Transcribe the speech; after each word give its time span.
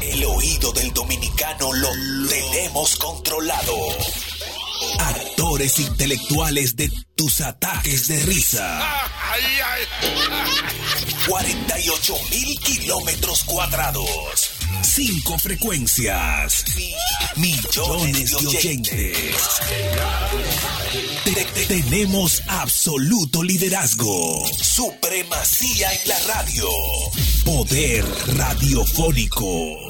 El 0.00 0.24
oído 0.24 0.72
del 0.72 0.92
dominicano 0.92 1.72
lo 1.72 1.88
tenemos 2.28 2.96
controlado. 2.96 3.74
Actores 4.98 5.78
intelectuales 5.78 6.74
de 6.76 6.90
tus 7.14 7.40
ataques 7.42 8.08
de 8.08 8.20
risa. 8.24 8.80
48 11.28 12.14
mil 12.30 12.58
kilómetros 12.60 13.44
cuadrados. 13.44 14.50
Cinco 14.82 15.38
frecuencias. 15.38 16.64
Millones 17.36 18.30
de 18.30 18.36
oyentes. 18.46 19.18
Te- 21.24 21.44
te- 21.44 21.66
Tenemos 21.66 22.42
absoluto 22.48 23.42
liderazgo. 23.42 24.46
Supremacía 24.60 25.92
en 25.92 26.08
la 26.08 26.18
radio. 26.20 26.66
Poder 27.44 28.04
radiofónico. 28.36 29.89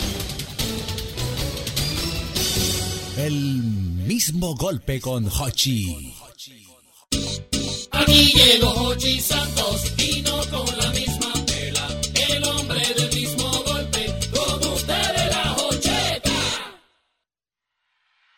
El 3.17 3.33
mismo 3.33 4.55
golpe 4.55 4.99
con 5.01 5.27
Hochi. 5.27 6.13
Aquí 7.91 8.31
llegó 8.33 8.69
Hochi 8.69 9.19
Santos 9.19 9.93
y 9.97 10.21
no 10.21 10.37
con 10.49 10.77
la 10.77 10.89
misma 10.91 11.33
tela. 11.45 11.87
El 12.29 12.43
hombre 12.45 12.81
del 12.95 13.13
mismo 13.13 13.51
golpe, 13.65 14.19
con 14.33 14.73
ustedes 14.73 15.29
la 15.29 15.55
Hocheta. 15.57 16.31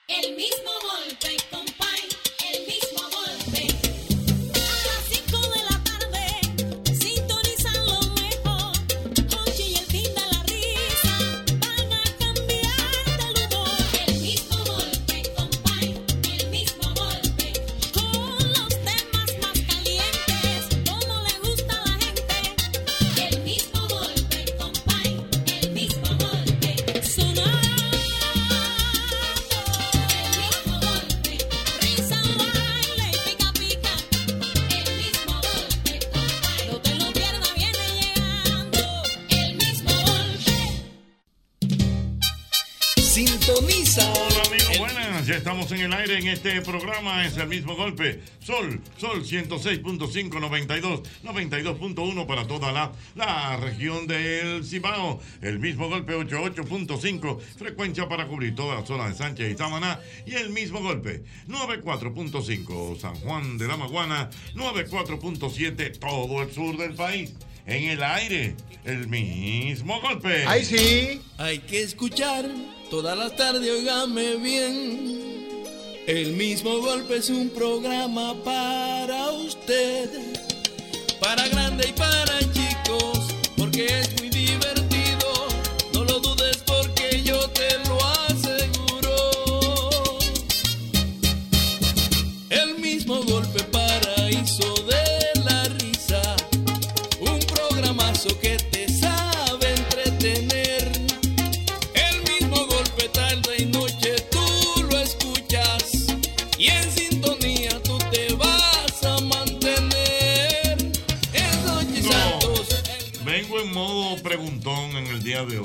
El 0.07 0.35
mismo 0.35 0.71
golpe, 0.81 1.37
estamos 45.63 45.79
en 45.79 45.91
el 45.91 45.97
aire 45.97 46.19
en 46.19 46.27
este 46.27 46.61
programa. 46.61 47.25
Es 47.25 47.37
el 47.37 47.47
mismo 47.47 47.75
golpe. 47.75 48.21
Sol, 48.39 48.81
Sol 48.97 49.23
106.5, 49.23 50.39
92, 50.39 51.01
92.1 51.23 52.25
para 52.25 52.47
toda 52.47 52.71
la, 52.71 52.91
la 53.15 53.55
región 53.57 54.05
del 54.07 54.65
Cibao. 54.65 55.21
El 55.41 55.59
mismo 55.59 55.89
golpe 55.89 56.15
88.5, 56.15 57.39
frecuencia 57.39 58.09
para 58.09 58.27
cubrir 58.27 58.55
toda 58.55 58.75
la 58.75 58.85
zona 58.85 59.07
de 59.07 59.15
Sánchez 59.15 59.53
y 59.53 59.57
Samaná. 59.57 59.99
Y 60.25 60.33
el 60.33 60.49
mismo 60.49 60.81
golpe 60.81 61.23
94.5, 61.47 62.99
San 62.99 63.15
Juan 63.15 63.57
de 63.57 63.67
la 63.67 63.77
Maguana, 63.77 64.29
94.7, 64.55 65.99
todo 65.99 66.41
el 66.41 66.51
sur 66.51 66.77
del 66.77 66.93
país. 66.93 67.33
En 67.65 67.89
el 67.89 68.03
aire, 68.03 68.57
el 68.83 69.07
mismo 69.07 70.01
golpe. 70.01 70.43
Ay, 70.45 70.65
sí. 70.65 71.21
Hay 71.37 71.59
que 71.59 71.83
escuchar 71.83 72.49
todas 72.89 73.17
las 73.17 73.35
tardes, 73.37 73.71
óigame 73.71 74.35
bien. 74.35 75.52
El 76.07 76.33
mismo 76.33 76.79
golpe 76.81 77.15
es 77.15 77.29
un 77.29 77.49
programa 77.49 78.35
para 78.43 79.31
usted. 79.31 80.09
Para 81.21 81.47
grande 81.47 81.87
y 81.87 81.93
para 81.93 82.39
chicos, 82.51 83.19
porque 83.55 84.02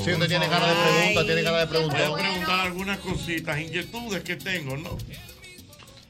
Sí, 0.09 0.15
usted 0.15 0.29
tiene 0.29 0.49
cara 0.49 0.67
de 0.67 0.75
pregunta, 0.75 1.25
tiene 1.25 1.43
cara 1.43 1.59
de 1.61 1.67
preguntar. 1.67 2.09
Voy 2.09 2.21
a 2.21 2.25
preguntar 2.25 2.61
algunas 2.61 2.99
cositas, 2.99 3.61
inquietudes 3.61 4.23
que 4.23 4.37
tengo, 4.37 4.77
¿no? 4.77 4.97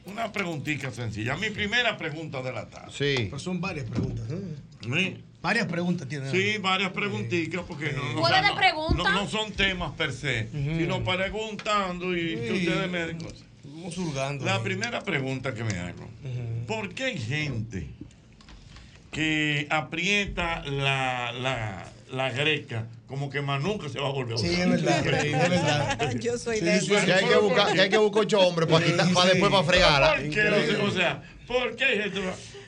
Una 0.05 0.31
preguntita 0.31 0.91
sencilla. 0.91 1.35
Mi 1.37 1.49
primera 1.49 1.97
pregunta 1.97 2.41
de 2.41 2.51
la 2.51 2.67
tarde. 2.67 2.91
Sí. 2.91 3.25
Pero 3.25 3.39
son 3.39 3.61
varias 3.61 3.87
preguntas. 3.89 4.25
¿Sí? 4.81 5.23
Varias 5.41 5.67
preguntas 5.67 6.07
tiene. 6.07 6.29
Sí, 6.31 6.57
varias 6.59 6.91
preguntitas, 6.91 7.61
porque 7.67 7.93
no, 7.93 8.03
no, 8.13 8.21
¿Bola 8.21 8.25
o 8.25 8.27
sea, 8.29 8.41
de 8.41 8.47
no- 8.49 8.55
preguntas? 8.55 8.97
no- 8.97 9.11
no 9.23 9.29
son 9.29 9.51
temas 9.53 9.91
per 9.93 10.11
se, 10.11 10.49
sino 10.51 11.03
preguntando 11.03 12.15
y 12.17 12.35
que 12.35 12.51
ustedes 12.53 12.89
me 12.89 13.05
den 13.05 13.19
cosas. 13.19 13.43
Vamos 13.63 13.93
surgando. 13.93 14.43
La 14.45 14.61
primera 14.61 15.01
pregunta 15.01 15.53
que 15.53 15.63
me 15.63 15.77
hago, 15.77 16.09
¿por 16.67 16.93
qué 16.93 17.05
hay 17.05 17.17
gente 17.19 17.87
que 19.11 19.67
aprieta 19.69 20.63
la, 20.65 21.31
la, 21.31 21.87
la 22.11 22.29
greca 22.31 22.87
como 23.09 23.27
que 23.29 23.41
más 23.41 23.59
nunca 23.61 23.89
se 23.89 23.99
va 23.99 24.07
a 24.07 24.11
volver 24.11 24.35
a 24.35 24.37
Sí, 24.37 24.49
usar? 24.49 24.61
es 24.61 24.69
verdad. 24.83 25.07
es 25.25 25.49
verdad. 25.49 26.11
Yo 26.21 26.37
soy 26.37 26.59
Sí, 26.59 26.65
de 26.65 26.79
sí, 26.79 26.93
esas. 26.93 27.05
Que 27.05 27.13
hay 27.13 27.25
que 27.25 27.35
buscar, 27.37 27.73
que 27.73 27.81
hay 27.81 27.89
que 27.89 27.97
buscar 27.97 28.21
ocho 28.23 28.39
hombres 28.39 28.69
para, 28.69 28.85
quitar, 28.85 29.11
para 29.11 29.29
después 29.31 29.51
para 29.51 29.63
fregarla. 29.63 30.15
¿Por 30.15 30.29
qué? 30.29 30.47
O 30.47 30.51
sea, 30.51 30.83
o 30.85 30.91
sea, 30.91 31.23
¿por 31.47 31.75
qué 31.75 31.85
hay 31.85 31.97
gente? 32.03 32.19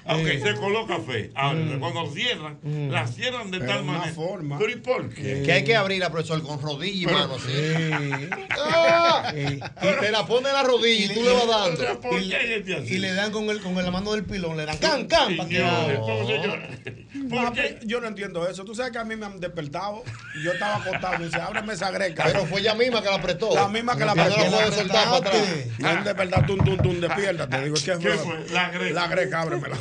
Ok, 0.06 0.28
se 0.44 0.56
coloca 0.56 0.98
fe. 1.00 1.32
Ahora, 1.36 1.60
cuando 1.80 2.12
cierran, 2.12 2.58
la 2.92 3.08
cierran 3.08 3.52
de 3.52 3.60
Pero 3.60 3.72
tal 3.72 3.84
manera. 3.86 4.12
forma. 4.14 4.58
¿Pero 4.58 4.72
y 4.72 4.76
por 4.78 5.10
qué? 5.14 5.44
Que 5.46 5.52
hay 5.52 5.64
que 5.64 5.76
abrirla, 5.76 6.10
profesor, 6.12 6.42
con 6.44 6.60
rodilla 6.62 7.10
y 7.12 7.14
mano 7.14 7.36
así. 7.36 7.48
Sí. 7.52 8.30
¡Ah! 8.60 9.32
Sí. 9.34 9.60
Y 9.60 10.00
te 10.00 10.12
la 10.12 10.26
pone 10.26 10.50
en 10.50 10.54
la 10.56 10.64
rodilla 10.64 11.06
y 11.06 11.14
tú 11.14 11.22
le 11.24 11.32
vas 11.34 11.48
dando. 11.48 11.78
sea, 11.78 11.94
¿por 12.00 12.20
qué 12.20 12.36
hay 12.36 12.48
gente 12.48 12.76
así? 12.78 12.96
Y 12.96 12.98
le 13.00 13.14
dan 13.14 13.32
con, 13.32 13.50
el, 13.50 13.62
con 13.62 13.76
la 13.76 13.92
mano 13.92 14.12
del 14.14 14.24
pilón, 14.26 14.58
le 14.58 14.66
dan 14.66 14.78
can, 14.78 15.06
can, 15.08 15.38
para 15.38 15.50
que. 15.50 15.62
Ah, 15.64 17.54
Yo 17.84 18.02
no 18.02 18.08
entiendo 18.08 18.48
eso. 18.48 18.64
Tú 18.66 18.74
sabes 18.76 18.92
que 18.92 18.98
a 18.98 19.04
mí 19.04 19.16
me 19.16 19.26
han 19.26 19.40
despertado. 19.40 20.04
y 20.36 20.44
Yo 20.44 20.54
estaba 20.54 20.78
acostado. 20.78 21.20
Me 21.20 21.26
dice, 21.26 21.40
ábreme 21.40 21.74
esa 21.74 21.92
greca. 21.92 22.24
Pero 22.26 22.46
fue 22.46 22.62
ella 22.62 22.74
misma 22.76 23.02
que 23.02 23.10
la 23.10 23.16
apretó. 23.16 23.54
La 23.54 23.68
misma 23.68 23.96
que 23.98 24.06
la 24.06 24.14
Y 24.14 24.16
no 24.16 24.22
apretó. 24.24 24.52
la 24.52 24.72
soltar 24.72 25.04
para 25.06 25.18
atrás. 25.18 25.44
Y 25.78 25.84
un 25.84 26.04
despertar, 26.04 26.46
tum, 26.46 26.58
tum, 26.64 26.78
tum, 26.78 27.00
despierta. 27.00 27.48
Te 27.48 27.64
digo, 27.64 27.76
¿qué 27.76 27.82
¿Qué 27.92 27.98
fue? 27.98 28.18
fue? 28.18 28.50
La 28.52 28.70
greca. 28.70 28.94
La 28.94 29.08
greca, 29.08 29.42
ábremela. 29.42 29.78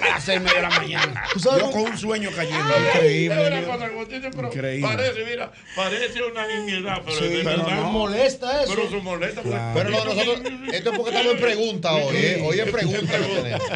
A 0.00 0.08
las 0.10 0.24
seis 0.24 0.40
media 0.40 0.56
de 0.56 0.62
la 0.62 0.70
mañana. 0.70 1.24
¿Tú 1.32 1.40
sabes 1.40 1.62
Yo 1.62 1.70
con 1.70 1.82
un 1.82 1.98
sueño 1.98 2.30
cayendo. 2.34 2.74
Increíble. 2.94 3.48
una 3.48 3.88
cosa 3.90 4.48
Increíble. 4.48 4.88
Parece, 4.88 5.24
mira, 5.24 5.52
parece 5.76 6.22
una 6.22 6.46
nimiedad, 6.46 7.02
pero 7.04 7.18
Sí, 7.18 7.28
de 7.28 7.44
pero 7.44 7.58
verdad. 7.64 7.76
no 7.76 7.90
molesta 7.92 8.62
eso. 8.62 8.74
Pero 8.74 8.88
eso 8.88 9.00
molesta. 9.00 9.42
Pero 9.74 9.90
no, 9.90 10.04
nosotros, 10.04 10.40
esto 10.72 10.90
es 10.90 10.96
porque 10.96 11.10
estamos 11.10 11.32
en 11.34 11.40
pregunta 11.40 11.92
hoy, 11.94 12.16
¿eh? 12.16 12.42
Hoy 12.44 12.60
es 12.60 12.70
pregunta. 12.70 13.12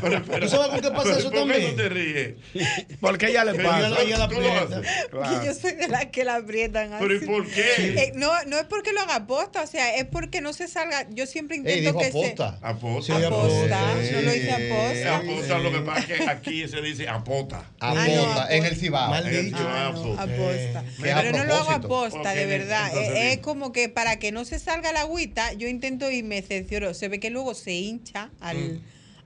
Pero, 0.00 0.22
pero, 0.26 0.40
¿Tú 0.46 0.48
sabes 0.48 0.68
con 0.68 0.80
qué 0.80 0.90
pasa 0.90 1.02
pero, 1.04 1.18
eso 1.18 1.30
¿Por 1.30 1.32
qué 1.32 1.38
también? 1.52 1.70
no 1.70 1.82
te 1.82 1.88
ríes? 1.88 2.34
Porque 3.00 3.26
ella 3.28 3.44
le 3.44 3.54
pasa. 3.54 4.02
ella 4.02 4.18
la 4.18 4.24
aprieta. 4.24 4.80
Que 4.80 5.46
yo 5.46 5.54
soy 5.54 5.72
de 5.72 5.88
las 5.88 6.06
que 6.06 6.24
la 6.24 6.36
aprietan 6.36 6.92
así. 6.92 7.04
Pero 7.06 7.14
¿y 7.16 7.26
por 7.26 7.46
qué? 7.46 7.62
Eh, 8.02 8.12
no, 8.14 8.30
no 8.46 8.58
es 8.58 8.64
porque 8.64 8.92
lo 8.92 9.00
haga 9.00 9.26
posta, 9.26 9.62
o 9.62 9.66
sea, 9.66 9.96
es 9.96 10.04
porque 10.06 10.40
no 10.40 10.52
se 10.52 10.68
salga. 10.68 11.06
Yo 11.10 11.26
siempre 11.26 11.56
Ey, 11.56 11.60
intento 11.78 11.80
dijo 11.80 11.98
que 11.98 12.06
aposta. 12.06 12.58
Aposta. 12.62 13.18
Sí, 13.18 13.24
Aposta, 13.24 13.80
no 14.12 14.22
lo 14.22 14.34
hice 14.34 14.52
aposta. 14.52 15.16
Lo 15.48 15.72
que 15.72 15.80
pasa 15.80 16.00
es 16.00 16.06
que 16.06 16.30
aquí 16.30 16.68
se 16.68 16.80
dice 16.82 17.08
apota. 17.08 17.64
Ah, 17.80 17.94
no, 17.94 18.22
Apota, 18.22 18.54
en 18.54 18.64
el 18.64 18.76
Cibao. 18.76 19.14
En 19.14 19.26
el. 19.26 19.46
Cibao, 19.48 19.64
Ah, 19.66 19.92
no, 19.94 20.12
aposta. 20.20 20.78
a 20.80 20.84
Pero 21.00 21.38
no 21.38 21.44
lo 21.44 21.54
hago 21.54 21.70
aposta, 21.70 22.34
de 22.34 22.46
verdad. 22.46 22.88
entonces 22.88 23.12
Es, 23.16 23.32
es 23.34 23.38
como 23.38 23.72
que 23.72 23.88
para 23.88 24.18
que 24.18 24.32
no 24.32 24.44
se 24.44 24.58
salga 24.58 24.90
el 24.90 24.96
agüita, 24.96 25.52
yo 25.54 25.68
intento 25.68 26.10
y 26.10 26.22
me 26.22 26.42
cercioro. 26.42 26.94
Se 26.94 27.08
ve 27.08 27.20
que 27.20 27.30
luego 27.30 27.54
se 27.54 27.72
hincha 27.72 28.30
al, 28.40 28.80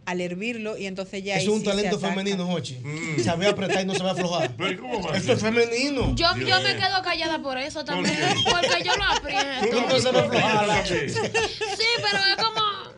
al 0.06 0.20
hervirlo 0.20 0.76
y 0.78 0.86
entonces 0.86 1.24
ya 1.24 1.34
Es 1.34 1.40
ahí 1.42 1.48
un 1.48 1.58
sí 1.60 1.64
talento 1.66 1.98
femenino, 1.98 2.46
Jochi. 2.46 2.78
Sabe 3.24 3.46
apretar 3.48 3.82
y 3.82 3.86
no 3.86 3.94
sabe 3.94 4.10
aflojar. 4.10 4.50
Pero 4.56 4.80
¿cómo 4.80 5.02
va 5.02 5.14
a 5.14 5.16
Esto 5.16 5.32
es 5.32 5.40
femenino. 5.40 6.14
Yo, 6.14 6.26
yo 6.36 6.60
me 6.62 6.76
quedo 6.76 7.02
callada 7.02 7.42
por 7.42 7.58
eso 7.58 7.84
también. 7.84 8.16
Porque 8.44 8.84
yo 8.84 8.96
lo 8.96 9.04
aprieto. 9.04 9.66
Tú 9.70 9.80
no 9.80 9.98
sabes 10.00 10.22
aflojar. 10.44 10.86
Sí, 10.86 11.04
pero 11.96 12.18
es 12.18 12.36
como. 12.36 12.45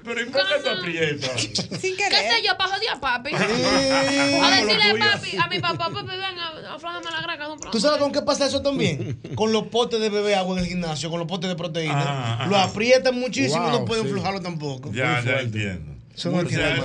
Pero 0.09 0.23
¿y 0.23 0.25
por 0.25 0.41
qué 0.41 0.55
tú 0.63 0.71
aprietas? 0.71 1.41
Sin 1.81 1.97
¿Qué 1.97 2.05
sé 2.09 2.43
yo? 2.45 2.57
Para 2.57 2.71
joder 2.75 2.89
a 2.91 3.01
papi. 3.01 3.35
A 3.35 3.39
decirle 3.39 4.99
papi, 4.99 5.37
a 5.37 5.47
mi 5.49 5.59
papá, 5.59 5.91
papi, 5.91 6.07
venga, 6.07 6.75
aflójame 6.75 7.11
la 7.11 7.21
graca. 7.21 7.49
¿Tú 7.71 7.79
sabes 7.79 7.99
con 7.99 8.11
qué 8.11 8.23
pasa 8.23 8.47
eso 8.47 8.63
también? 8.63 9.21
con 9.35 9.53
los 9.53 9.65
potes 9.65 10.01
de 10.01 10.09
beber 10.09 10.37
agua 10.37 10.57
en 10.57 10.65
el 10.65 10.69
gimnasio, 10.71 11.11
con 11.11 11.19
los 11.19 11.29
potes 11.29 11.51
de 11.51 11.57
proteína. 11.57 12.47
Lo 12.49 12.57
aprietan 12.57 13.15
muchísimo 13.19 13.69
y 13.69 13.71
Wow, 13.71 13.81
no 13.81 13.85
pueden 13.85 14.05
sí. 14.05 14.11
aflojarlo 14.11 14.41
tampoco. 14.41 14.91
Ya, 14.93 15.23
ya 15.25 15.41
entiendo. 15.41 15.98
Eso 16.19 16.31
no 16.33 16.39
o, 16.39 16.49
sea, 16.49 16.77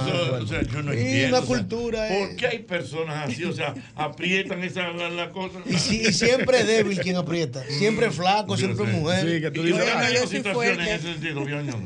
o 0.43 0.45
sea, 0.47 0.61
yo 0.61 0.83
no 0.83 0.93
Y 0.93 0.99
entiendo. 0.99 1.37
la 1.37 1.43
o 1.43 1.45
sea, 1.47 1.55
cultura 1.55 2.07
es- 2.07 2.27
¿Por 2.27 2.35
qué 2.35 2.45
hay 2.47 2.59
personas 2.59 3.27
así? 3.29 3.43
O 3.45 3.51
sea, 3.51 3.73
aprietan 3.95 4.63
esa 4.63 4.89
la, 4.89 5.09
la 5.09 5.29
cosa. 5.31 5.57
Y, 5.65 5.73
si- 5.79 6.01
y 6.01 6.13
siempre 6.13 6.59
es 6.59 6.67
débil 6.67 6.99
quien 6.99 7.15
aprieta. 7.15 7.63
Siempre 7.67 8.05
es 8.07 8.15
flaco, 8.15 8.55
siempre 8.57 8.85
es 8.85 8.91
mujer. 8.93 9.21
Sí, 9.27 9.41
que 9.41 9.49
tú 9.49 9.63
dices, 9.63 9.83
yo 9.85 9.91
"Ah, 9.97 10.09
yo 10.11 10.17
soy 10.19 10.37
situaciones 10.37 10.53
fuerte". 10.53 10.81
en 10.83 10.87
ese 10.99 11.13
sentido. 11.13 11.43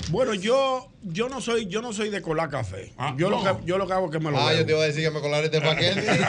Bueno, 0.10 0.34
yo, 0.34 0.92
yo 1.04 1.30
no 1.30 1.40
soy, 1.40 1.68
yo 1.68 1.82
no 1.82 1.94
soy 1.94 2.10
de 2.10 2.22
colar 2.22 2.50
café. 2.50 2.92
Ah, 2.98 3.14
yo, 3.18 3.30
no. 3.30 3.42
lo 3.42 3.60
que, 3.60 3.66
yo 3.66 3.78
lo 3.78 3.88
que 3.88 3.94
hago 3.94 4.08
es 4.08 4.12
que 4.12 4.20
me 4.20 4.30
lo 4.32 4.38
Ah, 4.40 4.48
bebo. 4.50 4.60
yo 4.60 4.66
te 4.66 4.72
iba 4.74 4.82
a 4.82 4.86
decir 4.88 5.04
que 5.04 5.12
me 5.12 5.22
colaré 5.22 5.46
este 5.46 5.62
paquete. 5.62 6.02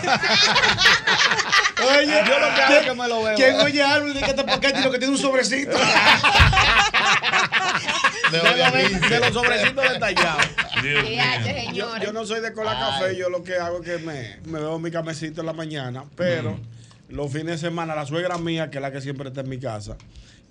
Oye, 1.80 2.06
Yo 2.26 2.38
lo 2.40 2.54
que 2.54 2.60
hago 2.60 2.74
es 2.74 2.86
que 2.86 2.94
me 2.94 3.08
lo 3.08 3.22
bebo. 3.24 3.36
¿Quién 3.36 3.54
oye 3.60 3.82
algo 3.82 4.08
y 4.08 4.12
dice 4.12 4.24
que 4.24 4.30
este 4.30 4.44
paquete 4.44 4.80
y 4.80 4.84
lo 4.84 4.90
que 4.92 4.98
tiene 4.98 5.14
un 5.14 5.18
sobrecito? 5.20 5.76
De 8.32 8.38
De 8.40 9.08
de 9.08 9.20
los 9.20 9.32
sobrecitos 9.32 9.90
detallados. 9.92 10.44
Yo, 11.74 11.86
yo 12.02 12.12
no 12.12 12.26
soy 12.26 12.40
de 12.40 12.52
colar 12.52 12.78
café, 12.78 13.16
yo 13.16 13.28
lo 13.30 13.42
que 13.42 13.54
hago 13.56 13.82
es 13.82 13.84
que 13.84 13.98
me, 14.04 14.36
me 14.46 14.58
bebo 14.58 14.78
mi 14.78 14.90
camecito 14.90 15.40
en 15.40 15.46
la 15.46 15.52
mañana, 15.52 16.04
pero 16.16 16.58
los 17.08 17.30
fines 17.32 17.46
de 17.60 17.68
semana 17.68 17.94
la 17.94 18.06
suegra 18.06 18.38
mía, 18.38 18.70
que 18.70 18.78
es 18.78 18.82
la 18.82 18.92
que 18.92 19.00
siempre 19.00 19.28
está 19.28 19.40
en 19.42 19.48
mi 19.48 19.58
casa, 19.58 19.96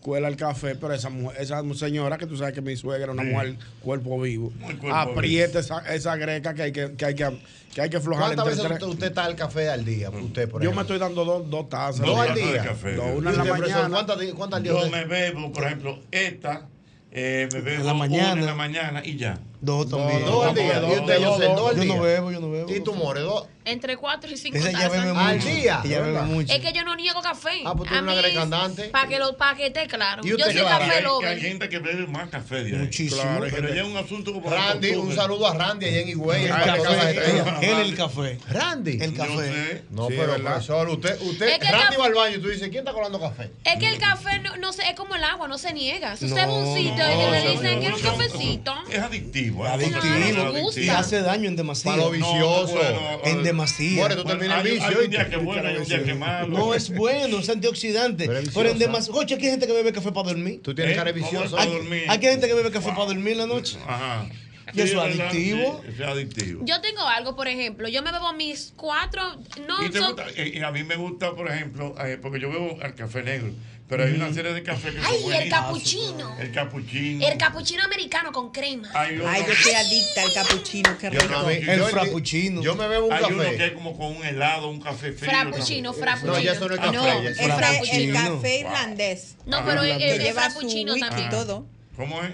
cuela 0.01 0.27
el 0.27 0.35
café, 0.37 0.75
pero 0.75 0.93
esa 0.93 1.09
mujer, 1.09 1.41
esa 1.41 1.61
señora, 1.75 2.17
que 2.17 2.25
tú 2.25 2.37
sabes 2.37 2.53
que 2.53 2.61
mi 2.61 2.75
suegra 2.77 3.07
es 3.07 3.13
una 3.13 3.23
Sí. 3.23 3.29
mujer 3.29 3.55
cuerpo 3.81 4.19
vivo, 4.21 4.51
cuerpo 4.61 4.93
aprieta 4.93 5.59
esa, 5.59 5.79
esa 5.93 6.15
greca 6.15 6.53
que 6.53 6.61
hay 6.63 6.71
que, 6.71 6.93
que 6.95 7.05
hay 7.05 7.15
que, 7.15 7.37
que 7.73 7.81
hay 7.81 7.89
que 7.89 7.97
aflojar 7.97 8.25
¿Cuántas 8.35 8.45
veces 8.45 8.61
tres. 8.63 8.73
usted, 8.73 8.87
usted 8.87 9.07
está 9.07 9.25
al 9.25 9.35
café 9.35 9.69
al 9.69 9.83
día? 9.85 10.09
Usted, 10.09 10.49
por 10.49 10.63
Yo 10.63 10.71
me 10.71 10.81
estoy 10.81 10.97
dando 10.99 11.25
dos, 11.25 11.49
dos 11.49 11.67
tazas. 11.69 12.05
Dos 12.05 12.17
al 12.19 12.33
día. 12.35 12.63
café. 12.63 12.95
Dos, 12.95 13.05
¿Y 13.05 13.17
una 13.17 13.31
en 13.31 13.37
la 13.37 13.43
profesor, 13.43 13.69
mañana. 13.69 13.89
¿Cuántas, 13.89 14.33
cuántas 14.33 14.57
al 14.57 14.63
día 14.63 14.71
Yo 14.71 14.77
usted- 14.79 14.91
me 14.91 15.05
bebo, 15.05 15.51
por 15.51 15.63
ejemplo, 15.65 15.99
esta, 16.11 16.67
eh, 17.11 17.49
me 17.51 17.61
bebo 17.61 17.81
En 17.81 17.85
la 17.87 17.93
una 17.93 17.99
mañana. 17.99 18.39
en 18.39 18.45
la 18.45 18.55
mañana 18.55 19.01
y 19.05 19.17
ya. 19.17 19.39
Dos 19.61 19.89
también. 19.89 20.25
Dos 20.25 20.45
al 20.45 20.55
día. 20.55 20.79
Dos, 20.79 20.91
¿Y 20.91 20.99
usted, 20.99 21.19
dos, 21.19 21.35
José, 21.35 21.45
dos. 21.45 21.55
dos 21.55 21.69
al 21.71 21.77
Yo 21.77 21.95
no 21.95 22.01
bebo, 22.01 22.31
yo 22.31 22.39
no 22.39 22.51
bebo. 22.51 22.71
¿Y 22.73 22.79
tú, 22.81 22.93
More? 22.93 23.21
Dos? 23.21 23.47
Entre 23.67 23.97
4 23.97 24.31
y 24.31 24.37
5 24.37 24.57
Esa 24.57 24.71
ya 24.71 24.87
bebe 24.87 25.11
tazas. 25.11 25.27
Al 25.27 25.39
día, 25.41 25.81
Ella 25.83 25.99
bebe 25.99 26.21
mucho. 26.21 26.53
Es 26.53 26.61
que 26.61 26.71
yo 26.71 26.85
no 26.85 26.95
niego 26.95 27.21
café. 27.21 27.63
Ah, 27.65 27.73
pues 27.75 27.89
tú 27.89 27.95
eres 27.95 28.03
una 28.03 28.15
grecandante. 28.15 28.83
Para 28.85 29.09
que, 29.09 29.19
lo, 29.19 29.35
pa' 29.35 29.55
que 29.57 29.67
esté 29.67 29.87
claro. 29.87 30.21
¿Y 30.25 30.29
Yo 30.29 30.35
a 30.37 30.47
café 30.47 31.03
hay, 31.05 31.25
hay 31.25 31.41
gente 31.41 31.67
que 31.67 31.79
bebe 31.79 32.07
más 32.07 32.29
café. 32.29 32.63
Muchísimo. 32.63 33.21
Pero 33.41 33.73
ya 33.73 33.81
es 33.81 33.87
un 33.87 33.97
asunto 33.97 34.31
como 34.31 34.49
Randy, 34.49 34.91
un 34.91 35.13
saludo 35.13 35.47
a 35.47 35.53
Randy 35.53 35.85
allá 35.85 35.99
en 35.99 36.09
Higüey. 36.09 36.45
Él 36.45 37.79
el 37.79 37.95
café. 37.95 38.39
Randy. 38.47 38.99
El 39.01 39.13
café. 39.13 39.83
No, 39.89 40.07
Sí, 40.07 40.13
pero 40.17 40.35
profesor, 40.35 40.89
usted, 40.89 41.21
usted, 41.21 41.61
Randy 41.61 41.97
va 41.97 42.05
al 42.05 42.13
baño 42.13 42.37
y 42.37 42.41
tú 42.41 42.47
dices, 42.47 42.69
¿quién 42.69 42.79
está 42.79 42.93
colando 42.93 43.19
café? 43.19 43.51
Es 43.65 43.77
que 43.79 43.89
el 43.89 43.97
café 43.97 44.39
no, 44.39 44.55
no 44.55 44.71
sé, 44.71 44.83
es 44.89 44.95
como 44.95 45.15
el 45.15 45.23
agua, 45.25 45.49
no 45.49 45.57
se 45.57 45.73
niega. 45.73 46.15
Si 46.15 46.25
usted 46.25 46.47
va 46.47 46.53
un 46.53 46.77
sitio 46.77 47.03
y 47.03 47.31
le 47.31 47.51
dicen, 47.51 47.79
¿quiere 47.79 47.95
un 47.95 48.01
cafecito? 48.01 48.73
Es 48.89 48.99
adictivo. 48.99 49.46
¿Eh? 49.49 49.67
Adictivo. 49.67 50.51
Me 50.53 50.61
gusta. 50.61 50.81
Y 50.81 50.89
hace 50.89 51.21
daño 51.21 51.47
en 51.47 51.55
demasía. 51.55 51.91
Para 51.91 52.03
lo 52.03 52.11
vicioso. 52.11 52.73
bueno, 52.73 52.99
En 53.25 53.43
demasía. 53.43 54.01
More, 54.01 54.15
tú 54.15 54.23
Bueno, 54.23 54.39
terminas 54.39 54.65
hay, 54.65 54.71
vicio. 54.71 54.87
hay 54.87 55.05
un 55.05 55.09
día 55.11 55.29
que 55.29 55.35
es 55.35 55.43
bueno 55.43 55.71
y 55.71 55.77
un 55.77 55.85
día 55.85 56.03
que 56.03 56.11
es 56.11 56.17
malo. 56.17 56.47
No 56.47 56.73
es 56.73 56.89
bueno, 56.93 57.39
es 57.39 57.49
antioxidante. 57.49 58.25
Pero 58.27 58.39
es 58.39 58.49
Pero 58.49 58.69
en 58.69 58.73
viciosa. 58.77 58.91
demasía. 58.91 59.13
Oye, 59.13 59.35
aquí 59.35 59.45
hay 59.45 59.51
gente 59.51 59.67
que 59.67 59.73
bebe 59.73 59.91
café 59.93 60.11
para 60.11 60.27
dormir. 60.29 60.61
Tú 60.61 60.73
tienes 60.75 60.93
¿Eh? 60.93 60.97
cara 60.97 61.11
de 61.11 61.19
¿Cómo 61.19 61.31
vicioso. 61.31 61.55
es 61.57 61.61
Hay, 61.63 61.67
para 61.69 61.79
dormir? 61.79 62.03
aquí 62.09 62.25
hay 62.25 62.31
gente 62.33 62.47
que 62.47 62.53
bebe 62.53 62.71
café 62.71 62.89
para 62.89 63.05
dormir 63.05 63.33
en 63.33 63.37
la 63.39 63.47
noche. 63.47 63.77
Ajá. 63.87 64.25
¿Y 64.73 64.81
eso 64.81 65.01
Sí, 65.01 65.11
es 65.11 65.19
adictivo? 65.21 65.81
Sí, 65.85 65.91
eso 65.93 66.03
es 66.03 66.09
adictivo. 66.09 66.61
Yo 66.65 66.81
tengo 66.81 67.01
algo, 67.01 67.37
por 67.37 67.47
ejemplo, 67.47 67.87
yo 67.87 68.01
me 68.03 68.11
bebo 68.11 68.33
mis 68.33 68.73
cuatro, 68.75 69.21
no 69.65 69.85
Y, 69.85 69.89
te 69.89 69.99
son- 69.99 70.13
gusta- 70.13 70.25
y- 70.43 70.57
y 70.57 70.61
a 70.61 70.71
mí 70.71 70.83
me 70.83 70.97
gusta, 70.97 71.31
por 71.35 71.49
ejemplo, 71.49 71.95
eh, 72.05 72.17
porque 72.21 72.41
yo 72.41 72.49
bebo 72.49 72.77
el 72.81 72.93
café 72.93 73.23
negro, 73.23 73.51
pero 73.87 74.03
hay 74.03 74.13
una 74.13 74.33
serie 74.33 74.53
de 74.53 74.63
café 74.63 74.89
que 74.91 74.97
son 74.97 75.05
Ay, 75.05 75.15
el 75.17 75.23
buenísimos. 75.23 75.59
capuchino. 75.61 76.37
El 76.39 76.51
capuchino. 76.51 77.27
El 77.27 77.37
capuchino 77.37 77.83
americano 77.83 78.31
con 78.33 78.51
crema. 78.51 78.89
Hay 78.93 79.15
otro, 79.17 79.29
Ay, 79.29 79.43
yo 79.47 79.53
soy 79.55 79.71
adicta 79.73 80.21
al 80.23 80.33
capuchino, 80.33 80.97
qué 80.99 81.09
rico. 81.09 81.25
no, 81.29 81.49
El 81.49 81.81
frappuccino. 81.83 82.61
Yo 82.61 82.75
me 82.75 82.87
bebo 82.87 83.07
un 83.07 83.13
hay 83.13 83.23
uno 83.25 83.43
que 83.43 83.51
café. 83.51 83.65
es 83.67 83.71
como 83.73 83.97
con 83.97 84.15
un 84.17 84.25
helado, 84.25 84.69
un 84.69 84.81
café 84.81 85.13
frío. 85.13 85.29
Frappuccino, 85.31 85.93
frappuccino. 85.93 86.33
No, 86.37 86.39
ya 86.43 86.51
eso 86.51 86.67
no 86.67 86.73
es 86.75 86.79
café. 86.81 86.91
No, 86.97 87.07
es 87.07 87.19
eso 87.21 87.29
es 87.29 87.39
el, 87.39 87.51
frappuccino. 87.53 88.19
el 88.19 88.25
café 88.35 88.59
irlandés. 88.59 89.35
No, 89.45 89.57
Ah, 89.57 89.63
pero 89.65 89.83
el, 89.83 90.01
el, 90.01 90.21
el 90.21 90.33
frappuccino 90.33 90.95
también. 90.97 91.29
todo. 91.29 91.65
¿Cómo 91.95 92.21
es? 92.23 92.31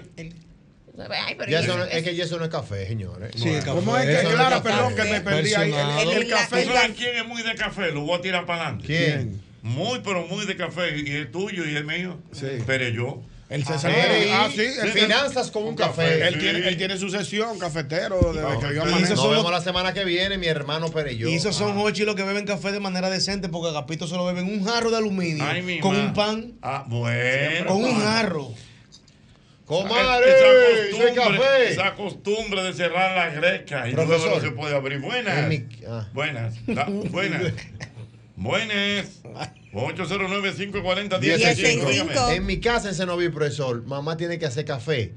Ay, 1.10 1.34
pero 1.36 1.58
eso 1.58 1.76
no- 1.78 1.84
es 1.84 2.02
que 2.04 2.14
ya 2.14 2.24
eso 2.24 2.38
no 2.38 2.44
es 2.44 2.50
café, 2.50 2.86
señores. 2.86 3.32
Sí, 3.36 3.48
el 3.48 3.58
café. 3.64 3.70
¿Cómo 3.70 3.96
es 3.96 4.06
que, 4.06 4.22
no 4.22 4.30
es 4.30 4.60
perdón, 4.60 4.94
café. 4.94 4.94
que 5.08 5.12
me 5.12 5.20
perdí 5.20 5.54
ahí? 5.54 5.72
El, 5.72 5.78
el- 6.08 6.08
el 6.16 6.22
El- 6.22 6.28
café. 6.28 6.62
¿Tú 6.64 6.72
sabes 6.72 6.92
quién 6.96 7.16
es 7.16 7.26
muy 7.26 7.42
de 7.42 7.54
café? 7.56 7.90
Lo 7.90 8.02
voy 8.02 8.18
a 8.18 8.20
tirar 8.22 8.46
para 8.46 8.62
adelante. 8.62 8.86
¿Quién? 8.86 9.40
Muy, 9.64 10.00
pero 10.04 10.26
muy 10.26 10.44
de 10.44 10.56
café. 10.56 10.96
Y 10.98 11.10
es 11.16 11.32
tuyo 11.32 11.64
y 11.68 11.74
es 11.74 11.84
mío. 11.84 12.18
Sí. 12.32 12.46
Pero 12.66 12.86
yo. 12.90 13.22
El 13.48 13.64
César. 13.64 13.90
Sí. 13.92 14.28
Ah, 14.30 14.48
sí. 14.54 14.60
él- 14.62 14.90
Finanzas 14.92 15.50
con 15.50 15.64
un 15.64 15.74
café. 15.74 16.26
Él 16.28 16.38
tiene, 16.38 16.68
él 16.68 16.76
tiene 16.76 16.98
su 16.98 17.08
sesión 17.08 17.58
cafetero 17.58 18.32
desde 18.34 18.58
que 18.68 18.74
yo 18.74 18.84
Nos 18.84 19.00
vemos 19.08 19.42
los- 19.42 19.50
la 19.50 19.60
semana 19.62 19.94
que 19.94 20.04
viene, 20.04 20.36
mi 20.38 20.46
hermano 20.48 20.90
Pérez 20.90 21.14
y 21.14 21.18
yo. 21.18 21.28
Y 21.28 21.34
esos 21.36 21.56
son 21.56 21.76
ocho 21.78 22.04
los 22.04 22.14
que 22.14 22.24
beben 22.24 22.44
café 22.44 22.72
de 22.72 22.80
manera 22.80 23.08
decente 23.08 23.48
porque 23.48 23.68
Agapito 23.70 24.06
solo 24.06 24.26
beben 24.26 24.46
un 24.46 24.64
jarro 24.64 24.90
de 24.90 24.98
aluminio 24.98 25.44
Ay, 25.46 25.62
mi 25.62 25.80
con 25.80 25.96
un 25.96 26.12
pan, 26.12 26.52
Ah, 26.62 26.84
bueno. 26.86 27.66
con 27.66 27.84
un 27.84 28.00
jarro. 28.00 28.50
Comadre, 29.66 30.26
esa 30.28 30.98
soy 30.98 31.14
costumbre, 31.14 31.38
café. 31.38 31.68
esa 31.70 31.94
costumbre 31.94 32.62
de 32.64 32.72
cerrar 32.74 33.16
la 33.16 33.30
greca 33.40 33.88
y 33.88 33.92
luego 33.92 34.18
no 34.18 34.40
se 34.40 34.50
puede 34.50 34.76
abrir. 34.76 34.98
Buenas. 35.00 35.48
Mi- 35.48 35.64
ah. 35.88 36.06
Buenas. 36.12 36.54
Da- 36.66 36.84
buenas. 36.84 37.42
Buenas. 38.36 39.06
809-540-1065. 39.74 41.20
1065. 41.20 41.90
dígame. 41.90 42.34
En 42.36 42.46
mi 42.46 42.60
casa 42.60 42.88
en 42.88 42.94
Senoví, 42.94 43.28
profesor, 43.28 43.84
mamá 43.86 44.16
tiene 44.16 44.38
que 44.38 44.46
hacer 44.46 44.64
café 44.64 45.12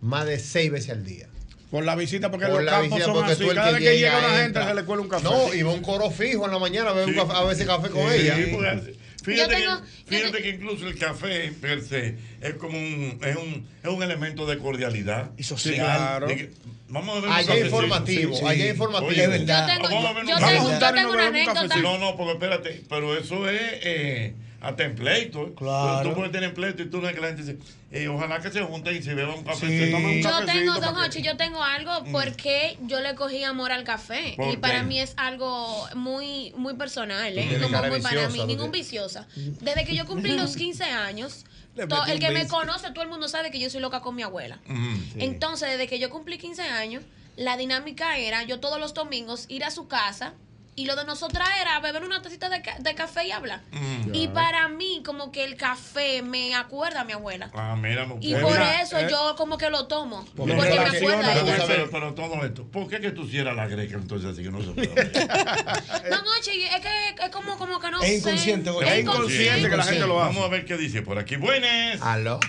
más 0.00 0.26
de 0.26 0.38
seis 0.38 0.70
veces 0.70 0.90
al 0.90 1.04
día. 1.04 1.26
Por 1.70 1.84
la 1.84 1.94
visita, 1.94 2.30
porque 2.30 2.46
Por 2.46 2.56
los 2.56 2.64
la 2.64 2.70
campos 2.72 2.88
visita, 2.90 3.04
son 3.06 3.14
porque 3.14 3.32
así. 3.32 3.44
tú 3.44 3.50
el 3.50 3.56
Cada 3.56 3.68
que 3.68 3.74
vez 3.74 3.82
que 3.84 3.96
llega, 3.98 4.08
llega 4.14 4.18
una 4.18 4.28
gente 4.36 4.46
entra. 4.46 4.68
se 4.68 4.74
le 4.74 4.84
cuela 4.84 5.02
un 5.02 5.08
café. 5.08 5.24
No, 5.24 5.54
y 5.54 5.62
va 5.62 5.72
un 5.72 5.82
coro 5.82 6.10
fijo 6.10 6.44
en 6.46 6.50
la 6.52 6.58
mañana 6.58 6.90
a, 6.90 6.92
beber 6.94 7.08
un 7.10 7.14
café- 7.14 7.32
a 7.36 7.44
veces 7.44 7.66
café 7.66 7.90
con 7.90 8.10
Sí, 8.10 8.16
ella. 8.20 8.36
porque 8.52 8.96
Fíjate, 9.22 9.54
tengo- 9.56 9.82
que, 10.08 10.16
fíjate 10.16 10.42
que 10.42 10.48
incluso 10.50 10.86
el 10.88 10.98
café 10.98 11.52
per 11.60 11.82
se 11.82 12.16
es 12.40 12.54
como 12.54 12.78
un, 12.78 13.18
es 13.22 13.36
un, 13.36 13.66
es 13.82 13.88
un 13.90 14.02
elemento 14.02 14.46
de 14.46 14.58
cordialidad. 14.58 15.30
Y 15.36 15.42
social. 15.42 15.74
claro. 15.76 16.26
De 16.26 16.36
que- 16.36 16.50
vamos 16.88 17.16
a 17.16 17.20
ver 17.20 17.28
un 17.28 17.34
Allá 17.36 17.58
informativo, 17.58 18.32
Sí, 18.34 18.40
sí. 18.40 18.46
allá 18.46 18.68
informativo. 18.70 19.10
Oye, 19.10 19.22
Es 19.24 19.28
verdad. 19.30 19.68
Yo 19.68 19.74
tengo, 19.74 19.88
Vamos 19.88 20.04
a 20.10 20.12
ver 20.14 20.26
yo 20.26 20.34
un- 20.34 20.40
tengo, 20.40 20.40
vamos 20.40 20.50
a 20.50 20.64
yo 20.64 20.70
juntar 20.70 20.92
y 20.92 20.96
tengo 20.96 21.08
nos 21.08 21.14
una 21.16 21.24
bebemos 21.30 21.42
un 21.42 21.50
anécdota. 21.58 21.68
cafecito. 21.68 21.98
No, 21.98 21.98
no, 22.10 22.16
porque 22.16 22.32
espérate, 22.32 22.82
pero 22.88 23.16
eso 23.18 23.48
es 23.50 23.60
eh, 23.82 24.34
hasta 24.60 24.84
en 24.84 24.94
pleito. 24.94 25.54
Claro. 25.54 26.08
Tú 26.10 26.14
puedes 26.16 26.32
tener 26.32 26.52
pleito 26.54 26.82
y 26.82 26.86
tú 26.90 27.00
no 27.00 27.08
es 27.08 27.14
que 27.14 27.20
la 27.20 27.28
gente 27.28 27.42
dice, 27.42 27.58
eh, 27.92 28.08
ojalá 28.08 28.40
que 28.40 28.50
se 28.50 28.60
junten 28.62 28.96
y 28.96 29.02
se 29.02 29.14
beban 29.14 29.38
un 29.38 29.44
café. 29.44 29.66
Sí. 29.66 29.78
se 29.78 29.90
tomen 29.90 30.16
un 30.16 30.22
Yo 30.22 30.44
tengo, 30.44 30.74
para 30.74 30.86
don 30.92 30.96
Hochi, 31.02 31.22
yo 31.22 31.36
tengo 31.36 31.62
algo 31.62 31.92
porque 32.12 32.76
yo 32.82 33.00
le 33.00 33.14
cogí 33.14 33.42
amor 33.44 33.72
al 33.72 33.84
café. 33.84 34.34
¿Por 34.36 34.52
Y 34.52 34.56
para 34.58 34.80
qué? 34.80 34.86
mí 34.86 35.00
es 35.00 35.14
algo 35.16 35.86
muy, 35.94 36.52
muy 36.56 36.74
personal, 36.74 37.36
¿eh? 37.38 37.48
cara 37.70 37.88
muy 37.88 38.00
para 38.00 38.26
viciosa, 38.26 38.28
mí, 38.32 38.38
tú 38.40 38.46
ningún 38.46 38.70
viciosa. 38.70 39.26
Desde 39.34 39.84
que 39.84 39.96
yo 39.96 40.06
cumplí 40.06 40.36
los 40.36 40.56
15 40.56 40.84
años, 40.84 41.44
Le 41.76 41.86
to- 41.86 41.96
metí 42.00 42.10
el 42.12 42.18
que 42.18 42.30
me 42.30 42.46
conoce, 42.48 42.90
todo 42.90 43.02
el 43.04 43.08
mundo 43.10 43.28
sabe 43.28 43.50
que 43.50 43.58
yo 43.60 43.70
soy 43.70 43.80
loca 43.80 44.00
con 44.00 44.14
mi 44.14 44.22
abuela. 44.22 44.58
Ujú. 44.68 44.78
Entonces, 45.18 45.70
desde 45.70 45.86
que 45.86 45.98
yo 45.98 46.10
cumplí 46.10 46.36
15 46.36 46.62
años, 46.62 47.02
la 47.36 47.56
dinámica 47.56 48.18
era 48.18 48.42
yo 48.42 48.60
todos 48.60 48.78
los 48.78 48.92
domingos 48.92 49.46
ir 49.48 49.64
a 49.64 49.70
su 49.70 49.86
casa 49.88 50.34
y 50.76 50.86
lo 50.86 50.96
de 50.96 51.04
nosotras 51.04 51.46
era 51.60 51.78
beber 51.80 52.04
una 52.04 52.22
tacita 52.22 52.48
de, 52.48 52.62
ca- 52.62 52.76
de 52.78 52.94
café 52.94 53.26
y 53.26 53.32
hablar. 53.32 53.60
Mm. 53.72 54.14
Y 54.14 54.28
para 54.28 54.68
mí, 54.68 55.02
como 55.04 55.30
que 55.30 55.44
el 55.44 55.56
café 55.56 56.22
me 56.22 56.54
acuerda 56.54 57.00
a 57.00 57.04
mi 57.04 57.12
abuela. 57.12 57.50
Ah, 57.52 57.76
mira, 57.78 58.06
no 58.06 58.16
Y 58.20 58.34
por 58.34 58.52
mira, 58.52 58.80
eso 58.80 58.96
eh, 58.98 59.06
yo 59.10 59.34
como 59.36 59.58
que 59.58 59.68
lo 59.68 59.86
tomo. 59.88 60.24
Porque 60.36 60.54
Porque 60.54 60.78
me 60.78 60.78
acuerda 60.98 61.28
a 61.28 61.38
ella. 61.40 61.64
Pero, 61.66 61.90
pero, 61.90 62.14
todo 62.14 62.44
esto, 62.44 62.64
¿por 62.66 62.88
qué 62.88 63.00
que 63.00 63.10
tú 63.10 63.26
cierras 63.26 63.54
la 63.56 63.66
greca 63.66 63.96
entonces 63.96 64.30
así 64.30 64.42
que 64.42 64.50
no 64.50 64.62
se 64.62 64.68
puede? 64.70 64.88
No, 66.10 66.16
no, 66.22 66.30
chi, 66.42 66.64
es 66.64 66.80
que 66.80 67.24
es 67.24 67.30
como, 67.30 67.56
como 67.58 67.78
que 67.78 67.90
no 67.90 68.00
Es 68.00 68.08
sé. 68.08 68.16
inconsciente, 68.30 68.70
güey. 68.70 68.88
Es 68.88 68.94
Es 68.94 69.00
inconsciente 69.00 69.68
que 69.70 69.76
la 69.76 69.82
gente 69.84 70.06
lo 70.06 70.20
hace. 70.22 70.34
Vamos 70.34 70.44
a 70.48 70.48
ver 70.50 70.64
qué 70.64 70.76
dice 70.76 71.02
por 71.02 71.18
aquí. 71.18 71.36
Buenas. 71.36 72.00
Aló. 72.00 72.40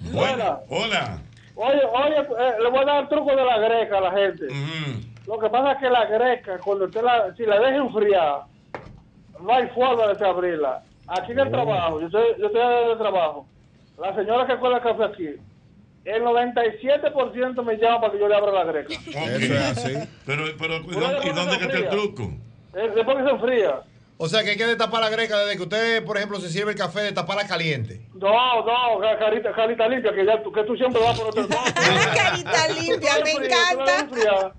Buenas. 0.00 0.58
Hola. 0.68 1.22
Oye, 1.56 1.80
oye, 1.84 2.16
eh, 2.18 2.52
le 2.62 2.70
voy 2.70 2.80
a 2.82 2.84
dar 2.84 3.02
el 3.04 3.08
truco 3.08 3.30
de 3.30 3.44
la 3.44 3.58
greca 3.58 3.98
a 3.98 4.00
la 4.00 4.12
gente. 4.12 4.46
Ujú. 4.46 5.13
Lo 5.26 5.38
que 5.38 5.48
pasa 5.48 5.72
es 5.72 5.78
que 5.78 5.90
la 5.90 6.04
greca, 6.06 6.58
cuando 6.58 6.84
usted 6.84 7.02
la, 7.02 7.34
si 7.36 7.44
la 7.46 7.58
deja 7.58 7.76
enfriar, 7.76 8.42
no 9.40 9.52
hay 9.54 9.68
forma 9.68 10.06
de 10.12 10.26
abrirla. 10.26 10.82
Aquí 11.06 11.32
en 11.32 11.38
el 11.40 11.50
trabajo, 11.50 12.00
yo 12.00 12.06
estoy, 12.06 12.24
yo 12.38 12.46
estoy 12.46 12.60
en 12.60 12.90
el 12.90 12.98
trabajo, 12.98 13.46
la 13.98 14.14
señora 14.14 14.46
que 14.46 14.56
cuela 14.58 14.80
café 14.82 15.04
aquí, 15.04 15.28
el 16.04 16.22
97% 16.22 17.62
me 17.64 17.76
llama 17.76 18.00
para 18.02 18.12
que 18.12 18.18
yo 18.18 18.28
le 18.28 18.34
abra 18.36 18.52
la 18.52 18.64
greca. 18.64 18.92
Eso 19.06 19.54
es 19.54 19.78
así. 19.78 19.94
Pero, 20.26 20.44
pero 20.58 20.76
¿y 20.76 20.90
dónde, 20.94 21.18
y 21.24 21.30
dónde 21.30 21.58
que 21.58 21.64
está 21.64 21.78
el 21.78 21.88
truco? 21.88 22.22
Eh, 22.74 22.90
Después 22.94 23.16
que 23.18 23.22
se 23.24 23.30
enfría. 23.30 23.80
O 24.16 24.28
sea 24.28 24.44
que 24.44 24.50
hay 24.50 24.56
que 24.56 24.66
destapar 24.66 25.00
la 25.00 25.08
greca 25.10 25.38
desde 25.40 25.56
que 25.56 25.62
usted, 25.62 26.04
por 26.04 26.16
ejemplo, 26.16 26.38
se 26.38 26.48
sirve 26.48 26.72
el 26.72 26.78
café, 26.78 27.00
destaparla 27.00 27.46
caliente. 27.46 28.00
No, 28.14 28.28
no, 28.64 29.00
ca- 29.00 29.18
carita, 29.18 29.52
carita 29.52 29.88
limpia, 29.88 30.12
que, 30.14 30.24
ya, 30.24 30.40
tú- 30.42 30.52
que 30.52 30.62
tú 30.64 30.76
siempre 30.76 31.02
vas 31.02 31.18
por 31.18 31.28
otro 31.28 31.42
lado. 31.48 31.64
Carita 32.14 32.68
limpia, 32.68 33.12
me 33.24 33.30
encanta. 33.46 34.52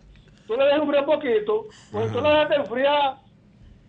Tú 0.48 0.56
le 0.58 0.66
dejas 0.66 0.82
enfriar 0.82 1.04
un 1.04 1.16
poquito, 1.16 1.68
pues 1.92 2.12
tú 2.12 2.22
le 2.22 2.30
dejas 2.30 2.52
enfriar, 2.58 3.16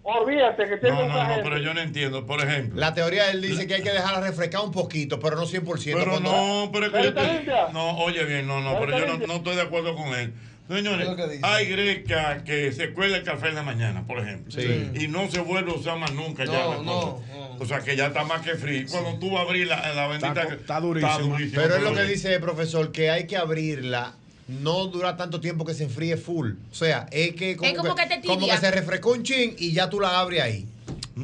olvídate 0.03 0.65
que 0.69 0.77
tiene 0.79 0.97
No, 0.97 1.09
no, 1.09 1.15
no, 1.15 1.27
gente. 1.27 1.43
pero 1.43 1.59
yo 1.59 1.75
no 1.75 1.81
entiendo. 1.81 2.27
Por 2.27 2.41
ejemplo. 2.41 2.81
La 2.81 2.95
teoría 2.95 3.31
él 3.31 3.43
dice 3.43 3.67
que 3.67 3.75
hay 3.75 3.83
que 3.83 3.93
dejarla 3.93 4.21
refrescar 4.21 4.63
un 4.65 4.73
poquito, 4.73 5.19
pero 5.21 5.37
no 5.37 5.47
100%. 5.47 5.99
Pero 5.99 6.21
no, 6.21 6.71
pero 6.73 6.87
es 6.87 6.93
que 6.93 6.99
yo 7.03 7.15
¿Carita 7.15 7.21
estoy- 7.23 7.37
limpia? 7.37 7.69
No, 7.73 7.99
oye 7.99 8.25
bien, 8.25 8.47
no, 8.47 8.61
no, 8.61 8.79
pero 8.81 8.99
yo 8.99 9.07
no, 9.07 9.27
no 9.27 9.35
estoy 9.35 9.57
de 9.57 9.63
acuerdo 9.63 9.95
con 9.97 10.09
él. 10.15 10.33
Señores, 10.69 11.09
hay 11.43 11.67
greca 11.67 12.43
que 12.43 12.73
se 12.73 12.93
cuela 12.93 13.19
el 13.19 13.23
café 13.23 13.51
en 13.51 13.55
la 13.55 13.63
mañana, 13.63 14.05
por 14.05 14.19
ejemplo. 14.19 14.51
Sí. 14.51 14.91
Y 14.95 15.07
no 15.07 15.31
se 15.31 15.39
vuelve 15.41 15.71
a 15.71 15.75
usar 15.75 15.97
más 15.97 16.13
nunca 16.13 16.45
ya 16.45 16.53
No, 16.65 16.71
la 16.75 16.83
no, 16.83 17.01
cosa. 17.01 17.23
O 17.61 17.67
sea 17.67 17.79
que 17.81 17.95
ya 17.95 18.09
está 18.09 18.25
más 18.25 18.43
que 18.43 18.57
frío. 18.57 18.85
Cuando 18.91 19.17
tú 19.21 19.31
vas 19.31 19.43
a 19.43 19.43
abrir 19.47 19.69
la, 19.69 19.95
la 19.95 20.09
bendita. 20.09 20.43
Está- 20.43 20.55
está 20.55 20.81
durísimo. 20.81 21.37
Pero 21.55 21.77
es 21.77 21.83
lo 21.83 21.95
que 21.95 22.03
dice 22.03 22.35
el 22.35 22.41
profesor, 22.41 22.91
que 22.91 23.11
hay 23.11 23.29
que 23.29 23.37
abrirla. 23.37 24.15
No 24.49 24.87
dura 24.87 25.17
tanto 25.17 25.41
tiempo 25.41 25.65
que 25.65 25.75
se 25.75 25.85
enfríe 25.85 26.17
full. 26.17 26.53
O 26.71 26.75
sea, 26.75 27.07
es 27.11 27.35
que 27.35 27.57
como, 27.57 27.71
Es 27.71 27.77
como 27.77 27.95
que 27.97 28.07
te 28.07 28.21
como 28.27 28.47
que 28.49 28.57
se 28.59 28.71
refrescó 28.71 29.13
un 29.13 29.23
chin 29.25 29.57
y 29.59 29.73
ya 29.73 29.91
tú 29.91 29.99
la 30.01 30.21
abres 30.21 30.41
ahí. 30.43 30.67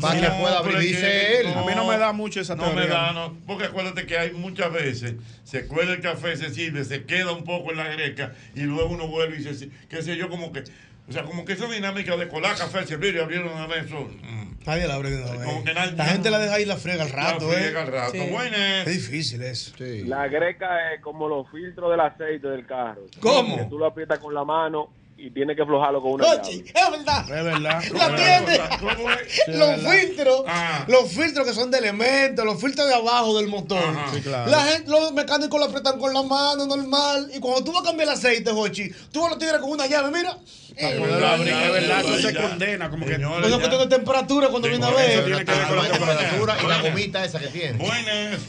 Para 0.00 0.20
que 0.20 0.26
No, 0.28 0.38
pueda 0.40 0.62
pero 0.62 0.76
abrir, 0.76 0.88
dice 0.88 1.02
que- 1.02 1.40
él. 1.40 1.46
A 1.48 1.62
mí 1.64 1.72
no 1.76 1.86
me 1.86 1.98
da 1.98 2.12
mucho 2.12 2.40
esa 2.40 2.56
No 2.56 2.64
teoría. 2.64 2.80
me 2.82 2.88
da, 2.88 3.12
no. 3.12 3.36
Porque 3.46 3.64
acuérdate 3.66 4.06
que 4.06 4.16
hay 4.18 4.32
muchas 4.32 4.72
veces, 4.72 5.14
se 5.44 5.66
cuela 5.66 5.92
el 5.92 6.00
café, 6.00 6.36
se 6.36 6.52
sirve, 6.52 6.82
se 6.84 7.04
queda 7.04 7.32
un 7.32 7.44
poco 7.44 7.70
en 7.72 7.76
la 7.76 7.88
greca 7.88 8.32
y 8.56 8.60
luego 8.62 8.88
uno 8.90 9.06
vuelve 9.06 9.38
y 9.38 9.42
se, 9.54 9.68
qué 9.88 10.02
sé 10.02 10.16
yo, 10.16 10.28
como 10.30 10.50
que, 10.52 10.64
o 11.08 11.12
sea, 11.12 11.24
como 11.24 11.44
que 11.44 11.52
esa 11.52 11.66
dinámica 11.68 12.16
de 12.16 12.26
colar 12.26 12.56
café, 12.56 12.86
servir 12.86 13.14
y 13.16 13.18
abrir 13.20 13.42
una 13.42 13.66
vez, 13.66 13.84
eso, 13.84 14.00
mm, 14.22 14.41
Nadie 14.66 14.86
la 14.86 14.94
abre 14.94 15.10
de 15.10 15.22
una 15.22 15.32
vez. 15.32 15.96
La 15.96 16.04
gente 16.06 16.30
la 16.30 16.38
deja 16.38 16.54
ahí 16.54 16.64
la 16.64 16.76
frega 16.76 17.02
al 17.02 17.10
rato, 17.10 17.48
La 17.48 17.52
¿eh? 17.54 17.56
friega 17.62 17.82
al 17.82 17.88
rato. 17.88 18.12
Sí. 18.12 18.28
Buenas. 18.30 18.86
Es 18.86 18.92
difícil 18.94 19.42
eso. 19.42 19.72
La 20.06 20.28
greca 20.28 20.92
es 20.94 21.00
como 21.00 21.28
los 21.28 21.50
filtros 21.50 21.90
del 21.90 22.00
aceite 22.00 22.46
del 22.48 22.66
carro. 22.66 23.02
¿Cómo? 23.20 23.56
Que 23.56 23.64
tú 23.64 23.78
lo 23.78 23.86
aprietas 23.86 24.18
con 24.18 24.34
la 24.34 24.44
mano 24.44 24.90
y 25.24 25.30
tienes 25.30 25.54
que 25.56 25.62
aflojarlo 25.62 26.02
con 26.02 26.12
una 26.14 26.24
llave. 26.24 26.40
Oye, 26.48 26.64
es 26.66 26.90
verdad. 26.90 27.22
Es 27.22 27.44
verdad. 27.44 27.82
La 27.92 28.16
tiene. 28.16 28.58
Los 29.58 29.68
verdad. 29.68 29.90
filtros, 29.92 30.44
Ah. 30.48 30.84
los 30.88 31.08
filtros 31.12 31.46
que 31.46 31.54
son 31.54 31.70
de 31.70 31.78
elementos, 31.78 32.44
los 32.44 32.60
filtros 32.60 32.88
de 32.88 32.94
abajo 32.94 33.36
del 33.38 33.46
motor. 33.48 33.82
Sí, 34.12 34.20
claro. 34.20 34.50
La 34.50 34.62
gente, 34.64 34.90
los 34.90 35.12
mecánicos 35.12 35.58
lo 35.60 35.66
apretan 35.66 35.98
con 35.98 36.12
la 36.12 36.22
mano 36.22 36.66
normal. 36.66 37.30
Y 37.34 37.38
cuando 37.40 37.62
tú 37.62 37.72
vas 37.72 37.82
a 37.82 37.86
cambiar 37.86 38.08
el 38.08 38.14
aceite, 38.14 38.50
Jochi, 38.50 38.90
tú 39.12 39.26
lo 39.28 39.38
tienes 39.38 39.58
con 39.60 39.70
una 39.70 39.86
llave, 39.86 40.10
mira. 40.10 40.36
Para 40.80 40.96
poderlo 40.96 41.26
abrir, 41.28 41.52
es 41.52 41.72
verdad, 41.72 42.00
eso 42.00 42.18
se 42.28 42.34
condena. 42.34 42.88
Como 42.90 43.04
que 43.04 43.18
Pues 43.18 43.46
es 43.52 43.56
cuestión 43.58 43.88
de 43.88 43.94
temperatura 43.96 44.48
cuando 44.48 44.68
viene 44.68 44.86
a 44.86 44.90
ver. 44.90 45.24
tiene 45.24 45.44
que 45.44 45.52
ver 45.52 45.66
con 45.68 45.76
la 45.76 45.88
temperatura 45.90 46.56
y 46.62 46.66
la 46.66 46.78
gomita 46.80 47.24
esa 47.26 47.38
que 47.40 47.48
tiene. 47.48 47.72
Buenas. 47.78 48.40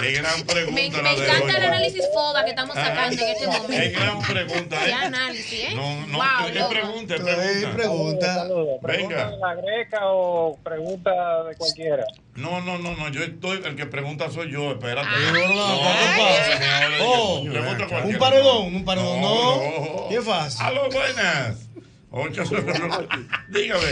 Qué 0.00 0.12
gran 0.12 0.42
pregunta 0.42 0.72
Me, 0.74 0.90
la 0.90 1.02
me 1.02 1.12
encanta 1.24 1.56
el 1.56 1.64
análisis 1.64 2.04
FODA 2.12 2.44
que 2.44 2.50
estamos 2.50 2.74
sacando 2.74 3.22
en 3.22 3.28
este 3.28 3.44
Qué 3.44 3.58
momento. 3.58 4.00
gran 4.00 4.22
pregunta, 4.22 4.78
Qué 4.84 4.90
¿eh? 4.90 4.94
análisis, 4.94 5.52
¿eh? 5.52 5.69
No, 5.74 6.06
no, 6.06 6.16
Wow, 6.18 6.46
es 6.46 6.64
pregunta, 6.66 7.14
es 7.14 7.20
pregunta. 7.22 7.72
pregunta. 7.74 8.48
Venga. 8.82 9.30
de 9.30 9.36
la 9.38 9.54
greca 9.54 9.98
o 10.04 10.58
pregunta 10.62 11.44
de 11.44 11.56
cualquiera? 11.56 12.04
No, 12.36 12.60
no, 12.60 12.78
no, 12.78 12.94
no, 12.96 13.08
yo 13.10 13.22
estoy, 13.22 13.60
el 13.64 13.76
que 13.76 13.86
pregunta 13.86 14.30
soy 14.30 14.50
yo, 14.52 14.72
espérate. 14.72 15.08
no, 15.08 15.48
no, 15.48 15.68
No, 15.68 15.80
¿qué 15.82 16.20
pasa? 16.22 16.56
señores, 16.58 17.00
Oh, 17.02 17.42
pregunta 17.50 18.04
un 18.04 18.18
paredón, 18.18 18.74
un 18.76 18.84
paredón, 18.84 19.20
no. 19.20 19.56
no. 19.56 20.08
Qué 20.08 20.20
fácil. 20.22 20.66
Aló, 20.66 20.82
buenas. 20.90 21.68
Ocho, 22.12 22.42
dígame. 23.48 23.86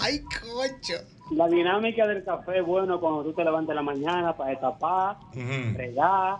Ay, 0.00 0.20
cocho. 0.20 0.94
La 1.32 1.46
dinámica 1.46 2.06
del 2.06 2.24
café 2.24 2.58
es 2.58 2.64
bueno 2.66 2.98
cuando 3.00 3.22
tú 3.22 3.32
te 3.34 3.44
levantas 3.44 3.70
en 3.70 3.76
la 3.76 3.82
mañana 3.82 4.36
para 4.36 4.50
destapar, 4.50 5.16
Ujú, 5.34 5.76
regar, 5.76 6.38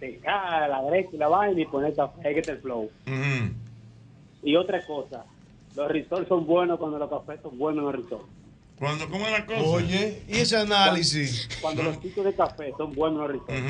secar 0.00 0.68
la 0.68 0.82
derecha 0.82 1.10
y 1.12 1.16
la 1.18 1.28
vaina 1.28 1.60
y 1.60 1.64
poner 1.66 1.94
café, 1.94 2.34
que 2.34 2.42
te 2.42 2.52
el 2.52 2.58
flow. 2.60 2.90
ujú. 3.06 3.52
Y 4.46 4.54
otra 4.54 4.80
cosa, 4.86 5.24
los 5.74 5.90
risoles 5.90 6.28
son 6.28 6.46
buenos 6.46 6.78
cuando 6.78 6.98
los 7.00 7.10
cafés 7.10 7.40
son 7.42 7.58
buenos 7.58 7.80
en 7.80 7.86
los 7.86 7.94
risoles. 8.04 8.26
Cuando, 8.78 9.08
¿cómo 9.10 9.26
es 9.26 9.32
la 9.32 9.44
cosa? 9.44 9.60
Oye, 9.60 10.22
y 10.28 10.36
ese 10.36 10.56
análisis. 10.56 11.48
Cuando 11.60 11.82
los 11.82 12.00
chicos 12.00 12.24
de 12.24 12.32
café 12.32 12.72
son 12.78 12.94
buenos 12.94 13.18
en 13.18 13.22
los 13.22 13.32
risoles. 13.48 13.62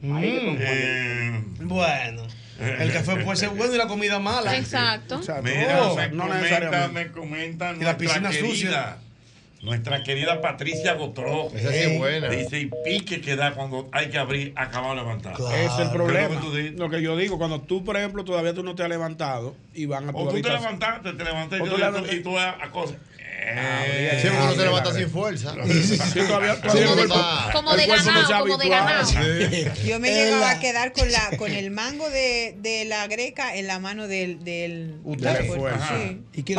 Ujú. 0.00 0.16
Ahí 0.16 0.56
que 0.56 1.42
son 1.58 1.68
buenos. 1.68 2.32
Eh, 2.32 2.64
Bueno, 2.68 2.82
el 2.84 2.92
café 2.92 3.16
puede 3.24 3.36
ser 3.36 3.50
bueno 3.50 3.74
y 3.74 3.76
la 3.78 3.86
comida 3.86 4.18
mala. 4.18 4.56
Exacto. 4.56 5.20
Mira, 5.42 5.82
Oh, 5.90 5.96
me, 5.96 6.08
no 6.08 6.22
comenta, 6.24 6.40
necesariamente. 6.40 6.88
me 6.94 7.12
comenta 7.12 7.72
Y 7.72 7.80
la 7.80 7.96
piscina 7.98 8.30
querida, 8.30 8.48
sucia. 8.48 8.96
Nuestra 9.62 10.02
querida 10.02 10.40
Patricia 10.40 10.94
Gotró. 10.94 11.48
Esa 11.54 11.70
sí 11.70 11.78
es 11.78 11.98
buena. 11.98 12.28
Dice, 12.28 12.60
y 12.60 12.70
pique 12.84 13.20
que 13.20 13.36
da 13.36 13.54
cuando 13.54 13.88
hay 13.92 14.10
que 14.10 14.18
abrir, 14.18 14.52
acabado 14.56 14.94
de 14.94 15.00
levantar. 15.00 15.34
Ese 15.34 15.66
es 15.66 15.78
el 15.78 15.90
problema. 15.90 16.40
Lo 16.76 16.90
que 16.90 17.00
yo 17.00 17.16
digo, 17.16 17.38
cuando 17.38 17.62
tú, 17.62 17.84
por 17.84 17.96
ejemplo, 17.96 18.24
todavía 18.24 18.52
tú 18.52 18.62
no 18.62 18.74
te 18.74 18.82
has 18.82 18.88
levantado 18.88 19.54
y 19.72 19.86
van 19.86 20.08
a 20.08 20.12
tu 20.12 20.18
O 20.18 20.28
tú 20.28 20.42
te 20.42 20.50
levantaste, 20.50 21.12
te 21.12 21.24
levantaste 21.24 21.62
O 21.62 21.66
y 21.66 21.70
tú 21.70 22.12
y 22.12 22.22
tú 22.22 22.38
a, 22.38 22.62
a 22.62 22.70
cosas. 22.70 22.96
Sí, 23.42 24.28
porque 24.28 24.42
uno 24.42 24.54
se 24.54 24.62
levanta 24.64 24.94
sin 24.94 25.10
fuerza. 25.10 25.54
Sí, 25.66 25.98
Como 27.52 27.74
de- 27.76 27.86
ganado, 27.86 28.38
como 28.44 28.56
de 28.58 28.68
ganado. 28.68 29.08
Yo 29.84 29.98
me 30.00 30.10
llegaba 30.12 30.50
a 30.50 30.60
quedar 30.60 30.92
con 30.92 31.10
la 31.10 31.30
con 31.36 31.50
el 31.52 31.70
mango 31.70 32.08
de, 32.10 32.54
de 32.58 32.84
la 32.84 33.06
greca 33.08 33.56
en 33.56 33.66
la 33.66 33.78
mano 33.78 34.06
del 34.08 34.44
del 34.44 35.00
sí. 35.04 36.24
¿Y. 36.34 36.52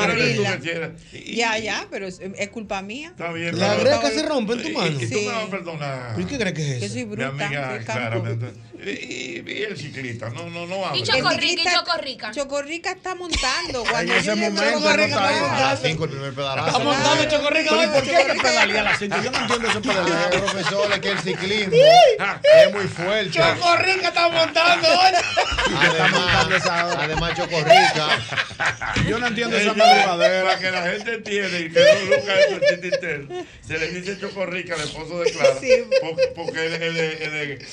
Y- 1.13 1.36
Ya, 1.36 1.58
ya, 1.58 1.88
pero 1.90 2.08
es, 2.08 2.20
es 2.38 2.50
culpa 2.50 2.82
mía. 2.82 3.10
Está 3.10 3.32
bien. 3.32 3.58
La 3.60 3.75
greca 3.75 4.10
se 4.12 4.24
rompe 4.24 4.54
en 4.54 4.63
tu 4.63 4.70
mano. 4.70 5.00
Y, 5.00 5.04
y 5.04 5.08
tú 5.10 5.18
Sí. 5.20 5.25
me 5.25 5.32
vas 5.32 5.44
a 5.46 5.50
perdonar. 5.50 6.20
¿Y 6.20 6.25
qué 6.25 6.38
crees 6.38 6.54
que 6.54 6.62
es 6.74 6.80
Yo 6.80 6.86
eso? 6.86 6.94
soy 6.94 7.06
Mi 7.06 7.16
bruta, 7.16 7.80
Y, 8.86 9.44
y- 9.48 9.63
el 9.63 9.78
ciclista, 9.78 10.30
no, 10.30 10.50
no, 10.50 10.66
no 10.68 10.86
habla. 10.86 10.98
Y 10.98 11.04
Chocorrica, 11.04 11.62
y 11.62 11.66
Chocorrica. 11.75 12.32
Chocorrica 12.32 12.92
está 12.92 13.16
montando. 13.16 13.84
Cuando 13.86 14.12
En 14.13 14.20
ese 14.20 14.28
yo 14.28 14.36
momento 14.36 14.62
Chocorrica 14.62 15.08
no 15.08 15.30
está 15.30 15.32
está- 15.32 15.58
A 15.68 15.72
las 15.74 15.82
5 15.82 16.04
el 16.04 16.10
primer 16.10 16.34
pedalazo. 16.34 16.68
Está 16.68 16.80
montando 16.80 17.24
Chocorrica. 17.30 17.70
Pero 17.70 17.84
¿y 17.84 17.86
vaya, 17.86 17.94
por 17.94 18.04
qué 18.04 18.10
hay 18.10 18.16
que 18.16 18.22
Chocorrica. 18.34 18.44
pedalear 18.50 18.80
a 18.80 18.84
las 18.92 19.00
5? 19.00 19.16
Yo 19.24 19.32
no 19.32 19.38
entiendo 19.40 19.68
ese 19.70 19.80
pedaleo. 19.82 20.16
Ah, 20.16 20.30
profesor, 20.32 20.92
es 20.94 21.00
que 21.00 21.10
el 21.12 21.20
ciclismo 21.20 21.74
es 21.75 22.74
muy 22.74 22.88
fuerte. 22.88 23.32
Chocorrica 23.32 24.08
está 24.10 24.30
montando. 24.30 24.88
Además, 25.75 26.66
además 26.98 27.38
Chocorrica. 27.38 28.08
Yo 29.08 29.20
no 29.20 29.28
entiendo 29.28 29.58
esa 29.58 29.74
madrugadera. 29.74 30.44
Para 30.44 30.60
que 30.60 30.72
la 30.72 30.82
gente 30.84 31.13
entienda 31.16 31.60
y 31.60 31.70
que 31.72 31.80
no 31.80 32.16
nunca 32.18 32.40
es 32.40 32.52
el 32.52 32.60
chiste 32.62 32.88
interno, 32.88 33.46
se 33.66 33.78
le 33.78 33.88
dice 33.92 34.20
Chocorrica 34.20 34.75
al 34.75 34.82
esposo 34.82 35.20
de 35.22 35.32
Clara. 35.32 35.56
Sí. 35.60 35.70
Porque, 36.36 36.66
él 36.66 36.74
él- 36.82 36.98
él- 36.98 37.68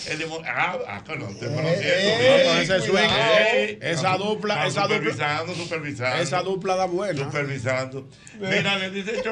Ah, 1.09 1.12
ah, 1.12 1.14
no, 1.19 1.28
Eh. 1.30 2.45
No, 2.47 2.61
ese 2.61 2.80
swing, 2.87 3.09
Ey, 3.09 3.78
esa 3.80 4.16
dupla, 4.16 4.66
esa 4.66 4.83
dupla, 4.83 4.97
Supervisando, 4.99 5.54
supervisando. 5.54 6.23
esa 6.23 6.42
dupla 6.42 6.76
da 6.76 6.85
buena. 6.87 7.25
Supervisando. 7.25 8.09
Mira, 8.38 8.76
le 8.78 8.90
dice. 8.90 9.23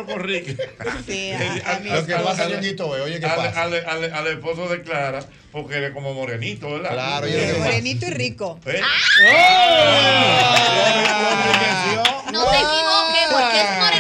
Sí, 1.07 1.33
Al- 1.33 1.63
a- 1.65 1.77
a 1.77 1.79
mí- 1.81 1.91
Lo 1.91 2.07
que 2.07 2.15
pasa, 2.17 2.49
Ñonguito, 2.49 2.97
es, 2.97 3.03
oye, 3.03 3.21
¿qué 3.21 3.27
al, 3.27 3.37
pasa? 3.37 3.63
al, 3.63 3.75
al- 3.75 4.13
al 4.13 4.27
esposo 4.27 4.69
de 4.69 4.83
Clara, 4.83 5.21
porque 5.53 5.77
él 5.77 5.85
es 5.85 5.93
como 5.93 6.15
morenito, 6.15 6.71
¿verdad? 6.71 6.91
Claro, 6.93 7.27
yo 7.27 7.39
Sí, 7.39 7.47
que- 7.53 7.59
morenito 7.59 8.07
y 8.07 8.11
rico. 8.11 8.61
¿Eh? 8.67 8.81
No 12.33 12.45
te 12.45 12.57
equivoques, 12.57 13.27
porque 13.33 13.61
es 13.61 13.79
morenito, 13.79 13.93
pero 13.93 13.98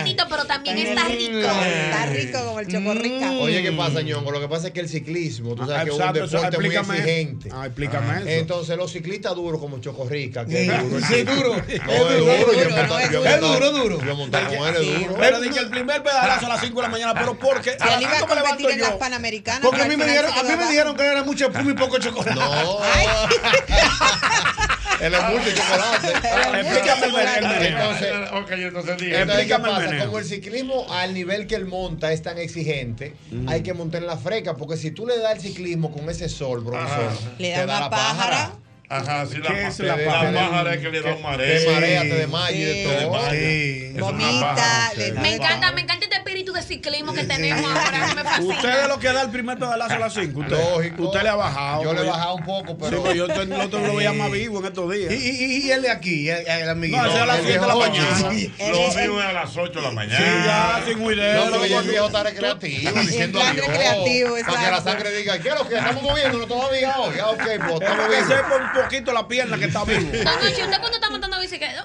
también 0.68 0.86
está 0.88 1.04
rico. 1.08 1.38
Está 1.38 2.06
rico 2.06 2.38
como 2.46 2.60
el 2.60 2.66
chocorrica. 2.68 3.32
Oye, 3.32 3.62
¿qué 3.62 3.72
pasa, 3.72 4.00
Ñongo? 4.02 4.30
Lo 4.30 4.40
que 4.40 4.48
pasa 4.48 4.68
es 4.68 4.72
que 4.72 4.80
el 4.80 4.88
ciclismo, 4.88 5.54
tú 5.54 5.62
sabes 5.66 5.76
Ah, 5.78 5.84
que 5.84 5.90
es 5.90 5.96
un 5.96 6.02
eso, 6.02 6.12
deporte 6.38 6.58
muy 6.58 6.76
exigente. 6.76 7.50
Ah, 7.52 7.66
explícame 7.66 8.18
eso. 8.18 8.28
Entonces, 8.28 8.76
los 8.76 8.92
ciclistas 8.92 9.34
duros 9.34 9.60
como 9.60 9.78
Chocorrica, 9.80 10.44
que 10.46 10.64
Sí, 10.64 10.70
es 10.70 10.90
duro. 10.90 11.06
sí, 11.06 11.22
duro. 11.22 11.56
No, 11.56 11.58
Es 11.58 11.68
es 11.68 11.78
duro, 11.78 12.24
duro. 12.24 12.98
es 12.98 13.10
Yo 13.10 13.24
he 13.24 13.28
duro, 13.28 13.28
es 13.28 13.40
duro. 13.40 13.54
duro, 13.54 13.70
duro. 13.72 14.00
Yo 14.04 14.10
he 14.10 14.14
montado 14.14 14.56
con 14.56 14.68
él, 14.68 14.76
es 14.76 15.00
duro. 15.00 15.16
Pero 15.18 15.40
di 15.40 15.50
que 15.50 15.58
el 15.60 15.70
primer 15.70 16.02
pedalazo 16.02 16.46
a 16.46 16.48
las 16.50 16.60
5 16.60 16.74
de 16.76 16.82
la 16.82 16.88
mañana, 16.88 17.14
pero 17.14 17.38
porque 17.38 17.76
iba 17.78 18.16
a 18.16 18.20
¿cómo 18.20 18.34
levanto 18.34 18.48
competir 18.50 18.70
en 18.70 18.80
las 18.80 18.90
yo? 18.90 18.98
Panamericanas. 18.98 19.60
Porque 19.62 19.82
a 19.82 19.84
pero 19.84 19.90
mí 19.90 19.96
me 19.96 20.04
al 20.04 20.10
dijeron, 20.10 20.32
final 20.32 20.46
a 20.46 20.50
mí 20.56 20.64
me 20.64 20.70
dijeron 20.70 20.96
que 20.96 21.02
era 21.04 21.24
mucha 21.24 21.44
espuma 21.46 21.70
y 21.70 21.74
poco 21.74 21.98
chocolate. 21.98 22.34
No. 22.34 22.78
Él 25.00 25.14
es 25.14 25.22
mucho 25.30 25.50
chocolate. 25.54 26.60
Explícame 26.60 27.06
el 27.06 27.48
meneo. 27.48 27.78
Entonces, 27.78 28.12
ok, 28.32 28.50
entonces. 28.50 30.04
Como 30.06 30.18
el 30.18 30.24
ciclismo 30.24 30.86
al 30.90 31.14
nivel 31.14 31.46
que 31.46 31.54
él 31.54 31.66
monta 31.66 32.12
es 32.12 32.22
tan 32.22 32.38
exigente, 32.38 33.14
hay 33.46 33.62
que 33.62 33.74
montar 33.74 34.02
en 34.02 34.06
la 34.08 34.16
freca, 34.16 34.56
porque 34.56 34.76
si 34.76 34.90
tú 34.90 35.06
le 35.06 35.18
das 35.18 35.34
el 35.34 35.40
ciclismo 35.40 35.92
con 35.92 36.08
ese 36.10 36.28
sol, 36.28 36.64
profesor, 36.64 37.06
Ajá. 37.06 37.34
Le 37.38 37.52
te 37.54 37.66
da 37.66 37.80
la 37.80 37.90
pájara. 37.90 38.52
Ajá, 38.90 39.26
sí, 39.26 39.36
la, 39.36 39.48
¿Qué 39.50 39.66
es 39.66 39.78
la 39.80 39.96
la 39.98 40.04
pájara? 40.10 40.80
que 40.80 40.88
le 40.90 41.02
da 41.02 41.14
un 41.14 41.22
mareo. 41.22 41.60
te 41.62 41.70
marea, 41.74 42.00
te 42.02 42.08
desmaya 42.14 42.56
y 42.56 42.60
de 42.64 42.84
todo. 42.84 43.30
Sí. 43.30 43.92
Vomita, 44.00 44.54
pájara. 44.54 44.92
le 44.96 45.12
da- 45.12 45.20
Me 45.20 45.34
encanta, 45.34 45.72
me 45.72 45.80
encanta 45.82 46.04
este 46.06 46.16
espíritu 46.16 46.52
de 46.54 46.62
ciclismo 46.62 47.12
que 47.12 47.24
tenemos 47.24 47.70
ahora. 47.70 48.14
Me 48.14 48.24
fascina. 48.24 48.54
Usted 48.54 48.82
es 48.82 48.88
lo 48.88 48.98
que 48.98 49.08
da 49.12 49.22
el 49.22 49.30
primer 49.30 49.58
pedalazo 49.58 49.92
a 49.94 49.98
las 49.98 50.14
5. 50.14 50.40
Usted, 50.40 50.56
Lógico. 50.56 51.02
usted 51.02 51.22
le 51.22 51.28
ha 51.28 51.34
bajado. 51.34 51.82
Yo 51.84 51.92
le 51.92 52.00
he 52.00 52.04
bajado 52.04 52.34
un 52.36 52.44
poco, 52.46 52.78
pero. 52.78 53.04
Sí, 53.12 53.18
yo 53.18 53.26
te- 53.28 53.44
no 53.44 53.68
te 53.68 53.78
lo 53.78 53.94
veía 53.94 54.12
más 54.14 54.30
vivo 54.30 54.60
en 54.60 54.64
estos 54.66 54.90
días. 54.90 55.12
Y, 55.12 55.16
y, 55.16 55.66
y 55.66 55.70
él 55.70 55.82
de 55.82 55.90
aquí, 55.90 56.30
el, 56.30 56.46
el 56.46 56.68
amiguito. 56.70 57.02
No, 57.02 57.10
es 57.12 57.20
a 57.20 57.26
las 57.26 57.38
El 57.40 57.44
7 57.44 57.60
de 57.60 57.66
la 57.66 57.74
mañana. 57.74 58.18
Lo 58.20 58.28
mío 58.30 59.20
es 59.20 59.26
a 59.26 59.32
las 59.34 59.54
8 59.56 59.70
de 59.80 59.82
la 59.82 59.90
mañana. 59.90 60.18
Sí, 60.18 60.46
ya, 60.46 60.82
sin 60.86 61.04
huidero. 61.04 61.44
No, 61.44 61.50
porque 61.52 61.68
ya 61.68 61.78
el 61.80 61.88
viejo 61.88 62.06
está 62.06 62.22
recreativo, 62.22 62.90
diciendo 63.02 63.38
plan 63.38 63.54
recreativo, 63.54 64.30
Para 64.30 64.40
que 64.46 64.52
la 64.52 64.68
exacto. 64.78 64.90
sangre 64.92 65.10
diga, 65.12 65.38
¿qué 65.40 65.48
es 65.50 65.54
lo 65.54 65.68
que 65.68 65.74
estamos 65.76 66.02
moviéndonos 66.02 66.48
todavía 66.48 66.98
hoy? 66.98 67.16
Ah, 67.20 67.26
ok, 67.28 67.38
pues 67.38 67.50
Es 67.50 68.30
estamos 68.30 68.58
para 68.77 68.77
poquito 68.82 69.12
la 69.12 69.28
pierna 69.28 69.58
que 69.58 69.64
está 69.66 69.84
vivo. 69.84 70.10
Don 70.12 70.26
Hochi, 70.38 70.62
¿usted 70.62 70.78
cuando 70.80 70.94
está 70.96 71.10
montando 71.10 71.40
bicicleta? 71.40 71.84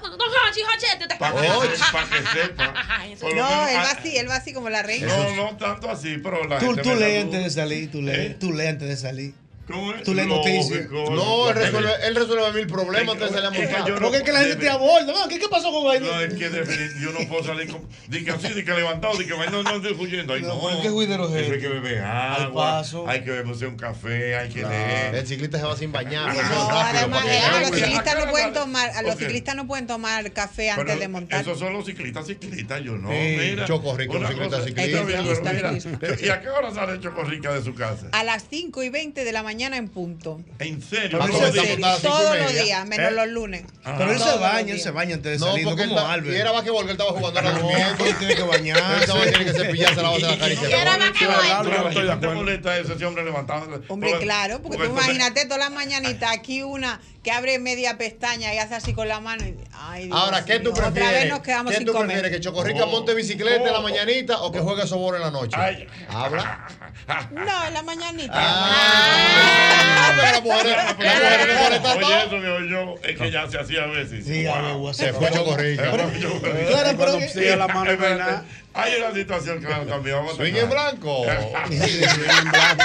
Para 1.18 1.40
que, 1.40 1.48
pa' 1.48 2.04
que 2.08 2.38
sepa. 2.40 2.74
Por 3.20 3.34
lo 3.34 3.42
No, 3.42 3.48
menos, 3.50 3.70
él 3.70 3.76
va 3.76 3.82
ah, 3.90 3.96
así, 3.98 4.16
él 4.16 4.28
va 4.30 4.36
así 4.36 4.52
como 4.52 4.68
la 4.70 4.82
reina. 4.82 5.06
No, 5.16 5.36
no 5.36 5.56
tanto 5.56 5.90
así, 5.90 6.18
pero 6.22 6.44
la 6.44 6.58
Tú, 6.58 6.66
gente 6.66 6.82
tú 6.82 6.88
me 6.90 6.94
lees 6.96 7.20
saluda. 7.20 7.36
antes 7.38 7.44
de 7.44 7.60
salir, 7.60 7.90
tú 7.90 8.02
lees, 8.02 8.38
tú 8.38 8.52
lees 8.52 8.70
antes 8.70 8.88
de 8.88 8.96
salir. 8.96 9.34
¿Cómo 9.66 9.94
es? 9.94 10.02
Tú 10.02 10.12
lees 10.14 10.28
noticias. 10.28 10.90
No, 10.90 11.48
él 11.48 11.54
resuelve, 11.54 11.90
él 12.06 12.14
resuelve 12.14 12.52
mil 12.52 12.66
problemas 12.66 13.14
antes 13.14 13.30
de 13.32 13.40
salir 13.40 13.46
a 13.46 13.52
Es 13.52 13.56
que 13.68 13.72
montar. 13.74 13.88
yo 13.88 13.94
no- 13.94 14.00
Porque 14.02 14.16
es 14.18 14.22
que 14.24 14.32
la 14.32 14.40
gente 14.40 14.56
te 14.56 14.68
aborda. 14.68 15.12
¿no? 15.12 15.28
¿Qué, 15.28 15.38
¿Qué 15.38 15.48
pasó 15.48 15.72
con 15.72 15.82
Guaidó? 15.84 16.06
No, 16.06 16.20
es 16.20 16.34
que 16.34 16.50
definit- 16.50 17.00
yo 17.00 17.12
no 17.12 17.26
puedo 17.28 17.44
salir 17.44 17.68
con. 17.70 17.80
Di 18.08 18.24
que 18.24 18.30
así, 18.32 18.48
di 18.52 18.62
que 18.64 18.72
levantado, 18.72 19.16
di 19.16 19.24
que 19.24 19.30
no, 19.34 19.62
no 19.62 19.76
estoy 19.76 19.92
huyendo. 19.92 20.34
Ay, 20.34 20.42
No, 20.42 20.70
no. 20.70 20.82
que 20.82 20.90
Guidero 20.90 21.28
es 21.34 21.42
Eso 21.44 21.52
hay 21.54 21.60
que 21.60 21.68
beber 21.68 22.02
agua. 22.02 22.64
paso. 22.78 23.08
Hay 23.08 23.24
que 23.24 23.30
beberse 23.30 23.66
un 23.66 23.76
café, 23.76 24.36
hay 24.36 24.50
que 24.50 24.60
El 24.60 24.68
leer. 24.68 25.26
ciclista 25.26 25.58
se 25.58 25.64
va 25.64 25.76
sin 25.76 25.92
bañar. 25.92 26.34
No, 26.34 26.70
además, 26.70 27.24
que 27.24 27.30
eh, 27.36 27.40
llegue. 27.40 27.60
los 27.70 27.78
ciclistas 27.80 28.18
no 28.18 28.30
pueden 28.30 28.52
no- 28.52 28.60
tomar, 28.60 28.90
los 29.04 29.16
ciclistas 29.16 29.56
no 29.56 29.66
pueden 29.66 29.86
tomar 29.86 30.30
café 30.32 30.68
Pero 30.76 30.82
antes 30.82 31.00
de 31.00 31.08
montar. 31.08 31.40
Esos 31.40 31.58
son 31.58 31.72
los 31.72 31.86
ciclistas, 31.86 32.26
ciclistas, 32.26 32.82
yo 32.82 32.92
no. 32.98 33.08
Sí. 33.08 33.36
Mira. 33.38 33.64
Choco 33.64 33.96
Rico, 33.96 34.18
Una 34.18 34.28
ciclista, 34.28 34.56
cosa- 34.58 34.68
ciclista. 34.68 34.98
Está 34.98 35.06
bien, 35.06 35.22
pero 35.24 35.36
Ciclista, 35.36 35.98
mira, 35.98 36.16
¿Y 36.22 36.28
a 36.28 36.40
qué 36.42 36.48
hora 36.50 36.70
sale 36.74 37.00
Chocorrica 37.00 37.52
de 37.54 37.62
su 37.64 37.74
casa? 37.74 38.08
A 38.12 38.24
las 38.24 38.44
5 38.50 38.82
y 38.82 38.90
20 38.90 39.24
de 39.24 39.32
la 39.32 39.42
mañana 39.42 39.53
en 39.60 39.88
punto. 39.88 40.40
¿En 40.58 40.82
serio? 40.82 41.18
Pero 41.20 41.26
Todos 41.26 41.30
eso 41.34 41.40
los 41.40 41.48
está 41.54 41.62
días. 41.62 41.70
montada 41.78 41.92
a 41.92 41.94
las 41.94 42.00
cinco 42.02 42.14
y 42.14 42.22
Todos 42.24 42.38
los 42.54 42.64
días, 42.64 42.86
menos 42.86 43.12
¿Eh? 43.12 43.14
los 43.14 43.28
lunes. 43.28 43.62
Ah. 43.84 43.94
Pero 43.98 44.12
él 44.12 44.18
se 44.18 44.38
baña, 44.38 44.72
él 44.74 44.80
se 44.80 44.90
baña 44.90 45.14
antes 45.14 45.32
de 45.32 45.38
No, 45.38 45.46
salir, 45.52 45.64
no 45.64 45.70
porque 45.70 45.82
él 45.84 45.88
como 45.90 46.00
está- 46.00 46.12
Albert. 46.12 46.36
y 46.36 46.40
era 46.40 46.50
basquetbol 46.52 46.84
que 46.84 46.90
él 46.90 46.98
estaba 46.98 47.10
jugando 47.18 47.40
ahora 47.40 47.52
durmiendo. 47.52 48.04
él 48.04 48.16
tiene 48.18 48.34
que 48.34 48.42
Él 48.42 48.48
bañarse. 48.48 49.00
estaba- 49.00 49.20
tiene 49.22 49.44
que 49.44 49.52
cepillarse 49.52 50.02
la 50.02 50.08
voz 50.08 50.20
de 50.22 50.28
la 50.28 50.38
hombre 53.06 53.24
levantado. 53.24 53.80
Hombre, 53.88 54.12
claro, 54.20 54.60
porque 54.62 54.78
tú 54.78 54.84
imagínate 54.84 55.44
todas 55.44 55.58
las 55.58 55.70
mañanitas, 55.72 56.30
aquí 56.32 56.62
una 56.62 57.00
que 57.24 57.32
abre 57.32 57.58
media 57.58 57.96
pestaña 57.98 58.54
y 58.54 58.58
hace 58.58 58.74
así 58.76 58.92
con 58.94 59.08
la 59.08 59.18
mano. 59.18 59.44
y- 59.44 59.56
Ay, 59.72 60.04
Dios 60.06 60.16
Ahora, 60.18 60.44
¿qué 60.44 60.58
tú 60.60 60.70
mío, 60.70 60.72
Otra 60.72 60.90
vez 60.90 60.92
prefieres? 61.02 61.28
nos 61.30 61.40
quedamos 61.40 61.70
¿Qué 61.72 61.78
sin 61.78 61.86
tú 61.86 61.92
comer. 61.92 62.06
prefieres? 62.08 62.30
¿Que 62.32 62.40
Chocorrica 62.40 62.84
Oh. 62.84 62.88
monte 62.88 63.14
bicicleta 63.14 63.66
en 63.66 63.72
la 63.72 63.78
Oh. 63.78 63.82
mañanita 63.82 64.40
o 64.42 64.52
que 64.52 64.60
juegue 64.60 64.86
sobor 64.86 65.16
en 65.16 65.22
la 65.22 65.30
noche? 65.30 65.56
Ay. 65.58 65.86
Habla. 66.08 66.68
No, 67.32 67.66
en 67.66 67.74
la 67.74 67.82
mañanita. 67.82 68.32
Ah, 68.34 70.12
pero 70.16 70.32
las 70.32 70.42
mujeres, 70.42 70.76
las 70.76 70.96
mujeres 70.96 71.46
le 71.46 71.54
molesta 71.54 71.92
Oye, 71.92 72.00
todo. 72.00 72.16
eso 72.16 72.40
digo 72.40 72.60
yo, 72.70 72.94
es 73.06 73.18
que 73.18 73.30
ya 73.30 73.50
se 73.50 73.58
hacía 73.58 73.82
a 73.82 73.86
veces. 73.86 74.24
Sí, 74.24 74.44
ver, 74.44 74.94
Se 74.94 75.12
fue 75.12 75.30
Chocorrica. 75.30 75.90
Claro, 75.90 76.10
pero 76.96 77.56
la 77.56 77.66
mano. 77.68 77.90
Hay 78.76 78.94
una 79.00 79.12
situación 79.14 79.60
que 79.60 79.66
también 79.66 80.16
vamos 80.16 80.32
a 80.32 80.36
Swing 80.36 80.54
en 80.54 80.68
blanco. 80.70 81.24
Swing 81.66 81.80
en 81.82 82.50
blanco. 82.50 82.84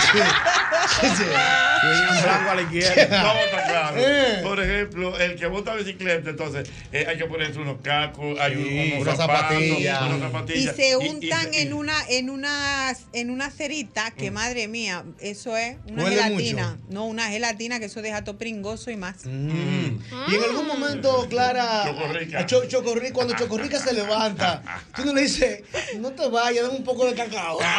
Swing 0.99 2.17
en 2.17 2.23
blanco 2.23 2.49
a 2.51 2.55
la 2.55 2.61
izquierda. 2.61 3.23
Vamos 3.23 3.35
a 3.41 3.45
estar 3.45 3.67
claros. 3.67 3.97
Eh. 3.97 4.39
Por 4.43 4.59
ejemplo, 4.63 5.17
el 5.19 5.35
que 5.35 5.47
monta 5.49 5.73
bicicleta, 5.75 6.29
entonces 6.29 6.69
eh, 6.91 7.05
hay 7.07 7.17
que 7.17 7.25
ponerse 7.25 7.59
unos 7.59 7.77
cacos, 7.81 8.39
hay 8.39 8.53
Sí, 8.55 8.93
unos 8.99 9.17
zapatos, 9.17 9.49
zapatillas. 9.57 10.01
unas 10.01 10.17
Y 10.17 10.21
zapatillas. 10.21 10.75
se 10.75 10.97
untan 10.97 11.53
y- 11.53 11.57
en 11.57 11.73
una 11.73 11.95
en 12.09 12.29
una 12.29 12.93
en 13.13 13.29
una 13.31 13.49
cerita 13.49 14.09
Mm. 14.11 14.13
que 14.15 14.31
madre 14.31 14.67
mía, 14.67 15.03
eso 15.19 15.55
es 15.57 15.77
una 15.87 16.03
Huele 16.03 16.21
gelatina. 16.23 16.67
mucho. 16.71 16.83
No, 16.89 17.05
una 17.05 17.29
gelatina 17.29 17.79
que 17.79 17.85
eso 17.85 18.01
deja 18.01 18.23
todo 18.23 18.37
pringoso 18.37 18.91
y 18.91 18.97
más. 18.97 19.25
Mm. 19.25 19.97
Y 20.27 20.35
en 20.35 20.43
algún 20.43 20.67
momento, 20.67 21.27
Clara, 21.29 21.83
Chocorrica. 21.85 22.39
a 22.39 22.45
Cho- 22.45 22.63
Chocorri- 22.67 23.11
cuando 23.11 23.35
Chocorrica 23.35 23.79
se 23.79 23.93
levanta, 23.93 24.61
tú 24.95 25.05
no 25.05 25.13
le 25.13 25.21
dices, 25.23 25.63
no 25.99 26.11
te 26.11 26.27
vayas, 26.29 26.63
dame 26.63 26.77
un 26.77 26.83
poco 26.83 27.05
de 27.05 27.13
cacao. 27.13 27.59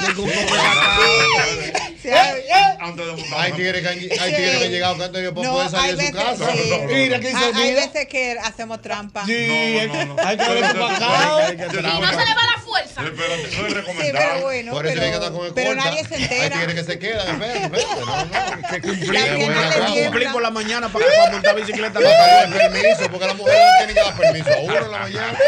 Un 0.00 0.14
poco 0.14 0.28
de 0.28 0.46
cacao. 0.46 1.02
De 2.02 3.24
Hay 3.36 3.52
tigres 3.52 3.82
que 3.82 3.88
han, 3.88 3.98
llegado 4.70 4.96
que 4.96 5.04
han 5.04 5.12
tenido 5.12 5.34
poder 5.34 5.50
hay 5.62 5.68
salir 5.70 5.96
de 5.96 6.06
su 6.06 6.12
veces, 6.12 6.24
casa. 6.24 6.52
Mira, 6.88 7.20
que 7.20 7.28
dice, 7.28 7.38
hay, 7.38 7.52
hay 7.54 7.74
veces 7.74 8.06
que 8.08 8.38
hacemos 8.42 8.80
trampa. 8.80 9.26
Sí, 9.26 9.78
No, 9.86 9.94
no, 9.94 10.14
no. 10.14 10.22
hay 10.26 10.36
que 10.36 10.48
ver 10.48 10.62
cacao. 10.62 11.40
No 11.40 11.70
se 11.70 11.82
le 11.82 11.88
va 11.88 12.00
la 12.00 12.59
fuerza. 12.70 13.02
Es 13.02 13.08
Sí, 13.08 13.56
pero 13.60 13.74
recomendable. 13.80 14.42
bueno, 14.42 14.72
Por 14.72 14.86
eso 14.86 14.94
pero, 14.94 15.00
tiene 15.02 15.08
que 15.18 15.24
andar 15.26 15.32
con 15.40 15.54
pero 15.54 15.70
escolta. 15.70 15.90
nadie 15.90 16.04
se 16.06 16.14
Hay 16.14 16.22
entera. 16.22 16.56
tigres 16.56 16.74
que 16.74 16.84
se 16.84 16.98
quedan, 16.98 17.28
espérate, 17.28 17.58
espérate. 17.64 18.00
No, 18.00 18.24
no. 18.24 18.68
Que 18.70 18.80
cumplir, 18.86 19.10
que 19.12 20.02
cumplir 20.04 20.32
por 20.32 20.42
la 20.42 20.50
mañana 20.50 20.88
para, 20.88 21.06
para 21.06 21.32
montar 21.32 21.54
bicicleta. 21.60 22.00
No 22.00 22.08
el 22.08 22.52
permiso, 22.70 23.10
porque 23.10 23.26
las 23.26 23.36
mujeres 23.36 23.60
no 23.60 23.76
tienen 23.86 23.94
que 23.96 24.00
dar 24.10 24.16
permiso 24.16 24.50
a 24.50 24.60
uno 24.60 24.76
en 24.86 24.90
la 24.92 24.98
mañana. 24.98 25.38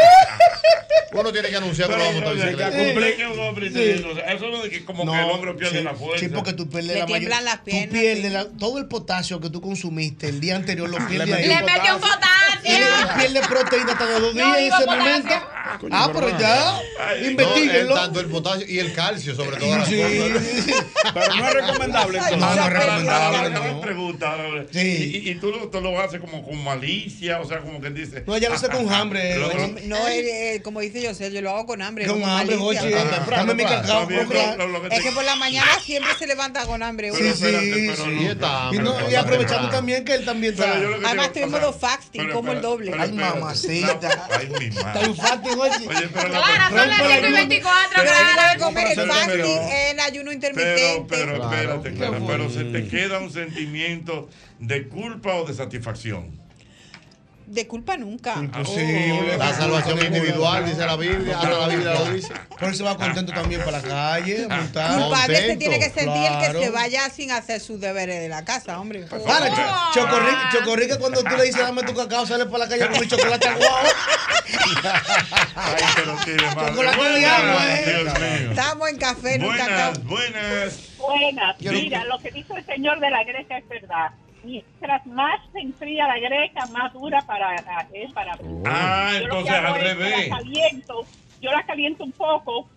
Uno 1.14 1.30
tiene 1.30 1.48
que 1.50 1.56
anunciar 1.56 1.88
que 1.90 1.96
va 1.96 2.08
a 2.08 2.10
montar 2.10 2.32
Pero, 2.32 2.44
bicicleta. 2.46 2.70
cumplir 2.70 3.16
que 3.16 3.26
un 3.26 3.38
hombre 3.40 3.68
Sí. 3.68 3.74
dice, 3.78 4.04
o 4.06 4.14
sea, 4.14 4.24
Eso 4.32 4.48
no 4.48 4.64
es 4.64 4.70
que 4.70 4.84
como 4.84 5.12
que 5.12 5.18
el 5.18 5.30
hombre 5.30 5.54
pierde 5.54 5.78
sí, 5.78 5.84
la 5.84 5.94
fuerza. 5.94 6.18
Sí, 6.24 6.28
porque 6.30 6.52
tú 6.54 6.68
pierdes 6.70 6.98
la 7.00 7.06
tiemblan 7.06 7.44
las 7.44 7.58
Tú 7.58 7.64
piernas, 7.64 7.88
pierdes 7.90 8.24
sí. 8.24 8.30
la- 8.30 8.46
todo 8.58 8.78
el 8.78 8.86
potasio 8.86 9.38
que 9.40 9.50
tú 9.50 9.60
consumiste 9.60 10.28
el 10.28 10.40
día 10.40 10.56
anterior, 10.56 10.88
lo 10.88 10.96
pierdes. 11.06 11.28
Le 11.28 11.62
metió 11.62 11.96
un 11.96 12.02
Y 12.02 12.74
potasio. 12.80 13.14
pierde 13.18 13.40
proteína 13.46 13.92
hasta 13.92 14.06
de 14.06 14.20
dos 14.20 14.34
días 14.34 14.56
digo 14.56 14.76
ese 14.76 14.84
potasio. 14.86 15.42
Coño, 15.80 15.94
Ah, 15.96 16.10
pero 16.12 16.38
ya. 16.38 16.80
No, 17.20 17.26
Investíguenlo. 17.30 17.80
el- 17.80 18.00
tanto 18.02 18.20
el 18.20 18.26
potasio 18.26 18.66
y 18.68 18.78
el 18.78 18.92
calcio, 18.92 19.34
sobre 19.34 19.56
todo. 19.56 19.76
las 19.76 19.88
Sí. 19.88 19.96
cosas. 20.00 20.84
Pero 21.14 21.34
no 21.34 21.48
es 21.48 21.54
recomendable. 21.54 22.18
Entonces. 22.18 22.38
No, 22.40 22.54
no 22.54 22.62
es 22.66 22.72
recomendable, 22.72 23.50
no. 23.50 23.80
pregunta, 23.80 24.36
Sí. 24.70 25.22
y, 25.24 25.30
y- 25.30 25.34
tú, 25.36 25.50
lo, 25.50 25.68
tú 25.68 25.80
lo 25.80 26.00
haces 26.00 26.20
como 26.20 26.44
con 26.44 26.62
malicia, 26.62 27.40
o 27.40 27.44
sea, 27.48 27.58
como 27.58 27.80
que 27.80 27.90
dice. 27.90 28.22
No, 28.26 28.36
ella 28.36 28.48
lo 28.48 28.54
hace 28.54 28.68
con 28.68 28.90
hambre, 28.92 29.36
Lo- 29.36 29.48
oye. 29.48 29.68
lo- 29.86 29.86
No, 29.96 30.08
eh, 30.08 30.54
eh, 30.54 30.62
como 30.62 30.80
dice 30.80 31.06
José, 31.06 31.32
yo 31.32 31.40
lo 31.42 31.50
hago 31.50 31.66
con 31.66 31.82
hambre. 31.82 32.06
Con 32.06 32.20
no 32.20 32.26
hambre, 32.26 32.56
malicia. 32.56 32.82
oye. 32.84 32.96
Ah, 32.98 33.10
temprano, 33.16 33.46
Dame 33.48 33.54
mi 33.54 33.64
cacao. 33.68 34.08
Lo- 34.08 34.68
lo 34.68 34.86
Es 34.86 35.02
que 35.02 35.10
por 35.12 35.24
la 35.24 35.34
mañana 35.36 35.70
siempre 35.84 36.12
se 36.18 36.26
levanta 36.26 36.64
con 36.66 36.82
hambre. 36.82 37.10
Pero. 37.12 37.24
Sí, 37.24 37.30
espérate, 37.30 37.64
sí, 37.74 37.86
pero 37.90 38.04
sí. 38.04 38.10
no- 38.10 38.30
está, 38.30 38.68
Y, 38.72 38.78
no- 38.78 39.20
aprovechando 39.20 39.68
también 39.70 40.04
que 40.04 40.14
él 40.14 40.24
también 40.24 40.52
está. 40.54 40.80
yo 40.80 40.88
lo 40.90 41.06
Además, 41.06 41.26
estoy 41.26 41.42
en 41.42 41.50
modo 41.50 41.72
fasting, 41.72 42.30
como 42.30 42.52
el 42.52 42.60
doble. 42.62 42.92
Ay, 42.98 43.12
mamacita. 43.12 44.28
Ay, 44.30 44.48
mi 44.58 44.66
Está 44.66 44.82
madre. 44.84 45.14
fasting, 45.14 45.56
oye. 45.62 46.08
Pero 46.12 46.28
la- 46.28 46.42
Clara, 46.42 46.68
son 46.68 46.76
las 46.76 46.86
Rompe 46.86 46.86
la 46.88 46.96
5 46.96 47.12
y 47.12 47.22
luna. 47.30 47.38
24, 47.38 47.88
Pero 47.94 48.02
yo 48.04 48.10
Clara. 48.10 48.34
tengo 48.36 48.52
que 48.52 48.64
comer 48.64 48.86
el 48.88 48.94
pero- 48.96 49.12
fasting, 49.14 49.30
pero- 49.32 49.68
el 49.90 50.00
ayuno 50.00 50.24
Pero, 50.24 50.32
intermitente. 50.32 51.06
pero, 51.08 51.34
Claro. 51.36 51.52
espérate, 51.54 51.92
Clara, 51.94 52.18
pero 52.26 52.50
se 52.50 52.64
te 52.64 52.88
queda 52.88 53.18
un 53.18 53.30
sentimiento 53.32 54.28
de 54.58 54.88
culpa 54.88 55.34
o 55.34 55.44
de 55.44 55.54
satisfacción. 55.54 56.41
De 57.46 57.66
culpa 57.66 57.96
nunca. 57.96 58.34
Imposible. 58.36 59.36
La 59.36 59.52
salvación 59.52 59.98
individual, 60.04 60.64
dice 60.64 60.86
la 60.86 60.96
Biblia. 60.96 61.36
Ahora 61.38 61.58
la 61.58 61.68
Biblia 61.68 61.94
lo 61.94 62.04
dice. 62.12 62.32
Pero 62.56 62.68
él 62.70 62.74
se 62.76 62.82
va 62.82 62.96
contento 62.96 63.32
también 63.32 63.60
para 63.64 63.80
la 63.80 63.88
calle, 63.88 64.46
a 64.48 64.56
montar. 64.56 64.98
Culpable 64.98 65.36
se 65.36 65.56
tiene 65.56 65.78
que 65.78 65.90
sentir 65.90 66.22
el 66.22 66.28
claro. 66.28 66.58
que 66.58 66.64
se 66.66 66.70
vaya 66.70 67.10
sin 67.10 67.30
hacer 67.32 67.60
sus 67.60 67.80
deberes 67.80 68.20
de 68.20 68.28
la 68.28 68.44
casa, 68.44 68.78
hombre. 68.80 69.02
Para, 69.06 69.48
Cho- 69.48 70.00
Chocorrica, 70.00 70.50
Chocorrica, 70.52 70.98
cuando 70.98 71.22
tú 71.22 71.36
le 71.36 71.44
dices 71.44 71.60
dame 71.60 71.82
tu 71.82 71.94
cacao, 71.94 72.24
sale 72.26 72.46
para 72.46 72.58
la 72.64 72.68
calle 72.68 72.86
con 72.88 72.96
el 73.02 73.08
chocolate. 73.08 73.48
Ay, 75.54 75.84
pero 75.96 76.16
qué 76.24 76.36
madre. 76.54 76.70
Chocolate 76.70 77.08
de 77.10 77.26
agua, 77.26 77.66
eh. 77.68 78.46
Estamos 78.50 78.88
en 78.88 78.96
café, 78.98 79.38
no 79.38 79.52
en 79.52 79.58
cacao. 79.58 79.92
Buenas, 80.04 80.32
buenas. 80.38 80.78
Buenas. 80.98 81.56
Mira, 81.60 82.04
lo 82.04 82.18
que 82.18 82.30
dice 82.30 82.54
el 82.54 82.64
señor 82.66 83.00
de 83.00 83.10
la 83.10 83.24
greca 83.24 83.58
es 83.58 83.68
verdad. 83.68 84.10
Mientras 84.44 85.06
más 85.06 85.40
se 85.52 85.60
enfría 85.60 86.06
la 86.08 86.18
greca, 86.18 86.66
más 86.66 86.92
dura 86.92 87.20
para, 87.22 87.54
es 87.92 88.12
para 88.12 88.32
abrir. 88.32 88.50
Ah, 88.66 89.10
Yo 89.12 89.18
que 89.18 89.24
entonces 89.24 89.54
al 89.54 89.66
es 89.66 89.72
que 89.74 89.84
revés. 89.94 90.28
La 90.28 90.36
caliento, 90.36 91.06
yo 91.40 91.52
la 91.52 91.62
caliento 91.64 92.04
un 92.04 92.12
poco, 92.12 92.68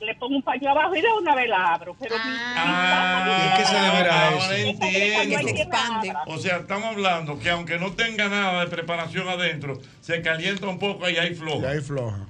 le 0.00 0.14
pongo 0.16 0.36
un 0.36 0.42
paño 0.42 0.70
abajo 0.70 0.94
y 0.96 1.00
de 1.02 1.08
una 1.20 1.34
vez 1.34 1.48
la 1.48 1.74
abro. 1.74 1.94
Pero 2.00 2.14
mi- 2.16 2.20
Ah, 2.56 3.52
¿Y 3.54 3.56
qué 3.58 3.64
se 3.66 3.74
deberá 3.74 4.28
ahora 4.28 4.56
eso? 4.56 4.68
entiendo. 4.70 5.36
Que 5.38 5.44
se 5.56 5.62
expande. 5.62 6.12
O 6.26 6.38
sea, 6.38 6.56
estamos 6.58 6.88
hablando 6.88 7.38
que 7.38 7.50
aunque 7.50 7.78
no 7.78 7.92
tenga 7.92 8.28
nada 8.28 8.64
de 8.64 8.70
preparación 8.70 9.28
adentro, 9.28 9.78
se 10.00 10.22
calienta 10.22 10.66
un 10.68 10.78
poco 10.78 11.08
y 11.08 11.16
ahí 11.16 11.32
Y 11.32 11.34
floja. 11.34 11.68
ahí 11.68 11.80
floja. 11.80 12.26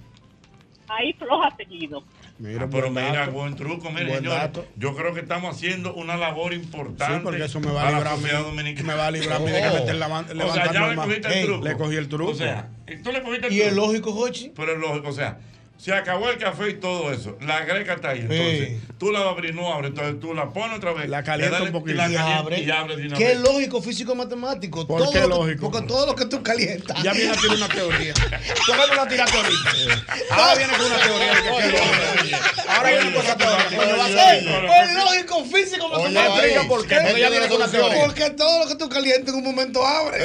ahí 0.88 1.12
floja 1.14 1.50
seguido. 1.56 2.02
Mira, 2.38 2.64
Ah, 2.64 2.68
pero 2.70 2.90
buen 2.90 2.94
mira, 3.06 3.20
dato. 3.20 3.32
buen 3.32 3.54
truco, 3.54 3.90
mire, 3.92 4.20
dato. 4.20 4.66
Yo 4.76 4.96
creo 4.96 5.14
que 5.14 5.20
estamos 5.20 5.54
haciendo 5.54 5.94
una 5.94 6.16
labor 6.16 6.52
importante 6.52 7.14
Sí, 7.14 7.20
porque 7.22 7.44
eso 7.44 7.60
me 7.60 7.70
va 7.70 7.82
a 7.82 7.90
la 7.92 7.96
librar 7.98 8.12
a 8.12 8.16
mí. 8.16 8.22
sociedad 8.22 8.42
dominicana. 8.42 8.86
Me 8.88 8.94
va 8.98 9.06
a 9.06 9.10
librar 9.12 9.36
a 9.36 9.38
mí 9.38 9.50
de 9.52 9.62
que 9.62 9.68
me 9.70 9.76
estén 9.76 9.98
lavan- 10.00 10.26
O 10.42 10.52
sea, 10.52 10.72
ya 10.72 10.88
le 10.88 10.96
cogiste 10.96 11.40
el 11.40 11.46
truco. 11.46 11.64
Le 11.64 11.76
cogí 11.76 11.96
el 11.96 12.08
truco. 12.08 12.30
O 12.32 12.34
sea, 12.34 12.68
tú 13.04 13.12
le 13.12 13.22
cogiste 13.22 13.46
el 13.46 13.52
Y 13.52 13.56
truco. 13.58 13.68
el 13.70 13.76
lógico, 13.76 14.12
Jochi. 14.12 14.52
Pero 14.56 14.72
es 14.72 14.78
lógico, 14.78 15.08
o 15.08 15.12
sea, 15.12 15.38
Se 15.76 15.92
acabó 15.92 16.30
el 16.30 16.38
café 16.38 16.70
y 16.70 16.74
todo 16.74 17.12
eso. 17.12 17.36
La 17.42 17.60
greca 17.64 17.94
está 17.94 18.10
ahí. 18.10 18.20
Entonces, 18.20 18.80
tú 18.96 19.10
la 19.12 19.18
vas 19.18 19.28
a 19.28 19.30
abrir, 19.32 19.54
no 19.54 19.70
abre. 19.70 19.88
Entonces, 19.88 20.18
tú 20.18 20.32
la 20.32 20.48
pones 20.50 20.78
otra 20.78 20.92
vez. 20.94 21.10
La 21.10 21.22
calienta 21.22 21.62
un 21.62 21.72
poquito. 21.72 21.96
La 21.98 22.08
Y 22.08 22.14
calienta 22.14 22.38
abre. 22.38 22.60
y 22.60 22.70
abre 22.70 22.96
de 22.96 23.06
una 23.08 23.18
Qué 23.18 23.34
lógico 23.34 23.82
físico-matemático. 23.82 24.86
¿Por 24.86 25.02
Todo 25.02 25.12
qué 25.12 25.26
lógico? 25.26 25.70
Porque 25.70 25.86
todo 25.86 26.06
lo 26.06 26.14
que 26.16 26.24
tú 26.24 26.42
calientas. 26.42 27.02
Ya 27.02 27.12
viene 27.12 27.32
a 27.32 27.34
tirar 27.36 27.56
una 27.56 27.68
teoría. 27.68 28.14
¿Por 28.66 28.76
qué 28.78 28.86
no 28.88 28.94
la 28.96 29.08
tiraste 29.08 29.36
ahorita? 29.36 29.70
Ahora 30.30 30.54
viene 30.54 30.72
con 30.72 30.86
una 30.86 30.96
teoría. 31.02 31.34
de 31.34 31.42
que. 31.42 32.36
Ahora 32.66 32.90
viene 32.90 33.12
con 33.12 33.24
esa 33.26 33.36
teoría. 33.36 34.82
Es 34.84 34.94
lógico, 34.94 35.44
físico, 35.44 35.86
Oye, 35.86 36.14
matemático. 36.14 36.34
explica 36.34 36.68
por 36.68 36.86
qué, 36.86 36.96
porque 37.04 37.20
ya 37.20 37.28
viene 37.30 37.48
con 37.48 37.56
una 37.58 37.68
teoría. 37.70 38.04
Porque 38.06 38.30
todo 38.30 38.60
lo 38.60 38.68
que 38.68 38.76
tú 38.76 38.88
calientas 38.88 39.34
en 39.34 39.40
un 39.40 39.44
momento 39.44 39.86
abre. 39.86 40.18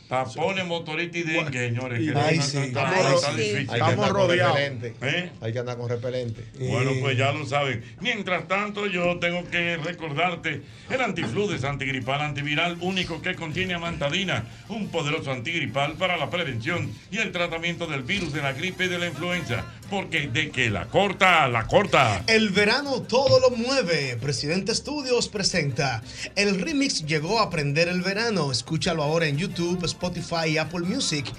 Tapones, 0.08 0.66
motoristas 0.66 1.22
y 1.22 1.24
dengue, 1.24 1.70
señores. 1.70 2.00
que 2.00 2.20
Ay, 2.20 2.42
sí. 2.42 2.58
Ay, 2.76 3.04
sí. 3.18 3.36
difícil. 3.36 3.70
Hay 3.70 3.80
que 3.80 3.84
andar 3.84 4.14
con 4.14 4.30
repelente. 4.30 4.94
¿Eh? 5.02 5.32
Hay 5.42 5.54
que 5.54 5.60
andar 5.60 5.78
con 5.78 5.90
repelente. 5.90 6.46
Bueno, 6.60 6.92
pues 7.02 7.18
ya 7.18 7.32
lo 7.32 7.46
saben. 7.46 7.84
Mientras 8.02 8.48
tanto, 8.48 8.86
yo 8.88 9.18
tengo 9.20 9.50
que 9.50 9.78
recordarte 9.78 10.62
el 10.90 11.02
antifludes, 11.02 11.64
antigripal, 11.64 12.22
antiviral 12.22 12.78
único 12.82 13.22
que 13.22 13.36
contiene 13.36 13.74
amantadina, 13.74 14.46
un 14.70 14.90
poderoso 14.90 15.32
antigripal 15.32 15.94
para 15.94 16.18
la 16.18 16.30
prevención 16.30 16.92
y 17.10 17.18
el 17.18 17.32
tratamiento 17.32 17.88
del 17.88 18.04
virus 18.04 18.34
de 18.34 18.42
la 18.42 18.54
gripe 18.54 18.86
y 18.86 18.90
de 18.90 19.00
la 19.00 19.08
influenza. 19.08 19.66
Porque 19.94 20.28
de 20.28 20.50
que 20.50 20.72
la 20.72 20.86
corta, 20.86 21.48
la 21.48 21.68
corta. 21.68 22.24
El 22.26 22.50
verano 22.50 23.04
todo 23.04 23.40
lo 23.40 23.52
mueve. 23.52 24.18
Presidente 24.20 24.74
Studios 24.74 25.30
presenta. 25.30 26.02
El 26.36 26.60
remix 26.60 27.06
llegó 27.06 27.40
a 27.40 27.44
aprender 27.44 27.88
el 27.88 28.02
verano. 28.02 28.52
Escúchalo 28.52 29.04
ahora 29.04 29.28
en 29.28 29.38
YouTube, 29.38 29.86
Spotify 29.86 30.50
y 30.50 30.58
Apple 30.58 30.80
Music. 30.80 31.32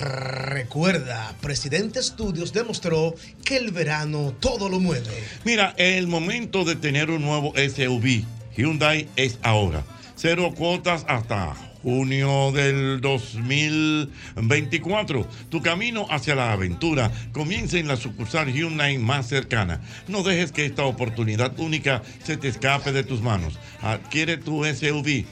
Recuerda, 0.00 1.34
Presidente 1.40 2.00
Studios 2.00 2.52
demostró 2.52 3.16
que 3.44 3.56
el 3.56 3.72
verano 3.72 4.32
todo 4.38 4.68
lo 4.68 4.78
mueve. 4.78 5.24
Mira, 5.44 5.74
el 5.76 6.06
momento 6.06 6.64
de 6.64 6.76
tener 6.76 7.10
un 7.10 7.22
nuevo 7.22 7.52
SUV 7.56 8.24
Hyundai 8.56 9.08
es 9.16 9.40
ahora. 9.42 9.82
Cero 10.14 10.52
cuotas 10.56 11.04
hasta 11.08 11.56
junio 11.82 12.52
del 12.52 13.00
2024. 13.00 15.26
Tu 15.48 15.62
camino 15.62 16.06
hacia 16.10 16.34
la 16.34 16.52
aventura 16.52 17.10
comienza 17.32 17.78
en 17.78 17.88
la 17.88 17.96
sucursal 17.96 18.52
Hyundai 18.52 18.98
más 18.98 19.26
cercana. 19.28 19.80
No 20.06 20.22
dejes 20.22 20.52
que 20.52 20.66
esta 20.66 20.84
oportunidad 20.84 21.58
única 21.58 22.02
se 22.24 22.36
te 22.36 22.48
escape 22.48 22.92
de 22.92 23.04
tus 23.04 23.22
manos. 23.22 23.58
Adquiere 23.80 24.36
tu 24.36 24.62
SUV 24.64 25.24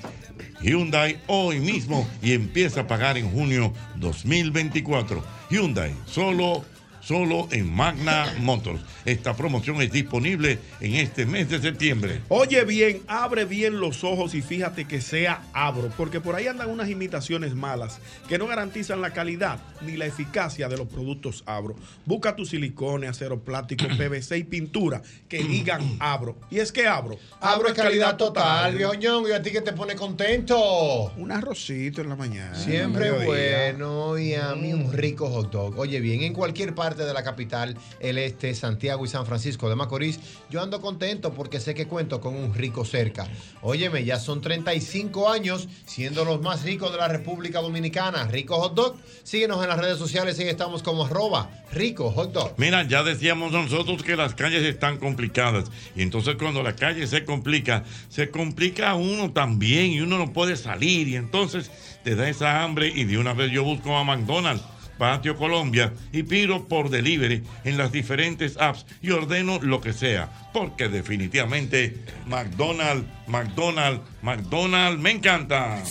Hyundai 0.61 1.19
hoy 1.27 1.61
mismo 1.61 2.09
y 2.23 2.33
empieza 2.33 2.83
a 2.83 2.87
pagar 2.87 3.19
en 3.19 3.31
junio 3.31 3.73
2024. 3.97 5.23
Hyundai, 5.51 5.95
solo, 6.07 6.65
solo 7.07 7.47
en 7.53 7.73
Magna 7.73 8.35
Motors. 8.41 8.81
Esta 9.05 9.37
promoción 9.37 9.81
es 9.81 9.93
disponible 9.93 10.59
en 10.81 10.97
este 10.97 11.25
mes 11.25 11.49
de 11.49 11.61
septiembre. 11.61 12.21
Oye 12.29 12.65
bien, 12.65 13.03
abre 13.07 13.45
bien 13.45 13.79
los 13.79 14.03
ojos 14.03 14.35
y 14.35 14.43
fíjate 14.43 14.87
que 14.87 15.01
sea 15.01 15.43
abro, 15.53 15.93
porque 15.97 16.21
por 16.21 16.35
ahí 16.35 16.49
andan 16.49 16.69
unas 16.69 16.91
imitaciones 16.91 17.55
malas 17.55 18.01
que 18.29 18.39
no 18.39 18.49
garantizan 18.49 19.01
la 19.01 19.13
calidad 19.13 19.61
ni 19.83 19.97
la 19.97 20.07
eficacia 20.07 20.69
de 20.69 20.77
los 20.77 20.89
productos 20.89 21.45
abro. 21.47 21.77
Busca 22.05 22.35
tu 22.35 22.45
silicone, 22.45 23.07
acero 23.07 23.39
plástico, 23.41 23.85
PVC 23.97 24.39
y 24.39 24.45
pintura 24.45 25.01
que 25.29 25.45
digan 25.45 25.99
abro. 26.01 26.37
Y 26.51 26.59
es 26.59 26.73
que 26.73 26.89
abro. 26.89 27.19
Abro 27.41 27.69
es 27.69 27.75
calidad 27.75 28.17
total, 28.17 28.75
viejo. 28.75 28.95
¿Y 29.29 29.33
a 29.33 29.43
ti 29.43 29.53
que 29.53 29.61
te 29.61 29.73
pone 29.73 29.95
contento? 29.95 31.13
Un 31.17 31.31
arrocito 31.31 32.01
en 32.01 32.09
la 32.09 32.17
mañana. 32.17 32.57
Siempre 32.57 33.13
bueno 33.13 34.19
y 34.19 34.35
a 34.35 34.57
mí 34.57 34.73
un 34.73 34.93
rico 34.93 35.29
hot 35.31 35.53
dog. 35.53 35.79
Oye 35.79 36.01
bien, 36.01 36.23
en 36.23 36.33
cualquier 36.33 36.75
parte 36.75 36.96
de 37.05 37.13
la 37.13 37.23
capital, 37.23 37.77
el 38.01 38.19
este, 38.19 38.55
Santiago 38.55 39.05
y 39.05 39.09
San 39.09 39.27
Francisco 39.27 39.69
de 39.69 39.77
Macorís, 39.77 40.21
yo 40.51 40.63
ando 40.63 40.81
contento 40.81 41.33
porque 41.35 41.61
sé 41.61 41.75
que 41.75 41.87
cuento 41.87 42.21
con 42.21 42.35
un 42.35 42.55
rico 42.55 42.85
cerca. 42.85 43.27
Óyeme, 43.63 44.05
ya 44.05 44.19
son 44.19 44.41
35 44.41 45.29
años 45.29 45.69
siendo 45.85 46.25
los 46.25 46.41
más 46.41 46.63
ricos 46.63 46.93
de 46.93 46.99
la 46.99 47.09
República 47.09 47.61
Dominicana. 47.61 48.27
Rico 48.29 48.57
hot 48.57 48.75
dog. 48.75 48.97
Síguenos 49.23 49.63
en 49.63 49.69
las 49.69 49.79
redes 49.79 49.99
sociales 49.99 50.39
y 50.39 50.45
estamos 50.45 50.83
como 50.83 51.07
arroba 51.07 51.51
rico 51.73 52.11
hot 52.11 52.33
dog. 52.33 52.55
Mira, 52.57 52.87
ya 52.87 53.03
decíamos 53.03 53.53
nosotros 53.53 54.03
que 54.03 54.17
las 54.17 54.35
calles 54.35 54.63
están 54.65 54.99
complicadas. 54.99 55.71
Y 55.95 56.03
entonces 56.03 56.37
cuando 56.37 56.63
la 56.63 56.77
calle 56.77 57.07
se 57.07 57.25
complica, 57.25 57.85
se 58.09 58.31
complica 58.31 58.91
a 58.91 58.95
uno 58.95 59.33
también 59.33 59.93
y 59.93 60.01
uno 60.01 60.19
no 60.19 60.33
puede 60.33 60.57
salir. 60.57 61.09
Y 61.09 61.17
entonces 61.17 61.71
te 62.05 62.15
da 62.15 62.29
esa 62.29 62.63
hambre 62.63 62.93
y 62.95 63.05
de 63.05 63.19
una 63.19 63.35
vez 63.35 63.51
yo 63.51 63.65
busco 63.65 63.97
a 63.97 64.05
McDonald's. 64.05 64.63
Patio 64.99 65.37
Colombia 65.37 65.93
y 66.13 66.23
pido 66.23 66.67
por 66.67 66.91
delivery 66.91 67.43
en 67.65 67.77
las 67.77 67.93
diferentes 67.93 68.57
apps 68.59 68.87
y 69.03 69.11
ordeno 69.11 69.59
lo 69.61 69.81
que 69.81 69.93
sea, 69.93 70.51
porque 70.53 70.89
definitivamente 70.89 72.05
McDonald's, 72.27 73.07
McDonald's, 73.27 74.03
McDonald's 74.23 75.01
me 75.01 75.11
encanta. 75.11 75.83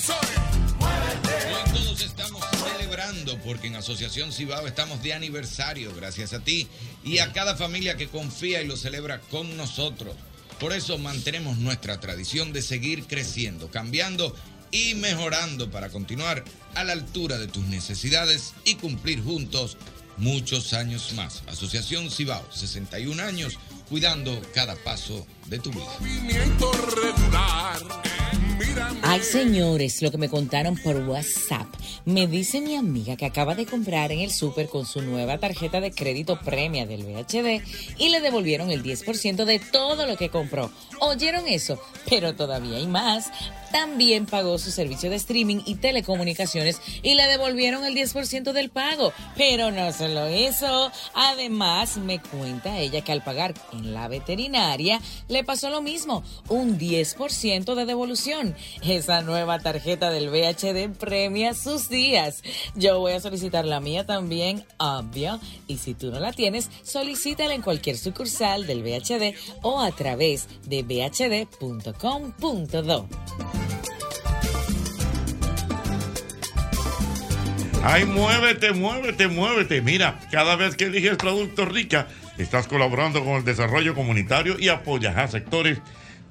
Hoy 0.80 1.72
todos 1.74 2.02
estamos 2.02 2.44
celebrando 2.74 3.38
porque 3.40 3.68
en 3.68 3.76
Asociación 3.76 4.32
Cibao 4.32 4.68
estamos 4.68 5.02
de 5.04 5.14
aniversario, 5.14 5.94
gracias 5.96 6.34
a 6.34 6.44
ti 6.44 6.68
y 7.04 7.20
a 7.20 7.32
cada 7.34 7.56
familia 7.56 7.98
que 7.98 8.08
confía 8.08 8.62
y 8.62 8.68
lo 8.68 8.78
celebra 8.78 9.20
con 9.32 9.56
nosotros. 9.58 10.16
Por 10.60 10.72
eso 10.72 10.98
mantenemos 10.98 11.58
nuestra 11.58 12.00
tradición 12.00 12.54
de 12.54 12.62
seguir 12.62 13.08
creciendo, 13.08 13.70
cambiando 13.70 14.34
y 14.76 14.94
mejorando 14.96 15.72
para 15.72 15.88
continuar 15.88 16.44
a 16.76 16.84
la 16.84 16.92
altura 16.92 17.38
de 17.38 17.48
tus 17.48 17.64
necesidades 17.68 18.54
y 18.66 18.76
cumplir 18.76 19.24
juntos 19.24 19.78
muchos 20.18 20.74
años 20.74 21.14
más. 21.14 21.44
Asociación 21.48 22.12
Cibao, 22.12 22.46
61 22.52 23.24
años, 23.24 23.58
cuidando 23.88 24.38
cada 24.54 24.76
paso 24.76 25.26
de 25.48 25.60
tu 25.60 25.72
vida. 25.72 25.86
Ay, 29.02 29.22
señores, 29.22 30.02
lo 30.02 30.12
que 30.12 30.18
me 30.18 30.30
contaron 30.30 30.76
por 30.78 30.98
WhatsApp. 30.98 31.68
Me 32.06 32.28
dice 32.28 32.60
mi 32.62 32.76
amiga 32.76 33.16
que 33.16 33.26
acaba 33.26 33.56
de 33.56 33.66
comprar 33.66 34.12
en 34.12 34.20
el 34.20 34.32
súper 34.32 34.68
con 34.68 34.86
su 34.86 35.02
nueva 35.02 35.38
tarjeta 35.38 35.80
de 35.80 35.92
crédito 35.92 36.40
premia 36.40 36.86
del 36.86 37.04
VHD 37.04 37.64
y 37.98 38.10
le 38.10 38.22
devolvieron 38.22 38.72
el 38.72 38.84
10% 38.84 39.46
de 39.46 39.60
todo 39.60 40.06
lo 40.06 40.18
que 40.18 40.30
compró. 40.30 40.72
¿Oyeron 41.00 41.48
eso? 41.48 41.80
Pero 42.10 42.36
todavía 42.36 42.78
hay 42.78 42.88
más. 42.88 43.32
También 43.72 44.26
pagó 44.26 44.58
su 44.58 44.72
servicio 44.72 45.10
de 45.10 45.18
streaming 45.18 45.62
y 45.66 45.76
telecomunicaciones 45.76 46.80
y 47.04 47.16
le 47.16 47.28
devolvieron 47.28 47.84
el 47.84 47.94
10% 47.94 48.54
del 48.54 48.70
pago. 48.70 49.12
Pero 49.36 49.72
no 49.72 49.92
solo 49.92 50.28
eso. 50.28 50.92
Además, 51.14 51.98
me 51.98 52.22
cuenta 52.22 52.80
ella 52.80 53.02
que 53.02 53.12
al 53.12 53.24
pagar 53.24 53.54
en 53.74 53.94
la 53.94 54.08
veterinaria 54.08 55.02
le 55.36 55.44
pasó 55.44 55.70
lo 55.70 55.82
mismo, 55.82 56.24
un 56.48 56.80
10% 56.80 57.76
de 57.76 57.86
devolución. 57.86 58.56
Esa 58.82 59.22
nueva 59.22 59.60
tarjeta 59.60 60.10
del 60.10 60.30
VHD 60.30 60.98
premia 60.98 61.54
sus 61.54 61.90
días. 61.90 62.42
Yo 62.76 63.00
voy 63.00 63.12
a 63.12 63.20
solicitar 63.20 63.66
la 63.66 63.82
mía 63.82 64.06
también, 64.06 64.64
obvio. 64.78 65.42
Y 65.68 65.78
si 65.78 65.94
tú 65.94 66.10
no 66.10 66.22
la 66.22 66.32
tienes, 66.32 66.70
solicítala 66.84 67.54
en 67.54 67.62
cualquier 67.62 67.98
sucursal 67.98 68.66
del 68.66 68.82
VHD 68.82 69.36
o 69.62 69.82
a 69.82 69.92
través 69.92 70.48
de 70.64 70.84
vhd.com.do. 70.84 71.50
Ay, 77.84 78.06
muévete, 78.06 78.72
muévete, 78.72 79.28
muévete. 79.28 79.82
Mira, 79.82 80.18
cada 80.32 80.56
vez 80.56 80.78
que 80.78 80.86
eliges 80.86 81.18
Productos 81.18 81.68
Rica, 81.68 82.08
estás 82.38 82.68
colaborando 82.68 83.24
con 83.24 83.36
el 83.36 83.46
desarrollo 83.46 83.96
comunitario 83.96 84.56
y 84.60 84.70
apoyas 84.70 85.18
a 85.18 85.28
sectores 85.28 85.82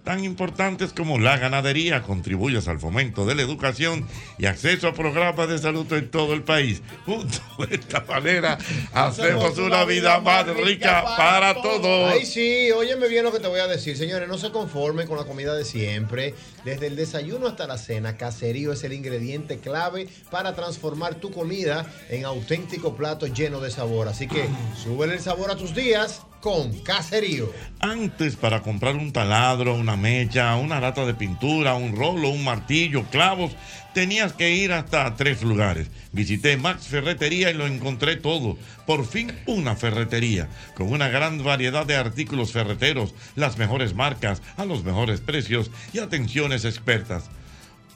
tan 0.04 0.22
importantes 0.22 0.92
como 0.92 1.18
la 1.18 1.38
ganadería, 1.38 2.02
contribuyes 2.02 2.68
al 2.68 2.78
fomento 2.78 3.24
de 3.24 3.34
la 3.34 3.42
educación 3.42 4.06
y 4.38 4.46
acceso 4.46 4.88
a 4.88 4.92
programas 4.92 5.48
de 5.48 5.58
salud 5.58 5.90
en 5.94 6.10
todo 6.10 6.34
el 6.34 6.42
país. 6.42 6.82
Junto 7.06 7.38
de 7.66 7.76
esta 7.76 8.00
manera 8.02 8.58
hacemos 8.92 9.58
una 9.58 9.84
vida 9.84 10.20
más 10.20 10.46
rica 10.46 11.04
para 11.16 11.54
todos. 11.54 12.12
Ay, 12.12 12.26
sí, 12.26 12.70
óyeme 12.70 13.08
bien 13.08 13.24
lo 13.24 13.32
que 13.32 13.40
te 13.40 13.48
voy 13.48 13.60
a 13.60 13.66
decir, 13.66 13.96
señores. 13.96 14.28
No 14.28 14.36
se 14.36 14.50
conformen 14.50 15.08
con 15.08 15.16
la 15.16 15.24
comida 15.24 15.54
de 15.54 15.64
siempre. 15.64 16.34
Desde 16.64 16.86
el 16.86 16.96
desayuno 16.96 17.46
hasta 17.46 17.66
la 17.66 17.78
cena, 17.78 18.16
Caserío 18.16 18.72
es 18.72 18.84
el 18.84 18.92
ingrediente 18.92 19.58
clave 19.58 20.08
para 20.30 20.54
transformar 20.54 21.14
tu 21.14 21.30
comida 21.30 21.86
en 22.10 22.26
auténtico 22.26 22.94
plato 22.94 23.26
lleno 23.26 23.60
de 23.60 23.70
sabor. 23.70 24.08
Así 24.08 24.28
que 24.28 24.46
súbele 24.82 25.14
el 25.14 25.20
sabor 25.20 25.50
a 25.50 25.56
tus 25.56 25.74
días 25.74 26.22
con 26.44 26.78
Caserío. 26.80 27.50
Antes 27.80 28.36
para 28.36 28.60
comprar 28.60 28.96
un 28.96 29.14
taladro, 29.14 29.74
una 29.76 29.96
mecha, 29.96 30.54
una 30.56 30.78
lata 30.78 31.06
de 31.06 31.14
pintura, 31.14 31.74
un 31.74 31.96
rolo, 31.96 32.28
un 32.28 32.44
martillo, 32.44 33.04
clavos, 33.04 33.52
tenías 33.94 34.34
que 34.34 34.54
ir 34.54 34.70
hasta 34.70 35.16
tres 35.16 35.42
lugares. 35.42 35.88
Visité 36.12 36.58
Max 36.58 36.86
Ferretería 36.88 37.50
y 37.50 37.54
lo 37.54 37.66
encontré 37.66 38.16
todo. 38.16 38.58
Por 38.86 39.06
fin 39.06 39.32
una 39.46 39.74
ferretería, 39.74 40.50
con 40.74 40.92
una 40.92 41.08
gran 41.08 41.42
variedad 41.42 41.86
de 41.86 41.96
artículos 41.96 42.52
ferreteros, 42.52 43.14
las 43.36 43.56
mejores 43.56 43.94
marcas, 43.94 44.42
a 44.58 44.66
los 44.66 44.84
mejores 44.84 45.22
precios 45.22 45.70
y 45.94 45.98
atenciones 46.00 46.66
expertas. 46.66 47.24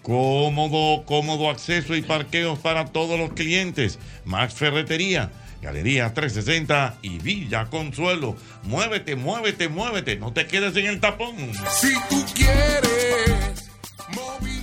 Cómodo, 0.00 1.04
cómodo 1.04 1.50
acceso 1.50 1.94
y 1.94 2.00
parqueos 2.00 2.58
para 2.60 2.86
todos 2.86 3.18
los 3.18 3.34
clientes. 3.34 3.98
Max 4.24 4.54
Ferretería, 4.54 5.30
Galería 5.62 6.12
360 6.14 6.98
y 7.02 7.18
Villa 7.18 7.66
Consuelo. 7.66 8.36
Muévete, 8.64 9.16
muévete, 9.16 9.68
muévete. 9.68 10.16
No 10.16 10.32
te 10.32 10.46
quedes 10.46 10.76
en 10.76 10.86
el 10.86 11.00
tapón. 11.00 11.36
Si 11.70 11.92
tú 12.08 12.24
quieres 12.34 13.70
movimiento 14.14 14.57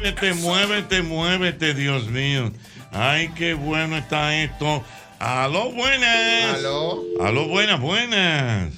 Muévete, 0.00 0.32
muévete, 0.32 1.02
muévete, 1.02 1.74
Dios 1.74 2.06
mío. 2.08 2.50
Ay, 2.90 3.28
qué 3.36 3.52
bueno 3.52 3.98
está 3.98 4.34
esto. 4.42 4.82
Aló, 5.18 5.72
buenas. 5.72 6.54
Aló. 6.54 7.02
Aló, 7.20 7.46
buenas, 7.48 7.78
buenas. 7.78 8.72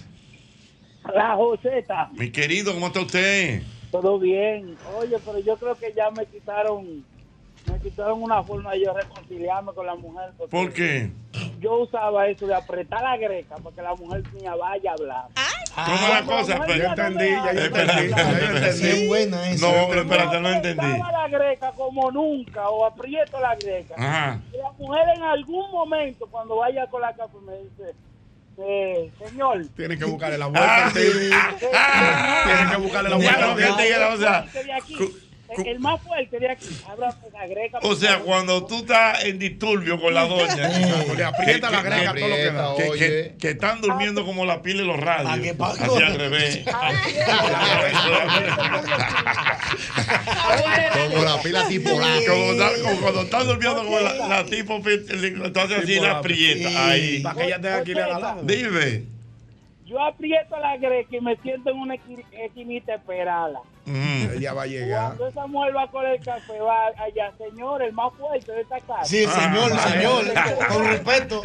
La 1.14 1.36
Joseta, 1.36 2.10
Mi 2.14 2.32
querido, 2.32 2.74
¿cómo 2.74 2.88
está 2.88 3.02
usted? 3.02 3.62
todo 3.92 4.18
bien. 4.18 4.76
Oye, 4.96 5.16
pero 5.24 5.38
yo 5.38 5.56
creo 5.58 5.76
que 5.76 5.92
ya 5.94 6.10
me 6.10 6.26
quitaron, 6.26 7.04
me 7.72 7.78
quitaron 7.80 8.22
una 8.22 8.42
forma 8.42 8.72
de 8.72 8.84
yo 8.84 8.92
reconciliarme 8.92 9.72
con 9.72 9.86
la 9.86 9.94
mujer. 9.94 10.30
porque 10.36 10.50
¿Por 10.56 10.72
qué? 10.72 11.10
Yo 11.60 11.78
usaba 11.78 12.26
eso 12.28 12.46
de 12.46 12.54
apretar 12.54 13.02
la 13.02 13.16
greca 13.16 13.56
para 13.56 13.74
que 13.74 13.82
la 13.82 13.94
mujer 13.94 14.22
mía 14.34 14.54
vaya 14.54 14.90
a 14.90 14.94
hablar. 14.94 15.24
¿Cómo 15.74 15.96
es 15.96 16.08
la 16.10 16.22
cosa? 16.24 16.60
Pero- 16.66 16.78
ya 16.94 16.94
no 17.08 17.10
me 17.16 17.36
habla. 17.36 17.50
Espérate, 17.62 18.06
espérate. 18.06 18.68
Es 18.68 19.08
buena 19.08 19.50
esa. 19.50 19.66
No, 19.70 19.94
espérate, 19.94 20.40
no 20.40 20.48
entendí. 20.50 20.84
Apretaba 20.86 21.12
la 21.12 21.28
greca 21.38 21.72
como 21.72 22.10
nunca 22.10 22.68
o 22.68 22.84
aprieto 22.84 23.40
la 23.40 23.54
greca. 23.56 23.94
Ajá. 23.96 24.40
Y 24.52 24.56
la 24.58 24.70
mujer 24.72 25.04
en 25.16 25.22
algún 25.22 25.70
momento 25.70 26.26
cuando 26.30 26.56
vaya 26.56 26.86
con 26.88 27.00
la 27.00 27.14
café 27.14 27.38
me 27.46 27.56
dice, 27.56 27.94
eh, 28.58 29.10
señor. 29.24 29.66
Tienen 29.74 29.98
que 29.98 30.04
buscarle 30.04 30.36
la 30.36 30.46
vuelta. 30.46 30.86
Ah, 30.86 30.90
sí. 30.92 31.00
Tienen 32.44 32.70
que 32.70 32.76
buscarle 32.76 33.08
la 33.10 33.16
vuelta. 33.16 33.56
Ya, 33.58 33.76
que 33.76 33.82
diga, 33.84 34.08
o 34.12 34.16
sea, 34.18 34.46
el, 35.58 35.66
el 35.66 35.80
más 35.80 36.00
fuerte 36.02 36.38
de 36.38 36.50
aquí, 36.50 36.66
abra 36.88 37.14
la 37.32 37.46
greca. 37.46 37.78
O 37.82 37.94
sea, 37.94 38.18
cuando 38.20 38.64
tú 38.66 38.78
estás 38.78 39.24
en 39.24 39.38
disturbio 39.38 40.00
con 40.00 40.14
la 40.14 40.26
doña, 40.26 40.68
le 41.16 41.24
aprieta 41.24 41.70
la 41.70 41.82
greca 41.82 42.14
todo 42.14 42.28
lo 42.28 42.36
que 42.36 42.50
da. 42.50 42.74
que, 42.76 42.90
que- 42.98 43.34
que 43.38 43.50
están 43.50 43.80
durmiendo 43.80 44.24
como 44.24 44.44
la 44.44 44.62
pila 44.62 44.82
de 44.82 44.86
los 44.88 44.98
radios. 45.00 45.56
pasa? 45.56 45.84
Así 45.84 46.02
al 46.02 46.14
revés. 46.14 46.60
Como 51.12 51.24
la 51.24 51.42
pila 51.42 51.66
tipo 51.68 51.90
la. 51.90 52.80
Como, 52.82 53.00
cuando 53.00 53.22
estás 53.22 53.46
durmiendo 53.46 53.84
como 53.84 54.00
la, 54.00 54.14
la 54.28 54.44
tipo, 54.44 54.76
entonces 54.84 55.78
así 55.82 55.96
la 55.96 56.02
la- 56.02 56.18
aprieta. 56.18 56.90
Ahí. 56.90 57.20
Para 57.20 57.36
que 57.36 57.44
ella 57.46 57.60
tenga 57.60 57.76
aquí 57.78 57.92
al 57.92 58.20
lado. 58.20 58.42
Dime. 58.42 59.11
Yo 59.92 60.00
aprieto 60.02 60.56
la 60.58 60.76
greca 60.78 61.14
y 61.16 61.20
me 61.20 61.36
siento 61.42 61.68
en 61.70 61.78
una 61.78 61.94
esqui- 61.96 62.24
esquinita 62.32 62.92
a 62.92 62.96
esperarla. 62.96 63.60
Ella 63.84 64.54
va 64.54 64.62
a 64.62 64.66
llegar. 64.66 65.06
Cuando 65.16 65.26
esa 65.26 65.46
mujer 65.48 65.76
va 65.76 65.90
con 65.90 66.06
el 66.06 66.18
café, 66.24 66.58
va 66.60 66.86
allá, 66.86 67.32
señor, 67.36 67.82
el 67.82 67.92
más 67.92 68.12
fuerte 68.16 68.52
de 68.52 68.60
esta 68.62 68.78
casa. 68.80 69.04
Sí, 69.04 69.24
el 69.24 69.28
señor, 69.30 69.72
Ah. 69.74 69.88
señor, 69.90 70.24
con 70.68 70.86
respeto. 70.86 71.42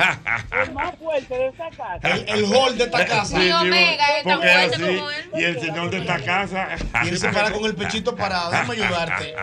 El 0.64 0.72
más 0.74 0.96
fuerte 0.96 1.34
de 1.34 1.48
esta 1.48 1.70
casa. 1.72 2.08
El, 2.10 2.30
el 2.30 2.46
hall 2.46 2.78
de 2.78 2.84
esta 2.86 3.06
casa. 3.06 3.26
Sí, 3.38 3.42
sí, 3.48 3.52
Omega, 3.52 4.06
es 4.20 4.24
tan 4.24 4.38
fuerte 4.40 4.76
así, 4.76 4.82
como 4.96 5.10
él. 5.12 5.30
y 5.36 5.44
el 5.44 5.60
señor 5.60 5.90
de 5.90 5.98
esta 5.98 6.20
casa. 6.24 6.68
Y 7.04 7.08
él 7.10 7.18
se 7.18 7.30
para 7.30 7.52
con 7.52 7.66
el 7.66 7.76
pechito 7.76 8.16
parado. 8.16 8.52
Déjame 8.52 8.74
ayudarte. 8.76 9.36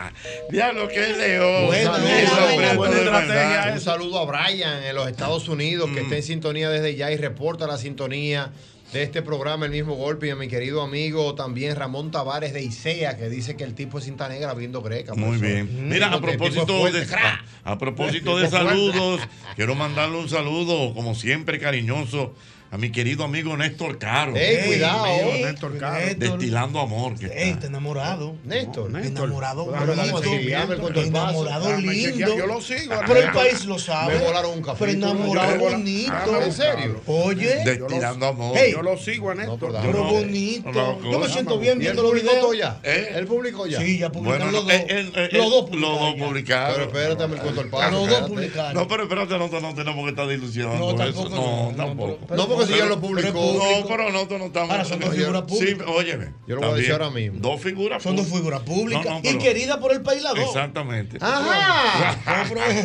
Diablo, 0.51 0.89
que 0.89 1.11
es 1.11 1.19
león. 1.19 1.67
Buena, 1.67 1.97
Eso, 2.21 2.77
buena, 2.77 2.97
estrategia. 2.97 3.73
Un 3.75 3.81
saludo 3.81 4.21
a 4.21 4.25
Brian 4.25 4.83
en 4.85 4.95
los 4.95 5.09
Estados 5.09 5.49
Unidos 5.49 5.91
que 5.93 6.01
está 6.01 6.17
en 6.17 6.23
sintonía 6.23 6.71
desde 6.71 6.95
ya 6.95 7.11
y 7.11 7.17
reporta 7.19 7.67
la 7.67 7.77
sintonía 7.77 8.51
de 8.95 9.03
este 9.03 9.23
programa 9.23 9.67
El 9.67 9.73
mismo 9.73 9.97
golpe 9.97 10.29
y 10.29 10.31
a 10.31 10.37
mi 10.37 10.47
querido 10.47 10.81
amigo 10.81 11.35
también 11.35 11.75
Ramón 11.75 12.13
Tavares 12.13 12.53
de 12.55 12.63
ICEA 12.63 13.17
que 13.17 13.29
dice 13.29 13.57
que 13.57 13.65
el 13.65 13.75
tipo 13.75 13.99
es 13.99 14.05
cinta 14.05 14.29
negra 14.29 14.55
viendo 14.55 14.83
greca. 14.83 15.15
Muy 15.15 15.37
profesor. 15.37 15.67
bien. 15.67 15.89
Mira, 15.89 16.13
a 16.13 16.21
propósito 16.21 16.79
fuerte, 16.79 17.01
de 17.01 17.07
crack. 17.07 17.45
a 17.65 17.77
propósito 17.77 18.39
de 18.39 18.49
saludos, 18.49 19.21
quiero 19.57 19.75
mandarle 19.75 20.19
un 20.19 20.29
saludo, 20.29 20.95
como 20.95 21.17
siempre, 21.17 21.59
cariñoso, 21.59 22.35
a 22.75 22.77
mi 22.77 22.91
querido 22.91 23.23
amigo 23.23 23.57
Néstor 23.57 23.99
Caro. 23.99 24.35
Ey, 24.35 24.67
cuidado. 24.67 25.07
Ey, 25.07 25.45
Néstor 25.45 25.79
Caro. 25.79 25.95
Néstor. 26.05 26.19
Destilando 26.19 26.81
amor. 26.81 27.15
que 27.17 27.27
Ey, 27.27 27.51
está. 27.51 27.69
enamorado. 27.69 28.35
Néstor. 28.43 28.91
Enamorado 29.01 29.67
Pero 29.71 29.95
vamos 29.95 30.09
a 30.09 30.13
bonito. 30.27 30.33
el. 30.33 31.07
Enamorado 31.07 31.77
lindo. 31.81 32.37
yo 32.37 32.47
lo 32.49 32.61
sigo. 32.61 32.95
Pero 33.07 33.21
el 33.21 33.31
país 33.31 33.65
lo 33.67 33.79
sabe. 33.79 34.19
Me 34.19 34.25
volaron 34.25 34.55
un 34.55 34.63
café. 34.63 34.87
Pero 34.87 34.91
enamorado 34.93 35.57
bonito. 35.61 36.43
¿En 36.43 36.53
serio? 36.53 37.01
Oye. 37.07 37.63
Destilando 37.65 38.27
amor. 38.27 38.59
Yo 38.69 38.83
lo 38.83 38.99
sigo 38.99 39.31
a 39.31 39.35
Néstor. 39.37 39.73
No, 39.73 39.81
pero 39.81 40.05
bonito. 40.05 40.73
Yo 40.73 40.99
me 41.21 41.29
no, 41.29 41.29
siento 41.29 41.55
no. 41.55 41.61
bien 41.61 41.81
¿Y 41.81 41.87
él 41.87 41.93
viendo 41.93 42.03
los 42.03 42.13
videos. 42.15 42.59
ya? 42.59 42.81
¿Eh? 42.83 43.13
¿Él 43.15 43.27
publicó 43.29 43.69
ya? 43.69 43.79
Sí, 43.81 43.99
ya 43.99 44.11
publicaron 44.11 44.51
Bueno, 44.51 44.59
los 44.59 44.65
dos. 44.65 44.73
eh, 44.91 45.13
eh, 45.15 45.29
los 45.31 45.49
dos 45.49 45.71
los 45.71 45.99
dos 46.01 46.15
publicaron. 46.15 46.75
Pero 46.75 46.87
espérate, 46.87 47.29
me 47.29 47.37
cuento 47.37 47.61
el 47.61 47.69
paso. 47.71 47.91
Los 47.93 48.09
dos 48.11 48.29
publicaron. 48.29 48.75
No, 48.75 48.89
pero 48.89 49.03
espérate, 49.05 49.39
no, 49.39 49.49
no 49.61 49.75
tenemos 49.75 50.03
que 50.05 50.11
estar 50.11 50.27
No, 50.27 50.33
eso. 50.33 50.97
tampoco 50.97 51.29
No, 51.29 51.37
no, 51.37 51.71
no, 51.71 51.77
tampoco. 51.77 52.64
No, 52.71 52.77
lo 52.77 53.01
Pero 53.01 53.01
publicó. 53.01 53.55
No, 53.81 53.87
pero 53.89 54.11
nosotros 54.13 54.41
no 54.41 54.47
estamos. 54.47 54.71
Ahora 54.71 54.85
son 54.85 55.01
dos 55.01 55.15
figuras 55.15 55.43
Sí, 55.49 55.55
públicas. 55.57 55.87
óyeme. 55.89 56.27
Yo 56.47 56.55
lo 56.57 56.61
voy 56.63 56.71
a 56.71 56.75
decir 56.75 56.93
ahora 56.93 57.11
mismo. 57.11 57.39
Dos 57.41 57.61
figuras 57.61 58.03
Son 58.03 58.17
dos 58.17 58.27
figuras 58.27 58.61
públicas 58.63 59.05
No, 59.05 59.21
no, 59.23 59.31
y 59.31 59.39
queridas 59.39 59.77
por 59.79 59.93
el 59.93 60.03
país 60.03 60.23
las 60.23 60.35
dos. 60.35 60.45
Exactamente. 60.49 61.19
¡Ajá! 61.21 62.17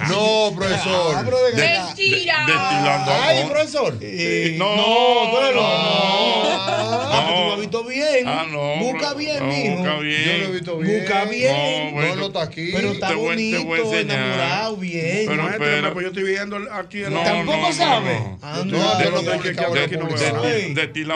No, 0.10 0.52
profesor. 0.56 1.16
Ah, 1.16 1.24
de 1.24 2.32
Ay, 2.32 3.46
profesor. 3.50 3.98
Eh, 4.02 4.56
No, 4.58 4.76
no, 4.76 5.32
tú 5.32 5.38
eres 5.38 5.56
loco. 5.56 5.68
Ah, 5.68 6.86
Ah, 7.12 7.26
tú 7.28 7.34
lo 7.48 7.54
has 7.54 7.60
visto 7.60 7.84
bien. 7.86 8.28
Ah, 8.28 8.46
no. 8.50 8.76
Busca 8.78 9.14
bien, 9.14 9.40
no, 9.40 9.46
mijo. 9.48 9.78
Busca 9.78 9.98
bien. 10.00 10.24
Yo 10.26 10.38
lo 10.38 10.46
he 10.46 10.52
visto 10.52 10.78
bien. 10.78 11.00
Busca 11.02 11.26
bien. 11.26 11.94
bueno, 11.94 12.10
No, 12.10 12.22
no 12.22 12.28
está 12.28 12.44
aquí. 12.44 12.70
Pero 12.74 12.92
está 12.92 13.08
Te 13.10 13.16
voy- 13.16 13.52
te 13.52 13.58
voy 13.60 13.80
a 13.80 13.84
bonito, 13.84 14.14
enamorado, 14.14 14.78
bien. 14.78 15.26
Pero 15.60 15.94
pues 15.94 16.04
yo 16.04 16.10
estoy 16.10 16.24
viendo 16.24 16.58
aquí 16.72 17.00
No. 17.10 17.24
Tampoco 17.24 17.58
no, 17.58 17.68
no, 17.68 17.74
sabe. 17.74 18.20
no. 18.20 18.40
Ah, 18.42 18.56
Yo 18.58 18.66
no, 18.66 18.78
no 19.22 19.69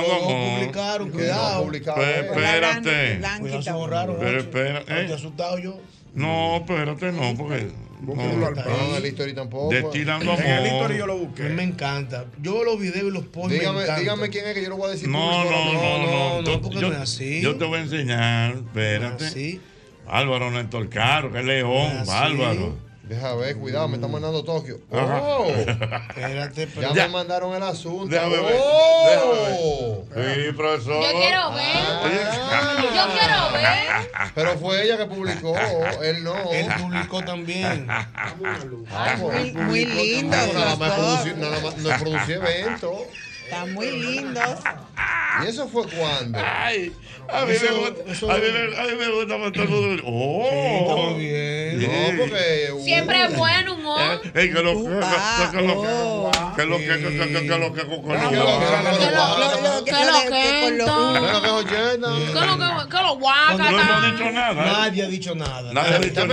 dos 0.02 0.22
amor. 0.24 0.60
publicaron, 0.60 1.10
cuidado. 1.12 1.64
publicado, 1.64 2.02
espérate. 2.04 3.20
Cuidado, 3.40 3.62
se 3.62 3.72
borraron. 3.72 4.18
Pero 4.20 4.40
Estoy 4.40 4.62
¿eh? 4.96 5.14
asustado 5.14 5.58
yo. 5.60 5.80
No, 6.14 6.58
espérate, 6.58 7.12
no, 7.12 7.36
porque. 7.36 7.68
No, 8.02 8.14
al 8.22 8.56
No, 8.56 8.90
en 8.90 8.96
el 8.98 9.06
history 9.06 9.34
tampoco. 9.34 9.70
destilando 9.74 10.34
En 10.34 10.42
el 10.46 10.66
history 10.66 10.76
amor. 10.84 10.98
yo 10.98 11.08
lo 11.08 11.18
busqué. 11.18 11.44
me 11.44 11.64
encanta. 11.64 12.26
Yo 12.42 12.56
veo 12.56 12.64
los 12.66 12.80
videos 12.80 13.08
y 13.08 13.12
los 13.12 13.26
pongo. 13.28 13.48
me 13.48 13.54
Dígame, 13.56 13.86
dígame 13.98 14.30
quién 14.30 14.46
es 14.46 14.54
que 14.56 14.62
yo 14.64 14.70
lo 14.70 14.76
voy 14.78 14.90
a 14.90 14.92
decir. 14.92 15.08
No, 15.08 15.44
no, 15.46 15.74
no, 15.74 15.98
no. 16.06 16.42
no, 16.42 16.44
Yo- 16.44 16.62
porque 16.62 16.80
yo- 16.82 16.90
no 16.90 16.94
es 16.96 17.00
así. 17.00 17.40
Yo 17.42 17.56
te 17.56 17.64
voy 17.64 17.80
a 17.80 17.82
enseñar, 17.84 18.56
espérate. 18.56 19.30
Sí. 19.30 19.62
Álvaro 20.06 20.52
Néstor 20.52 20.90
Caro, 20.90 21.32
que 21.32 21.42
león, 21.44 21.94
No 21.94 22.04
es 22.04 22.10
así. 22.10 22.12
Álvaro. 22.12 22.78
Deja 23.04 23.36
ver, 23.36 23.58
cuidado, 23.58 23.90
me 23.90 23.96
está 23.96 24.08
mandando 24.08 24.46
Tokio. 24.46 24.80
Oh, 24.90 25.46
Espérate, 25.50 26.68
pero. 26.68 26.82
ya, 26.90 26.94
Ya. 26.96 27.08
me 27.08 27.14
mandaron 27.14 27.54
el 27.54 27.62
asunto. 27.62 28.08
Déjame 28.08 28.38
ver, 28.38 28.56
Oh. 28.58 30.06
Sí, 30.16 30.52
profesor. 30.56 31.04
Yo 31.04 31.12
quiero 31.20 31.52
ver. 31.52 31.66
Ah. 31.76 32.76
Yo 32.82 32.90
quiero 33.14 33.52
ver. 33.52 34.32
Pero 34.34 34.58
fue 34.58 34.84
ella 34.86 34.98
que 34.98 35.06
publicó, 35.08 35.54
él 36.02 36.24
no. 36.24 36.34
Él 36.54 36.68
publicó 36.80 37.22
también. 37.26 37.88
Muy, 39.20 39.52
muy 39.52 39.86
lindo. 39.86 40.38
Nada 40.54 40.76
más 40.78 40.92
producir, 40.94 41.38
nada 41.38 41.60
más, 41.60 41.78
no 41.78 41.90
es 41.92 42.02
producir 42.02 42.36
eventos. 42.36 42.92
Están 43.54 43.74
muy 43.74 43.92
lindos. 43.92 44.60
¿Y 45.44 45.48
eso 45.48 45.68
fue 45.68 45.84
cuando? 45.88 46.38
Ay, 46.40 46.92
a 47.30 47.46
mí, 47.46 47.54
me 47.62 47.70
gusta, 47.72 48.34
a, 48.34 48.38
mí 48.38 48.44
me, 48.54 48.78
a 48.78 48.84
mí 48.84 48.92
me 49.00 49.08
gusta 49.10 49.38
cuando 49.38 49.52
todo 49.52 49.64
el 49.64 50.04
mundo- 50.04 50.04
¡Oh! 50.06 50.80
está 50.82 50.96
muy 50.96 51.26
bien. 51.26 51.82
No, 51.82 52.18
porque. 52.20 52.74
Siempre 52.84 53.24
es 53.24 53.38
bueno 53.38 53.74
un 53.74 53.84
Eh, 53.84 54.20
eh, 54.24 54.52
que 54.54 54.62
lo 54.62 54.74
que 54.74 54.84
que- 54.84 55.52
que 55.52 55.62
lo 55.62 55.82
que 55.82 55.88
que 56.56 56.66
lo 56.66 56.78
que 56.78 56.86
que 56.86 56.88
que 56.88 57.34
que 57.34 57.48
que 57.48 57.58
lo 57.58 57.74
que 57.74 57.82
con 57.88 58.02
con 58.04 58.14
lo 58.14 58.30
¿Qué 58.30 58.36
lo 58.36 58.46
que 58.46 59.06
lo- 59.12 59.84
Claro 59.84 60.32
que 60.32 61.46
es 61.46 61.52
ochenta. 61.52 62.10
¿Qué 62.34 62.46
lo 62.46 62.58
que 62.58 62.90
¿Qué 62.90 62.98
lo 62.98 63.02
No 63.04 63.16
guaca? 63.16 63.70
hemos 63.70 64.12
dicho 64.12 64.32
nada. 64.32 64.62
¿eh? 64.62 64.72
Nadie 64.72 65.04
ha 65.04 65.08
dicho 65.08 65.36
nada. 65.36 65.74
Nadie 65.74 65.96
ha 65.96 66.00
dicho. 66.00 66.28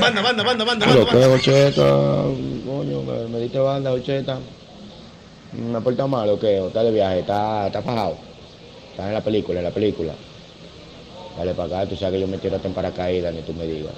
Banda, 0.00 0.22
banda, 0.22 0.42
banda, 0.42 0.64
banda, 0.64 0.64
banda. 0.64 0.86
coño, 2.66 3.02
me 3.28 3.38
diste 3.40 3.58
banda 3.58 3.92
ocheta. 3.92 4.38
¿Me 5.52 5.80
porta 5.82 6.06
mal 6.08 6.28
o 6.30 6.38
qué? 6.38 6.60
¿O 6.60 6.66
está 6.68 6.82
de 6.82 6.90
viaje? 6.92 7.20
¿Está, 7.20 7.66
está 7.66 7.82
fajado? 7.82 8.32
Está 8.90 9.08
en 9.08 9.14
la 9.14 9.22
película, 9.24 9.60
en 9.60 9.64
la 9.64 9.74
película. 9.74 10.18
Dale 11.36 11.54
para 11.56 11.78
acá, 11.80 11.88
tú 11.88 11.96
sabes 11.96 12.14
que 12.14 12.20
yo 12.20 12.28
me 12.28 12.38
tiro 12.38 12.54
hasta 12.56 12.68
en 12.68 12.74
paracaídas, 12.74 13.34
ni 13.34 13.42
tú 13.42 13.52
me 13.54 13.66
digas. 13.66 13.96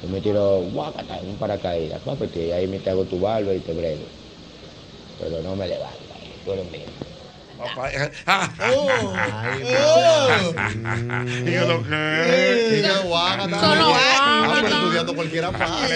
Yo 0.00 0.08
me 0.08 0.20
tiro, 0.20 0.60
guacata, 0.60 1.18
en 1.18 1.28
un 1.30 1.36
paracaídas, 1.38 2.00
papete, 2.02 2.46
y 2.46 2.52
ahí 2.52 2.68
me 2.68 2.78
te 2.80 2.90
hago 2.90 3.08
tu 3.08 3.18
barba 3.20 3.54
y 3.54 3.60
te 3.60 3.72
brego. 3.72 4.12
Pero 5.16 5.42
no 5.42 5.56
me 5.56 5.66
levantas, 5.68 6.20
tú 6.44 6.52
eres 6.52 6.66
mío. 6.70 6.92
Papá, 7.64 7.90
eh, 7.92 8.10
Oh. 8.74 9.12
¿Y 11.46 11.54
qué 11.54 11.66
lo 11.66 11.82
que? 11.82 12.80
Y. 12.80 13.60
Solo 13.60 13.74
pero 13.84 13.88
guácata. 13.88 14.68
estudiando 14.68 15.14
cualquiera 15.14 15.50
pasa. 15.52 15.86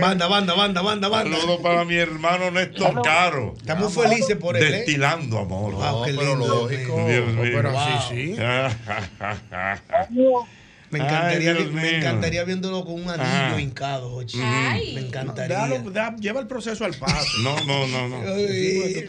Banda, 0.00 0.26
banda, 0.26 0.54
banda, 0.54 0.82
banda, 0.82 1.08
banda. 1.08 1.36
Saludos 1.36 1.60
para 1.62 1.84
mi 1.84 1.96
hermano 1.96 2.50
Néstor 2.50 3.02
Caro. 3.02 3.54
Estamos 3.58 3.94
felices 3.94 4.36
por 4.36 4.56
él, 4.56 4.62
¿eh? 4.62 4.70
Destilando 4.78 5.38
amor. 5.38 5.74
Wow, 5.74 6.04
qué 6.04 6.14
pero 6.14 6.36
lindo. 6.36 6.46
lógico. 6.46 7.06
Dios 7.06 7.26
mío. 7.28 7.42
Pero 7.54 7.72
Wow. 7.72 7.82
sí, 8.08 8.34
sí. 8.34 8.36
Me 10.90 10.98
encantaría, 11.00 11.52
Ay, 11.52 11.70
me 11.72 11.96
encantaría 11.98 12.44
viéndolo 12.44 12.84
con 12.84 12.94
un 12.94 13.10
anillo 13.10 13.22
Ajá. 13.28 13.60
hincado, 13.60 14.10
Jochi. 14.10 14.38
Ay. 14.42 14.94
Me 14.94 15.00
encantaría. 15.02 15.66
Déjalo, 15.66 16.16
lleva 16.18 16.40
el 16.40 16.46
proceso 16.46 16.84
al 16.84 16.94
paso. 16.94 17.26
No, 17.42 17.60
no, 17.64 17.86
no, 17.86 18.08
no. 18.08 18.36
Sí. 18.36 19.04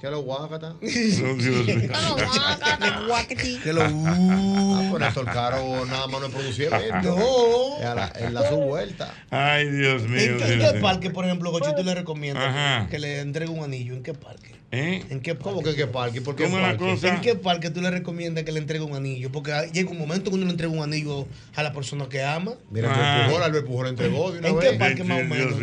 Que 0.00 0.10
lo 0.10 0.20
guácata. 0.22 0.70
No, 0.80 1.34
Dios 1.34 1.66
mío. 1.66 1.66
¿Qué 1.66 1.88
lo 1.88 2.14
guaca? 2.14 2.78
Guacati. 3.06 3.58
que 3.58 3.72
lo. 3.72 3.82
Ah, 3.82 4.86
pues 4.90 5.02
Néstor 5.02 5.24
Caro 5.26 5.84
nada 5.86 6.06
más 6.06 6.20
no 6.20 6.26
es 6.28 6.32
producir 6.32 6.68
eventos. 6.72 7.16
No. 7.18 7.78
Es 7.78 7.84
a 7.86 7.94
la- 7.94 8.12
En 8.18 8.34
la 8.34 8.48
su 8.48 8.56
vuelta. 8.56 9.12
Ay, 9.30 9.68
Dios 9.70 10.02
mío. 10.04 10.20
¿En 10.20 10.38
qué, 10.38 10.44
Dios 10.44 10.50
en 10.50 10.58
qué 10.60 10.72
mío. 10.72 10.82
parque, 10.82 11.10
por 11.10 11.24
ejemplo, 11.26 11.50
Jochi, 11.52 11.74
tú 11.76 11.82
le 11.84 11.94
recomiendas 11.94 12.44
Ajá. 12.48 12.88
que 12.90 12.98
le 12.98 13.20
entregue 13.20 13.50
un 13.50 13.62
anillo? 13.64 13.94
¿En 13.94 14.02
qué 14.02 14.14
parque? 14.14 14.54
¿Eh? 14.72 15.02
¿En 15.10 15.20
qué 15.20 15.36
¿Cómo 15.36 15.56
parque? 15.56 15.70
que 15.70 15.76
qué 15.76 15.86
parque? 15.88 16.20
¿Por 16.20 16.36
qué 16.36 16.44
¿Cómo 16.44 16.56
es 16.58 16.62
la 16.62 16.68
parque? 16.70 16.84
cosa? 16.94 17.08
¿En 17.08 17.20
qué 17.20 17.34
parque 17.34 17.70
tú 17.70 17.80
le 17.80 17.90
recomiendas 17.90 18.44
que 18.44 18.52
le 18.52 18.60
entregue 18.60 18.84
un 18.84 18.94
anillo? 18.94 19.32
Porque 19.32 19.52
llega 19.72 19.90
un 19.90 19.98
momento 19.98 20.30
que 20.30 20.36
uno 20.36 20.44
le 20.46 20.52
entrega 20.52 20.72
un 20.72 20.82
anillo 20.82 21.26
a 21.56 21.62
la 21.64 21.72
persona 21.72 22.08
que 22.08 22.22
ama. 22.22 22.52
Mira, 22.70 22.88
Ah. 22.92 23.14
Albert 23.14 23.26
Pujol, 23.28 23.42
Albert 23.42 23.66
Pujol 23.66 23.86
entregó 23.88 24.30
de 24.32 24.38
una 24.38 24.48
¿En 24.48 24.58
qué 24.60 24.72
parque 24.74 25.02
más 25.04 25.20
o 25.20 25.24
menos? 25.24 25.54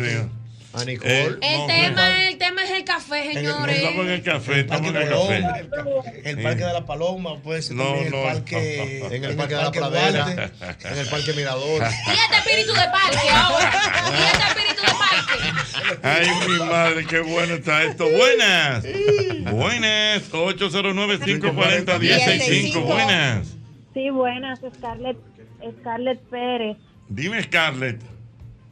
A 0.74 0.84
Nicole. 0.84 1.30
No, 1.30 1.36
El 1.40 1.66
tema, 1.66 2.28
el 2.28 2.36
tema 2.38 2.62
es 2.64 2.70
el 2.70 2.84
café, 2.84 3.24
No 3.28 3.32
señores. 3.32 3.76
estamos 3.78 4.04
en 4.04 4.10
el 4.12 4.22
café, 4.22 4.60
estamos 4.60 4.90
en 4.90 4.96
el 4.96 5.08
café. 5.08 5.36
el, 6.24 6.42
parque 6.42 6.64
de 6.64 6.72
la 6.74 6.84
Paloma, 6.84 7.40
puede 7.42 7.62
ser 7.62 7.74
No, 7.76 7.84
no, 7.96 8.00
el 8.02 8.12
parque, 8.12 8.98
En 9.10 9.24
el 9.24 9.34
parque 9.36 9.54
de 9.54 9.62
la 9.62 9.72
Pradera. 9.72 10.50
En 10.84 10.98
el 10.98 11.06
parque 11.08 11.32
Mirador. 11.32 11.82
Y 11.82 12.10
este 12.10 12.36
espíritu 12.36 12.74
de 12.74 12.86
parque 12.92 13.28
ahora. 13.32 13.72
Y 14.08 14.22
este 14.22 14.48
espíritu 14.48 14.77
de 14.77 14.77
parque. 14.77 14.77
Ay, 16.02 16.26
mi 16.48 16.58
madre, 16.64 17.06
qué 17.06 17.20
bueno 17.20 17.54
está 17.54 17.84
esto. 17.84 18.04
Buenas. 18.04 18.84
Buenas. 19.52 20.32
809-540-1065. 20.32 22.84
Buenas. 22.84 23.54
Sí, 23.94 24.10
buenas, 24.10 24.60
Scarlett, 24.76 25.16
Scarlett 25.80 26.20
Pérez. 26.28 26.76
Dime, 27.08 27.42
Scarlett. 27.42 28.00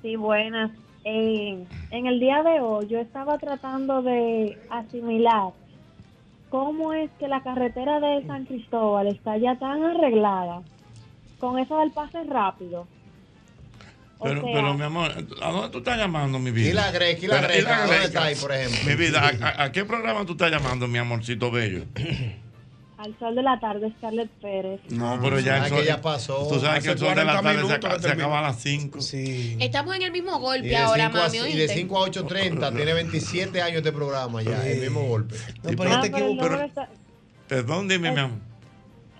Sí, 0.02 0.16
buenas. 0.16 0.70
Eh, 1.04 1.64
en 1.90 2.06
el 2.06 2.20
día 2.20 2.42
de 2.42 2.60
hoy 2.60 2.86
yo 2.88 2.98
estaba 2.98 3.38
tratando 3.38 4.02
de 4.02 4.58
asimilar 4.70 5.52
cómo 6.48 6.92
es 6.92 7.10
que 7.18 7.28
la 7.28 7.42
carretera 7.42 8.00
de 8.00 8.26
San 8.26 8.44
Cristóbal 8.44 9.06
está 9.06 9.36
ya 9.36 9.56
tan 9.56 9.84
arreglada 9.84 10.62
con 11.38 11.58
eso 11.58 11.78
del 11.78 11.92
pase 11.92 12.24
rápido. 12.24 12.86
Pero, 14.22 14.42
sea- 14.42 14.50
pero, 14.54 14.74
mi 14.74 14.82
amor, 14.82 15.12
¿a 15.42 15.50
dónde 15.52 15.68
tú 15.70 15.78
estás 15.78 15.98
llamando, 15.98 16.38
mi 16.38 16.50
vida? 16.50 16.68
Y 16.68 16.72
la 16.72 16.90
greca, 16.90 17.24
y 17.24 17.28
la 17.28 17.36
Pero, 17.40 17.48
greca, 17.52 17.78
¿dónde 17.80 17.92
greca? 17.94 18.04
está 18.06 18.24
ahí, 18.24 18.34
por 18.36 18.52
ejemplo? 18.52 18.78
Mi 18.86 18.94
vida, 18.96 19.20
¿a, 19.20 19.46
a- 19.48 19.62
a 19.64 19.72
qué 19.72 19.84
programa 19.84 20.24
tú 20.24 20.32
estás 20.32 20.50
llamando, 20.50 20.88
mi 20.88 20.98
amorcito 20.98 21.50
bello? 21.50 21.84
Al 22.98 23.14
sol 23.18 23.34
de 23.36 23.42
la 23.42 23.60
tarde, 23.60 23.92
Scarlett 23.98 24.30
Pérez. 24.40 24.80
No, 24.88 25.20
pero 25.22 25.38
ya 25.38 25.58
el 25.58 25.64
Ah, 25.64 25.68
sol, 25.68 25.80
que 25.80 25.84
ya 25.84 26.00
pasó. 26.00 26.48
Tú 26.48 26.58
sabes 26.60 26.82
que 26.82 26.88
el 26.92 26.94
Hace 26.96 27.04
sol 27.04 27.14
de 27.14 27.24
la 27.26 27.32
40 27.32 27.42
tarde 27.42 27.50
se, 27.50 27.56
minutos 27.66 27.76
acaba- 27.76 28.00
se 28.00 28.36
a 28.38 28.40
las 28.40 28.62
5. 28.62 29.00
Sí. 29.02 29.56
Estamos 29.60 29.96
en 29.96 30.02
el 30.02 30.12
mismo 30.12 30.38
golpe 30.38 30.74
ahora, 30.78 31.04
5 31.10 31.18
a, 31.18 31.22
mami, 31.24 31.36
y 31.36 31.40
de 31.40 31.46
¿oíste? 31.64 31.74
5 31.74 31.98
a 32.04 32.08
8.30 32.08 32.74
tiene 32.74 32.94
27 32.94 33.60
años 33.60 33.82
de 33.82 33.92
programa 33.92 34.40
ya, 34.42 34.66
el 34.66 34.80
mismo 34.80 35.02
golpe. 35.02 35.36
No, 35.62 35.70
pero 35.76 35.82
Ah, 35.84 35.88
ya 35.96 36.00
te 36.00 36.10
pero 36.10 36.54
el 36.54 36.60
está, 36.66 36.88
Perdón, 37.46 37.86
dime, 37.86 38.10
mi 38.12 38.18
amor. 38.18 38.38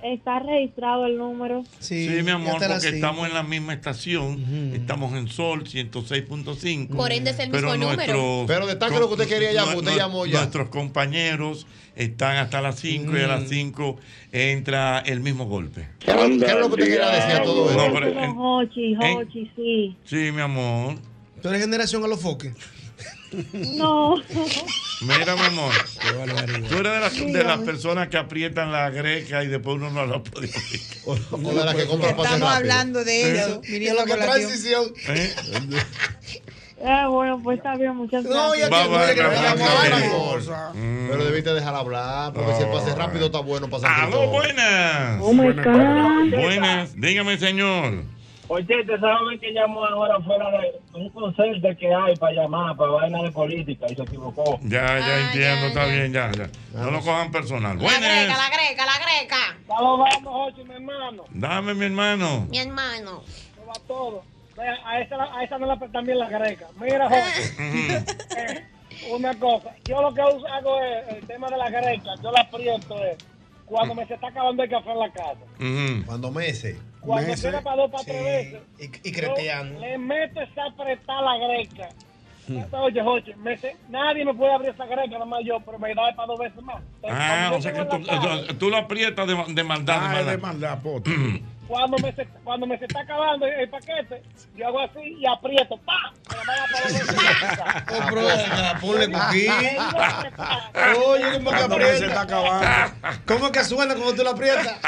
Está 0.02 0.38
registrado 0.40 1.06
el 1.06 1.16
número. 1.18 1.64
Sí, 1.80 2.08
mi 2.20 2.24
ya 2.26 2.34
amor, 2.34 2.56
porque 2.58 2.88
estamos 2.88 3.26
en 3.28 3.34
la 3.34 3.42
misma 3.42 3.72
estación. 3.74 4.72
Estamos 4.74 5.12
en 5.14 5.28
Sol 5.28 5.64
106.5. 5.64 6.88
Por 6.96 7.12
ende 7.12 7.30
es 7.30 7.38
el 7.38 7.50
Pero 7.50 7.72
mismo 7.72 7.90
número. 7.90 8.12
nuestros, 8.14 8.46
Pero 8.46 8.66
destaque 8.66 8.98
lo 8.98 9.08
que 9.08 9.14
usted 9.14 9.28
quería 9.28 9.52
llamar, 9.52 9.76
usted 9.76 9.96
llamó 9.96 10.26
ya. 10.26 10.38
Nuestros 10.40 10.68
compañeros 10.68 11.66
están 11.96 12.36
hasta 12.36 12.60
las 12.60 12.78
5 12.78 13.16
y 13.16 13.20
a 13.22 13.26
las 13.26 13.48
5 13.48 13.96
entra 14.32 15.00
el 15.00 15.20
mismo 15.20 15.46
golpe. 15.46 15.88
¿Qué 15.98 16.10
es 16.10 16.16
lo- 16.16 16.68
que 16.68 16.74
usted 16.74 16.84
quería 16.84 17.10
decir 17.10 17.32
a 17.36 17.42
todo 17.42 17.72
No, 17.72 17.80
esto? 17.86 17.94
pero, 17.94 18.22
en- 18.24 18.34
Hochi, 18.38 18.92
en- 18.92 19.02
Hochi, 19.02 19.50
sí. 19.56 19.96
sí, 20.04 20.30
mi 20.32 20.40
amor. 20.42 20.94
¿Tú 21.42 21.48
eres 21.48 21.60
generación 21.62 22.04
a 22.04 22.08
los 22.08 22.20
foques? 22.20 22.54
No. 23.76 24.16
Mira, 25.02 25.34
mi 25.36 25.42
amor. 25.42 25.72
Tú 26.68 26.78
eres 26.78 26.92
de 26.92 27.00
las, 27.00 27.14
de 27.32 27.44
las 27.44 27.58
personas 27.60 28.08
que 28.08 28.16
aprietan 28.16 28.72
la 28.72 28.90
greca 28.90 29.42
y 29.42 29.48
después 29.48 29.76
uno 29.76 29.90
no 29.90 30.06
la 30.06 30.22
puede 30.22 30.50
O 31.04 31.14
de 31.14 31.64
las 31.64 31.74
que 31.74 31.86
compran 31.86 32.10
Estamos 32.12 32.30
rápido. 32.30 32.48
hablando 32.48 33.04
de 33.04 33.38
eso. 33.38 33.60
Viniendo 33.62 34.00
lo 34.04 34.06
que 34.06 34.20
transición. 34.22 34.84
¿Eh? 35.08 35.34
Ah, 36.84 37.08
bueno, 37.08 37.40
pues 37.42 37.56
está 37.56 37.74
bien, 37.76 37.96
muchas 37.96 38.22
No, 38.24 38.50
gracias. 38.50 38.68
ya 38.70 38.76
Va, 38.76 38.82
te 38.82 38.88
va, 38.90 38.98
duele 38.98 39.14
que 39.14 39.22
va, 39.22 39.28
te 39.30 39.36
va, 39.36 39.42
llamó 39.42 39.64
va, 39.64 39.80
a 39.82 39.88
la 39.88 39.96
va. 39.98 40.08
cosa. 40.12 40.72
Mm. 40.74 41.08
Pero 41.10 41.24
debiste 41.24 41.54
dejar 41.54 41.74
hablar, 41.74 42.32
porque 42.34 42.54
si 42.54 42.62
el 42.62 42.68
pase 42.68 42.94
rápido 42.94 43.26
está 43.26 43.38
bueno 43.40 43.68
para 43.70 43.82
San 43.82 43.92
¡Aló, 43.92 44.02
Cristóbal. 44.10 44.28
buenas! 44.30 45.18
Oh 45.22 45.32
my 45.32 45.52
God. 45.52 46.38
Buenas, 46.38 47.00
dígame, 47.00 47.38
señor. 47.38 48.04
Oye, 48.48 48.84
te 48.84 48.98
saben 49.00 49.40
que 49.40 49.52
llamó 49.52 49.84
ahora 49.84 50.20
fuera 50.20 50.48
de 50.52 50.80
un 50.94 51.08
concepto 51.10 51.68
que 51.78 51.92
hay 51.92 52.14
para 52.16 52.32
llamar, 52.32 52.76
para 52.76 52.92
vaina 52.92 53.22
de 53.22 53.32
política, 53.32 53.86
y 53.90 53.96
se 53.96 54.02
equivocó. 54.02 54.60
Ya, 54.62 54.98
ya 55.00 55.04
Ah, 55.16 55.20
entiendo, 55.26 55.60
ya, 55.62 55.66
está 55.66 55.86
ya. 55.86 55.92
bien, 55.92 56.12
ya, 56.12 56.30
ya. 56.30 56.48
No 56.74 56.90
lo 56.92 57.00
cojan 57.00 57.32
personal. 57.32 57.76
La 57.76 57.88
greca, 57.88 57.98
Buenas. 58.00 58.38
la 58.38 58.48
greca, 58.56 58.86
la 58.86 58.98
greca. 58.98 59.58
Vamos, 59.66 59.98
vamos, 59.98 60.52
Ochi, 60.52 60.62
mi 60.64 60.74
hermano. 60.74 61.24
Dame, 61.30 61.74
mi 61.74 61.84
hermano. 61.86 62.46
Mi 62.48 62.58
hermano. 62.58 63.22
No 63.58 63.66
va 63.66 63.72
todo. 63.88 64.22
A 64.86 65.00
esa, 65.00 65.16
a 65.36 65.42
esa 65.44 65.58
no 65.58 65.66
la 65.66 65.76
también 65.88 66.18
la 66.18 66.28
greca. 66.28 66.66
Mira, 66.80 67.08
Jorge, 67.08 67.42
eh, 68.38 68.64
una 69.10 69.34
cosa. 69.34 69.70
Yo 69.84 70.00
lo 70.00 70.14
que 70.14 70.22
uso- 70.22 70.46
hago 70.46 70.80
es 70.82 71.16
el 71.16 71.26
tema 71.26 71.48
de 71.50 71.56
la 71.58 71.68
greca. 71.68 72.10
Yo 72.22 72.30
la 72.30 72.40
aprieto 72.42 72.96
es 73.04 73.18
cuando 73.66 73.94
me 73.96 74.06
se 74.06 74.14
está 74.14 74.28
acabando 74.28 74.62
el 74.62 74.70
café 74.70 74.92
en 74.92 74.98
la 75.00 75.10
casa. 75.10 76.04
Cuando 76.06 76.30
meses. 76.30 76.78
Cuando 77.06 77.28
Meses, 77.30 77.44
queda 77.50 77.60
para 77.62 77.76
dos, 77.76 77.90
para 77.90 78.04
sí. 78.04 78.10
tres 78.10 78.24
veces. 78.24 78.60
Y, 79.04 79.08
y 79.08 79.12
creteando. 79.12 79.80
Le 79.80 79.98
meto 79.98 80.40
esa 80.42 80.64
apretada 80.66 81.22
la 81.22 81.46
greca. 81.46 81.88
Oye, 82.78 83.02
Jorge, 83.02 83.34
me 83.36 83.56
se- 83.58 83.76
nadie 83.88 84.24
me 84.24 84.32
puede 84.32 84.52
abrir 84.52 84.70
esa 84.70 84.86
greca, 84.86 85.08
nada 85.08 85.24
más 85.24 85.40
yo, 85.44 85.58
pero 85.66 85.78
me 85.80 85.92
da 85.94 86.14
para 86.14 86.26
dos 86.28 86.38
veces 86.38 86.62
más. 86.62 86.80
Entonces, 87.02 87.18
Ah, 87.20 87.52
o 87.56 87.60
sea 87.62 87.72
que 87.72 87.84
tú, 87.86 87.98
la 87.98 88.46
tú- 88.46 88.54
tú 88.54 88.70
lo 88.70 88.76
aprietas 88.76 89.26
de, 89.26 89.34
de 89.54 89.64
maldad, 89.64 89.98
Ah, 90.00 90.14
de 90.14 90.20
es 90.20 90.26
de 90.26 90.38
maldad. 90.38 90.78
cuando 91.68 91.98
me, 91.98 92.12
se, 92.14 92.26
cuando 92.44 92.66
me 92.66 92.78
se 92.78 92.84
está 92.84 93.00
acabando 93.00 93.46
el 93.46 93.68
paquete, 93.68 94.22
yo 94.56 94.68
hago 94.68 94.80
así 94.80 95.00
y 95.18 95.26
aprieto. 95.26 95.76
¡Pam! 95.84 96.14
Oh, 97.88 98.80
ponle 98.80 99.10
coquín. 99.10 99.52
Oye, 101.06 101.24
¿cómo 101.34 101.50
que 101.50 101.56
me 101.56 101.98
se 101.98 102.06
está 102.06 102.20
aprieta? 102.20 102.20
acabando. 102.20 102.92
¿Cómo 103.26 103.50
que 103.52 103.64
suena 103.64 103.94
cuando 103.94 104.14
tú 104.14 104.22
la 104.24 104.30
aprietas? 104.30 104.78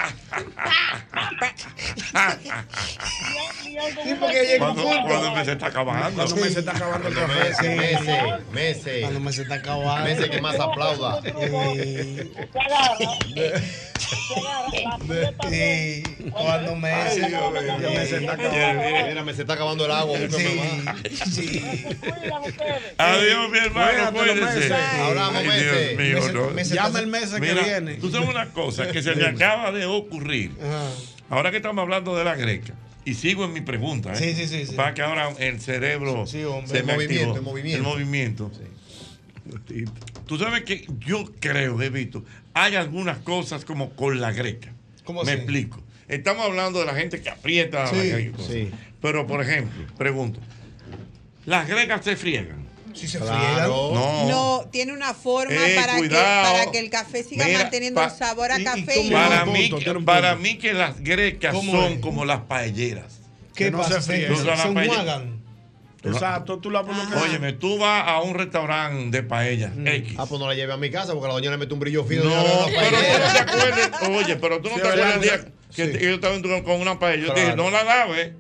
Sí, 4.03 4.15
porque 4.19 4.43
llega 4.45 4.71
un 4.71 4.75
Cuando, 4.75 4.83
punto. 4.83 5.07
cuando 5.09 5.33
me 5.35 5.45
se 5.45 5.53
está 5.53 5.67
acabando. 5.67 6.17
Cuando 6.17 6.37
me 6.37 6.49
se 6.51 6.59
está 6.61 6.73
acabando 6.73 7.09
el 7.09 7.15
café. 7.15 7.35
Meses, 7.45 7.77
meses, 7.77 8.23
meses. 8.53 9.01
Cuando 9.03 9.21
me 9.21 9.33
se 9.33 9.43
está 9.43 9.55
acabando. 9.57 10.05
Meses 10.05 10.31
que 10.31 10.41
más 10.41 10.59
aplauda. 10.61 11.21
Sí. 11.23 11.31
Se 11.31 12.59
agarra, 12.59 12.97
se 15.69 16.41
agarra, 16.41 16.68
Mira, 19.09 19.25
me 19.25 19.35
se 19.35 19.43
está 19.43 19.55
acabando 19.55 19.85
el 19.85 19.91
agua. 19.91 20.19
Adiós, 22.99 23.51
mi 23.51 23.59
hermano. 23.59 24.07
Hablamos, 24.07 25.45
Messi. 25.45 25.97
Dios. 25.97 26.33
Llama 26.71 26.99
el 27.01 27.07
mes 27.07 27.31
que 27.31 27.41
viene. 27.41 27.95
Tú 27.95 28.11
sabes 28.11 28.29
una 28.29 28.51
cosa 28.51 28.91
que 28.91 29.03
se 29.03 29.15
me 29.15 29.27
acaba 29.27 29.73
de 29.73 29.87
ocurrir. 29.87 30.53
Ahora 31.31 31.51
que 31.51 31.59
estamos 31.59 31.83
hablando 31.83 32.17
de 32.17 32.25
la 32.25 32.35
greca 32.37 32.75
y 33.09 33.15
sigo 33.15 33.45
en 33.45 33.53
mi 33.55 33.61
pregunta. 33.63 34.13
¿eh? 34.13 34.17
Sí, 34.17 34.47
sí, 34.47 34.67
sí, 34.67 34.75
Para 34.75 34.93
que 34.95 35.03
ahora 35.03 35.31
el 35.39 35.61
cerebro 35.61 36.27
sí, 36.27 36.43
se 36.67 36.79
el 36.79 36.85
me 36.85 36.93
movimiento, 36.95 37.37
el 37.37 37.83
movimiento. 37.83 38.51
Tú 40.27 40.39
sabes 40.39 40.63
que 40.65 40.87
yo 41.07 41.25
creo, 41.41 41.77
Bebito, 41.77 42.25
hay 42.53 42.77
algunas 42.77 43.19
cosas 43.19 43.65
como 43.65 43.91
con 43.91 44.21
la 44.21 44.33
greca. 44.33 44.73
¿Cómo 45.05 45.25
me 45.25 45.33
explico. 45.33 45.83
Estamos 46.09 46.47
hablando 46.47 46.81
de 46.81 46.87
la 46.87 46.95
gente 46.95 47.21
que 47.21 47.29
aprieta 47.29 47.87
sí, 47.87 47.97
la 47.97 48.03
calle. 48.03 48.33
Sí. 48.47 48.71
Pero, 49.01 49.27
por 49.27 49.43
ejemplo, 49.43 49.87
pregunto: 49.97 50.41
¿las 51.45 51.69
gregas 51.69 52.05
se 52.05 52.17
friegan? 52.17 52.67
Si 52.95 53.07
se 53.07 53.19
claro. 53.19 53.37
friegan. 53.39 53.69
No. 53.69 54.29
no. 54.29 54.69
tiene 54.71 54.93
una 54.93 55.15
forma 55.15 55.55
eh, 55.55 55.77
para, 55.77 56.01
que, 56.01 56.09
para, 56.09 56.71
que, 56.71 56.79
el 56.79 56.91
café 56.91 57.23
siga 57.23 57.45
Mira, 57.45 57.61
manteniendo 57.61 58.03
el 58.03 58.11
sabor 58.11 58.51
a 58.51 58.59
y, 58.59 58.65
café. 58.65 59.03
Y 59.03 59.11
para, 59.11 59.45
mí, 59.45 59.69
punto, 59.69 60.05
para 60.05 60.37
mí, 60.37 60.57
que 60.59 60.73
las 60.73 61.01
grecas 61.01 61.55
son 61.55 61.93
es? 61.93 61.99
como 62.01 62.25
las 62.25 62.41
paelleras. 62.43 63.21
¿Qué 63.55 63.67
que 63.67 63.71
no 63.71 63.79
pasa? 63.79 64.01
se 64.01 64.13
friegan, 64.13 64.37
no 64.37 64.57
se. 64.57 65.39
Exacto, 66.05 66.59
tú 66.59 66.71
la 66.71 66.81
ah. 66.81 67.23
Óyeme, 67.23 67.53
tú 67.53 67.77
vas 67.79 68.05
a 68.07 68.21
un 68.23 68.35
restaurante 68.35 69.17
de 69.17 69.23
paella 69.23 69.73
mm. 69.75 69.87
X. 69.87 70.15
Ah, 70.17 70.27
pues 70.27 70.41
no 70.41 70.47
la 70.47 70.55
lleve 70.55 70.73
a 70.73 70.77
mi 70.77 70.91
casa 70.91 71.13
porque 71.13 71.27
la 71.27 71.35
doña 71.35 71.51
le 71.51 71.59
mete 71.59 71.75
un 71.75 71.81
brillo 71.81 72.05
fino. 72.05 72.25
No, 72.25 72.67
pero 72.67 72.97
tú 72.97 73.19
no 73.19 73.33
te 73.33 73.39
acuerdas. 73.39 74.03
Oye, 74.09 74.37
pero 74.37 74.61
tú 74.61 74.69
no 74.69 74.77
sí, 74.77 74.81
te 74.81 74.89
acuerdas 74.89 75.15
el 75.17 75.23
día 75.23 75.53
que 75.87 75.99
sí. 75.99 76.05
ellos 76.05 76.15
estaban 76.17 76.43
con 76.63 76.81
una 76.81 76.99
paella. 76.99 77.27
Yo 77.27 77.33
claro. 77.33 77.41
dije, 77.41 77.57
no 77.57 77.71
la 77.71 77.85
laves. 77.85 78.33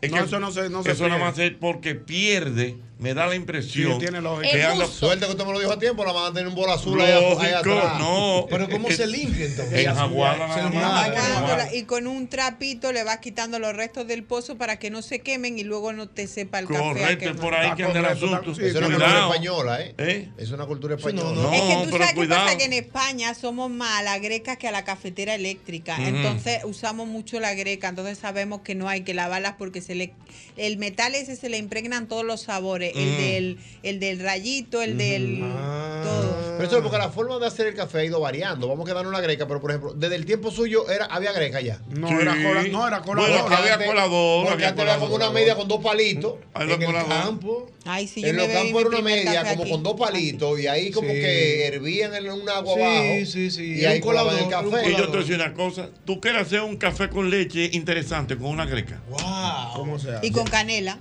Es 0.00 0.10
no, 0.10 0.18
que 0.18 0.24
eso 0.24 0.40
no 0.40 0.50
se, 0.50 0.68
no 0.70 0.82
se 0.82 0.92
Eso 0.92 1.08
nada 1.08 1.18
más 1.18 1.38
es 1.38 1.52
porque 1.52 1.94
pierde 1.94 2.76
me 3.04 3.12
da 3.12 3.26
la 3.26 3.34
impresión 3.34 3.92
sí, 3.92 3.98
tiene 3.98 4.18
que 4.50 4.62
anda... 4.62 4.86
Suerte 4.86 5.26
que 5.26 5.32
usted 5.32 5.44
me 5.44 5.52
lo 5.52 5.58
dijo 5.58 5.72
a 5.72 5.78
tiempo, 5.78 6.06
la 6.06 6.12
van 6.12 6.30
a 6.30 6.32
tener 6.32 6.48
un 6.48 6.54
bol 6.54 6.70
azul 6.70 6.96
Lógico, 6.96 7.38
ahí 7.38 7.52
atrás. 7.52 7.98
No. 7.98 8.46
Pero 8.48 8.66
¿cómo 8.70 8.90
se 8.90 9.06
limpia 9.06 9.44
entonces? 9.44 9.78
En 9.78 9.88
aguada 9.90 11.68
Y 11.74 11.82
con 11.82 12.06
un 12.06 12.28
trapito 12.28 12.92
le 12.92 13.04
vas 13.04 13.18
quitando 13.18 13.58
los 13.58 13.76
restos 13.76 14.06
del 14.06 14.24
pozo 14.24 14.56
para 14.56 14.78
que 14.78 14.88
no 14.88 15.02
se 15.02 15.20
quemen 15.20 15.58
y 15.58 15.64
luego 15.64 15.92
no 15.92 16.08
te 16.08 16.26
sepa 16.26 16.60
el 16.60 16.64
Correcto, 16.64 17.26
café. 17.26 17.38
Correcto, 17.38 17.76
que 17.76 17.84
anda 17.84 18.12
es 18.12 18.22
una 18.22 18.40
cultura 18.40 19.20
española, 19.20 19.82
¿eh? 19.82 19.94
¿Eh? 19.98 20.28
Es 20.38 20.50
una 20.50 20.64
cultura 20.64 20.94
española. 20.94 21.30
No, 21.30 21.42
no, 21.42 21.52
es 21.52 21.60
que 21.60 21.84
tú 21.84 21.98
sabes 21.98 22.14
cuidado. 22.14 22.40
que 22.40 22.46
pasa 22.46 22.56
que 22.56 22.64
en 22.64 22.72
España 22.72 23.34
somos 23.34 23.70
más 23.70 24.00
a 24.00 24.02
la 24.02 24.18
greca 24.18 24.56
que 24.56 24.66
a 24.66 24.72
la 24.72 24.84
cafetera 24.84 25.34
eléctrica. 25.34 25.98
Entonces 25.98 26.60
usamos 26.64 27.06
mucho 27.06 27.38
la 27.38 27.52
greca, 27.52 27.88
entonces 27.88 28.16
sabemos 28.16 28.62
que 28.62 28.74
no 28.74 28.88
hay 28.88 29.02
que 29.02 29.12
lavarlas 29.12 29.56
porque 29.58 29.82
se 29.82 29.94
le, 29.94 30.14
el 30.56 30.78
metal 30.78 31.14
ese 31.14 31.36
se 31.36 31.50
le 31.50 31.58
impregnan 31.58 32.08
todos 32.08 32.24
los 32.24 32.40
sabores 32.40 32.93
el 32.94 33.16
del, 33.16 33.58
el 33.82 34.00
del 34.00 34.20
rayito, 34.20 34.82
el 34.82 34.96
del. 34.96 35.40
Ah. 35.42 36.02
Todo. 36.04 36.44
Pero 36.56 36.68
eso 36.68 36.76
es 36.76 36.82
porque 36.82 36.98
la 36.98 37.10
forma 37.10 37.38
de 37.38 37.46
hacer 37.46 37.66
el 37.66 37.74
café 37.74 37.98
ha 37.98 38.04
ido 38.04 38.20
variando. 38.20 38.68
Vamos 38.68 38.88
a 38.88 38.92
quedar 38.92 39.06
una 39.06 39.20
greca, 39.20 39.46
pero 39.48 39.60
por 39.60 39.70
ejemplo, 39.70 39.94
desde 39.94 40.16
el 40.16 40.24
tiempo 40.24 40.50
suyo 40.50 40.88
era, 40.88 41.06
había 41.06 41.32
greca 41.32 41.60
ya. 41.60 41.80
No, 41.88 42.08
sí. 42.08 42.14
era 42.20 42.32
cola, 42.42 42.62
no 42.70 42.86
era 42.88 43.02
colador. 43.02 43.30
Bueno, 43.30 43.56
había 43.56 43.74
antes, 43.74 43.88
colador. 43.88 44.46
Porque 44.46 44.64
había 44.64 44.74
colador. 44.74 45.00
como 45.00 45.14
una 45.16 45.30
media 45.30 45.56
con 45.56 45.68
dos 45.68 45.82
palitos. 45.82 46.34
en 46.54 46.70
el 46.70 46.84
colador. 46.84 47.08
campo. 47.08 47.70
Ay, 47.86 48.06
sí, 48.06 48.24
en 48.24 48.36
los 48.36 48.48
campos 48.48 48.80
era 48.80 48.88
una 48.88 49.02
media 49.02 49.44
como 49.44 49.68
con 49.68 49.82
dos 49.82 49.94
palitos 49.98 50.58
y 50.58 50.66
ahí 50.66 50.90
como 50.90 51.08
que 51.08 51.66
hervían 51.66 52.14
en 52.14 52.30
un 52.30 52.48
agua 52.48 52.74
abajo. 52.74 53.02
Sí, 53.02 53.26
sí, 53.26 53.50
sí. 53.50 53.74
Y, 53.74 53.80
y 53.80 53.84
ahí 53.84 54.00
colaban 54.00 54.38
el 54.38 54.48
café. 54.48 54.90
Y 54.90 54.96
yo 54.96 55.10
te 55.10 55.18
decía 55.18 55.36
una 55.36 55.52
cosa. 55.52 55.90
Tú 56.04 56.20
quieres 56.20 56.42
hacer 56.42 56.60
un 56.62 56.76
café 56.76 57.08
con 57.10 57.28
leche 57.28 57.70
interesante 57.72 58.36
con 58.36 58.46
una 58.46 58.64
greca. 58.64 59.02
¡Wow! 59.08 59.98
Y 60.22 60.30
con 60.30 60.46
canela. 60.46 60.98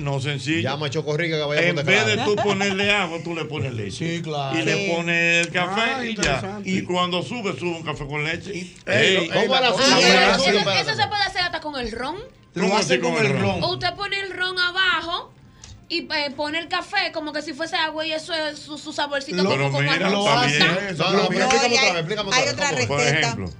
No, 0.00 0.20
sencillo. 0.20 0.60
Llama 0.60 0.90
Chocorriga 0.90 1.33
en 1.34 1.76
vez 1.76 2.06
de 2.06 2.16
tú 2.24 2.36
ponerle 2.36 2.90
agua, 2.92 3.18
tú 3.22 3.34
le 3.34 3.44
pones 3.44 3.74
leche. 3.74 4.16
Sí, 4.16 4.22
claro. 4.22 4.58
Y 4.58 4.62
le 4.62 4.88
pones 4.94 5.46
el 5.46 5.52
café 5.52 5.82
ah, 5.96 6.04
y 6.04 6.16
ya. 6.16 6.60
Y 6.64 6.82
cuando 6.82 7.22
sube, 7.22 7.58
sube 7.58 7.76
un 7.76 7.82
café 7.82 8.06
con 8.06 8.24
leche. 8.24 8.74
Eso, 8.86 9.34
se 10.94 11.06
puede 11.08 11.22
hacer 11.22 11.42
hasta 11.42 11.60
con 11.60 11.76
el 11.80 11.92
ron. 11.92 12.16
Lo 12.54 12.74
hace 12.76 13.00
con, 13.00 13.14
el 13.14 13.38
ron. 13.38 13.62
O 13.62 13.72
usted 13.72 13.94
pone 13.94 14.20
el 14.20 14.32
ron 14.32 14.58
abajo 14.58 15.32
y 15.88 16.08
eh, 16.12 16.30
pone 16.36 16.58
el 16.58 16.68
café 16.68 17.12
como 17.12 17.32
que 17.32 17.42
si 17.42 17.52
fuese 17.52 17.76
agua 17.76 18.06
y 18.06 18.12
eso 18.12 18.32
es 18.32 18.58
su, 18.58 18.92
saborcito 18.92 19.42
lo, 19.42 19.50
como 19.50 19.80
mira, 19.80 20.08
lo 20.08 20.28
hace. 20.28 20.58
Explícame 20.58 21.44
otra 21.44 21.68
vez, 21.68 21.94
explícame 21.96 22.28
otra 22.28 22.38
vez. 22.38 22.48
Hay 22.48 22.48
otra 22.48 22.70
receta. 22.70 22.88
Por 22.88 23.00
ejemplo, 23.00 23.50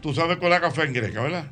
tú 0.00 0.14
sabes 0.14 0.36
cuál 0.36 0.52
es 0.52 0.60
la 0.60 0.68
café 0.68 0.82
en 0.82 0.92
greca, 0.92 1.22
¿verdad? 1.22 1.46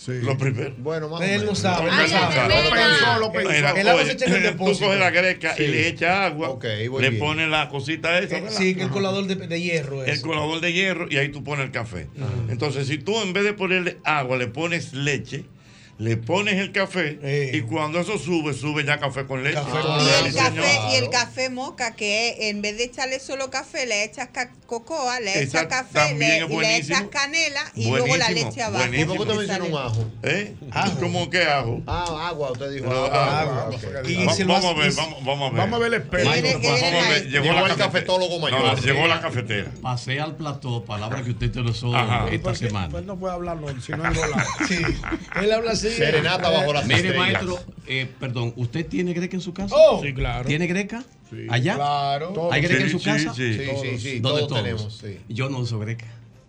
Sí. 0.00 0.12
Lo 0.22 0.38
primero. 0.38 0.74
Bueno, 0.78 1.10
más 1.10 1.20
Él 1.20 1.44
no 1.44 1.54
sabe. 1.54 1.90
Lo 1.90 2.70
pensó, 2.70 3.18
lo 3.20 3.32
pensó. 3.32 3.50
Él 3.50 4.56
Tú 4.56 4.64
coges 4.64 4.98
la 4.98 5.10
greca 5.10 5.54
y 5.58 5.66
le 5.66 5.88
echa 5.88 6.24
agua. 6.24 6.58
Le 7.00 7.12
pones 7.12 7.50
la 7.50 7.68
cosita 7.68 8.18
esa. 8.18 8.38
Eh, 8.38 8.44
sí, 8.48 8.74
el 8.80 8.88
colador 8.88 9.26
de, 9.26 9.34
de 9.34 9.60
hierro. 9.60 10.02
Eso. 10.02 10.10
El 10.12 10.22
colador 10.22 10.62
de 10.62 10.72
hierro 10.72 11.06
y 11.10 11.18
ahí 11.18 11.28
tú 11.28 11.44
pones 11.44 11.66
el 11.66 11.70
café. 11.70 12.06
Entonces, 12.48 12.86
si 12.86 12.96
tú 12.96 13.20
en 13.20 13.34
vez 13.34 13.44
de 13.44 13.52
ponerle 13.52 13.98
agua 14.04 14.38
le 14.38 14.46
pones 14.46 14.94
leche 14.94 15.44
le 16.00 16.16
pones 16.16 16.54
el 16.54 16.72
café 16.72 17.50
y 17.52 17.60
cuando 17.60 18.00
eso 18.00 18.18
sube, 18.18 18.54
sube 18.54 18.86
ya 18.86 18.98
café 18.98 19.26
con 19.26 19.44
leche. 19.44 19.58
Ah, 19.60 20.22
y, 20.24 20.28
el 20.28 20.34
café, 20.34 20.78
y, 20.90 20.94
el 20.94 21.10
café, 21.10 21.50
moca, 21.50 21.94
que 21.94 22.48
en 22.48 22.62
vez 22.62 22.78
de 22.78 22.84
echarle 22.84 23.20
solo 23.20 23.50
café, 23.50 23.84
le 23.84 24.04
echas 24.04 24.30
cocoa, 24.64 25.20
le 25.20 25.42
echas 25.42 25.66
café, 25.66 26.14
le, 26.14 26.76
echas 26.76 27.02
canela 27.10 27.60
y 27.74 27.90
luego 27.90 28.16
la 28.16 28.30
leche 28.30 28.62
abajo. 28.62 28.78
Buenísimo. 28.78 29.14
¿Por 29.14 29.28
qué 29.28 29.46
te 29.46 29.60
un 29.60 29.76
ajo? 29.76 30.10
¿Eh? 30.22 30.54
¿Cómo 31.00 31.28
que 31.28 31.42
ajo? 31.42 31.82
Ah, 31.86 32.28
agua, 32.28 32.52
usted 32.52 32.72
dijo. 32.72 32.88
Vamos, 32.88 34.64
a 34.64 34.72
ver, 34.72 34.92
vamos, 34.94 35.24
vamos, 35.24 35.50
a 35.50 35.52
ver, 35.52 35.58
vamos, 35.58 35.74
a 35.74 35.78
ver. 35.78 35.94
el 35.94 36.00
espejo. 36.00 36.34
Llegó, 37.28 37.52
llegó 37.52 37.66
el 37.66 37.76
cafetólogo 37.76 38.38
mayor. 38.38 38.80
Llegó 38.80 39.06
la 39.06 39.20
cafetera. 39.20 39.70
Pasé 39.82 40.18
al 40.18 40.34
plató, 40.34 40.82
palabra 40.82 41.22
que 41.22 41.32
usted 41.32 41.50
te 41.50 41.60
lo 41.60 41.72
esta 42.30 42.54
semana. 42.54 43.00
No 43.02 43.18
puede 43.18 43.34
hablarlo, 43.34 43.68
si 43.82 43.92
no 43.92 44.10
es 44.10 44.18
Sí, 44.66 44.82
él 45.42 45.52
habla 45.52 45.72
así. 45.72 45.89
Serenata 45.90 46.50
eh, 46.50 46.56
bajo 46.56 46.72
las 46.72 46.86
Mire, 46.86 47.12
maestro, 47.16 47.58
eh, 47.86 48.08
perdón, 48.18 48.52
¿usted 48.56 48.86
tiene 48.86 49.12
greca 49.12 49.36
en 49.36 49.40
su 49.40 49.52
casa? 49.52 49.74
Oh, 49.76 50.00
sí, 50.02 50.12
claro. 50.12 50.46
¿Tiene 50.46 50.66
greca? 50.66 51.04
Sí. 51.30 51.46
¿Allá? 51.48 51.74
Claro. 51.76 52.52
¿Hay 52.52 52.62
greca 52.62 52.84
en 52.84 52.90
su 52.90 53.02
casa? 53.02 53.34
Sí, 53.34 53.54
sí, 53.54 53.98
sí. 53.98 54.20
¿Dónde 54.20 54.42
todos? 54.46 54.62
Tenemos, 54.62 55.04
Yo 55.28 55.48
no 55.48 55.58
uso 55.58 55.78
greca. 55.78 56.06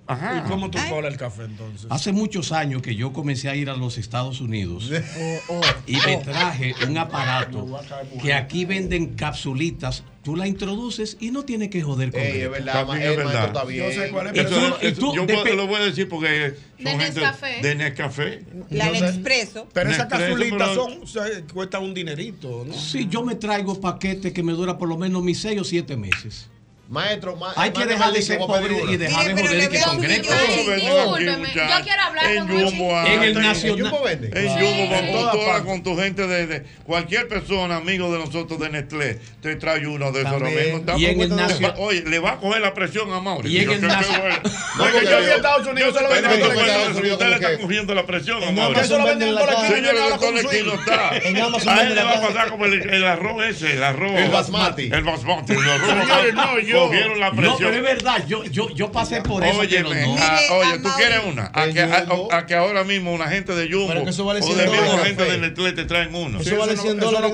Ajá. 0.07 0.43
¿Y 0.43 0.49
cómo 0.49 0.69
tú 0.69 0.77
cobras 0.89 1.13
el 1.13 1.19
café 1.19 1.43
entonces? 1.43 1.87
Hace 1.89 2.11
muchos 2.11 2.51
años 2.51 2.81
que 2.81 2.95
yo 2.95 3.13
comencé 3.13 3.49
a 3.49 3.55
ir 3.55 3.69
a 3.69 3.75
los 3.75 3.97
Estados 3.97 4.41
Unidos 4.41 4.91
oh, 5.49 5.55
oh, 5.55 5.61
y 5.87 5.97
me 5.97 6.17
traje 6.17 6.73
un 6.87 6.97
aparato 6.97 7.79
que 8.21 8.33
aquí 8.33 8.65
venden 8.65 9.15
capsulitas. 9.15 10.03
Tú 10.23 10.35
la 10.35 10.47
introduces 10.47 11.17
y 11.19 11.31
no 11.31 11.45
tiene 11.45 11.71
que 11.71 11.81
joder 11.81 12.11
con 12.11 12.21
Ey, 12.21 12.41
es 12.41 12.51
verdad, 12.51 12.85
ma, 12.85 12.99
es 12.99 13.05
eh, 13.05 13.17
verdad. 13.17 13.45
Está 13.47 13.63
bien. 13.63 13.85
Yo 13.85 14.01
sé 14.01 14.09
cuál 14.11 14.27
es. 14.27 14.47
Tú, 14.47 14.87
y 14.87 14.91
tú, 14.91 15.15
yo 15.15 15.25
te 15.25 15.55
lo 15.55 15.65
voy 15.65 15.81
a 15.81 15.85
decir 15.85 16.07
porque 16.07 16.53
son 16.77 16.85
de 16.85 16.97
Nescafé. 16.97 17.61
De 17.61 17.75
Nescafé. 17.75 18.43
La 18.69 18.91
Nespresso. 18.91 19.67
Pero 19.73 19.89
esas 19.89 20.05
capsulitas 20.05 20.77
o 20.77 21.07
sea, 21.07 21.25
cuesta 21.51 21.79
un 21.79 21.93
dinerito, 21.93 22.65
¿no? 22.67 22.73
Sí, 22.73 23.07
yo 23.09 23.23
me 23.23 23.33
traigo 23.33 23.79
paquetes 23.81 24.31
que 24.31 24.43
me 24.43 24.51
dura 24.51 24.77
por 24.77 24.89
lo 24.89 24.97
menos 24.97 25.23
mis 25.23 25.39
6 25.39 25.61
o 25.61 25.63
7 25.63 25.97
meses. 25.97 26.49
Maestro, 26.91 27.37
ma 27.37 27.53
hay 27.55 27.71
que 27.71 27.85
dejar 27.85 28.11
de 28.11 28.21
ser 28.21 28.37
pobre 28.37 28.75
y 28.89 28.97
dejar 28.97 29.33
de 29.33 29.41
joder 29.41 29.69
que 29.69 29.77
este 29.77 29.89
concreto. 29.89 30.29
Yo 30.29 31.83
quiero 31.83 32.01
hablar 32.01 32.31
en 32.31 32.47
Jumbo. 32.49 33.01
En 33.05 33.23
el 33.23 33.33
Nacional. 33.33 33.93
En 34.33 34.49
Jumbo, 34.49 35.31
con, 35.31 35.65
con 35.65 35.83
tu 35.83 35.95
gente 35.95 36.27
de, 36.27 36.65
cualquier 36.83 37.29
persona, 37.29 37.77
amigo 37.77 38.11
de 38.11 38.19
nosotros 38.19 38.59
de 38.59 38.69
Nestlé, 38.71 39.19
te 39.41 39.55
trae 39.55 39.87
uno 39.87 40.11
de 40.11 40.23
esos 40.23 40.41
mismo. 40.41 40.97
Y 40.97 41.05
en 41.05 41.21
el 41.21 41.33
Nacional. 41.33 41.75
Oye, 41.77 42.03
le 42.05 42.19
va 42.19 42.31
a 42.31 42.37
coger 42.41 42.59
la 42.59 42.73
presión 42.73 43.09
a 43.13 43.21
Mauri. 43.21 43.49
Y 43.49 43.59
en 43.59 43.71
el 43.71 43.81
Nacional. 43.81 44.41
Porque 44.77 45.05
yo 45.05 45.19
en 45.19 45.29
Estados 45.29 45.67
Unidos 45.67 45.95
solo 45.95 46.09
venden 46.09 46.41
Ustedes 46.41 47.29
le 47.29 47.35
están 47.35 47.57
cogiendo 47.61 47.95
la 47.95 48.05
presión 48.05 48.43
a 48.43 48.51
Mauri. 48.51 48.77
Eso 48.81 48.97
lo 48.97 49.05
venden 49.05 49.29
en 49.29 50.17
colectivo. 50.17 50.73
está. 50.73 51.11
A 51.11 51.83
él 51.83 51.95
le 51.95 52.03
va 52.03 52.17
a 52.17 52.21
pasar 52.21 52.49
como 52.49 52.65
el 52.65 53.05
arroz 53.05 53.45
ese, 53.45 53.71
el 53.75 53.83
arroz. 53.83 54.19
El 54.19 54.29
basmati. 54.29 54.89
El 54.91 55.03
basmati. 55.05 55.53
El 55.53 55.69
arroz. 55.69 56.33
No, 56.33 56.59
yo 56.59 56.80
cogieron 56.87 57.19
la 57.19 57.31
presión. 57.31 57.51
No, 57.51 57.57
pero 57.57 57.75
es 57.75 57.83
verdad, 57.83 58.25
yo, 58.27 58.43
yo, 58.45 58.69
yo 58.69 58.91
pasé 58.91 59.21
por 59.21 59.43
eso. 59.43 59.59
Oye, 59.59 59.81
no. 59.81 59.89
Ah, 60.19 60.39
oye, 60.51 60.79
tú 60.79 60.89
quieres 60.97 61.21
una. 61.25 61.51
A 61.53 61.67
que, 61.67 61.81
a, 61.81 62.05
a 62.31 62.45
que, 62.45 62.55
ahora 62.55 62.83
mismo 62.83 63.13
una 63.13 63.27
gente 63.27 63.53
de 63.55 63.71
Jumbo 63.71 63.87
pero 63.87 64.03
que 64.03 64.09
eso 64.09 64.25
vale 64.25 64.41
o 64.41 64.55
de 64.55 64.67
mismo 64.67 64.97
gente 64.99 65.23
del 65.25 65.41
Netflix 65.41 65.75
te 65.75 65.85
traen 65.85 66.13
uno. 66.13 66.39
Eso 66.39 66.57
vale 66.57 66.77
100 66.77 66.99
dólares. 66.99 67.31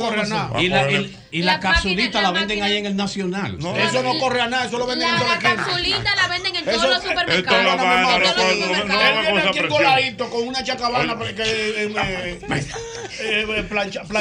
Y 0.60 0.68
la, 0.70 0.91
y, 0.91 1.18
y 1.32 1.41
la, 1.41 1.54
la 1.54 1.60
capsulita 1.60 2.22
la, 2.22 2.32
la 2.32 2.39
venden 2.39 2.64
ahí 2.64 2.78
en 2.78 2.86
el 2.86 2.95
Nacional. 2.95 3.58
No, 3.60 3.76
eso 3.76 4.04
no 4.04 4.18
corre 4.20 4.41
a 4.41 4.48
nada, 4.48 4.66
eso 4.66 4.78
lo 4.78 4.86
venden 4.88 5.08
en 5.10 5.18
todo 5.18 5.28
La 5.28 5.39
capsulita 5.39 6.16
la 6.16 6.28
venden 6.28 6.56
en 6.56 6.66
todos 6.66 6.89
los 6.89 7.04
supermercados. 7.04 7.82
Él 8.38 9.52
viene 9.54 9.68
coladito 9.68 10.30
con 10.30 10.48
una 10.48 10.64
chacabana 10.64 11.18
planchando. 13.68 14.18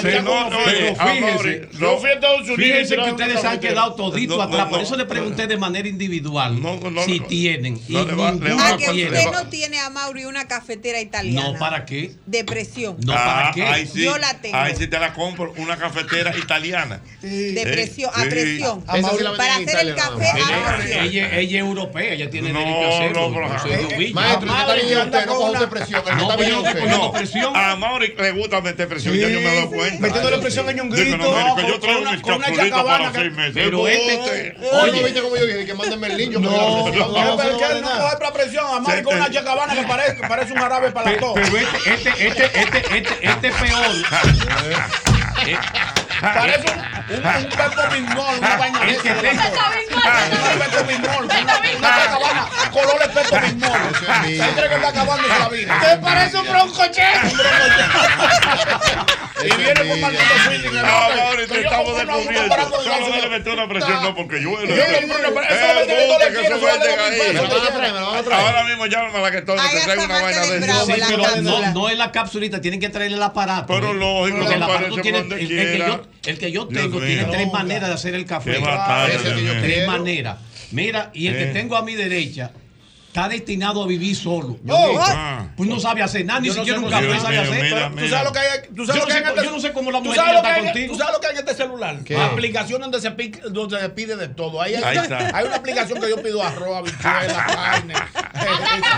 Yo 1.79 1.99
fui 1.99 2.11
a 2.11 2.13
Estados 2.13 2.41
Unidos. 2.41 2.57
Fíjense 2.57 2.97
que 2.97 3.11
ustedes 3.11 3.41
se 3.41 3.47
han 3.47 3.61
quedado 3.61 3.95
toditos 3.95 4.41
atrás, 4.41 4.67
por 4.69 4.81
eso 4.81 4.97
le 4.97 5.07
pregunté 5.17 5.47
de 5.47 5.57
manera 5.57 5.89
individual 5.89 6.59
si 7.05 7.21
tienen. 7.21 7.81
y 7.89 7.93
no, 7.93 8.05
le 8.05 8.15
va- 8.15 8.33
le 8.33 8.55
va 8.55 8.63
A 8.69 8.75
a 8.75 8.77
que 8.77 8.87
contar- 8.87 8.95
usted 8.95 9.11
le 9.13 9.27
va- 9.27 9.43
no 9.43 9.49
tiene 9.49 9.79
a 9.81 9.91
Mauri 9.91 10.25
una 10.25 10.47
cafetera 10.49 11.01
italiana. 11.01 11.53
No, 11.53 11.59
¿para 11.59 11.85
qué? 11.85 12.13
Depresión. 12.27 12.97
No, 13.05 13.13
¿para 13.15 13.51
qué? 13.53 13.63
Ah, 13.63 13.73
Ahí 13.75 13.87
sí, 13.87 14.05
Yo 14.05 14.17
la 14.19 14.35
tengo. 14.41 14.57
Ahí 14.57 14.75
sí 14.77 14.87
te 14.87 14.99
la 14.99 15.13
compro, 15.13 15.53
una 15.59 15.77
cafetera 15.77 16.37
italiana. 16.37 17.01
De 17.23 17.63
presión, 17.65 18.11
a 18.15 18.23
Sí. 18.23 18.29
presión. 18.31 18.85
A 18.87 18.97
Mauri 18.99 19.25
Para 19.37 19.57
en 19.59 19.69
hacer 19.69 19.81
el 19.81 19.89
Italia, 19.91 19.95
café 19.97 20.39
nada 20.39 20.47
a. 20.47 20.49
Ella, 20.49 20.77
presión. 20.77 21.05
ella- 21.05 21.39
ella 21.39 21.57
es 21.59 21.65
europea, 21.65 22.13
ella 22.15 22.31
tiene 22.31 22.53
No, 22.53 22.59
derecho 22.61 22.85
a 22.85 22.89
hacerlo. 22.99 23.29
no, 23.31 23.35
pero- 23.35 23.77
de 23.89 23.97
Uvilla. 23.97 24.15
Maestro, 24.15 24.51
Ah, 24.51 24.55
usted 24.57 24.61
está 24.61 24.75
bien 24.75 24.87
ella 24.87 25.05
usted, 25.05 25.21
no 25.21 25.27
con 25.27 25.37
coja 25.37 25.51
una- 25.51 25.59
usted 25.61 25.71
presión, 25.71 25.99
el 25.99 26.05
que 26.05 26.11
No, 26.17 26.23
está 26.23 26.37
bien 26.37 26.51
no 26.53 26.59
usted. 26.61 27.35
No. 27.41 27.57
A 27.57 27.77
Mauri 27.77 28.15
le 28.17 28.31
gusta 28.33 28.61
meter 28.61 28.89
presión, 28.89 29.15
ya 29.15 29.29
yo 29.29 29.41
me 29.41 29.53
he 29.53 29.55
dado 29.57 29.71
cuenta. 29.71 30.01
Metiéndole 30.01 30.39
presión 30.39 30.69
a 30.69 30.73
no, 30.73 30.85
mire, 30.85 31.05
que 31.05 31.11
yo 31.11 31.17
No, 31.17 31.79
traigo 31.81 32.11
mis 32.11 32.23
chacabana 32.57 33.13
para 33.13 33.13
seis 33.13 33.33
meses. 33.33 33.53
Pero 33.55 33.89
este- 33.89 34.57
Oye, 34.83 34.96
¿viste 35.05 35.21
como 35.23 35.37
yo 35.37 35.47
dije? 35.47 35.67
Que 35.67 35.75
mándenme 35.75 36.07
el 36.09 36.17
link. 36.17 36.33
yo 36.33 36.41
me 36.41 36.47
doy 36.49 36.57
la 36.57 36.65
No, 36.67 36.85
presión. 36.85 37.13
no, 37.13 37.37
pero 37.37 37.51
es 37.51 37.57
que 37.57 37.65
él 37.73 37.83
no 37.83 37.91
coge 38.01 38.17
para 38.17 38.33
presión. 38.33 38.85
Con 39.05 39.17
una 39.17 39.31
chacabana 39.31 39.75
que 39.75 39.83
parece, 40.29 40.53
un 40.53 40.59
árabe 40.59 40.91
para 40.91 41.11
la 41.11 41.17
Pe- 41.17 41.21
tos. 41.23 41.33
Pero 41.35 41.57
este, 41.59 41.95
este, 41.95 42.27
este, 42.29 42.45
este, 42.61 42.79
este, 42.99 43.29
este 43.29 43.49
es 43.49 43.55
peor. 43.55 43.87
Eh, 46.17 46.21
Parece 46.35 46.71
un, 46.73 46.79
un, 47.17 47.45
un 47.45 47.51
bimol, 48.09 48.35
una 48.39 48.57
vaina 48.57 48.79
de 48.81 48.91
esa, 48.93 49.03
tengo- 49.03 49.21
Un 49.21 49.27
una, 49.27 49.43
una 51.77 51.91
chacabana 51.97 52.43
color 52.73 52.99
de 52.99 53.09
pepo 53.09 53.37
bimol. 53.41 53.81
Se 53.95 54.05
cree 54.55 54.69
que 54.69 54.75
está 54.75 54.89
acabándose 54.89 55.39
la 55.39 55.49
vida. 55.49 55.79
Te 55.81 55.97
parece 55.99 56.37
un 56.39 56.49
broncoche. 56.49 57.03
Y 59.39 59.55
viene 59.55 59.75
con 59.75 60.01
maldito 60.01 60.25
feeling. 60.49 60.71
el 60.71 60.79
Ah, 60.85 61.07
hombre, 61.09 61.23
Mauri, 61.23 61.43
que 61.43 61.47
te 61.47 61.55
yo 61.63 61.69
estamos 61.69 61.93
un 61.93 61.99
descubriendo. 61.99 62.55
Solo 62.57 62.81
gasolina. 62.81 63.17
le 63.21 63.29
meter 63.29 63.53
una 63.53 63.69
presión, 63.69 64.03
no, 64.03 64.15
porque 64.15 64.41
yo. 64.43 64.59
En 64.61 64.69
traer. 68.25 68.33
Ahora 68.33 68.65
mismo 68.65 68.87
llámame 68.87 69.19
a 69.19 69.21
la 69.21 69.31
que 69.31 69.43
todo 69.43 69.57
te 69.57 69.81
traigo 69.81 70.05
una 70.05 70.23
vaina 70.23 70.41
de 70.41 70.63
Sí, 70.63 70.93
eso. 70.93 71.09
pero 71.09 71.37
no, 71.43 71.71
no 71.73 71.89
es 71.91 71.99
la 71.99 72.11
capsulita, 72.13 72.61
tienen 72.63 72.81
que 72.81 72.89
traerle 72.89 73.19
el 73.19 73.23
aparato. 73.23 73.67
Pero 73.67 73.91
¿eh? 73.91 73.95
lógico, 73.95 74.39
Porque 74.39 74.55
el 74.55 74.61
no 74.61 74.67
aparato 74.67 74.85
parece 74.97 75.03
tiene, 75.03 75.19
el, 75.19 75.33
el 75.33 75.49
que 75.49 75.79
yo, 75.87 76.03
el 76.27 76.39
que 76.39 76.51
yo 76.53 76.67
Dios 76.67 76.83
tengo 76.83 76.99
mío. 76.99 77.07
tiene 77.07 77.25
tres 77.25 77.53
maneras 77.53 77.89
de 77.89 77.95
hacer 77.95 78.15
el 78.15 78.25
café. 78.27 78.59
Batalla. 78.59 79.19
Tres 79.63 79.87
maneras. 79.87 80.39
Mira, 80.73 81.11
y 81.15 81.29
el 81.29 81.37
Eh. 81.37 81.39
que 81.39 81.47
tengo 81.53 81.77
a 81.77 81.83
mi 81.83 81.95
derecha 81.95 82.51
está 83.17 83.31
destinado 83.31 83.83
a 83.83 83.87
vivir 83.87 84.15
solo. 84.15 84.59
Oh. 84.69 84.99
Ah. 85.01 85.49
Pues 85.57 85.71
no 85.71 85.81
sabe 85.81 86.03
hacer 86.03 86.27
nada, 86.27 86.41
ni 86.41 86.49
no 86.49 86.55
siquiera 86.55 86.79
sé 86.79 86.85
un 86.85 86.91
café 86.91 87.19
sabe 87.21 87.39
hacer. 87.39 87.63
mira, 87.63 87.91
Tú 87.91 88.09
sabes 88.09 88.25
lo 88.27 88.33
que 88.33 88.39
hay, 88.39 88.49
tú 88.77 88.87
sabes 88.87 88.87
Yo 88.87 88.95
lo 88.95 89.01
no 89.01 89.07
que 89.07 89.13
hay 89.13 89.19
sé- 89.19 89.19
en 89.19 89.29
este- 89.29 89.45
yo 89.45 89.51
no 89.53 89.61
sé 89.61 89.73
cómo 89.73 89.91
la 89.91 89.99
tú 89.99 90.05
mujer 90.05 90.17
sabes 90.17 90.33
quiere 90.33 90.37
lo 90.37 90.43
que 90.43 90.49
estar 90.49 90.53
hay 90.55 90.61
en- 90.61 90.67
contigo. 90.73 90.93
Tú 90.93 90.99
sabes 90.99 91.15
lo 91.15 91.21
que 91.21 91.27
hay 91.27 91.33
en 91.33 91.39
este 91.39 91.55
celular. 91.55 91.97
¿Qué? 92.05 92.17
Aplicaciones 92.19 92.91
donde 92.91 93.01
se, 93.01 93.49
donde 93.51 93.81
se 93.81 93.89
pide 93.89 94.17
de 94.17 94.29
todo. 94.29 94.61
Ahí 94.61 94.75
hay, 94.75 94.85
Ahí 94.85 94.97
está. 94.99 95.35
hay 95.35 95.47
una 95.47 95.57
aplicación 95.57 95.99
que 95.99 96.11
yo 96.11 96.23
pido 96.23 96.43
arroz, 96.43 96.77
habichuela, 96.77 97.47
carne. 97.47 97.95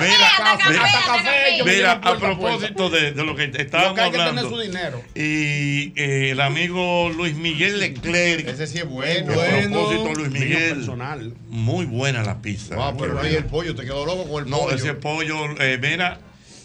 Mira, 0.01 0.29
café, 0.37 0.69
mira, 0.71 0.85
hasta 0.85 1.07
café. 1.07 1.59
yo 1.59 1.64
me 1.64 1.75
Mira, 1.77 1.93
a 1.93 2.01
propósito 2.19 2.91
de, 2.91 3.12
de 3.12 3.25
lo 3.25 3.37
que 3.37 3.45
estábamos 3.57 3.91
Lo 3.91 3.95
que 3.95 4.01
hay 4.01 4.11
que 4.11 4.16
tener 4.16 4.29
hablando. 4.31 4.51
su 4.51 4.61
dinero. 4.61 5.03
Y 5.14 5.93
eh, 6.01 6.31
el 6.33 6.41
amigo 6.41 7.09
Luis 7.11 7.37
Miguel 7.37 7.79
Leclerc. 7.79 8.49
Ese 8.49 8.66
sí 8.66 8.79
es 8.79 8.89
bueno. 8.89 9.33
A 9.33 9.47
propósito, 9.69 10.14
Luis 10.14 10.31
Miguel. 10.33 10.75
personal. 10.77 11.35
Muy 11.49 11.87
buena 11.87 12.23
la 12.25 12.43
pizza. 12.43 12.75
Ah, 12.79 12.95
pero 12.99 13.21
ahí 13.21 13.35
el 13.37 13.45
pollo, 13.45 13.75
te 13.77 13.83
quedó 13.83 14.05
loco 14.17 14.29
con 14.29 14.45
el 14.45 14.51
No, 14.51 14.59
pollo. 14.61 14.75
ese 14.77 14.95
pollo, 14.95 15.37
eh, 15.61 15.79
mira, 15.81 16.19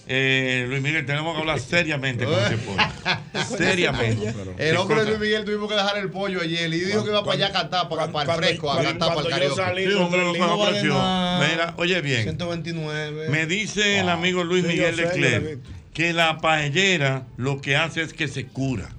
eh, 0.08 0.66
Luis 0.68 0.82
Miguel, 0.82 1.06
tenemos 1.06 1.34
que 1.36 1.40
hablar 1.42 1.60
seriamente 1.60 2.26
con 2.26 2.34
ese 2.34 2.58
pollo. 2.58 2.82
seriamente. 3.58 4.34
El 4.58 4.78
hombre 4.78 5.02
de 5.02 5.06
Luis 5.08 5.20
Miguel 5.20 5.46
tuvimos 5.46 5.70
que 5.70 5.76
dejar 5.76 5.98
el 5.98 6.10
pollo 6.10 6.42
ayer 6.42 6.74
y 6.74 6.80
dijo 6.80 7.04
que 7.04 7.10
iba 7.12 7.24
para 7.24 7.36
allá 7.36 7.48
a 7.48 7.52
cantar, 7.52 7.90
para, 7.90 8.12
para 8.12 8.34
el 8.34 8.40
fresco, 8.44 8.72
a 8.72 8.82
cantar 8.82 9.16
para 9.16 9.22
el 9.22 9.30
karaoke. 9.56 9.88
Sí, 9.88 9.94
hombre, 9.94 10.40
No 10.40 10.58
vale 10.58 10.84
nada. 10.84 11.48
Mira, 11.48 11.74
oye 11.78 12.02
bien. 12.02 12.24
129. 12.24 13.30
Me 13.30 13.46
dice 13.46 14.00
el 14.00 14.10
amigo 14.10 14.44
Luis 14.44 14.64
Sí, 14.64 14.70
Miguel 14.70 14.98
lo 14.98 15.04
Leclerc 15.04 15.60
que 15.94 16.12
la 16.12 16.40
paellera 16.40 17.28
lo 17.38 17.62
que 17.62 17.76
hace 17.78 18.02
es 18.02 18.14
que 18.14 18.28
se 18.28 18.48
cura. 18.48 18.90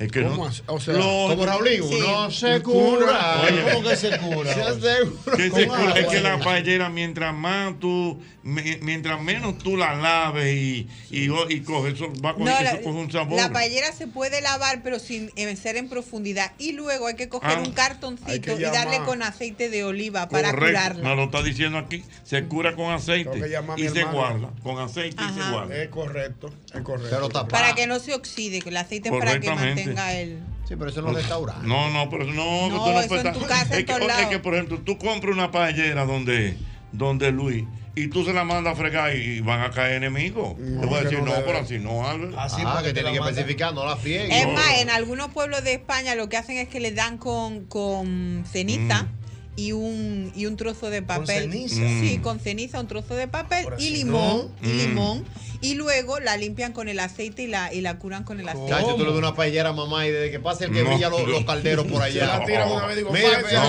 Es 0.00 0.10
que 0.10 0.22
¿Cómo 0.22 0.36
no, 0.36 0.46
así? 0.46 0.62
O 0.66 0.80
sea, 0.80 0.94
lo- 0.94 1.28
como 1.28 1.44
Raulín, 1.44 1.82
Sí. 1.86 1.94
uno 1.94 2.30
se 2.30 2.62
cura. 2.62 3.42
Oye, 3.46 3.62
¿Cómo 3.74 3.88
que 3.90 3.96
se 3.96 4.18
cura? 4.18 4.54
Se 4.54 4.62
asegura. 4.62 5.36
que 5.36 5.50
se 5.50 5.66
Con 5.66 5.78
cura. 5.78 5.92
Es 6.00 6.06
que 6.06 6.20
la 6.20 6.40
paellera, 6.40 6.88
mientras 6.88 7.34
más 7.34 7.78
tú, 7.78 8.18
me- 8.42 8.78
mientras 8.80 9.20
menos 9.22 9.58
tú 9.58 9.76
la 9.76 9.94
laves 9.94 10.54
y, 10.56 10.88
y, 11.10 11.28
y 11.50 11.60
coge, 11.60 11.90
eso 11.90 12.10
va 12.24 12.30
a 12.30 12.34
coger, 12.34 12.48
No, 12.48 12.58
eso 12.60 12.62
la, 12.76 12.80
coge 12.80 12.98
un 12.98 13.12
sabor. 13.12 13.36
la 13.36 13.52
paellera 13.52 13.92
se 13.92 14.06
puede 14.06 14.40
lavar, 14.40 14.82
pero 14.82 14.98
sin 14.98 15.30
ser 15.58 15.76
en 15.76 15.90
profundidad. 15.90 16.52
Y 16.58 16.72
luego 16.72 17.06
hay 17.06 17.16
que 17.16 17.28
coger 17.28 17.58
Ah, 17.58 17.60
un 17.60 17.72
cartoncito 17.72 18.58
y 18.58 18.62
darle 18.62 19.00
con 19.04 19.22
aceite 19.22 19.68
de 19.68 19.84
oliva 19.84 20.30
para 20.30 20.50
Correcto, 20.52 20.78
curarla. 20.80 21.08
me 21.10 21.14
lo 21.16 21.24
está 21.24 21.42
diciendo 21.42 21.76
aquí. 21.76 22.02
Se 22.24 22.44
cura 22.46 22.74
con 22.74 22.90
aceite 22.90 23.38
y 23.76 23.88
se 23.90 24.04
guarda. 24.04 24.48
Con 24.62 24.78
aceite 24.78 25.22
y 25.22 25.34
se 25.42 25.50
guarda. 25.50 25.76
Es 25.76 25.88
correcto, 25.90 26.50
es 26.74 26.80
correcto. 26.80 27.18
Pero. 27.28 27.48
Para 27.48 27.74
que 27.74 27.86
no 27.86 27.98
se 27.98 28.14
oxide, 28.14 28.62
el 28.64 28.76
aceite 28.78 29.10
es 29.10 29.14
para 29.18 29.38
que 29.38 29.46
Correctamente. 29.46 29.89
Sí, 30.68 30.76
pero 30.76 30.90
eso 30.90 31.02
no 31.02 31.10
es 31.10 31.16
restaurante. 31.16 31.66
No, 31.66 31.90
no, 31.90 32.08
pero 32.10 32.24
no, 32.24 32.68
No, 32.68 32.84
tú 32.84 32.90
no 32.92 33.00
eso 33.00 33.08
puedes 33.08 33.24
en 33.24 33.32
tu 33.32 33.40
es 33.40 33.84
que, 33.84 33.92
es 34.22 34.26
que, 34.28 34.38
por 34.38 34.54
ejemplo, 34.54 34.78
tú 34.84 34.98
compras 34.98 35.34
una 35.34 35.50
paellera 35.50 36.04
donde, 36.04 36.56
donde 36.92 37.32
Luis 37.32 37.64
y 37.96 38.06
tú 38.06 38.24
se 38.24 38.32
la 38.32 38.44
mandas 38.44 38.74
a 38.74 38.76
fregar 38.76 39.14
y 39.16 39.40
van 39.40 39.62
a 39.62 39.70
caer 39.70 39.94
enemigos. 39.94 40.56
Te 40.56 40.86
voy 40.86 40.94
a 40.98 41.02
decir, 41.02 41.18
no 41.18 41.26
no, 41.26 41.44
pero 41.44 41.58
así 41.58 41.78
no, 41.78 42.08
Albert. 42.08 42.34
ah, 42.36 42.80
que 42.84 42.92
tiene 42.92 43.12
que 43.12 43.18
especificar, 43.18 43.74
no 43.74 43.84
la 43.84 43.96
frieguen. 43.96 44.30
Es 44.30 44.46
más, 44.46 44.78
en 44.78 44.90
algunos 44.90 45.28
pueblos 45.30 45.64
de 45.64 45.74
España 45.74 46.14
lo 46.14 46.28
que 46.28 46.36
hacen 46.36 46.56
es 46.58 46.68
que 46.68 46.78
le 46.78 46.92
dan 46.92 47.18
con, 47.18 47.64
con 47.66 48.44
ceniza. 48.50 49.08
Y 49.56 49.72
un, 49.72 50.32
y 50.36 50.46
un 50.46 50.56
trozo 50.56 50.88
de 50.88 51.02
papel. 51.02 51.50
ceniza? 51.50 51.74
Sí, 51.74 52.16
Mm. 52.18 52.22
con 52.22 52.38
ceniza, 52.40 52.80
un 52.80 52.86
trozo 52.86 53.14
de 53.14 53.28
papel 53.28 53.64
Por 53.64 53.72
y 53.74 53.76
así 53.88 53.90
limón. 53.90 54.50
no. 54.62 54.68
Y 54.68 54.72
Mm. 54.72 54.78
limón. 54.78 55.24
Y 55.62 55.74
luego 55.74 56.20
la 56.20 56.38
limpian 56.38 56.72
con 56.72 56.88
el 56.88 56.98
aceite 57.00 57.42
y 57.42 57.46
la, 57.46 57.72
y 57.72 57.82
la 57.82 57.98
curan 57.98 58.24
con 58.24 58.40
el 58.40 58.48
aceite. 58.48 58.70
Chacho, 58.70 58.94
tú 58.94 59.00
le 59.04 59.10
das 59.10 59.18
una 59.18 59.34
paellera 59.34 59.68
a 59.68 59.72
mamá 59.74 60.06
y 60.06 60.10
desde 60.10 60.30
que 60.30 60.40
pase 60.40 60.64
el 60.64 60.72
que 60.72 60.82
No. 60.82 60.88
brilla 60.90 61.10
los, 61.10 61.26
los 61.28 61.44
calderos 61.44 61.86
por 61.86 62.00
allá. 62.02 62.26
La 62.38 62.46
tiran 62.46 62.70
una 62.70 62.86
vez, 62.86 62.96
digo, 62.96 63.10
Mira, 63.12 63.28
no 63.42 63.46
está 63.46 63.62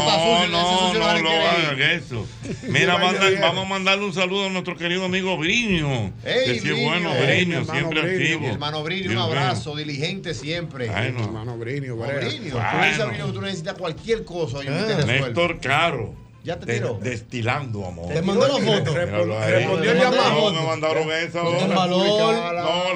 No, 0.47 0.47
no, 0.47 0.93
no 0.93 1.29
hagan 1.31 1.81
eso. 1.81 2.25
Mira, 2.69 2.97
manda- 2.99 3.29
vamos 3.41 3.65
a 3.65 3.69
mandarle 3.69 4.05
un 4.05 4.13
saludo 4.13 4.45
a 4.45 4.49
nuestro 4.49 4.77
querido 4.77 5.03
amigo 5.05 5.35
Brinio. 5.37 6.13
Ey, 6.23 6.45
que 6.45 6.51
sí 6.53 6.57
es 6.57 6.63
Brinio. 6.63 6.85
bueno, 6.89 7.09
Brinio, 7.13 7.57
hermano 7.59 7.73
siempre 7.79 8.01
Brinio. 8.01 8.35
activo. 8.35 8.51
Hermano 8.53 8.83
Brinio, 8.83 9.11
un 9.11 9.17
abrazo, 9.17 9.75
diligente 9.75 10.33
siempre. 10.33 10.89
Ay, 10.89 11.11
no. 11.11 11.25
Hermano 11.25 11.57
Brea. 11.57 11.81
Brinio, 11.81 13.31
tú 13.33 13.41
necesitas 13.41 13.73
cualquier 13.75 14.23
cosa 14.23 14.63
y 14.63 14.67
Ah. 14.69 15.03
Néstor 15.05 15.59
Caro. 15.59 16.15
Ya 16.43 16.57
te 16.59 16.65
de- 16.65 16.73
tiró. 16.73 16.97
Destilando 17.01 17.85
amor. 17.85 18.07
Te 18.07 18.21
mandó 18.21 18.47
la 18.47 18.53
foto. 18.55 18.93
Respondió 18.95 19.91
el 19.91 19.97
No, 19.97 20.03
llamado. 20.11 20.53
me 20.53 20.65
mandaron 20.65 21.11
esa. 21.11 21.43
No, 21.43 21.67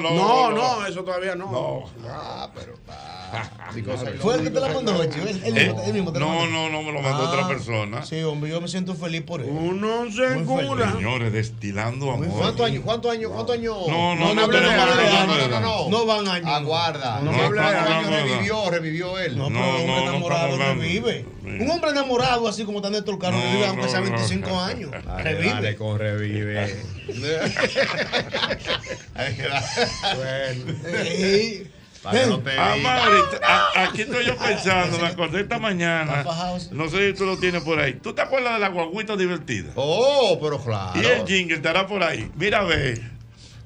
No, 0.00 0.50
no, 0.50 0.86
eso 0.86 1.04
todavía 1.04 1.36
no. 1.36 1.50
No. 1.52 1.84
Ah, 2.08 2.50
pero. 2.54 2.74
ah, 2.88 3.25
Fue 4.20 4.34
el 4.36 4.42
que 4.44 4.50
te 4.50 4.60
la 4.60 4.68
mandó, 4.68 5.04
Chivo. 5.06 5.26
Eh, 5.26 5.50
mismo, 5.52 5.82
él 5.84 5.92
mismo 5.92 6.12
te 6.12 6.20
la 6.20 6.26
no, 6.26 6.34
mandó. 6.34 6.50
no, 6.52 6.68
no, 6.70 6.82
me 6.82 6.92
lo 6.92 7.00
mandó 7.02 7.24
Ah, 7.24 7.30
otra 7.30 7.48
persona. 7.48 8.02
Sí, 8.04 8.22
hombre, 8.22 8.50
yo 8.50 8.60
me 8.60 8.68
siento 8.68 8.94
feliz 8.94 9.22
por 9.22 9.40
él. 9.42 9.48
Uno 9.50 10.10
se 10.10 10.42
cura. 10.44 10.92
Señores, 10.92 11.32
destilando 11.32 12.10
amor. 12.12 12.28
¿Cuántos 12.28 12.66
años? 12.66 12.82
¿Cuántos 12.84 13.12
años? 13.12 13.30
¿Cuántos 13.32 13.56
años? 13.56 13.74
No, 13.88 14.14
no, 14.14 14.34
no 14.34 14.46
no, 14.46 14.46
no, 14.46 15.48
no, 15.48 15.60
no. 15.60 15.88
No 15.90 16.06
van 16.06 16.28
años. 16.28 16.48
Aguarda. 16.48 17.20
No, 17.20 17.32
No, 17.32 17.32
no, 17.32 17.54
¿Cuántos 17.54 17.56
no, 17.56 17.96
años 17.96 18.10
no, 18.10 18.10
no. 18.10 18.16
revivió? 18.16 18.70
Revivió 18.70 19.18
él. 19.18 19.36
No, 19.38 19.50
No, 19.50 19.58
pero 19.60 19.66
un 19.66 19.74
hombre 19.80 19.86
no, 19.86 19.96
no 19.96 20.10
enamorado 20.10 20.56
revive. 20.58 21.24
Un 21.44 21.70
hombre 21.70 21.90
enamorado, 21.90 22.48
así 22.48 22.64
como 22.64 22.78
está 22.78 22.90
Néstor 22.90 23.18
Caro, 23.18 23.36
No, 23.36 23.42
revive 23.42 23.66
aunque 23.66 23.82
no, 23.84 23.88
sea 23.88 24.00
no. 24.00 24.10
25 24.10 24.60
años. 24.60 24.90
Dale, 25.06 25.22
Revive. 25.22 25.52
dale, 25.52 25.76
con 25.76 25.98
revive. 25.98 26.76
Sí. 31.04 31.66
No 32.12 32.38
te 32.40 32.50
Ah, 32.58 33.68
a- 33.74 33.82
aquí 33.84 34.02
estoy 34.02 34.24
yo 34.26 34.36
pensando, 34.36 34.98
me 34.98 35.06
acordé 35.08 35.40
esta 35.42 35.58
mañana. 35.58 36.24
No 36.70 36.88
sé 36.88 37.08
si 37.08 37.14
tú 37.18 37.24
lo 37.26 37.36
tienes 37.38 37.62
por 37.62 37.78
ahí. 37.80 37.94
¿Tú 37.94 38.12
te 38.14 38.22
acuerdas 38.22 38.54
de 38.54 38.58
la 38.60 38.68
guaguita 38.68 39.16
divertida? 39.16 39.72
Oh, 39.76 40.38
pero 40.40 40.62
claro. 40.62 41.00
Y 41.00 41.04
el 41.04 41.26
jingle 41.26 41.56
estará 41.56 41.86
por 41.86 42.02
ahí. 42.02 42.30
Mira, 42.36 42.62
ve. 42.62 43.00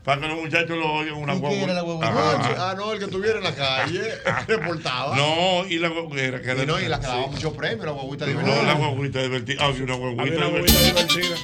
Para 0.05 0.23
que 0.23 0.29
los 0.29 0.39
muchachos 0.39 0.79
lo 0.79 0.95
oigan 0.95 1.15
una 1.17 1.35
¿Y 1.35 1.41
qué 1.43 1.63
era 1.63 1.75
la 1.75 1.83
guaguita. 1.83 2.71
Ah, 2.71 2.75
no, 2.75 2.93
el 2.93 2.99
que 2.99 3.05
estuviera 3.05 3.37
en 3.37 3.45
la 3.45 3.55
calle 3.55 4.01
reportaba. 4.49 5.15
No, 5.15 5.67
y 5.69 5.79
la 5.79 5.89
guaguita. 5.89 6.41
Que 6.41 6.63
Y 6.63 6.67
no, 6.67 6.81
y 6.81 6.89
la 6.89 6.99
que 7.01 7.07
daba 7.07 7.27
muchos 7.27 7.53
premios, 7.53 7.85
la 7.85 7.93
guaguita 7.93 8.25
No, 8.27 8.31
divertida. 8.33 8.63
la 8.63 8.73
guaguita 8.75 9.23
divertida. 9.23 9.65
Había 9.67 9.85
una 9.85 9.95
guaguita 9.97 10.47
divertida. 10.47 11.37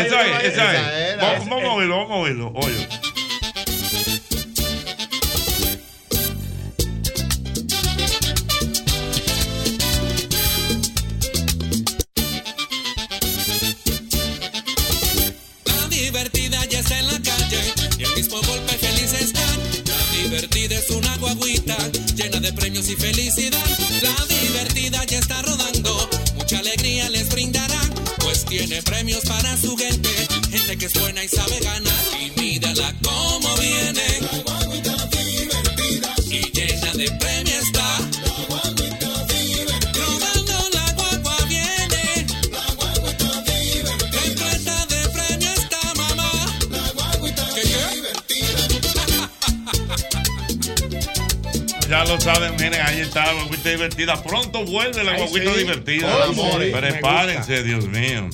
Esa 0.00 0.22
es, 0.38 0.44
esa 0.52 1.10
es. 1.10 1.16
Vamos, 1.20 1.48
vamos 1.48 1.64
a 1.64 1.72
oírlo, 1.72 1.96
vamos 1.96 2.10
a 2.12 2.14
oírlo. 2.20 2.52
Oye. 2.54 2.88
de 22.44 22.52
premios 22.52 22.90
y 22.90 22.96
felicidad. 22.96 23.64
La 24.02 24.26
divertida 24.26 25.02
ya 25.06 25.18
está 25.18 25.40
rodando, 25.40 26.10
mucha 26.34 26.58
alegría 26.58 27.08
les 27.08 27.30
brindará, 27.30 27.80
pues 28.18 28.44
tiene 28.44 28.82
premios 28.82 29.24
para 29.24 29.56
su 29.56 29.74
gente, 29.78 30.10
gente 30.50 30.76
que 30.76 30.84
es 30.84 30.92
buena 30.92 31.24
y 31.24 31.28
sabe 31.28 31.58
ganar. 31.60 31.93
Ya 52.04 52.12
lo 52.12 52.20
saben, 52.20 52.52
miren, 52.56 52.80
ahí 52.82 53.00
está 53.00 53.24
la 53.26 53.32
guaguita 53.32 53.70
divertida. 53.70 54.22
Pronto 54.22 54.64
vuelve 54.64 55.02
la 55.04 55.16
guaguita 55.16 55.52
sí. 55.52 55.58
divertida. 55.58 56.08
Me 56.58 56.66
Prepárense, 56.66 57.62
Dios 57.62 57.86
mío. 57.86 58.28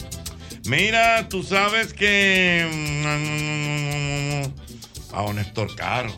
Mira, 0.65 1.29
tú 1.29 1.43
sabes 1.45 1.93
que. 1.93 2.67
mm, 5.13 5.15
A 5.15 5.33
Néstor 5.33 5.75
Caro. 5.77 6.13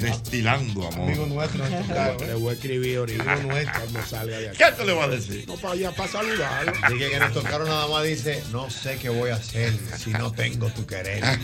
Destilando 0.00 0.86
amor. 0.88 1.08
Amigo 1.08 1.26
nuestro, 1.26 1.64
Caro. 1.88 2.16
Le 2.26 2.34
voy 2.34 2.50
a 2.50 2.52
escribir 2.54 2.98
ahorita. 2.98 3.32
Amigo 3.32 3.52
nuestro. 3.52 3.80
Cuando 3.80 4.02
salga 4.06 4.38
de 4.38 4.48
aquí. 4.50 4.58
¿Qué 4.58 4.72
te 4.72 4.84
le 4.84 4.92
va 4.92 5.04
a 5.04 5.08
decir? 5.08 5.44
No, 5.46 5.56
para 5.56 5.74
allá, 5.74 5.90
para 5.92 6.08
saludarlo. 6.10 6.72
Dije 6.90 7.10
que 7.10 7.18
Néstor 7.20 7.42
Caro 7.44 7.64
nada 7.64 7.86
más 7.88 8.04
dice, 8.04 8.42
no 8.52 8.70
sé 8.70 8.96
qué 8.98 9.08
voy 9.08 9.30
a 9.30 9.34
hacer 9.36 9.72
si 9.98 10.10
no 10.10 10.32
tengo 10.32 10.68
tu 10.70 10.86
querer. 10.86 11.22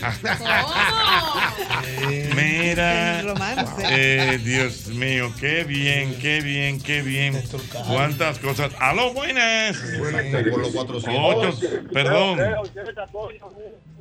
Mira, 2.35 3.19
El 3.19 3.27
romance. 3.27 3.83
eh, 3.89 4.37
Dios 4.43 4.87
mío, 4.87 5.31
qué 5.39 5.63
bien, 5.63 6.15
qué 6.19 6.41
bien, 6.41 6.79
qué 6.81 7.01
bien. 7.01 7.41
Cuántas 7.87 8.39
cosas. 8.39 8.71
Aló, 8.79 9.13
buenas. 9.13 9.77
Por 9.77 10.59
los 10.59 10.71
400. 10.71 11.55
Ocho, 11.55 11.59
perdón. 11.93 12.39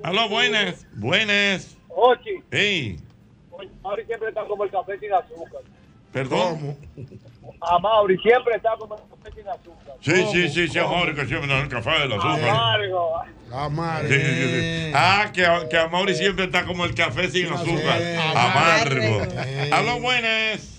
Aló, 0.02 0.28
buenas. 0.28 0.86
Buenas. 0.94 1.76
Ochi, 1.88 2.30
Hey, 2.50 2.98
Mauri 3.82 4.04
siempre 4.06 4.28
está 4.28 4.44
como 4.44 4.64
el 4.64 4.70
café 4.70 4.98
sin 4.98 5.12
azúcar. 5.12 5.62
perdón. 6.12 6.76
A 7.60 7.78
Mauri 7.78 8.16
siempre 8.18 8.56
está 8.56 8.70
como 8.78 8.94
el 8.94 9.00
café 9.02 9.36
sin 9.36 9.48
azúcar. 9.48 9.94
Sí, 10.00 10.26
sí, 10.32 10.48
sí, 10.48 10.68
sí, 10.68 10.78
amor, 10.78 11.14
que 11.14 11.26
siempre 11.26 11.46
nos 11.46 11.58
da 11.58 11.62
el 11.64 11.68
café, 11.68 12.04
el 12.04 12.12
azúcar. 12.12 12.48
Amargo. 12.48 13.22
Sí, 14.08 14.14
sí, 14.14 14.20
sí, 14.20 14.60
sí. 14.60 14.92
Ah, 14.94 15.30
que, 15.32 15.46
que 15.68 15.78
a 15.78 15.88
Mauri 15.88 16.14
siempre 16.14 16.44
está 16.44 16.64
como 16.64 16.84
el 16.84 16.94
café 16.94 17.28
sin 17.28 17.52
azúcar. 17.52 18.00
Amargo. 18.34 19.22
Aló, 19.72 20.00
buenas. 20.00 20.78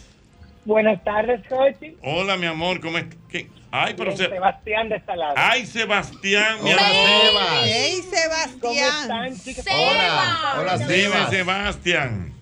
Buenas 0.64 1.04
tardes, 1.04 1.42
Cochi. 1.50 1.98
Hola, 2.04 2.38
mi 2.38 2.46
amor, 2.46 2.80
¿cómo 2.82 2.98
es? 3.00 3.06
¿Qué? 3.30 3.50
Ay, 3.72 3.94
pero 3.98 4.16
se... 4.16 4.28
Sebastián 4.28 4.90
de 4.90 4.98
esta 4.98 5.16
lado. 5.16 5.34
Ay, 5.38 5.66
Sebastián, 5.66 6.64
mi 6.64 6.72
Hola, 6.72 6.88
amor. 6.88 7.08
Sebas. 7.08 7.66
¡Ey, 7.66 8.02
Sebastián! 8.02 8.60
¿Cómo 8.62 8.74
están, 8.74 9.36
chicas? 9.40 10.88
Dime, 10.88 11.30
Sebastián. 11.30 12.34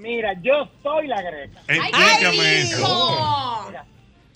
Mira, 0.00 0.32
yo 0.40 0.68
soy 0.82 1.06
la 1.06 1.20
greca. 1.22 1.60
Explícame 1.68 2.60
eso. 2.60 3.66
Mira, 3.68 3.84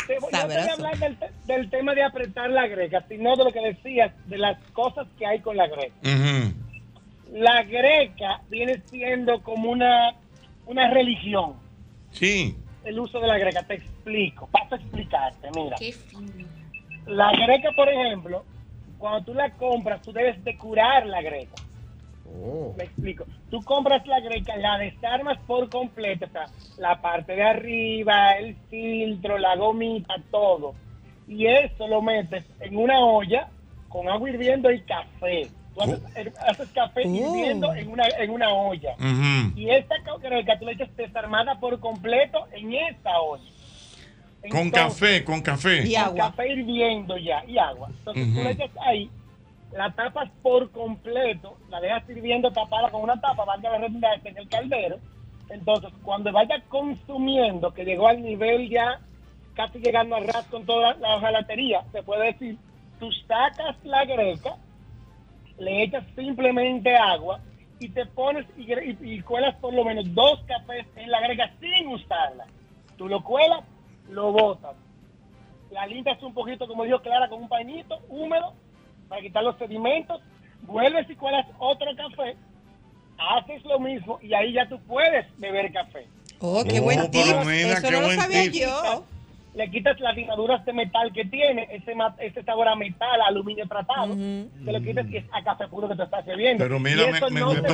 te 0.07 0.19
voy, 0.19 0.31
te 0.31 0.37
a 0.37 0.43
hablar 0.43 0.99
del, 0.99 1.17
te- 1.19 1.31
del 1.47 1.71
tema 1.71 1.95
de 1.95 2.03
apretar 2.03 2.51
la 2.51 2.67
greca, 2.67 3.05
sino 3.09 3.35
de 3.37 3.45
lo 3.45 3.53
que 3.53 3.61
decías, 3.61 4.12
de 4.27 4.39
las 4.39 4.59
cosas 4.73 5.07
que 5.19 5.27
hay 5.27 5.41
con 5.41 5.57
la 5.57 5.67
greca. 5.67 5.95
La 7.33 7.62
greca 7.62 8.43
viene 8.51 8.81
siendo 8.91 9.43
como 9.43 9.71
una, 9.71 10.15
una 10.67 10.91
religión, 10.91 11.55
Sí. 12.12 12.57
el 12.85 13.01
uso 13.01 13.19
de 13.21 13.27
la 13.27 13.39
greca. 13.39 13.62
Te 13.62 13.75
explico, 13.75 14.47
paso 14.49 14.75
a 14.75 14.79
explicarte, 14.79 15.49
mira. 15.55 15.77
La 17.07 17.33
greca, 17.33 17.73
por 17.73 17.89
ejemplo, 17.89 18.45
cuando 18.99 19.25
tú 19.25 19.35
la 19.35 19.51
compras, 19.51 20.03
tú 20.03 20.12
debes 20.12 20.43
de 20.45 20.57
curar 20.57 21.07
la 21.07 21.23
greca. 21.23 21.55
Me 22.76 22.85
explico. 22.85 23.24
Tú 23.51 23.62
compras 23.62 24.07
la 24.07 24.20
greca, 24.20 24.57
la 24.57 24.78
desarmas 24.78 25.39
por 25.47 25.68
completo, 25.70 26.26
o 26.26 26.28
sea, 26.30 26.47
la 26.78 27.01
parte 27.01 27.37
de 27.37 27.43
arriba, 27.43 28.32
el 28.32 28.57
filtro, 28.68 29.39
la 29.39 29.55
gomita, 29.57 30.14
todo. 30.30 30.74
Y 31.28 31.47
eso 31.47 31.87
lo 31.87 32.03
metes 32.03 32.45
en 32.61 32.76
una 32.76 32.99
olla 33.05 33.49
con 33.89 34.09
agua 34.09 34.28
hirviendo 34.28 34.70
y 34.72 34.80
café. 34.82 35.49
Tú 35.74 35.82
haces, 35.82 36.01
haces 36.49 36.68
café 36.72 37.03
Oh. 37.05 37.09
hirviendo 37.09 37.74
en 37.74 37.91
una, 37.91 38.05
en 38.18 38.30
una 38.30 38.49
olla. 38.53 38.95
Y 39.57 39.70
esta 39.70 39.95
ca- 40.05 40.16
greca 40.20 40.59
tú 40.59 40.64
la 40.66 40.72
echas 40.72 40.95
desarmada 40.97 41.59
por 41.61 41.78
completo 41.80 42.47
en 42.53 42.72
esa 42.74 43.20
olla. 43.20 43.51
Con 44.51 44.70
café, 44.70 45.24
con 45.24 45.41
café. 45.41 45.85
con 46.05 46.16
café 46.16 46.53
hirviendo 46.53 47.16
ya 47.16 47.43
y 47.47 47.57
agua. 47.59 47.89
Entonces 47.99 48.24
tú 48.24 48.30
Ujú. 48.32 48.43
la 48.45 48.51
echas 48.51 48.70
ahí, 48.85 49.11
la 49.75 49.91
tapas 49.93 50.31
por 50.43 50.70
completo, 50.70 51.57
la 51.68 51.81
dejas 51.81 52.09
hirviendo 52.09 52.51
tapada 52.53 52.91
con 52.91 53.03
una 53.03 53.20
tapa, 53.20 53.45
valga 53.45 53.70
la 53.70 53.79
redundancia, 53.79 54.31
en 54.31 54.39
el 54.39 54.49
caldero. 54.49 54.99
Entonces, 55.51 55.93
cuando 56.03 56.33
vaya 56.33 56.62
consumiendo, 56.68 57.72
que 57.75 57.85
llegó 57.85 58.09
al 58.09 58.22
nivel 58.22 58.70
ya 58.70 59.01
casi 59.55 59.79
llegando 59.79 60.16
al 60.16 60.27
ras 60.27 60.47
con 60.47 60.64
toda 60.64 60.95
la 60.95 61.16
hojalatería, 61.16 61.85
se 61.93 62.03
puede 62.03 62.33
decir, 62.33 62.57
tú 62.99 63.11
sacas 63.27 63.77
la 63.85 64.05
greca, 64.05 64.57
le 65.59 65.83
echas 65.85 66.05
simplemente 66.16 66.97
agua 66.97 67.41
y 67.79 67.89
te 67.89 68.07
pones 68.07 68.47
y- 68.57 69.14
y 69.14 69.20
cuelas 69.20 69.55
por 69.57 69.75
lo 69.75 69.85
menos 69.85 70.12
dos 70.14 70.41
cafés 70.47 70.87
en 70.97 71.11
la 71.11 71.20
greca 71.20 71.53
sin 71.61 71.89
usarla. 71.89 72.47
Tú 72.97 73.09
lo 73.09 73.22
cuelas, 73.22 73.64
lo 74.09 74.33
botas. 74.33 74.77
La 75.70 75.87
limpias 75.87 76.22
un 76.22 76.33
poquito, 76.35 76.66
como 76.66 76.85
dijo 76.85 77.01
Clara, 77.01 77.29
con 77.29 77.43
un 77.43 77.49
pañito 77.49 77.99
húmedo 78.09 78.55
para 79.09 79.21
quitar 79.23 79.43
los 79.45 79.57
sedimentos. 79.59 80.21
Vuelves 80.63 81.09
y 81.11 81.15
cuelas 81.17 81.47
otro 81.59 81.87
café. 81.97 82.37
Haces 83.19 83.65
lo 83.65 83.79
mismo 83.79 84.19
y 84.23 84.35
ahí 84.35 84.53
ya 84.53 84.69
tú 84.69 84.79
puedes 84.87 85.27
beber 85.39 85.73
café. 85.73 86.07
Oh, 86.41 86.65
qué 86.65 86.81
Oh, 86.81 86.83
buen 86.83 87.11
tip. 87.11 87.25
mira, 87.47 87.73
Eso 87.75 87.83
qué 87.83 87.91
no 87.93 88.01
lo 88.01 88.07
buen 88.07 88.19
sabía 88.21 88.43
tip. 88.43 88.53
yo. 88.63 89.05
Le 89.55 89.71
quitas 89.71 89.99
las 90.01 90.17
limaduras 90.17 90.65
de 90.65 90.73
metal 90.73 91.13
que 91.15 91.25
tiene, 91.27 91.69
ese, 91.71 91.93
ese 92.19 92.43
sabor 92.43 92.67
a 92.67 92.75
metal, 92.75 93.21
a 93.21 93.29
aluminio 93.29 93.67
tratado. 93.69 94.15
Te 94.17 94.73
lo 94.73 94.83
quitas 94.83 95.07
y 95.09 95.19
es 95.19 95.25
a 95.33 95.45
café 95.45 95.69
puro 95.69 95.89
que 95.89 95.95
te 95.95 96.03
estás 96.03 96.27
bebiendo. 96.27 96.65
Pero 96.65 96.81
mira, 96.81 97.07
me- 97.07 97.31
me 97.31 97.41
no 97.41 97.51
gustó. 97.51 97.73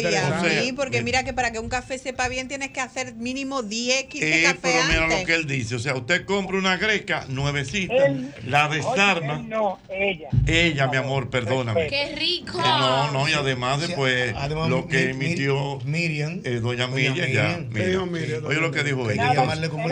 y 0.00 0.14
a 0.14 0.62
mí, 0.62 0.72
porque 0.72 1.02
mira 1.02 1.22
que 1.22 1.34
para 1.34 1.52
que 1.52 1.58
un 1.58 1.68
café 1.68 1.98
sepa 1.98 2.28
bien 2.28 2.48
tienes 2.48 2.70
que 2.70 2.80
hacer 2.80 3.14
mínimo 3.16 3.62
10, 3.62 4.04
15 4.04 4.40
Eh, 4.40 4.42
cafés 4.44 4.60
pero 4.62 4.84
mira 4.88 5.04
antes. 5.04 5.20
lo 5.20 5.26
que 5.26 5.34
él 5.34 5.46
dice. 5.46 5.74
O 5.74 5.78
sea, 5.78 5.94
usted 5.94 6.24
compra 6.24 6.56
una 6.56 6.78
greca 6.78 7.26
nuevecita, 7.28 8.06
Él- 8.06 8.32
la 8.46 8.68
Oye, 8.68 8.76
desarma. 8.78 9.34
él 9.40 9.48
no, 9.50 9.78
ella. 9.90 10.30
Ella, 10.46 10.86
mi 10.86 10.96
amor, 10.96 11.28
perdóname. 11.28 11.86
¡Qué 11.88 12.14
rico! 12.16 12.58
Eh, 12.58 12.62
no, 12.62 13.12
no, 13.12 13.28
y 13.28 13.32
además 13.34 13.80
después 13.80 14.32
además, 14.36 14.70
lo 14.70 14.88
que 14.88 15.08
Mi- 15.08 15.14
Mi- 15.18 15.26
emitió 15.26 15.78
Miriam. 15.84 16.40
eh, 16.44 16.60
doña 16.60 16.86
Doña 16.86 16.86
Miriam, 16.86 17.28
ya. 17.28 17.58
Miriam. 17.68 18.10
Miriam, 18.10 18.44
Oye 18.46 18.58
lo 18.60 18.70
que 18.70 18.82
dijo 18.84 19.10
ella. 19.10 19.32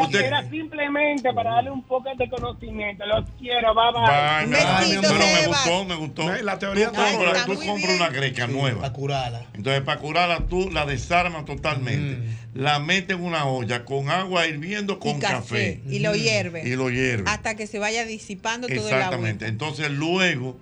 Usted- 0.01 0.25
era 0.25 0.43
para 1.23 1.51
darle 1.51 1.71
un 1.71 1.83
poco 1.83 2.09
de 2.17 2.29
conocimiento. 2.29 3.05
Los 3.07 3.25
quiero, 3.39 3.75
bye 3.75 3.93
bye. 3.93 4.47
Bye. 4.47 4.99
Pero 5.01 5.19
me 5.19 5.47
gustó, 5.47 5.85
me 5.85 5.95
gustó. 5.95 6.43
La 6.43 6.59
teoría 6.59 6.91
tú 6.91 7.01
compras, 7.01 7.47
tú 7.47 7.95
una 7.97 8.09
greca 8.11 8.47
nueva. 8.47 8.81
Para 8.81 8.93
curarla. 8.93 9.47
Entonces, 9.55 9.83
para 9.83 10.01
curarla, 10.01 10.47
tú 10.49 10.71
la 10.71 10.87
desarmas 10.87 11.45
totalmente. 11.45 12.19
La 12.55 12.79
metes 12.79 13.17
en 13.17 13.23
una 13.23 13.47
olla 13.47 13.85
con 13.85 14.11
agua 14.11 14.47
hirviendo 14.47 14.99
con 14.99 15.17
Y 15.17 15.21
café. 15.21 15.81
Y 15.89 16.01
lo 16.01 16.15
hierve. 16.15 16.67
Y 16.67 16.77
lo 16.77 16.91
hierve. 16.91 17.25
Hasta 17.29 17.55
que 17.55 17.67
se 17.67 17.79
vaya 17.79 18.05
disipando 18.05 18.67
todo 18.67 18.77
el 18.77 18.95
agua. 18.95 18.97
Exactamente. 18.97 19.47
Entonces, 19.47 19.91
luego, 19.91 20.59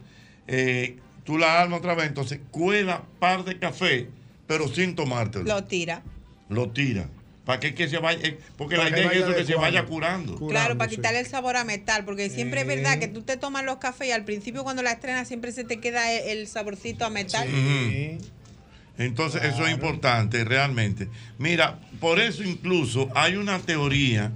eh, 0.47 0.99
tú 1.25 1.39
la 1.39 1.61
armas 1.61 1.79
otra 1.79 1.95
vez. 1.95 2.07
Entonces, 2.07 2.41
cuela 2.51 3.03
par 3.19 3.45
de 3.45 3.59
café, 3.59 4.09
pero 4.47 4.69
sin 4.69 4.95
tomártelo. 4.95 5.45
Lo 5.45 5.65
tira. 5.65 6.03
Lo 6.49 6.71
tira. 6.71 7.09
Para 7.47 7.61
que, 7.61 7.75
que 7.75 7.89
se 7.89 7.99
vaya. 7.99 8.19
eh, 8.27 8.39
Porque 8.59 8.75
Para 8.77 8.91
la 8.91 8.99
idea 8.99 9.13
es 9.13 9.19
eso, 9.19 9.35
que 9.37 9.45
se 9.45 9.55
vaya 9.55 9.85
curando. 9.85 10.35
Claro, 10.49 10.77
para 10.77 10.91
quitarle 10.91 11.21
el 11.21 11.27
sabor 11.27 11.57
a 11.57 11.65
metal, 11.65 12.05
porque 12.05 12.29
siempre 12.29 12.63
es 12.63 12.67
verdad 12.67 12.99
que 12.99 13.07
tú 13.09 13.23
te 13.23 13.37
tomas 13.37 13.65
los 13.65 13.77
cafés 13.77 14.09
y 14.09 14.11
al 14.11 14.25
principio 14.25 14.65
cuando 14.65 14.83
la 14.83 14.91
estrenas 14.91 15.29
siempre 15.29 15.53
se 15.53 15.63
te 15.63 15.79
queda 15.79 16.13
e- 16.13 16.33
el 16.33 16.49
saborcito 16.49 17.05
a 17.07 17.11
metal. 17.11 17.49
Ujú. 17.49 18.19
Entonces, 18.99 19.45
eso 19.45 19.65
es 19.67 19.73
importante, 19.73 20.43
realmente. 20.45 21.09
Mira, 21.39 21.79
por 22.01 22.19
eso 22.19 22.43
incluso 22.43 23.09
hay 23.15 23.37
una 23.37 23.59
teoría 23.61 24.33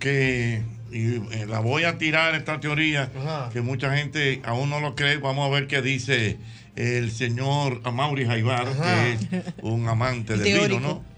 que, 0.00 0.62
y 0.90 1.16
eh, 1.34 1.46
la 1.46 1.60
voy 1.60 1.84
a 1.84 1.98
tirar 1.98 2.34
esta 2.34 2.58
teoría, 2.60 3.10
que 3.52 3.60
mucha 3.60 3.96
gente 3.96 4.40
aún 4.44 4.70
no 4.70 4.80
lo 4.80 4.96
cree. 4.96 5.18
Vamos 5.18 5.46
a 5.46 5.50
ver 5.54 5.66
qué 5.68 5.82
dice 5.82 6.38
el 6.76 7.12
señor 7.12 7.80
Amaury 7.84 8.26
Jaibar, 8.26 8.66
que 8.72 9.12
es 9.12 9.44
un 9.62 9.88
amante 9.88 10.36
del 10.38 10.68
vino. 10.68 10.80
¿no? 10.80 11.13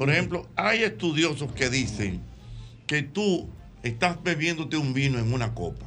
Por 0.00 0.08
ejemplo, 0.08 0.46
hay 0.56 0.82
estudiosos 0.82 1.52
que 1.52 1.68
dicen 1.68 2.22
que 2.86 3.02
tú 3.02 3.50
estás 3.82 4.16
bebiéndote 4.22 4.78
un 4.78 4.94
vino 4.94 5.18
en 5.18 5.30
una 5.30 5.52
copa. 5.54 5.84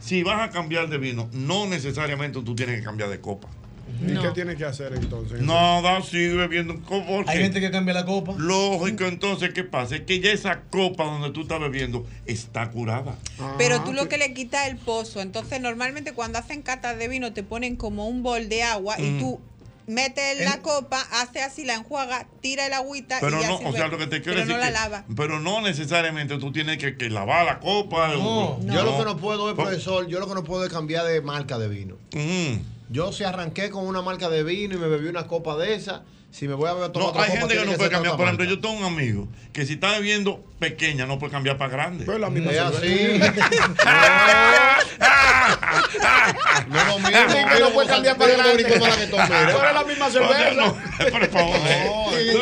Si 0.00 0.22
vas 0.22 0.46
a 0.46 0.50
cambiar 0.52 0.90
de 0.90 0.98
vino, 0.98 1.30
no 1.32 1.66
necesariamente 1.66 2.42
tú 2.42 2.54
tienes 2.54 2.78
que 2.80 2.84
cambiar 2.84 3.08
de 3.08 3.22
copa. 3.22 3.48
¿Y 4.06 4.12
No. 4.12 4.20
qué 4.20 4.28
tiene 4.32 4.54
que 4.56 4.66
hacer 4.66 4.92
entonces? 4.92 5.40
Nada, 5.40 6.02
sigue 6.02 6.34
bebiendo. 6.34 6.78
¿Cómo? 6.82 7.06
¿Por 7.06 7.30
Hay 7.30 7.38
gente 7.38 7.58
que 7.58 7.70
cambia 7.70 7.94
la 7.94 8.04
copa. 8.04 8.34
Lógico, 8.36 9.04
entonces, 9.04 9.54
¿qué 9.54 9.64
pasa? 9.64 9.94
Es 9.96 10.02
que 10.02 10.20
ya 10.20 10.30
esa 10.30 10.60
copa 10.70 11.04
donde 11.04 11.30
tú 11.30 11.42
estás 11.42 11.58
bebiendo 11.58 12.06
está 12.26 12.70
curada. 12.70 13.16
Pero 13.56 13.82
tú 13.82 13.94
lo 13.94 14.10
que 14.10 14.18
le 14.18 14.34
quitas 14.34 14.66
es 14.66 14.72
el 14.72 14.76
pozo. 14.78 15.22
Entonces, 15.22 15.58
normalmente 15.62 16.12
cuando 16.12 16.38
hacen 16.38 16.60
catas 16.60 16.98
de 16.98 17.08
vino 17.08 17.32
te 17.32 17.42
ponen 17.42 17.76
como 17.76 18.06
un 18.08 18.22
bol 18.22 18.50
de 18.50 18.62
agua 18.62 18.96
y 19.00 19.04
Mm. 19.12 19.18
Tú 19.86 19.92
metes 19.92 20.44
la 20.44 20.60
copa, 20.60 21.00
hace 21.12 21.42
así, 21.42 21.64
la 21.64 21.74
enjuaga, 21.74 22.26
tira 22.40 22.66
el 22.66 22.72
agüita 22.72 23.18
Pero 23.20 23.40
y 23.42 23.44
no, 23.46 23.56
o 23.56 23.72
sea, 23.72 23.88
lo 23.88 23.98
que 23.98 24.06
te 24.06 24.22
quiero 24.22 24.38
Pero 24.38 24.46
decir 24.46 24.54
no 24.54 24.58
la 24.60 24.66
que- 24.66 24.72
lava. 24.72 25.04
Pero 25.16 25.40
no 25.40 25.60
necesariamente 25.60 26.38
tú 26.38 26.52
tienes 26.52 26.78
que, 26.78 26.96
que 26.96 27.10
lavar 27.10 27.44
la 27.46 27.60
copa. 27.60 28.08
No, 28.08 28.18
o- 28.56 28.60
yo 28.62 28.82
lo 28.84 28.96
que 28.98 29.04
no 29.04 29.16
puedo 29.16 29.48
es, 29.50 29.54
profesor, 29.56 30.06
yo 30.06 30.20
lo 30.20 30.28
que 30.28 30.34
no 30.34 30.44
puedo 30.44 30.64
es 30.64 30.72
cambiar 30.72 31.04
de 31.06 31.20
marca 31.20 31.58
de 31.58 31.68
vino. 31.68 31.96
Yo 32.90 33.12
si 33.12 33.24
arranqué 33.24 33.70
con 33.70 33.86
una 33.86 34.02
marca 34.02 34.28
de 34.28 34.42
vino 34.42 34.74
y 34.74 34.78
me 34.78 34.88
bebí 34.88 35.08
una 35.08 35.26
copa 35.26 35.56
de 35.56 35.74
esa, 35.74 36.02
si 36.30 36.46
me 36.48 36.54
voy 36.54 36.68
a 36.68 36.72
beber 36.74 36.88
otra 36.90 37.02
No, 37.02 37.08
otra 37.08 37.22
hay 37.22 37.28
copa, 37.28 37.40
gente 37.40 37.54
que 37.56 37.64
no 37.64 37.76
puede 37.76 37.90
cambiar. 37.90 38.16
Por 38.16 38.24
ejemplo, 38.26 38.44
yo 38.46 38.60
tengo 38.60 38.74
un 38.74 38.84
amigo 38.84 39.28
que 39.52 39.64
si 39.66 39.74
está 39.74 39.92
bebiendo 39.92 40.44
pequeña 40.58 41.06
no 41.06 41.18
puede 41.18 41.30
cambiar 41.32 41.56
para 41.58 41.70
grande. 41.70 42.04
Pero 42.04 42.18
la 42.18 42.28
misma 42.30 42.50
Es 42.52 42.58
cerveza. 42.58 43.34
No 46.68 46.80
es 46.80 46.86
lo 46.86 46.98
mismo. 46.98 47.60
No 47.60 47.70
puede 47.70 47.88
cambiar 47.88 48.16
para 48.16 48.32
grande. 48.34 48.64
Boricua, 48.64 48.88
la 48.88 48.96
que 48.96 49.06
mira. 49.06 49.26
Pero 49.46 49.68
es 49.68 49.74
la 49.74 49.84
misma 49.84 50.10
cerveza. 50.10 50.74
Por 51.10 51.28
favor. 51.28 51.56
El 52.14 52.38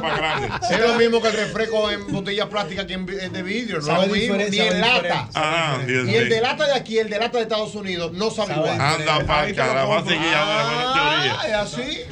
para. 0.00 0.60
Es 0.70 0.80
lo 0.80 0.94
mismo 0.94 1.22
que 1.22 1.28
el 1.28 1.34
refresco 1.34 1.90
en 1.90 2.12
botella 2.12 2.48
plástica 2.48 2.86
que 2.86 2.94
en 2.94 3.06
de 3.06 3.42
vidrio, 3.42 3.80
no 3.80 4.02
lo 4.02 4.06
mismo, 4.08 4.36
ni 4.36 4.58
en 4.58 4.80
lata. 4.80 5.28
Ah, 5.34 5.78
Y 5.86 6.14
el 6.14 6.28
de 6.28 6.40
lata 6.40 6.66
de 6.66 6.74
aquí, 6.74 6.98
el 6.98 7.08
de 7.10 7.18
lata 7.18 7.38
de 7.38 7.42
Estados 7.44 7.74
Unidos, 7.74 8.12
no 8.12 8.30
sabe 8.30 8.54
igual. 8.54 8.80
Anda 8.80 9.20
para 9.26 9.54
carajo, 9.54 9.88
va 9.90 9.98
a 9.98 10.04
seguir 10.04 10.34
ahora 10.34 10.62
con 10.62 10.76
la 10.76 10.84
Ah, 10.86 11.38
teoría. 11.40 11.48
es 11.48 11.54
así. 11.74 12.02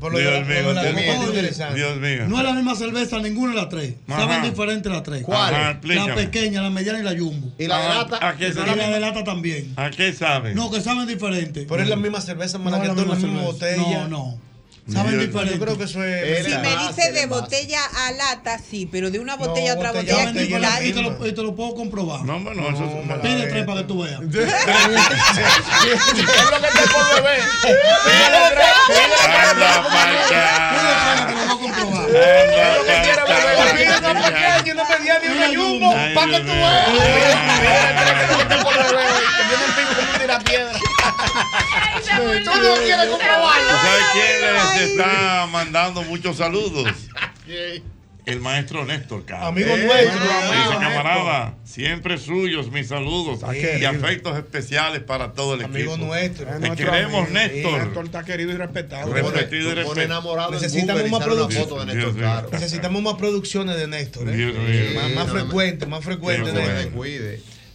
Por 0.00 0.12
lo 0.12 0.18
Dios 0.18 0.32
la- 0.32 0.40
mío, 0.44 0.72
la 0.72 0.82
Dios 1.74 1.96
mío. 2.00 2.26
No 2.28 2.38
es 2.38 2.44
la 2.44 2.52
misma 2.52 2.74
cerveza 2.76 3.18
ninguna 3.18 3.50
de 3.52 3.56
las 3.60 3.68
tres. 3.68 3.94
Ajá. 4.08 4.20
Saben 4.26 4.50
diferentes 4.50 4.90
las 4.92 5.02
tres. 5.02 5.22
¿Cuál? 5.24 5.54
Ajá, 5.54 5.80
La 5.82 6.14
pequeña, 6.14 6.62
la 6.62 6.70
mediana 6.70 7.00
y 7.00 7.02
la 7.02 7.10
jumbo. 7.18 7.52
¿Y 7.58 7.66
la 7.66 7.78
de 7.78 7.84
Ah, 7.86 7.94
lata? 7.98 8.28
¿a 8.28 8.36
qué 8.36 8.48
Y 8.48 8.52
sabe? 8.52 8.76
la 8.76 8.88
de 8.90 9.00
lata 9.00 9.24
también. 9.24 9.72
¿A 9.76 9.90
qué 9.90 10.12
sabe? 10.12 10.54
No, 10.54 10.70
que 10.70 10.80
saben 10.80 11.06
diferente. 11.06 11.66
Pero 11.68 11.82
es 11.82 11.88
la 11.88 11.96
misma 11.96 12.20
cerveza, 12.20 12.58
No 12.58 12.64
mana, 12.64 12.76
es 12.84 12.90
que 12.90 13.04
la 13.04 13.14
misma 13.14 13.42
botella. 13.42 14.06
No, 14.06 14.08
no. 14.08 14.47
Saben 14.92 15.18
diferente. 15.18 15.54
Yo 15.54 15.60
creo 15.64 15.76
que 15.78 15.84
eso 15.84 16.02
es. 16.02 16.46
Si 16.46 16.54
me 16.56 16.76
dice 16.76 17.12
de 17.12 17.26
botella 17.26 17.80
a 18.06 18.12
lata, 18.12 18.58
sí, 18.58 18.88
pero 18.90 19.10
de 19.10 19.18
una 19.18 19.36
botella 19.36 19.72
a 19.72 19.76
otra 19.76 19.92
botella 19.92 20.26
botella. 20.26 20.82
Y 20.84 20.92
te, 20.92 21.02
lo, 21.02 21.26
y 21.26 21.32
te 21.32 21.42
lo 21.42 21.54
puedo 21.54 21.74
comprobar. 21.74 22.24
No, 22.24 22.40
bueno, 22.40 22.68
eso 22.70 22.84
es 22.84 22.90
Pide 23.22 23.46
tres 23.48 23.64
para 23.64 23.80
que 23.80 23.86
tú 23.86 24.02
veas. 24.02 24.20
Es 24.20 24.28
lo 24.28 24.30
que 24.30 24.46
te 26.68 26.88
puedo 26.88 27.14
beber. 27.16 27.40
Anda 28.06 28.38
para 28.40 30.06
Pide 30.08 30.16
tres 30.30 30.46
que 31.26 31.34
lo 31.34 31.40
voy 31.44 31.52
a 31.52 31.58
comprobar. 31.60 32.04
Anda 32.08 32.74
lo 32.76 32.84
que 32.84 32.94
quiere 33.02 33.22
pa'l 33.26 33.42
beber. 33.44 33.68
carajo. 34.00 34.48
Una 40.24 40.38
pequeña, 40.38 40.78
tú 42.44 42.50
no 42.62 42.74
quieres 42.76 43.06
comprobarlo. 43.08 43.68
¿Sabes 43.70 44.04
quién 44.12 44.54
les 44.54 44.90
está 44.90 45.46
mandando 45.50 46.02
muchos 46.02 46.36
saludos? 46.36 46.88
El 48.26 48.40
maestro 48.40 48.84
Néstor, 48.84 49.24
cabrón. 49.24 49.48
Amigo 49.48 49.74
Eh, 49.74 49.86
nuestro, 49.86 50.20
Dice, 50.20 50.34
amigo 50.52 50.80
camarada, 50.80 51.54
siempre 51.64 52.18
suyos 52.18 52.70
mis 52.70 52.88
saludos 52.88 53.40
y 53.80 53.84
afectos 53.86 54.36
especiales 54.36 55.00
para 55.02 55.32
todo 55.32 55.54
el 55.54 55.64
Amigo 55.64 55.92
equipo. 55.92 56.06
nuestro. 56.08 56.46
Es 56.46 56.60
Te 56.60 56.66
nuestro 56.66 56.90
queremos, 56.90 57.26
amigo. 57.26 57.32
Néstor. 57.32 57.84
Néstor 57.84 58.04
está 58.04 58.24
querido 58.24 58.52
y 58.52 58.56
respetado. 58.58 59.14
Respetido 59.14 59.70
y 59.70 59.74
respeto. 59.76 60.00
enamorado 60.02 60.52
en 60.52 60.60
Necesitamos 60.60 61.10
más. 61.10 61.24
Caro. 62.20 62.48
Necesitamos 62.52 63.02
más 63.02 63.14
producciones 63.14 63.76
de 63.76 63.86
Néstor. 63.86 64.28
¿eh? 64.28 64.92
Más, 64.94 65.04
más 65.04 65.14
no, 65.14 65.24
no, 65.24 65.40
frecuente, 65.40 65.86
más 65.86 66.04
frecuente. 66.04 66.52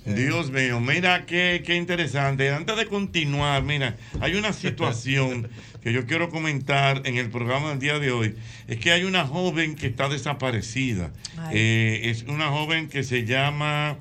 Dios 0.06 0.52
mío, 0.52 0.82
mira 0.82 1.26
qué, 1.26 1.64
qué 1.66 1.76
interesante. 1.76 2.52
Antes 2.52 2.76
de 2.76 2.88
continuar, 2.88 3.64
mira, 3.64 3.96
hay 4.20 4.36
una 4.36 4.52
situación 4.52 5.50
que 5.84 5.94
yo 5.94 6.06
quiero 6.06 6.30
comentar 6.30 7.02
en 7.06 7.18
el 7.18 7.30
programa 7.30 7.70
del 7.70 7.80
día 7.80 8.00
de 8.00 8.12
hoy. 8.12 8.36
Es 8.68 8.80
que 8.80 8.92
hay 8.92 9.04
una 9.06 9.26
joven 9.26 9.76
que 9.76 9.88
está 9.88 10.10
desaparecida. 10.10 11.12
Eh, 11.52 12.02
es 12.06 12.24
una 12.24 12.50
joven 12.50 12.90
que 12.90 13.04
se 13.04 13.26
llama 13.26 13.98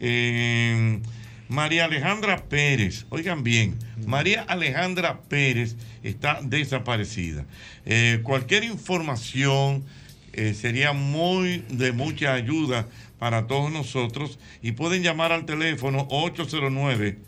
eh, 0.00 1.00
María 1.48 1.84
Alejandra 1.84 2.44
Pérez. 2.44 3.04
Oigan 3.10 3.42
bien, 3.42 3.78
María 4.06 4.42
Alejandra 4.42 5.20
Pérez 5.20 5.76
está 6.02 6.40
desaparecida. 6.42 7.44
Eh, 7.84 8.20
cualquier 8.22 8.64
información 8.64 9.84
sería 10.54 10.94
muy 10.94 11.62
de 11.68 11.92
mucha 11.92 12.32
ayuda 12.32 12.88
para 13.22 13.46
todos 13.46 13.70
nosotros 13.70 14.40
y 14.62 14.72
pueden 14.72 15.04
llamar 15.04 15.30
al 15.30 15.46
teléfono 15.46 16.08
809 16.10 17.18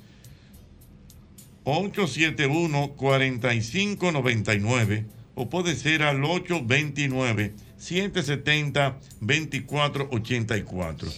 871 1.62 2.94
4599 2.96 5.04
o 5.36 5.48
puede 5.48 5.76
ser 5.76 6.02
al 6.02 6.24
829 6.24 7.52
770 7.78 8.98
2484. 9.20 11.08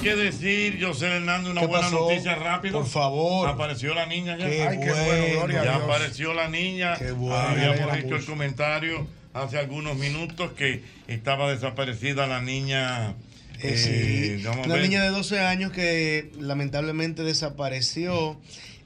Que 0.04 0.16
decir, 0.16 0.84
José 0.86 1.08
Hernández, 1.08 1.52
una 1.52 1.62
¿Qué 1.62 1.68
buena 1.68 1.84
pasó? 1.86 2.00
noticia 2.10 2.36
rápido. 2.36 2.80
Por 2.80 2.90
favor. 2.90 3.48
Apareció 3.50 3.94
la 3.94 4.06
niña 4.06 4.38
ya. 4.38 4.48
Qué 4.50 4.64
Ay, 4.64 4.80
qué 4.80 4.90
bueno, 4.92 5.04
bueno, 5.06 5.26
gloria 5.40 5.62
a 5.62 5.66
ya 5.66 5.72
Dios. 5.72 5.84
apareció 5.84 6.34
la 6.34 6.50
niña. 6.50 6.96
Qué 6.98 7.12
bueno. 7.12 7.36
Habíamos 7.38 7.98
hecho 7.98 8.16
el 8.16 8.26
comentario 8.26 9.08
hace 9.34 9.58
algunos 9.58 9.96
minutos 9.98 10.52
que 10.54 10.84
estaba 11.08 11.52
desaparecida 11.52 12.28
la 12.28 12.42
niña 12.42 13.16
Eh, 13.62 13.78
sí. 13.78 14.44
Eh, 14.44 14.48
a 14.48 14.52
Una 14.66 14.78
niña 14.78 15.02
de 15.04 15.10
12 15.10 15.40
años 15.40 15.72
que 15.72 16.32
lamentablemente 16.40 17.24
desapareció 17.24 18.38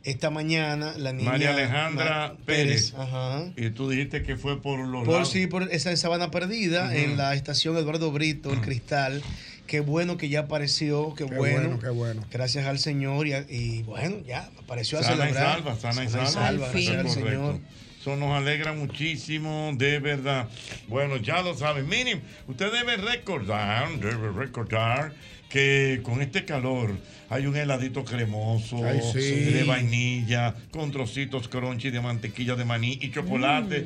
esta 0.04 0.30
mañana. 0.30 0.94
La 0.98 1.12
niña 1.14 1.32
María 1.32 1.50
Alejandra 1.52 2.34
Ma- 2.38 2.46
Pérez. 2.46 2.94
Ajá. 2.96 3.46
Y 3.58 3.72
tú 3.72 3.90
dijiste 3.90 4.24
que 4.24 4.36
fue 4.38 4.62
por 4.62 4.80
los 4.80 5.04
Por 5.04 5.16
lados. 5.16 5.32
sí, 5.32 5.48
por 5.48 5.64
esa 5.64 5.96
sabana 5.98 6.32
perdida 6.32 6.96
en 6.96 7.18
la 7.18 7.34
estación 7.34 7.76
Eduardo 7.76 8.12
Brito, 8.12 8.54
el 8.54 8.62
Cristal. 8.62 9.22
Qué 9.68 9.82
bueno 9.82 10.18
que 10.18 10.30
ya 10.30 10.42
apareció, 10.42 11.14
qué, 11.14 11.26
Qué 11.26 11.36
bueno. 11.36 11.60
bueno, 11.70 11.80
qué 11.80 11.90
bueno. 11.90 12.24
Gracias 12.32 12.66
al 12.66 12.80
Señor 12.80 13.28
y, 13.28 13.34
a- 13.34 13.46
y 13.50 13.84
bueno, 13.84 14.18
ya 14.26 14.50
apareció 14.64 14.98
a 15.00 15.04
Sana 15.04 15.16
y 15.16 15.20
celebrar. 15.34 15.54
salva, 15.56 15.76
sana 15.76 16.04
y 16.04 16.08
salva. 16.10 16.22
gracias 16.70 16.84
Eso 16.88 17.00
al 17.00 17.06
es 17.06 17.12
Señor. 17.14 17.60
Eso 18.00 18.16
nos 18.16 18.32
alegra 18.32 18.72
muchísimo, 18.74 19.72
de 19.76 20.00
verdad. 20.00 20.48
Bueno, 20.88 21.18
ya 21.18 21.42
lo 21.42 21.58
saben. 21.58 21.90
Miren, 21.90 22.22
usted 22.48 22.72
debe 22.72 22.96
recordar, 22.96 23.90
debe 24.00 24.32
recordar 24.32 25.14
que 25.50 26.00
con 26.04 26.22
este 26.22 26.46
calor 26.46 26.92
hay 27.30 27.46
un 27.48 27.56
heladito 27.58 28.06
cremoso 28.06 28.86
Ay, 28.86 29.02
sí. 29.12 29.20
de 29.52 29.64
vainilla, 29.64 30.56
con 30.72 30.92
trocitos 30.92 31.50
crunchy 31.50 31.90
de 31.90 32.00
mantequilla 32.00 32.56
de 32.56 32.64
maní 32.64 32.98
y 33.02 33.12
chocolate. 33.12 33.86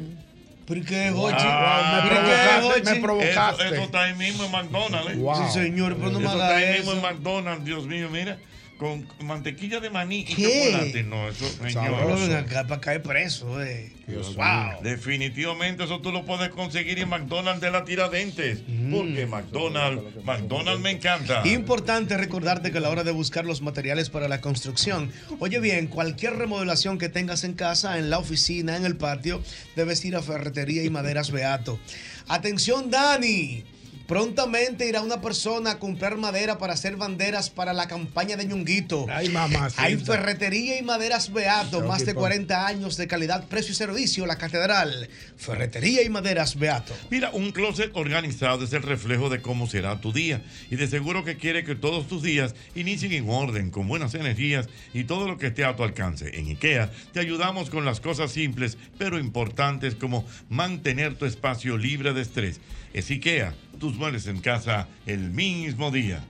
¿Por 0.65 0.85
qué, 0.85 1.11
Jochi? 1.11 1.45
me 1.45 2.01
¿Por 2.01 2.09
qué, 2.09 2.35
provocaste, 2.59 2.93
me 2.93 3.01
provocaste. 3.01 3.63
Eso, 3.63 3.73
eso 3.73 3.83
está 3.83 4.03
ahí 4.03 4.13
mismo 4.15 4.43
en 4.45 4.51
McDonald's. 4.51 5.11
¿eh? 5.11 5.15
Wow. 5.15 5.35
Sí, 5.35 5.53
señor, 5.59 5.95
pero 5.97 6.11
no 6.11 6.19
me 6.19 6.25
eso 6.25 6.33
haga 6.35 6.45
está 6.45 6.57
ahí 6.57 6.77
mismo 6.77 6.91
en 6.93 7.01
McDonald's, 7.01 7.65
Dios 7.65 7.85
mío, 7.85 8.09
mira. 8.11 8.37
Con 8.81 9.07
mantequilla 9.19 9.79
de 9.79 9.91
maní 9.91 10.21
y 10.21 10.33
¿Qué? 10.33 10.71
chocolate. 10.71 11.03
No, 11.03 11.29
eso, 11.29 11.47
señor. 11.47 12.47
Para 12.67 12.81
caer 12.81 13.03
preso, 13.03 13.61
eh. 13.61 13.91
wow. 14.07 14.81
Definitivamente 14.81 15.83
eso 15.83 15.99
tú 16.01 16.11
lo 16.11 16.25
puedes 16.25 16.49
conseguir 16.49 16.97
en 16.97 17.07
McDonald's 17.09 17.61
de 17.61 17.69
la 17.69 17.83
Tiradentes. 17.85 18.63
Porque 18.89 19.27
McDonald's, 19.27 20.25
McDonald's 20.25 20.81
me 20.81 20.89
encanta. 20.89 21.47
Importante 21.47 22.17
recordarte 22.17 22.71
que 22.71 22.79
a 22.79 22.81
la 22.81 22.89
hora 22.89 23.03
de 23.03 23.11
buscar 23.11 23.45
los 23.45 23.61
materiales 23.61 24.09
para 24.09 24.27
la 24.27 24.41
construcción, 24.41 25.11
oye 25.37 25.59
bien, 25.59 25.85
cualquier 25.85 26.37
remodelación 26.37 26.97
que 26.97 27.07
tengas 27.07 27.43
en 27.43 27.53
casa, 27.53 27.99
en 27.99 28.09
la 28.09 28.17
oficina, 28.17 28.77
en 28.77 28.85
el 28.85 28.97
patio, 28.97 29.43
debes 29.75 30.03
ir 30.05 30.15
a 30.15 30.23
Ferretería 30.23 30.83
y 30.83 30.89
Maderas 30.89 31.29
Beato. 31.29 31.79
Atención, 32.27 32.89
Dani. 32.89 33.63
Prontamente 34.11 34.89
irá 34.89 35.01
una 35.01 35.21
persona 35.21 35.71
a 35.71 35.79
comprar 35.79 36.17
madera 36.17 36.57
para 36.57 36.73
hacer 36.73 36.97
banderas 36.97 37.49
para 37.49 37.71
la 37.71 37.87
campaña 37.87 38.35
de 38.35 38.43
Ñunguito. 38.43 39.05
Ay, 39.09 39.29
mamá. 39.29 39.69
Hay 39.77 39.95
ferretería 39.95 40.77
y 40.77 40.83
maderas 40.83 41.31
Beato, 41.31 41.79
más 41.79 42.03
de 42.03 42.11
ir 42.11 42.17
40 42.17 42.67
años 42.67 42.97
de 42.97 43.07
calidad, 43.07 43.47
precio 43.47 43.71
y 43.71 43.75
servicio, 43.75 44.25
la 44.25 44.35
catedral. 44.35 45.07
Ferretería 45.37 46.03
y 46.03 46.09
maderas 46.09 46.59
Beato. 46.59 46.93
Mira, 47.09 47.29
un 47.31 47.53
closet 47.53 47.91
organizado 47.93 48.65
es 48.65 48.73
el 48.73 48.83
reflejo 48.83 49.29
de 49.29 49.41
cómo 49.41 49.65
será 49.65 50.01
tu 50.01 50.11
día. 50.11 50.41
Y 50.69 50.75
de 50.75 50.89
seguro 50.89 51.23
que 51.23 51.37
quiere 51.37 51.63
que 51.63 51.75
todos 51.75 52.09
tus 52.09 52.21
días 52.21 52.53
inicien 52.75 53.13
en 53.13 53.29
orden, 53.29 53.71
con 53.71 53.87
buenas 53.87 54.13
energías 54.13 54.67
y 54.93 55.05
todo 55.05 55.25
lo 55.25 55.37
que 55.37 55.47
esté 55.47 55.63
a 55.63 55.77
tu 55.77 55.83
alcance. 55.83 56.37
En 56.37 56.49
IKEA 56.49 56.91
te 57.13 57.21
ayudamos 57.21 57.69
con 57.69 57.85
las 57.85 58.01
cosas 58.01 58.33
simples 58.33 58.77
pero 58.97 59.17
importantes 59.17 59.95
como 59.95 60.27
mantener 60.49 61.15
tu 61.15 61.25
espacio 61.25 61.77
libre 61.77 62.11
de 62.11 62.23
estrés. 62.23 62.59
Es 62.93 63.09
IKEA, 63.09 63.53
tus 63.81 63.97
muebles 63.97 64.27
en 64.27 64.39
casa 64.39 64.87
el 65.07 65.31
mismo 65.31 65.89
día. 65.89 66.23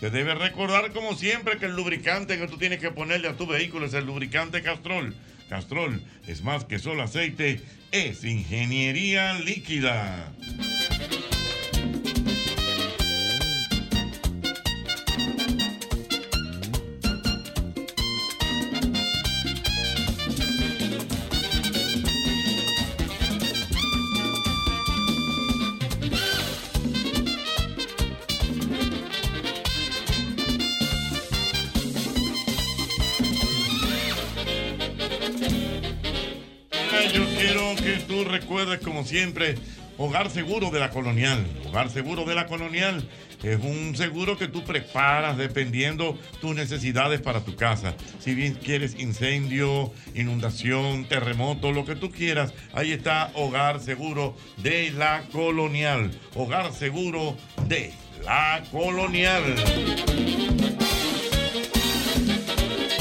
Te 0.00 0.08
debes 0.08 0.38
recordar 0.38 0.92
como 0.92 1.14
siempre 1.16 1.58
que 1.58 1.66
el 1.66 1.74
lubricante 1.74 2.38
que 2.38 2.46
tú 2.46 2.56
tienes 2.56 2.78
que 2.78 2.92
ponerle 2.92 3.28
a 3.28 3.36
tu 3.36 3.46
vehículo 3.46 3.86
es 3.86 3.94
el 3.94 4.06
lubricante 4.06 4.62
Castrol. 4.62 5.14
Castrol 5.48 6.00
es 6.28 6.42
más 6.42 6.64
que 6.64 6.78
solo 6.78 7.02
aceite, 7.02 7.60
es 7.90 8.24
ingeniería 8.24 9.34
líquida. 9.34 10.32
Tú 38.22 38.28
recuerdes, 38.28 38.80
como 38.80 39.04
siempre, 39.04 39.56
Hogar 39.98 40.30
Seguro 40.30 40.70
de 40.70 40.80
la 40.80 40.90
Colonial. 40.90 41.44
Hogar 41.66 41.90
Seguro 41.90 42.24
de 42.24 42.34
la 42.34 42.46
Colonial 42.46 43.08
es 43.42 43.58
un 43.60 43.96
seguro 43.96 44.38
que 44.38 44.46
tú 44.48 44.62
preparas 44.64 45.36
dependiendo 45.36 46.16
tus 46.40 46.54
necesidades 46.54 47.20
para 47.20 47.40
tu 47.40 47.56
casa. 47.56 47.94
Si 48.20 48.34
bien 48.34 48.54
quieres 48.54 48.98
incendio, 48.98 49.92
inundación, 50.14 51.06
terremoto, 51.06 51.72
lo 51.72 51.84
que 51.84 51.96
tú 51.96 52.10
quieras, 52.10 52.54
ahí 52.72 52.92
está 52.92 53.30
Hogar 53.34 53.80
Seguro 53.80 54.36
de 54.58 54.92
la 54.92 55.24
Colonial. 55.32 56.10
Hogar 56.34 56.72
Seguro 56.72 57.36
de 57.66 57.92
la 58.24 58.62
Colonial. 58.70 59.42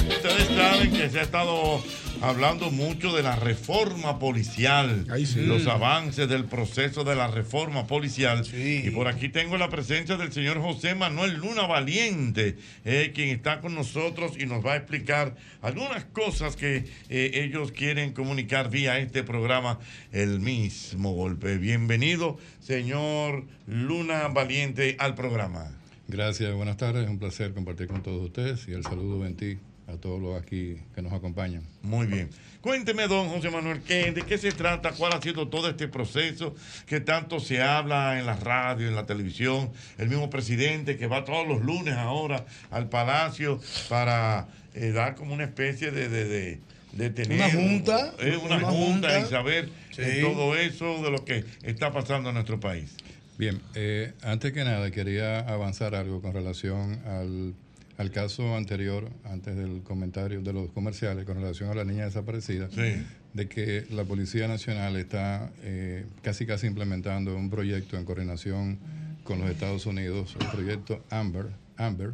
Ustedes 0.09 0.47
saben 0.55 0.91
que 0.91 1.09
se 1.09 1.19
ha 1.19 1.23
estado 1.23 1.81
hablando 2.21 2.69
mucho 2.69 3.15
de 3.15 3.23
la 3.23 3.35
reforma 3.35 4.19
policial, 4.19 5.05
los 5.35 5.67
avances 5.67 6.29
del 6.29 6.45
proceso 6.45 7.03
de 7.03 7.15
la 7.15 7.27
reforma 7.27 7.87
policial. 7.87 8.43
Y 8.53 8.89
por 8.91 9.07
aquí 9.07 9.29
tengo 9.29 9.57
la 9.57 9.69
presencia 9.69 10.17
del 10.17 10.31
señor 10.31 10.61
José 10.61 10.95
Manuel 10.95 11.35
Luna 11.35 11.65
Valiente, 11.65 12.57
eh, 12.85 13.11
quien 13.13 13.29
está 13.29 13.59
con 13.59 13.75
nosotros 13.75 14.33
y 14.39 14.45
nos 14.45 14.65
va 14.65 14.73
a 14.73 14.77
explicar 14.77 15.35
algunas 15.61 16.05
cosas 16.05 16.55
que 16.55 16.85
eh, 17.09 17.31
ellos 17.33 17.71
quieren 17.71 18.13
comunicar 18.13 18.69
vía 18.69 18.99
este 18.99 19.23
programa, 19.23 19.79
el 20.11 20.39
mismo 20.39 21.13
golpe. 21.13 21.57
Bienvenido, 21.57 22.37
señor 22.59 23.45
Luna 23.67 24.27
Valiente, 24.27 24.95
al 24.99 25.15
programa. 25.15 25.71
Gracias, 26.07 26.53
buenas 26.53 26.77
tardes. 26.77 27.05
Es 27.05 27.09
un 27.09 27.19
placer 27.19 27.53
compartir 27.53 27.87
con 27.87 28.03
todos 28.03 28.21
ustedes 28.21 28.67
y 28.67 28.73
el 28.73 28.83
saludo 28.83 29.25
en 29.25 29.35
ti 29.35 29.57
a 29.91 29.97
todos 29.97 30.21
los 30.21 30.41
aquí 30.41 30.77
que 30.95 31.01
nos 31.01 31.13
acompañan. 31.13 31.63
Muy 31.81 32.07
bien. 32.07 32.29
Cuénteme, 32.61 33.07
don 33.07 33.29
José 33.29 33.49
Manuel, 33.49 33.81
¿qué- 33.81 34.11
¿de 34.11 34.21
qué 34.21 34.37
se 34.37 34.51
trata? 34.51 34.91
¿Cuál 34.91 35.13
ha 35.13 35.21
sido 35.21 35.47
todo 35.47 35.69
este 35.69 35.87
proceso 35.87 36.55
que 36.85 36.99
tanto 36.99 37.39
se 37.39 37.61
habla 37.61 38.19
en 38.19 38.25
la 38.25 38.35
radio, 38.35 38.87
en 38.87 38.95
la 38.95 39.05
televisión? 39.05 39.71
El 39.97 40.09
mismo 40.09 40.29
presidente 40.29 40.97
que 40.97 41.07
va 41.07 41.25
todos 41.25 41.47
los 41.47 41.61
lunes 41.63 41.95
ahora 41.95 42.45
al 42.69 42.89
palacio 42.89 43.59
para 43.89 44.47
eh, 44.73 44.91
dar 44.91 45.15
como 45.15 45.33
una 45.33 45.43
especie 45.45 45.91
de, 45.91 46.07
de, 46.09 46.25
de- 46.25 46.59
de 46.93 47.09
tener 47.09 47.37
Una 47.37 47.49
junta, 47.49 48.13
eh, 48.19 48.35
una, 48.43 48.57
una 48.57 48.67
junta, 48.69 49.09
junta. 49.11 49.19
y 49.21 49.25
saber 49.29 49.69
eh, 49.97 50.15
Sí. 50.17 50.21
todo 50.21 50.55
eso 50.57 51.01
de 51.01 51.09
lo 51.09 51.23
que 51.23 51.45
está 51.63 51.91
pasando 51.93 52.29
en 52.29 52.35
nuestro 52.35 52.59
país. 52.59 52.95
Bien, 53.37 53.61
eh, 53.75 54.11
antes 54.21 54.51
que 54.51 54.63
nada 54.65 54.91
quería 54.91 55.39
avanzar 55.39 55.95
algo 55.95 56.21
con 56.21 56.33
relación 56.33 57.01
al, 57.05 57.53
al 58.01 58.11
caso 58.11 58.55
anterior, 58.55 59.09
antes 59.23 59.55
del 59.55 59.83
comentario 59.83 60.41
de 60.41 60.53
los 60.53 60.71
comerciales, 60.71 61.23
con 61.25 61.35
relación 61.35 61.69
a 61.69 61.75
la 61.75 61.85
niña 61.85 62.05
desaparecida, 62.05 62.67
Sí. 62.71 63.03
de 63.33 63.47
que 63.47 63.85
la 63.91 64.03
Policía 64.03 64.47
Nacional 64.47 64.95
está 64.97 65.51
eh, 65.61 66.05
casi 66.23 66.45
casi 66.45 66.67
implementando 66.67 67.35
un 67.35 67.49
proyecto 67.49 67.97
en 67.97 68.05
coordinación 68.05 68.79
con 69.23 69.39
los 69.39 69.49
Estados 69.49 69.85
Unidos, 69.85 70.35
el 70.39 70.47
proyecto 70.47 71.05
Amber, 71.09 71.45
Amber 71.77 72.13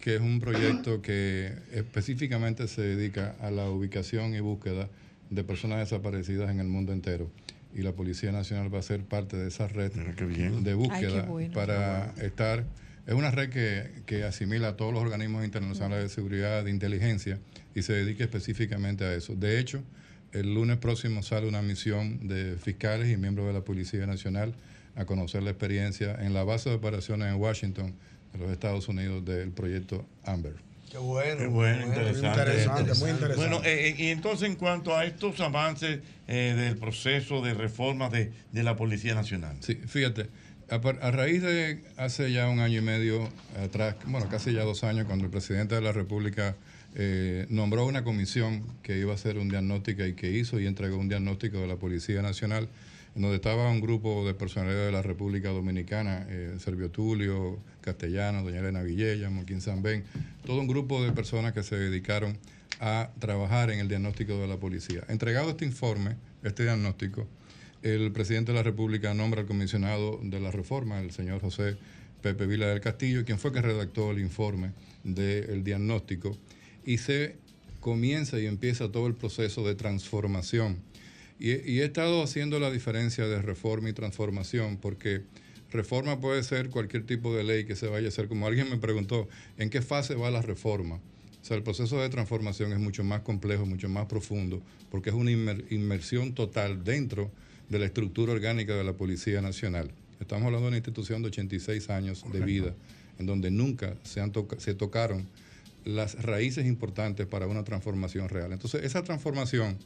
que 0.00 0.14
es 0.14 0.20
un 0.20 0.40
proyecto 0.40 1.02
que 1.02 1.52
específicamente 1.72 2.68
se 2.68 2.82
dedica 2.82 3.34
a 3.40 3.50
la 3.50 3.68
ubicación 3.68 4.34
y 4.34 4.40
búsqueda 4.40 4.88
de 5.28 5.44
personas 5.44 5.80
desaparecidas 5.80 6.50
en 6.50 6.60
el 6.60 6.68
mundo 6.68 6.92
entero. 6.92 7.30
Y 7.74 7.82
la 7.82 7.92
Policía 7.92 8.32
Nacional 8.32 8.72
va 8.72 8.78
a 8.78 8.82
ser 8.82 9.02
parte 9.02 9.36
de 9.36 9.48
esa 9.48 9.68
red 9.68 9.92
de 9.92 10.74
búsqueda 10.74 11.22
bueno. 11.24 11.52
para 11.52 12.14
estar... 12.22 12.64
Es 13.08 13.14
una 13.14 13.30
red 13.30 13.48
que, 13.48 13.90
que 14.04 14.24
asimila 14.24 14.68
a 14.68 14.76
todos 14.76 14.92
los 14.92 15.02
organismos 15.02 15.42
internacionales 15.42 16.04
de 16.04 16.08
seguridad, 16.10 16.62
de 16.62 16.70
inteligencia, 16.70 17.38
y 17.74 17.80
se 17.80 17.94
dedica 17.94 18.22
específicamente 18.22 19.02
a 19.02 19.14
eso. 19.14 19.34
De 19.34 19.58
hecho, 19.58 19.82
el 20.32 20.52
lunes 20.52 20.76
próximo 20.76 21.22
sale 21.22 21.48
una 21.48 21.62
misión 21.62 22.28
de 22.28 22.56
fiscales 22.62 23.10
y 23.10 23.16
miembros 23.16 23.46
de 23.46 23.54
la 23.54 23.62
Policía 23.62 24.06
Nacional 24.06 24.54
a 24.94 25.06
conocer 25.06 25.42
la 25.42 25.48
experiencia 25.48 26.18
en 26.20 26.34
la 26.34 26.44
base 26.44 26.68
de 26.68 26.76
operaciones 26.76 27.32
en 27.32 27.40
Washington 27.40 27.94
de 28.34 28.38
los 28.40 28.50
Estados 28.50 28.88
Unidos 28.88 29.24
del 29.24 29.52
proyecto 29.52 30.04
Amber. 30.24 30.56
Qué 30.90 30.98
bueno. 30.98 31.38
Qué 31.38 31.46
bueno, 31.46 31.86
interesante. 31.86 32.26
interesante, 32.28 32.94
muy 32.94 33.10
interesante. 33.10 33.36
Bueno, 33.36 33.64
eh, 33.64 33.88
eh, 33.88 33.94
y 33.96 34.08
entonces 34.08 34.50
en 34.50 34.56
cuanto 34.56 34.94
a 34.94 35.06
estos 35.06 35.40
avances 35.40 36.00
eh, 36.26 36.54
del 36.54 36.76
proceso 36.76 37.40
de 37.40 37.54
reforma 37.54 38.10
de, 38.10 38.32
de 38.52 38.62
la 38.62 38.76
Policía 38.76 39.14
Nacional. 39.14 39.56
Sí, 39.60 39.76
fíjate, 39.76 40.28
a, 40.70 41.10
raíz 41.10 41.42
de 41.42 41.82
hace 41.96 42.30
ya 42.32 42.48
un 42.48 42.60
año 42.60 42.78
y 42.78 42.82
medio 42.82 43.28
atrás, 43.62 43.96
bueno, 44.06 44.28
casi 44.28 44.52
ya 44.52 44.64
dos 44.64 44.84
años, 44.84 45.06
cuando 45.06 45.24
el 45.24 45.30
presidente 45.30 45.74
de 45.74 45.80
la 45.80 45.92
República 45.92 46.56
eh, 46.94 47.46
nombró 47.48 47.86
una 47.86 48.04
comisión 48.04 48.64
que 48.82 48.98
iba 48.98 49.12
a 49.12 49.14
hacer 49.14 49.38
un 49.38 49.48
diagnóstico 49.48 50.04
y 50.04 50.14
que 50.14 50.30
hizo 50.30 50.60
y 50.60 50.66
entregó 50.66 50.98
un 50.98 51.08
diagnóstico 51.08 51.58
de 51.58 51.66
la 51.66 51.76
Policía 51.76 52.22
Nacional, 52.22 52.68
en 53.14 53.22
donde 53.22 53.36
estaba 53.36 53.70
un 53.70 53.80
grupo 53.80 54.26
de 54.26 54.34
personalidad 54.34 54.86
de 54.86 54.92
la 54.92 55.02
República 55.02 55.48
Dominicana, 55.48 56.26
eh, 56.28 56.56
Servio 56.58 56.90
Tulio, 56.90 57.58
Castellano, 57.80 58.42
doña 58.42 58.60
Elena 58.60 58.82
Villella, 58.82 59.30
Moquín 59.30 59.60
Zambén, 59.60 60.04
todo 60.44 60.60
un 60.60 60.66
grupo 60.66 61.02
de 61.02 61.12
personas 61.12 61.52
que 61.52 61.62
se 61.62 61.76
dedicaron 61.76 62.38
a 62.80 63.10
trabajar 63.18 63.70
en 63.70 63.80
el 63.80 63.88
diagnóstico 63.88 64.38
de 64.38 64.46
la 64.46 64.58
policía. 64.58 65.02
Entregado 65.08 65.50
este 65.50 65.64
informe, 65.64 66.16
este 66.42 66.64
diagnóstico, 66.64 67.26
el 67.82 68.10
presidente 68.12 68.52
de 68.52 68.56
la 68.58 68.62
República 68.62 69.14
nombra 69.14 69.42
al 69.42 69.46
comisionado 69.46 70.20
de 70.22 70.40
la 70.40 70.50
reforma, 70.50 71.00
el 71.00 71.10
señor 71.12 71.40
José 71.40 71.76
Pepe 72.22 72.46
Vila 72.46 72.66
del 72.66 72.80
Castillo, 72.80 73.24
quien 73.24 73.38
fue 73.38 73.52
que 73.52 73.62
redactó 73.62 74.10
el 74.10 74.18
informe 74.18 74.72
del 75.04 75.62
diagnóstico, 75.62 76.36
y 76.84 76.98
se 76.98 77.36
comienza 77.80 78.40
y 78.40 78.46
empieza 78.46 78.90
todo 78.90 79.06
el 79.06 79.14
proceso 79.14 79.66
de 79.66 79.74
transformación. 79.74 80.78
Y, 81.38 81.50
y 81.70 81.80
he 81.80 81.84
estado 81.84 82.22
haciendo 82.22 82.58
la 82.58 82.70
diferencia 82.70 83.26
de 83.26 83.40
reforma 83.40 83.88
y 83.88 83.92
transformación 83.92 84.76
porque 84.76 85.22
reforma 85.70 86.18
puede 86.20 86.42
ser 86.42 86.70
cualquier 86.70 87.06
tipo 87.06 87.36
de 87.36 87.44
ley 87.44 87.64
que 87.64 87.76
se 87.76 87.86
vaya 87.86 88.06
a 88.06 88.08
hacer. 88.08 88.26
Como 88.26 88.46
alguien 88.46 88.68
me 88.68 88.78
preguntó, 88.78 89.28
¿en 89.56 89.70
qué 89.70 89.80
fase 89.80 90.16
va 90.16 90.30
la 90.32 90.42
reforma? 90.42 90.96
O 90.96 91.44
sea, 91.44 91.56
el 91.56 91.62
proceso 91.62 92.00
de 92.00 92.08
transformación 92.08 92.72
es 92.72 92.80
mucho 92.80 93.04
más 93.04 93.20
complejo, 93.20 93.64
mucho 93.64 93.88
más 93.88 94.06
profundo, 94.06 94.60
porque 94.90 95.10
es 95.10 95.14
una 95.14 95.30
inmer- 95.30 95.64
inmersión 95.70 96.34
total 96.34 96.82
dentro 96.82 97.24
de 97.24 97.30
la 97.78 97.84
estructura 97.84 98.32
orgánica 98.32 98.74
de 98.76 98.84
la 98.84 98.94
Policía 98.94 99.40
Nacional. 99.42 99.90
Estamos 100.20 100.46
hablando 100.46 100.64
de 100.66 100.68
una 100.68 100.76
institución 100.78 101.22
de 101.22 101.28
86 101.28 101.90
años 101.90 102.24
de 102.32 102.40
vida, 102.44 102.74
en 103.18 103.26
donde 103.26 103.50
nunca 103.50 103.94
se, 104.04 104.20
han 104.20 104.32
toca- 104.32 104.58
se 104.58 104.74
tocaron 104.74 105.26
las 105.84 106.22
raíces 106.22 106.66
importantes 106.66 107.26
para 107.26 107.46
una 107.46 107.64
transformación 107.64 108.28
real. 108.28 108.52
Entonces, 108.52 108.84
esa 108.84 109.02
transformación 109.02 109.76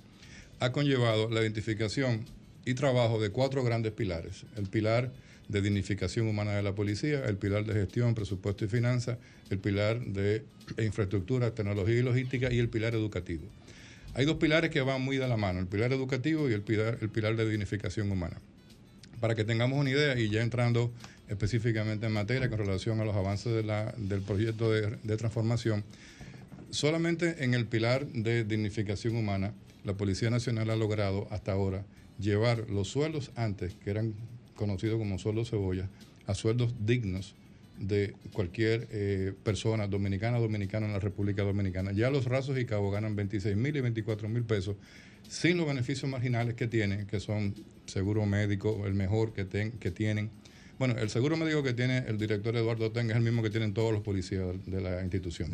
ha 0.61 0.73
conllevado 0.73 1.29
la 1.29 1.43
identificación 1.43 2.25
y 2.65 2.75
trabajo 2.75 3.21
de 3.21 3.31
cuatro 3.31 3.63
grandes 3.65 3.93
pilares. 3.93 4.45
El 4.57 4.69
pilar 4.69 5.13
de 5.49 5.61
dignificación 5.61 6.29
humana 6.29 6.53
de 6.53 6.63
la 6.63 6.75
policía, 6.75 7.25
el 7.27 7.37
pilar 7.37 7.65
de 7.67 7.75
gestión, 7.75 8.15
presupuesto 8.15 8.65
y 8.65 8.69
finanzas, 8.69 9.19
el 9.51 9.59
pilar 9.59 10.01
de 10.01 10.45
infraestructura, 10.83 11.51
tecnología 11.55 11.97
y 11.99 12.03
logística 12.03 12.53
y 12.53 12.59
el 12.59 12.69
pilar 12.69 12.95
educativo. 12.95 13.43
Hay 14.15 14.27
dos 14.27 14.37
pilares 14.37 14.71
que 14.71 14.83
van 14.83 15.01
muy 15.01 15.17
de 15.17 15.27
la 15.27 15.39
mano, 15.39 15.59
el 15.61 15.67
pilar 15.67 15.93
educativo 15.93 16.49
y 16.51 16.53
el 16.53 16.61
pilar, 16.61 16.99
el 17.01 17.09
pilar 17.09 17.35
de 17.35 17.49
dignificación 17.49 18.11
humana. 18.11 18.37
Para 19.21 19.35
que 19.35 19.45
tengamos 19.45 19.79
una 19.79 19.91
idea 19.91 20.19
y 20.19 20.29
ya 20.29 20.43
entrando 20.43 20.93
específicamente 21.29 22.07
en 22.07 22.13
materia 22.13 22.51
con 22.51 22.59
relación 22.59 23.01
a 23.01 23.05
los 23.05 23.17
avances 23.17 23.65
del 23.97 24.21
proyecto 24.23 24.71
de, 24.71 24.99
de 25.03 25.17
transformación, 25.17 25.83
solamente 26.71 27.43
en 27.45 27.55
el 27.55 27.67
pilar 27.67 28.07
de 28.07 28.45
dignificación 28.45 29.17
humana, 29.17 29.55
la 29.85 29.95
Policía 29.95 30.29
Nacional 30.29 30.69
ha 30.69 30.77
logrado 30.77 31.27
hasta 31.31 31.53
ahora 31.53 31.85
llevar 32.19 32.69
los 32.69 32.89
sueldos 32.89 33.31
antes, 33.35 33.75
que 33.83 33.91
eran 33.91 34.15
conocidos 34.57 34.99
como 34.99 35.19
sueldos 35.19 35.49
cebolla, 35.49 35.89
a 36.27 36.35
sueldos 36.35 36.75
dignos 36.85 37.35
de 37.83 38.15
cualquier 38.33 38.89
eh, 38.93 39.33
persona 39.43 39.87
dominicana 39.87 40.39
o 40.39 40.41
dominicana 40.43 40.87
en 40.87 40.93
la 40.93 40.99
República 41.01 41.43
Dominicana. 41.43 41.93
Ya 41.93 42.11
los 42.11 42.25
rasos 42.25 42.59
y 42.59 42.65
cabos 42.65 42.93
ganan 42.93 43.15
26 43.17 43.57
mil 43.57 43.77
y 43.77 43.81
24 43.81 44.29
mil 44.29 44.45
pesos 44.45 44.77
sin 45.29 45.57
los 45.57 45.67
beneficios 45.67 46.11
marginales 46.11 46.55
que 46.55 46.67
tienen, 46.67 47.07
que 47.07 47.19
son 47.21 47.55
seguro 47.87 48.25
médico, 48.27 48.87
el 48.87 48.95
mejor 48.95 49.33
que, 49.33 49.45
ten- 49.45 49.73
que 49.73 49.91
tienen. 49.91 50.31
Bueno, 50.79 50.97
el 50.99 51.11
seguro 51.11 51.37
médico 51.37 51.63
que 51.63 51.73
tiene 51.75 51.99
el 52.09 52.19
director 52.19 52.57
Eduardo 52.57 52.91
Tenga 52.93 53.13
es 53.13 53.17
el 53.19 53.23
mismo 53.23 53.43
que 53.43 53.51
tienen 53.51 53.73
todos 53.75 53.93
los 53.93 54.03
policías 54.03 54.47
de 54.67 54.81
la 54.81 55.03
institución. 55.03 55.51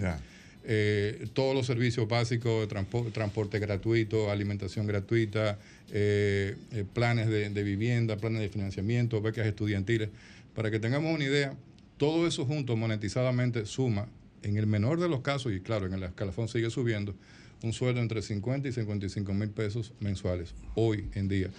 Eh, 0.65 1.29
todos 1.33 1.55
los 1.55 1.67
servicios 1.67 2.09
básicos, 2.09 2.69
transpo- 2.69 3.11
transporte 3.13 3.59
gratuito, 3.59 4.31
alimentación 4.31 4.87
gratuita, 4.87 5.59
eh, 5.93 6.57
eh, 6.73 6.85
planes 6.93 7.29
de, 7.29 7.49
de 7.51 7.63
vivienda, 7.63 8.17
planes 8.17 8.41
de 8.43 8.49
financiamiento, 8.49 9.21
becas 9.23 9.47
estudiantiles. 9.47 10.11
Para 10.55 10.71
que 10.71 10.79
tengamos 10.81 11.15
una 11.15 11.25
idea, 11.25 11.55
todo 11.99 12.27
eso 12.27 12.47
junto 12.47 12.77
monetizadamente 12.77 13.67
suma, 13.67 14.09
en 14.43 14.57
el 14.57 14.67
menor 14.67 14.99
de 15.01 15.09
los 15.09 15.21
casos, 15.21 15.53
y 15.53 15.61
claro, 15.61 15.87
en 15.87 15.95
el 15.95 16.03
escalafón 16.05 16.49
sigue 16.49 16.71
subiendo, 16.71 17.15
un 17.63 17.73
sueldo 17.73 18.01
entre 18.01 18.23
50 18.23 18.69
y 18.69 18.73
55 18.73 19.35
mil 19.35 19.51
pesos 19.51 19.93
mensuales, 20.01 20.55
hoy 20.77 21.09
en 21.15 21.29
día. 21.29 21.51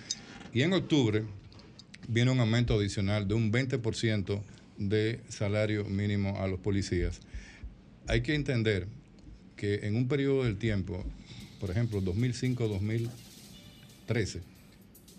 Y 0.53 0.61
en 0.61 0.71
octubre 0.73 1.23
viene 2.07 2.31
un 2.31 2.39
aumento 2.39 2.75
adicional 2.75 3.27
de 3.27 3.33
un 3.33 3.51
20% 3.51 4.41
de 4.77 5.19
salario 5.27 5.83
mínimo 5.85 6.39
a 6.39 6.47
los 6.47 6.59
policías. 6.59 7.19
Hay 8.07 8.21
que 8.21 8.33
entender 8.33 8.87
que 9.57 9.85
en 9.85 9.97
un 9.97 10.07
periodo 10.07 10.45
del 10.45 10.57
tiempo, 10.57 11.03
por 11.59 11.69
ejemplo, 11.69 12.01
2005-2013, 12.01 14.39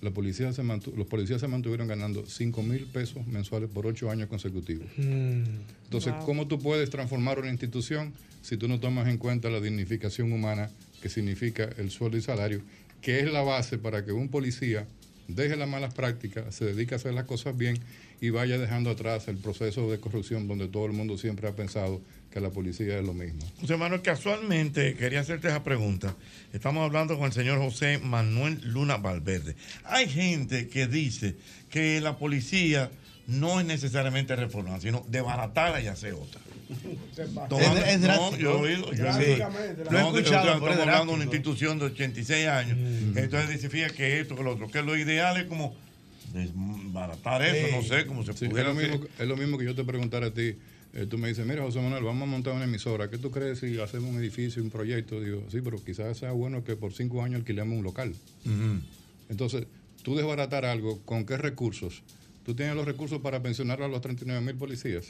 la 0.00 0.10
policía 0.10 0.52
se 0.52 0.62
los 0.64 1.06
policías 1.08 1.40
se 1.40 1.48
mantuvieron 1.48 1.86
ganando 1.88 2.24
5 2.26 2.62
mil 2.62 2.86
pesos 2.86 3.26
mensuales 3.26 3.68
por 3.68 3.86
8 3.86 4.10
años 4.10 4.28
consecutivos. 4.28 4.86
Entonces, 4.96 6.12
Wow. 6.14 6.24
¿cómo 6.26 6.46
tú 6.46 6.58
puedes 6.58 6.90
transformar 6.90 7.38
una 7.38 7.50
institución 7.50 8.12
si 8.42 8.56
tú 8.56 8.68
no 8.68 8.80
tomas 8.80 9.08
en 9.08 9.18
cuenta 9.18 9.50
la 9.50 9.60
dignificación 9.60 10.32
humana, 10.32 10.70
que 11.02 11.08
significa 11.08 11.68
el 11.76 11.90
sueldo 11.90 12.16
y 12.16 12.22
salario, 12.22 12.62
que 13.02 13.20
es 13.20 13.30
la 13.32 13.42
base 13.42 13.76
para 13.78 14.04
que 14.04 14.12
un 14.12 14.28
policía 14.28 14.86
deje 15.28 15.56
las 15.56 15.68
malas 15.68 15.92
prácticas, 15.94 16.54
se 16.54 16.64
dedique 16.64 16.94
a 16.94 16.96
hacer 16.96 17.12
las 17.14 17.24
cosas 17.24 17.56
bien 17.56 17.78
y 18.20 18.30
vaya 18.30 18.58
dejando 18.58 18.90
atrás 18.90 19.28
el 19.28 19.36
proceso 19.38 19.90
de 19.90 19.98
corrupción 19.98 20.46
donde 20.46 20.68
todo 20.68 20.86
el 20.86 20.92
mundo 20.92 21.16
siempre 21.16 21.48
ha 21.48 21.52
pensado 21.56 22.00
que 22.30 22.40
la 22.40 22.50
policía 22.50 22.98
es 22.98 23.04
lo 23.04 23.14
mismo? 23.14 23.40
José 23.60 23.76
Manuel, 23.76 24.02
casualmente 24.02 24.94
quería 24.94 25.20
hacerte 25.20 25.48
esa 25.48 25.64
pregunta. 25.64 26.14
Estamos 26.52 26.84
hablando 26.84 27.16
con 27.16 27.26
el 27.26 27.32
señor 27.32 27.58
José 27.58 27.98
Manuel 27.98 28.60
Luna 28.62 28.98
Valverde. 28.98 29.56
Hay 29.84 30.08
gente 30.08 30.68
que 30.68 30.86
dice 30.86 31.36
que 31.70 32.00
la 32.00 32.18
policía 32.18 32.90
no 33.26 33.60
es 33.60 33.66
necesariamente 33.66 34.34
reformar, 34.36 34.80
sino 34.80 35.04
desbaratarla 35.08 35.80
y 35.80 35.86
hacer 35.86 36.14
otra. 36.14 36.40
Tomando- 37.48 37.80
Es- 37.84 37.94
es 37.94 38.00
no, 38.00 38.36
yo 38.36 38.66
he 38.66 38.74
oído. 38.74 38.92
yo 38.92 39.06
he 39.06 39.12
Sí. 39.12 39.30
oído. 39.32 39.48
Lo 39.90 39.98
he 39.98 40.02
No, 40.02 40.12
que, 40.12 40.18
escuchado, 40.20 40.42
o 40.42 40.44
sea, 40.44 40.54
pero 40.60 40.66
es 40.66 40.78
Estamos 40.78 40.80
hablando 40.80 41.12
de 41.12 41.16
una. 41.16 41.24
Mm. 41.24 41.28
institución 41.28 41.78
de 41.78 41.84
86 41.86 42.46
años. 42.48 42.78
Entonces 43.16 43.50
dice, 43.50 43.68
fíjate 43.70 43.94
que 43.94 44.20
esto, 44.20 44.36
que 44.36 44.42
lo 44.42 44.52
otro, 44.52 44.68
que 44.68 44.82
lo 44.82 44.96
ideal 44.96 45.36
es 45.36 45.44
como 45.44 45.74
desbaratar 46.32 47.42
eso, 47.42 47.66
Sí. 47.68 47.72
no 47.74 47.82
sé, 47.82 48.06
como 48.06 48.24
se 48.24 48.32
Sí, 48.34 48.44
es, 48.46 48.50
pudiera 48.50 48.70
lo 48.70 48.74
mismo, 48.74 48.94
hacer. 48.96 49.10
es 49.18 49.28
lo 49.28 49.36
mismo 49.36 49.58
que 49.58 49.64
yo 49.64 49.74
te 49.74 49.84
preguntara 49.84 50.26
a 50.28 50.34
ti. 50.34 50.54
Eh, 50.92 51.06
tú 51.08 51.18
me 51.18 51.28
dices, 51.28 51.46
mira, 51.46 51.62
José 51.62 51.80
Manuel, 51.80 52.02
vamos 52.02 52.22
a 52.24 52.30
montar 52.30 52.52
una 52.54 52.64
emisora. 52.64 53.08
¿Qué 53.10 53.16
tú 53.18 53.30
crees 53.30 53.60
si 53.60 53.78
hacemos 53.78 54.10
un 54.10 54.18
edificio, 54.18 54.60
un 54.62 54.70
proyecto? 54.70 55.20
Digo, 55.20 55.44
sí, 55.50 55.60
pero 55.62 55.82
quizás 55.84 56.18
sea 56.18 56.32
bueno 56.32 56.64
que 56.64 56.74
por 56.74 56.92
cinco 56.92 57.22
años 57.22 57.40
alquilemos 57.40 57.78
un 57.78 57.84
local. 57.84 58.12
Entonces, 59.28 59.66
tú 60.02 60.16
desbaratar 60.16 60.64
algo, 60.64 61.00
¿con 61.04 61.24
qué 61.26 61.36
recursos? 61.36 62.02
Tú 62.44 62.54
tienes 62.54 62.74
los 62.74 62.84
recursos 62.86 63.20
para 63.20 63.40
pensionar 63.42 63.82
a 63.82 63.88
los 63.88 64.00
39 64.00 64.40
mil 64.44 64.56
policías. 64.56 65.06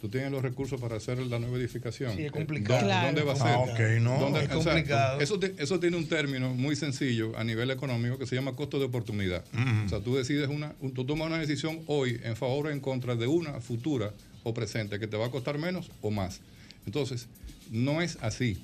Tú 0.00 0.08
tienes 0.10 0.30
los 0.30 0.42
recursos 0.42 0.78
para 0.80 0.96
hacer 0.96 1.16
la 1.18 1.38
nueva 1.38 1.56
edificación. 1.56 2.14
Sí, 2.14 2.22
es 2.22 2.28
Eh, 2.28 2.30
complicado. 2.30 2.74
¿Dónde, 2.80 2.86
Claro. 2.92 3.06
dónde 3.06 3.22
va 3.22 3.32
a 3.32 3.36
ser? 3.36 3.46
Ah, 3.46 3.58
ok, 3.58 4.02
no. 4.02 4.18
¿Dónde- 4.20 4.40
Es 4.44 4.50
o 4.50 4.62
sea, 4.62 4.72
complicado. 4.74 5.20
eso, 5.20 5.40
eso 5.58 5.80
tiene 5.80 5.96
un 5.96 6.06
término 6.08 6.52
muy 6.54 6.76
sencillo 6.76 7.32
a 7.38 7.44
nivel 7.44 7.70
económico 7.70 8.18
que 8.18 8.26
se 8.26 8.34
llama 8.36 8.52
costo 8.54 8.78
de 8.78 8.84
oportunidad. 8.84 9.44
O 9.86 9.88
sea, 9.88 10.00
tú 10.00 10.14
decides 10.16 10.48
una, 10.48 10.74
un- 10.80 10.92
tú 10.92 11.04
tomas 11.06 11.28
una 11.28 11.38
decisión 11.38 11.80
hoy 11.86 12.20
en 12.22 12.36
favor 12.36 12.66
o 12.66 12.70
en 12.70 12.80
contra 12.80 13.16
de 13.16 13.26
una 13.26 13.60
futura 13.62 14.12
o 14.42 14.52
presente 14.52 14.98
que 14.98 15.06
te 15.06 15.16
va 15.16 15.26
a 15.26 15.30
costar 15.30 15.56
menos 15.58 15.90
o 16.02 16.10
más. 16.10 16.40
Entonces, 16.86 17.26
no 17.70 18.02
es 18.02 18.18
así. 18.20 18.58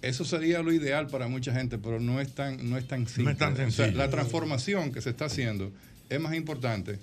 Eso 0.00 0.24
sería 0.24 0.62
lo 0.62 0.72
ideal 0.72 1.08
para 1.08 1.26
mucha 1.26 1.52
gente, 1.52 1.76
pero 1.76 1.98
no 1.98 2.20
es 2.20 2.32
tan, 2.32 2.70
no 2.70 2.78
es 2.78 2.86
tan 2.86 3.08
simple. 3.08 3.34
tan 3.34 3.54
O 3.54 3.56
sea, 3.56 3.64
sencillo. 3.70 3.98
la 3.98 4.08
transformación 4.10 4.92
que 4.92 5.00
se 5.00 5.10
está 5.10 5.24
haciendo 5.24 5.72
es 6.08 6.20
más 6.20 6.34
importante. 6.34 7.00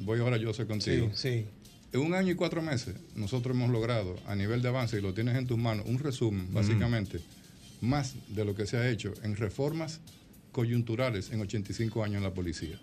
voy 0.00 0.20
ahora 0.20 0.36
yo 0.36 0.52
sé 0.54 0.64
contigo. 0.66 1.10
Sí, 1.14 1.42
sí. 1.42 1.46
En 1.96 2.02
un 2.02 2.12
año 2.12 2.30
y 2.30 2.34
cuatro 2.34 2.60
meses, 2.60 2.94
nosotros 3.14 3.56
hemos 3.56 3.70
logrado, 3.70 4.16
a 4.26 4.34
nivel 4.34 4.60
de 4.60 4.68
avance, 4.68 4.98
y 4.98 5.00
lo 5.00 5.14
tienes 5.14 5.34
en 5.34 5.46
tus 5.46 5.56
manos, 5.56 5.86
un 5.88 5.98
resumen, 5.98 6.52
básicamente, 6.52 7.20
más 7.80 8.16
de 8.28 8.44
lo 8.44 8.54
que 8.54 8.66
se 8.66 8.76
ha 8.76 8.86
hecho 8.90 9.14
en 9.22 9.34
reformas 9.34 10.00
coyunturales 10.52 11.30
en 11.30 11.40
85 11.40 12.04
años 12.04 12.16
en 12.16 12.24
la 12.24 12.34
policía. 12.34 12.78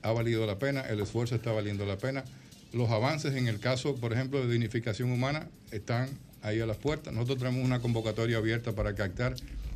Ha 0.00 0.12
valido 0.12 0.46
la 0.46 0.58
pena, 0.58 0.80
el 0.80 1.00
esfuerzo 1.00 1.34
está 1.34 1.52
valiendo 1.52 1.84
la 1.84 1.98
pena. 1.98 2.24
Los 2.72 2.88
avances 2.88 3.34
en 3.34 3.46
el 3.46 3.60
caso, 3.60 3.96
por 3.96 4.14
ejemplo, 4.14 4.40
de 4.40 4.50
dignificación 4.50 5.12
humana 5.12 5.46
están 5.70 6.08
ahí 6.40 6.60
a 6.60 6.66
las 6.66 6.78
puertas. 6.78 7.12
Nosotros 7.12 7.40
tenemos 7.40 7.62
una 7.62 7.80
convocatoria 7.80 8.38
abierta 8.38 8.72
para 8.72 8.94
captar 8.94 9.34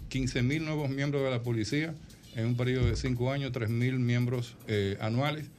15 0.09 0.43
mil 0.43 0.65
nuevos 0.65 0.89
miembros 0.89 1.23
de 1.23 1.31
la 1.31 1.43
policía 1.43 1.95
en 2.35 2.47
un 2.47 2.57
periodo 2.57 2.87
de 2.87 2.97
cinco 2.97 3.31
años, 3.31 3.53
3 3.53 3.69
mil 3.69 3.99
miembros 3.99 4.57
eh, 4.69 4.97
anuales 5.03 5.51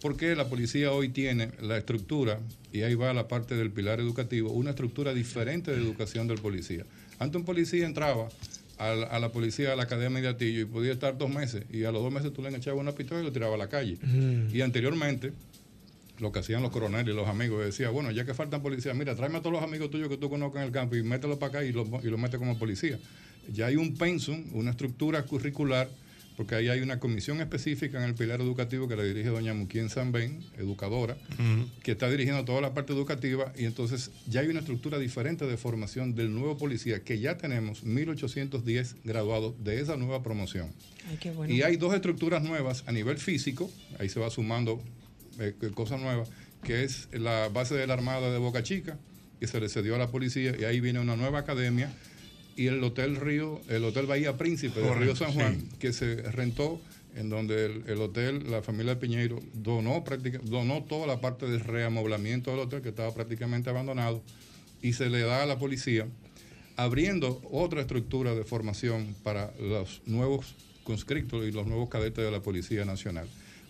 porque 0.00 0.34
la 0.34 0.48
policía 0.48 0.92
hoy 0.92 1.08
tiene 1.10 1.50
la 1.60 1.76
estructura, 1.76 2.40
y 2.72 2.82
ahí 2.82 2.94
va 2.94 3.12
la 3.12 3.28
parte 3.28 3.54
del 3.54 3.70
pilar 3.70 4.00
educativo, 4.00 4.50
una 4.50 4.70
estructura 4.70 5.12
diferente 5.12 5.70
de 5.70 5.78
educación 5.78 6.28
del 6.28 6.38
policía. 6.38 6.84
Antes 7.18 7.38
un 7.38 7.44
policía 7.44 7.86
entraba 7.86 8.28
a 8.78 8.94
la, 8.94 9.06
a 9.06 9.18
la 9.18 9.30
policía, 9.30 9.72
a 9.72 9.76
la 9.76 9.82
academia 9.82 10.22
de 10.22 10.28
Atillo, 10.28 10.60
y 10.60 10.64
podía 10.64 10.92
estar 10.92 11.18
dos 11.18 11.28
meses, 11.28 11.64
y 11.70 11.84
a 11.84 11.92
los 11.92 12.02
dos 12.02 12.12
meses 12.12 12.32
tú 12.32 12.42
le 12.42 12.48
echabas 12.48 12.80
una 12.80 12.92
pistola 12.92 13.20
y 13.20 13.24
lo 13.24 13.32
tiraba 13.32 13.54
a 13.56 13.58
la 13.58 13.68
calle. 13.68 13.98
Y 14.52 14.60
anteriormente, 14.62 15.32
lo 16.18 16.32
que 16.32 16.38
hacían 16.38 16.62
los 16.62 16.70
coroneles 16.70 17.12
y 17.12 17.16
los 17.16 17.28
amigos, 17.28 17.64
decía, 17.64 17.90
bueno, 17.90 18.10
ya 18.10 18.24
que 18.24 18.34
faltan 18.34 18.62
policías, 18.62 18.96
mira, 18.96 19.14
tráeme 19.14 19.38
a 19.38 19.40
todos 19.40 19.54
los 19.54 19.62
amigos 19.62 19.90
tuyos 19.90 20.08
que 20.08 20.16
tú 20.16 20.30
conozcas 20.30 20.62
en 20.62 20.68
el 20.68 20.72
campo 20.72 20.96
y 20.96 21.02
mételo 21.02 21.38
para 21.38 21.48
acá 21.50 21.64
y 21.64 21.72
lo, 21.72 21.86
y 22.02 22.06
lo 22.08 22.18
mete 22.18 22.38
como 22.38 22.58
policía. 22.58 22.98
Ya 23.52 23.66
hay 23.66 23.76
un 23.76 23.96
pensum, 23.96 24.44
una 24.52 24.70
estructura 24.70 25.22
curricular 25.24 25.88
porque 26.40 26.54
ahí 26.54 26.70
hay 26.70 26.80
una 26.80 26.98
comisión 26.98 27.42
específica 27.42 27.98
en 27.98 28.04
el 28.04 28.14
pilar 28.14 28.40
educativo 28.40 28.88
que 28.88 28.96
la 28.96 29.02
dirige 29.02 29.28
doña 29.28 29.52
Muquien 29.52 29.90
Sanben, 29.90 30.42
educadora, 30.56 31.18
que 31.82 31.92
está 31.92 32.08
dirigiendo 32.08 32.46
toda 32.46 32.62
la 32.62 32.72
parte 32.72 32.94
educativa 32.94 33.52
y 33.58 33.66
entonces 33.66 34.10
ya 34.26 34.40
hay 34.40 34.46
una 34.48 34.60
estructura 34.60 34.98
diferente 34.98 35.46
de 35.46 35.58
formación 35.58 36.14
del 36.14 36.32
nuevo 36.32 36.56
policía, 36.56 37.04
que 37.04 37.18
ya 37.18 37.36
tenemos 37.36 37.84
1.810 37.84 38.94
graduados 39.04 39.62
de 39.62 39.82
esa 39.82 39.98
nueva 39.98 40.22
promoción. 40.22 40.72
Ay, 41.10 41.18
qué 41.20 41.30
bueno. 41.30 41.52
Y 41.52 41.60
hay 41.60 41.76
dos 41.76 41.92
estructuras 41.92 42.42
nuevas 42.42 42.84
a 42.86 42.92
nivel 42.92 43.18
físico, 43.18 43.70
ahí 43.98 44.08
se 44.08 44.18
va 44.18 44.30
sumando 44.30 44.82
eh, 45.40 45.52
cosas 45.74 46.00
nuevas, 46.00 46.30
que 46.62 46.84
es 46.84 47.08
la 47.12 47.50
base 47.50 47.74
de 47.74 47.86
la 47.86 47.92
Armada 47.92 48.32
de 48.32 48.38
Boca 48.38 48.62
Chica, 48.62 48.96
que 49.40 49.46
se 49.46 49.60
le 49.60 49.68
cedió 49.68 49.94
a 49.94 49.98
la 49.98 50.10
policía, 50.10 50.54
y 50.58 50.64
ahí 50.64 50.80
viene 50.80 51.00
una 51.00 51.16
nueva 51.16 51.40
academia, 51.40 51.92
y 52.60 52.66
el 52.66 52.84
Hotel 52.84 53.16
Río, 53.16 53.58
el 53.68 53.82
Hotel 53.84 54.04
Bahía 54.04 54.36
Príncipe 54.36 54.80
de 54.80 54.94
Río 54.94 55.16
San 55.16 55.32
Juan, 55.32 55.58
sí. 55.58 55.76
que 55.78 55.94
se 55.94 56.16
rentó, 56.30 56.78
en 57.16 57.30
donde 57.30 57.64
el, 57.64 57.84
el 57.86 57.98
hotel, 58.02 58.50
la 58.50 58.60
familia 58.60 59.00
Piñeiro, 59.00 59.40
donó, 59.54 60.04
donó 60.42 60.82
toda 60.82 61.06
la 61.06 61.22
parte 61.22 61.46
del 61.46 61.60
reamoblamiento 61.60 62.50
del 62.50 62.60
hotel, 62.60 62.82
que 62.82 62.90
estaba 62.90 63.14
prácticamente 63.14 63.70
abandonado, 63.70 64.22
y 64.82 64.92
se 64.92 65.08
le 65.08 65.20
da 65.20 65.42
a 65.42 65.46
la 65.46 65.58
policía, 65.58 66.06
abriendo 66.76 67.40
otra 67.50 67.80
estructura 67.80 68.34
de 68.34 68.44
formación 68.44 69.16
para 69.22 69.54
los 69.58 70.02
nuevos 70.04 70.54
conscriptos 70.84 71.46
y 71.46 71.52
los 71.52 71.66
nuevos 71.66 71.88
cadetes 71.88 72.22
de 72.22 72.30
la 72.30 72.42
Policía 72.42 72.84
Nacional. 72.84 73.26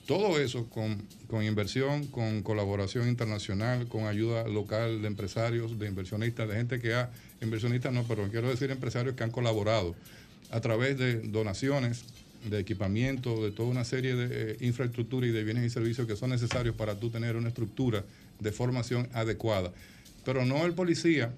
Todo 0.08 0.40
eso 0.40 0.68
con, 0.68 1.00
con 1.28 1.44
inversión, 1.44 2.08
con 2.08 2.42
colaboración 2.42 3.08
internacional, 3.08 3.86
con 3.86 4.06
ayuda 4.06 4.48
local 4.48 5.00
de 5.02 5.06
empresarios, 5.06 5.78
de 5.78 5.86
inversionistas, 5.86 6.48
de 6.48 6.56
gente 6.56 6.80
que 6.80 6.94
ha, 6.94 7.12
inversionistas 7.40 7.92
no, 7.92 8.04
pero 8.04 8.28
quiero 8.30 8.48
decir 8.48 8.70
empresarios 8.70 9.14
que 9.14 9.24
han 9.24 9.30
colaborado 9.30 9.94
a 10.50 10.60
través 10.60 10.98
de 10.98 11.20
donaciones, 11.20 12.04
de 12.44 12.58
equipamiento, 12.58 13.44
de 13.44 13.50
toda 13.50 13.68
una 13.68 13.84
serie 13.84 14.14
de 14.14 14.52
eh, 14.52 14.56
infraestructura 14.60 15.26
y 15.26 15.30
de 15.30 15.44
bienes 15.44 15.64
y 15.64 15.70
servicios 15.70 16.06
que 16.06 16.16
son 16.16 16.30
necesarios 16.30 16.74
para 16.74 16.98
tú 16.98 17.10
tener 17.10 17.36
una 17.36 17.48
estructura 17.48 18.04
de 18.38 18.52
formación 18.52 19.08
adecuada. 19.12 19.72
Pero 20.24 20.44
no 20.44 20.64
el 20.64 20.72
policía 20.72 21.32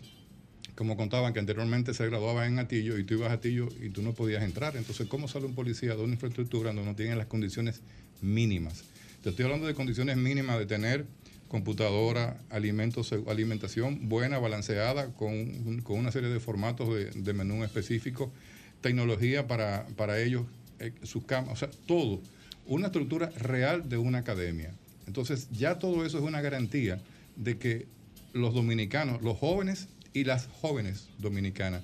como 0.75 0.97
contaban 0.97 1.33
que 1.33 1.39
anteriormente 1.39 1.93
se 1.93 2.07
graduaba 2.07 2.47
en 2.47 2.59
Atillo 2.59 2.99
y 2.99 3.05
tú 3.05 3.15
ibas 3.15 3.31
a 3.31 3.35
Atillo 3.35 3.69
y 3.81 3.91
tú 3.91 4.03
no 4.03 4.15
podías 4.15 4.43
entrar. 4.43 4.77
Entonces, 4.77 5.07
¿cómo 5.07 5.29
sale 5.29 5.47
un 5.47 5.55
policía 5.55 5.95
de 5.95 6.03
una 6.03 6.15
infraestructura 6.15 6.73
donde 6.73 6.85
no 6.85 6.97
tiene 6.97 7.15
las 7.15 7.27
condiciones 7.27 7.81
mínimas? 8.23 8.85
Te 9.23 9.31
estoy 9.31 9.45
hablando 9.45 9.67
de 9.67 9.75
condiciones 9.75 10.17
mínimas 10.17 10.59
de 10.59 10.67
tener 10.67 11.07
computadora, 11.53 12.41
alimentos, 12.49 13.13
alimentación 13.29 14.09
buena, 14.09 14.39
balanceada, 14.39 15.13
con, 15.13 15.83
con 15.83 15.99
una 15.99 16.11
serie 16.11 16.31
de 16.31 16.41
formatos 16.41 16.89
de, 17.15 17.33
menú 17.35 17.63
específico, 17.63 18.33
tecnología 18.81 19.47
para, 19.47 19.87
para 19.97 20.19
ellos, 20.19 20.47
eh, 20.79 20.93
sus 21.03 21.27
camas, 21.27 21.53
o 21.53 21.57
sea, 21.57 21.69
todo. 21.87 22.23
Una 22.65 22.87
estructura 22.87 23.29
real 23.37 23.87
de 23.87 23.99
una 23.99 24.19
academia. 24.19 24.73
Entonces, 25.07 25.49
ya 25.51 25.79
todo 25.79 26.07
eso 26.07 26.17
es 26.17 26.25
una 26.25 26.41
garantía 26.41 27.03
de 27.37 27.59
que 27.59 27.87
los 28.33 28.55
dominicanos, 28.55 29.21
los 29.21 29.37
jóvenes 29.37 29.89
y 30.15 30.25
las 30.25 30.47
jóvenes 30.47 31.11
dominicanas 31.19 31.83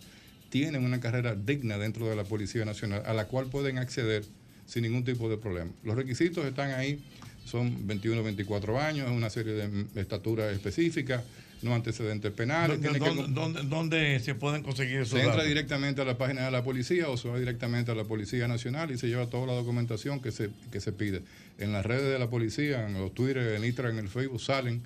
tienen 0.49 0.83
una 0.83 0.99
carrera 0.99 1.35
digna 1.35 1.77
dentro 1.77 2.09
de 2.09 2.17
la 2.17 2.25
Policía 2.25 2.65
Nacional 2.65 3.03
a 3.05 3.13
la 3.13 3.27
cual 3.27 3.49
pueden 3.49 3.77
acceder 3.77 4.25
sin 4.65 4.85
ningún 4.85 5.05
tipo 5.05 5.29
de 5.29 5.37
problema. 5.37 5.73
Los 5.85 5.95
requisitos 5.95 6.47
están 6.47 6.71
ahí, 6.71 7.05
son 7.49 7.87
21, 7.87 8.23
24 8.23 8.81
años, 8.81 9.11
una 9.11 9.31
serie 9.31 9.53
de 9.55 9.85
estatura 10.01 10.51
específica, 10.51 11.23
no 11.63 11.75
antecedentes 11.75 12.31
penales. 12.33 12.81
¿Dónde, 12.81 13.01
tiene 13.01 13.05
que- 13.05 13.15
dónde- 13.23 13.41
dónde- 13.41 13.63
dónde 13.65 14.21
se 14.21 14.35
pueden 14.37 14.63
conseguir 14.63 14.99
esos 15.01 15.19
se 15.19 15.25
entra 15.25 15.43
directamente 15.43 16.01
a 16.01 16.05
la 16.05 16.17
página 16.17 16.45
de 16.45 16.51
la 16.53 16.63
policía 16.63 17.09
o 17.09 17.17
se 17.17 17.29
va 17.29 17.39
directamente 17.39 17.91
a 17.91 17.95
la 17.97 18.05
Policía 18.05 18.47
Nacional 18.47 18.93
y 18.93 18.99
se 18.99 19.09
lleva 19.09 19.27
toda 19.27 19.47
la 19.47 19.55
documentación 19.55 20.21
que 20.21 20.31
se, 20.31 20.51
que 20.71 20.81
se 20.81 20.93
pide. 20.93 21.23
En 21.59 21.73
las 21.73 21.85
redes 21.85 22.13
de 22.13 22.19
la 22.19 22.31
policía, 22.31 22.87
en 22.87 22.95
los 22.95 23.13
Twitter, 23.13 23.55
en 23.57 23.65
Instagram, 23.65 23.99
en 23.99 24.05
el 24.05 24.11
Facebook, 24.11 24.41
salen 24.41 24.83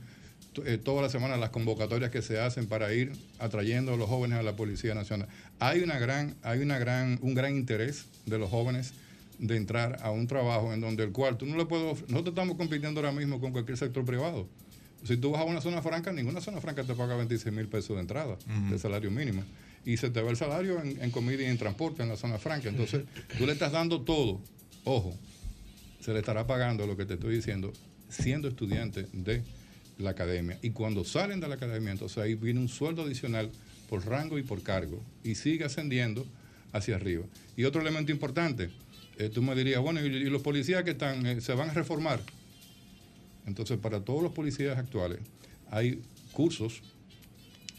eh, 0.66 0.78
todas 0.82 1.02
las 1.02 1.12
semanas 1.12 1.38
las 1.40 1.48
convocatorias 1.50 2.10
que 2.10 2.20
se 2.22 2.38
hacen 2.38 2.66
para 2.66 2.92
ir 2.94 3.12
atrayendo 3.38 3.94
a 3.94 3.96
los 3.96 4.08
jóvenes 4.08 4.38
a 4.38 4.42
la 4.42 4.54
Policía 4.54 4.94
Nacional. 4.94 5.26
Hay 5.58 5.80
una 5.82 5.98
gran, 5.98 6.34
hay 6.42 6.60
una 6.60 6.78
gran, 6.78 7.18
un 7.22 7.34
gran 7.34 7.54
interés 7.56 8.04
de 8.26 8.38
los 8.38 8.48
jóvenes 8.50 8.92
de 9.42 9.56
entrar 9.56 9.98
a 10.02 10.12
un 10.12 10.28
trabajo 10.28 10.72
en 10.72 10.80
donde 10.80 11.02
el 11.02 11.10
cual 11.10 11.36
tú 11.36 11.46
no 11.46 11.56
le 11.56 11.66
puedes, 11.66 12.02
nosotros 12.08 12.28
estamos 12.28 12.56
compitiendo 12.56 13.00
ahora 13.00 13.10
mismo 13.10 13.40
con 13.40 13.50
cualquier 13.50 13.76
sector 13.76 14.04
privado. 14.04 14.48
Si 15.02 15.16
tú 15.16 15.32
vas 15.32 15.40
a 15.40 15.44
una 15.44 15.60
zona 15.60 15.82
franca, 15.82 16.12
ninguna 16.12 16.40
zona 16.40 16.60
franca 16.60 16.84
te 16.84 16.94
paga 16.94 17.16
26 17.16 17.52
mil 17.52 17.66
pesos 17.66 17.96
de 17.96 18.02
entrada, 18.02 18.38
de 18.70 18.78
salario 18.78 19.10
mínimo. 19.10 19.42
Y 19.84 19.96
se 19.96 20.10
te 20.10 20.22
va 20.22 20.30
el 20.30 20.36
salario 20.36 20.80
en, 20.80 21.02
en 21.02 21.10
comida 21.10 21.42
y 21.42 21.46
en 21.46 21.58
transporte 21.58 22.04
en 22.04 22.08
la 22.08 22.16
zona 22.16 22.38
franca. 22.38 22.68
Entonces, 22.68 23.02
tú 23.36 23.44
le 23.44 23.52
estás 23.52 23.72
dando 23.72 24.02
todo. 24.02 24.40
Ojo, 24.84 25.12
se 25.98 26.12
le 26.12 26.20
estará 26.20 26.46
pagando 26.46 26.86
lo 26.86 26.96
que 26.96 27.04
te 27.04 27.14
estoy 27.14 27.34
diciendo, 27.34 27.72
siendo 28.08 28.46
estudiante 28.46 29.08
de 29.12 29.42
la 29.98 30.10
academia. 30.10 30.56
Y 30.62 30.70
cuando 30.70 31.04
salen 31.04 31.40
de 31.40 31.48
la 31.48 31.56
academia, 31.56 31.90
entonces 31.90 32.18
ahí 32.18 32.36
viene 32.36 32.60
un 32.60 32.68
sueldo 32.68 33.02
adicional 33.02 33.50
por 33.88 34.06
rango 34.06 34.38
y 34.38 34.44
por 34.44 34.62
cargo. 34.62 35.02
Y 35.24 35.34
sigue 35.34 35.64
ascendiendo 35.64 36.24
hacia 36.72 36.94
arriba. 36.94 37.24
Y 37.56 37.64
otro 37.64 37.80
elemento 37.80 38.12
importante, 38.12 38.70
eh, 39.18 39.28
tú 39.28 39.42
me 39.42 39.54
dirías, 39.54 39.80
bueno, 39.80 40.00
¿y, 40.00 40.24
los 40.24 40.42
policías 40.42 40.82
que 40.84 40.92
están, 40.92 41.26
eh, 41.26 41.40
se 41.40 41.54
van 41.54 41.70
a 41.70 41.74
reformar? 41.74 42.20
Entonces, 43.46 43.78
para 43.78 44.00
todos 44.00 44.22
los 44.22 44.32
policías 44.32 44.78
actuales, 44.78 45.20
hay 45.70 46.02
cursos 46.32 46.82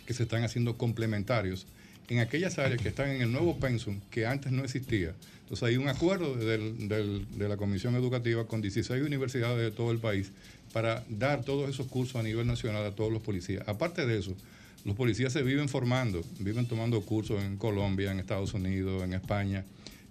que 0.05 0.13
se 0.13 0.23
están 0.23 0.43
haciendo 0.43 0.77
complementarios 0.77 1.65
en 2.09 2.19
aquellas 2.19 2.59
áreas 2.59 2.81
que 2.81 2.89
están 2.89 3.09
en 3.09 3.21
el 3.21 3.31
nuevo 3.31 3.57
pensum 3.57 3.99
que 4.11 4.25
antes 4.25 4.51
no 4.51 4.63
existía. 4.63 5.15
Entonces 5.41 5.63
hay 5.63 5.77
un 5.77 5.87
acuerdo 5.87 6.35
de 6.35 7.47
la 7.47 7.57
Comisión 7.57 7.95
Educativa 7.95 8.45
con 8.45 8.61
16 8.61 9.03
universidades 9.03 9.59
de 9.59 9.71
todo 9.71 9.91
el 9.91 9.99
país 9.99 10.31
para 10.73 11.03
dar 11.07 11.43
todos 11.43 11.69
esos 11.69 11.87
cursos 11.87 12.15
a 12.15 12.23
nivel 12.23 12.47
nacional 12.47 12.83
a 12.85 12.91
todos 12.91 13.11
los 13.11 13.21
policías. 13.21 13.67
Aparte 13.67 14.05
de 14.05 14.19
eso, 14.19 14.35
los 14.83 14.95
policías 14.95 15.31
se 15.31 15.43
viven 15.43 15.69
formando, 15.69 16.23
viven 16.39 16.65
tomando 16.65 16.99
cursos 17.01 17.41
en 17.41 17.57
Colombia, 17.57 18.11
en 18.11 18.19
Estados 18.19 18.53
Unidos, 18.53 19.03
en 19.03 19.13
España. 19.13 19.63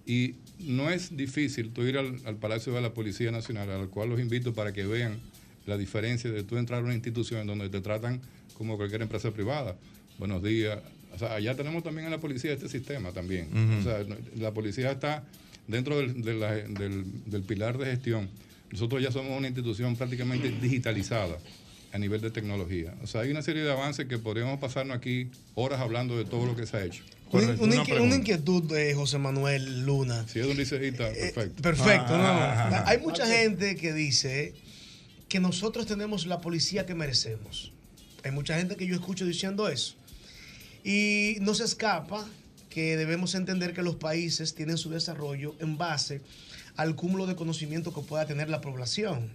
Y 0.05 0.35
no 0.59 0.89
es 0.89 1.15
difícil 1.15 1.71
tú 1.71 1.83
ir 1.83 1.97
al, 1.97 2.19
al 2.25 2.35
Palacio 2.37 2.73
de 2.73 2.81
la 2.81 2.93
Policía 2.93 3.31
Nacional, 3.31 3.69
al 3.69 3.89
cual 3.89 4.09
los 4.09 4.19
invito 4.19 4.53
para 4.53 4.71
que 4.73 4.85
vean 4.85 5.19
la 5.65 5.77
diferencia 5.77 6.31
de 6.31 6.43
tú 6.43 6.57
entrar 6.57 6.81
a 6.81 6.83
una 6.85 6.93
institución 6.93 7.41
en 7.41 7.47
donde 7.47 7.69
te 7.69 7.81
tratan 7.81 8.21
como 8.53 8.77
cualquier 8.77 9.01
empresa 9.01 9.31
privada. 9.31 9.75
Buenos 10.19 10.43
días. 10.43 10.79
O 11.13 11.17
sea, 11.19 11.33
allá 11.35 11.55
tenemos 11.55 11.83
también 11.83 12.05
en 12.05 12.11
la 12.11 12.19
policía 12.19 12.53
este 12.53 12.67
sistema 12.69 13.11
también. 13.11 13.47
O 13.79 13.83
sea, 13.83 14.05
la 14.37 14.51
policía 14.51 14.91
está 14.91 15.23
dentro 15.67 15.97
del, 15.97 16.21
de 16.23 16.33
la- 16.33 16.53
del- 16.55 17.05
del 17.25 17.41
pilar 17.43 17.77
de 17.77 17.85
gestión. 17.85 18.29
Nosotros 18.71 19.01
ya 19.01 19.11
somos 19.11 19.37
una 19.37 19.47
institución 19.47 19.95
prácticamente 19.95 20.49
digitalizada 20.61 21.37
a 21.91 21.97
nivel 21.99 22.21
de 22.21 22.31
tecnología. 22.31 22.95
O 23.03 23.07
sea, 23.07 23.21
hay 23.21 23.29
una 23.31 23.41
serie 23.43 23.61
de 23.63 23.71
avances 23.71 24.07
que 24.07 24.17
podríamos 24.17 24.59
pasarnos 24.59 24.97
aquí 24.97 25.29
horas 25.55 25.79
hablando 25.79 26.17
de 26.17 26.25
todo 26.25 26.45
lo 26.47 26.55
que 26.55 26.65
se 26.65 26.77
ha 26.77 26.83
hecho. 26.85 27.03
Una, 27.33 27.53
una 27.61 27.75
inqui- 27.75 28.01
una 28.01 28.15
inquietud 28.15 28.63
de 28.63 28.93
José 28.93 29.17
Manuel 29.17 29.85
Luna. 29.85 30.25
Si 30.27 30.39
es 30.39 30.45
un 30.45 30.55
liceísta, 30.57 31.09
perfecto. 31.09 31.61
Perfecto, 31.61 32.17
no. 32.17 32.23
Ah. 32.27 32.83
Hay 32.87 32.99
mucha 32.99 33.25
gente 33.25 33.75
que 33.75 33.93
dice 33.93 34.53
que 35.29 35.39
nosotros 35.39 35.85
tenemos 35.87 36.25
la 36.27 36.41
policía 36.41 36.85
que 36.85 36.93
merecemos. 36.95 37.71
Hay 38.23 38.31
mucha 38.31 38.57
gente 38.57 38.75
que 38.75 38.85
yo 38.85 38.95
escucho 38.95 39.25
diciendo 39.25 39.67
eso. 39.67 39.95
Y 40.83 41.37
no 41.41 41.53
se 41.55 41.63
escapa 41.63 42.27
que 42.69 42.97
debemos 42.97 43.35
entender 43.35 43.73
que 43.73 43.81
los 43.83 43.95
países 43.95 44.53
tienen 44.55 44.77
su 44.77 44.89
desarrollo 44.89 45.55
en 45.59 45.77
base 45.77 46.21
al 46.75 46.95
cúmulo 46.95 47.25
de 47.27 47.35
conocimiento 47.35 47.93
que 47.93 48.01
pueda 48.01 48.25
tener 48.25 48.49
la 48.49 48.61
población. 48.61 49.29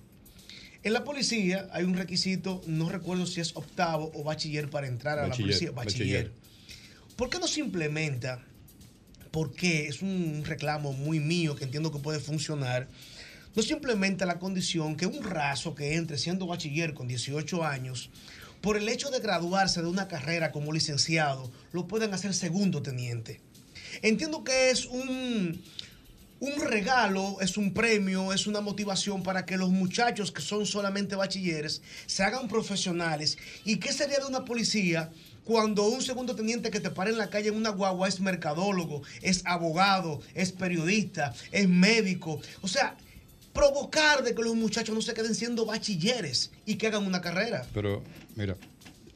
En 0.82 0.92
la 0.92 1.04
policía 1.04 1.68
hay 1.72 1.84
un 1.84 1.94
requisito, 1.94 2.62
no 2.66 2.88
recuerdo 2.88 3.26
si 3.26 3.40
es 3.40 3.56
octavo 3.56 4.10
o 4.14 4.22
bachiller 4.24 4.70
para 4.70 4.86
entrar 4.86 5.18
a 5.18 5.26
la 5.28 5.34
policía. 5.34 5.70
Bachiller. 5.72 6.24
bachiller. 6.24 6.32
¿Por 7.18 7.30
qué 7.30 7.40
no 7.40 7.48
se 7.48 7.58
implementa? 7.58 8.40
Porque 9.32 9.88
es 9.88 10.02
un 10.02 10.44
reclamo 10.44 10.92
muy 10.92 11.18
mío 11.18 11.56
que 11.56 11.64
entiendo 11.64 11.90
que 11.90 11.98
puede 11.98 12.20
funcionar. 12.20 12.86
No 13.56 13.62
se 13.64 13.72
implementa 13.72 14.24
la 14.24 14.38
condición 14.38 14.96
que 14.96 15.06
un 15.06 15.24
raso 15.24 15.74
que 15.74 15.96
entre 15.96 16.16
siendo 16.16 16.46
bachiller 16.46 16.94
con 16.94 17.08
18 17.08 17.64
años, 17.64 18.10
por 18.60 18.76
el 18.76 18.88
hecho 18.88 19.10
de 19.10 19.18
graduarse 19.18 19.82
de 19.82 19.88
una 19.88 20.06
carrera 20.06 20.52
como 20.52 20.72
licenciado, 20.72 21.50
lo 21.72 21.88
pueden 21.88 22.14
hacer 22.14 22.34
segundo 22.34 22.82
teniente. 22.82 23.40
Entiendo 24.02 24.44
que 24.44 24.70
es 24.70 24.86
un, 24.86 25.60
un 26.38 26.60
regalo, 26.68 27.38
es 27.40 27.56
un 27.56 27.74
premio, 27.74 28.32
es 28.32 28.46
una 28.46 28.60
motivación 28.60 29.24
para 29.24 29.44
que 29.44 29.56
los 29.56 29.70
muchachos 29.70 30.30
que 30.30 30.40
son 30.40 30.66
solamente 30.66 31.16
bachilleres 31.16 31.82
se 32.06 32.22
hagan 32.22 32.46
profesionales. 32.46 33.38
¿Y 33.64 33.78
qué 33.78 33.92
sería 33.92 34.20
de 34.20 34.26
una 34.26 34.44
policía 34.44 35.10
cuando 35.48 35.88
un 35.88 36.02
segundo 36.02 36.36
teniente 36.36 36.70
que 36.70 36.78
te 36.78 36.90
para 36.90 37.08
en 37.08 37.16
la 37.16 37.30
calle 37.30 37.48
en 37.48 37.54
una 37.54 37.70
guagua 37.70 38.06
es 38.06 38.20
mercadólogo, 38.20 39.00
es 39.22 39.40
abogado, 39.46 40.20
es 40.34 40.52
periodista, 40.52 41.32
es 41.52 41.66
médico? 41.66 42.38
O 42.60 42.68
sea, 42.68 42.98
provocar 43.54 44.22
de 44.22 44.34
que 44.34 44.42
los 44.42 44.54
muchachos 44.54 44.94
no 44.94 45.00
se 45.00 45.14
queden 45.14 45.34
siendo 45.34 45.64
bachilleres 45.64 46.50
y 46.66 46.74
que 46.74 46.88
hagan 46.88 47.06
una 47.06 47.22
carrera. 47.22 47.66
Pero, 47.72 48.04
mira, 48.36 48.58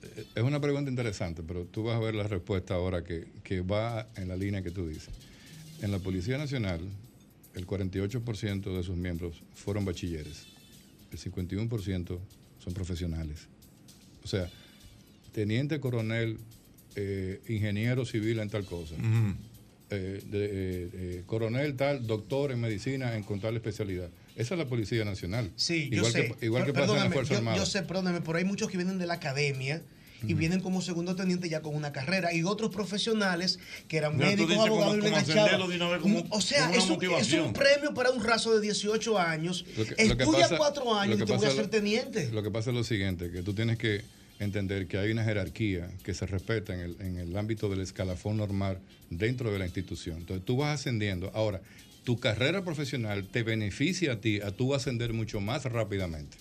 eh, 0.03 0.25
es 0.35 0.43
una 0.43 0.59
pregunta 0.59 0.91
interesante, 0.91 1.43
pero 1.43 1.67
tú 1.67 1.83
vas 1.83 1.97
a 1.97 2.01
ver 2.01 2.15
la 2.15 2.23
respuesta 2.23 2.77
ahora 2.77 3.05
que, 3.05 3.27
que 3.45 3.61
va 3.61 4.09
en 4.17 4.29
la 4.29 4.37
línea 4.37 4.63
que 4.63 4.71
tú 4.71 4.89
dices. 4.89 5.11
En 5.83 5.93
la 5.93 5.99
Policía 5.99 6.39
Nacional 6.39 6.81
el 7.55 7.67
48% 7.67 8.75
de 8.75 8.83
sus 8.83 8.97
miembros 8.97 9.43
fueron 9.55 9.85
bachilleres. 9.85 10.47
El 11.11 11.19
51% 11.19 12.19
son 12.59 12.73
profesionales. 12.73 13.49
O 14.25 14.27
sea, 14.27 14.49
teniente 15.33 15.81
coronel, 15.81 16.39
eh, 16.97 17.41
ingeniero 17.49 18.05
civil 18.05 18.39
en 18.39 18.49
tal 18.51 18.65
cosa. 18.65 18.95
Eh, 19.95 20.23
de, 20.31 20.45
eh, 20.45 20.89
eh, 20.95 21.23
coronel 21.27 21.77
tal, 21.77 22.07
doctor 22.07 22.51
en 22.53 22.61
medicina 22.61 23.15
en 23.17 23.25
con 23.25 23.41
tal 23.41 23.57
especialidad. 23.57 24.09
Esa 24.37 24.55
es 24.55 24.59
la 24.59 24.67
Policía 24.67 25.05
Nacional. 25.05 25.51
Sí, 25.57 25.91
yo 25.91 25.97
igual 25.99 26.13
sé. 26.13 26.35
Que, 26.39 26.47
igual 26.47 26.65
que 26.65 26.73
pasa 26.73 26.85
en 26.85 26.89
la 26.91 26.95
perdóname, 26.95 27.15
Fuerza 27.15 27.33
yo, 27.35 27.39
Armada. 27.39 27.57
yo 27.59 27.67
sé, 27.67 27.83
perdóname, 27.83 28.21
pero 28.23 28.39
hay 28.39 28.45
muchos 28.45 28.71
que 28.71 28.79
vienen 28.79 28.99
de 28.99 29.07
la 29.07 29.15
academia 29.15 29.83
y 30.27 30.35
vienen 30.35 30.61
como 30.61 30.81
segundo 30.81 31.17
teniente 31.17 31.49
ya 31.49 31.61
con 31.63 31.75
una 31.75 31.93
carrera 31.93 32.33
y 32.33 32.45
otros 32.45 32.71
profesionales 32.71 33.59
que 33.89 33.97
eran 33.97 34.17
médicos, 34.17 34.57
abogados 34.57 34.95
como- 34.97 36.17
y 36.17 36.23
como- 36.23 36.25
o 36.31 36.41
sea, 36.41 36.71
es 36.73 36.89
un, 36.89 37.03
es 37.19 37.33
un 37.33 37.53
premio 37.53 37.93
para 37.93 38.11
un 38.13 38.23
raso 38.23 38.55
de 38.55 38.61
18 38.63 39.19
años. 39.19 39.67
Lo 39.77 39.85
que- 39.85 39.91
lo 40.07 40.17
que 40.17 40.23
Estudia 40.23 40.43
pasa- 40.45 40.57
cuatro 40.59 40.85
lo 40.85 40.95
años 40.95 41.21
y 41.21 41.25
te 41.25 41.37
voy 41.37 41.45
a 41.47 41.51
ser 41.51 41.67
teniente. 41.69 42.31
Lo 42.31 42.43
que 42.43 42.51
pasa 42.53 42.71
es 42.71 42.77
lo 42.77 42.85
siguiente, 42.85 43.31
que 43.33 43.43
tú 43.43 43.53
tienes 43.53 43.79
que 43.79 44.03
entender 44.39 44.87
que 44.87 44.99
hay 44.99 45.11
una 45.11 45.25
jerarquía 45.25 45.91
que 46.03 46.15
se 46.15 46.27
respeta 46.27 46.75
en 46.75 46.81
el, 46.81 46.97
en 47.01 47.17
el 47.19 47.37
ámbito 47.37 47.69
del 47.69 47.81
escalafón 47.81 48.37
normal 48.37 48.79
dentro 49.11 49.53
de 49.53 49.59
la 49.59 49.67
institución. 49.67 50.19
Entonces 50.19 50.45
tú 50.45 50.57
vas 50.57 50.81
ascendiendo. 50.81 51.31
Ahora, 51.35 51.61
tu 52.05 52.19
carrera 52.19 52.65
profesional 52.65 53.27
te 53.29 53.43
beneficia 53.43 54.13
a 54.13 54.21
ti 54.21 54.41
a 54.41 54.51
tú 54.51 54.75
ascender 54.75 55.13
mucho 55.13 55.41
más 55.41 55.65
rápidamente. 55.65 56.37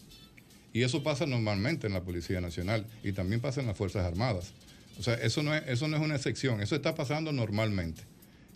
Y 0.74 0.84
eso 0.84 1.04
pasa 1.04 1.26
normalmente 1.26 1.88
en 1.88 1.94
la 1.94 2.02
Policía 2.02 2.42
Nacional 2.42 2.86
y 3.04 3.12
también 3.12 3.42
pasa 3.42 3.62
en 3.62 3.68
las 3.68 3.78
Fuerzas 3.78 4.06
Armadas. 4.06 4.54
O 5.00 5.04
sea, 5.04 5.16
eso 5.16 5.44
no 5.44 5.54
es, 5.54 5.64
eso 5.68 5.88
no 5.88 5.98
es 5.98 6.04
una 6.04 6.16
excepción, 6.16 6.62
eso 6.62 6.76
está 6.76 6.96
pasando 6.96 7.32
normalmente. 7.32 8.04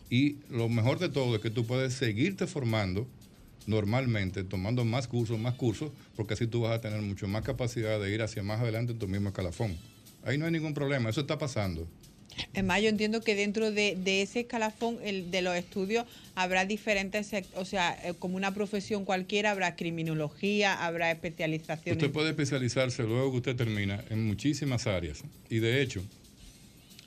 Y 0.10 0.38
lo 0.50 0.70
mejor 0.70 1.00
de 1.00 1.10
todo 1.10 1.36
es 1.36 1.42
que 1.42 1.50
tú 1.50 1.66
puedes 1.66 1.94
seguirte 1.94 2.48
formando 2.48 3.08
normalmente, 3.68 4.44
tomando 4.44 4.86
más 4.86 5.08
cursos, 5.08 5.40
más 5.40 5.56
cursos, 5.56 5.92
porque 6.16 6.34
así 6.34 6.48
tú 6.48 6.62
vas 6.62 6.74
a 6.74 6.82
tener 6.82 7.02
mucho 7.02 7.28
más 7.28 7.44
capacidad 7.44 8.00
de 8.00 8.14
ir 8.14 8.22
hacia 8.22 8.44
más 8.44 8.62
adelante 8.62 8.94
en 8.94 9.00
tu 9.00 9.08
mismo 9.08 9.30
escalafón. 9.30 9.76
Ahí 10.24 10.38
no 10.38 10.46
hay 10.46 10.52
ningún 10.52 10.74
problema, 10.74 11.10
eso 11.10 11.22
está 11.22 11.38
pasando. 11.38 11.88
Es 12.54 12.64
más, 12.64 12.82
yo 12.82 12.90
entiendo 12.90 13.22
que 13.22 13.36
dentro 13.36 13.72
de, 13.72 13.96
de 13.96 14.22
ese 14.22 14.42
escalafón 14.42 14.98
el, 15.04 15.32
de 15.32 15.42
los 15.42 15.56
estudios 15.56 16.06
habrá 16.36 16.66
diferentes, 16.66 17.32
o 17.56 17.64
sea, 17.64 17.98
eh, 18.04 18.14
como 18.20 18.36
una 18.36 18.54
profesión 18.54 19.06
cualquiera, 19.06 19.52
habrá 19.52 19.76
criminología, 19.76 20.74
habrá 20.86 21.12
especializaciones. 21.12 22.02
Usted 22.02 22.12
puede 22.12 22.30
especializarse 22.30 23.04
luego 23.04 23.32
que 23.32 23.38
usted 23.38 23.56
termina 23.56 24.04
en 24.10 24.26
muchísimas 24.26 24.86
áreas. 24.86 25.24
Y 25.50 25.60
de 25.60 25.82
hecho, 25.82 26.04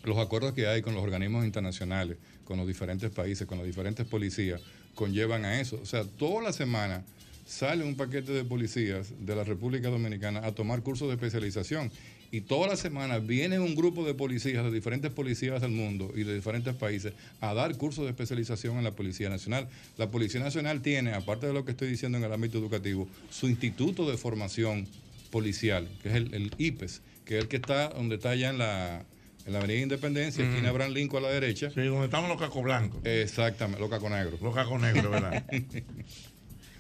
los 0.05 0.17
acuerdos 0.19 0.55
que 0.55 0.67
hay 0.67 0.81
con 0.81 0.95
los 0.95 1.03
organismos 1.03 1.45
internacionales, 1.45 2.17
con 2.45 2.57
los 2.57 2.67
diferentes 2.67 3.11
países, 3.11 3.47
con 3.47 3.59
las 3.59 3.67
diferentes 3.67 4.07
policías, 4.07 4.63
conllevan 4.99 5.45
a 5.45 5.61
eso. 5.61 5.79
O 5.81 5.87
sea, 5.87 6.03
toda 6.03 6.43
la 6.43 6.53
semana 6.53 7.05
sale 7.47 7.85
un 7.85 7.95
paquete 7.95 8.33
de 8.33 8.45
policías 8.45 9.13
de 9.21 9.37
la 9.37 9.45
República 9.45 9.91
Dominicana 9.91 10.45
a 10.45 10.51
tomar 10.51 10.83
cursos 10.83 11.07
de 11.07 11.15
especialización. 11.15 11.93
Y 12.33 12.41
toda 12.41 12.67
la 12.67 12.77
semana 12.77 13.21
viene 13.21 13.61
un 13.61 13.77
grupo 13.77 14.05
de 14.05 14.15
policías, 14.15 14.65
de 14.65 14.73
diferentes 14.73 15.13
policías 15.13 15.63
del 15.63 15.71
mundo 15.71 16.13
y 16.17 16.25
de 16.25 16.35
diferentes 16.35 16.75
países, 16.75 17.13
a 17.41 17.55
dar 17.55 17.77
cursos 17.77 18.05
de 18.05 18.11
especialización 18.11 18.77
en 18.77 18.85
la 18.85 18.91
Policía 18.91 19.31
Nacional. 19.31 19.69
La 19.97 20.11
Policía 20.11 20.41
Nacional 20.41 20.83
tiene, 20.83 21.13
aparte 21.13 21.47
de 21.47 21.53
lo 21.53 21.65
que 21.65 21.71
estoy 21.71 21.89
diciendo 21.89 22.19
en 22.19 22.25
el 22.25 22.33
ámbito 22.33 22.59
educativo, 22.59 23.09
su 23.31 23.49
instituto 23.49 24.11
de 24.11 24.19
formación 24.19 24.89
policial, 25.31 25.89
que 26.03 26.09
es 26.09 26.17
el, 26.17 26.35
el 26.35 26.51
IPES, 26.59 27.03
que 27.25 27.39
es 27.39 27.45
el 27.45 27.49
que 27.49 27.57
está 27.57 27.91
donde 27.91 28.17
está 28.17 28.31
allá 28.31 28.51
en 28.51 28.59
la, 28.59 29.05
en 29.49 29.53
la 29.55 29.59
Avenida 29.59 29.81
Independencia, 29.81 30.45
Mm. 30.45 30.49
esquina 30.51 30.69
Abraham 30.69 30.93
Lincoln 30.93 31.25
a 31.25 31.29
la 31.29 31.33
derecha. 31.35 31.71
Sí, 31.71 31.81
donde 31.83 32.05
estamos 32.05 32.29
los 32.29 32.39
cacos 32.39 32.63
blancos. 32.63 33.01
Exactamente, 33.05 33.81
los 33.81 33.91
cacos 33.91 34.11
negros. 34.11 34.41
Los 34.41 34.55
cacos 34.55 34.81
negros, 34.81 35.11
¿verdad? 35.11 35.43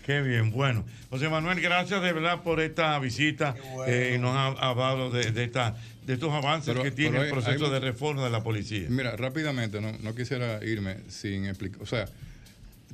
Qué 0.06 0.22
bien, 0.22 0.50
bueno. 0.52 0.84
José 1.10 1.28
Manuel, 1.28 1.60
gracias 1.60 2.00
de 2.02 2.12
verdad 2.12 2.42
por 2.42 2.60
esta 2.60 2.98
visita. 2.98 3.54
Eh, 3.86 4.16
nos 4.18 4.34
ha 4.34 4.46
hablado 4.70 5.10
de, 5.10 5.32
de 5.32 5.44
esta, 5.44 5.76
de 6.06 6.14
estos 6.14 6.32
avances 6.32 6.72
Pero- 6.72 6.82
que 6.82 6.90
tiene 6.90 7.18
el 7.20 7.28
proceso 7.30 7.66
hay- 7.66 7.72
de 7.72 7.80
reforma 7.80 8.24
de 8.24 8.30
la 8.30 8.42
policía. 8.42 8.86
Mira, 8.88 9.16
rápidamente, 9.16 9.80
no, 9.82 9.92
no 9.92 10.14
quisiera 10.14 10.64
irme 10.64 10.96
sin 11.08 11.44
explicar. 11.46 11.82
O 11.82 11.86
sea, 11.86 12.06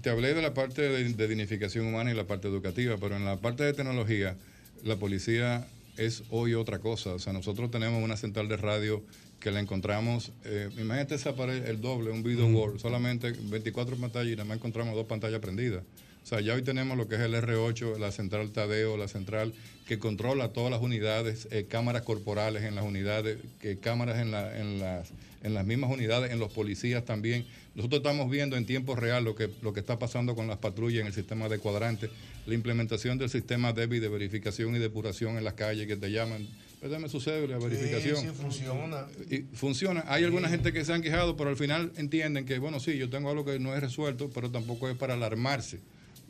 te 0.02 0.10
hablé 0.10 0.34
de 0.34 0.42
la 0.42 0.54
parte 0.54 0.82
de, 0.82 1.04
de 1.12 1.28
dignificación 1.28 1.86
humana 1.86 2.10
y 2.10 2.14
la 2.14 2.24
parte 2.24 2.48
educativa, 2.48 2.96
pero 3.00 3.16
en 3.16 3.24
la 3.24 3.36
parte 3.36 3.62
de 3.62 3.72
tecnología, 3.74 4.36
la 4.82 4.96
policía 4.96 5.66
es 5.96 6.24
hoy 6.30 6.54
otra 6.54 6.80
cosa. 6.80 7.10
O 7.14 7.20
sea, 7.20 7.32
nosotros 7.32 7.70
tenemos 7.70 8.02
una 8.02 8.16
central 8.16 8.48
de 8.48 8.56
radio 8.56 9.04
que 9.44 9.50
la 9.50 9.60
encontramos, 9.60 10.32
eh, 10.46 10.70
imagínate 10.78 11.16
ese 11.16 11.28
aparelho, 11.28 11.66
el 11.66 11.78
doble, 11.82 12.10
un 12.10 12.22
video 12.22 12.46
wall, 12.46 12.80
solamente 12.80 13.30
24 13.32 13.94
pantallas 13.96 14.28
y 14.32 14.36
nada 14.36 14.46
más 14.46 14.56
encontramos 14.56 14.94
dos 14.94 15.04
pantallas 15.06 15.38
prendidas. 15.40 15.82
O 16.22 16.26
sea, 16.26 16.40
ya 16.40 16.54
hoy 16.54 16.62
tenemos 16.62 16.96
lo 16.96 17.06
que 17.08 17.16
es 17.16 17.20
el 17.20 17.34
R8, 17.34 17.98
la 17.98 18.10
central 18.10 18.50
Tadeo, 18.52 18.96
la 18.96 19.06
central 19.06 19.52
que 19.86 19.98
controla 19.98 20.48
todas 20.54 20.70
las 20.70 20.80
unidades, 20.80 21.46
eh, 21.50 21.66
cámaras 21.68 22.00
corporales 22.04 22.62
en 22.62 22.74
las 22.74 22.86
unidades, 22.86 23.36
cámaras 23.82 24.18
en, 24.18 24.30
la- 24.30 24.58
en 24.58 24.78
las, 24.80 25.10
en 25.42 25.52
las 25.52 25.66
mismas 25.66 25.90
unidades, 25.90 26.32
en 26.32 26.38
los 26.38 26.50
policías 26.50 27.04
también. 27.04 27.44
Nosotros 27.74 27.98
estamos 27.98 28.30
viendo 28.30 28.56
en 28.56 28.64
tiempo 28.64 28.96
real 28.96 29.24
lo 29.24 29.34
que, 29.34 29.50
lo 29.60 29.74
que 29.74 29.80
está 29.80 29.98
pasando 29.98 30.34
con 30.34 30.46
las 30.46 30.56
patrullas 30.56 31.02
en 31.02 31.08
el 31.08 31.12
sistema 31.12 31.50
de 31.50 31.58
cuadrante, 31.58 32.08
la 32.46 32.54
implementación 32.54 33.18
del 33.18 33.28
sistema 33.28 33.74
DEBI 33.74 33.98
de 34.00 34.08
verificación 34.08 34.74
y 34.74 34.78
depuración 34.78 35.36
en 35.36 35.44
las 35.44 35.52
calles 35.52 35.86
que 35.86 35.96
te 35.96 36.10
llaman. 36.10 36.48
Dame 36.90 37.08
su 37.08 37.20
cédula, 37.20 37.58
verificación. 37.58 38.16
Sí, 38.16 38.26
sí, 38.26 38.32
funciona. 38.34 39.06
Y 39.30 39.38
funciona. 39.54 40.04
Hay 40.06 40.24
alguna 40.24 40.48
gente 40.48 40.72
que 40.72 40.84
se 40.84 40.92
han 40.92 41.02
quejado, 41.02 41.36
pero 41.36 41.50
al 41.50 41.56
final 41.56 41.92
entienden 41.96 42.44
que, 42.44 42.58
bueno, 42.58 42.78
sí, 42.78 42.98
yo 42.98 43.08
tengo 43.08 43.30
algo 43.30 43.44
que 43.44 43.58
no 43.58 43.74
es 43.74 43.80
resuelto, 43.80 44.30
pero 44.34 44.50
tampoco 44.50 44.88
es 44.88 44.96
para 44.96 45.14
alarmarse. 45.14 45.80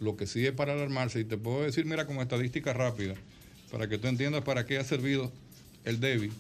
Lo 0.01 0.17
que 0.17 0.27
sí 0.27 0.47
es 0.47 0.53
para 0.53 0.75
alarmarse, 0.75 1.21
y 1.21 1.25
te 1.25 1.37
puedo 1.37 1.63
decir, 1.63 1.87
mira, 1.87 2.07
como 2.07 2.23
estadística 2.23 2.73
rápida, 2.73 3.15
para 3.71 3.89
que 3.89 3.99
tú 3.99 4.07
entiendas 4.07 4.43
para 4.43 4.65
qué 4.65 4.79
ha 4.79 4.85
servido 4.85 5.33
el 5.85 6.01
DEBI. 6.01 6.31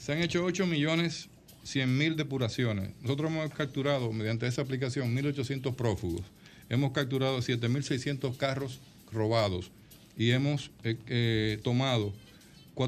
Se 0.00 0.12
han 0.12 0.22
hecho 0.22 0.44
8 0.44 0.66
millones 0.66 1.28
100 1.64 1.96
mil 1.96 2.16
depuraciones. 2.16 2.90
Nosotros 3.02 3.30
hemos 3.30 3.50
capturado, 3.52 4.12
mediante 4.12 4.46
esa 4.46 4.62
aplicación, 4.62 5.14
1.800 5.14 5.74
prófugos. 5.74 6.22
Hemos 6.68 6.92
capturado 6.92 7.38
7.600 7.38 8.36
carros 8.36 8.80
robados 9.12 9.70
y 10.16 10.30
hemos 10.30 10.70
eh, 10.84 10.96
eh, 11.06 11.58
tomado 11.62 12.12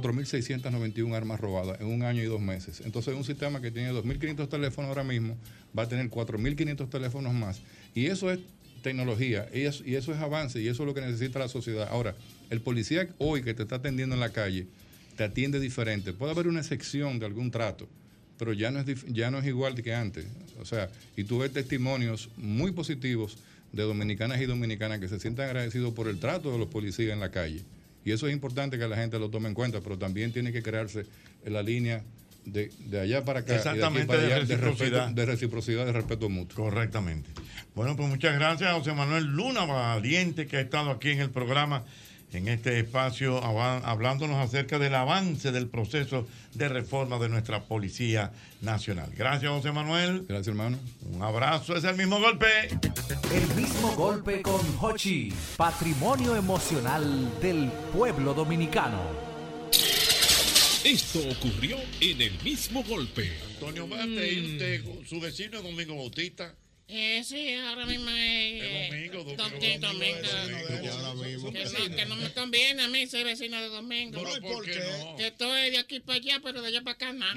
4.691 0.00 1.14
armas 1.14 1.40
robadas 1.40 1.80
en 1.80 1.86
un 1.86 2.02
año 2.02 2.22
y 2.22 2.26
dos 2.26 2.40
meses. 2.40 2.82
Entonces, 2.84 3.14
un 3.14 3.24
sistema 3.24 3.60
que 3.60 3.70
tiene 3.70 3.92
2.500 3.92 4.48
teléfonos 4.48 4.88
ahora 4.88 5.04
mismo 5.04 5.36
va 5.76 5.84
a 5.84 5.88
tener 5.88 6.10
4.500 6.10 6.88
teléfonos 6.88 7.32
más. 7.32 7.60
Y 7.94 8.06
eso 8.06 8.30
es 8.30 8.40
tecnología, 8.82 9.48
y 9.52 9.62
eso, 9.62 10.12
es 10.12 10.18
avance, 10.18 10.60
y 10.60 10.68
eso 10.68 10.82
es 10.82 10.86
lo 10.86 10.94
que 10.94 11.00
necesita 11.00 11.38
la 11.38 11.48
sociedad. 11.48 11.88
Ahora, 11.90 12.14
el 12.50 12.60
policía 12.60 13.08
hoy 13.18 13.42
que 13.42 13.54
te 13.54 13.62
está 13.62 13.76
atendiendo 13.76 14.14
en 14.14 14.20
la 14.20 14.30
calle, 14.30 14.66
te 15.16 15.24
atiende 15.24 15.58
diferente. 15.58 16.12
Puede 16.12 16.32
haber 16.32 16.48
una 16.48 16.60
excepción 16.60 17.18
de 17.18 17.26
algún 17.26 17.50
trato, 17.50 17.88
pero 18.38 18.52
ya 18.52 18.70
no 18.70 18.80
es, 18.80 18.86
ya 19.08 19.30
no 19.30 19.38
es 19.38 19.46
igual 19.46 19.74
que 19.74 19.94
antes. 19.94 20.26
O 20.60 20.66
sea, 20.66 20.90
y 21.16 21.24
tú 21.24 21.38
ves 21.38 21.52
testimonios 21.52 22.28
muy 22.36 22.72
positivos 22.72 23.38
de 23.72 23.84
dominicanas 23.84 24.40
y 24.40 24.46
dominicanas 24.46 24.98
que 24.98 25.08
se 25.08 25.18
sientan 25.18 25.46
agradecidos 25.46 25.94
por 25.94 26.08
el 26.08 26.18
trato 26.18 26.52
de 26.52 26.58
los 26.58 26.68
policías 26.68 27.12
en 27.12 27.20
la 27.20 27.30
calle. 27.30 27.62
Y 28.04 28.12
eso 28.12 28.26
es 28.26 28.32
importante 28.32 28.78
que 28.78 28.86
la 28.86 28.96
gente 28.96 29.18
lo 29.18 29.30
tome 29.30 29.48
en 29.48 29.54
cuenta, 29.54 29.80
pero 29.80 29.98
también 29.98 30.32
tiene 30.32 30.52
que 30.52 30.62
crearse 30.62 31.06
la 31.44 31.62
línea 31.62 32.02
de, 32.44 32.70
de 32.80 33.00
allá 33.00 33.24
para 33.24 33.40
acá. 33.40 33.52
y 33.52 33.52
de 33.52 33.58
Exactamente, 33.58 34.16
de 34.16 34.38
reciprocidad. 34.40 34.98
respeto, 35.06 35.14
de 35.14 35.26
reciprocidad, 35.26 35.86
de 35.86 35.92
respeto 35.92 36.28
mutuo. 36.28 36.64
Correctamente. 36.64 37.30
Bueno, 37.74 37.96
pues 37.96 38.08
muchas 38.08 38.34
gracias 38.34 38.70
a 38.70 38.74
José 38.74 38.92
Manuel 38.92 39.24
Luna 39.24 39.64
Valiente 39.64 40.46
que 40.46 40.58
ha 40.58 40.60
estado 40.60 40.90
aquí 40.90 41.10
en 41.10 41.20
el 41.20 41.30
programa, 41.30 41.84
en 42.34 42.48
este 42.48 42.78
espacio, 42.78 43.42
hablándonos 43.42 44.36
acerca 44.36 44.78
del 44.78 44.94
avance 44.94 45.52
del 45.52 45.68
proceso 45.68 46.26
de 46.54 46.68
reforma 46.68 47.18
de 47.18 47.28
nuestra 47.28 47.62
Policía 47.64 48.32
Nacional. 48.60 49.10
Gracias, 49.16 49.50
José 49.50 49.72
Manuel. 49.72 50.24
Gracias, 50.28 50.48
hermano. 50.48 50.78
Un 51.12 51.22
abrazo, 51.22 51.76
es 51.76 51.84
el 51.84 51.96
mismo 51.96 52.18
golpe. 52.18 52.46
El 53.32 53.54
mismo 53.54 53.92
golpe 53.94 54.42
con 54.42 54.60
Hochi, 54.80 55.32
patrimonio 55.56 56.36
emocional 56.36 57.30
del 57.40 57.70
pueblo 57.92 58.34
dominicano. 58.34 59.00
Esto 60.84 61.20
ocurrió 61.30 61.78
en 62.00 62.20
el 62.20 62.42
mismo 62.42 62.84
golpe. 62.84 63.32
Antonio 63.54 63.86
Marte, 63.86 64.32
¿y 64.32 64.52
usted, 64.52 64.84
su 65.06 65.18
vecino 65.18 65.58
es 65.58 65.62
Domingo 65.62 65.96
Bautista? 65.96 66.54
Eh, 66.86 67.24
sí, 67.24 67.54
ahora 67.54 67.86
mismo 67.86 68.10
es. 68.10 68.62
Es 68.62 68.90
domingo, 68.90 69.24
domingo, 69.24 69.78
domingo, 69.80 70.28
domingo. 70.28 70.92
ahora 70.92 71.14
mismo. 71.14 71.52
Que 71.52 71.64
no, 72.04 72.14
no 72.14 72.16
me 72.16 72.32
conviene 72.32 72.82
a 72.82 72.88
mí 72.88 73.06
ser 73.06 73.24
vecino 73.24 73.60
de 73.60 73.68
Domingo. 73.68 74.22
Pero, 74.22 74.40
¿por 74.54 74.64
qué 74.66 74.78
no? 75.00 75.16
Que 75.16 75.26
estoy 75.28 75.70
de 75.70 75.78
aquí 75.78 76.00
para 76.00 76.16
allá, 76.18 76.40
pero 76.42 76.60
de 76.60 76.68
allá 76.68 76.82
para 76.82 76.94
acá 76.94 77.12
nada. 77.12 77.34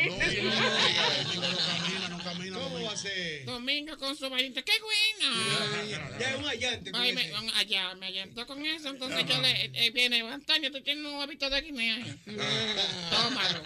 ¿Cómo 2.53 2.83
va 2.83 2.91
a 2.91 2.97
ser? 2.97 3.45
Domingo 3.45 3.97
con 3.97 4.15
su 4.17 4.29
valiente. 4.29 4.63
¡Qué 4.63 4.73
buena! 4.81 6.17
Ya 6.19 6.31
es 6.31 6.39
un 6.39 6.47
allante 6.47 6.91
Ay, 6.93 7.13
me, 7.13 7.31
allá, 7.55 7.95
me 7.95 8.07
allantó 8.07 8.45
con 8.47 8.65
eso. 8.65 8.89
Entonces 8.89 9.25
yo 9.27 9.41
le. 9.41 9.71
eh, 9.73 9.91
viene, 9.91 10.21
Antonio, 10.21 10.71
tú 10.71 10.81
tienes 10.81 11.05
un 11.05 11.15
huevito 11.15 11.49
de 11.49 11.61
guinea. 11.61 11.97
Tómalo. 13.11 13.63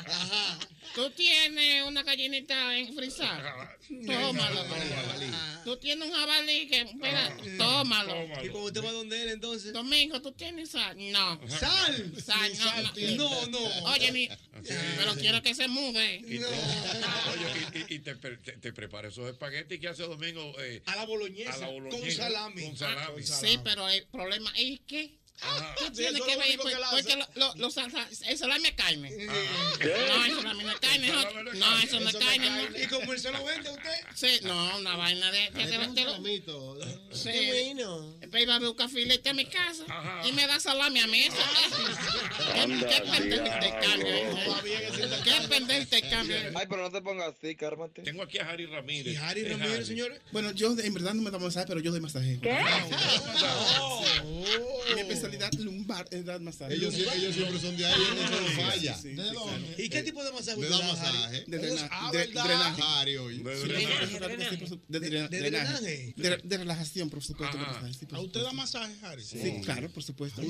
Tú 0.95 1.09
tienes 1.11 1.83
una 1.85 2.03
gallinita 2.03 2.77
en 2.77 2.93
frisar. 2.93 3.77
Tómalo. 4.05 4.65
Tú 5.63 5.70
tú 5.71 5.77
tienes 5.77 6.09
un 6.09 6.13
jabalí 6.13 6.67
que, 6.67 6.85
mira, 6.95 7.37
tómalo. 7.57 8.13
¿Y 8.43 8.49
cómo 8.49 8.65
usted 8.65 8.83
va 8.83 8.91
donde 8.91 9.21
él 9.23 9.29
entonces? 9.29 9.71
Domingo, 9.71 10.21
¿tú 10.21 10.31
tienes 10.33 10.71
sal? 10.71 10.97
No. 11.11 11.39
¿Sal? 11.47 12.13
Sal, 12.21 12.49
no, 12.51 12.55
sal 12.55 12.91
no. 13.15 13.15
No, 13.15 13.47
no. 13.47 13.85
Oye, 13.91 14.11
ni, 14.11 14.29
pero 14.97 15.13
quiero 15.15 15.41
que 15.41 15.55
se 15.55 15.67
mude. 15.67 16.15
Y 16.27 16.39
te, 16.39 16.45
oye, 16.45 17.67
y, 17.73 17.93
y- 17.93 17.95
y 17.95 17.99
te, 17.99 18.15
te, 18.15 18.37
te 18.57 18.73
prepara 18.73 19.07
esos 19.07 19.29
espaguetis 19.29 19.79
que 19.79 19.87
hace 19.87 20.03
domingo. 20.03 20.53
eh, 20.59 20.81
A 20.87 20.95
la 20.97 21.05
boloñesa, 21.05 21.53
a 21.53 21.57
la 21.59 21.65
con 21.67 21.83
boloñesa, 21.83 22.23
salami. 22.23 22.63
Con 22.63 22.77
salami. 22.77 23.23
Sí, 23.23 23.59
pero 23.63 23.87
el 23.87 24.05
problema 24.07 24.51
es 24.57 24.79
que 24.81 25.20
Ajá. 25.41 25.75
tú 25.77 25.91
tienes 25.91 26.15
eso 26.15 26.25
que 26.25 26.37
ver, 26.37 26.57
pues, 26.59 26.75
que 26.75 26.81
porque 26.91 27.13
hace. 27.13 27.15
lo, 27.17 27.27
lo, 27.35 27.55
los 27.55 27.77
el 28.27 28.37
salami 28.37 28.67
es 28.67 28.73
carne. 28.75 29.09
¿Qué? 29.79 29.95
No, 30.07 30.25
el 30.25 30.35
salami 30.35 30.63
no 30.63 30.71
es 30.71 30.79
carne. 30.79 31.07
No, 31.07 31.21
salami 31.21 31.43
no 31.43 31.51
es 31.51 31.59
no, 31.59 31.65
carne. 31.65 31.83
eso 31.83 31.99
no 31.99 32.09
es 32.09 32.15
Eso 32.15 32.19
no 32.19 32.29
es 32.29 32.39
carne. 32.65 32.83
¿Y 32.83 32.87
cómo 32.87 33.13
él 33.13 33.19
se 33.19 33.31
lo 33.31 33.43
vende 33.43 33.69
usted? 33.71 33.91
Sí, 34.15 34.39
no, 34.43 34.77
una 34.77 34.95
vaina 34.95 35.31
de... 35.31 35.49
de, 35.51 35.65
de, 35.65 35.77
de- 35.77 37.01
Sí. 37.11 37.73
Después 38.19 38.43
iba 38.43 38.55
a 38.55 38.59
buscar 38.59 38.89
filete 38.89 39.29
a 39.29 39.33
mi 39.33 39.45
casa 39.45 39.83
y 40.25 40.31
me 40.33 40.47
da 40.47 40.59
salami 40.59 40.99
a 40.99 41.07
mí. 41.07 41.23
Eso, 41.23 41.35
eso. 41.35 41.75
¿Qué, 42.53 42.85
qué 42.87 43.01
pendejo 43.11 43.43
te 43.59 43.69
cambio? 43.87 45.23
¿Qué 45.23 45.47
pendejo 45.49 45.85
te 45.89 46.01
cambio? 46.09 46.37
Ay, 46.55 46.65
pero 46.69 46.83
no 46.83 46.91
te 46.91 47.01
pongas 47.01 47.33
así, 47.37 47.55
cálmate. 47.55 48.01
Tengo 48.03 48.23
aquí 48.23 48.37
a 48.39 48.49
Harry 48.49 48.65
Ramírez. 48.67 49.13
¿Y 49.13 49.17
Harry 49.17 49.43
Ramírez, 49.45 49.87
señores? 49.87 50.21
Bueno, 50.31 50.51
yo 50.51 50.75
en 50.77 50.93
verdad 50.93 51.13
no 51.13 51.21
me 51.21 51.31
da 51.31 51.39
masaje, 51.39 51.65
pero 51.67 51.79
yo 51.79 51.91
doy 51.91 51.99
masaje. 52.01 52.39
¿Qué? 52.41 52.57
Mi 54.95 55.03
especialidad 55.31 55.65
lumbar 55.65 56.07
es 56.11 56.25
dar 56.25 56.39
masaje. 56.41 56.73
Ellos 56.75 56.93
sie- 56.93 57.07
ellos 57.15 57.35
siempre 57.35 57.59
son 57.59 57.77
de 57.77 57.85
ahí, 57.85 58.01
eso 58.01 58.41
no 58.41 58.47
falla. 58.63 58.95
Sí, 58.95 59.01
sí, 59.01 59.09
¿De 59.15 59.23
sí, 59.27 59.33
dónde? 59.33 59.67
claro. 59.67 59.83
¿Y 59.83 59.89
qué 59.89 60.03
tipo 60.03 60.23
de 60.23 60.31
masaje 60.31 60.61
da 60.61 60.69
da, 60.69 60.87
masaje. 60.87 61.43
De, 61.47 61.57
de- 61.57 61.59
drenaje. 61.59 62.11
De 62.11 62.27
drenaje. 62.27 62.81
de 64.89 64.99
de. 66.15 66.29
De, 66.29 66.37
de 66.43 66.57
relajación, 66.57 67.09
por 67.09 67.23
supuesto. 67.23 67.57
¿A 68.11 68.19
usted 68.19 68.41
da 68.41 68.53
masaje, 68.53 68.93
Harry? 69.03 69.23
Sí, 69.23 69.61
claro, 69.63 69.89
por 69.89 70.03
supuesto. 70.03 70.41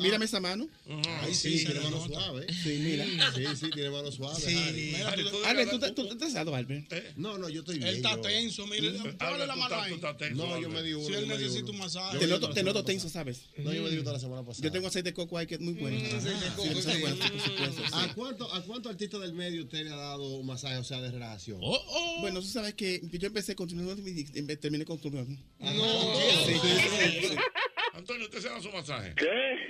Mírame 0.00 0.24
esa 0.24 0.40
mano. 0.40 0.68
Ahí 1.22 1.34
sí, 1.34 1.64
tiene 1.64 1.80
mano 1.80 2.04
suave. 2.06 2.46
Sí, 2.62 2.78
mira. 2.80 3.04
Sí, 3.34 3.44
sí, 3.60 3.70
tiene 3.70 3.90
mano 3.90 4.10
suave. 4.12 4.38
Harry. 5.06 5.24
Albert, 5.44 5.94
¿tú, 5.94 6.08
has 6.24 6.32
dado, 6.32 6.54
Albert? 6.54 6.92
No, 7.16 7.38
no, 7.38 7.48
yo 7.48 7.60
estoy 7.60 7.76
Él 7.76 7.82
bien. 7.82 7.96
está 7.96 8.14
yo- 8.16 8.20
tenso, 8.22 8.66
mire. 8.66 8.92
Póngale 8.92 9.46
la 9.46 9.56
mano 9.56 9.80
ahí. 9.80 10.00
No, 10.34 10.60
yo 10.60 10.68
me 10.68 10.82
di 10.82 10.92
uno. 10.92 11.06
Si 11.06 11.14
él 11.14 11.28
necesita 11.28 11.70
un 11.70 11.78
masaje. 11.78 12.18
Te 12.18 12.26
noto, 12.26 12.50
te 12.50 12.62
noto 12.62 12.84
tenso, 12.84 13.08
¿sabes? 13.08 13.42
No, 13.58 13.72
yo 13.72 13.82
me 13.82 13.90
di 13.90 13.98
uno 13.98 14.17
la 14.18 14.20
semana 14.20 14.44
pasada. 14.44 14.64
Yo 14.64 14.72
tengo 14.72 14.88
aceite 14.88 15.10
de 15.10 15.14
coco 15.14 15.38
ahí 15.38 15.46
que 15.46 15.54
es 15.54 15.60
muy 15.60 15.74
bueno. 15.74 15.96
Mm. 15.98 17.94
¿A 17.94 18.14
cuánto, 18.14 18.52
¿A 18.52 18.62
cuánto 18.62 18.88
artista 18.88 19.18
del 19.18 19.32
medio 19.32 19.62
usted 19.62 19.84
le 19.84 19.90
ha 19.90 19.96
dado 19.96 20.36
un 20.36 20.46
masaje, 20.46 20.76
o 20.76 20.84
sea, 20.84 21.00
de 21.00 21.10
relajación? 21.10 21.60
Oh, 21.62 22.18
Bueno, 22.20 22.40
tú 22.40 22.46
sabes 22.46 22.74
que 22.74 23.00
yo 23.12 23.28
empecé 23.28 23.54
con 23.54 23.68
terminé 24.56 24.84
con 24.84 24.98
tu 24.98 25.10
No. 25.10 25.38
Antonio, 27.98 28.26
¿usted 28.26 28.40
se 28.42 28.48
da 28.48 28.62
su 28.62 28.70
masaje? 28.70 29.12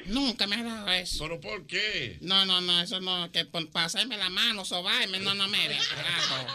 Nunca 0.05 0.47
me 0.47 0.57
ha 0.57 0.63
dado 0.63 0.93
eso. 0.93 1.25
¿Pero 1.25 1.41
por 1.41 1.67
qué? 1.67 2.19
No, 2.21 2.45
no, 2.45 2.61
no, 2.61 2.83
eso 2.83 3.01
no, 3.01 3.33
que 3.33 3.47
por 3.47 3.71
pasarme 3.71 4.19
la 4.19 4.29
mano, 4.29 4.67
sobarme, 4.67 5.19
no, 5.19 5.33
no 5.35 5.47
carajo. 5.49 6.47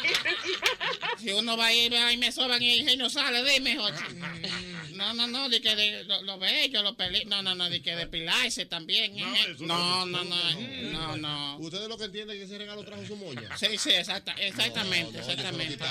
Si 1.19 1.31
uno 1.31 1.57
va 1.57 1.67
a 1.67 1.73
ir 1.73 1.91
y 2.11 2.17
me 2.17 2.31
soban 2.31 2.61
y 2.61 2.79
el 2.87 2.97
no 2.99 3.09
sale, 3.09 3.43
dime, 3.43 3.75
Jochi. 3.75 4.03
No, 4.93 5.13
no, 5.15 5.25
no, 5.27 5.49
de 5.49 5.59
que 5.61 5.75
de, 5.75 6.03
lo, 6.03 6.21
lo 6.21 6.37
bello, 6.37 6.83
lo 6.83 6.95
peli, 6.95 7.25
no, 7.25 7.41
no, 7.41 7.55
no, 7.55 7.67
de 7.69 7.81
que 7.81 7.95
depilarse 7.95 8.65
también. 8.65 9.15
No, 9.17 9.35
eh. 9.35 9.39
eso 9.55 9.65
No, 9.65 10.05
no- 10.05 10.23
no, 10.23 10.35
no, 10.35 10.91
no, 10.91 11.17
no. 11.17 11.57
¿Ustedes 11.57 11.87
lo 11.89 11.97
que 11.97 12.05
entienden 12.05 12.35
es 12.37 12.41
que 12.41 12.45
ese 12.45 12.57
regalo 12.59 12.83
trajo 12.83 13.03
su 13.05 13.15
moña? 13.15 13.57
Sí, 13.57 13.77
sí, 13.79 13.89
exacta, 13.89 14.33
exactamente, 14.33 15.17
No, 15.17 15.25
no, 15.25 15.31
exactamente. 15.31 15.83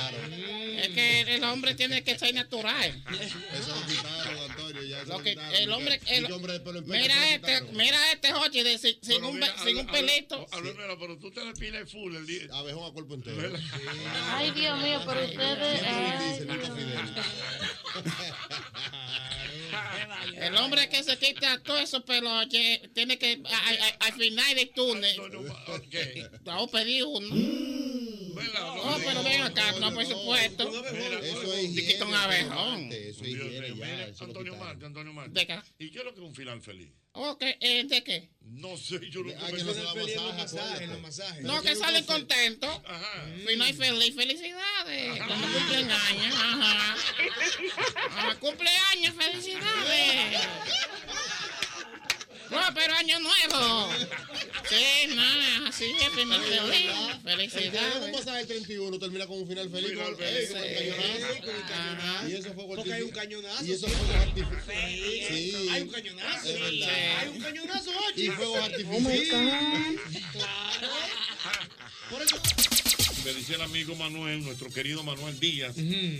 Es 0.78 0.88
que 0.88 1.34
el 1.34 1.44
hombre 1.44 1.74
tiene 1.74 2.04
que 2.04 2.16
ser 2.18 2.32
natural. 2.34 3.02
Eso 3.20 3.74
lo 3.74 3.86
quitaron, 3.86 4.50
Antonio, 4.50 4.82
ya 4.84 4.98
eso 5.02 5.08
Lo 5.08 5.18
lo 5.18 5.24
que, 5.24 5.30
quitaron. 5.30 5.54
El 5.72 5.78
hombre, 5.78 6.00
el- 6.06 6.32
hombre 6.32 6.52
de 6.54 6.60
pelo 6.60 6.78
en 6.78 6.84
pecho, 6.86 7.00
mira 7.02 7.34
este, 7.34 7.60
mira 7.72 8.12
este 8.12 8.32
Jochi 8.32 8.62
de, 8.62 8.78
sin, 8.78 8.92
sin 9.02 9.16
Pero 9.16 9.28
un, 9.28 9.34
mira, 9.34 9.54
sin 9.64 9.76
un 9.76 9.86
Albert- 9.88 9.92
pelito. 9.92 10.46
Albert, 10.52 10.76
mira, 10.78 10.98
pero 10.98 11.18
tú 11.18 11.30
te 11.30 11.44
depilas 11.44 11.90
full 11.90 12.14
el 12.16 12.26
día. 12.26 12.42
Abejón 12.52 12.90
a 12.90 12.92
cuerpo 12.92 13.14
entero. 13.14 13.52
Ay, 14.30 14.50
Dios 14.52 14.80
mío, 14.82 15.00
pero 15.06 15.24
ustedes. 15.24 15.82
ay, 19.72 20.34
El 20.36 20.56
hombre 20.56 20.88
que 20.88 21.02
se 21.02 21.16
quita 21.18 21.60
todo 21.62 21.78
eso 21.78 22.04
pelo 22.04 22.38
oye, 22.38 22.82
tiene 22.94 23.18
que 23.18 23.40
a- 23.44 23.68
a- 23.68 23.88
a- 23.88 24.06
al 24.06 24.12
final 24.14 24.54
del 24.54 24.70
túnel. 24.70 25.20
Vamos 26.44 26.68
a 26.68 26.72
pedir 26.72 27.04
uno. 27.04 27.28
No, 28.34 28.96
pero 29.04 29.22
ven 29.22 29.42
acá, 29.42 29.72
no, 29.80 29.92
por 29.94 30.06
supuesto. 30.06 30.68
Eso 31.22 31.54
es 31.54 31.70
quita 31.70 32.04
un 32.04 32.14
abejón. 32.14 32.92
Eso 32.92 33.24
es 33.24 34.20
Antonio. 34.20 34.56
Marte, 34.56 34.86
Antonio 34.86 35.12
Marte. 35.12 35.40
¿De 35.40 35.46
qué? 35.46 35.58
¿Y 35.78 35.90
qué 35.90 35.98
es 35.98 36.04
lo 36.04 36.14
que 36.14 36.20
es 36.20 36.26
un 36.26 36.34
final 36.34 36.60
feliz? 36.60 36.88
Ok, 37.14 37.42
eh, 37.60 37.84
¿de 37.84 38.02
qué? 38.02 38.30
No 38.40 38.74
sé, 38.78 38.98
yo 39.10 39.22
no 39.22 39.32
Ah, 39.38 39.46
que 39.54 39.62
no 39.64 39.74
se 39.74 39.82
da 39.82 40.32
masaje, 40.32 40.86
los 40.86 41.00
masajes. 41.00 41.44
No, 41.44 41.60
que 41.60 41.76
salen 41.76 42.04
contentos. 42.04 42.80
Final 43.46 43.74
feliz, 43.74 44.14
felicidades. 44.14 45.18
Cuando 45.18 45.46
cumplen 45.46 45.90
años, 45.90 46.34
ajá. 46.34 46.96
Cumpleaños, 48.40 49.14
felicidades. 49.14 50.40
No, 52.52 52.60
pero 52.74 52.94
año 52.94 53.18
nuevo. 53.20 53.88
Sí, 54.68 55.06
nada, 55.14 55.68
así 55.68 55.84
es, 56.00 56.08
final 56.10 56.40
feliz. 56.42 56.90
Felicidades. 57.24 58.26
el 58.40 58.46
31 58.46 58.98
termina 58.98 59.26
con 59.26 59.38
un 59.38 59.46
final 59.48 59.70
feliz. 59.70 59.90
Final 59.90 60.04
con- 60.06 60.16
feliz. 60.16 60.50
con 60.50 60.62
el 60.62 60.94
cañonazo. 61.66 62.28
Y 62.28 62.32
eso 62.34 62.52
fue 62.54 62.66
Porque 62.66 62.92
hay 62.92 63.02
un 63.02 63.10
cañonazo. 63.10 63.64
Y 63.64 63.72
eso 63.72 63.88
fue 63.88 64.16
artificial. 64.16 64.62
Sí. 64.68 65.68
Hay 65.70 65.82
un 65.82 65.88
cañonazo. 65.88 66.48
Es 66.48 66.60
verdad. 66.60 67.18
Hay 67.18 67.28
un 67.28 67.40
cañonazo, 67.40 67.90
Ochi. 68.08 68.26
Y 68.26 68.30
fuegos 68.30 68.58
Oh 68.58 68.64
artificiales. 68.64 69.30
Por 72.10 72.22
eso. 72.22 72.36
Me 73.24 73.32
dice 73.34 73.54
el 73.54 73.60
amigo 73.62 73.94
Manuel, 73.94 74.42
nuestro 74.44 74.68
querido 74.70 75.02
Manuel 75.04 75.38
Díaz, 75.38 75.76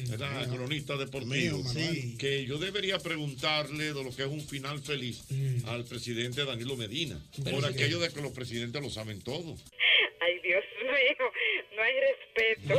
¿verdad? 0.08 0.48
cronista 0.48 0.96
deportivo, 0.96 1.58
Mío, 1.58 1.62
Manuel. 1.64 2.16
que 2.16 2.46
yo 2.46 2.58
debería 2.58 2.98
preguntarle 2.98 3.92
de 3.92 4.04
lo 4.04 4.14
que 4.14 4.22
es 4.22 4.28
un 4.28 4.40
final 4.46 4.80
feliz 4.80 5.22
al 5.66 5.84
presidente 5.84 6.44
Danilo 6.44 6.76
Medina, 6.76 7.18
Pero 7.42 7.56
por 7.58 7.66
sí. 7.68 7.74
aquello 7.74 7.98
de 7.98 8.10
que 8.10 8.22
los 8.22 8.30
presidentes 8.32 8.80
lo 8.80 8.88
saben 8.90 9.20
todo. 9.20 9.56
Ay, 10.20 10.34
Dios 10.44 10.62
mío, 10.84 11.26
no 11.74 11.82
hay 11.82 11.94
respeto. 11.98 12.74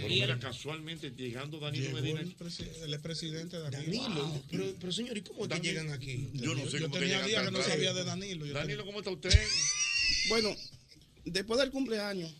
Pero 0.00 0.08
mira, 0.08 0.38
casualmente 0.38 1.10
llegando 1.16 1.58
Danilo 1.58 1.90
Medina. 1.92 2.20
Él 2.20 2.94
es 2.94 3.00
presidente 3.00 3.56
de 3.58 3.70
Danilo. 3.70 4.42
Pero, 4.50 4.74
pero 4.78 4.92
señor, 4.92 5.16
¿y 5.16 5.22
cómo 5.22 5.44
es 5.44 5.48
que 5.48 5.54
Danilo- 5.54 5.72
llegan 5.80 5.90
aquí? 5.92 6.28
Yo 6.34 6.54
no 6.54 6.66
sé 6.68 6.78
Yo 6.78 6.82
cómo 6.84 6.94
que 6.94 7.00
tenía 7.00 7.16
llegan 7.26 7.28
días 7.28 7.44
que 7.46 7.50
no 7.52 7.62
sabía 7.62 7.94
de 7.94 8.04
Danilo. 8.04 8.44
Yo 8.44 8.52
Danilo, 8.52 8.84
¿cómo 8.84 8.98
está 8.98 9.10
usted? 9.10 9.30
Bueno, 10.28 10.54
después 11.24 11.58
del 11.60 11.70
cumpleaños, 11.70 12.34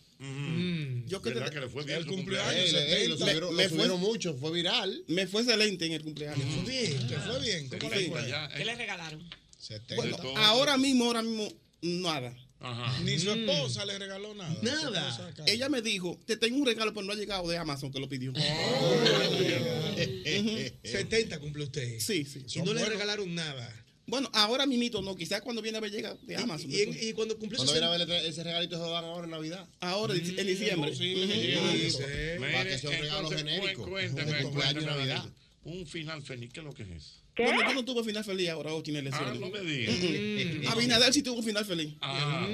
yo 1.07 1.21
que 1.21 1.29
¿Verdad 1.31 1.47
te- 1.47 1.53
que 1.55 1.59
le 1.61 1.69
fue 1.69 1.83
bien 1.83 1.97
El 1.97 2.05
cumpleaños, 2.05 2.73
ey, 2.73 3.07
lo 3.07 3.17
70. 3.17 3.25
subieron, 3.25 3.55
me 3.55 3.63
lo 3.63 3.69
fue- 3.69 3.97
mucho, 3.97 4.35
fue 4.35 4.51
viral. 4.51 5.03
me 5.07 5.25
fue 5.27 5.41
excelente 5.41 5.85
en 5.87 5.93
el 5.93 6.03
cumpleaños. 6.03 6.45
Bien. 6.65 7.07
¿Te 7.07 7.17
fue 7.17 7.39
bien? 7.41 7.69
¿Cómo 7.79 7.93
le 7.95 8.03
Sí. 8.03 8.09
fue? 8.11 8.29
Ya, 8.29 8.47
¿Qué 8.49 8.63
le 8.65 8.75
regalaron? 8.75 9.27
70. 9.57 9.95
Bueno, 9.95 10.17
todo. 10.17 10.37
ahora 10.37 10.77
mismo, 10.77 11.05
ahora 11.05 11.23
mismo, 11.23 11.51
nada. 11.81 12.35
Ajá. 12.63 12.99
Ni 13.01 13.17
su 13.17 13.31
esposa 13.31 13.83
le 13.85 13.97
regaló 13.97 14.35
nada. 14.35 14.55
Nada. 14.61 15.33
Ella 15.47 15.67
me 15.69 15.81
dijo, 15.81 16.19
te 16.27 16.37
tengo 16.37 16.57
un 16.57 16.65
regalo, 16.67 16.93
pero 16.93 17.07
no 17.07 17.13
ha 17.13 17.15
llegado 17.15 17.47
de 17.49 17.57
Amazon, 17.57 17.91
que 17.91 17.99
lo 17.99 18.07
pidió. 18.07 18.31
70 20.83 21.39
cumple 21.39 21.63
usted. 21.63 21.99
Sí, 21.99 22.23
sí. 22.25 22.43
Y 22.53 22.59
no 22.61 22.73
le 22.73 22.85
regalaron 22.85 23.33
nada. 23.33 23.80
Bueno, 24.07 24.29
ahora 24.33 24.65
mismito 24.65 25.01
no, 25.01 25.15
quizás 25.15 25.41
cuando 25.41 25.61
viene 25.61 25.77
a 25.77 25.81
ver 25.81 25.91
llega 25.91 26.15
de 26.23 26.35
Amazon. 26.35 26.69
Y, 26.71 26.75
y- 26.75 27.09
y 27.09 27.13
cuando 27.13 27.37
cumplió 27.37 27.57
Cuando 27.57 27.73
60 27.73 27.95
viene 27.97 28.03
a 28.03 28.17
ver 28.17 28.25
ese 28.25 28.43
regalito 28.43 28.75
se 28.75 28.81
lo 28.81 28.89
dan 28.89 29.05
ahora 29.05 29.25
en 29.25 29.31
Navidad. 29.31 29.67
Ahora, 29.79 30.13
en 30.15 30.47
diciembre. 30.47 30.95
Sí, 30.95 31.15
sí, 31.15 31.91
Sí. 31.91 31.97
Para 32.39 32.63
que 32.65 32.77
sea 32.77 32.89
un 32.89 32.95
regalo 32.97 33.29
genérico. 33.29 33.83
cu- 33.83 33.89
Cuénteme, 33.91 34.31
Un 34.37 34.43
cumpleaños 34.43 34.83
cuénteme, 34.83 34.85
Navidad. 34.97 35.25
Un 35.63 35.85
final 35.85 36.21
feliz, 36.23 36.51
¿qué 36.51 36.59
es 36.59 36.65
lo 36.65 36.73
que 36.73 36.83
es 36.83 36.89
eso? 36.89 37.21
Bueno, 37.37 37.61
yo 37.69 37.73
no 37.73 37.85
tuve 37.85 38.03
final 38.03 38.23
feliz 38.23 38.49
ahora, 38.49 38.73
Ochi, 38.73 38.95
en 38.95 39.13
Ah, 39.13 39.33
no 39.39 39.49
me 39.49 39.61
digas. 39.61 39.95
Mm. 39.95 40.67
Abinader 40.67 41.13
sí 41.13 41.23
tuvo 41.23 41.37
un 41.37 41.43
final 41.43 41.65
feliz. 41.65 41.93
Ah. 42.01 42.45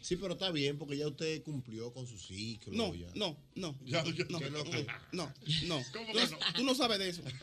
Sí, 0.00 0.16
pero 0.16 0.34
está 0.34 0.50
bien 0.52 0.78
porque 0.78 0.96
ya 0.96 1.08
usted 1.08 1.42
cumplió 1.42 1.92
con 1.92 2.06
su 2.06 2.16
ciclo. 2.18 2.72
No, 2.72 2.94
ya. 2.94 3.06
no, 3.14 3.36
no. 3.54 3.76
Ya, 3.84 4.04
ya, 4.04 4.24
no, 4.28 4.38
no. 4.38 4.50
no, 4.50 4.64
no, 5.12 5.32
no. 5.64 5.84
¿Cómo 5.92 6.12
Tú, 6.12 6.18
que 6.18 6.26
no? 6.30 6.38
tú 6.56 6.64
no 6.64 6.74
sabes 6.74 6.98
de 6.98 7.08
eso. 7.08 7.22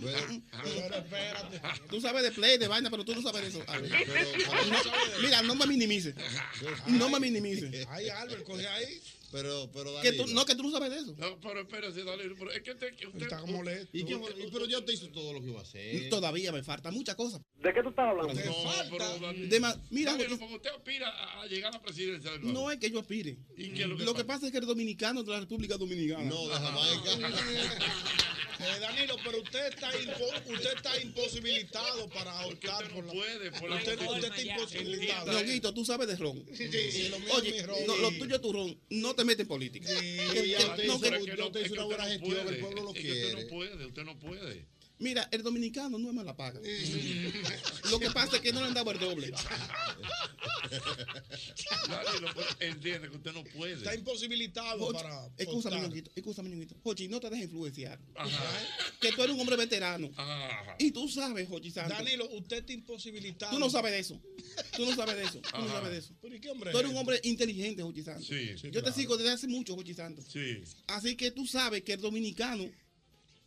Bueno, 0.00 0.42
Pero 0.62 0.94
espérate. 0.96 1.60
Tú 1.90 2.00
sabes 2.00 2.22
de 2.22 2.30
play, 2.32 2.58
de 2.58 2.68
vaina, 2.68 2.90
pero 2.90 3.04
tú 3.04 3.14
no 3.14 3.20
sabes 3.22 3.42
de 3.42 3.48
eso. 3.48 3.62
A 3.66 3.78
ver. 3.78 3.90
pero- 3.90 4.66
No, 4.70 5.22
mira, 5.22 5.42
no 5.42 5.54
me 5.56 5.66
minimice. 5.66 6.14
No 6.86 7.10
me 7.10 7.20
minimice. 7.20 7.86
Ay, 7.90 8.08
Albert, 8.08 8.44
coge 8.44 8.66
ahí. 8.66 9.00
Pero, 9.32 9.70
pero 9.72 9.90
Que 10.02 10.12
tú- 10.12 10.26
no, 10.28 10.44
que 10.44 10.54
tú 10.54 10.62
no 10.64 10.70
sabes 10.72 10.90
de 10.90 10.98
eso. 10.98 11.14
No, 11.16 11.38
pero 11.40 11.60
espérese, 11.60 12.02
Danilo. 12.04 12.34
Pero 12.38 12.50
es 12.52 12.62
que, 12.62 12.74
te, 12.74 12.86
usted. 13.06 13.22
Está 13.22 13.44
molesto. 13.46 13.88
¿Y 13.96 14.04
qué- 14.04 14.14
y- 14.14 14.50
pero 14.52 14.66
yo 14.66 14.84
te 14.84 14.92
hice 14.92 15.08
todo 15.08 15.32
lo 15.32 15.40
que 15.40 15.48
iba 15.50 15.60
a 15.60 15.62
hacer. 15.62 16.08
Todavía 16.10 16.50
me 16.52 16.62
falta 16.62 16.90
muchas 16.90 17.14
cosas. 17.14 17.40
¿De 17.56 17.72
qué 17.72 17.82
tú 17.82 17.90
estás 17.90 18.08
hablando? 18.08 18.32
No, 18.34 18.52
falta. 18.54 18.90
pero 18.90 19.18
Danilo, 19.20 19.74
mira, 19.90 20.12
Danilo, 20.12 20.38
como 20.38 20.56
usted 20.56 20.70
aspira 20.70 21.08
a- 21.08 21.42
a 21.42 21.46
llegar 21.46 21.72
a 21.72 21.76
la 21.78 21.82
presidencia 21.82 22.30
del 22.32 22.42
nuevo. 22.42 22.58
No 22.60 22.70
es 22.70 22.78
que 22.78 22.90
yo 22.90 22.98
aspire. 23.00 23.38
¿Y 23.56 23.70
qué 23.70 23.82
es 23.82 23.88
lo 23.88 23.96
que 23.96 24.04
Lo 24.04 24.14
que 24.14 24.24
pasa 24.24 24.46
es 24.46 24.52
que 24.52 24.58
el 24.58 24.66
dominicano 24.66 25.22
de 25.22 25.30
la 25.32 25.40
República 25.40 25.76
Dominicana. 25.76 26.24
No, 26.24 26.48
de 26.48 26.54
Jamaica. 26.54 27.28
Eh, 28.62 28.78
Danilo, 28.80 29.16
pero 29.24 29.40
usted 29.42 29.66
está, 29.68 29.90
impo- 29.92 30.52
usted 30.54 30.76
está 30.76 31.00
imposibilitado 31.00 32.08
para 32.10 32.30
ahorcar 32.40 32.88
por 32.92 33.04
la... 33.06 33.12
puede, 33.12 33.50
por 33.52 33.70
la 33.70 33.76
usted, 33.76 33.98
usted 34.00 34.24
está 34.24 34.42
imposibilitado. 34.42 35.32
Ñonguito, 35.32 35.72
tú 35.74 35.84
sabes 35.84 36.08
de 36.08 36.16
ron. 36.16 36.44
Sí, 36.54 36.68
sí, 36.90 37.08
lo 37.08 37.18
mío 37.18 37.28
es 37.28 37.34
Oye, 37.34 37.52
mi 37.52 37.62
ron. 37.62 37.86
no, 37.86 37.96
lo 37.96 38.10
tuyo 38.12 38.34
es 38.36 38.40
tu 38.42 38.52
ron. 38.52 38.78
No 38.90 39.14
te 39.14 39.24
metes 39.24 39.40
en 39.40 39.48
política. 39.48 39.88
Sí, 39.88 40.16
Que- 40.32 40.48
ya 40.48 40.58
que- 40.58 40.64
usted 40.66 40.86
no, 40.86 40.94
hizo- 40.96 41.00
que- 41.24 41.26
yo 41.26 41.36
no- 41.36 41.52
te 41.52 41.58
es 41.60 41.64
hice 41.66 41.74
una 41.74 41.84
buena 41.84 42.04
gestión, 42.06 42.48
el 42.48 42.58
pueblo 42.60 42.82
lo 42.82 42.92
que 42.92 43.00
usted 43.00 43.12
quiere. 43.12 43.42
no 43.44 43.48
puede, 43.48 43.86
usted 43.86 44.04
no 44.04 44.18
puede. 44.18 44.66
Mira, 45.00 45.26
el 45.32 45.42
dominicano 45.42 45.98
no 45.98 46.08
es 46.08 46.14
mala 46.14 46.36
paga. 46.36 46.60
Lo 47.90 47.98
que 47.98 48.10
pasa 48.10 48.36
es 48.36 48.42
que 48.42 48.52
no 48.52 48.60
le 48.60 48.66
han 48.66 48.74
dado 48.74 48.90
el 48.92 48.98
doble. 48.98 49.32
Danilo, 51.88 52.28
pero 52.34 52.46
entiende 52.60 53.08
que 53.08 53.16
usted 53.16 53.32
no 53.32 53.42
puede. 53.44 53.74
Está 53.74 53.94
imposibilitado 53.94 54.78
Jochi, 54.78 55.02
para... 55.02 55.30
Escúchame. 55.38 55.80
Ñonguito, 55.80 56.10
escúchame, 56.14 56.50
Ñonguito. 56.50 56.76
Jochi, 56.84 57.08
no 57.08 57.18
te 57.18 57.30
dejes 57.30 57.46
influenciar. 57.46 57.98
Ajá. 58.14 58.44
Que 59.00 59.12
tú 59.12 59.22
eres 59.22 59.34
un 59.34 59.40
hombre 59.40 59.56
veterano. 59.56 60.10
Ajá. 60.16 60.76
Y 60.78 60.90
tú 60.90 61.08
sabes, 61.08 61.48
Jochi 61.48 61.70
Santos. 61.70 61.96
Danilo, 61.96 62.28
usted 62.32 62.58
está 62.58 62.72
imposibilitado. 62.74 63.52
Tú 63.52 63.58
no 63.58 63.70
sabes 63.70 63.92
de 63.92 63.98
eso. 64.00 64.20
Tú 64.76 64.84
no 64.84 64.94
sabes 64.94 65.16
de 65.16 65.24
eso. 65.24 65.40
Tú 65.40 65.58
no 65.60 65.68
sabes 65.68 65.92
de 65.92 65.98
eso. 65.98 66.14
¿Pero 66.20 66.34
y 66.34 66.40
qué 66.40 66.50
hombre 66.50 66.72
Tú 66.72 66.78
eres 66.78 66.90
es 66.90 66.94
un 66.94 67.00
hombre 67.00 67.20
inteligente, 67.24 67.82
Jochi 67.82 68.02
Santos. 68.02 68.26
Sí, 68.26 68.58
sí, 68.58 68.70
Yo 68.70 68.82
te 68.82 68.92
sigo 68.92 69.16
desde 69.16 69.32
hace 69.32 69.48
mucho, 69.48 69.74
Jochi 69.74 69.94
Santos. 69.94 70.26
Sí. 70.30 70.62
Así 70.88 71.16
que 71.16 71.30
tú 71.30 71.46
sabes 71.46 71.82
que 71.82 71.94
el 71.94 72.00
dominicano 72.02 72.70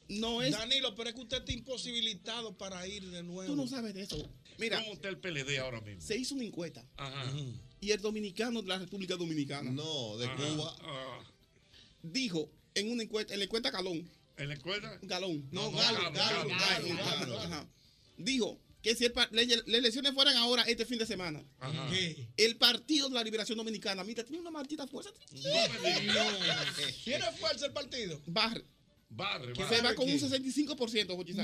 no 0.10 0.42
es. 0.42 0.52
Danilo, 0.52 0.94
pero 0.96 1.10
es 1.10 1.16
que 1.16 1.22
usted 1.22 1.38
está 1.38 1.52
imposibilitado 1.54 2.58
para 2.58 2.86
ir 2.88 3.04
de 3.12 3.24
nuevo. 3.24 3.52
Tú 3.54 3.56
no 3.56 3.68
sabes 3.68 3.94
de 3.94 4.04
eso. 4.04 4.30
Mira, 4.58 4.80
¿Cómo 4.82 4.94
está 4.94 5.10
el 5.10 5.18
PLD 5.18 5.58
ahora 5.60 5.82
mismo? 5.82 6.02
se 6.02 6.16
hizo 6.18 6.36
una 6.36 6.44
encuesta 6.44 6.86
Ajá. 6.98 7.32
y 7.82 7.92
el 7.92 8.00
dominicano 8.02 8.62
de 8.62 8.68
la 8.68 8.78
República 8.78 9.16
Dominicana 9.16 9.72
No, 9.72 10.18
de 10.18 10.26
Ajá. 10.28 10.36
Cuba. 10.36 10.76
Ah. 10.82 11.24
dijo 12.04 12.52
en 12.76 12.92
una 12.92 13.04
encuesta, 13.04 13.34
en 13.34 13.40
la 13.40 13.46
encuesta 13.46 13.72
Galón, 13.72 14.10
¿En 14.38 14.48
la 14.48 14.54
escuela? 14.56 14.98
Galón, 15.04 15.48
No, 15.52 15.72
No, 15.72 15.78
Galo, 15.78 16.12
Galo, 16.12 16.50
Galo, 16.96 17.40
ajá, 17.40 17.68
dijo 18.18 18.60
que 18.82 18.96
si 18.96 19.06
el 19.06 19.12
pa- 19.14 19.30
le- 19.32 19.46
las 19.46 19.64
elecciones 19.68 20.14
fueran 20.14 20.36
ahora 20.38 20.64
este 20.64 20.86
fin 20.86 20.98
de 21.00 21.06
semana, 21.06 21.44
Ajá. 21.60 21.88
¿Qué? 21.90 22.28
el 22.38 22.58
Partido 22.58 23.10
de 23.10 23.16
la 23.16 23.24
Liberación 23.24 23.58
Dominicana, 23.58 24.04
mira, 24.04 24.24
tiene 24.24 24.42
una 24.42 24.52
maldita 24.52 24.86
fuerza. 24.88 25.12
¿Tiene 27.04 27.26
fuerza 27.40 27.66
el 27.68 27.74
partido? 27.74 28.22
Barre, 28.26 28.66
Barre, 29.16 29.54
se 29.56 29.82
va 29.82 29.94
con 29.94 30.06
un 30.10 30.20
qué? 30.20 30.26
65%, 30.26 31.16
Jochi. 31.16 31.34
No. 31.34 31.44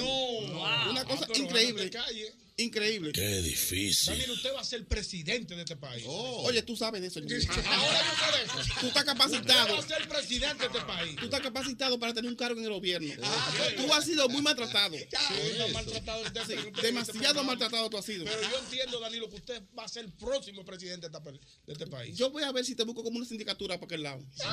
Una 0.89 1.05
cosa 1.05 1.25
Ah, 1.29 1.37
increíble. 1.37 1.89
calle. 1.89 2.33
Increíble. 2.59 3.11
Qué 3.13 3.41
difícil. 3.41 4.13
Danilo, 4.13 4.33
usted 4.33 4.53
va 4.53 4.61
a 4.61 4.63
ser 4.65 4.85
presidente 4.85 5.55
de 5.55 5.61
este 5.61 5.75
país. 5.77 6.03
Oh. 6.07 6.43
Oye, 6.43 6.61
tú 6.61 6.75
sabes 6.75 7.01
de 7.01 7.07
eso. 7.07 7.19
Ahora 7.23 7.29
yo 7.29 7.37
sé 7.37 8.37
de 8.37 8.43
eso. 8.43 8.53
Tú 8.53 8.59
estás 8.59 8.83
Usted 8.83 9.05
capacitado. 9.05 9.73
va 9.73 9.79
a 9.79 9.87
ser 9.87 10.07
presidente 10.09 10.67
de 10.67 10.77
este 10.77 10.81
país. 10.85 11.15
Tú 11.15 11.25
estás 11.25 11.39
capacitado 11.41 11.97
para 11.99 12.13
tener 12.13 12.29
un 12.29 12.35
cargo 12.35 12.59
en 12.59 12.65
el 12.65 12.71
gobierno. 12.73 13.13
Ah, 13.23 13.53
Tú 13.77 13.93
has 13.93 14.03
sido 14.05 14.27
muy 14.29 14.41
maltratado. 14.41 14.95
Sí, 14.99 15.05
está 15.51 15.67
maltratado 15.69 16.21
usted, 16.23 16.41
Sí, 16.41 16.47
pero 16.55 16.67
usted- 16.69 16.81
demasiado 16.81 17.29
usted- 17.29 17.43
maltratado 17.43 17.89
tú 17.89 17.97
has 17.97 18.05
sido. 18.05 18.25
Pero 18.25 18.41
yo 18.41 18.59
entiendo, 18.59 18.99
Danilo, 18.99 19.29
que 19.29 19.35
usted 19.35 19.63
va 19.77 19.85
a 19.85 19.87
ser 19.87 20.05
el 20.05 20.11
próximo 20.13 20.65
presidente 20.65 21.07
de, 21.09 21.39
este 21.67 21.87
país. 21.87 22.17
Yo 22.17 22.29
voy 22.29 22.43
a 22.43 22.51
ver 22.51 22.65
si 22.65 22.75
te 22.75 22.83
busco 22.83 23.03
como 23.03 23.17
una 23.17 23.25
sindicatura 23.25 23.75
para 23.75 23.85
aquel 23.85 24.03
lado. 24.03 24.25
Sí, 24.35 24.43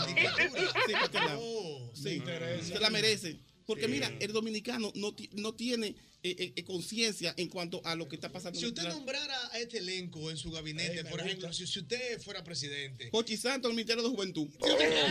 para 0.93 1.05
aquel 1.07 1.25
lado. 1.25 1.39
Oh, 1.43 1.93
me 1.97 2.11
Sí, 2.11 2.17
interesa. 2.17 2.69
se 2.75 2.79
la 2.81 2.91
merece. 2.91 3.41
Porque 3.67 3.89
mira, 3.89 4.11
el 4.21 4.33
dominicano 4.33 4.93
no, 4.95 5.15
no 5.33 5.55
tiene 5.55 5.89
eh, 6.23 6.37
eh, 6.39 6.53
eh, 6.57 6.65
conciencia 6.65 7.35
en 7.37 7.49
cuanto 7.49 7.81
a 7.85 7.95
lo 7.97 8.09
que 8.09 8.15
está 8.15 8.31
pasando. 8.31 8.59
Si 8.59 8.65
en 8.65 8.71
usted 8.71 8.89
nombrara 8.89 9.37
a 9.53 9.59
este 9.59 9.79
elenco 9.79 10.31
en 10.31 10.37
su 10.37 10.51
gabinete, 10.51 11.05
por 11.05 11.21
ejemplo, 11.21 11.53
si, 11.53 11.67
si 11.67 11.81
usted 11.81 12.21
fuera 12.21 12.45
presidente, 12.45 13.11
Jochi 13.11 13.37
Santos, 13.37 13.69
el 13.71 13.77
Ministerio 13.77 14.03
de 14.05 14.09
Juventud. 14.09 14.49
El 14.61 14.73
Ministerio 14.73 14.95
de 14.95 15.03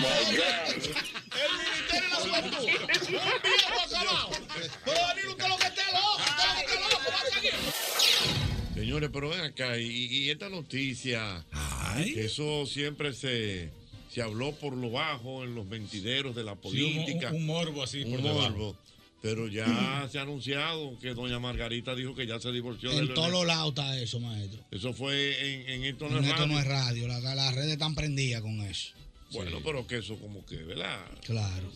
la 2.10 2.16
Juventud. 2.16 2.58
Un 3.08 3.42
viejo 3.44 3.82
acabado. 3.86 4.30
Pero 4.86 5.00
Danilo, 5.00 5.32
usted 5.32 5.48
lo 5.48 5.58
que 5.58 5.68
está 5.68 5.92
loco. 5.92 6.18
Usted 6.18 6.40
lo 6.40 6.58
que 6.58 6.64
está 6.64 6.82
loco. 6.82 7.02
Va 7.12 7.22
a 7.22 7.34
seguir. 7.34 7.54
Señores, 8.76 9.10
pero 9.12 9.30
ven 9.30 9.40
acá, 9.40 9.78
y, 9.80 9.88
y 9.88 10.30
esta 10.30 10.50
noticia, 10.50 11.46
que 12.04 12.26
eso 12.26 12.66
siempre 12.66 13.14
se, 13.14 13.72
se 14.16 14.22
habló 14.22 14.54
por 14.54 14.72
lo 14.78 14.90
bajo 14.92 15.44
en 15.44 15.56
los 15.56 15.66
mentideros 15.66 16.34
de 16.38 16.46
la 16.46 16.54
Sí, 16.54 16.82
un- 16.84 16.94
política. 17.06 17.30
un, 17.32 17.36
un 17.36 17.46
morbo 17.48 17.84
así 17.84 18.02
Un 18.04 18.12
por 18.12 18.22
morbo. 18.22 18.78
Pero 19.22 19.50
ya 19.50 20.08
se 20.12 20.20
ha 20.20 20.22
anunciado 20.22 20.98
que 21.00 21.14
doña 21.14 21.38
Margarita 21.38 21.94
dijo 21.96 22.16
que 22.16 22.26
ya 22.26 22.40
se 22.40 22.50
divorció 22.54 22.92
En 22.94 23.14
todos 23.14 23.30
los 23.30 23.46
lados 23.46 23.70
está 23.70 24.00
eso, 24.00 24.22
maestro. 24.22 24.64
Eso 24.72 24.94
fue 24.94 25.64
en, 25.66 25.70
en 25.70 25.84
esto 25.84 26.08
no 26.08 26.20
En 26.20 26.24
es 26.24 26.30
esto 26.30 26.44
radio. 26.44 26.54
no 26.54 26.60
es 26.62 26.66
radio, 26.66 27.08
la- 27.10 27.36
las 27.36 27.54
redes 27.56 27.74
están 27.74 27.94
prendidas 27.94 28.42
con 28.42 28.62
eso. 28.62 28.94
Bueno, 29.34 29.60
pero 29.66 29.86
que 29.86 29.98
eso 29.98 30.16
como 30.18 30.46
que, 30.46 30.56
¿verdad? 30.58 30.98
Claro. 31.26 31.70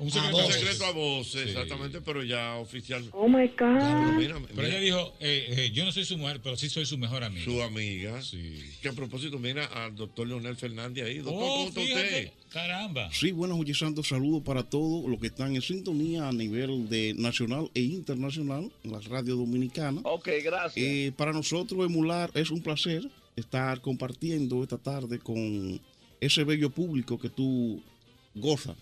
Un 0.00 0.06
A 0.08 0.10
secreto, 0.12 0.36
Un 0.36 0.42
voces. 0.44 0.54
secreto 0.60 0.84
a 0.84 0.90
voces, 0.92 1.46
exactamente, 1.48 2.00
pero 2.00 2.22
ya 2.22 2.54
oficial. 2.56 3.04
Oh 3.12 3.28
my 3.28 3.48
God. 3.48 4.12
mira, 4.16 4.40
Pero 4.54 4.68
ella 4.68 4.78
dijo, 4.78 5.12
eh, 5.18 5.46
eh, 5.66 5.70
yo 5.72 5.84
no 5.84 5.90
soy 5.90 6.04
su 6.04 6.16
mujer, 6.16 6.40
pero 6.40 6.56
sí 6.56 6.68
soy 6.68 6.86
su 6.86 6.96
mejor 6.96 7.24
amiga. 7.24 7.44
su 7.44 7.60
amiga. 7.62 8.22
Sí. 8.22 8.60
Que 8.80 8.90
a 8.90 8.92
propósito, 8.92 9.40
mira 9.40 9.64
al 9.66 9.96
doctor 9.96 10.28
Leonel 10.28 10.54
Fernández 10.56 11.04
ahí. 11.04 11.16
Doctor, 11.18 11.34
Oh, 11.34 11.48
¿cómo 11.56 11.68
está 11.68 11.80
fíjate, 11.80 12.04
usted? 12.04 12.32
Caramba. 12.50 13.10
Sí, 13.12 13.32
bueno, 13.32 13.56
Jochi 13.56 13.74
Santos, 13.74 14.06
saludos 14.06 14.42
para 14.44 14.62
todos 14.62 15.08
los 15.10 15.18
que 15.20 15.26
están 15.26 15.56
en 15.56 15.62
sintonía 15.62 16.28
a 16.28 16.32
nivel 16.32 16.88
de 16.88 17.14
nacional 17.18 17.68
e 17.74 17.80
internacional 17.80 18.70
en 18.84 18.92
las 18.92 19.04
radios 19.06 19.36
dominicanas. 19.36 20.02
Ok, 20.06 20.28
gracias. 20.44 20.76
Eh, 20.76 21.12
para 21.16 21.32
nosotros, 21.32 21.84
emular, 21.84 22.30
es 22.34 22.50
un 22.50 22.62
placer 22.62 23.02
estar 23.34 23.80
compartiendo 23.80 24.62
esta 24.62 24.78
tarde 24.78 25.18
con 25.18 25.80
ese 26.20 26.44
bello 26.44 26.70
público 26.70 27.18
que 27.18 27.28
tú 27.30 27.82
gozas. 28.36 28.76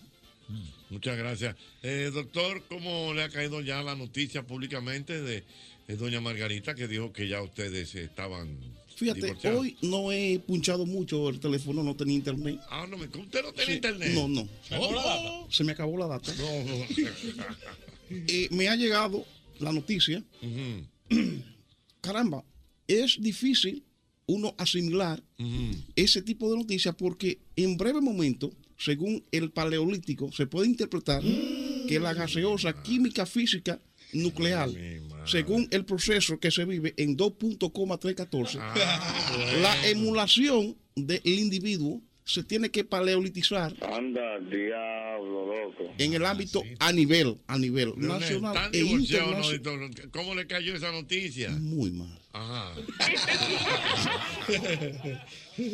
Muchas 0.89 1.17
gracias. 1.17 1.55
Eh, 1.83 2.09
doctor, 2.13 2.63
¿cómo 2.69 3.13
le 3.13 3.23
ha 3.23 3.29
caído 3.29 3.61
ya 3.61 3.81
la 3.83 3.95
noticia 3.95 4.43
públicamente 4.47 5.21
de, 5.21 5.43
de 5.87 5.95
doña 5.97 6.21
Margarita 6.21 6.75
que 6.75 6.87
dijo 6.87 7.11
que 7.11 7.27
ya 7.27 7.41
ustedes 7.41 7.93
estaban 7.95 8.57
Fíjate, 8.95 9.21
divorciados? 9.21 9.59
hoy 9.61 9.77
no 9.81 10.11
he 10.11 10.39
punchado 10.39 10.85
mucho 10.85 11.29
el 11.29 11.39
teléfono, 11.39 11.83
no 11.83 11.95
tenía 11.95 12.15
internet. 12.15 12.59
Ah, 12.69 12.87
no, 12.89 12.97
me- 12.97 13.05
¿usted 13.05 13.43
no 13.43 13.51
Sí, 13.63 13.73
internet? 13.73 14.11
No, 14.13 14.27
no. 14.27 14.47
¿Se 14.67 14.75
acabó 14.75 14.93
la 14.95 15.03
data? 15.03 15.31
Se 15.51 15.63
me 15.63 15.71
acabó 15.73 15.97
la 15.97 16.07
data. 16.07 16.33
No. 16.35 16.45
Eh, 18.09 18.47
me 18.51 18.69
ha 18.69 18.75
llegado 18.77 19.25
la 19.59 19.73
noticia. 19.73 20.23
Caramba, 22.01 22.43
es 22.87 23.17
difícil 23.21 23.83
uno 24.27 24.55
asimilar 24.57 25.21
ese 25.95 26.21
tipo 26.21 26.49
de 26.51 26.57
noticias 26.57 26.95
porque 26.95 27.39
en 27.57 27.75
breve 27.77 27.99
momento, 28.01 28.51
según 28.77 29.23
el 29.31 29.51
paleolítico, 29.51 30.31
se 30.31 30.47
puede 30.47 30.67
interpretar 30.67 31.21
que 31.87 31.99
la 31.99 32.13
gaseosa 32.13 32.81
química 32.83 33.25
física 33.25 33.79
nuclear, 34.13 34.69
según 35.25 35.67
el 35.71 35.83
proceso 35.85 36.39
que 36.39 36.51
se 36.51 36.63
vive 36.65 36.93
en 36.97 37.17
2.314, 37.17 38.57
Ah, 38.61 39.33
bueno. 39.35 39.59
la 39.61 39.87
emulación 39.89 40.77
del 40.95 41.21
individuo 41.25 42.01
se 42.27 42.43
tiene 42.43 42.69
que 42.69 42.83
paleolitizar 42.83 43.73
Anda, 43.81 44.39
diablo, 44.39 45.45
loco. 45.65 45.93
en 45.97 46.13
el 46.13 46.25
ámbito 46.25 46.61
a 46.79 46.91
nivel, 46.91 47.37
a 47.47 47.57
nivel 47.57 47.93
Leonel, 47.97 48.07
nacional 48.19 48.55
¿están 48.55 48.75
e 48.75 48.81
no, 48.83 48.99
internacional. 48.99 50.09
¿Cómo 50.11 50.35
le 50.35 50.45
cayó 50.45 50.75
esa 50.75 50.91
noticia? 50.91 51.49
Muy 51.51 51.91
mal. 51.91 52.19
Ajá. 52.33 52.73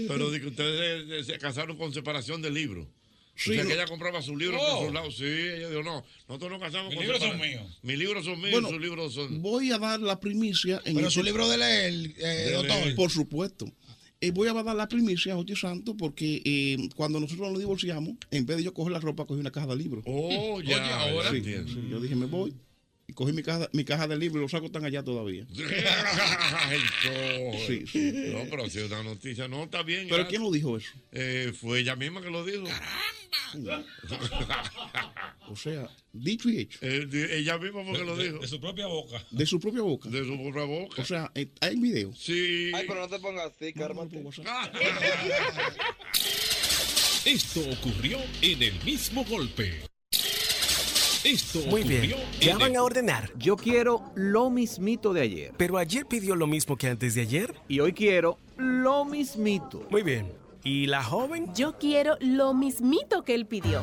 Pero 0.07 0.31
de 0.31 0.41
que 0.41 0.47
ustedes 0.47 1.05
eh, 1.09 1.23
se 1.23 1.37
casaron 1.39 1.77
con 1.77 1.93
separación 1.93 2.41
de 2.41 2.51
libros. 2.51 2.87
Sí, 3.35 3.49
o 3.49 3.53
sea, 3.55 3.63
no. 3.63 3.69
que 3.69 3.75
ella 3.75 3.87
compraba 3.87 4.21
sus 4.21 4.37
libros 4.37 4.61
Oh. 4.63 4.75
por 4.77 4.85
sus 4.85 4.93
lados. 4.93 5.17
Sí, 5.17 5.25
ella 5.25 5.67
dijo, 5.69 5.81
no, 5.83 6.05
nosotros 6.29 6.51
nos 6.51 6.61
casamos 6.61 6.89
Mis 6.91 6.97
con 6.97 7.03
libros 7.05 7.21
son 7.23 7.39
míos. 7.39 7.79
Mis 7.81 7.97
libros 7.97 8.25
son 8.25 8.39
míos, 8.39 8.51
Bueno, 8.51 8.69
sus 8.69 8.79
libros 8.81 9.13
son... 9.15 9.41
Voy 9.41 9.71
a 9.71 9.79
dar 9.79 9.99
la 10.01 10.19
primicia 10.19 10.81
en 10.85 10.93
Pero 10.95 11.07
este- 11.07 11.19
su 11.19 11.23
libro 11.23 11.49
de 11.49 11.57
leer, 11.57 11.93
eh, 11.93 12.13
De 12.21 12.51
doctor. 12.51 12.75
leer. 12.83 12.95
Por 12.95 13.09
supuesto. 13.09 13.65
Eh, 14.23 14.31
voy 14.31 14.47
a 14.47 14.53
dar 14.53 14.73
la 14.73 14.87
primicia, 14.87 15.35
José 15.35 15.53
Santo, 15.57 15.97
porque 15.97 16.41
eh, 16.45 16.77
cuando 16.95 17.19
nosotros 17.19 17.51
nos 17.51 17.59
divorciamos, 17.59 18.13
en 18.31 18.45
vez 18.45 18.55
de 18.55 18.63
yo 18.63 18.73
coger 18.73 18.93
la 18.93 19.01
ropa, 19.01 19.25
cogí 19.25 19.41
una 19.41 19.51
caja 19.51 19.67
de 19.67 19.75
libros. 19.75 20.05
Oh, 20.07 20.61
ya, 20.63 20.77
Oye, 20.77 20.93
ahora. 20.93 21.29
sí, 21.29 21.43
yo 21.89 21.99
dije, 21.99 22.15
me 22.15 22.27
voy. 22.27 22.53
Y 23.05 23.13
cogí 23.13 23.33
mi 23.33 23.43
caja, 23.43 23.67
mi 23.73 23.83
caja 23.83 24.07
de 24.07 24.15
libros 24.15 24.39
y 24.39 24.41
los 24.43 24.51
sacos 24.51 24.67
están 24.67 24.85
allá 24.85 25.03
todavía. 25.03 25.45
Ay. 26.69 26.79
Sí, 27.67 27.83
sí. 27.85 28.11
No, 28.33 28.39
pero 28.49 28.69
si 28.69 28.79
es 28.79 28.85
una 28.89 29.03
noticia, 29.03 29.47
no, 29.47 29.63
está 29.63 29.83
bien. 29.83 30.07
¿Pero 30.09 30.27
quién 30.27 30.41
lo 30.41 30.51
dijo 30.51 30.77
eso? 30.77 30.91
Eh, 31.11 31.53
fue 31.59 31.79
ella 31.79 31.95
misma 31.95 32.21
que 32.21 32.29
lo 32.29 32.45
dijo. 32.45 32.63
O 35.49 35.55
sea, 35.55 35.89
dicho 36.13 36.49
y 36.49 36.59
hecho. 36.59 36.79
Eh, 36.81 37.07
ella 37.31 37.57
misma 37.57 37.83
fue 37.83 37.99
que 37.99 38.05
lo 38.05 38.15
De, 38.15 38.23
dijo. 38.25 38.39
de 38.39 38.47
su 38.47 38.59
propia 38.59 38.87
boca. 38.87 39.23
De 39.31 39.45
su 39.45 39.59
propia 39.59 39.81
boca. 39.81 40.09
De 40.09 40.25
su 40.25 40.37
propia 40.41 40.63
boca. 40.63 41.01
O 41.01 41.05
sea, 41.05 41.31
eh, 41.35 41.49
hay 41.61 41.75
video. 41.75 42.13
Sí. 42.15 42.71
Ay, 42.73 42.85
pero 42.87 43.01
no 43.01 43.07
te 43.09 43.19
pongas 43.19 43.51
así, 43.51 43.73
No. 43.75 43.89
Esto 47.25 47.61
ocurrió 47.69 48.17
en 48.41 48.63
el 48.63 48.83
mismo 48.83 49.23
golpe. 49.25 49.81
Esto 51.23 51.59
Muy 51.69 51.83
bien. 51.83 52.15
¿Ya 52.41 52.57
van 52.57 52.75
a 52.75 52.83
ordenar? 52.83 53.31
Yo 53.37 53.55
quiero 53.55 54.11
lo 54.13 54.49
mismito 54.49 55.13
de 55.13 55.21
ayer. 55.21 55.53
Pero 55.57 55.77
ayer 55.77 56.05
pidió 56.05 56.35
lo 56.35 56.47
mismo 56.47 56.75
que 56.75 56.87
antes 56.87 57.15
de 57.15 57.21
ayer. 57.21 57.55
Y 57.69 57.79
hoy 57.79 57.93
quiero 57.93 58.39
lo 58.57 59.05
mismito. 59.05 59.87
Muy 59.89 60.03
bien. 60.03 60.33
¿Y 60.65 60.87
la 60.87 61.01
joven? 61.01 61.53
Yo 61.55 61.77
quiero 61.77 62.17
lo 62.19 62.53
mismito 62.53 63.23
que 63.23 63.35
él 63.35 63.45
pidió. 63.45 63.81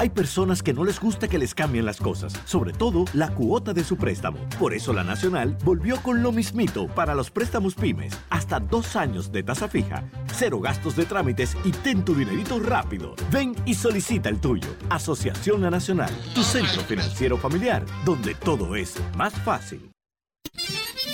Hay 0.00 0.08
personas 0.08 0.62
que 0.62 0.72
no 0.72 0.82
les 0.82 0.98
gusta 0.98 1.28
que 1.28 1.38
les 1.38 1.54
cambien 1.54 1.84
las 1.84 2.00
cosas, 2.00 2.32
sobre 2.46 2.72
todo 2.72 3.04
la 3.12 3.34
cuota 3.34 3.74
de 3.74 3.84
su 3.84 3.98
préstamo. 3.98 4.38
Por 4.58 4.72
eso 4.72 4.94
la 4.94 5.04
Nacional 5.04 5.58
volvió 5.62 6.02
con 6.02 6.22
lo 6.22 6.32
mismito 6.32 6.86
para 6.86 7.14
los 7.14 7.30
préstamos 7.30 7.74
pymes. 7.74 8.18
Hasta 8.30 8.60
dos 8.60 8.96
años 8.96 9.30
de 9.30 9.42
tasa 9.42 9.68
fija, 9.68 10.02
cero 10.32 10.58
gastos 10.58 10.96
de 10.96 11.04
trámites 11.04 11.54
y 11.64 11.72
ten 11.72 12.02
tu 12.02 12.14
dinerito 12.14 12.58
rápido. 12.60 13.14
Ven 13.30 13.54
y 13.66 13.74
solicita 13.74 14.30
el 14.30 14.40
tuyo. 14.40 14.70
Asociación 14.88 15.60
La 15.60 15.68
Nacional, 15.68 16.10
tu 16.34 16.42
centro 16.44 16.80
financiero 16.80 17.36
familiar, 17.36 17.84
donde 18.06 18.34
todo 18.34 18.76
es 18.76 18.94
más 19.18 19.34
fácil. 19.34 19.90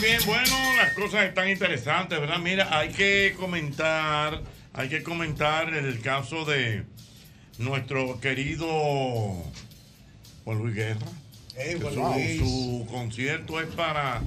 Bien, 0.00 0.20
bueno, 0.24 0.56
las 0.76 0.94
cosas 0.94 1.26
están 1.26 1.48
interesantes, 1.48 2.18
¿verdad? 2.18 2.38
Mira, 2.38 2.78
hay 2.78 2.90
que 2.90 3.34
comentar, 3.38 4.40
hay 4.72 4.88
que 4.88 5.02
comentar 5.02 5.74
el 5.74 6.00
caso 6.00 6.44
de 6.44 6.84
nuestro 7.58 8.18
querido 8.20 8.66
Juan 10.44 10.58
Luis 10.58 10.74
Guerra. 10.74 11.06
Su 12.38 12.86
concierto 12.90 13.60
es 13.60 13.66
para, 13.74 14.22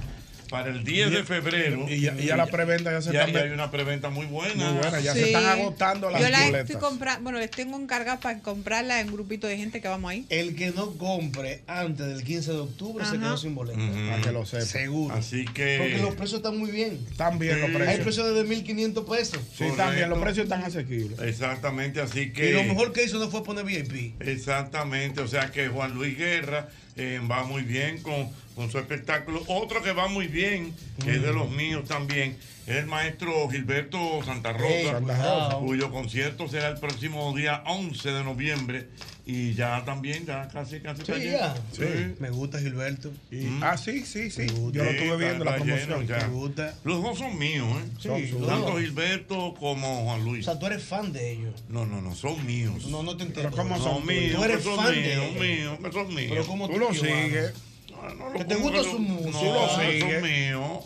para 0.54 0.70
el 0.70 0.84
10 0.84 1.10
de 1.10 1.24
febrero. 1.24 1.84
Y 1.88 2.00
ya, 2.02 2.14
y 2.16 2.26
ya 2.26 2.36
la 2.36 2.46
preventa 2.46 2.92
ya 2.92 3.02
se 3.02 3.12
Ya- 3.12 3.24
está 3.24 3.40
ya 3.40 3.44
hay 3.46 3.50
una 3.50 3.72
preventa 3.72 4.08
muy 4.08 4.24
buena. 4.26 4.70
Muy 4.70 4.78
buena, 4.82 5.00
ya 5.00 5.12
se 5.12 5.26
están 5.26 5.44
agotando 5.46 6.10
las 6.10 6.22
Yo 6.22 6.28
la 6.28 6.38
boletas. 6.44 6.60
estoy 6.70 6.76
comprando, 6.80 7.24
bueno, 7.24 7.40
les 7.40 7.50
tengo 7.50 7.76
encargadas 7.76 8.20
para 8.20 8.38
comprarla 8.38 9.00
en 9.00 9.08
un 9.08 9.14
grupito 9.14 9.48
de 9.48 9.56
gente 9.56 9.80
que 9.80 9.88
vamos 9.88 10.12
ahí. 10.12 10.26
El 10.28 10.54
que 10.54 10.70
no 10.70 10.92
compre 10.92 11.64
antes 11.66 12.06
del 12.06 12.22
15 12.22 12.52
de 12.52 12.58
octubre 12.58 13.04
se 13.04 13.18
quedó 13.18 13.36
sin 13.36 13.56
boleto. 13.56 13.80
Para 13.80 14.22
que 14.22 14.30
lo 14.30 14.46
sepa. 14.46 14.64
Seguro. 14.64 15.12
Así 15.12 15.44
que. 15.46 15.78
Porque 15.80 15.98
los 15.98 16.14
precios 16.14 16.34
están 16.38 16.56
muy 16.56 16.70
bien. 16.70 17.04
Están 17.10 17.36
bien 17.40 17.60
los 17.60 17.70
Hay 17.70 17.74
precios. 17.74 18.00
precios 18.04 18.34
de 18.36 18.44
1.500 18.44 19.04
pesos. 19.10 19.40
Sí, 19.58 19.64
están 19.64 19.96
bien, 19.96 20.08
los 20.08 20.20
precios 20.20 20.44
están 20.44 20.62
asequibles. 20.62 21.18
Exactamente, 21.20 22.00
así 22.00 22.32
que. 22.32 22.50
Y 22.50 22.52
lo 22.52 22.62
mejor 22.62 22.92
que 22.92 23.02
hizo 23.02 23.18
no 23.18 23.28
fue 23.28 23.42
poner 23.42 23.64
VIP. 23.64 24.14
Exactamente, 24.20 25.20
o 25.20 25.26
sea 25.26 25.50
que 25.50 25.66
Juan 25.66 25.94
Luis 25.94 26.16
Guerra 26.16 26.68
eh, 26.96 27.20
va 27.30 27.44
muy 27.44 27.62
bien 27.62 28.02
con, 28.02 28.30
con 28.54 28.70
su 28.70 28.78
espectáculo. 28.78 29.42
Otro 29.46 29.82
que 29.82 29.92
va 29.92 30.08
muy 30.08 30.26
bien, 30.28 30.74
es 31.06 31.22
de 31.22 31.32
los 31.32 31.50
míos 31.50 31.84
también, 31.86 32.36
es 32.66 32.76
el 32.76 32.86
maestro 32.86 33.48
Gilberto 33.50 34.22
Santa 34.24 34.52
Rosa, 34.52 34.68
Ey, 34.74 34.86
Santa 34.86 35.16
Rosa. 35.16 35.56
cuyo 35.58 35.90
concierto 35.90 36.48
será 36.48 36.68
el 36.68 36.78
próximo 36.78 37.34
día 37.36 37.62
11 37.66 38.10
de 38.10 38.24
noviembre. 38.24 38.88
Y 39.26 39.54
ya 39.54 39.82
también, 39.86 40.26
ya 40.26 40.48
casi, 40.48 40.80
casi 40.80 41.00
está 41.00 41.14
Sí, 41.14 41.20
lleno. 41.20 41.38
ya. 41.38 41.54
Sí. 41.72 42.14
Me 42.18 42.28
gusta 42.28 42.58
Gilberto. 42.58 43.10
Ah, 43.62 43.78
sí, 43.78 44.04
sí, 44.04 44.30
sí. 44.30 44.46
Yo 44.70 44.84
lo 44.84 44.90
estuve 44.90 45.16
viendo 45.16 45.44
la 45.46 45.52
está 45.56 45.64
lleno 45.64 45.86
promoción. 45.86 46.18
Me 46.20 46.28
gusta. 46.38 46.74
Los 46.84 47.02
dos 47.02 47.18
son 47.18 47.38
míos, 47.38 47.66
¿eh? 47.70 47.88
Sí, 48.00 48.28
Son 48.32 48.46
Tanto 48.46 48.66
dos. 48.72 48.80
Gilberto 48.80 49.54
como 49.58 50.04
Juan 50.04 50.20
O 50.20 50.24
Luis. 50.24 50.44
sea, 50.44 50.58
tú 50.58 50.66
eres 50.66 50.82
fan 50.84 51.10
de 51.14 51.32
ellos. 51.32 51.64
No, 51.70 51.86
no, 51.86 52.02
no, 52.02 52.14
son 52.14 52.44
míos. 52.44 52.84
No, 52.88 53.02
no 53.02 53.16
te 53.16 53.24
entiendo. 53.24 53.56
¿Cómo 53.56 53.78
son 53.78 54.00
Tú 54.02 54.06
míos? 54.08 54.44
eres 54.44 54.58
que 54.58 54.62
son 54.62 54.76
fan 54.76 54.92
de 54.94 55.00
míos, 55.00 55.24
ellos. 55.30 55.40
míos, 55.42 55.78
que 55.82 55.92
son 55.92 56.14
míos. 56.14 56.28
Pero 56.30 56.46
¿cómo 56.46 56.68
Tú 56.68 56.78
lo 56.78 56.92
Giovanna? 56.92 57.24
sigues. 57.24 57.52
Que 58.36 58.44
te 58.44 58.54
gusta 58.56 58.82
su 58.82 58.98
música. 58.98 59.30
No, 59.30 59.38
Tú 59.38 59.44
lo 59.46 59.68
son 59.70 59.80
sigues. 59.90 60.22
míos. 60.22 60.84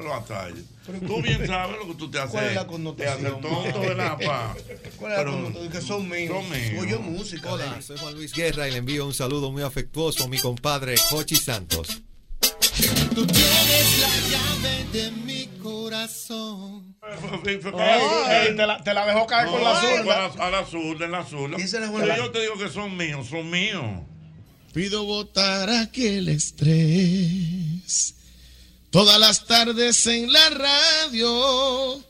Lo 0.00 0.14
atalles. 0.14 0.64
Tú 1.06 1.22
bien 1.22 1.46
sabes 1.46 1.76
lo 1.78 1.86
que 1.88 1.94
tú 1.94 2.10
te 2.10 2.18
haces. 2.18 2.30
¿Cuál 2.32 2.44
es 2.46 2.54
la 2.54 2.62
Te 2.62 2.66
connotación? 2.68 3.26
haces 3.26 3.40
tonto, 3.40 3.80
¿verdad, 3.80 4.18
pa? 4.24 4.54
¿Cuál 4.96 5.12
es 5.12 5.18
la 5.18 5.24
Pero 5.24 5.32
connotación? 5.32 5.70
Que 5.72 5.80
son 5.80 6.08
míos. 6.08 6.34
Son 6.36 6.50
míos. 6.50 6.82
Oye, 6.84 6.98
música. 6.98 7.52
Hola, 7.52 7.82
soy 7.82 7.98
Juan 7.98 8.14
Luis 8.14 8.32
Guerra 8.32 8.68
y 8.68 8.72
le 8.72 8.78
envío 8.78 9.06
un 9.06 9.14
saludo 9.14 9.50
muy 9.52 9.62
afectuoso 9.62 10.24
a 10.24 10.28
mi 10.28 10.38
compadre 10.38 10.96
Jochi 10.96 11.36
Santos. 11.36 12.02
Tú 13.14 13.26
tienes 13.26 13.98
la 14.00 14.28
llave 14.30 14.84
de 14.92 15.10
mi 15.10 15.46
corazón. 15.62 16.96
Ey, 17.44 17.58
te, 18.56 18.66
la, 18.66 18.82
te 18.82 18.94
la 18.94 19.06
dejó 19.06 19.26
caer 19.26 19.48
con 19.48 19.62
la 19.62 19.74
No, 19.74 19.80
zurda. 19.80 20.24
A 20.26 20.50
la, 20.50 20.60
la 20.60 20.66
zurda, 20.66 21.04
en 21.04 21.12
la 21.12 21.24
zurda. 21.24 22.16
Yo 22.16 22.30
te 22.30 22.40
digo 22.40 22.54
que 22.58 22.68
son 22.68 22.96
míos, 22.96 23.26
son 23.28 23.50
míos. 23.50 23.84
Pido 24.72 25.04
votar 25.04 25.68
aquel 25.68 26.28
estrés. 26.28 28.14
Todas 28.90 29.20
las 29.20 29.46
tardes 29.46 30.04
en 30.06 30.32
la 30.32 30.50
radio. 30.50 32.04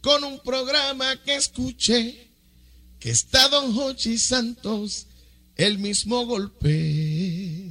Con 0.00 0.22
un 0.22 0.38
programa 0.40 1.20
que 1.24 1.34
escuché. 1.34 2.28
Que 3.00 3.10
está 3.10 3.48
Don 3.48 3.76
Hochi 3.76 4.16
Santos. 4.18 5.06
El 5.56 5.78
mismo 5.78 6.24
golpe. 6.26 7.68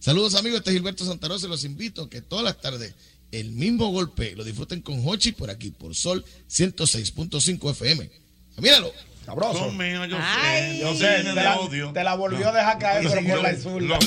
Saludos 0.00 0.34
amigos, 0.34 0.58
este 0.58 0.70
es 0.70 0.76
Gilberto 0.76 1.06
Santarosa. 1.06 1.48
Los 1.48 1.64
invito 1.64 2.02
a 2.02 2.10
que 2.10 2.20
todas 2.20 2.44
las 2.44 2.60
tardes 2.60 2.94
el 3.30 3.50
mismo 3.52 3.90
golpe 3.90 4.36
lo 4.36 4.44
disfruten 4.44 4.82
con 4.82 5.06
Hochi 5.06 5.32
por 5.32 5.48
aquí, 5.48 5.70
por 5.70 5.94
Sol 5.94 6.22
106.5 6.50 7.70
FM. 7.70 8.10
Míralo. 8.58 8.92
Sabroso. 9.24 9.58
Son 9.66 9.76
míos, 9.76 10.08
yo 10.08 10.16
Ay. 10.20 10.72
sé. 10.72 10.78
Yo 10.80 10.86
No 10.90 10.94
sé, 10.96 11.06
te 11.06 11.22
de 11.22 11.34
la, 11.34 11.56
odio. 11.60 11.92
te 11.92 12.02
la 12.04 12.14
volvió 12.14 12.48
a 12.48 12.52
dejar 12.52 12.78
caer, 12.78 13.06
pero 13.08 13.34
con 13.34 13.42
la 13.42 13.54
zurda. 13.54 13.98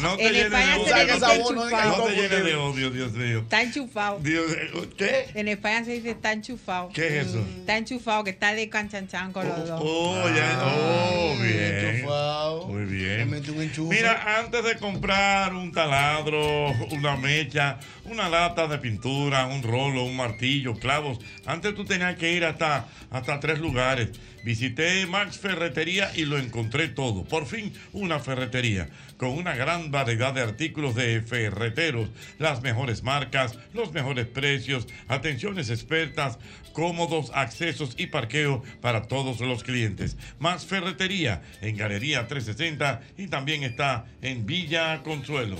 No 0.00 0.16
te 0.16 0.26
En 0.26 0.32
llenes 0.34 0.50
de 0.50 0.56
odio. 0.56 1.52
No 1.54 1.64
te-. 1.66 1.86
No 1.86 2.08
llenes 2.08 2.44
de 2.44 2.54
odio, 2.56 2.90
Dios 2.90 3.12
mío. 3.12 3.38
Está 3.40 3.62
enchufado. 3.62 4.18
Dios, 4.20 4.44
eh, 4.52 4.88
¿Qué? 4.96 5.26
En 5.34 5.48
España 5.48 5.84
se 5.84 5.92
dice 5.92 6.10
está 6.10 6.32
enchufado. 6.32 6.90
¿Qué 6.92 7.20
es 7.20 7.28
eso? 7.28 7.38
Está 7.58 7.76
enchufado, 7.78 8.24
que 8.24 8.30
está 8.30 8.54
de 8.54 8.68
canchanchan 8.68 9.32
con 9.32 9.48
los 9.48 9.66
dos. 9.68 9.80
Oh, 9.82 10.28
ya, 10.28 10.62
oh, 10.66 11.34
bien. 11.40 11.86
Enchufado. 11.96 12.66
Muy 12.68 12.84
bien. 12.84 13.42
Mira, 13.88 14.38
antes 14.40 14.64
de 14.64 14.76
comprar 14.76 15.54
un 15.54 15.72
taladro, 15.72 16.68
una 16.90 17.16
mecha, 17.16 17.78
una 18.04 18.28
lata 18.28 18.66
de 18.66 18.78
pintura, 18.78 19.46
un 19.46 19.62
rolo, 19.62 20.04
un 20.04 20.16
martillo, 20.16 20.74
clavos, 20.74 21.18
antes 21.46 21.74
tú 21.74 21.84
tenías 21.84 22.16
que 22.16 22.32
ir 22.32 22.44
hasta, 22.44 22.86
hasta 23.10 23.40
tres 23.40 23.58
lugares. 23.58 24.10
Visité 24.44 25.06
Max 25.06 25.38
Ferretería 25.38 26.10
y 26.14 26.26
lo 26.26 26.36
encontré 26.36 26.88
todo. 26.88 27.24
Por 27.24 27.46
fin, 27.46 27.72
una 27.92 28.18
ferretería 28.18 28.88
con 29.16 29.30
una 29.30 29.54
gran 29.54 29.90
variedad 29.90 30.34
de 30.34 30.42
artículos 30.42 30.94
de 30.94 31.22
ferreteros, 31.22 32.10
las 32.38 32.62
mejores 32.62 33.02
marcas, 33.02 33.58
los 33.72 33.92
mejores 33.92 34.26
precios, 34.26 34.86
atenciones 35.08 35.70
expertas, 35.70 36.38
cómodos 36.72 37.30
accesos 37.34 37.94
y 37.96 38.08
parqueo 38.08 38.62
para 38.80 39.02
todos 39.08 39.40
los 39.40 39.62
clientes. 39.62 40.16
Max 40.38 40.66
Ferretería 40.66 41.42
en 41.62 41.76
Galería 41.76 42.26
360 42.26 43.00
y 43.16 43.28
también 43.28 43.62
está 43.62 44.06
en 44.20 44.44
Villa 44.44 45.02
Consuelo. 45.02 45.56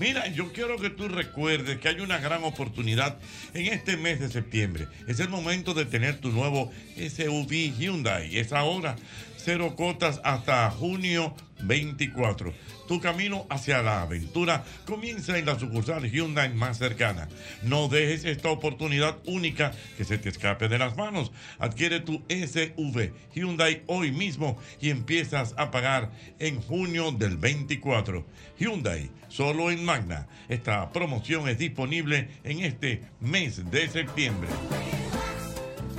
Mira, 0.00 0.28
yo 0.28 0.50
quiero 0.54 0.78
que 0.78 0.88
tú 0.88 1.08
recuerdes 1.08 1.78
que 1.78 1.88
hay 1.88 2.00
una 2.00 2.16
gran 2.16 2.42
oportunidad 2.42 3.18
en 3.52 3.66
este 3.66 3.98
mes 3.98 4.18
de 4.18 4.30
septiembre. 4.30 4.88
Es 5.06 5.20
el 5.20 5.28
momento 5.28 5.74
de 5.74 5.84
tener 5.84 6.20
tu 6.20 6.30
nuevo 6.30 6.72
SUV 6.96 7.76
Hyundai. 7.78 8.38
Es 8.38 8.54
ahora. 8.54 8.96
Cero 9.36 9.74
cotas 9.76 10.22
hasta 10.24 10.70
junio 10.70 11.34
24. 11.66 12.52
Tu 12.88 13.00
camino 13.00 13.46
hacia 13.50 13.82
la 13.82 14.02
aventura 14.02 14.64
comienza 14.84 15.38
en 15.38 15.46
la 15.46 15.58
sucursal 15.58 16.10
Hyundai 16.10 16.52
más 16.54 16.78
cercana. 16.78 17.28
No 17.62 17.88
dejes 17.88 18.24
esta 18.24 18.50
oportunidad 18.50 19.18
única 19.26 19.72
que 19.96 20.04
se 20.04 20.18
te 20.18 20.28
escape 20.28 20.68
de 20.68 20.78
las 20.78 20.96
manos. 20.96 21.32
Adquiere 21.58 22.00
tu 22.00 22.22
SUV 22.28 23.12
Hyundai 23.34 23.82
hoy 23.86 24.10
mismo 24.10 24.58
y 24.80 24.90
empiezas 24.90 25.54
a 25.56 25.70
pagar 25.70 26.10
en 26.38 26.60
junio 26.60 27.12
del 27.12 27.36
24. 27.36 28.26
Hyundai, 28.58 29.10
solo 29.28 29.70
en 29.70 29.84
Magna. 29.84 30.26
Esta 30.48 30.90
promoción 30.92 31.48
es 31.48 31.58
disponible 31.58 32.28
en 32.44 32.60
este 32.60 33.02
mes 33.20 33.70
de 33.70 33.88
septiembre. 33.88 34.48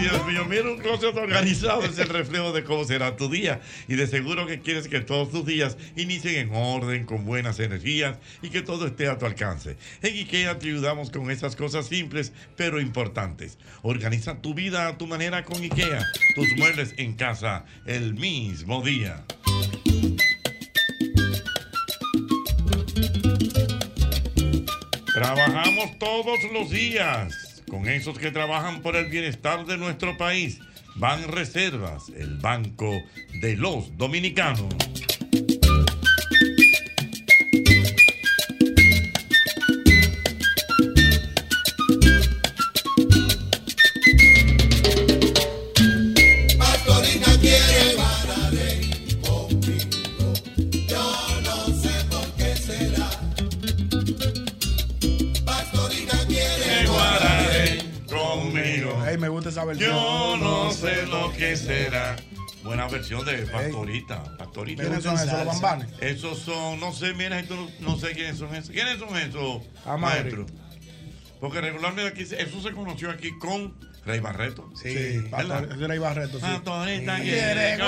Dios 0.00 0.26
mío, 0.26 0.46
mira 0.46 0.70
un 0.70 0.78
closet 0.78 1.14
organizado 1.16 1.84
es 1.84 1.98
el 1.98 2.08
reflejo 2.08 2.52
de 2.52 2.64
cómo 2.64 2.84
será 2.84 3.16
tu 3.16 3.28
día. 3.28 3.60
Y 3.88 3.94
de 3.96 4.06
seguro 4.06 4.46
que 4.46 4.60
quieres 4.60 4.88
que 4.88 5.00
todos 5.00 5.30
tus 5.30 5.44
días 5.44 5.76
inicien 5.96 6.48
en 6.48 6.54
orden, 6.54 7.04
con 7.04 7.26
buenas 7.26 7.60
energías 7.60 8.16
y 8.40 8.48
que 8.48 8.62
todo 8.62 8.86
esté 8.86 9.08
a 9.08 9.18
tu 9.18 9.26
alcance. 9.26 9.76
En 10.00 10.14
IKEA 10.14 10.58
te 10.58 10.68
ayudamos 10.68 11.10
con 11.10 11.30
esas 11.30 11.56
cosas 11.56 11.86
simples 11.86 12.32
pero 12.56 12.80
importantes. 12.80 13.58
Organiza 13.82 14.40
tu 14.40 14.54
vida 14.54 14.88
a 14.88 14.96
tu 14.96 15.06
manera 15.06 15.44
con 15.44 15.62
IKEA. 15.62 16.06
Tus 16.34 16.48
muebles 16.56 16.94
en 16.96 17.12
casa 17.14 17.66
el 17.84 18.14
mismo 18.14 18.82
día. 18.82 19.24
Trabajamos 25.12 25.98
todos 25.98 26.38
los 26.52 26.70
días 26.70 27.49
con 27.70 27.88
esos 27.88 28.18
que 28.18 28.30
trabajan 28.30 28.82
por 28.82 28.96
el 28.96 29.06
bienestar 29.06 29.64
de 29.64 29.78
nuestro 29.78 30.18
país. 30.18 30.58
Ban 30.96 31.28
Reservas, 31.28 32.10
el 32.10 32.36
banco 32.38 32.92
de 33.40 33.56
los 33.56 33.96
dominicanos. 33.96 34.89
Será. 61.74 62.16
Buena 62.62 62.88
versión 62.88 63.24
de 63.24 63.38
Pastorita. 63.46 64.36
Pastorita. 64.36 64.82
¿Quiénes 64.82 65.02
son 65.02 65.14
esos, 65.14 65.32
los 65.32 65.46
bambanes? 65.46 65.88
Esos 66.00 66.38
son, 66.40 66.78
no 66.78 66.92
sé, 66.92 67.14
mira, 67.14 67.38
esto 67.40 67.56
no, 67.80 67.96
sé 67.98 68.12
quiénes 68.12 68.36
son 68.38 68.54
esos. 68.54 68.70
¿Quiénes 68.70 68.98
son 68.98 69.16
esos, 69.16 69.62
Ah, 69.86 69.96
maestro? 69.96 70.44
Porque 71.40 71.60
regularmente 71.62 72.06
aquí, 72.06 72.22
eso 72.22 72.60
se 72.60 72.72
conoció 72.72 73.10
aquí 73.10 73.30
con 73.38 73.74
Rey 74.04 74.20
Barreto. 74.20 74.70
Sí, 74.74 74.88
ese 74.88 75.28
era 75.84 75.94
Ibarreto, 75.94 76.38
sí. 76.38 76.44
Pastorita 76.44 77.16
Sí. 77.16 77.22
quiere. 77.22 77.78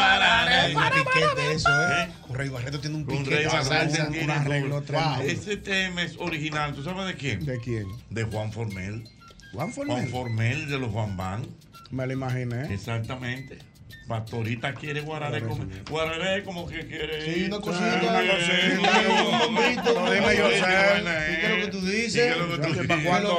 Un 0.74 0.90
piquete 0.90 1.52
eso, 1.52 1.92
¿eh? 1.92 2.09
Con 2.26 2.36
Rey 2.36 2.48
Barreto 2.48 2.80
tiene 2.80 2.96
un 2.96 3.04
Con 3.04 3.18
piquete. 3.18 3.36
Rey 3.36 3.46
esa 3.46 3.62
Barreto 3.62 4.10
tiene 4.10 4.24
Un 4.24 4.30
arreglo. 4.30 4.84
Ese 5.22 5.56
tema 5.59 6.02
es 6.02 6.16
original. 6.18 6.74
¿Tú 6.74 6.82
sabes 6.82 7.06
de 7.06 7.14
quién? 7.14 7.44
¿De 7.44 7.59
quién? 7.59 7.86
De 8.09 8.24
Juan 8.24 8.52
Formel. 8.52 9.04
Juan 9.52 9.70
Formel. 9.72 9.96
Juan 9.96 10.09
Formel 10.09 10.68
de 10.68 10.78
los 10.78 10.90
Juan 10.90 11.16
Van. 11.18 11.46
Me 11.90 12.06
lo 12.06 12.14
imaginé. 12.14 12.72
Exactamente. 12.72 13.59
Pastorita 14.06 14.74
quiere 14.74 15.01
guararé 15.01 15.40
como, 15.43 15.64
guararé 15.89 16.43
como 16.44 16.66
que 16.66 16.86
quiere. 16.86 17.35
Sí, 17.35 17.44
una 17.44 17.60
cosita. 17.60 18.01
Una 18.02 18.20
Un 18.20 19.39
bombito. 19.39 19.94
No, 19.94 20.10
dime 20.10 20.36
yo 20.36 20.51
sé. 20.51 20.56
¿Y 21.32 21.36
qué 21.36 21.47
es 21.47 21.51
lo 21.51 21.64
que 21.64 21.70
tú 21.70 21.81
dices? 21.81 22.14
¿Y 22.14 22.19
qué 22.19 22.31
es 22.31 22.36
lo 22.36 22.48
que 22.48 22.59
tú 22.59 22.86
¿Para 22.89 23.02
cuándo 23.05 23.39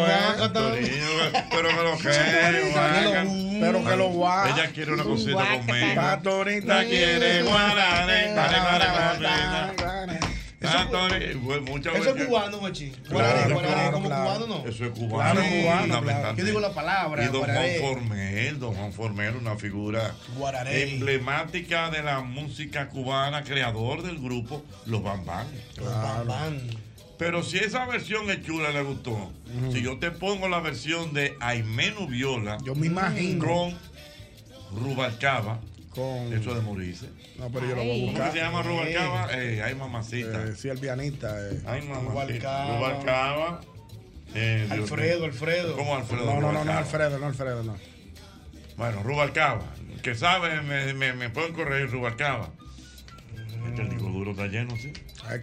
Pero 1.52 1.70
que 1.70 1.84
lo 1.84 1.98
que 1.98 3.60
Pero 3.62 3.86
que 3.86 3.96
lo 3.98 4.08
guá. 4.10 4.50
Ella 4.50 4.72
quiere 4.72 4.94
una 4.94 5.04
cosita 5.04 5.58
conmigo. 5.58 5.96
Pastorita 5.96 6.86
quiere 6.86 7.44
guararé. 7.44 8.34
Eso 10.74 12.16
es 12.16 12.26
cubano, 12.26 12.62
machi. 12.62 12.90
Claro, 13.08 13.54
Guararé, 13.54 13.92
como 13.92 14.10
cubano, 14.10 14.48
¿no? 14.48 14.66
Eso 14.68 14.86
es 14.86 14.92
cubano. 14.92 15.40
Claro, 15.42 16.00
cubano. 16.02 16.36
Yo 16.36 16.46
digo 16.46 16.60
la 16.60 16.74
palabra, 16.74 17.24
Y 17.24 17.28
don. 17.28 17.44
Juan 17.44 17.68
Formel, 17.82 18.60
don 18.60 18.74
Juan 18.76 18.94
Formel, 18.94 19.36
una 19.36 19.56
figura 19.56 20.14
Guararé. 20.38 20.94
emblemática 20.94 21.90
de 21.90 22.04
la 22.04 22.22
música 22.22 22.90
cubana, 22.90 23.44
creador 23.44 24.02
del 24.04 24.20
grupo 24.20 24.64
Los 24.86 25.04
Bambán. 25.04 25.48
Pero 27.18 27.44
si 27.44 27.58
esa 27.58 27.86
versión 27.86 28.30
es 28.32 28.42
chula, 28.44 28.72
le 28.72 28.82
gustó. 28.82 29.32
Si 29.72 29.82
yo 29.82 29.98
te 30.00 30.12
pongo 30.12 30.48
la 30.50 30.60
versión 30.60 31.14
de 31.14 31.36
Aimenu 31.40 32.08
Viola, 32.08 32.58
Yo 32.64 32.76
me 32.76 32.88
imagino. 32.88 33.46
con 33.46 33.78
Rubalcaba, 34.76 35.60
Con... 35.96 36.34
eso 36.34 36.54
de 36.56 36.62
morirse. 36.62 37.08
No, 37.38 37.50
pero 37.52 37.68
yo 37.68 37.76
lo 37.76 37.84
voy 37.84 37.92
a 37.92 37.94
¿Cómo 37.94 38.06
buscar. 38.12 38.32
que 38.32 38.38
se 38.40 38.44
llama 38.46 38.62
Rubalcaba? 38.64 39.28
Eh, 39.34 39.62
ay, 39.64 39.76
mamacita. 39.76 40.44
Eh, 40.46 40.56
sí, 40.56 40.70
el 40.70 40.80
pianista. 40.80 41.36
eh. 41.50 41.62
Ay, 41.66 41.82
mamacita. 41.84 42.68
Rubalcaba. 42.68 42.78
Rubalcaba. 42.78 43.62
Eh, 44.36 44.68
Alfredo. 44.72 45.26
Alfredo. 45.26 45.76
¿Cómo 45.78 45.96
Alfredo? 45.96 46.26
No, 46.26 46.34
no, 46.34 46.42
no, 46.42 46.42
no, 46.42 46.52
Rubalcaba? 46.52 46.78
Alfredo, 46.80 47.20
no, 47.20 47.26
Alfredo, 47.28 47.64
no. 47.64 47.78
Bueno, 48.78 49.04
Rubalcaba. 49.04 49.62
Que 50.02 50.16
sabe, 50.16 50.62
me, 50.62 50.94
me, 50.94 51.14
me 51.14 51.30
pueden 51.30 51.54
corregir 51.54 51.92
Rubalcaba. 51.92 52.50
Este 53.68 53.82
el 53.82 53.90
disco 53.90 54.08
duro 54.10 54.32
está 54.32 54.48
lleno, 54.48 54.76
sí. 54.78 54.92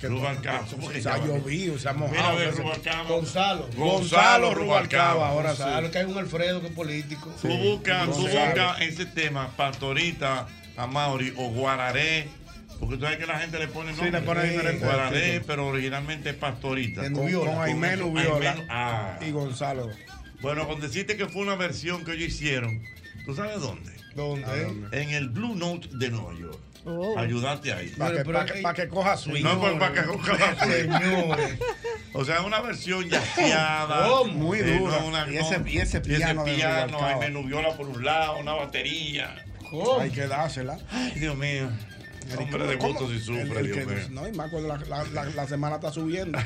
Rubalcaba. 0.02 0.60
no, 0.60 0.66
¿cómo 0.70 0.88
que 0.90 1.01
se 1.02 1.09
ha 1.09 1.16
llama? 1.18 1.26
llovido, 1.28 1.78
se 1.78 1.88
ha 1.88 1.92
mojado. 1.92 2.16
Mira, 2.16 2.28
a 2.28 2.34
ver, 2.34 2.48
Ese- 2.48 2.62
Rubalcaba. 2.62 3.09
Gonzalo. 3.09 3.68
Gonzalo 3.76 4.55
Rubalcaba. 4.55 5.28
ahora 5.28 5.55
sí. 5.55 5.62
Gonzalo, 5.62 5.90
que 5.90 5.98
hay 5.98 6.05
un 6.05 6.18
Alfredo 6.18 6.60
que 6.60 6.66
es 6.68 6.72
político. 6.72 7.34
Tú 7.40 7.48
buscas 7.48 8.06
tú 8.06 8.12
Gonzalo. 8.22 8.47
buscas 8.47 8.80
ese 8.82 9.06
tema, 9.06 9.48
Pastorita, 9.56 10.47
Amauri 10.76 11.32
o 11.36 11.48
Guararé. 11.51 12.28
Porque 12.78 12.97
tú 12.97 13.02
sabes 13.02 13.18
que 13.18 13.26
la 13.26 13.38
gente 13.38 13.59
le 13.59 13.68
pone 13.68 13.94
Sí, 13.94 14.10
le 14.10 14.22
pone 14.22 14.42
diferentes 14.42 14.82
Guararé, 14.82 15.42
pero 15.47 15.66
originalmente 15.66 16.30
es 16.30 16.36
Pastorita. 16.36 17.02
Con, 17.12 17.26
Viola 17.26 17.66
Aimenu- 17.66 18.66
ah. 18.70 19.18
y 19.20 19.30
Gonzalo. 19.32 19.90
Bueno, 20.40 20.66
con 20.66 20.80
decirte 20.80 21.16
que 21.18 21.26
fue 21.26 21.42
una 21.42 21.56
versión 21.56 22.05
que 22.06 22.12
ellos 22.12 22.28
hicieron, 22.28 22.82
¿tú 23.26 23.34
sabes 23.34 23.60
dónde? 23.60 23.92
¿Dónde? 24.14 24.88
En 24.92 25.10
el 25.10 25.28
Blue 25.28 25.55
Note 25.55 25.88
de 25.92 26.09
Nueva 26.10 26.32
York. 26.40 26.59
Ayudarte 27.16 27.73
ahí. 27.73 27.89
Para 27.98 28.23
que, 28.23 28.31
pa' 28.32 28.44
que, 28.47 28.61
pa' 28.62 28.74
que 28.74 28.89
coja 28.89 29.16
swing. 29.16 29.43
No, 29.43 29.61
para, 29.61 29.78
para 29.78 29.93
que 29.94 30.09
coja 30.09 30.55
Señores. 30.65 31.59
O 32.15 32.24
sea, 32.24 32.43
una 32.43 32.61
versión 32.61 33.09
yaceada. 33.09 34.11
Oh, 34.11 34.24
muy 34.24 34.61
eh, 34.61 34.78
dura. 34.78 34.98
no 35.01 35.07
una- 35.09 35.31
Y 35.31 35.36
ese- 35.36 35.59
no, 35.59 35.66
y 35.69 35.78
ese 35.78 36.01
piano 36.01 36.44
piano, 36.44 37.05
hay 37.05 37.16
menuviola 37.19 37.77
por 37.77 37.86
un 37.86 38.05
lado, 38.05 38.39
una 38.39 38.55
batería. 38.55 39.44
Hay 40.01 40.11
que 40.11 40.27
dársela. 40.27 40.78
Ay, 40.90 41.12
Dios 41.20 41.36
mío. 41.36 41.69
Hombre 42.39 42.66
de 42.66 42.78
¿Cómo? 42.78 42.93
gusto 42.94 43.11
si 43.11 43.20
sufre, 43.20 43.43
El- 43.43 43.57
el 43.57 43.66
Dios 43.66 43.78
que- 43.78 43.86
mío. 43.86 44.05
No, 44.11 44.28
y 44.28 44.32
más 44.32 44.51
cuando 44.51 44.69
la, 44.69 44.77
la- 44.89 45.05
la- 45.05 45.24
la 45.24 45.47
semana 45.47 45.77
está 45.77 45.93
subiendo. 45.93 46.39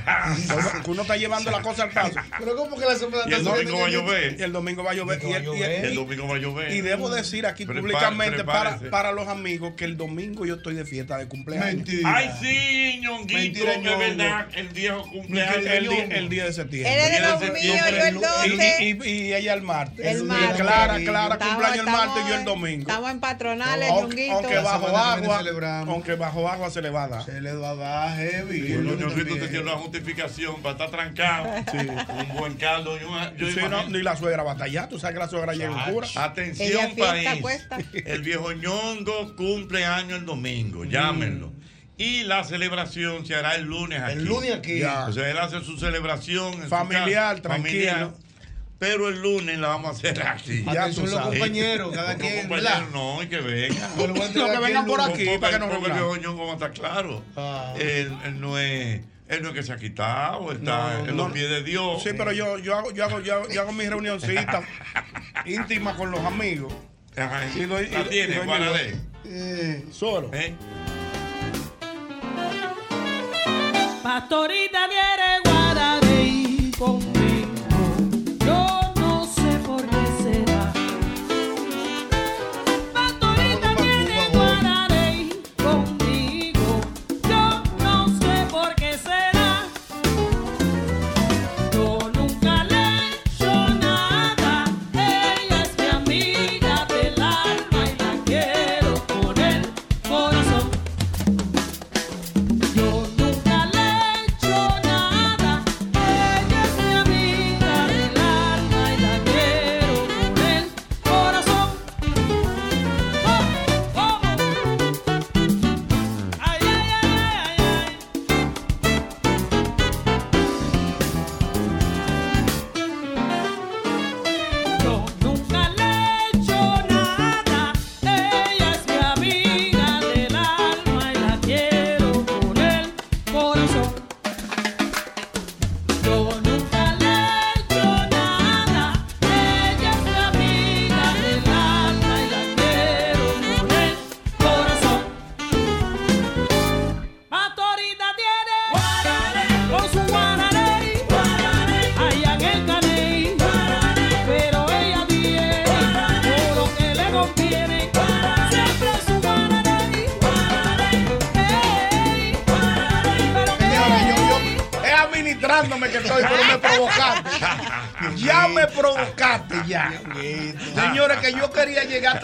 uno, 0.87 1.03
está 1.03 1.17
llevando 1.17 1.51
la 1.51 1.63
cosa 1.63 1.85
al 1.85 1.91
paso. 1.91 2.15
Pero 2.39 2.57
¿cómo 2.57 2.77
que 2.77 2.85
la 2.87 2.95
semana 2.97 3.25
Y 3.27 3.33
el 3.35 3.45
domingo 3.45 3.79
va 3.79 3.87
a 3.87 3.91
llover. 3.91 4.37
Y 4.39 4.43
el 4.43 4.53
domingo 4.53 4.85
va 4.85 4.91
a 4.91 4.95
llover. 4.95 5.21
Y, 5.23 5.33
el- 5.33 5.45
y 5.45 5.63
el- 5.63 5.85
El 5.85 5.95
domingo 5.95 6.29
va 6.29 6.37
a 6.37 6.39
llover. 6.39 6.73
y 6.73 6.81
debo 6.81 7.11
decir 7.11 7.47
aquí 7.47 7.65
Prepare- 7.65 7.81
públicamente 7.81 8.45
para, 8.45 8.79
para 8.91 9.13
los 9.13 9.29
amigos 9.29 9.75
que 9.77 9.85
el 9.85 9.97
domingo 9.97 10.45
yo 10.47 10.55
estoy 10.57 10.75
de 10.75 10.85
fiesta 10.85 11.19
de 11.19 11.29
cumpleaños. 11.29 11.89
Ay, 12.05 12.31
sí, 12.41 13.01
ñonguito, 13.01 13.35
Mentira, 13.39 13.73
es 13.75 13.83
Ñongo. 13.83 13.99
verdad, 13.99 14.47
el 14.55 14.69
viejo 14.69 15.03
cumpleaños. 15.11 15.57
El, 15.67 15.89
día, 15.89 16.05
el 16.07 16.29
día 16.29 16.45
de 16.47 16.53
septiembre. 16.53 17.07
El 17.17 17.39
septiembre. 17.39 17.63
yo 17.63 18.05
el 18.07 18.17
Y, 18.17 18.57
12. 18.57 18.77
y- 19.05 19.09
y 19.11 19.35
ella 19.35 19.55
el 19.55 19.63
martes. 19.63 20.05
El 20.07 20.21
Y 20.21 20.23
martes. 20.25 20.61
Clara, 20.61 20.99
Clara 20.99 21.39
cumpleaños 21.39 21.79
el 21.79 21.93
martes 21.93 22.23
y 22.25 22.29
yo 22.29 22.35
el 22.37 22.45
domingo. 22.45 22.81
Estamos 22.81 23.11
en 23.11 23.21
patronales, 23.21 23.91
Ñonguito. 23.91 24.33
aunque 24.35 24.59
bajo 24.59 24.97
agua, 24.97 25.43
aunque 25.81 26.15
bajo 26.15 26.49
agua 26.49 26.71
se 26.71 26.81
le 26.83 26.91
va 26.91 27.05
a 27.05 27.09
dar. 27.09 27.25
Se 27.25 27.41
le 27.41 27.53
va 27.55 27.71
a 27.71 27.75
dar 27.75 28.17
heavy. 28.19 28.59
Y 28.69 28.73
el 28.73 28.85
ñonguito 28.99 29.35
te 29.37 29.49
tiene 29.49 29.61
una 29.61 29.73
justificación 29.73 30.63
para 30.63 30.73
estar 30.73 30.91
trancado. 30.91 31.49
Un 32.31 32.37
buen 32.37 32.55
caldo. 32.55 32.97
y 33.01 33.05
una- 33.05 33.35
yo 33.37 33.51
Sí, 33.51 33.61
no, 33.71 33.89
ni 33.89 34.03
la 34.03 34.17
suegra 34.17 34.43
va 34.43 34.53
a 34.53 34.57
tallar. 34.57 34.89
Tú 34.89 34.99
sabes 34.99 35.15
que 35.15 35.21
la 35.21 35.29
suegra 35.29 35.53
llega 35.55 35.87
en 35.89 35.93
cura. 35.95 36.07
Atención, 36.17 36.95
país. 36.97 37.41
cuesta. 37.41 37.79
El 37.93 38.23
viejo 38.23 38.53
ñongo 38.53 39.35
cumple 39.37 39.85
año 39.85 40.17
el 40.17 40.25
domingo. 40.25 40.85
Llámenlo. 40.85 41.53
Y 41.97 42.25
la 42.25 42.43
celebración 42.43 43.25
se 43.25 43.37
hará 43.37 43.55
el 43.55 43.65
lunes 43.67 44.01
aquí. 44.03 44.13
El 44.19 44.25
lunes 44.25 44.53
aquí. 44.53 44.79
Ya. 44.81 45.07
O 45.07 45.13
sea, 45.13 45.31
él 45.31 45.39
hace 45.39 45.61
su 45.63 45.79
celebración. 45.79 46.53
en 46.55 46.63
su 46.65 46.69
Familiar, 46.69 47.41
casa, 47.41 47.43
tranquilo. 47.43 48.15
Pero 48.85 49.09
el 49.09 49.23
lunes 49.23 49.59
la 49.59 49.69
vamos 49.69 49.89
a 49.89 49.91
hacer 49.93 50.27
aquí. 50.27 50.63
Ya 50.71 50.91
tú 50.91 51.07
los 51.07 51.19
compañeros, 51.19 51.91
cada 51.95 52.13
Los 52.13 52.21
quien, 52.21 52.49
no, 52.93 53.23
y 53.23 53.27
que 53.29 53.39
vengan. 53.39 53.91
No, 53.97 54.13
que 54.53 54.59
vengan 54.59 54.85
por 54.85 55.01
aquí 55.01 55.25
Porque- 55.25 55.39
para 55.41 55.53
que 55.55 55.59
nos 55.59 55.69
porque 55.71 55.87
el 55.87 55.93
reunamos. 55.95 56.19
viejo 56.19 56.33
ñongo 56.33 56.47
vamos 56.47 56.63
a 56.63 56.67
estar 56.67 56.73
claro. 56.79 57.23
Ah. 57.35 57.73
Él, 57.79 58.13
no 58.41 58.59
es. 58.59 59.01
Él 59.29 59.43
no 59.43 59.49
es 59.49 59.55
que 59.55 59.63
se 59.63 59.73
ha 59.73 59.77
quitado, 59.79 60.51
él 60.51 60.59
está 60.59 60.99
No, 60.99 61.07
en 61.09 61.17
los 61.17 61.33
pies 61.33 61.49
de 61.49 61.63
Dios. 61.63 62.03
Sí, 62.03 62.11
pero 62.15 62.31
yo, 62.33 62.59
yo, 62.59 62.77
hago, 62.77 62.91
yo, 62.93 63.07
hago, 63.07 63.21
yo, 63.21 63.35
hago, 63.37 63.49
yo 63.49 63.61
hago 63.63 63.73
mi 63.73 63.89
reunioncita 63.89 64.63
íntima 65.47 65.97
con 65.97 66.11
los 66.11 66.21
amigos. 66.21 66.71
Ajá. 67.17 67.41
Y 67.57 67.61
doy- 67.65 67.89
la 67.89 68.05
tiene. 68.05 68.39
Eh, 69.25 69.87
solo. 69.91 70.31
¿Eh? 70.35 70.55
Pastorita 74.03 74.87
viene 74.89 75.41
Guararey 75.45 76.71
conmigo. 76.79 77.04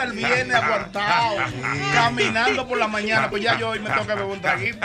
Hasta 0.00 0.04
el 0.04 0.12
viernes 0.12 0.56
aguantado, 0.56 1.36
caminando 1.92 2.66
por 2.68 2.78
la 2.78 2.88
mañana, 2.88 3.28
pues 3.30 3.42
ya 3.42 3.58
yo 3.58 3.70
hoy 3.70 3.80
me 3.80 3.90
toca 3.90 4.14
beber 4.14 4.24
un 4.24 4.40
traguito. 4.40 4.78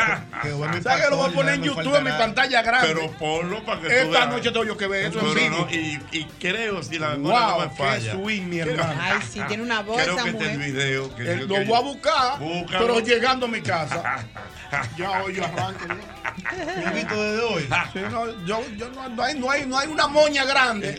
¿Sabes 0.83 1.03
que 1.05 1.09
lo 1.09 1.17
voy 1.17 1.29
a 1.29 1.33
poner 1.33 1.53
en 1.55 1.63
YouTube 1.63 1.95
en 1.95 2.03
mi 2.03 2.11
pantalla 2.11 2.61
grande? 2.61 2.87
Pero 2.93 3.11
ponlo 3.11 3.63
para 3.63 3.81
que 3.81 4.01
Esta 4.01 4.25
noche 4.27 4.51
tengo 4.51 4.65
yo 4.65 4.77
que 4.77 4.87
ver 4.87 5.05
eso 5.05 5.19
en 5.19 5.33
vivo. 5.35 5.67
y, 5.71 5.99
y 6.11 6.25
creo, 6.39 6.83
si 6.83 6.99
la 6.99 7.09
memoria 7.11 7.39
no 7.39 7.59
me 7.59 7.69
qué 7.69 7.75
falla. 7.75 8.11
swing, 8.13 8.41
mi 8.43 8.59
hermano. 8.59 8.99
Ay, 9.01 9.19
sí, 9.29 9.41
tiene 9.47 9.63
una 9.63 9.81
voz 9.81 10.01
Creo 10.01 10.15
que 10.17 10.29
está 10.29 10.43
el 10.51 10.57
mujer. 10.57 10.71
video. 10.73 11.15
Que, 11.15 11.23
Eh, 11.23 11.25
que 11.25 11.45
Lo 11.45 11.59
yo- 11.61 11.65
voy 11.65 11.77
a 11.77 11.81
buscar, 11.81 12.39
Búscalo. 12.39 12.79
pero 12.87 12.99
llegando 12.99 13.45
a 13.45 13.49
mi 13.49 13.61
casa. 13.61 14.17
Ya 14.97 15.21
hoy 15.23 15.33
yo 15.35 15.45
arranco. 15.45 15.85
¿no? 15.87 15.95
Desde 16.37 17.39
hoy. 17.41 17.63
Sí, 17.93 17.99
no, 18.11 18.45
yo, 18.45 18.61
yo 18.77 18.89
no, 18.89 19.09
no 19.09 19.23
hay, 19.23 19.39
no, 19.39 19.49
hay, 19.49 19.65
no 19.65 19.77
hay 19.77 19.87
una 19.87 20.07
moña 20.07 20.43
grande, 20.45 20.97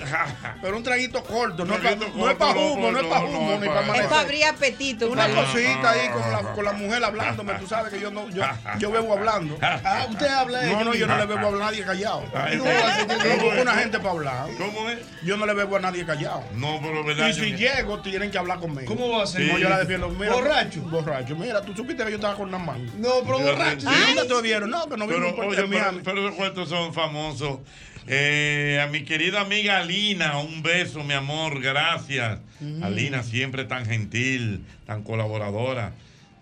pero 0.62 0.76
un 0.76 0.82
traguito 0.82 1.22
corto. 1.22 1.64
No, 1.64 1.74
es 1.74 1.80
pa- 1.80 1.86
Traguito 1.96 2.12
no 2.16 2.30
es 2.30 2.36
para 2.36 2.58
humo, 2.58 2.90
no, 2.90 2.98
es 3.00 3.06
para 3.06 3.24
humo, 3.24 3.50
no, 3.52 3.58
ni 3.60 3.66
para 3.68 3.86
pa- 3.86 3.96
Es 3.98 4.06
para 4.06 4.20
abrir 4.22 4.44
apetito. 4.44 5.10
Una 5.10 5.22
para- 5.28 5.34
cosita 5.44 5.90
ahí 5.90 6.08
con 6.08 6.32
la, 6.32 6.38
con 6.54 6.64
la 6.64 6.72
mujer 6.72 7.04
hablándome, 7.04 7.54
tú 7.54 7.66
sabes 7.66 7.92
que 7.92 8.00
yo 8.00 8.10
no, 8.10 8.28
yo, 8.30 8.42
yo 8.78 8.90
bebo 8.90 9.12
hablando. 9.14 9.58
Ah, 9.62 10.06
usted 10.08 10.26
habla 10.28 10.62
No, 10.62 10.84
no, 10.84 10.94
yo 10.94 11.06
no 11.06 11.16
le 11.18 11.26
bebo 11.26 11.48
a 11.48 11.58
nadie 11.58 11.84
callado. 11.84 12.22
Yo 12.52 12.64
busco 12.64 13.60
una 13.62 13.74
gente 13.74 13.98
para 13.98 14.10
hablar. 14.10 14.48
¿Cómo 14.58 14.88
es? 14.90 14.98
Yo 15.22 15.36
no 15.36 15.46
le 15.46 15.54
bebo 15.54 15.76
a 15.76 15.80
nadie 15.80 16.04
callado. 16.06 16.44
No, 16.54 16.78
pero 16.82 17.04
verdad. 17.04 17.28
Y 17.28 17.34
si 17.34 17.52
llego, 17.56 18.00
tienen 18.00 18.30
que 18.30 18.38
hablar 18.38 18.58
conmigo. 18.58 18.86
¿Cómo 18.94 19.10
va 19.16 19.24
a 19.24 19.26
ser? 19.26 19.42
No, 19.52 19.58
yo 19.58 19.68
la 19.68 19.78
defiendo. 19.78 20.08
Mira, 20.08 20.32
¿Borracho? 20.32 20.80
Borracho. 20.82 21.36
Mira, 21.36 21.60
tú 21.62 21.74
supiste 21.74 22.04
que 22.04 22.10
yo 22.10 22.16
estaba 22.16 22.34
con 22.36 22.48
una 22.48 22.58
mano. 22.58 22.84
No, 22.96 23.10
pero 23.24 23.38
borracho. 23.38 23.86
¿Y 23.90 24.14
dónde 24.14 24.34
te 24.34 24.42
vieron? 24.42 24.70
No, 24.70 24.88
que 24.88 24.96
no 24.96 25.06
Pero, 25.34 25.48
oye, 25.48 26.00
pero, 26.04 26.26
esos 26.26 26.36
cuentos 26.36 26.68
son 26.68 26.94
famosos. 26.94 27.60
Eh, 28.08 28.80
a 28.82 28.86
mi 28.86 29.02
querida 29.02 29.40
amiga 29.40 29.78
Alina, 29.78 30.38
un 30.38 30.62
beso, 30.62 31.02
mi 31.02 31.14
amor, 31.14 31.60
gracias. 31.60 32.38
Mm. 32.60 32.82
Alina, 32.82 33.22
siempre 33.22 33.64
tan 33.64 33.84
gentil, 33.84 34.64
tan 34.86 35.02
colaboradora, 35.02 35.92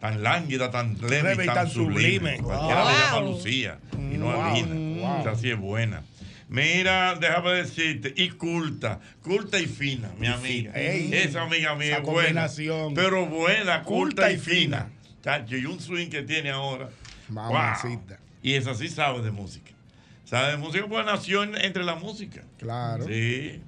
tan 0.01 0.23
lánguida, 0.23 0.71
tan 0.71 0.99
leve, 1.01 1.43
y 1.43 1.47
tan, 1.47 1.71
sublime. 1.71 2.39
Cualquiera 2.39 2.85
le 2.85 2.99
llama. 2.99 3.21
Lucía 3.21 3.79
y 3.95 4.19
no 4.19 4.27
Wow. 4.27 4.43
Alina. 4.43 5.23
Wow. 5.25 5.39
Sí 5.41 5.51
es 5.51 5.59
buena. 5.59 6.03
Mira, 6.49 7.15
déjame 7.17 7.53
decirte, 7.53 8.13
y 8.15 8.29
culta, 8.31 9.01
culta 9.23 9.59
y 9.59 9.67
fina, 9.67 10.11
mi 10.19 10.27
amiga. 10.27 10.73
Ey. 10.75 11.11
Esa 11.13 11.43
amiga 11.43 11.75
mía 11.75 11.99
Esa 11.99 11.99
es 11.99 12.05
buena. 12.05 12.49
Pero 12.95 13.27
buena, 13.27 13.83
culta, 13.83 14.27
Culta 14.27 14.31
y 14.31 14.35
y 14.35 14.39
fina. 14.39 14.91
Chacho, 15.23 15.57
y 15.57 15.65
un 15.65 15.81
swing 15.81 16.09
que 16.09 16.23
tiene 16.23 16.51
ahora. 16.51 16.91
Mamacita. 17.29 18.19
Wow. 18.19 18.24
Y 18.45 18.55
esa 18.55 18.75
sí 18.75 18.89
sabe 18.89 19.23
de 19.23 19.31
música. 19.33 19.73
Sabe 20.25 20.53
de 20.53 20.57
música, 20.59 20.87
pues 20.89 21.05
nació 21.07 21.43
en- 21.43 21.57
entre 21.57 21.83
la 21.83 21.95
música. 21.97 22.45
Claro. 22.59 23.07
Sí. 23.07 23.61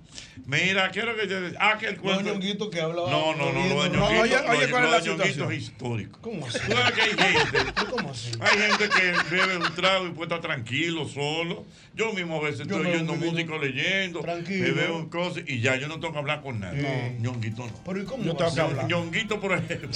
Mira, 0.46 0.90
quiero 0.90 1.16
que 1.16 1.26
te 1.26 1.54
Ah, 1.58 1.76
que 1.76 1.86
el 1.88 1.96
No, 1.96 2.02
cuento. 2.02 2.22
Ñonguito 2.22 2.70
que 2.70 2.80
habla. 2.80 3.02
No, 3.10 3.34
no, 3.34 3.52
no, 3.52 3.66
lo 3.74 3.82
de 3.82 3.90
No, 3.90 4.08
Ñonguito, 4.08 4.22
oye, 4.22 4.36
oye, 4.48 4.70
¿cuál 4.70 4.84
es 4.84 4.90
la 4.92 5.00
situación? 5.00 5.52
es 5.52 5.58
histórico. 5.62 6.18
¿Cómo 6.22 6.46
así? 6.46 6.58
Tú 6.68 6.74
que 6.94 7.02
hay 7.02 7.34
gente, 7.34 7.72
¿Cómo 7.90 8.10
así? 8.12 8.30
hay 8.40 8.58
gente 8.58 8.88
que 8.88 9.34
bebe 9.34 9.56
un 9.56 9.74
trago 9.74 10.06
y 10.06 10.10
puede 10.10 10.26
estar 10.34 10.40
tranquilo, 10.40 11.08
solo. 11.08 11.64
Yo 11.94 12.12
mismo 12.12 12.36
a 12.36 12.44
veces 12.44 12.60
estoy 12.60 12.80
no, 12.80 12.88
oyendo 12.88 13.16
no. 13.16 13.26
música, 13.26 13.56
leyendo, 13.58 14.20
Tranquilo. 14.20 14.62
me 14.68 14.70
veo 14.82 15.10
cosas 15.10 15.42
y 15.48 15.60
ya 15.60 15.74
yo 15.76 15.88
no 15.88 15.98
tengo 15.98 16.12
que 16.12 16.18
hablar 16.20 16.42
con 16.42 16.60
nadie. 16.60 17.16
No. 17.20 17.32
Ñonguito 17.32 17.66
no. 17.66 17.72
Pero 17.84 18.02
¿y 18.02 18.04
cómo 18.04 18.22
Yo 18.22 18.36
tengo 18.36 18.54
que 18.54 18.60
hablar. 18.60 18.86
Ñonguito, 18.86 19.40
por 19.40 19.52
ejemplo. 19.52 19.88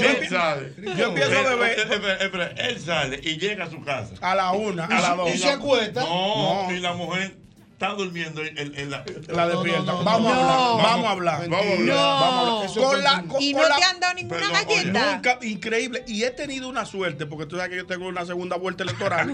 Él 0.00 0.28
sale. 0.28 0.72
Yo 0.96 1.08
empiezo 1.10 1.38
a 1.38 1.54
beber. 1.54 2.54
él- 2.58 2.80
sale 2.80 3.20
y 3.22 3.36
llega 3.38 3.66
a 3.66 3.70
su 3.70 3.80
casa. 3.84 4.14
A 4.20 4.34
la 4.34 4.50
una, 4.50 4.86
a 4.86 5.00
la 5.00 5.14
dos. 5.14 5.32
¿Y 5.32 5.38
se 5.38 5.48
acuesta? 5.50 6.00
No, 6.00 6.64
No. 6.68 6.74
y 6.74 6.80
la 6.80 6.92
mujer 6.94 7.36
está 7.82 7.94
durmiendo 7.96 8.42
en, 8.42 8.56
en- 8.58 8.78
en 8.78 8.90
la. 8.90 9.04
La 9.28 9.48
despierta. 9.48 9.92
No, 9.92 9.98
no, 9.98 10.04
vamos, 10.04 10.22
no, 10.22 10.40
a 10.40 10.42
hablar, 10.42 10.76
no. 10.76 10.82
vamos 10.82 11.06
a 11.06 11.10
hablar. 11.10 11.48
Vamos 11.48 11.66
a 11.66 11.72
hablar. 11.72 11.80
No. 11.80 11.94
Vamos 11.94 12.34
a 12.34 12.40
hablar. 12.52 12.64
Eso 12.70 12.82
Con 12.82 12.96
es 12.96 13.02
la- 13.02 13.22
con- 13.26 13.42
¿Y 13.42 13.52
con 13.52 13.62
no 13.62 13.68
la- 13.68 13.76
te 13.76 13.84
han 13.84 14.00
dado 14.00 14.14
ninguna 14.14 14.40
Perdón, 14.40 14.66
oye? 14.68 14.84
Nunca, 14.84 15.38
increíble. 15.42 16.04
Y 16.06 16.22
he 16.22 16.30
tenido 16.30 16.68
una 16.68 16.84
suerte, 16.86 17.26
porque 17.26 17.46
tú 17.46 17.56
sabes 17.56 17.70
que 17.70 17.76
yo 17.76 17.86
tengo 17.86 18.06
una 18.06 18.24
segunda 18.24 18.56
vuelta 18.56 18.84
electoral. 18.84 19.30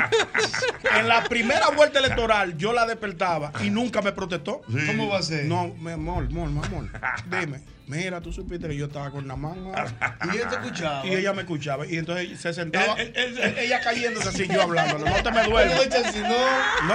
en 0.98 1.08
la 1.08 1.24
primera 1.24 1.68
vuelta 1.70 1.98
electoral 1.98 2.56
yo 2.56 2.72
la 2.72 2.86
despertaba 2.86 3.52
y 3.62 3.70
nunca 3.70 4.00
me 4.02 4.12
protestó. 4.12 4.62
¿Cómo 4.86 5.08
va 5.08 5.18
a 5.18 5.22
ser? 5.22 5.44
No, 5.44 5.68
mi 5.78 5.92
amor, 5.92 6.24
amor, 6.24 6.48
mi 6.48 6.58
amor. 6.64 6.90
Dime, 7.30 7.60
mira, 7.88 8.20
tú 8.20 8.32
supiste 8.32 8.68
que 8.68 8.76
yo 8.76 8.86
estaba 8.86 9.10
con 9.10 9.26
la 9.26 9.36
mano. 9.36 9.72
Y 10.32 10.36
ella 10.36 10.48
te 10.48 10.54
escuchaba. 10.56 11.06
Y 11.06 11.14
ella 11.14 11.32
me 11.32 11.42
escuchaba. 11.42 11.86
Y 11.86 11.96
entonces 11.96 12.40
se 12.40 12.52
sentaba. 12.52 12.94
Él- 12.94 13.12
él- 13.14 13.38
él- 13.38 13.58
ella 13.58 13.80
cayéndose 13.80 14.28
así, 14.28 14.46
yo 14.48 14.62
hablando. 14.62 14.98
No 14.98 15.14
te 15.22 15.30
me 15.30 15.44
si 15.44 15.50
no- 15.50 15.56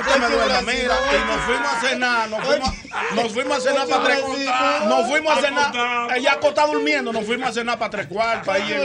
te 0.02 0.20
me 0.20 0.36
Brasil, 0.36 0.68
mira. 0.68 0.96
Y 1.12 1.28
nos 1.28 1.42
fuimos 1.46 1.74
a 1.74 1.82
cenar. 1.82 2.30
Nos 2.30 2.44
fuimos, 2.46 2.70
nos 3.16 3.34
fuimos 3.34 3.58
a 3.58 3.62
cenar 3.62 3.88
para 3.88 4.04
tres 4.04 4.20
cuartos. 4.20 4.88
no. 4.88 4.90
Nos 5.00 5.10
fuimos 5.10 5.38
a 5.38 5.42
cenar. 5.42 6.18
Ella 6.18 6.34
acostada 6.34 6.68
durmiendo. 6.68 7.12
Nos 7.14 7.26
fuimos 7.26 7.50
a 7.50 7.54
cenar 7.54 7.80
para 7.80 7.90
tres 7.92 8.08
cuartos. 8.08 8.54
Ahí 8.54 8.68
llegó. 8.68 8.84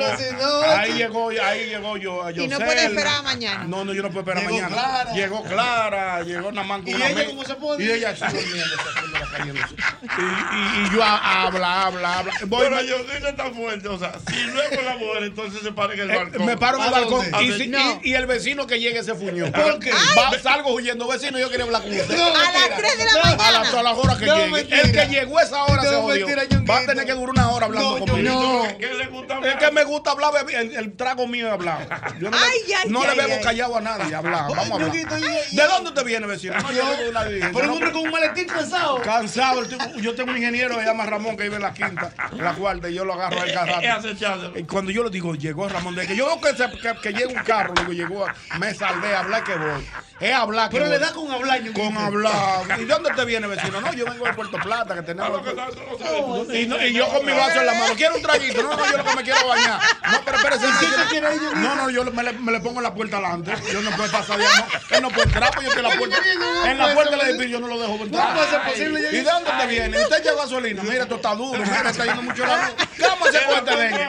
Ahí 0.65 0.93
llegó, 0.95 1.29
ahí 1.43 1.67
llegó 1.69 1.97
yo. 1.97 2.25
a 2.25 2.31
Y 2.33 2.49
no 2.49 2.59
puede 2.59 2.85
esperar 2.87 3.23
mañana. 3.23 3.65
No, 3.65 3.85
no, 3.85 3.93
yo 3.93 4.03
no 4.03 4.09
puedo 4.11 4.21
esperar 4.21 4.43
Llegó 4.43 4.55
mañana. 4.55 4.69
Clara. 4.83 5.13
Llegó 5.13 5.43
Clara, 5.45 6.23
llegó 6.23 6.53
Namán 6.53 6.83
con 6.83 6.91
¿Y 6.91 6.95
una 6.95 7.09
ella 7.11 7.27
cómo 7.27 7.45
se 7.45 7.55
pone? 7.55 7.85
Y 7.85 7.91
ella 7.91 8.11
así 8.11 8.25
durmiendo, 8.25 8.77
haciéndola 8.77 9.27
cayéndose. 9.37 9.75
Y, 10.03 10.81
y, 10.83 10.87
y 10.87 10.91
yo 10.95 11.03
a- 11.03 11.43
habla, 11.43 11.87
habla, 11.99 12.19
habla. 12.19 12.33
Voy, 12.47 12.61
Pero 12.65 12.77
me- 12.77 12.87
yo 12.87 12.97
no 13.21 13.35
tan 13.35 13.55
fuerte. 13.55 13.89
O 13.89 13.99
sea, 13.99 14.13
si 14.29 14.41
luego 14.45 14.83
la 14.83 14.97
mujer, 14.97 15.23
entonces 15.25 15.61
se 15.63 15.73
para 15.73 15.95
en 15.95 16.01
el 16.01 16.11
eh, 16.11 16.17
balcón. 16.17 16.47
me 16.47 16.57
paro 16.57 16.79
en 16.79 16.83
el 16.85 16.89
¿A 16.89 16.93
balcón 16.93 17.27
y, 17.27 17.35
¿A 17.35 17.39
si- 17.57 17.67
dónde? 17.71 18.01
y- 18.03 18.11
y 18.11 18.15
el 18.15 18.27
vecino 18.27 18.67
que 18.67 18.81
llegue 18.81 19.03
se 19.03 19.15
fuñó. 19.15 19.51
¿Por 19.53 19.79
qué? 19.81 19.91
Va- 19.93 20.39
salgo 20.43 20.73
huyendo, 20.73 21.07
vecino, 21.09 21.39
yo 21.39 21.51
quería 21.51 21.65
hablar 21.67 21.83
con 21.83 21.91
usted. 21.93 22.17
No, 22.17 22.25
A 22.27 22.31
las 22.31 22.53
mentira. 22.53 22.77
3 22.77 22.99
de 22.99 23.05
la 23.05 23.13
No, 23.13 23.19
A 23.21 23.25
mañana. 23.37 23.59
las, 23.61 23.75
a 23.75 23.83
las 23.83 23.99
horas 23.99 24.17
que 24.19 24.27
No, 24.27 24.37
llegue. 24.37 24.51
mentira. 24.51 24.81
El 24.83 24.93
que 24.93 25.07
llegó 25.07 25.39
a 25.39 25.43
esa 25.43 25.65
hora 25.65 25.83
No, 25.83 25.91
se 25.91 25.97
jodió. 25.97 26.27
mentira, 26.27 26.65
Va 26.69 26.79
a 26.79 26.87
tener 26.87 27.07
que 27.07 27.13
durar 27.13 27.31
una 27.31 27.51
hora 27.51 27.67
hablando 27.67 27.99
No, 27.99 28.07
conmigo. 28.07 28.31
no. 28.69 28.79
¿Qué, 28.79 28.93
le 28.95 29.07
gusta 29.07 29.39
Es 29.43 29.57
que 29.57 29.71
me 29.71 29.85
gusta 29.85 30.11
hablar, 30.11 30.33
el, 30.51 30.77
el 30.77 30.97
trago 30.97 31.27
mío 31.27 31.47
es 31.47 31.53
hablar. 31.53 31.89
Yo 32.21 32.31
no, 32.31 32.37
le- 32.39 32.45
Ay, 32.45 32.73
ay, 32.85 32.91
no 32.91 33.03
ay, 33.03 33.09
le 33.17 33.23
bebo 33.23 33.35
ay. 33.37 33.43
callado 33.43 33.77
a 33.77 33.81
nadie, 33.81 34.15
hablar. 34.15 34.45
Vamos 34.55 34.71
a 34.71 34.75
hablar. 34.75 34.93
¿De 34.93 35.63
dónde 35.67 35.89
usted 35.91 36.05
viene, 36.05 36.27
vecino? 36.27 36.55
No, 36.61 36.73
yo 36.73 36.83
Por 37.53 37.63
un 37.63 37.67
no, 37.69 37.73
hombre 37.75 37.93
con 37.93 38.03
un 38.03 38.11
maletín 38.11 38.47
cansado. 38.47 39.01
Cansado, 39.03 39.63
yo 39.97 40.15
tengo 40.15 40.31
un 40.31 40.37
ingeniero 40.37 40.75
que 40.75 40.81
se 40.83 40.87
llama 40.87 41.07
Ramón 41.07 41.37
que 41.37 41.45
vive 41.45 41.57
en 41.57 41.63
la 41.63 41.73
quinta, 41.73 41.88
la 42.37 42.53
cuarta, 42.55 42.89
y 42.89 42.95
yo 42.95 43.05
lo 43.05 43.15
agarro 43.15 43.39
rato. 43.45 43.75
acechándolo. 43.99 44.59
Y 44.59 44.65
cuando 44.65 44.91
yo 44.91 45.05
le 45.05 45.11
digo, 45.11 45.35
llegó 45.35 45.69
Ramón, 45.69 45.95
de 45.95 46.07
que 46.07 46.17
yo 46.17 46.27
veo 46.27 46.41
que, 46.41 46.57
se- 46.57 46.71
que, 46.79 46.95
que 47.03 47.13
llega 47.13 47.29
un 47.29 47.45
carro, 47.45 47.75
le 47.75 47.81
digo, 47.83 47.93
llegó, 47.93 48.27
a- 48.27 48.35
me 48.59 48.75
salvé, 48.75 49.15
hablar 49.15 49.45
que 49.45 49.55
voy. 49.57 49.87
Es 50.21 50.35
hablar 50.35 50.69
que 50.69 50.77
Pero 50.79 50.87
voy. 50.91 50.99
le 50.99 51.05
da 51.05 51.13
con 51.13 51.31
hablar. 51.31 51.61
Con 51.73 51.97
hablar. 51.97 52.63
¿Y 52.79 52.81
de 52.85 52.87
dónde 52.87 53.11
te 53.11 53.25
viene, 53.25 53.47
vecino? 53.47 53.81
No, 53.81 53.93
yo 53.93 54.05
vengo 54.05 54.25
de 54.25 54.33
Puerto 54.35 54.57
Plata, 54.59 54.95
que 54.95 55.03
tenemos. 55.03 55.43
no- 55.45 55.53
no 55.55 56.45
sabe. 56.45 56.61
Y, 56.61 56.67
no- 56.67 56.85
y 56.85 56.93
yo 56.93 57.09
con 57.09 57.25
mi 57.25 57.33
vaso 57.33 57.61
en 57.61 57.67
la 57.67 57.75
mano, 57.75 57.95
quiero 57.97 58.17
un 58.17 58.23
traguito. 58.23 58.63
No, 58.63 58.77
no, 58.77 58.91
yo 58.91 58.97
lo 58.99 59.05
que 59.05 59.17
me 59.17 59.23
quiero 59.23 59.47
bañar. 59.49 59.81
No, 60.11 60.21
pero 60.25 60.37
espérese. 60.39 60.67
¿Y 60.67 60.71
no, 60.71 60.81
yo- 60.83 60.97
te 61.03 61.09
quiere 61.09 61.35
ir? 61.37 61.43
No, 61.57 61.75
no, 61.77 61.91
yo 61.91 62.05
me 62.13 62.23
le, 62.23 62.33
me 62.33 62.53
le 62.53 62.61
pongo 62.61 62.79
en 62.81 62.85
la 62.85 62.95
puerta 62.95 63.19
adelante. 63.19 63.53
Yo 63.73 63.81
no 63.83 63.91
puedo 63.93 64.11
pasar 64.11 64.39
de 64.39 64.47
ahí. 64.47 64.53
No, 64.91 64.97
él 64.97 65.03
no 65.03 65.09
puede 65.11 65.23
entrar, 65.29 65.51
pues 65.53 65.65
yo 65.67 65.71
estoy 65.73 65.85
en 65.85 65.91
la 65.91 65.97
puerta. 65.97 66.17
En 66.71 66.79
la 66.79 66.95
puerta 66.95 67.17
le 67.17 67.33
digo, 67.33 67.45
yo 67.45 67.61
no 67.61 67.69
lo 67.69 67.79
dejo 67.81 67.95
entrar. 68.05 68.35
puede 68.35 68.51
ser 68.51 68.63
posible, 68.63 69.01
¿Y 69.13 69.17
de 69.17 69.23
dónde 69.23 69.51
te 69.61 69.67
viene? 69.69 70.03
Usted 70.03 70.23
lleva 70.25 70.43
gasolina. 70.43 70.83
Mira, 70.83 71.03
esto 71.05 71.15
está 71.17 71.35
duro. 71.35 71.63
Está 71.87 72.05
yendo 72.05 72.23
mucho 72.23 72.45
la 72.47 72.67
luz. 72.67 72.75
¿Qué 72.97 73.03
vamos 73.03 73.27
a 73.27 73.31
hacer 73.31 73.45
con 73.47 73.59
este 73.59 73.77
dengue? 73.77 74.09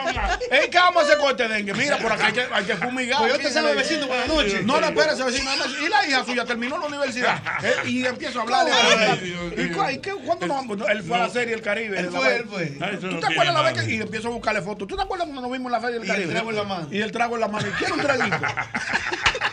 ¿Eh? 0.50 0.68
¿Qué 0.70 0.78
vamos 0.78 1.02
a 1.02 1.06
hacer 1.06 1.18
con 1.18 1.30
este 1.30 1.48
dengue? 1.48 1.74
Mira, 1.74 1.98
por 1.98 2.12
aquí 2.12 2.22
hay 2.26 2.32
que, 2.32 2.46
hay 2.52 2.64
que 2.64 2.76
fumigar. 2.76 3.18
Pues 3.20 3.32
yo 3.32 3.38
te 3.38 3.50
salgo, 3.50 3.74
vecino, 3.74 4.06
buenas 4.06 4.28
noches. 4.28 4.64
No, 4.64 4.80
no, 4.80 4.86
espérese, 4.88 5.22
vecino. 5.24 5.50
Y 5.84 5.88
la 5.88 6.06
hija 6.06 6.24
suya 6.24 6.44
terminó 6.44 6.78
la 6.78 6.86
universidad. 6.86 7.40
Eh, 7.62 7.74
Y 7.88 8.04
empiezo 8.06 8.40
a 8.40 8.42
hablar. 8.42 8.66
¿Y 9.56 9.68
cu- 9.70 9.88
y 9.90 9.98
qué- 9.98 10.12
cuándo 10.14 10.46
nos 10.46 10.56
vamos? 10.56 10.78
Él 10.88 11.02
fue 11.02 11.16
a 11.16 11.20
la 11.20 11.28
serie 11.30 11.54
El 11.54 11.62
Caribe. 11.62 11.98
Él 11.98 12.06
la 12.12 12.18
fue, 12.18 12.36
él 12.36 12.44
fue. 12.48 12.66
¿Tú 13.00 13.20
te 13.20 13.26
acuerdas 13.32 13.54
la 13.54 13.62
vez 13.62 13.82
que 13.84 13.90
y 13.90 14.00
empiezo 14.00 14.28
a 14.28 14.30
buscarle 14.32 14.62
fotos? 14.62 14.86
¿Tú 14.88 14.96
te 14.96 15.02
acuerdas 15.02 15.26
cuando 15.26 15.42
nos 15.42 15.52
vimos 15.52 15.66
en 15.66 15.72
la 15.72 15.80
feria 15.80 15.98
del 15.98 16.06
Y 16.06 16.10
el 16.10 16.16
Caribe? 16.16 16.32
trago 16.32 16.50
en 16.50 16.56
la 16.56 16.64
mano. 16.64 16.88
Y 16.90 17.00
el 17.00 17.12
trago 17.12 17.34
en 17.34 17.40
la 17.40 17.48
mano. 17.48 17.68
¿Y 17.68 17.70
quiere 17.72 17.92
un 17.92 18.00
traguito? 18.00 18.36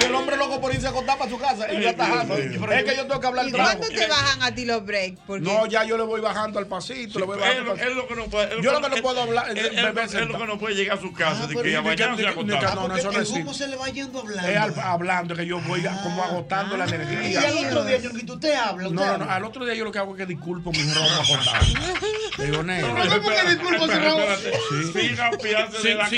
y 0.00 0.04
el 0.04 0.14
hombre 0.14 0.36
loco 0.36 0.60
por 0.60 0.72
irse 0.74 0.86
a 0.86 0.90
acostar 0.90 1.18
para 1.18 1.30
su 1.30 1.38
casa. 1.38 1.72
Y 1.72 1.82
yo 1.82 1.90
atajando. 1.90 2.36
Es 2.36 2.84
que 2.84 2.96
yo 2.96 3.06
tengo 3.06 3.20
que 3.20 3.26
hablar 3.26 3.48
¿Y 3.48 3.52
cuándo 3.52 3.88
te 3.88 4.06
bajan 4.06 4.42
a 4.42 4.54
ti 4.54 4.64
los 4.64 4.84
breaks? 4.84 5.18
Porque 5.26 5.44
No, 5.44 5.66
ya 5.66 5.84
yo 5.84 5.96
le 5.96 6.04
voy 6.04 6.20
bajando 6.20 6.58
al 6.58 6.66
pasito. 6.66 7.18
le 7.18 7.24
voy 7.26 7.38
Es 7.38 7.42
bajando 7.42 7.74
es 7.74 7.96
lo 7.96 8.06
que 8.08 8.14
no 8.14 8.24
puede. 8.26 8.56
es 8.58 8.62
Yo 8.62 8.72
lo 8.72 8.80
que- 8.80 8.88
que 8.90 8.96
no 8.96 9.02
puedo 9.02 9.22
hablar 9.22 9.50
es 9.50 9.56
es- 9.58 9.64
es- 9.72 10.14
es 10.14 10.26
lo 10.28 10.38
que 10.38 10.46
no 10.46 10.58
puede 10.58 10.74
llegar 10.74 10.98
a 10.98 11.00
su 11.00 11.12
casa. 11.12 11.40
Ah, 11.42 11.46
de 11.46 11.54
que 11.56 11.68
y 11.68 11.72
ya 11.72 11.78
de 11.78 11.82
mañana 11.84 12.16
que- 12.16 12.22
se 12.22 12.28
que- 12.28 12.34
no, 12.44 12.44
no, 12.88 12.96
eso 12.96 13.10
no 13.12 13.66
le 13.68 13.76
va 13.76 13.88
yendo 13.88 14.18
Es 14.20 14.38
hablando. 14.38 14.80
al- 14.82 14.86
hablando 14.88 15.34
que 15.36 15.46
yo 15.46 15.60
voy 15.60 15.86
a- 15.86 16.02
como 16.02 16.22
agotando 16.22 16.76
la 16.76 16.86
Y 16.86 16.92
energía. 16.94 17.40
al 17.48 17.66
otro 17.66 17.84
día, 17.84 17.98
Ñonguito, 17.98 18.34
usted 18.34 18.54
habla. 18.54 18.88
usted 18.88 18.94
No, 19.00 19.00
no, 19.06 19.06
no. 19.18 19.22
habla. 19.24 19.34
Al 19.36 19.44
otro 19.44 19.64
día 19.64 19.74
yo 19.74 19.84
lo 19.84 19.92
que 19.92 19.98
hago 19.98 20.12
es 20.12 20.18
que 20.18 20.26
disculpo 20.26 20.70
mi 20.72 20.82
ropa 20.92 21.14
acostado. 21.22 21.64
Digo, 22.38 22.62
negro. 22.62 22.88
¿cómo 22.88 23.28
que 23.28 23.50
disculpa 23.50 23.78
su 23.80 24.00
ropa? 24.00 24.34
Espérate, 24.34 25.00
Sin 25.08 25.20
apiarse 25.20 25.88
de 25.88 25.94
la 25.94 26.08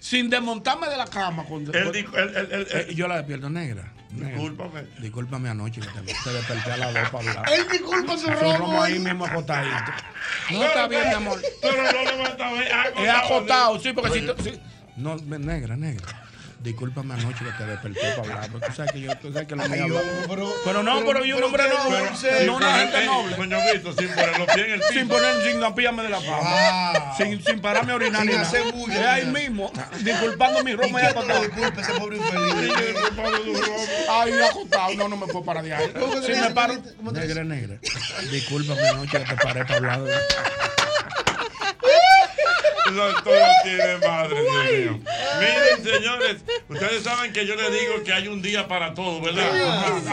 sin 0.00 0.30
desmontarme 0.30 0.88
de 0.88 0.96
la 0.96 1.06
cama. 1.06 1.44
Con, 1.44 1.64
Eh, 1.74 2.92
yo 2.94 3.08
la 3.08 3.16
despierto 3.16 3.50
negra. 3.50 3.92
Discúlpame. 4.10 4.82
Discúlpame 4.98 5.48
anoche 5.50 5.80
que 5.80 5.88
te, 5.88 6.00
te 6.14 6.32
desperté 6.32 6.72
a 6.72 6.76
las 6.78 6.94
dos 6.94 7.10
para 7.10 7.30
hablar. 7.30 7.52
Él 7.52 7.66
disculpa 7.70 8.12
su 8.16 8.26
Su 8.26 8.30
robo. 8.30 8.56
romo 8.58 8.82
ahí 8.82 8.98
mismo 8.98 9.26
acostadito. 9.26 9.74
No 10.52 10.64
está 10.64 10.88
bien, 10.88 11.08
mi 11.08 11.14
amor. 11.14 11.40
Pero 11.60 11.76
no 11.82 12.04
levanta, 12.04 12.50
Es 13.02 13.08
acostado, 13.10 13.78
sí, 13.80 13.92
porque 13.92 14.34
si. 14.42 14.60
No, 14.96 15.16
negra, 15.16 15.76
negra. 15.76 16.25
Discúlpame 16.60 17.14
anoche 17.14 17.44
que 17.44 17.52
te 17.52 17.64
desperté 17.66 18.00
para 18.16 18.22
hablar, 18.22 18.48
pero 18.52 18.66
tú 18.66 18.72
sabes 18.74 18.90
que 18.92 19.00
yo, 19.00 19.16
tú 19.18 19.32
sabes 19.32 19.46
que 19.46 19.54
lo 19.54 19.68
mío 19.68 19.84
hombre, 19.84 20.00
pero- 20.28 20.52
Pero 20.64 20.82
no, 20.82 21.04
pero 21.04 21.24
yo 21.24 21.36
un 21.36 21.44
hombre 21.44 21.64
noble. 21.68 22.46
No, 22.46 22.56
una 22.56 22.78
gente 22.78 23.04
noble. 23.06 23.36
Coñoguito, 23.36 23.92
sin 23.92 24.08
poner 24.08 24.38
los 24.38 24.46
pies 24.48 24.66
en 24.66 24.72
el 24.72 24.80
piso. 24.80 24.92
Sin 24.92 25.08
poner, 25.08 25.42
sin 25.44 25.62
apillarme 25.62 26.02
de 26.02 26.08
la 26.08 26.20
fama. 26.20 27.14
Sin, 27.16 27.44
sin 27.44 27.60
pararme 27.60 27.92
a 27.92 27.96
orinar 27.96 28.22
Sin 28.22 28.30
ni 28.30 28.36
hacer 28.36 28.72
bulla 28.72 28.94
Es 28.96 29.06
ahí 29.06 29.26
mismo, 29.32 29.70
disculpando 30.00 30.64
mi 30.64 30.72
¿Y 30.72 30.74
ropa 30.76 31.02
y 31.02 31.04
acostado. 31.04 31.40
disculpa 31.42 31.80
ese 31.82 31.92
pobre 31.92 32.16
infeliz? 32.16 32.96
Ay, 34.10 34.32
acostado, 34.50 34.94
no, 34.94 35.08
no 35.08 35.16
me 35.18 35.26
puedo 35.26 35.44
parar 35.44 35.62
de 35.62 35.74
ahí. 35.74 35.92
¿Cómo 35.98 36.14
que 36.20 36.34
Si 36.34 36.40
me 36.40 36.50
paro. 36.50 36.74
¿Cómo 36.96 37.12
te 37.12 37.20
Negra, 37.20 37.44
negra. 37.44 37.78
Discúlpame 38.32 38.88
anoche 38.88 39.18
que 39.18 39.24
te 39.24 39.36
paré 39.36 39.64
para 39.64 39.94
hablar. 39.94 40.10
No, 42.92 43.22
todo 43.22 43.34
tiene 43.64 43.98
madre, 44.06 44.36
Dios 44.42 44.64
mío. 44.64 45.00
Miren, 45.40 45.94
señores, 45.94 46.36
ustedes 46.68 47.02
saben 47.02 47.32
que 47.32 47.46
yo 47.46 47.56
les 47.56 47.72
digo 47.72 48.02
que 48.04 48.12
hay 48.12 48.28
un 48.28 48.42
día 48.42 48.68
para 48.68 48.94
todo, 48.94 49.20
¿verdad? 49.20 49.50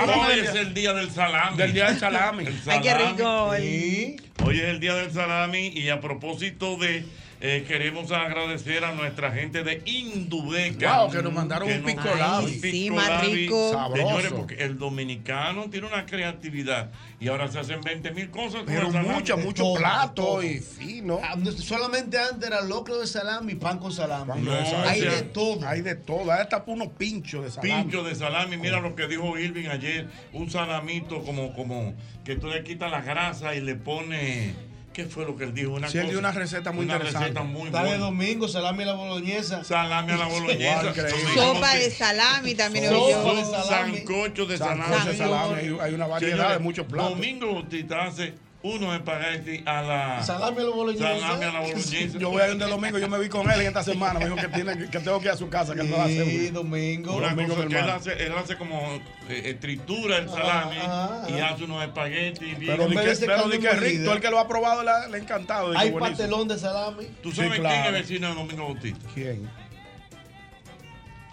Hoy 0.08 0.40
es 0.40 0.56
el 0.56 0.74
día 0.74 0.94
del 0.94 1.12
salami. 1.12 1.58
Del 1.58 1.74
día 1.74 1.90
del 1.90 2.00
salami. 2.00 2.46
El 2.46 2.60
Ay, 2.66 2.82
qué 2.82 2.94
rico. 2.94 3.54
Sí. 3.58 4.16
Hoy 4.44 4.60
es 4.60 4.66
el 4.66 4.80
día 4.80 4.96
del 4.96 5.12
salami 5.12 5.68
y 5.68 5.90
a 5.90 6.02
propósito 6.02 6.78
de 6.78 7.06
eh, 7.46 7.66
queremos 7.68 8.10
agradecer 8.14 8.86
a 8.86 8.94
nuestra 8.94 9.30
gente 9.34 9.64
de 9.64 9.82
Indubeca. 9.86 11.02
Wow, 11.02 11.12
que 11.12 11.22
nos 11.22 11.34
mandaron 11.34 11.70
un 11.70 11.84
pico 11.84 12.16
labi. 12.18 12.54
sí, 12.54 12.90
más 12.90 13.26
rico. 13.26 13.74
Sabroso. 13.74 14.08
Señores, 14.08 14.32
porque 14.32 14.56
el 14.64 14.78
dominicano 14.78 15.70
tiene 15.70 15.88
una 15.88 16.06
creatividad 16.06 16.90
y 17.20 17.28
ahora 17.28 17.52
se 17.52 17.60
hacen 17.60 17.82
20 17.82 18.12
mil 18.12 18.30
cosas. 18.30 18.64
Pero 18.66 18.88
el 18.88 18.94
salami. 18.94 19.10
mucho, 19.10 19.38
mucho 19.38 19.64
todo, 19.64 19.76
plato 19.76 20.14
todo. 20.14 20.44
y 20.44 20.60
fino. 20.60 21.20
Ah, 21.22 21.36
no, 21.36 21.52
Solamente 21.52 22.18
antes 22.18 22.48
era 22.48 22.62
locro 22.62 22.98
de 22.98 23.08
salami 23.08 23.52
y 23.52 23.56
pan 23.56 23.78
con 23.78 23.92
salami. 23.92 24.42
No, 24.42 24.54
hay 24.54 25.02
o 25.02 25.04
sea, 25.04 25.12
de 25.12 25.22
todo. 25.24 25.68
Hay 25.68 25.82
de 25.82 25.96
todo. 25.96 26.32
Hay 26.32 26.40
hasta 26.40 26.64
unos 26.66 26.94
pinchos 26.94 27.44
de 27.44 27.52
salami. 27.52 27.84
Pincho 27.84 28.04
de 28.06 28.16
salami, 28.16 28.56
mira 28.56 28.80
lo 28.80 28.96
que 28.96 29.06
dijo 29.08 29.38
Irving 29.38 29.68
ayer, 29.68 30.08
un 30.32 30.50
salamito 30.50 31.22
como, 31.24 31.54
como 31.54 31.94
que 32.24 32.38
tú 32.38 32.48
le 32.48 32.64
quitas 32.64 32.90
la 32.90 33.02
grasa 33.02 33.54
y 33.54 33.60
le 33.60 33.76
pones, 33.76 34.56
¿qué 34.94 35.06
fue 35.06 35.26
lo 35.26 35.36
que 35.36 35.44
él 35.46 35.54
dijo? 35.54 35.72
Una 35.74 35.90
Sí, 35.90 35.98
él 35.98 36.10
dio 36.10 36.20
una 36.20 36.32
receta 36.32 36.72
muy 36.72 36.86
una 36.86 36.94
interesante. 36.96 37.28
receta 37.30 37.44
muy 37.44 37.66
Está 37.68 37.80
de 37.84 37.90
buena. 37.90 38.04
domingo, 38.06 38.48
salami 38.48 38.84
a 38.84 38.86
la 38.86 38.94
boloñesa. 38.94 39.64
Salami 39.64 40.12
a 40.14 40.18
la 40.18 40.26
boloñesa. 40.28 40.94
Sopa 41.34 41.76
de 41.76 41.92
salami 41.92 42.56
también 42.56 42.86
Sopa 42.90 43.34
de 43.34 43.46
salami. 43.46 43.98
Sancocho 43.98 44.46
de 44.46 44.58
Sancocho 44.58 44.88
salami. 44.94 45.12
de 45.12 45.18
salami. 45.18 45.78
Hay, 45.82 45.94
una 45.94 46.08
variedad 46.08 46.54
de 46.54 46.60
muchos 46.60 46.86
platos. 46.86 47.12
Domingo 47.12 47.54
Bautista 47.54 48.04
hace 48.06 48.34
unos 48.64 48.96
espagueti 48.96 49.62
a 49.66 49.82
la 49.82 50.24
Salami 50.24 50.62
a 50.62 50.64
la 50.64 50.70
boloñesa. 50.70 51.20
salami 51.20 51.44
a 51.44 51.52
la 51.52 51.60
boloñesa. 51.68 52.18
Yo 52.18 52.30
voy 52.30 52.42
a 52.42 52.48
ir 52.48 52.54
un 52.54 52.60
de 52.60 52.66
domingo, 52.68 52.98
yo 52.98 53.10
me 53.10 53.20
vi 53.20 53.28
con 53.28 53.52
él 53.52 53.60
en 53.62 53.68
esta 53.68 53.84
semana. 53.84 54.20
Me 54.20 54.26
dijo 54.26 54.38
que, 54.38 54.48
tiene, 54.48 54.78
que 54.90 55.00
tengo 55.00 55.20
que 55.20 55.26
ir 55.26 55.32
a 55.32 55.38
su 55.38 55.50
casa, 55.50 55.76
que 55.76 55.82
él 55.82 55.90
no 55.90 55.98
va 55.98 56.04
a 56.04 56.06
hacer. 56.06 56.26
Sí, 56.26 56.48
domingo. 56.50 57.18
Una 57.18 57.30
Domingo, 57.32 57.56
cosa 57.56 57.68
que 57.68 57.78
él 57.80 57.90
hace, 57.90 58.26
él 58.26 58.32
hace 58.38 58.58
como 58.58 58.80
eh, 59.28 59.42
eh, 59.46 59.54
tritura 59.60 60.18
el 60.18 60.30
salami 60.30 60.78
ajá, 60.78 61.26
y 61.30 61.34
ajá. 61.40 61.50
hace 61.54 61.64
unos 61.66 61.84
espaguetis 61.84 62.58
bien. 62.58 62.78
Pero 62.78 62.88
di 62.88 62.96
que, 62.96 63.26
pero 63.26 63.50
di 63.50 63.60
que 63.60 63.72
rico. 63.72 64.14
El 64.14 64.22
que 64.22 64.30
lo 64.30 64.40
ha 64.40 64.48
probado 64.48 64.82
le 64.82 64.92
ha, 64.92 65.08
le 65.10 65.18
ha 65.18 65.20
encantado. 65.20 65.68
Hay 65.78 65.92
buenísimo. 65.92 66.00
pastelón 66.00 66.48
de 66.48 66.58
salami. 66.58 67.06
¿Tú 67.22 67.32
Sí, 67.32 67.38
sabes 67.38 67.60
quién 67.60 67.86
es 67.86 67.92
vecino 67.92 68.30
de 68.30 68.36
Domingo 68.36 68.64
Bautista? 68.64 69.08
¿Quién? 69.14 69.50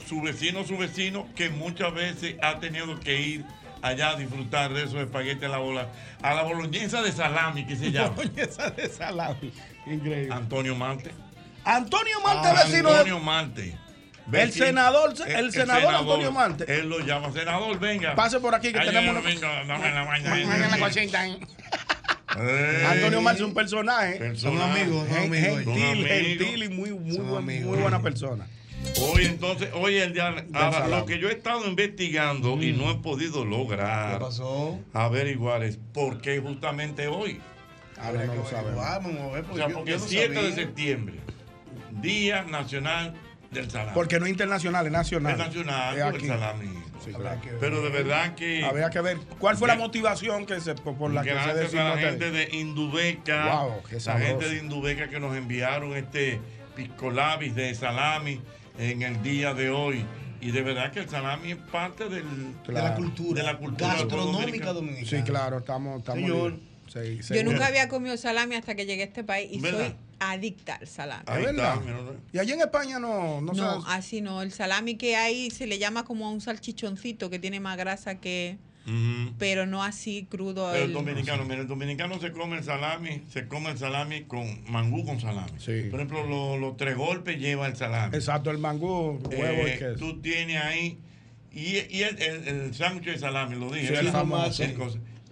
Su 0.08 0.20
vecino, 0.20 0.64
su 0.66 0.76
vecino, 0.76 1.28
que 1.36 1.50
muchas 1.50 1.94
veces 1.94 2.34
ha 2.42 2.58
tenido 2.58 2.98
que 2.98 3.20
ir 3.20 3.44
allá 3.82 4.10
a 4.10 4.16
disfrutar 4.16 4.72
de 4.72 4.84
esos 4.84 4.96
espaguetis 5.00 5.44
a 5.44 5.48
la 5.48 5.58
bola, 5.58 5.88
a 6.22 6.34
la 6.34 6.42
boloñesa 6.42 7.02
de 7.02 7.12
salami, 7.12 7.66
que 7.66 7.76
se 7.76 7.90
llama. 7.90 8.10
Boloñesa 8.10 8.70
de 8.70 8.88
salami. 8.88 9.52
Increíble. 9.86 10.28
Antonio 10.32 10.74
Marte. 10.74 11.10
Antonio 11.64 12.20
Marte, 12.22 12.48
Ah, 12.48 12.64
vecino 12.64 12.88
de 12.90 12.96
Antonio 12.98 13.20
Marte. 13.20 13.76
El 14.32 14.52
senador, 14.52 15.14
el 15.26 15.50
senador 15.52 15.94
Antonio 15.94 16.30
Marte. 16.30 16.64
Él 16.78 16.88
lo 16.88 17.00
llama 17.00 17.32
senador, 17.32 17.78
venga. 17.80 18.14
Pase 18.14 18.38
por 18.38 18.54
aquí 18.54 18.72
que 18.72 18.78
Ay, 18.78 18.86
tenemos 18.86 19.06
yo 19.14 19.20
una- 19.20 19.28
venga, 19.28 19.64
dame 19.64 19.90
la. 19.92 20.04
Mañana 20.04 20.76
¿eh? 22.38 22.86
Antonio 22.88 23.20
Marte 23.22 23.40
es 23.42 23.46
un 23.46 23.54
personaje. 23.54 24.36
Son 24.36 24.60
amigos, 24.60 25.08
son 25.08 25.16
Gen- 25.16 25.24
amigos. 25.34 25.56
Gentil, 25.56 25.64
Son 25.64 25.82
amigos. 25.90 26.08
gentil 26.08 26.62
y 26.62 26.68
muy, 26.68 26.90
muy, 26.92 27.16
buen- 27.18 27.44
muy 27.66 27.78
buena 27.78 28.00
persona. 28.00 28.46
Hoy 29.02 29.24
entonces, 29.26 29.70
hoy 29.74 29.96
el 29.96 30.12
día, 30.12 30.34
ahora, 30.52 30.88
lo 30.88 31.06
que 31.06 31.18
yo 31.18 31.28
he 31.28 31.32
estado 31.32 31.66
investigando 31.66 32.62
y 32.62 32.72
no 32.72 32.90
he 32.90 32.96
podido 32.96 33.44
lograr 33.44 34.18
¿Qué 34.18 34.24
pasó? 34.24 34.78
averiguar 34.92 35.62
es 35.62 35.78
por 35.92 36.20
qué 36.20 36.38
justamente 36.40 37.06
hoy. 37.08 37.40
Ahora 37.98 38.24
no 38.24 38.34
lo 38.34 38.46
sabemos. 38.46 38.76
Vamos 38.76 39.16
a 39.20 39.26
ver, 39.34 39.44
O 39.44 39.46
porque 39.48 39.56
sea, 39.56 39.68
yo- 39.68 39.74
porque 39.74 39.90
yo 39.90 39.96
el 39.96 40.00
no 40.02 40.06
7 40.08 40.42
de 40.42 40.52
septiembre, 40.54 41.14
Día 42.00 42.42
Nacional 42.44 43.14
del 43.50 43.70
Salami. 43.70 43.92
Porque 43.94 44.18
no 44.18 44.26
es 44.26 44.30
internacional, 44.32 44.86
es 44.86 44.92
nacional. 44.92 45.32
Es 45.32 45.38
nacional, 45.38 45.94
Es 45.98 46.02
el 46.04 46.14
aquí. 46.16 46.26
salami. 46.26 46.68
Sí, 47.04 47.12
claro. 47.12 47.40
Pero 47.58 47.82
de 47.82 47.88
verdad 47.90 48.34
que. 48.34 48.64
Había 48.64 48.90
que 48.90 49.00
ver 49.00 49.18
cuál 49.38 49.56
fue 49.56 49.68
la 49.68 49.76
motivación 49.76 50.46
que 50.46 50.60
se, 50.60 50.74
por 50.74 50.96
por 50.96 51.10
la 51.12 51.22
que 51.22 51.30
se 51.30 51.34
Gracias 51.34 51.56
a 51.56 51.60
designó 51.60 51.88
la 51.88 51.96
gente 51.98 52.30
de 52.30 52.48
Indubeca, 52.56 53.56
Wow, 53.62 53.82
qué 53.88 53.98
la 54.04 54.18
gente 54.18 54.48
de 54.48 54.56
Indubeca 54.58 55.08
que 55.08 55.18
nos 55.20 55.34
enviaron 55.36 55.94
este 55.96 56.40
pisco 56.76 57.10
labis 57.10 57.54
de 57.54 57.74
salami 57.74 58.40
en 58.80 59.02
el 59.02 59.22
día 59.22 59.52
de 59.54 59.70
hoy. 59.70 60.04
Y 60.40 60.52
de 60.52 60.62
verdad 60.62 60.90
que 60.90 61.00
el 61.00 61.08
salami 61.08 61.52
es 61.52 61.58
parte 61.58 62.08
del, 62.08 62.24
De 62.66 62.72
la 62.72 62.94
cultura. 62.94 63.40
de 63.42 63.46
la 63.46 63.58
cultura 63.58 63.94
Gastronómica 63.94 64.72
dominicana. 64.72 65.06
Sí, 65.06 65.22
claro, 65.22 65.58
estamos, 65.58 65.98
estamos 65.98 66.22
Señor. 66.22 66.54
Sí, 66.88 67.20
Yo 67.34 67.44
nunca 67.44 67.66
había 67.66 67.88
comido 67.88 68.16
salami 68.16 68.56
hasta 68.56 68.74
que 68.74 68.84
llegué 68.86 69.02
a 69.02 69.06
este 69.06 69.22
país 69.22 69.48
y 69.52 69.60
¿Verdad? 69.60 69.78
soy 69.88 69.94
adicta 70.18 70.74
al 70.76 70.86
salami. 70.88 71.22
Es 71.28 71.44
verdad. 71.44 71.76
Y 72.32 72.38
allá 72.38 72.54
en 72.54 72.60
España 72.62 72.98
no, 72.98 73.40
no, 73.42 73.52
No, 73.52 73.54
sabes- 73.54 73.84
así 73.88 74.20
no. 74.22 74.40
El 74.42 74.50
salami 74.50 74.96
que 74.96 75.14
hay 75.14 75.50
se 75.50 75.66
le 75.66 75.78
llama 75.78 76.04
como 76.04 76.26
a 76.26 76.30
un 76.30 76.40
salchichoncito 76.40 77.28
que 77.30 77.38
tiene 77.38 77.60
más 77.60 77.76
grasa 77.76 78.16
que. 78.18 78.56
Pero 79.38 79.66
no 79.66 79.82
así 79.84 80.26
crudo. 80.28 80.70
Pero 80.72 80.84
el 80.84 80.90
el- 80.90 80.92
dominicano, 80.94 81.44
mira, 81.44 81.60
el 81.60 81.68
dominicano 81.68 82.18
se 82.20 82.32
come 82.32 82.58
el 82.58 82.64
salami, 82.64 83.22
se 83.30 83.46
come 83.46 83.70
el 83.70 83.78
salami 83.78 84.22
con 84.24 84.64
mangú 84.70 85.04
con 85.04 85.20
salami. 85.20 85.52
Por 85.90 86.00
ejemplo, 86.00 86.26
lo- 86.26 86.56
los 86.58 86.76
tres 86.76 86.96
golpes 86.96 87.38
lleva 87.38 87.66
el 87.66 87.76
salami. 87.76 88.16
Exacto, 88.16 88.50
el 88.50 88.58
mangú, 88.58 89.18
huevo 89.30 89.68
y 89.68 89.70
Eh, 89.70 89.78
queso. 89.78 89.94
Tú 89.98 90.20
tienes 90.20 90.62
ahí, 90.62 90.98
y, 91.52 91.76
y 91.96 92.02
el, 92.02 92.20
el, 92.20 92.48
el 92.48 92.74
sándwich 92.74 93.06
de 93.06 93.18
salami, 93.18 93.56
lo 93.56 93.70
dije. 93.72 93.94
El 93.96 94.08
famoso. 94.08 94.62
El. 94.64 94.76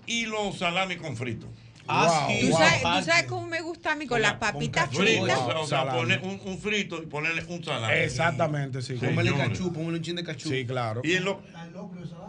Y 0.06 0.26
los 0.26 0.58
salami 0.58 0.96
con 0.96 1.16
frito. 1.16 1.48
Ah, 1.90 2.28
¿Tú, 2.42 2.52
sabes, 2.52 2.82
tú 2.82 3.10
sabes 3.10 3.24
cómo 3.24 3.46
me 3.46 3.62
gusta 3.62 3.92
a 3.92 3.96
mí 3.96 4.06
con 4.06 4.20
las 4.20 4.34
papitas 4.34 4.90
fritas? 4.94 5.38
o 5.56 5.66
sea, 5.66 5.88
poner 5.90 6.20
un, 6.22 6.38
un 6.44 6.58
frito 6.58 7.02
y 7.02 7.06
ponerle 7.06 7.42
un 7.48 7.64
salami. 7.64 7.94
Exactamente, 7.94 8.82
sí. 8.82 8.94
Póngale 8.94 9.32
cachú, 9.32 9.72
póngale 9.72 9.96
un 9.96 10.02
chin 10.02 10.16
de 10.16 10.22
cachú. 10.22 10.50
Sí, 10.50 10.66
claro. 10.66 11.00
Y 11.02 11.14
en 11.14 11.24
lo, 11.24 11.40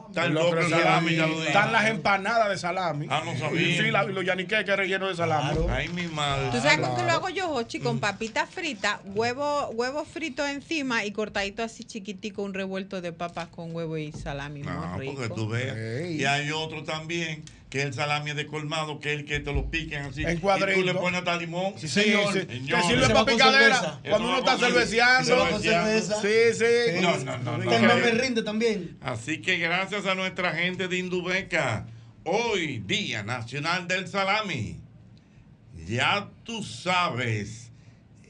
está 0.10 0.24
el 0.24 0.28
El 0.30 0.34
locro 0.36 0.50
locro 0.50 0.60
de 0.60 0.66
de 0.66 0.82
salami, 0.84 0.86
salami. 1.10 1.16
ya 1.16 1.28
lo 1.28 1.34
dije. 1.36 1.48
Están 1.48 1.72
las 1.72 1.86
empanadas 1.88 2.50
de 2.50 2.58
salami. 2.58 3.08
Ah, 3.10 3.22
no 3.26 3.38
sabía. 3.38 3.62
Y 3.62 3.78
sí, 3.78 3.92
la- 3.92 4.04
los 4.04 4.26
yaniqueques 4.26 4.76
rellenos 4.76 5.10
de 5.10 5.16
salami. 5.16 5.58
Ay, 5.70 5.88
mi 5.90 6.08
madre. 6.08 6.50
¿Tú 6.52 6.58
sabes 6.62 6.80
con 6.80 6.96
qué 6.96 7.04
lo 7.04 7.12
hago 7.12 7.30
yo, 7.30 7.48
Jochi? 7.48 7.80
Con 7.80 8.00
papitas 8.00 8.50
fritas, 8.50 9.00
huevo, 9.06 9.70
huevo 9.70 10.06
frito 10.06 10.46
encima 10.48 11.06
y 11.06 11.12
cortadito 11.12 11.64
así 11.64 11.84
chiquitico, 11.84 12.42
un 12.44 12.54
revuelto 12.54 13.02
de 13.02 13.12
papas 13.14 13.48
con 13.48 13.74
huevo 13.76 13.98
y 13.98 14.12
salami. 14.12 14.62
Ah, 14.68 14.94
muy 14.96 15.08
rico. 15.08 15.16
porque 15.22 15.34
tú 15.36 15.48
veas. 15.48 16.12
Y 16.12 16.26
hay 16.26 16.52
otro 16.52 16.84
también, 16.84 17.44
que 17.70 17.80
es 17.80 17.86
el 17.86 17.94
salami 17.94 18.34
de 18.34 18.48
colmado, 18.48 19.00
que 19.00 19.14
es 19.14 19.20
el 19.20 19.26
que 19.26 19.40
te 19.40 19.54
lo 19.54 19.70
piquen 19.70 20.02
así. 20.06 20.24
En 20.24 20.32
Y 20.32 20.36
tú 20.36 20.42
cuadrito. 20.42 20.82
le 20.82 20.94
pones 20.96 21.20
hasta 21.20 21.38
limón. 21.38 21.74
Sí, 21.78 21.88
señor. 21.88 22.34
Señor. 22.34 22.82
Que 22.82 22.88
sirve 22.88 23.10
para 23.10 23.26
picadera. 23.26 24.00
Cuando 24.10 24.28
uno 24.28 24.40
está 24.40 24.58
cerveceando. 24.58 25.60
Sí, 25.60 26.30
sí. 26.54 27.02
No, 27.02 27.18
no, 27.18 27.38
no. 27.38 27.58
no. 27.60 27.72
El 27.72 27.82
me 27.82 28.12
rinde 28.12 28.42
también. 28.42 28.98
Así 29.02 29.42
que 29.42 29.58
gracias 29.58 30.08
a 30.08 30.16
nuestra 30.16 30.54
gente 30.54 30.88
de 30.88 30.98
Indubeca, 30.98 31.86
hoy 32.24 32.80
Día 32.80 33.22
Nacional 33.22 33.88
del 33.88 34.08
Salami. 34.08 34.80
Ya 35.86 36.28
tú 36.44 36.64
sabes, 36.64 37.72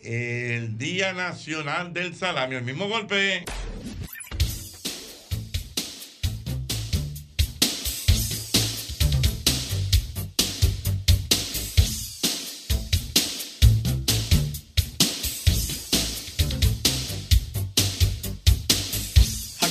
el 0.03 0.78
Día 0.78 1.14
Nacional 1.14 1.94
del 1.94 2.14
Salami, 2.14 2.56
el 2.56 2.64
mismo 2.64 2.90
golpe. 2.90 3.45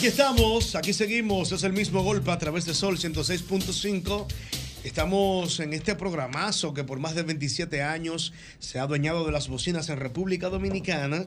Estamos, 0.08 0.74
aquí 0.74 0.94
seguimos, 0.94 1.52
es 1.52 1.64
el 1.64 1.74
mismo 1.74 2.02
golpe 2.02 2.30
a 2.30 2.38
través 2.38 2.64
de 2.64 2.72
Sol 2.72 2.96
106.5. 2.96 4.26
Estamos 4.82 5.60
en 5.60 5.74
este 5.74 5.96
programazo 5.96 6.72
que 6.72 6.82
por 6.82 6.98
más 6.98 7.14
de 7.14 7.24
27 7.24 7.82
años 7.82 8.32
se 8.58 8.78
ha 8.78 8.84
adueñado 8.84 9.26
de 9.26 9.32
las 9.32 9.48
bocinas 9.48 9.90
en 9.90 9.98
República 9.98 10.48
Dominicana 10.48 11.26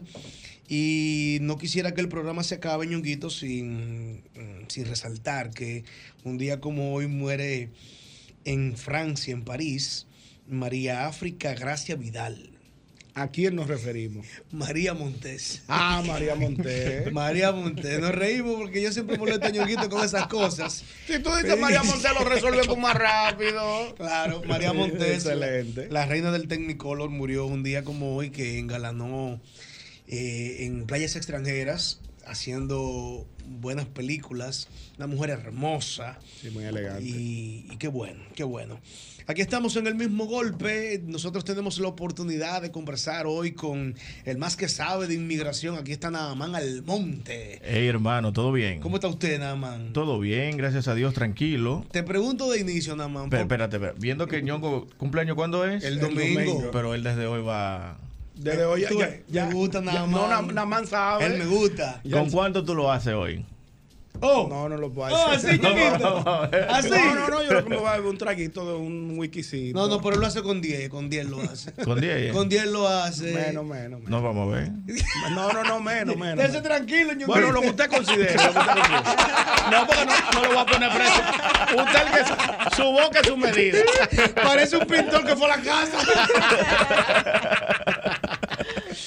y 0.68 1.38
no 1.42 1.58
quisiera 1.58 1.94
que 1.94 2.00
el 2.00 2.08
programa 2.08 2.42
se 2.42 2.56
acabe, 2.56 2.88
ñonguito, 2.88 3.30
sin, 3.30 4.24
sin 4.66 4.84
resaltar 4.86 5.50
que 5.50 5.84
un 6.24 6.36
día 6.36 6.60
como 6.60 6.92
hoy 6.92 7.06
muere 7.06 7.70
en 8.44 8.76
Francia, 8.76 9.32
en 9.32 9.44
París, 9.44 10.08
María 10.48 11.06
África 11.06 11.54
Gracia 11.54 11.94
Vidal. 11.94 12.51
¿A 13.14 13.28
quién 13.28 13.56
nos 13.56 13.66
referimos? 13.66 14.26
María 14.50 14.94
Montés. 14.94 15.62
Ah, 15.68 16.02
María 16.06 16.34
Montés. 16.34 17.12
María 17.12 17.52
Montés. 17.52 18.00
Nos 18.00 18.14
reímos 18.14 18.56
porque 18.56 18.80
yo 18.80 18.90
siempre 18.90 19.18
molesto 19.18 19.46
a 19.46 19.50
Ñonguito 19.50 19.88
con 19.90 20.02
esas 20.02 20.26
cosas. 20.28 20.82
Si 21.06 21.18
tú 21.18 21.30
dices 21.34 21.58
María 21.58 21.82
Montés, 21.82 22.10
lo 22.18 22.24
resolvemos 22.24 22.78
más 22.78 22.94
rápido. 22.96 23.94
Claro, 23.96 24.42
María 24.46 24.72
Montés. 24.72 25.26
Excelente. 25.26 25.88
La, 25.90 26.00
la 26.00 26.06
reina 26.06 26.32
del 26.32 26.48
Technicolor 26.48 27.10
murió 27.10 27.44
un 27.44 27.62
día 27.62 27.84
como 27.84 28.16
hoy 28.16 28.30
que 28.30 28.58
engalanó 28.58 29.40
eh, 30.06 30.64
en 30.64 30.86
playas 30.86 31.14
extranjeras 31.14 32.00
haciendo 32.26 33.26
buenas 33.60 33.86
películas. 33.86 34.68
Una 34.98 35.06
mujer 35.06 35.30
hermosa. 35.30 36.18
Sí, 36.40 36.50
muy 36.50 36.64
elegante. 36.64 37.02
Y, 37.04 37.66
y 37.70 37.76
qué 37.78 37.88
bueno, 37.88 38.22
qué 38.34 38.44
bueno. 38.44 38.80
Aquí 39.28 39.40
estamos 39.40 39.76
en 39.76 39.86
el 39.86 39.94
mismo 39.94 40.26
golpe. 40.26 41.00
Nosotros 41.06 41.44
tenemos 41.44 41.78
la 41.78 41.86
oportunidad 41.86 42.60
de 42.60 42.72
conversar 42.72 43.26
hoy 43.26 43.52
con 43.52 43.94
el 44.24 44.36
más 44.36 44.56
que 44.56 44.68
sabe 44.68 45.06
de 45.06 45.14
inmigración. 45.14 45.76
Aquí 45.78 45.92
está 45.92 46.10
Naamán 46.10 46.56
Almonte. 46.56 47.60
Hey, 47.64 47.86
hermano, 47.86 48.32
¿todo 48.32 48.50
bien? 48.50 48.80
¿Cómo 48.80 48.96
está 48.96 49.06
usted, 49.06 49.38
Naamán? 49.38 49.92
Todo 49.92 50.18
bien, 50.18 50.56
gracias 50.56 50.88
a 50.88 50.94
Dios, 50.96 51.14
tranquilo. 51.14 51.86
Te 51.92 52.02
pregunto 52.02 52.50
de 52.50 52.60
inicio, 52.60 52.96
Naamán. 52.96 53.30
Pero, 53.30 53.42
¿por- 53.46 53.52
espérate, 53.54 53.76
espérate, 53.76 54.00
viendo 54.00 54.26
que 54.26 54.42
Ñongo 54.42 54.88
cumpleaños 54.98 55.36
cuándo 55.36 55.64
es? 55.64 55.84
El 55.84 56.00
domingo. 56.00 56.70
Pero 56.72 56.94
él 56.94 57.04
desde 57.04 57.26
hoy 57.26 57.42
va. 57.42 57.98
Desde 58.42 58.64
hoy 58.64 58.80
ya, 58.82 58.88
Tú 58.88 58.98
ya, 59.00 59.10
ya- 59.28 59.46
me 59.46 59.54
gusta 59.54 59.78
ya- 59.80 59.84
nada 59.86 60.00
No, 60.06 60.26
más. 60.26 60.28
na- 60.46 60.52
nada 60.52 60.66
más 60.66 60.88
sabe. 60.88 61.26
Él 61.26 61.38
me 61.38 61.46
gusta. 61.46 62.00
¿Con 62.10 62.30
cuánto 62.30 62.64
tú 62.64 62.74
lo 62.74 62.90
haces 62.90 63.14
hoy? 63.14 63.44
Oh, 64.24 64.46
No, 64.48 64.68
no 64.68 64.76
lo 64.76 64.88
puedo 64.90 65.12
Oh, 65.12 65.30
hacer. 65.30 65.50
así, 65.50 65.58
chiquito. 65.60 66.24
Así. 66.70 66.90
No, 66.90 67.14
no, 67.14 67.28
no, 67.28 67.42
yo 67.42 67.54
lo 67.54 67.64
que 67.64 67.70
me 67.70 67.76
voy 67.76 67.88
a 67.88 67.92
beber 67.92 68.06
un 68.06 68.18
traguito 68.18 68.64
de 68.64 68.74
un 68.76 69.18
wikisito. 69.18 69.76
No, 69.76 69.88
no, 69.88 70.00
pero 70.00 70.14
él 70.14 70.20
lo 70.20 70.26
hace 70.28 70.42
con 70.42 70.60
10, 70.60 70.88
con 70.90 71.10
10 71.10 71.26
lo 71.28 71.40
hace. 71.40 71.72
¿Con 71.84 72.00
10? 72.00 72.32
Con 72.32 72.48
10 72.48 72.66
lo 72.66 72.86
hace. 72.86 73.32
Menos, 73.32 73.64
menos. 73.64 74.00
menos. 74.00 74.08
No 74.10 74.22
vamos 74.22 74.52
a 74.52 74.56
ver. 74.58 74.70
No, 75.32 75.50
no, 75.52 75.64
no, 75.64 75.80
menos, 75.80 76.16
menos. 76.16 76.36
Déjese 76.36 76.60
tranquilo, 76.60 77.08
ñonguito. 77.12 77.26
Bueno, 77.26 77.50
lo 77.50 77.62
que 77.62 77.70
usted 77.70 77.88
considere. 77.90 78.34
lo 78.34 78.40
que 78.52 78.58
usted 78.58 78.64
considere. 78.64 79.02
No, 79.72 79.86
porque 79.86 80.04
no, 80.06 80.12
no 80.34 80.42
lo 80.42 80.48
voy 80.48 80.58
a 80.58 80.66
poner 80.66 80.90
preso. 80.92 81.20
Usted 81.82 82.00
el 82.06 82.12
que 82.12 82.24
su, 82.28 82.76
su 82.76 82.82
boca 82.92 83.20
es 83.20 83.26
su 83.26 83.36
medida. 83.36 83.78
Parece 84.42 84.76
un 84.76 84.86
pintor 84.86 85.24
que 85.24 85.34
fue 85.34 85.50
a 85.50 85.56
la 85.56 85.62
casa. 85.62 85.98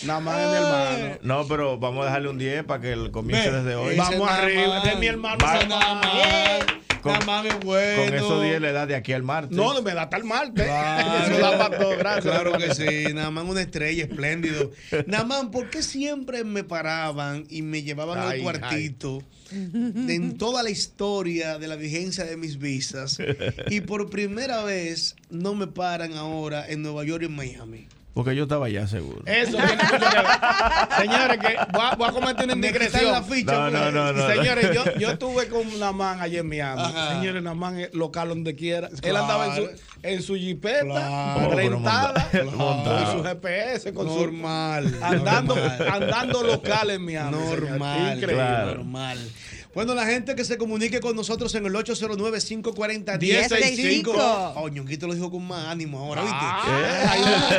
Nada 0.05 0.19
más 0.19 0.39
es 0.39 0.49
mi 0.49 0.55
hermano. 0.55 1.17
No, 1.23 1.47
pero 1.47 1.77
vamos 1.79 2.03
a 2.03 2.05
dejarle 2.07 2.29
un 2.29 2.37
10 2.37 2.63
para 2.63 2.81
que 2.81 2.91
él 2.93 3.11
comience 3.11 3.49
Ve, 3.49 3.57
desde 3.57 3.75
hoy. 3.75 3.95
Vamos 3.95 4.29
arriba. 4.29 4.79
De 4.83 4.95
mi 4.95 5.07
hermano. 5.07 5.37
Nada 5.67 5.95
más. 5.95 6.65
Con- 7.01 7.13
Nada 7.13 7.25
más 7.25 7.45
es 7.45 7.59
bueno. 7.59 8.03
Con 8.05 8.13
esos 8.15 8.41
10 8.43 8.61
le 8.61 8.71
da 8.71 8.87
de 8.87 8.95
aquí 8.95 9.13
al 9.13 9.21
martes. 9.21 9.55
No, 9.55 9.79
me 9.83 9.93
da 9.93 10.03
hasta 10.03 10.17
el 10.17 10.23
martes. 10.23 10.65
Claro, 10.65 11.25
Eso 11.35 11.39
da 11.39 11.57
para 11.59 11.77
todo. 11.79 11.97
Gracias. 11.97 12.33
Claro 12.33 12.57
que 12.57 12.73
sí, 12.73 13.13
nada 13.13 13.29
más 13.29 13.43
una 13.45 13.61
estrella, 13.61 14.03
espléndido. 14.05 14.71
Nada 15.05 15.23
más, 15.23 15.45
¿por 15.51 15.69
qué 15.69 15.83
siempre 15.83 16.43
me 16.43 16.63
paraban 16.63 17.45
y 17.47 17.61
me 17.61 17.83
llevaban 17.83 18.17
al 18.17 18.31
Ay, 18.31 18.41
cuartito 18.41 19.21
de- 19.51 20.15
en 20.15 20.37
toda 20.39 20.63
la 20.63 20.71
historia 20.71 21.59
de 21.59 21.67
la 21.67 21.75
vigencia 21.75 22.23
de 22.25 22.37
mis 22.37 22.57
visas? 22.57 23.19
Y 23.69 23.81
por 23.81 24.09
primera 24.09 24.63
vez 24.63 25.15
no 25.29 25.53
me 25.53 25.67
paran 25.67 26.13
ahora 26.13 26.67
en 26.67 26.81
Nueva 26.81 27.03
York 27.03 27.21
y 27.21 27.25
en 27.25 27.35
Miami. 27.35 27.87
Porque 28.15 28.33
yo 28.33 28.43
estaba 28.43 28.69
ya 28.69 28.87
seguro. 28.87 29.21
Eso 29.25 29.57
tiene 29.57 29.75
mucho 29.75 30.09
que 30.09 30.17
ver. 30.17 31.01
Señores, 31.01 31.37
que 31.37 31.57
voy 31.73 31.81
a, 31.85 31.95
voy 31.95 32.07
a 32.07 32.11
cometer 32.13 32.45
una 32.45 33.11
la 33.11 33.21
ficha, 33.23 33.51
No, 33.51 33.69
no, 33.69 33.91
no, 33.91 34.13
no. 34.13 34.27
Señores, 34.27 34.71
yo, 34.73 34.83
yo 34.97 35.09
estuve 35.11 35.49
con 35.49 35.79
Namán 35.79 36.21
ayer 36.21 36.39
en 36.39 36.47
Miami. 36.47 36.81
Ajá. 36.81 37.09
Señores, 37.15 37.43
Namán 37.43 37.77
es 37.77 37.93
local 37.93 38.29
donde 38.29 38.55
quiera. 38.55 38.87
Él 38.87 38.99
Claro. 39.01 39.17
andaba 39.19 39.47
en 39.47 39.55
su, 39.55 39.69
en 40.03 40.21
su 40.23 40.35
jipeta, 40.35 40.83
Claro. 40.85 41.49
rentada, 41.57 42.29
monta- 42.55 43.03
con 43.03 43.11
su 43.17 43.23
GPS, 43.23 43.93
con 43.93 44.07
su- 44.07 44.15
Normal. 44.21 44.97
andando, 45.03 45.55
normal. 45.57 45.87
andando 45.91 46.43
local 46.43 46.89
en 46.91 47.01
Miami. 47.03 47.37
señor. 47.37 47.69
Normal, 47.69 47.99
Increíble. 48.17 48.33
Claro. 48.33 48.75
normal. 48.75 49.19
Bueno, 49.75 49.93
la 49.93 50.05
gente 50.05 50.35
que 50.35 50.45
se 50.45 50.57
comunique 50.57 51.01
con 51.01 51.15
nosotros 51.17 51.53
en 51.55 51.65
el 51.65 51.73
809-540-1065. 51.73 53.19
1065. 53.19 54.13
Oh, 54.55 54.69
Ñonguito 54.69 55.05
lo 55.05 55.13
dijo 55.13 55.29
con 55.29 55.45
más 55.45 55.67
ánimo 55.67 55.99
ahora, 55.99 56.21
¿viste? 56.21 56.37
Ah, 56.39 57.11
hay, 57.11 57.21
una, 57.21 57.49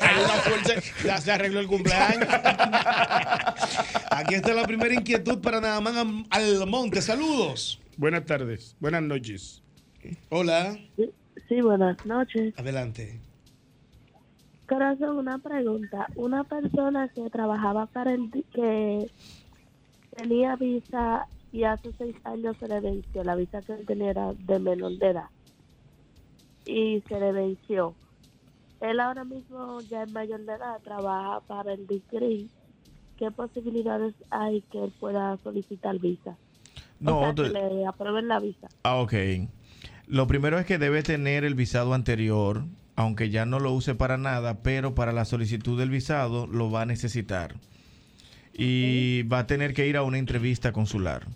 hay 0.00 0.24
una 0.24 0.32
fuerza. 0.40 0.74
Ya 1.04 1.18
se 1.18 1.30
arregló 1.30 1.60
el 1.60 1.66
cumpleaños. 1.66 2.26
Aquí 4.10 4.34
está 4.34 4.54
la 4.54 4.64
primera 4.66 4.94
inquietud 4.94 5.40
para 5.40 5.60
nada 5.60 5.78
más 5.82 5.94
Am- 5.96 6.24
Almonte. 6.30 7.02
Saludos. 7.02 7.78
Buenas 7.98 8.24
tardes, 8.24 8.74
buenas 8.80 9.02
noches. 9.02 9.62
Hola. 10.30 10.78
Sí, 11.48 11.60
buenas 11.60 12.04
noches. 12.06 12.54
Adelante. 12.56 13.20
Corazón, 14.66 15.18
una 15.18 15.36
pregunta. 15.38 16.06
Una 16.14 16.44
persona 16.44 17.08
que 17.14 17.28
trabajaba 17.28 17.84
para 17.86 18.14
el 18.14 18.30
que 18.54 19.10
tenía 20.16 20.56
visa 20.56 21.26
y 21.52 21.64
hace 21.64 21.92
seis 21.98 22.16
años 22.24 22.56
se 22.58 22.66
le 22.66 22.80
venció. 22.80 23.22
La 23.22 23.36
visa 23.36 23.60
que 23.60 23.74
él 23.74 23.86
tenía 23.86 24.10
era 24.10 24.32
de 24.32 24.58
menor 24.58 24.98
de 24.98 25.10
edad 25.10 25.28
y 26.66 27.02
se 27.08 27.18
le 27.18 27.32
venció. 27.32 27.94
Él 28.80 29.00
ahora 29.00 29.24
mismo 29.24 29.80
ya 29.82 30.02
es 30.02 30.12
mayor 30.12 30.44
de 30.44 30.54
edad, 30.54 30.80
trabaja 30.82 31.40
para 31.46 31.72
el 31.72 31.86
DICRI. 31.86 32.50
¿Qué 33.16 33.30
posibilidades 33.30 34.14
hay 34.30 34.62
que 34.72 34.84
él 34.84 34.92
pueda 34.98 35.36
solicitar 35.38 35.98
visa? 35.98 36.36
No, 36.98 37.20
o 37.20 37.22
sea, 37.22 37.34
que 37.34 37.50
le 37.50 37.86
aprueben 37.86 38.28
la 38.28 38.40
visa. 38.40 38.68
Ah, 38.82 38.96
ok. 38.96 39.14
Lo 40.06 40.26
primero 40.26 40.58
es 40.58 40.66
que 40.66 40.78
debe 40.78 41.02
tener 41.02 41.44
el 41.44 41.54
visado 41.54 41.94
anterior, 41.94 42.64
aunque 42.96 43.30
ya 43.30 43.46
no 43.46 43.60
lo 43.60 43.72
use 43.72 43.94
para 43.94 44.18
nada, 44.18 44.62
pero 44.62 44.94
para 44.94 45.12
la 45.12 45.24
solicitud 45.24 45.78
del 45.78 45.90
visado 45.90 46.46
lo 46.46 46.70
va 46.70 46.82
a 46.82 46.86
necesitar. 46.86 47.54
Y 48.52 49.22
va 49.24 49.40
a 49.40 49.46
tener 49.46 49.74
que 49.74 49.86
ir 49.86 49.96
a 49.96 50.02
una 50.02 50.18
entrevista 50.18 50.72
consular. 50.72 51.26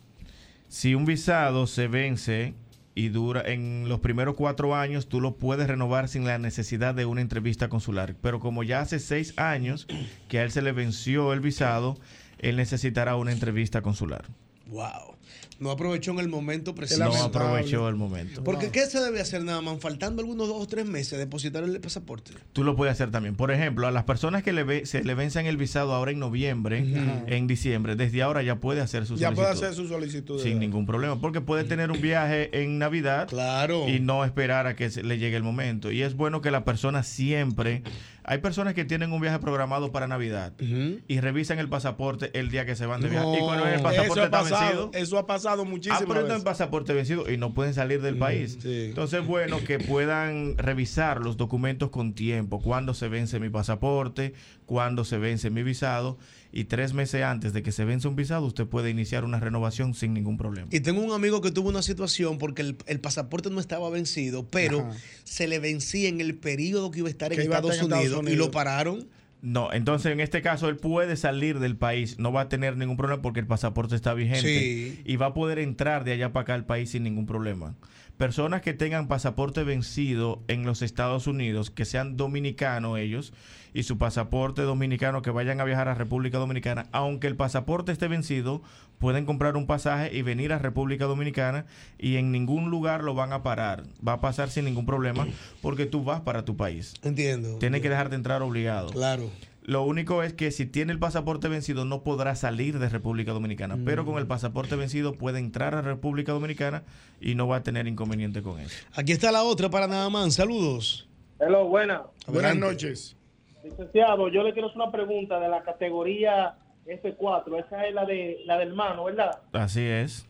Si 0.69 0.95
un 0.95 1.05
visado 1.05 1.67
se 1.67 1.89
vence 1.89 2.55
y 2.95 3.09
dura 3.09 3.43
en 3.45 3.89
los 3.89 4.01
primeros 4.01 4.35
cuatro 4.35 4.75
años, 4.75 5.09
tú 5.09 5.21
lo 5.21 5.37
puedes 5.37 5.69
renovar 5.69 6.09
sin 6.09 6.25
la 6.25 6.39
necesidad 6.39 6.95
de 6.95 7.05
una 7.05 7.21
entrevista 7.21 7.69
consular. 7.69 8.17
Pero 8.21 8.41
como 8.41 8.63
ya 8.63 8.81
hace 8.81 8.99
seis 8.99 9.35
años 9.39 9.87
que 10.29 10.39
a 10.39 10.45
él 10.45 10.51
se 10.51 10.63
le 10.63 10.73
venció 10.73 11.33
el 11.33 11.41
visado, 11.41 11.99
él 12.39 12.57
necesitará 12.57 13.17
una 13.17 13.33
entrevista 13.33 13.83
consular. 13.83 14.25
Wow. 14.67 15.16
No 15.59 15.71
aprovechó 15.71 16.11
en 16.13 16.19
el 16.19 16.29
momento 16.29 16.75
preciso. 16.75 17.03
No 17.05 17.15
aprovechó 17.15 17.89
el 17.89 17.95
momento. 17.97 18.45
Porque 18.45 18.71
¿qué 18.71 18.87
se 18.87 19.01
debe 19.01 19.21
hacer 19.21 19.43
nada 19.43 19.63
más? 19.63 19.79
Faltando 19.81 20.21
algunos 20.21 20.49
dos 20.49 20.63
o 20.63 20.67
tres 20.67 20.85
meses, 20.85 21.19
depositar 21.19 21.65
el 21.65 21.81
pasaporte. 21.81 22.33
Tú 22.53 22.63
lo 22.63 22.77
puedes 22.77 22.93
hacer 22.93 23.11
también. 23.11 23.37
Por 23.37 23.51
ejemplo, 23.51 23.87
a 23.87 23.91
las 23.91 24.05
personas 24.05 24.43
que 24.43 24.53
le 24.53 24.65
ve- 24.65 24.85
se 24.87 25.03
le 25.03 25.15
venzan 25.15 25.47
el 25.47 25.57
visado 25.57 25.95
ahora 25.95 26.11
en 26.11 26.19
noviembre, 26.19 26.85
en 27.27 27.47
diciembre, 27.47 27.97
desde 27.97 28.23
ahora 28.23 28.43
ya 28.43 28.57
puede 28.57 28.81
hacer 28.83 29.07
su 29.07 29.15
Ya 29.17 29.29
solicitud. 29.29 29.35
puede 29.37 29.49
hacer 29.55 29.75
su 29.75 29.89
solicitud. 29.89 30.43
Sin 30.43 30.59
ningún 30.59 30.85
problema, 30.85 31.21
porque 31.21 31.41
puede 31.41 31.65
tener 31.65 31.91
un 31.91 32.01
viaje 32.03 32.63
en 32.63 32.79
Navidad 32.79 33.27
claro. 33.29 33.89
y 33.89 33.99
no 34.01 34.25
esperar 34.25 34.67
a 34.67 34.77
que 34.77 34.91
se- 34.91 35.03
le 35.03 35.19
llegue 35.19 35.37
el 35.37 35.43
momento. 35.43 35.91
Y 35.91 36.03
es 36.03 36.15
bueno 36.17 36.41
que 36.43 36.51
la 36.51 36.65
persona 36.65 37.03
siempre... 37.03 37.83
Hay 38.29 38.39
personas 38.39 38.75
que 38.75 38.85
tienen 38.85 39.13
un 39.13 39.21
viaje 39.21 39.39
programado 39.39 39.93
para 39.93 40.09
Navidad 40.09 40.53
y 40.59 41.21
revisan 41.21 41.61
el 41.61 41.69
pasaporte 41.69 42.31
el 42.39 42.51
día 42.51 42.67
que 42.67 42.75
se 42.75 42.85
van 42.85 43.01
de 43.01 43.09
viaje. 43.09 43.27
y 43.37 43.41
cuando 43.41 43.67
el 43.67 43.81
pasaporte 43.81 44.13
eso 44.13 44.21
ha 44.21 44.25
está 44.25 44.41
pasado, 44.43 44.61
vencido... 44.91 44.91
eso 44.95 45.19
ha 45.19 45.27
pasado 45.27 45.63
Ah, 45.63 45.65
no 45.67 46.15
veces. 46.25 46.39
el 46.39 46.43
pasaporte 46.45 46.93
vencido 46.93 47.31
y 47.31 47.37
no 47.37 47.55
pueden 47.55 47.73
salir 47.73 48.03
del 48.03 48.17
país. 48.17 48.59
Entonces 48.65 49.21
es 49.21 49.27
bueno 49.27 49.61
que 49.65 49.79
puedan 49.79 50.59
revisar 50.59 51.21
los 51.21 51.37
documentos 51.37 51.91
con 51.91 52.15
tiempo, 52.15 52.61
cuándo 52.61 52.95
se 52.95 53.09
vence 53.09 53.39
mi 53.39 53.49
pasaporte, 53.49 54.35
cuándo 54.67 55.05
se 55.05 55.19
vence 55.19 55.51
mi 55.51 55.63
visado 55.63 56.19
y 56.59 56.65
tres 56.65 56.95
meses 56.95 57.23
antes 57.23 57.53
de 57.53 57.63
que 57.63 57.71
se 57.73 57.85
vence 57.85 58.09
un 58.09 58.17
visado 58.17 58.47
usted 58.47 58.67
puede 58.67 58.89
iniciar 58.91 59.25
una 59.25 59.39
renovación 59.41 59.93
sin 59.95 60.15
ningún 60.15 60.39
problema. 60.39 60.69
Y 60.71 60.81
tengo 60.81 61.03
un 61.03 61.13
amigo 61.13 61.41
que 61.43 61.51
tuvo 61.51 61.69
una 61.69 61.83
situación 61.83 62.39
porque 62.39 62.63
el, 62.63 62.77
el 62.87 62.99
pasaporte 63.01 63.51
no 63.51 63.61
estaba 63.61 63.91
vencido, 63.91 64.47
pero 64.49 64.81
Ajá. 64.81 64.93
se 65.25 65.47
le 65.49 65.59
vencía 65.59 66.09
en 66.09 66.21
el 66.21 66.35
periodo 66.37 66.91
que 66.91 67.01
iba 67.01 67.09
a 67.09 67.11
estar 67.11 67.33
en, 67.33 67.41
Estados, 67.41 67.73
estar 67.73 67.85
en 67.87 67.93
Estados 67.93 68.07
Unidos, 68.07 68.23
y 68.25 68.27
Unidos. 68.33 68.47
lo 68.47 68.51
pararon. 68.53 69.09
No, 69.43 69.71
entonces 69.73 70.11
en 70.13 70.21
este 70.21 70.41
caso 70.41 70.69
él 70.71 70.77
puede 70.79 71.15
salir 71.17 71.59
del 71.61 71.77
país, 71.77 72.19
no 72.19 72.33
va 72.33 72.41
a 72.41 72.49
tener 72.49 72.77
ningún 72.79 72.97
problema 72.97 73.21
porque 73.23 73.39
el 73.41 73.47
pasaporte 73.47 73.95
está 73.95 74.15
vigente 74.15 74.43
Sí. 74.49 75.03
y 75.05 75.17
va 75.17 75.27
a 75.27 75.35
poder 75.35 75.59
entrar 75.59 76.05
de 76.05 76.13
allá 76.13 76.33
para 76.33 76.43
acá 76.43 76.55
al 76.55 76.65
país 76.65 76.91
sin 76.91 77.03
ningún 77.05 77.27
problema. 77.27 77.77
Personas 78.17 78.63
que 78.63 78.73
tengan 78.73 79.09
pasaporte 79.09 79.63
vencido 79.63 80.43
en 80.49 80.65
los 80.65 80.81
Estados 80.81 81.27
Unidos, 81.27 81.71
que 81.71 81.85
sean 81.85 82.17
dominicanos 82.17 82.99
ellos, 82.99 83.33
y 83.75 83.83
su 83.83 83.99
pasaporte 83.99 84.63
dominicano 84.63 85.21
que 85.21 85.31
vayan 85.31 85.61
a 85.61 85.65
viajar 85.65 85.89
a 85.89 85.95
República 85.95 86.39
Dominicana, 86.39 86.87
aunque 86.93 87.27
el 87.27 87.37
pasaporte 87.37 87.93
esté 87.93 88.09
vencido, 88.09 88.63
pueden 88.99 89.27
comprar 89.27 89.55
un 89.55 89.67
pasaje 89.67 90.17
y 90.17 90.23
venir 90.23 90.55
a 90.55 90.59
República 90.59 91.05
Dominicana 91.05 91.67
y 91.99 92.17
en 92.17 92.33
ningún 92.33 92.71
lugar 92.71 93.05
lo 93.05 93.13
van 93.13 93.35
a 93.35 93.43
parar. 93.43 93.85
Va 94.07 94.15
a 94.15 94.21
pasar 94.23 94.49
sin 94.49 94.65
ningún 94.65 94.87
problema 94.87 95.27
porque 95.61 95.85
tú 95.85 96.05
vas 96.05 96.23
para 96.23 96.47
tu 96.47 96.57
país. 96.57 96.95
Entiendo. 97.03 97.59
Tienes 97.59 97.83
que 97.83 97.91
dejarte 97.91 98.15
entrar 98.15 98.41
obligado. 98.41 98.89
Claro. 98.89 99.31
Lo 99.67 99.83
único 99.83 100.23
es 100.23 100.33
que 100.33 100.53
si 100.53 100.65
tiene 100.65 100.93
el 100.93 101.01
pasaporte 101.01 101.49
vencido 101.49 101.85
no 101.85 102.05
podrá 102.05 102.37
salir 102.37 102.79
de 102.79 102.89
República 102.89 103.33
Dominicana, 103.33 103.77
pero 103.85 104.05
con 104.05 104.17
el 104.19 104.27
pasaporte 104.29 104.77
vencido 104.77 105.15
puede 105.15 105.41
entrar 105.41 105.75
a 105.75 105.83
República 105.83 106.31
Dominicana 106.31 106.85
y 107.21 107.35
no 107.35 107.49
va 107.49 107.57
a 107.57 107.63
tener 107.65 107.89
inconveniente 107.89 108.43
con 108.43 108.61
eso. 108.61 108.87
Aquí 108.95 109.11
está 109.11 109.33
la 109.33 109.43
otra 109.43 109.69
para 109.69 109.89
nada 109.89 110.09
más. 110.09 110.35
Saludos. 110.35 111.09
Hello, 111.41 111.67
buena. 111.67 112.05
Buenas 112.29 112.55
noches. 112.55 113.17
Licenciado, 113.65 114.29
yo 114.29 114.45
le 114.45 114.53
quiero 114.53 114.69
hacer 114.69 114.81
una 114.81 114.93
pregunta 114.93 115.41
de 115.41 115.49
la 115.49 115.61
categoría 115.65 116.55
F4. 116.87 117.67
Esa 117.67 117.87
es 117.89 117.93
la 117.93 118.05
de 118.05 118.43
la 118.47 118.59
del 118.59 118.69
hermano, 118.69 119.03
¿verdad? 119.03 119.41
Así 119.53 119.83
es, 119.83 120.29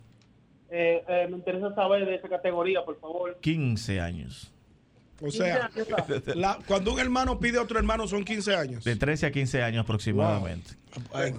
Eh, 0.71 1.05
eh, 1.07 1.29
me 1.31 1.37
interesa 1.37 1.75
saber 1.75 2.07
de 2.07 2.15
esa 2.15 2.29
categoría, 2.31 2.83
por 2.87 2.99
favor. 2.99 3.37
15 3.43 4.01
años. 4.01 4.51
O 5.23 5.31
sea, 5.31 5.71
la- 6.35 6.59
cuando 6.67 6.93
un 6.93 7.01
hermano 7.01 7.39
pide 7.41 7.59
a 7.59 7.63
otro 7.63 7.79
hermano 7.79 8.07
son 8.07 8.25
15 8.25 8.55
años. 8.55 8.85
De 8.85 8.97
13 8.97 9.27
a 9.27 9.33
15 9.33 9.63
años 9.63 9.85
aproximadamente. 9.85 10.73
Ay, 11.13 11.35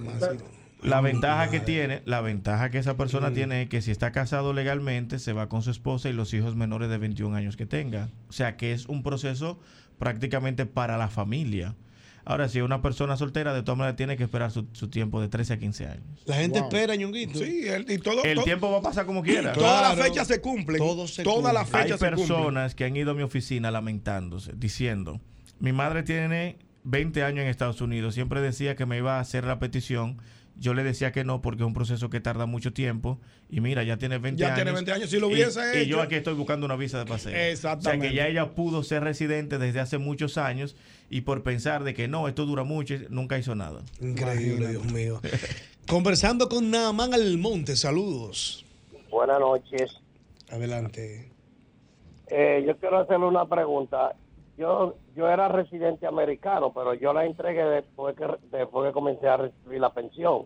La 0.83 1.01
ventaja 1.01 1.49
que 1.49 1.59
tiene, 1.59 2.01
la 2.05 2.21
ventaja 2.21 2.69
que 2.69 2.77
esa 2.77 2.97
persona 2.97 3.33
tiene 3.33 3.63
es 3.63 3.69
que 3.69 3.81
si 3.81 3.91
está 3.91 4.11
casado 4.11 4.53
legalmente, 4.53 5.17
se 5.19 5.33
va 5.33 5.49
con 5.49 5.61
su 5.63 5.71
esposa 5.71 6.09
y 6.09 6.13
los 6.13 6.33
hijos 6.33 6.55
menores 6.55 6.89
de 6.89 6.97
21 6.97 7.35
años 7.35 7.57
que 7.57 7.65
tenga. 7.65 8.09
O 8.29 8.31
sea 8.33 8.57
que 8.57 8.71
es 8.73 8.85
un 8.87 9.01
proceso 9.03 9.59
prácticamente 9.97 10.65
para 10.67 10.97
la 10.97 11.07
familia. 11.07 11.75
Ahora, 12.29 12.49
si 12.49 12.59
una 12.59 12.81
persona 12.81 13.15
soltera, 13.15 13.53
de 13.53 13.63
todas 13.63 13.77
maneras 13.77 13.95
tiene 13.95 14.17
que 14.17 14.23
esperar 14.25 14.51
su, 14.51 14.67
su 14.73 14.89
tiempo 14.89 15.21
de 15.21 15.29
13 15.29 15.53
a 15.53 15.57
15 15.59 15.85
años. 15.87 16.23
La 16.25 16.35
gente 16.35 16.59
Wow. 16.59 16.67
espera, 16.67 16.95
Ñonguito. 16.97 17.39
Sí, 17.39 17.61
el, 17.67 17.89
y 17.89 17.97
todo, 17.99 18.21
El 18.25 18.35
todo- 18.35 18.43
tiempo 18.43 18.69
va 18.69 18.79
a 18.79 18.81
pasar 18.81 19.05
como 19.05 19.23
quiera. 19.23 19.53
Todas 19.53 19.81
las 19.81 19.93
Claro. 19.93 20.09
fechas 20.11 20.27
se 20.27 20.41
cumplen. 20.41 20.77
Todo 20.77 21.07
se 21.07 21.23
Todas 21.23 21.53
las. 21.53 21.73
Hay 21.73 21.83
fechas 21.83 21.99
se 22.01 22.05
cumplen. 22.07 22.27
personas 22.27 22.75
que 22.75 22.83
han 22.83 22.97
ido 22.97 23.11
a 23.11 23.13
mi 23.13 23.23
oficina 23.23 23.71
lamentándose, 23.71 24.51
diciendo, 24.57 25.21
mi 25.59 25.71
madre 25.71 26.03
tiene 26.03 26.57
20 26.83 27.23
años 27.23 27.43
en 27.43 27.47
Estados 27.49 27.79
Unidos, 27.79 28.13
siempre 28.13 28.41
decía 28.41 28.75
que 28.75 28.85
me 28.85 28.97
iba 28.97 29.17
a 29.17 29.19
hacer 29.21 29.45
la 29.45 29.57
petición, 29.59 30.17
yo 30.59 30.73
le 30.73 30.83
decía 30.83 31.11
que 31.11 31.23
no 31.23 31.41
porque 31.41 31.63
es 31.63 31.67
un 31.67 31.73
proceso 31.73 32.09
que 32.09 32.19
tarda 32.19 32.45
mucho 32.45 32.73
tiempo 32.73 33.19
y 33.49 33.61
mira, 33.61 33.83
ya 33.83 33.97
tiene 33.97 34.17
20 34.17 34.39
Ya 34.41 34.47
años. 34.47 34.55
tiene 34.57 34.71
20 34.71 34.91
años, 34.91 35.09
si 35.09 35.19
lo 35.19 35.29
y- 35.29 35.33
hubiese 35.33 35.83
y, 35.83 35.85
yo 35.87 35.97
hecho- 35.97 36.01
aquí 36.01 36.15
estoy 36.15 36.33
buscando 36.33 36.65
una 36.65 36.75
visa 36.75 36.97
de 36.99 37.05
paseo. 37.05 37.31
O 37.31 37.35
sea 37.35 37.49
Exactamente. 37.51 38.09
que 38.09 38.15
ya 38.15 38.27
ella 38.27 38.51
pudo 38.55 38.83
ser 38.83 39.03
residente 39.03 39.57
desde 39.57 39.79
hace 39.79 39.97
muchos 39.97 40.37
años 40.37 40.75
y 41.09 41.21
por 41.21 41.43
pensar 41.43 41.83
de 41.83 41.93
que 41.93 42.07
no, 42.07 42.27
esto 42.27 42.45
dura 42.45 42.63
mucho, 42.63 42.95
nunca 43.09 43.37
hizo 43.37 43.55
nada. 43.55 43.81
Increíble, 44.01 44.67
Dios 44.69 44.85
mío. 44.91 45.21
Conversando 45.87 46.49
con 46.49 46.69
Naaman 46.71 47.13
Almonte. 47.13 47.75
Saludos. 47.75 48.65
Buenas 49.09 49.39
noches. 49.39 49.91
Adelante. 50.49 51.29
Eh, 52.29 52.63
yo 52.67 52.75
quiero 52.77 52.99
hacerle 52.99 53.25
una 53.25 53.45
pregunta. 53.45 54.13
Yo 54.57 54.95
yo 55.15 55.29
era 55.29 55.47
residente 55.47 56.07
americano, 56.07 56.71
pero 56.73 56.93
yo 56.95 57.13
la 57.13 57.25
entregué 57.25 57.63
después 57.63 58.15
que 58.15 58.25
después 58.51 58.87
que 58.87 58.93
comencé 58.93 59.27
a 59.27 59.37
recibir 59.37 59.79
la 59.79 59.93
pensión. 59.93 60.45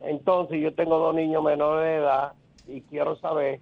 Entonces 0.00 0.60
yo 0.62 0.74
tengo 0.74 0.98
dos 0.98 1.14
niños 1.14 1.42
menores 1.42 1.84
de 1.88 1.96
edad 1.96 2.32
y 2.66 2.82
quiero 2.82 3.16
saber 3.16 3.60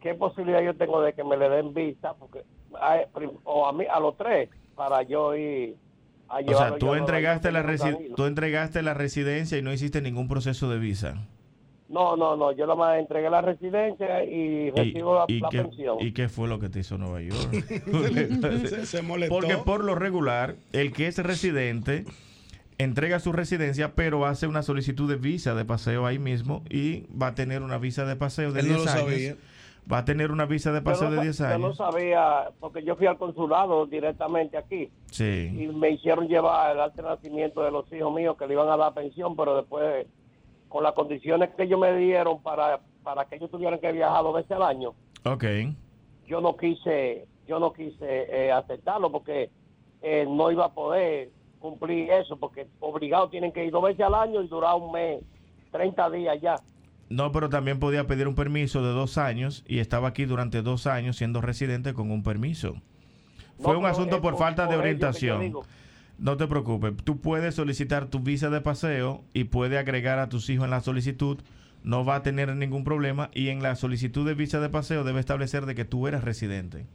qué 0.00 0.14
posibilidad 0.14 0.62
yo 0.62 0.74
tengo 0.76 1.00
de 1.02 1.12
que 1.12 1.24
me 1.24 1.36
le 1.36 1.48
den 1.48 1.74
visa, 1.74 2.14
porque 2.14 2.42
a- 2.74 3.06
o 3.44 3.66
a 3.66 3.72
mí 3.72 3.84
a 3.90 4.00
los 4.00 4.16
tres 4.16 4.48
para 4.74 5.02
yo 5.02 5.34
ir 5.34 5.76
a 6.28 6.38
O 6.40 6.54
sea, 6.54 6.78
tú 6.78 6.94
entregaste 6.94 7.52
la, 7.52 7.62
Danilo. 7.62 8.14
tú 8.16 8.24
entregaste 8.24 8.82
la 8.82 8.94
residencia 8.94 9.58
y 9.58 9.62
no 9.62 9.72
hiciste 9.72 10.00
ningún 10.00 10.28
proceso 10.28 10.70
de 10.70 10.78
visa. 10.78 11.28
No, 11.92 12.16
no, 12.16 12.36
no, 12.36 12.52
yo 12.52 12.66
nomás 12.66 12.98
entregué 12.98 13.28
la 13.30 13.42
residencia 13.42 14.24
y 14.24 14.70
recibo 14.70 15.14
la, 15.14 15.24
¿Y 15.28 15.40
la 15.40 15.48
qué, 15.50 15.62
pensión. 15.62 15.98
¿Y 16.00 16.12
qué 16.12 16.28
fue 16.28 16.48
lo 16.48 16.58
que 16.58 16.68
te 16.70 16.80
hizo 16.80 16.96
Nueva 16.98 17.20
York? 17.20 17.52
Se- 18.68 18.86
se 18.86 19.02
molestó. 19.02 19.34
Porque 19.34 19.56
por 19.58 19.84
lo 19.84 19.94
regular, 19.94 20.56
el 20.72 20.92
que 20.92 21.06
es 21.06 21.18
residente 21.18 22.04
entrega 22.78 23.20
su 23.20 23.32
residencia, 23.32 23.92
pero 23.94 24.24
hace 24.26 24.46
una 24.46 24.62
solicitud 24.62 25.08
de 25.08 25.16
visa 25.16 25.54
de 25.54 25.64
paseo 25.64 26.06
ahí 26.06 26.18
mismo 26.18 26.62
y 26.70 27.06
va 27.14 27.28
a 27.28 27.34
tener 27.34 27.62
una 27.62 27.78
visa 27.78 28.04
de 28.06 28.16
paseo 28.16 28.52
de 28.52 28.60
Él 28.60 28.68
no 28.68 28.74
10 28.76 28.84
lo 28.86 28.90
años. 28.92 29.04
sabía. 29.04 29.36
Va 29.92 29.98
a 29.98 30.04
tener 30.04 30.30
una 30.30 30.46
visa 30.46 30.72
de 30.72 30.80
paseo 30.80 31.10
no 31.10 31.10
de 31.10 31.16
sa- 31.16 31.22
10 31.22 31.38
Yo 31.38 31.58
no 31.58 31.66
años. 31.66 31.76
sabía, 31.76 32.50
porque 32.60 32.82
yo 32.84 32.96
fui 32.96 33.06
al 33.06 33.18
consulado 33.18 33.84
directamente 33.86 34.56
aquí 34.56 34.88
Sí. 35.10 35.50
y 35.60 35.66
me 35.68 35.90
hicieron 35.90 36.26
llevar 36.28 36.74
el 36.74 36.80
alto 36.80 37.02
nacimiento 37.02 37.62
de 37.62 37.70
los 37.70 37.92
hijos 37.92 38.14
míos 38.14 38.36
que 38.38 38.46
le 38.46 38.54
iban 38.54 38.68
a 38.68 38.76
dar 38.76 38.94
pensión, 38.94 39.36
pero 39.36 39.56
después, 39.56 40.06
con 40.72 40.82
las 40.82 40.94
condiciones 40.94 41.50
que 41.54 41.64
ellos 41.64 41.78
me 41.78 41.94
dieron 41.96 42.42
para, 42.42 42.80
para 43.02 43.26
que 43.26 43.36
ellos 43.36 43.50
tuvieran 43.50 43.78
que 43.78 43.92
viajar 43.92 44.22
dos 44.22 44.34
veces 44.34 44.52
al 44.52 44.62
año, 44.62 44.94
Ok. 45.24 45.44
yo 46.26 46.40
no 46.40 46.56
quise 46.56 47.26
yo 47.46 47.58
no 47.58 47.72
quise 47.72 47.98
eh, 48.46 48.50
aceptarlo 48.50 49.12
porque 49.12 49.50
eh, 50.00 50.24
no 50.26 50.50
iba 50.50 50.64
a 50.64 50.72
poder 50.72 51.30
cumplir 51.58 52.10
eso 52.10 52.36
porque 52.38 52.66
obligados 52.80 53.30
tienen 53.30 53.52
que 53.52 53.64
ir 53.66 53.70
dos 53.70 53.82
veces 53.82 54.00
al 54.00 54.14
año 54.14 54.42
y 54.42 54.48
durar 54.48 54.76
un 54.76 54.92
mes 54.92 55.22
30 55.72 56.10
días 56.10 56.40
ya 56.40 56.56
No, 57.10 57.30
pero 57.32 57.50
también 57.50 57.78
podía 57.78 58.06
pedir 58.06 58.26
un 58.26 58.34
permiso 58.34 58.82
de 58.82 58.92
dos 58.92 59.18
años 59.18 59.64
y 59.66 59.80
estaba 59.80 60.08
aquí 60.08 60.24
durante 60.24 60.62
dos 60.62 60.86
años 60.86 61.16
siendo 61.16 61.40
residente 61.42 61.92
con 61.92 62.10
un 62.10 62.22
permiso. 62.22 62.76
Fue 63.58 63.76
un 63.76 63.84
asunto 63.84 64.20
por 64.22 64.36
falta 64.38 64.66
de 64.66 64.76
orientación. 64.76 65.52
No 66.22 66.36
te 66.36 66.46
preocupes, 66.46 66.94
tú 67.02 67.20
puedes 67.20 67.56
solicitar 67.56 68.06
tu 68.06 68.20
visa 68.20 68.48
de 68.48 68.60
paseo 68.60 69.24
y 69.34 69.42
puedes 69.42 69.76
agregar 69.76 70.20
a 70.20 70.28
tus 70.28 70.48
hijos 70.50 70.66
en 70.66 70.70
la 70.70 70.80
solicitud. 70.80 71.38
No 71.82 72.04
va 72.04 72.14
a 72.14 72.22
tener 72.22 72.54
ningún 72.54 72.84
problema 72.84 73.28
y 73.34 73.48
en 73.48 73.60
la 73.60 73.74
solicitud 73.74 74.24
de 74.24 74.34
visa 74.34 74.60
de 74.60 74.68
paseo 74.68 75.02
debe 75.02 75.18
establecer 75.18 75.66
de 75.66 75.74
que 75.74 75.84
tú 75.84 76.06
eres 76.06 76.22
residente. 76.22 76.86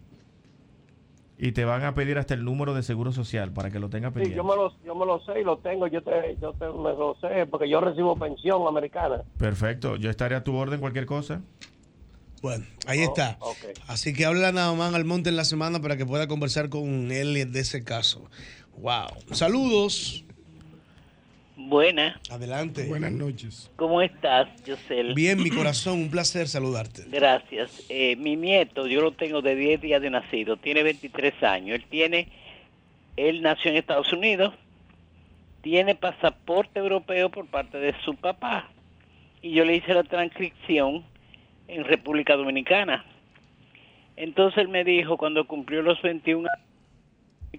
Y 1.38 1.52
te 1.52 1.66
van 1.66 1.84
a 1.84 1.94
pedir 1.94 2.18
hasta 2.18 2.36
el 2.36 2.46
número 2.46 2.74
de 2.74 2.84
seguro 2.84 3.12
social 3.12 3.52
para 3.52 3.70
que 3.70 3.80
lo 3.80 3.90
tengas 3.90 4.14
sí, 4.14 4.20
pendiente. 4.20 4.38
yo 4.38 4.46
me 4.46 4.56
lo 4.56 4.74
yo 4.86 4.96
me 4.96 5.06
lo 5.06 5.20
sé 5.20 5.42
y 5.42 5.44
lo 5.44 5.58
tengo 5.58 5.88
yo 5.88 6.02
te 6.02 6.38
yo 6.42 6.54
te, 6.54 6.66
me 6.68 6.94
lo 6.94 7.18
sé 7.20 7.46
porque 7.48 7.70
yo 7.70 7.82
recibo 7.82 8.18
pensión 8.18 8.66
americana 8.66 9.24
Perfecto, 9.38 9.98
yo 9.98 10.10
estaré 10.10 10.36
a 10.36 10.46
tu 10.46 10.56
orden 10.56 10.80
cualquier 10.80 11.06
cosa. 11.06 11.42
Bueno, 12.42 12.66
ahí 12.86 13.02
está. 13.02 13.38
Así 13.88 14.14
que 14.14 14.26
habla 14.26 14.52
nada 14.52 14.72
más 14.74 14.94
al 14.94 15.06
monte 15.06 15.30
en 15.30 15.36
la 15.36 15.44
semana 15.44 15.82
para 15.82 15.98
que 15.98 16.06
pueda 16.06 16.28
conversar 16.28 16.70
con 16.70 17.12
él 17.12 17.52
de 17.52 17.60
ese 17.60 17.84
caso. 17.84 18.30
Wow. 18.78 19.08
Saludos. 19.32 20.24
Buenas. 21.56 22.16
Adelante. 22.30 22.86
Buenas 22.88 23.12
noches. 23.12 23.72
¿Cómo 23.76 24.02
estás, 24.02 24.48
Yosel? 24.64 25.16
Bien, 25.16 25.42
mi 25.42 25.50
corazón, 25.56 26.00
un 26.00 26.12
placer 26.12 26.48
saludarte. 26.48 27.04
Gracias. 27.08 27.84
Eh, 27.90 28.16
mi 28.16 28.36
nieto, 28.36 28.86
yo 28.86 29.02
lo 29.02 29.12
tengo 29.12 29.42
de 29.42 29.56
10 29.56 29.82
días 29.82 30.02
de 30.02 30.12
nacido, 30.12 30.58
tiene 30.58 30.84
23 30.84 31.44
años. 31.44 31.76
Él 31.76 31.86
tiene, 31.90 32.28
él 33.16 33.42
nació 33.42 33.72
en 33.72 33.78
Estados 33.78 34.14
Unidos, 34.14 34.54
tiene 35.62 35.96
pasaporte 35.96 36.80
europeo 36.80 37.30
por 37.30 37.48
parte 37.48 37.80
de 37.80 37.96
su 38.06 38.16
papá. 38.16 38.70
Y 39.42 39.52
yo 39.52 39.66
le 39.66 39.76
hice 39.76 39.94
la 39.96 40.04
transcripción 40.04 41.04
en 41.68 41.84
República 41.84 42.36
Dominicana. 42.36 43.04
Entonces 44.16 44.60
él 44.60 44.68
me 44.68 44.84
dijo, 44.84 45.18
cuando 45.18 45.46
cumplió 45.48 45.82
los 45.82 46.00
21 46.04 46.48
años 46.48 46.67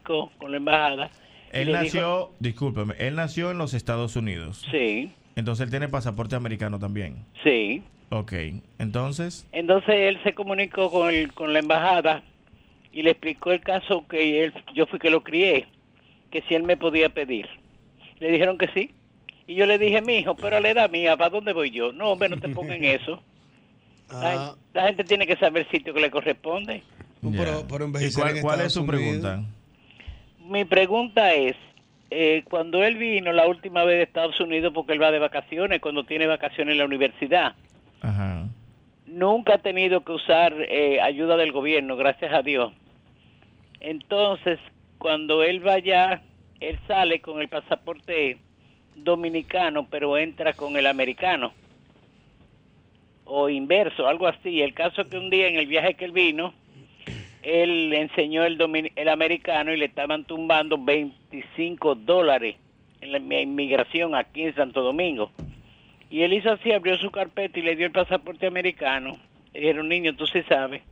con 0.03 0.51
la 0.51 0.57
embajada, 0.59 1.11
Él 1.53 1.67
le 1.73 1.73
dijo- 1.81 1.85
nació, 1.85 2.31
discúlpeme, 2.41 2.95
él 2.99 3.15
nació 3.17 3.51
en 3.51 3.59
los 3.59 3.75
Estados 3.75 4.17
Unidos. 4.17 4.65
Sí, 4.71 5.11
Entonces 5.37 5.65
él 5.65 5.71
tiene 5.71 5.89
pasaporte 5.89 6.37
americano 6.37 6.79
también. 6.79 7.25
sí. 7.45 7.83
Ok, 8.11 8.33
entonces, 8.79 9.47
Entonces 9.53 9.95
él 9.95 10.19
se 10.25 10.33
comunicó 10.33 10.91
con, 10.91 11.11
el, 11.15 11.31
con 11.35 11.53
la 11.53 11.59
embajada 11.59 12.23
y 12.91 13.03
le 13.03 13.11
explicó 13.11 13.53
el 13.53 13.61
caso 13.61 14.07
que 14.09 14.45
él, 14.45 14.55
yo 14.75 14.87
fui 14.87 14.99
que 14.99 15.11
lo 15.11 15.23
crié, 15.23 15.67
que 16.31 16.41
si 16.49 16.55
él 16.55 16.63
me 16.63 16.79
podía 16.79 17.11
pedir. 17.11 17.47
Le 18.19 18.31
dijeron 18.33 18.57
que 18.57 18.69
sí. 18.69 18.93
Y 19.47 19.57
yo 19.57 19.67
le 19.67 19.77
dije, 19.79 20.01
mi 20.01 20.15
hijo, 20.17 20.35
pero 20.37 20.57
a 20.57 20.61
la 20.61 20.71
edad 20.71 20.91
mía, 20.91 21.19
¿para 21.19 21.29
dónde 21.29 21.53
voy 21.53 21.71
yo? 21.71 21.93
No, 21.93 22.13
hombre, 22.13 22.31
no 22.31 22.39
te 22.41 22.49
pongan 22.49 22.83
eso. 22.85 23.23
La, 24.11 24.55
la 24.73 24.87
gente 24.87 25.05
tiene 25.05 25.27
que 25.27 25.37
saber 25.37 25.67
el 25.67 25.71
sitio 25.71 25.93
que 25.93 26.01
le 26.01 26.11
corresponde. 26.11 26.83
Pero, 27.21 27.67
pero 27.69 27.89
¿y 28.01 28.11
cuál, 28.41 28.61
es 28.63 28.73
su 28.73 28.81
Unidos. 28.81 28.87
pregunta? 28.97 29.45
Mi 30.49 30.65
pregunta 30.65 31.35
es, 31.35 31.57
eh, 32.11 32.43
cuando 32.49 32.83
él 32.83 32.97
vino 32.97 33.35
la 33.35 33.47
última 33.47 33.85
vez 33.85 33.99
de 33.99 34.05
Estados 34.05 34.41
Unidos, 34.41 34.73
porque 34.75 34.95
él 34.95 35.03
va 35.03 35.11
de 35.11 35.19
vacaciones, 35.19 35.79
cuando 35.83 36.05
tiene 36.05 36.27
vacaciones 36.27 36.73
en 36.73 36.79
la 36.79 36.87
universidad, 36.87 37.55
Ajá. 38.01 38.49
nunca 39.05 39.57
ha 39.57 39.59
tenido 39.59 40.03
que 40.05 40.13
usar 40.13 40.55
eh, 40.59 41.03
ayuda 41.03 41.37
del 41.37 41.53
gobierno, 41.53 41.97
gracias 41.97 42.33
a 42.33 42.41
Dios. 42.41 42.73
Entonces, 43.81 44.59
cuando 44.97 45.43
él 45.43 45.61
vaya, 45.61 46.23
él 46.61 46.79
sale 46.89 47.21
con 47.21 47.43
el 47.43 47.49
pasaporte 47.49 48.39
dominicano, 48.97 49.87
pero 49.91 50.17
entra 50.17 50.55
con 50.55 50.79
el 50.79 50.87
americano. 50.87 51.53
O 53.27 53.51
inverso, 53.51 54.09
algo 54.09 54.27
así. 54.27 54.63
El 54.63 54.73
caso 54.73 55.03
es 55.03 55.09
que 55.09 55.19
un 55.19 55.29
día 55.29 55.47
en 55.47 55.57
el 55.57 55.67
viaje 55.67 55.93
que 55.93 56.07
él 56.07 56.13
vino, 56.13 56.55
él 57.43 57.93
enseñó 57.93 58.45
el, 58.45 58.59
domin- 58.59 58.93
el 58.97 59.09
americano 59.09 59.73
y 59.73 59.77
le 59.77 59.85
estaban 59.87 60.25
tumbando 60.25 60.77
25 60.83 61.95
dólares 61.95 62.57
en 63.01 63.13
la 63.13 63.19
mi- 63.19 63.41
inmigración 63.41 64.15
aquí 64.15 64.43
en 64.43 64.55
Santo 64.55 64.83
Domingo. 64.83 65.31
Y 66.11 66.23
él 66.23 66.33
hizo 66.33 66.51
así, 66.53 66.73
abrió 66.73 66.97
su 66.99 67.11
carpeta 67.11 67.59
y 67.59 67.63
le 67.63 67.77
dio 67.77 67.87
el 67.87 67.93
pasaporte 67.93 68.47
americano. 68.47 69.19
Le 69.53 69.61
dijeron, 69.61 69.89
niño, 69.89 70.15
tú 70.17 70.27
sí 70.27 70.41
sabes. 70.49 70.83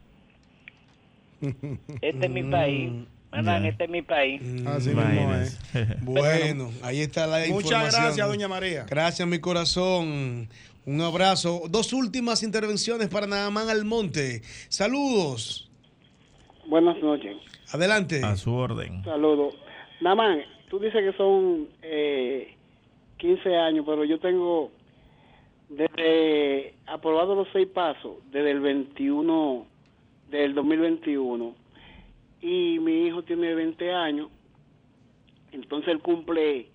Este 2.01 2.27
es 2.27 2.31
mi 2.31 2.43
país. 2.45 2.91
Ya. 3.33 3.59
este 3.69 3.85
es 3.85 3.91
mi 3.91 4.01
país. 4.03 4.41
Así 4.67 4.91
mismo 4.91 5.35
es. 5.35 5.59
Bueno, 6.03 6.71
ahí 6.83 7.01
está 7.01 7.27
la 7.27 7.39
Muchas 7.49 7.51
información. 7.65 8.03
gracias, 8.03 8.29
doña 8.29 8.49
María. 8.49 8.85
Gracias, 8.89 9.29
mi 9.29 9.39
corazón. 9.41 10.49
Un 10.87 11.01
abrazo. 11.03 11.63
Dos 11.69 11.93
últimas 11.93 12.43
intervenciones 12.43 13.09
para 13.09 13.27
Naamán 13.27 13.69
Almonte. 13.69 14.41
Saludos. 14.69 15.66
Buenas 16.69 17.01
noches. 17.03 17.37
Adelante. 17.73 18.23
A 18.25 18.37
su 18.37 18.55
orden. 18.55 19.05
Saludos. 19.05 19.55
Naman, 20.01 20.43
tú 20.69 20.79
dices 20.79 21.01
que 21.01 21.17
son 21.17 21.69
eh, 21.83 22.55
15 23.19 23.57
años, 23.57 23.85
pero 23.87 24.05
yo 24.05 24.19
tengo 24.19 24.71
desde 25.69 26.75
aprobado 26.87 27.35
los 27.35 27.49
seis 27.53 27.69
pasos, 27.69 28.17
desde 28.31 28.51
el 28.53 28.61
21, 28.61 29.67
del 30.31 30.55
2021, 30.55 31.55
y 32.43 32.79
mi 32.81 33.07
hijo 33.07 33.23
tiene 33.23 33.55
20 33.55 33.93
años, 33.93 34.29
entonces 35.53 35.89
él 35.89 36.01
cumple 36.01 36.69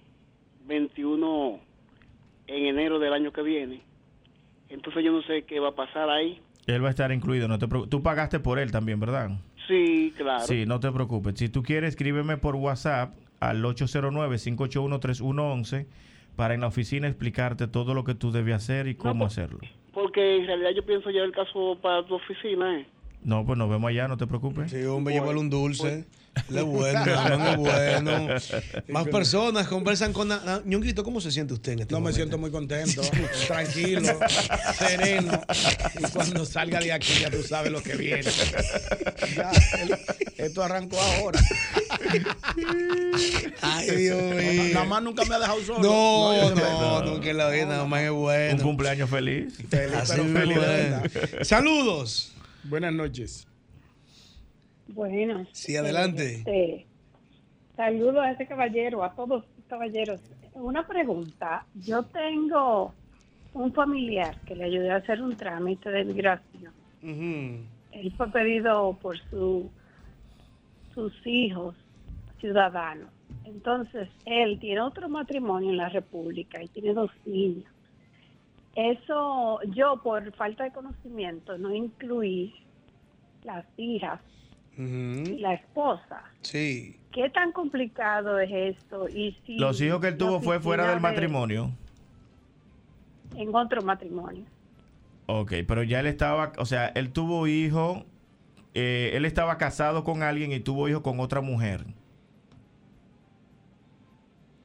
21 0.66 1.60
en 2.48 2.66
enero 2.66 3.00
del 3.00 3.14
año 3.14 3.32
que 3.32 3.42
viene. 3.42 3.82
Entonces 4.70 5.04
yo 5.04 5.12
no 5.12 5.22
sé 5.24 5.44
qué 5.44 5.60
va 5.60 5.70
a 5.70 5.76
pasar 5.76 6.10
ahí. 6.10 6.42
Él 6.66 6.84
va 6.84 6.88
a 6.88 6.92
estar 6.92 7.12
incluido. 7.12 7.48
No 7.48 7.60
te 7.60 7.68
Tú 7.68 8.02
pagaste 8.02 8.40
por 8.40 8.60
él 8.60 8.72
también, 8.72 9.00
¿verdad? 9.00 9.32
Sí, 9.68 10.14
claro. 10.18 10.46
Sí, 10.46 10.66
no 10.66 10.80
te 10.80 10.92
preocupes. 10.92 11.36
Si 11.38 11.50
tú 11.50 11.64
quieres, 11.64 11.90
escríbeme 11.90 12.38
por 12.38 12.56
WhatsApp 12.56 13.14
al 13.40 13.64
809-581-3111 13.64 15.86
para 16.36 16.54
en 16.54 16.62
la 16.62 16.68
oficina 16.68 17.08
explicarte 17.08 17.68
todo 17.68 17.94
lo 17.94 18.04
que 18.04 18.16
tú 18.16 18.32
debes 18.32 18.56
hacer 18.56 18.88
y 18.88 18.96
cómo 18.96 19.26
hacerlo. 19.26 19.60
Porque 19.94 20.38
en 20.38 20.48
realidad 20.48 20.72
yo 20.76 20.86
pienso 20.86 21.10
llevar 21.10 21.28
el 21.28 21.34
caso 21.34 21.78
para 21.82 22.06
tu 22.06 22.16
oficina, 22.16 22.80
¿eh? 22.80 22.86
No, 23.24 23.46
pues 23.46 23.58
nos 23.58 23.70
vemos 23.70 23.90
allá, 23.90 24.08
no 24.08 24.18
te 24.18 24.26
preocupes. 24.26 24.72
Sí, 24.72 24.84
hombre, 24.86 25.14
llévale 25.14 25.40
un 25.40 25.50
dulce. 25.50 26.06
Es 26.36 26.64
bueno, 26.64 27.52
es 27.52 27.58
bueno. 27.58 28.28
Más 28.88 29.08
personas 29.08 29.68
conversan 29.68 30.14
con... 30.14 30.30
Ñonguito, 30.66 31.04
¿cómo 31.04 31.20
se 31.22 31.32
siente 31.32 31.54
usted 31.54 31.74
en 31.74 31.80
este 31.82 31.94
No, 31.94 32.00
me 32.00 32.14
siento 32.14 32.38
muy 32.38 32.52
contento, 32.52 33.02
tranquilo, 33.48 34.18
sereno. 34.78 35.42
Y 36.00 36.04
cuando 36.12 36.46
salga 36.46 36.80
de 36.80 36.92
aquí 36.94 37.14
ya 37.22 37.30
tú 37.30 37.44
sabes 37.44 37.72
lo 37.72 37.82
que 37.84 37.96
viene. 37.96 38.24
Ya, 39.36 39.52
el- 39.82 39.98
esto 40.38 40.64
arrancó 40.64 41.00
ahora. 41.00 41.40
Ay, 43.62 43.92
Dios 43.92 44.22
mío. 44.22 44.64
Nada 44.74 44.86
más 44.86 45.04
nunca 45.04 45.24
me 45.26 45.36
ha 45.36 45.40
dejado 45.40 45.62
solo. 45.64 45.80
No, 45.82 46.56
no, 46.56 47.04
no, 47.04 47.20
que 47.20 47.34
la 47.34 47.50
vida 47.50 47.66
nada 47.66 47.86
más 47.86 48.02
es 48.02 48.12
bueno. 48.12 48.56
Un 48.56 48.62
cumpleaños 48.62 49.10
feliz. 49.10 49.54
Feliz, 49.70 49.96
Así 49.96 50.14
pero 50.18 50.34
feliz. 50.34 51.48
Saludos. 51.48 52.32
Buenas 52.64 52.94
noches. 52.94 53.46
Buenas. 54.94 55.48
Sí, 55.52 55.76
adelante. 55.76 56.36
Este, 56.36 56.86
saludo 57.76 58.22
a 58.22 58.32
ese 58.32 58.46
caballero, 58.46 59.04
a 59.04 59.14
todos 59.14 59.46
los 59.58 59.66
caballeros. 59.68 60.22
Una 60.54 60.86
pregunta. 60.86 61.66
Yo 61.76 62.04
tengo 62.04 62.94
un 63.54 63.74
familiar 63.74 64.40
que 64.42 64.56
le 64.56 64.66
ayudé 64.66 64.92
a 64.92 64.98
hacer 64.98 65.22
un 65.22 65.36
trámite 65.36 65.90
de 65.90 66.04
migración. 66.06 66.74
Él 67.02 68.14
fue 68.16 68.32
pedido 68.32 68.98
por 69.02 69.18
su, 69.30 69.70
sus 70.94 71.14
hijos 71.26 71.76
ciudadanos. 72.40 73.10
Entonces, 73.46 74.10
él 74.26 74.60
tiene 74.60 74.82
otro 74.82 75.10
matrimonio 75.10 75.72
en 75.72 75.78
la 75.78 75.90
República 75.90 76.62
y 76.62 76.68
tiene 76.68 76.94
dos 76.94 77.12
niños. 77.26 77.72
Eso, 78.76 79.60
yo 79.74 80.02
por 80.02 80.32
falta 80.34 80.64
de 80.64 80.72
conocimiento 80.72 81.58
no 81.58 81.74
incluí 81.74 82.54
las 83.44 83.66
hijas 83.78 84.22
y 84.78 85.38
la 85.40 85.54
esposa. 85.54 86.24
Sí. 86.42 86.98
¿Qué 87.12 87.30
tan 87.30 87.52
complicado 87.52 88.40
es 88.40 88.78
esto? 88.78 89.08
Y 89.10 89.38
si 89.46 89.58
Los 89.58 89.82
hijos 89.82 90.00
que 90.00 90.08
él 90.10 90.18
tuvo 90.18 90.40
fue 90.42 90.60
fuera 90.60 90.86
del 90.88 90.96
de- 90.96 91.02
matrimonio. 91.02 91.72
En 93.36 93.54
otro 93.54 93.82
matrimonio. 93.82 94.44
Ok, 95.28 95.54
pero 95.68 95.84
ya 95.84 96.00
él 96.00 96.08
estaba, 96.08 96.52
o 96.58 96.66
sea, 96.66 96.88
él 96.88 97.12
tuvo 97.12 97.48
hijo, 97.48 98.06
eh, 98.74 99.12
él 99.14 99.26
estaba 99.26 99.58
casado 99.58 100.04
con 100.04 100.24
alguien 100.24 100.52
y 100.52 100.60
tuvo 100.60 100.90
hijo 100.90 101.02
con 101.04 101.20
otra 101.20 101.42
mujer. 101.42 101.86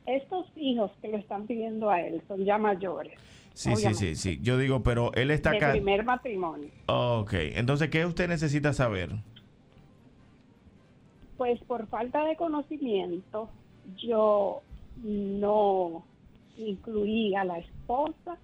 Estos 0.06 0.46
hijos 0.56 0.92
que 1.02 1.08
lo 1.08 1.16
están 1.18 1.46
pidiendo 1.46 1.90
a 1.90 2.00
él 2.00 2.22
son 2.28 2.44
ya 2.44 2.58
mayores. 2.58 3.14
Sí, 3.54 3.70
sí, 3.70 3.74
obviamente, 3.74 4.14
sí, 4.14 4.34
sí. 4.34 4.38
Yo 4.42 4.58
digo, 4.58 4.82
pero 4.82 5.12
él 5.14 5.30
está 5.30 5.50
De 5.50 5.58
primer 5.72 6.04
matrimonio. 6.04 6.68
Ok, 6.86 7.32
entonces, 7.34 7.88
¿qué 7.88 8.04
usted 8.06 8.28
necesita 8.28 8.72
saber? 8.72 9.10
Pues 11.36 11.60
por 11.64 11.86
falta 11.88 12.24
de 12.24 12.36
conocimiento, 12.36 13.50
yo 13.96 14.62
no 15.04 16.04
incluí 16.58 17.34
a 17.34 17.44
la 17.44 17.58
esposa 17.58 18.38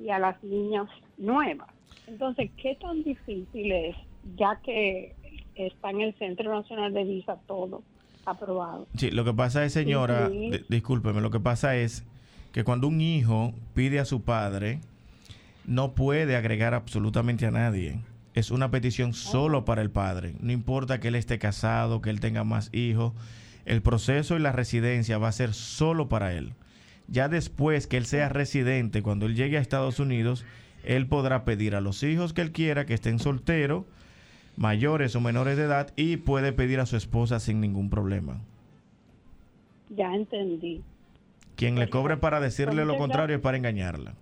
y 0.00 0.10
a 0.10 0.18
las 0.18 0.42
niñas 0.42 0.88
nuevas. 1.18 1.68
Entonces, 2.06 2.50
¿qué 2.60 2.74
tan 2.76 3.02
difícil 3.04 3.70
es, 3.72 3.96
ya 4.36 4.60
que 4.64 5.14
está 5.54 5.90
en 5.90 6.00
el 6.00 6.14
Centro 6.18 6.52
Nacional 6.52 6.92
de 6.92 7.04
Visa 7.04 7.36
todo 7.46 7.82
aprobado? 8.26 8.86
Sí, 8.96 9.10
lo 9.10 9.24
que 9.24 9.32
pasa 9.32 9.64
es, 9.64 9.72
señora, 9.72 10.28
di- 10.28 10.64
discúlpeme, 10.68 11.20
lo 11.20 11.30
que 11.30 11.40
pasa 11.40 11.76
es 11.76 12.04
que 12.52 12.64
cuando 12.64 12.88
un 12.88 13.00
hijo 13.00 13.52
pide 13.74 14.00
a 14.00 14.04
su 14.04 14.22
padre, 14.22 14.80
no 15.64 15.92
puede 15.94 16.34
agregar 16.36 16.74
absolutamente 16.74 17.46
a 17.46 17.50
nadie. 17.52 18.00
Es 18.34 18.50
una 18.50 18.70
petición 18.70 19.14
solo 19.14 19.64
para 19.64 19.80
el 19.80 19.90
padre. 19.90 20.34
No 20.40 20.50
importa 20.50 20.98
que 20.98 21.08
él 21.08 21.14
esté 21.14 21.38
casado, 21.38 22.02
que 22.02 22.10
él 22.10 22.20
tenga 22.20 22.42
más 22.42 22.68
hijos. 22.72 23.12
El 23.64 23.80
proceso 23.80 24.36
y 24.36 24.40
la 24.40 24.52
residencia 24.52 25.18
va 25.18 25.28
a 25.28 25.32
ser 25.32 25.54
solo 25.54 26.08
para 26.08 26.34
él. 26.34 26.52
Ya 27.06 27.28
después 27.28 27.86
que 27.86 27.96
él 27.96 28.06
sea 28.06 28.28
residente, 28.28 29.02
cuando 29.02 29.26
él 29.26 29.36
llegue 29.36 29.56
a 29.56 29.60
Estados 29.60 30.00
Unidos, 30.00 30.44
él 30.84 31.06
podrá 31.06 31.44
pedir 31.44 31.76
a 31.76 31.80
los 31.80 32.02
hijos 32.02 32.32
que 32.32 32.42
él 32.42 32.50
quiera 32.50 32.86
que 32.86 32.94
estén 32.94 33.20
solteros, 33.20 33.84
mayores 34.56 35.14
o 35.14 35.20
menores 35.20 35.56
de 35.56 35.64
edad, 35.64 35.92
y 35.96 36.16
puede 36.16 36.52
pedir 36.52 36.80
a 36.80 36.86
su 36.86 36.96
esposa 36.96 37.38
sin 37.40 37.60
ningún 37.60 37.88
problema. 37.88 38.40
Ya 39.90 40.12
entendí. 40.14 40.82
Quien 41.56 41.78
le 41.78 41.88
cobre 41.88 42.16
para 42.16 42.40
decirle 42.40 42.84
lo 42.84 42.98
contrario 42.98 43.36
es 43.36 43.42
para 43.42 43.56
engañarla. 43.56 44.14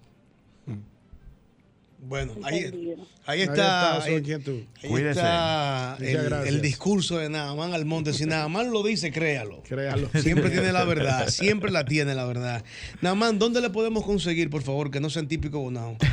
Bueno, 2.05 2.35
ahí, 2.43 2.97
ahí 3.27 3.43
está. 3.43 4.03
ahí- 4.03 4.17
inquietud. 4.17 4.63
ahí 4.83 5.03
está 5.05 5.97
el, 6.01 6.61
discurso 6.61 7.19
de 7.19 7.29
Naamán 7.29 7.75
Almonte. 7.75 8.13
Si 8.13 8.27
Naamán 8.27 8.73
lo 8.73 8.83
dice, 8.83 9.13
créalo. 9.13 9.63
Créalo. 9.63 10.11
Siempre 10.21 10.51
tiene 10.51 10.73
la 10.73 10.85
verdad, 10.85 11.29
siempre 11.29 11.71
la 11.71 11.85
tiene 11.85 12.17
la 12.17 12.25
verdad. 12.25 12.65
Naamán, 13.03 13.39
¿dónde 13.39 13.61
le 13.61 13.71
podemos 13.71 14.05
conseguir, 14.05 14.51
por 14.51 14.63
favor, 14.63 14.91
que 14.91 14.99
no 14.99 15.11
sean 15.11 15.29
típico 15.29 15.61
bonao? 15.61 15.97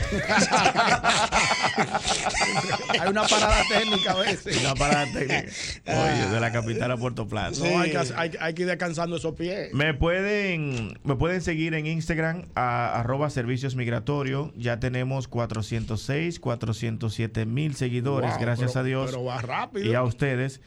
Hay 2.99 3.09
una 3.09 3.23
parada 3.23 3.61
técnica 3.69 4.11
a 4.11 4.15
veces. 4.19 4.57
Una 4.61 4.75
parada 4.75 5.05
técnica. 5.11 5.45
Oye, 5.87 6.29
de 6.33 6.39
la 6.39 6.51
capital 6.51 6.91
a 6.91 6.97
Puerto 6.97 7.27
Plata. 7.27 7.57
No, 7.59 7.79
hay, 7.79 7.91
que, 7.91 7.97
hay, 8.15 8.31
hay 8.39 8.53
que 8.53 8.61
ir 8.63 8.67
descansando 8.67 9.15
esos 9.17 9.35
pies. 9.35 9.73
Me 9.73 9.93
pueden, 9.93 10.97
me 11.03 11.15
pueden 11.15 11.41
seguir 11.41 11.73
en 11.73 11.85
Instagram 11.87 12.45
a 12.55 12.99
arroba 12.99 13.29
servicios 13.29 13.75
migratorios. 13.75 14.51
Ya 14.55 14.79
tenemos 14.79 15.27
406, 15.27 16.39
407 16.39 17.45
mil 17.45 17.75
seguidores, 17.75 18.31
Wow, 18.31 18.39
gracias 18.39 18.71
pero- 18.71 18.79
a 18.79 18.83
Dios. 18.83 19.05
pero 19.11 19.23
va 19.23 19.41
rápido. 19.41 19.85
Y 19.91 19.95
a 19.95 20.03
ustedes. 20.03 20.61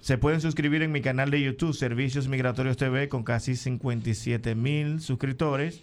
Se 0.00 0.16
pueden 0.16 0.40
suscribir 0.40 0.82
en 0.82 0.90
mi 0.90 1.02
canal 1.02 1.30
de 1.30 1.40
YouTube, 1.42 1.74
Servicios 1.74 2.26
Migratorios 2.26 2.76
TV, 2.78 3.08
con 3.10 3.24
casi 3.24 3.56
57 3.56 4.54
mil 4.54 5.00
suscriptores. 5.00 5.82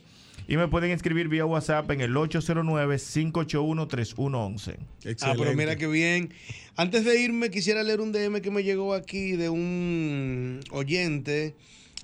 Y 0.50 0.58
me 0.58 0.68
pueden 0.68 0.90
escribir 0.90 1.28
vía 1.28 1.46
WhatsApp 1.46 1.92
en 1.92 2.02
el 2.02 2.16
809-581-3111. 2.16 4.78
Ah, 5.22 5.36
pero 5.38 5.54
mira 5.54 5.76
qué 5.76 5.86
bien. 5.86 6.34
Antes 6.76 7.06
de 7.06 7.22
irme, 7.22 7.52
quisiera 7.52 7.84
leer 7.84 8.02
un 8.02 8.12
DM 8.12 8.42
que 8.42 8.50
me 8.50 8.64
llegó 8.64 8.96
aquí 8.96 9.34
de 9.34 9.50
un 9.50 10.62
oyente. 10.72 11.54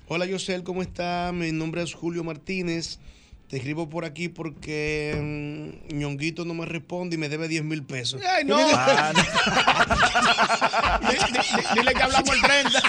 Hola, 0.06 0.26
Yosel, 0.26 0.62
¿cómo 0.62 0.82
está? 0.82 1.32
Mi 1.34 1.50
nombre 1.50 1.82
es 1.82 1.92
Julio 1.92 2.22
Martínez. 2.22 3.00
Te 3.48 3.58
escribo 3.58 3.88
por 3.88 4.04
aquí 4.04 4.28
porque 4.28 5.14
mm, 5.16 5.96
Ñonguito 5.98 6.44
no 6.44 6.52
me 6.54 6.66
responde 6.66 7.14
y 7.14 7.18
me 7.18 7.28
debe 7.28 7.46
10 7.46 7.62
mil 7.62 7.84
pesos. 7.84 8.20
¡Ay, 8.28 8.42
no! 8.44 8.56
Ah, 8.58 9.12
di- 11.00 11.78
Dile 11.80 11.94
que 11.94 12.02
hablamos 12.02 12.30
el 12.34 12.42
30. 12.42 12.82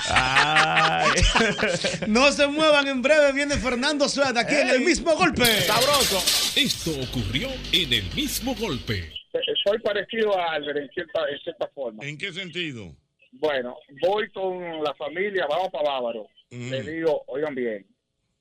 no 2.07 2.31
se 2.31 2.47
muevan, 2.47 2.87
en 2.87 3.03
breve 3.03 3.33
viene 3.33 3.55
Fernando 3.57 4.09
Suárez 4.09 4.35
aquí 4.37 4.55
en 4.55 4.69
el 4.69 4.79
mismo 4.81 5.15
golpe. 5.15 5.45
Sabroso. 5.61 6.17
Esto 6.59 6.89
ocurrió 7.07 7.49
en 7.71 7.93
el 7.93 8.11
mismo 8.15 8.55
golpe. 8.55 9.13
Soy 9.63 9.77
parecido 9.79 10.35
a 10.39 10.53
Albert 10.53 10.79
en 10.79 10.89
cierta, 10.89 11.21
en 11.31 11.37
cierta 11.39 11.67
forma. 11.75 12.03
¿En 12.03 12.17
qué 12.17 12.33
sentido? 12.33 12.95
Bueno, 13.33 13.75
voy 14.01 14.27
con 14.31 14.59
la 14.83 14.95
familia, 14.95 15.45
vamos 15.47 15.69
para 15.71 15.87
Bávaro. 15.91 16.25
Le 16.49 16.81
digo, 16.81 17.23
oigan 17.27 17.53
bien, 17.53 17.85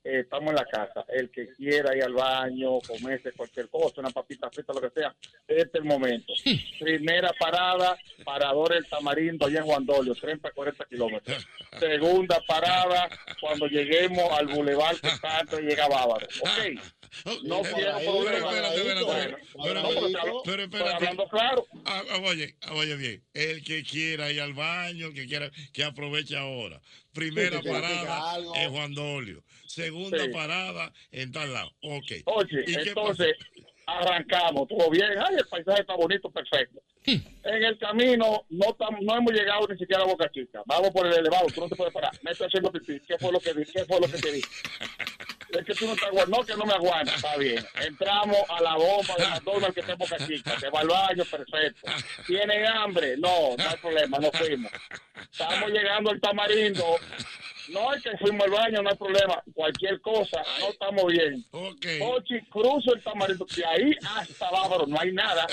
eh, 0.06 0.20
estamos 0.20 0.50
en 0.50 0.56
la 0.56 0.64
casa. 0.66 1.04
El 1.08 1.30
que 1.30 1.48
quiera 1.54 1.96
ir 1.96 2.04
al 2.04 2.12
baño, 2.14 2.78
comerse 2.86 3.32
cualquier 3.32 3.68
cosa, 3.68 4.00
una 4.00 4.10
papita 4.10 4.48
frita, 4.50 4.72
lo 4.72 4.80
que 4.80 4.90
sea, 4.90 5.14
este 5.48 5.62
es 5.62 5.74
el 5.74 5.84
momento. 5.84 6.32
Primera 6.80 7.32
parada, 7.38 7.98
parador 8.24 8.74
El 8.74 8.86
Tamarindo, 8.86 9.46
allá 9.46 9.60
en 9.60 9.66
Juan 9.66 9.84
Dolio, 9.84 10.14
30, 10.14 10.50
40 10.52 10.84
kilómetros. 10.86 11.46
Segunda 11.78 12.40
parada, 12.46 13.08
cuando 13.40 13.66
lleguemos 13.66 14.30
al 14.38 14.46
bulevar 14.46 14.98
que 15.00 15.08
está 15.08 15.40
antes 15.40 15.58
de 15.58 15.64
llegar 15.64 15.90
a 15.92 15.94
Bávaro. 15.96 16.26
Ok. 16.40 16.80
No 17.44 17.62
quiero 17.62 17.98
problema. 18.00 18.50
Espérate, 18.52 19.36
Pero, 19.62 19.82
pero 19.82 20.42
pero 20.44 20.62
espérate. 20.64 20.94
hablando 20.94 21.28
claro. 21.28 21.66
Ah, 21.84 22.02
ah, 22.10 22.18
oye, 22.24 22.56
ah, 22.62 22.74
oye 22.74 22.96
bien, 22.96 23.24
el 23.32 23.64
que 23.64 23.82
quiera 23.84 24.30
ir 24.30 24.40
al 24.40 24.52
baño, 24.54 25.12
que 25.12 25.26
quiera, 25.26 25.50
que 25.72 25.84
aproveche 25.84 26.36
ahora. 26.36 26.80
Primera 27.12 27.62
parada 27.62 28.36
en 28.56 28.70
Juan 28.70 28.92
Dolio. 28.94 29.42
Segunda 29.77 30.19
Sí. 30.24 30.28
parada 30.31 30.90
en 31.12 31.31
tal 31.32 31.53
lado. 31.53 31.70
Ok. 31.82 32.12
Oye, 32.24 32.65
¿Y 32.66 32.74
qué 32.77 32.89
entonces 32.89 33.36
arrancamos, 33.86 34.66
todo 34.69 34.90
bien, 34.90 35.11
ay, 35.19 35.36
el 35.39 35.47
paisaje 35.47 35.82
está 35.82 35.94
bonito, 35.94 36.31
perfecto. 36.31 36.81
En 37.05 37.62
el 37.62 37.78
camino 37.78 38.44
no 38.48 38.66
tam- 38.77 38.98
no 39.03 39.16
hemos 39.16 39.32
llegado 39.32 39.69
ni 39.69 39.78
siquiera 39.78 40.03
a 40.03 40.07
Boca 40.07 40.28
Chica. 40.32 40.61
Vamos 40.66 40.90
por 40.90 41.07
el 41.07 41.12
elevado, 41.12 41.47
tú 41.55 41.61
no 41.61 41.69
te 41.69 41.77
puedes 41.77 41.93
parar. 41.94 42.11
Me 42.23 42.32
estoy 42.32 42.48
haciendo 42.48 42.73
pipí. 42.73 42.98
¿Qué 43.07 43.16
fue 43.19 43.31
lo 43.31 43.39
que 43.39 43.55
di? 43.55 43.65
¿Qué 43.65 43.85
fue 43.85 44.01
lo 44.01 44.09
que 44.09 44.19
te 44.19 44.32
di? 44.32 44.40
Es 44.40 45.65
que 45.65 45.74
tú 45.74 45.86
no 45.86 45.94
te 45.94 46.05
aguantas, 46.07 46.28
no, 46.31 46.44
que 46.44 46.57
no 46.57 46.65
me 46.66 46.73
aguantas, 46.73 47.15
está 47.15 47.36
bien. 47.36 47.65
Entramos 47.81 48.39
a 48.48 48.61
la 48.61 48.74
bomba 48.74 49.15
de 49.19 49.24
McDonald's 49.28 49.74
que 49.74 49.81
está 49.82 49.93
en 49.93 49.98
Boca 49.98 50.16
Chica, 50.27 50.59
se 50.59 50.69
va 50.70 50.81
al 50.81 50.89
baño, 50.89 51.24
perfecto. 51.24 51.93
¿Tienen 52.27 52.66
hambre? 52.66 53.16
No, 53.19 53.55
no 53.57 53.69
hay 53.70 53.77
problema, 53.77 54.19
no 54.19 54.32
fuimos. 54.32 54.73
Estamos 55.31 55.70
llegando 55.70 56.11
al 56.11 56.20
tamarindo. 56.20 56.85
No 57.68 57.93
es 57.93 58.02
que 58.02 58.16
fuimos 58.18 58.44
al 58.44 58.51
baño, 58.51 58.82
no 58.82 58.90
hay 58.90 58.97
problema. 58.97 59.43
Cualquier 59.55 60.01
cosa, 60.01 60.43
no 60.60 60.68
estamos 60.70 61.05
bien. 61.06 61.44
Ochi, 62.02 62.40
cruzo 62.51 62.94
el 62.94 63.02
tamarindo. 63.02 63.47
De 63.55 63.64
ahí 63.64 63.93
hasta 64.16 64.51
Bávaro, 64.51 64.86
no 64.86 64.98
hay 65.01 65.12
nada. 65.12 65.47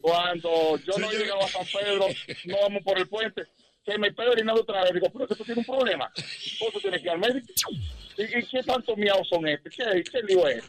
Cuando 0.00 0.76
yo 0.78 0.98
no 0.98 1.10
he 1.10 1.18
llegado 1.18 1.42
a 1.42 1.48
San 1.48 1.66
Pedro, 1.66 2.06
no 2.46 2.56
vamos 2.62 2.82
por 2.82 2.98
el 2.98 3.06
puente. 3.08 3.42
Se 3.84 3.98
me 3.98 4.08
está 4.08 4.24
orinando 4.24 4.60
otra 4.62 4.82
vez. 4.82 4.92
Digo, 4.94 5.08
pero 5.12 5.26
que 5.26 5.34
tú 5.34 5.44
tienes 5.44 5.66
un 5.66 5.76
problema. 5.76 6.10
Vos 6.60 6.72
tú 6.72 6.80
tienes 6.80 7.00
que 7.00 7.06
ir 7.06 7.10
al 7.10 7.18
médico. 7.18 7.46
¿Y, 8.16 8.38
y 8.38 8.42
qué 8.46 8.62
tanto 8.62 8.94
miados 8.96 9.28
son 9.28 9.46
estos? 9.48 9.74
¿Qué, 9.74 10.02
qué 10.04 10.22
lío 10.22 10.46
es? 10.48 10.64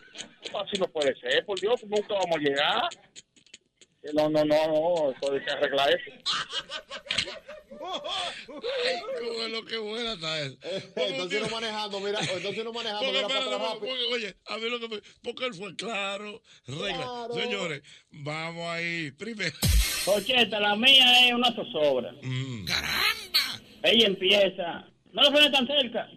Así 0.53 0.79
no 0.79 0.87
puede 0.87 1.13
ser, 1.19 1.45
por 1.45 1.59
Dios, 1.59 1.83
nunca 1.83 2.13
vamos 2.15 2.37
a 2.37 2.39
llegar. 2.39 2.83
Eh, 4.03 4.11
No, 4.13 4.29
no, 4.29 4.43
no, 4.43 4.67
no, 4.67 5.11
eso 5.11 5.33
hay 5.33 5.41
que 5.43 5.51
arreglar 5.51 5.89
eso. 5.89 6.11
Qué 9.19 9.29
bueno, 9.37 9.65
qué 9.65 9.77
buena 9.77 10.13
está 10.13 10.39
eso. 10.41 10.57
Entonces 10.95 11.41
uno 11.41 11.49
manejando, 11.51 11.99
mira, 11.99 12.19
entonces 12.33 12.57
uno 12.59 12.73
manejando, 12.73 13.05
Porque, 13.05 13.17
mira 13.17 13.27
para 13.27 13.55
atrás 13.55 13.73
porque, 13.79 14.03
oye, 14.13 14.35
a 14.45 14.57
mí 14.57 14.69
lo 14.69 14.79
que 14.79 14.87
me, 14.87 15.01
porque 15.23 15.45
él 15.45 15.53
fue 15.53 15.75
claro, 15.75 16.41
regla. 16.67 16.95
Claro. 16.95 17.33
Señores, 17.33 17.81
vamos 18.11 18.67
ahí. 18.67 19.11
Primero. 19.11 19.55
Ocheta, 20.05 20.59
la 20.59 20.75
mía 20.75 21.27
es 21.27 21.33
una 21.33 21.53
zozobra. 21.53 22.13
¡Caramba! 22.65 23.61
Ella 23.83 24.07
empieza. 24.07 24.87
No 25.11 25.23
lo 25.23 25.31
frene 25.31 25.51
tan 25.51 25.67
cerca. 25.67 26.09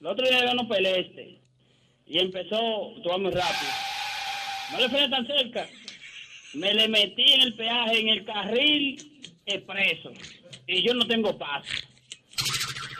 El 0.00 0.06
otro 0.06 0.28
día 0.28 0.44
ganó 0.44 0.68
Peleste. 0.68 1.40
Y 2.06 2.18
empezó, 2.18 2.94
tú 3.02 3.08
vas 3.08 3.18
muy 3.18 3.30
rápido. 3.30 3.70
No 4.72 4.78
le 4.78 4.88
frene 4.88 5.08
tan 5.08 5.26
cerca. 5.26 5.68
Me 6.54 6.72
le 6.74 6.88
metí 6.88 7.32
en 7.34 7.40
el 7.42 7.54
peaje, 7.54 8.00
en 8.00 8.08
el 8.08 8.24
carril 8.24 9.20
expreso. 9.46 10.12
Y 10.66 10.82
yo 10.86 10.94
no 10.94 11.06
tengo 11.06 11.36
paso. 11.36 11.72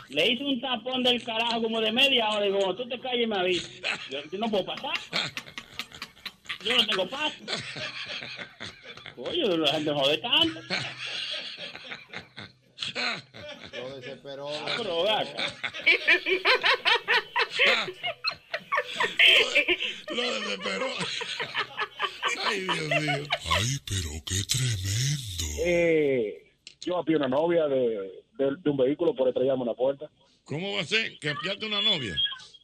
Le 0.09 0.31
hice 0.31 0.43
un 0.43 0.59
tapón 0.59 1.03
del 1.03 1.23
carajo 1.23 1.61
como 1.61 1.81
de 1.81 1.91
media 1.91 2.29
hora. 2.29 2.45
Digo, 2.45 2.75
tú 2.75 2.87
te 2.87 2.99
calles 2.99 3.25
y 3.25 3.27
me 3.27 3.37
avisas. 3.37 3.99
Yo, 4.09 4.19
yo 4.31 4.39
no 4.39 4.49
puedo 4.49 4.65
pasar. 4.65 4.93
Yo 6.63 6.75
no 6.75 6.87
tengo 6.87 7.07
paso. 7.07 7.35
Oye, 9.17 9.57
la 9.57 9.71
gente 9.71 9.91
jode 9.91 10.17
tanto. 10.17 10.61
Lo 13.73 13.95
desesperó. 13.97 14.49
Ah, 14.49 14.73
pero. 14.77 15.05
Lo 20.09 20.33
desesperó. 20.39 20.87
Ay, 22.49 22.61
Dios 22.61 23.01
mío. 23.01 23.27
Ay, 23.55 23.77
pero 23.85 24.09
qué 24.25 24.35
tremendo. 24.47 25.45
Eh, 25.65 26.51
yo 26.81 26.97
apié 26.97 27.15
una 27.17 27.27
novia 27.27 27.67
de, 27.67 27.79
de, 28.37 28.55
de 28.63 28.69
un 28.69 28.77
vehículo 28.77 29.13
por 29.13 29.27
estrellarme 29.27 29.63
una 29.63 29.73
puerta. 29.73 30.09
¿Cómo 30.43 30.73
va 30.75 30.81
a 30.81 30.85
ser? 30.85 31.17
¿Que 31.19 31.29
apiaste 31.29 31.65
una 31.65 31.81
novia? 31.81 32.15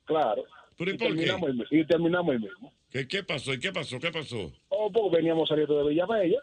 Claro. 0.06 0.44
¿Pero 0.78 0.92
y 0.92 0.96
y, 0.96 0.98
por 0.98 1.08
qué? 1.10 1.14
terminamos 1.16 1.50
el, 1.50 1.56
mi- 1.56 1.66
y 1.72 1.86
terminamos 1.86 2.34
el 2.36 2.42
mismo. 2.42 2.74
¿Qué, 2.90 3.08
¿Qué 3.08 3.24
pasó? 3.24 3.54
¿Y 3.54 3.60
qué 3.60 3.72
pasó? 3.72 4.00
¿Qué 4.00 4.12
pasó? 4.12 4.52
Oh, 4.70 4.92
pues 4.92 5.12
veníamos 5.12 5.48
saliendo 5.50 5.78
de 5.84 5.90
Villamella. 5.90 6.40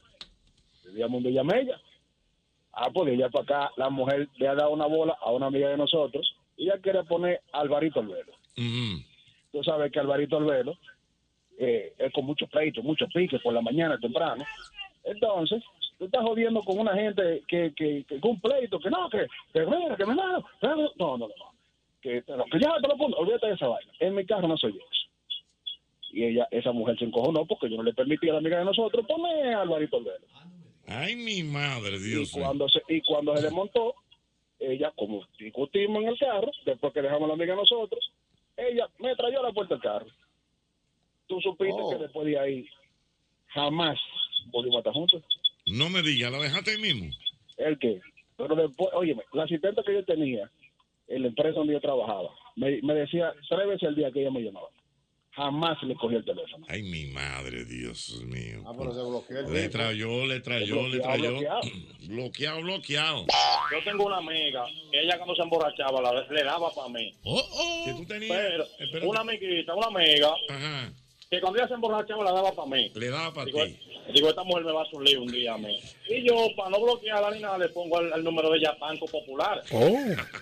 Vivíamos 0.87 1.19
en 1.19 1.25
Villamella. 1.25 1.81
Ah, 2.75 2.91
pues 2.93 3.07
de 3.07 3.15
allá 3.15 3.29
para 3.31 3.45
acá, 3.67 3.73
la 3.77 3.91
mujer 3.91 4.29
le 4.37 4.49
ha 4.49 4.55
dado 4.55 4.71
una 4.71 4.87
bola 4.87 5.17
a 5.21 5.31
una 5.33 5.47
amiga 5.47 5.69
de 5.69 5.77
nosotros 5.77 6.35
y 6.57 6.65
ella 6.65 6.79
quiere 6.83 7.03
poner 7.05 7.41
a 7.53 7.61
Alvarito 7.61 8.01
al 8.01 8.09
velo. 8.09 8.33
Tú 9.53 9.63
sabes 9.63 9.93
que 9.93 9.99
Alvarito 9.99 10.39
al 10.39 10.45
velo 10.45 10.79
eh, 11.59 11.93
es 11.99 12.13
con 12.13 12.25
muchos 12.25 12.49
pleitos, 12.49 12.85
muchos 12.85 13.09
piques 13.13 13.41
por 13.43 13.55
la 13.55 13.61
mañana 13.61 13.99
temprano. 13.99 14.45
Entonces, 15.05 15.63
tú 15.99 16.07
estás 16.07 16.23
jodiendo 16.23 16.61
con 16.63 16.79
una 16.79 16.95
gente 16.95 17.43
que, 17.49 17.73
que, 17.75 18.05
que 18.09 18.21
con 18.21 18.33
un 18.33 18.41
pleito, 18.41 18.79
que 18.79 18.91
no, 18.91 19.09
que, 19.11 19.27
que 19.53 19.67
mira, 19.67 19.97
que 19.97 20.07
me. 20.07 20.15
No, 20.15 20.41
no, 20.63 20.93
no. 20.97 21.19
no. 21.19 21.29
Que, 22.01 22.23
no, 22.27 22.45
que 22.47 22.59
ya 22.59 22.75
te 22.81 22.89
lo 22.89 22.97
pongo, 22.97 23.17
olvídate 23.17 23.47
de 23.47 23.55
esa 23.55 23.69
vaina. 23.69 23.93
En 24.01 24.15
mi 24.15 24.27
carro 24.27 24.49
no 24.49 24.57
soy 24.57 24.73
yo 24.73 24.81
eso. 24.81 25.09
Y 26.13 26.25
ella, 26.25 26.49
esa 26.51 26.73
mujer 26.73 26.99
se 26.99 27.05
encojonó 27.05 27.47
porque 27.47 27.71
yo 27.71 27.77
no 27.77 27.85
le 27.85 27.95
permití 27.95 28.29
a 28.29 28.33
la 28.33 28.39
amiga 28.41 28.59
de 28.59 28.65
nosotros 28.65 29.07
poner 29.07 29.55
a 29.55 29.63
Alvarito 29.63 29.99
al 29.99 30.05
velo. 30.05 30.27
Ay, 30.89 31.15
mi 31.15 31.43
madre, 31.45 31.97
Y 31.97 32.01
Dios 32.01 32.35
mío. 32.35 32.45
cuando, 32.45 32.69
se, 32.69 32.83
y 32.89 33.01
cuando 33.03 33.37
se 33.37 33.45
desmontó, 33.45 33.95
ella, 34.59 34.93
como 34.97 35.23
discutimos 35.39 36.03
en 36.03 36.09
el 36.09 36.19
carro, 36.19 36.51
después 36.67 36.93
que 36.93 37.03
dejamos 37.03 37.25
a 37.25 37.29
la 37.29 37.35
amiga 37.35 37.53
a 37.55 37.57
nosotros, 37.57 38.13
ella 38.57 38.89
me 38.99 39.15
trayó 39.15 39.41
a 39.41 39.45
la 39.45 39.53
puerta 39.53 39.75
del 39.75 39.83
carro. 39.83 40.07
Tú 41.27 41.41
supiste 41.41 41.81
Oh. 41.81 41.91
que 41.91 41.99
después 42.03 42.27
de 42.27 42.39
ahí 42.39 42.67
jamás 43.49 43.99
volvimos 44.47 44.77
a 44.77 44.81
estar 44.81 44.93
juntos. 44.93 45.23
No 45.67 45.89
me 45.91 46.03
digas, 46.03 46.31
¿la 46.33 46.39
dejaste 46.39 46.73
ahí 46.73 46.81
mismo? 46.81 47.11
¿El 47.57 47.79
qué? 47.79 48.01
Pero 48.37 48.55
después, 48.57 48.91
oye, 48.95 49.17
la 49.33 49.45
asistente 49.45 49.83
que 49.87 49.95
yo 49.95 50.05
tenía 50.05 50.51
en 51.09 51.23
la 51.23 51.29
empresa 51.29 51.59
donde 51.59 51.75
yo 51.75 51.81
trabajaba, 51.81 52.31
me, 52.57 52.81
me 52.83 52.95
decía 52.95 53.33
tres 53.49 53.67
veces 53.69 53.89
al 53.89 53.95
día 53.95 54.11
que 54.11 54.21
ella 54.21 54.31
me 54.31 54.41
llamaba. 54.41 54.69
Jamás 55.35 55.83
le 55.85 55.95
cogí 55.95 56.15
el 56.17 56.25
teléfono. 56.27 56.67
Ay, 56.69 56.83
mi 56.83 57.07
madre, 57.07 57.65
Dios 57.65 58.21
mío. 58.25 58.65
Ah, 58.67 58.73
pero 58.77 58.93
se 58.93 59.01
bloqueó 59.01 59.39
el 59.41 59.53
Le 59.55 59.69
trayó, 59.71 60.27
le 60.27 60.41
trayó, 60.41 60.89
le 60.89 61.01
trayó. 61.01 61.31
bloqueado. 61.31 61.61
Bloqueado, 62.09 62.61
bloqueado. 62.61 63.27
Yo 63.71 63.85
tengo 63.85 64.05
una 64.07 64.19
amiga, 64.19 64.67
ella 64.93 65.17
cuando 65.17 65.35
se 65.37 65.43
emborrachaba 65.43 66.03
la, 66.03 66.27
le 66.29 66.45
daba 66.45 66.71
para 66.75 66.89
mí. 66.91 67.15
Que 67.87 67.93
tú 67.95 68.05
tenías. 68.07 68.31
Pero 68.37 68.65
espérate. 68.65 69.07
una 69.07 69.21
amiguita, 69.21 69.75
una 69.75 69.87
amiga, 69.87 70.35
Ajá. 70.51 70.93
Que 71.33 71.41
cuando 71.41 71.59
ella 71.59 71.69
se 71.69 71.73
emborrachaba 71.73 72.25
la 72.25 72.33
daba 72.33 72.53
para 72.53 72.69
mí. 72.69 72.93
Le 72.95 73.09
daba 73.09 73.33
para 73.33 73.51
ti. 73.51 73.79
digo, 74.13 74.29
esta 74.29 74.45
mujer 74.45 74.67
me 74.67 74.73
va 74.73 74.83
a 74.83 74.85
hacer 74.85 75.19
un 75.19 75.33
día 75.33 75.55
a 75.55 75.57
mí. 75.57 75.81
Y 76.07 76.29
yo, 76.29 76.49
para 76.55 76.69
no 76.69 76.83
bloquearla 76.83 77.31
ni 77.31 77.41
nada, 77.41 77.57
le 77.57 77.71
pongo 77.71 78.01
el, 78.01 78.13
el 78.13 78.23
número 78.23 78.51
de 78.51 78.59
ella 78.59 78.77
Banco 78.79 79.07
Popular. 79.07 79.63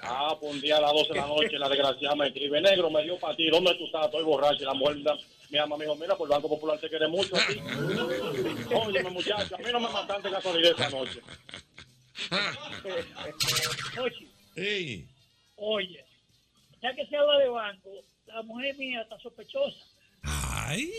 Ah, 0.02 0.36
pues 0.40 0.52
un 0.52 0.60
día 0.60 0.78
a 0.78 0.80
las 0.80 0.92
12 0.92 1.08
de 1.10 1.14
la 1.14 1.28
noche, 1.28 1.58
la 1.60 1.68
desgraciada 1.68 2.16
me 2.16 2.26
escribe, 2.26 2.60
negro, 2.60 2.90
me 2.90 3.04
dio 3.04 3.16
para 3.20 3.36
ti, 3.36 3.48
¿dónde 3.48 3.72
tú 3.76 3.84
estás? 3.84 4.06
Estoy 4.06 4.24
borracho. 4.24 4.64
Y 4.64 4.66
la 4.66 4.74
mujer 4.74 4.96
me 4.96 5.12
me 5.50 5.58
llama, 5.58 5.76
me 5.76 5.84
dijo, 5.84 5.94
mira, 5.94 6.16
por 6.16 6.26
el 6.26 6.30
Banco 6.32 6.48
Popular 6.48 6.76
te 6.80 6.88
quiere 6.88 7.06
mucho 7.06 7.36
a 7.36 7.46
ti. 7.46 7.60
Óyeme, 8.74 9.10
muchacho, 9.10 9.54
a 9.54 9.58
mí 9.58 9.66
no 9.70 9.78
me 9.78 9.90
mataste 9.90 10.28
casualidad 10.28 10.72
esta 10.72 10.90
noche. 10.90 11.20
Oye, 13.96 15.06
oye, 15.54 16.04
ya 16.82 16.92
que 16.96 17.06
se 17.06 17.16
habla 17.16 17.38
de 17.38 17.48
banco, 17.48 17.90
la 18.26 18.42
mujer 18.42 18.76
mía 18.76 19.02
está 19.02 19.16
sospechosa. 19.20 19.89
Ay. 20.22 20.90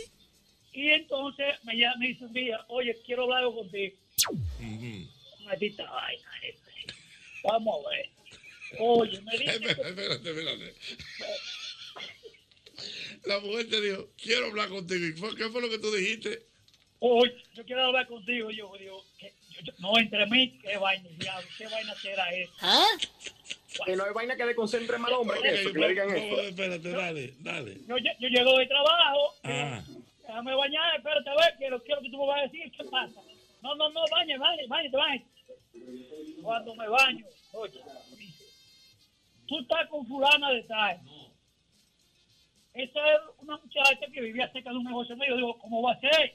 Y 0.73 0.89
entonces 0.89 1.55
me, 1.63 1.75
llama, 1.75 1.97
me 1.97 2.07
dice 2.07 2.25
un 2.25 2.33
día, 2.33 2.59
oye, 2.69 2.97
quiero 3.05 3.23
hablar 3.23 3.43
contigo. 3.53 3.95
Maldita 5.43 5.89
vaina. 5.89 6.29
esta. 6.43 6.71
Vamos 7.43 7.85
a 7.85 7.89
ver. 7.89 8.09
Oye, 8.79 9.21
me 9.21 9.37
dice... 9.37 9.55
Espérate, 9.55 10.29
espérate. 10.29 10.73
La 13.25 13.39
mujer 13.39 13.69
te 13.69 13.81
dijo, 13.81 14.09
quiero 14.21 14.47
hablar 14.47 14.69
contigo. 14.69 15.05
¿Y 15.05 15.11
fue- 15.13 15.35
¿Qué 15.35 15.49
fue 15.49 15.61
lo 15.61 15.69
que 15.69 15.77
tú 15.79 15.91
dijiste? 15.93 16.45
Oye, 16.99 17.33
yo 17.53 17.65
quiero 17.65 17.85
hablar 17.85 18.07
contigo. 18.07 18.49
Yo 18.51 18.71
digo, 18.79 19.05
que, 19.19 19.33
yo- 19.49 19.61
yo- 19.61 19.73
no, 19.79 19.97
entre 19.99 20.25
mí, 20.27 20.57
qué 20.63 20.77
vaina, 20.77 21.09
diablo, 21.17 21.47
qué 21.57 21.67
vaina 21.67 21.93
será 21.95 22.33
esa. 22.33 22.51
¿Ah? 22.61 22.87
Que 23.85 23.95
no 23.95 24.03
hay 24.03 24.13
vaina 24.13 24.35
que 24.35 24.45
le 24.45 24.55
concentre 24.55 24.97
mal 24.97 25.13
hombre 25.13 25.39
que 25.41 25.47
eso, 25.61 25.71
que 25.71 25.79
le 25.79 25.89
digan 25.89 26.09
eso. 26.09 26.41
Espérate, 26.41 26.89
dale, 26.91 27.33
dale. 27.39 27.77
Yo, 27.87 27.95
yo 28.19 28.27
llego 28.29 28.57
de 28.57 28.67
trabajo, 28.67 29.33
Ah. 29.43 29.81
déjame 30.27 30.55
bañar, 30.55 30.95
espérate 30.97 31.29
a 31.29 31.35
ver, 31.35 31.55
quiero, 31.57 31.81
quiero 31.83 32.01
que 32.01 32.09
tú 32.09 32.17
me 32.17 32.27
vas 32.27 32.39
a 32.39 32.43
decir 32.43 32.71
qué 32.71 32.83
pasa. 32.85 33.21
No, 33.61 33.75
no, 33.75 33.89
no, 33.91 34.01
bañe, 34.11 34.37
bañe, 34.37 34.67
bañe, 34.67 34.89
bañe. 34.89 35.25
Cuando 36.41 36.75
me 36.75 36.87
baño, 36.89 37.25
oye, 37.53 37.81
tú 39.47 39.59
estás 39.59 39.87
con 39.89 40.05
fulana 40.07 40.51
de 40.51 40.63
tal. 40.63 40.99
Esa 42.73 42.99
es 43.13 43.19
una 43.39 43.57
muchacha 43.57 43.99
que 44.11 44.21
vivía 44.21 44.49
cerca 44.51 44.69
de 44.69 44.77
un 44.77 44.83
negocio 44.85 45.15
mío. 45.17 45.35
Digo, 45.35 45.57
¿cómo 45.59 45.81
va 45.81 45.93
a 45.93 45.99
ser? 45.99 46.33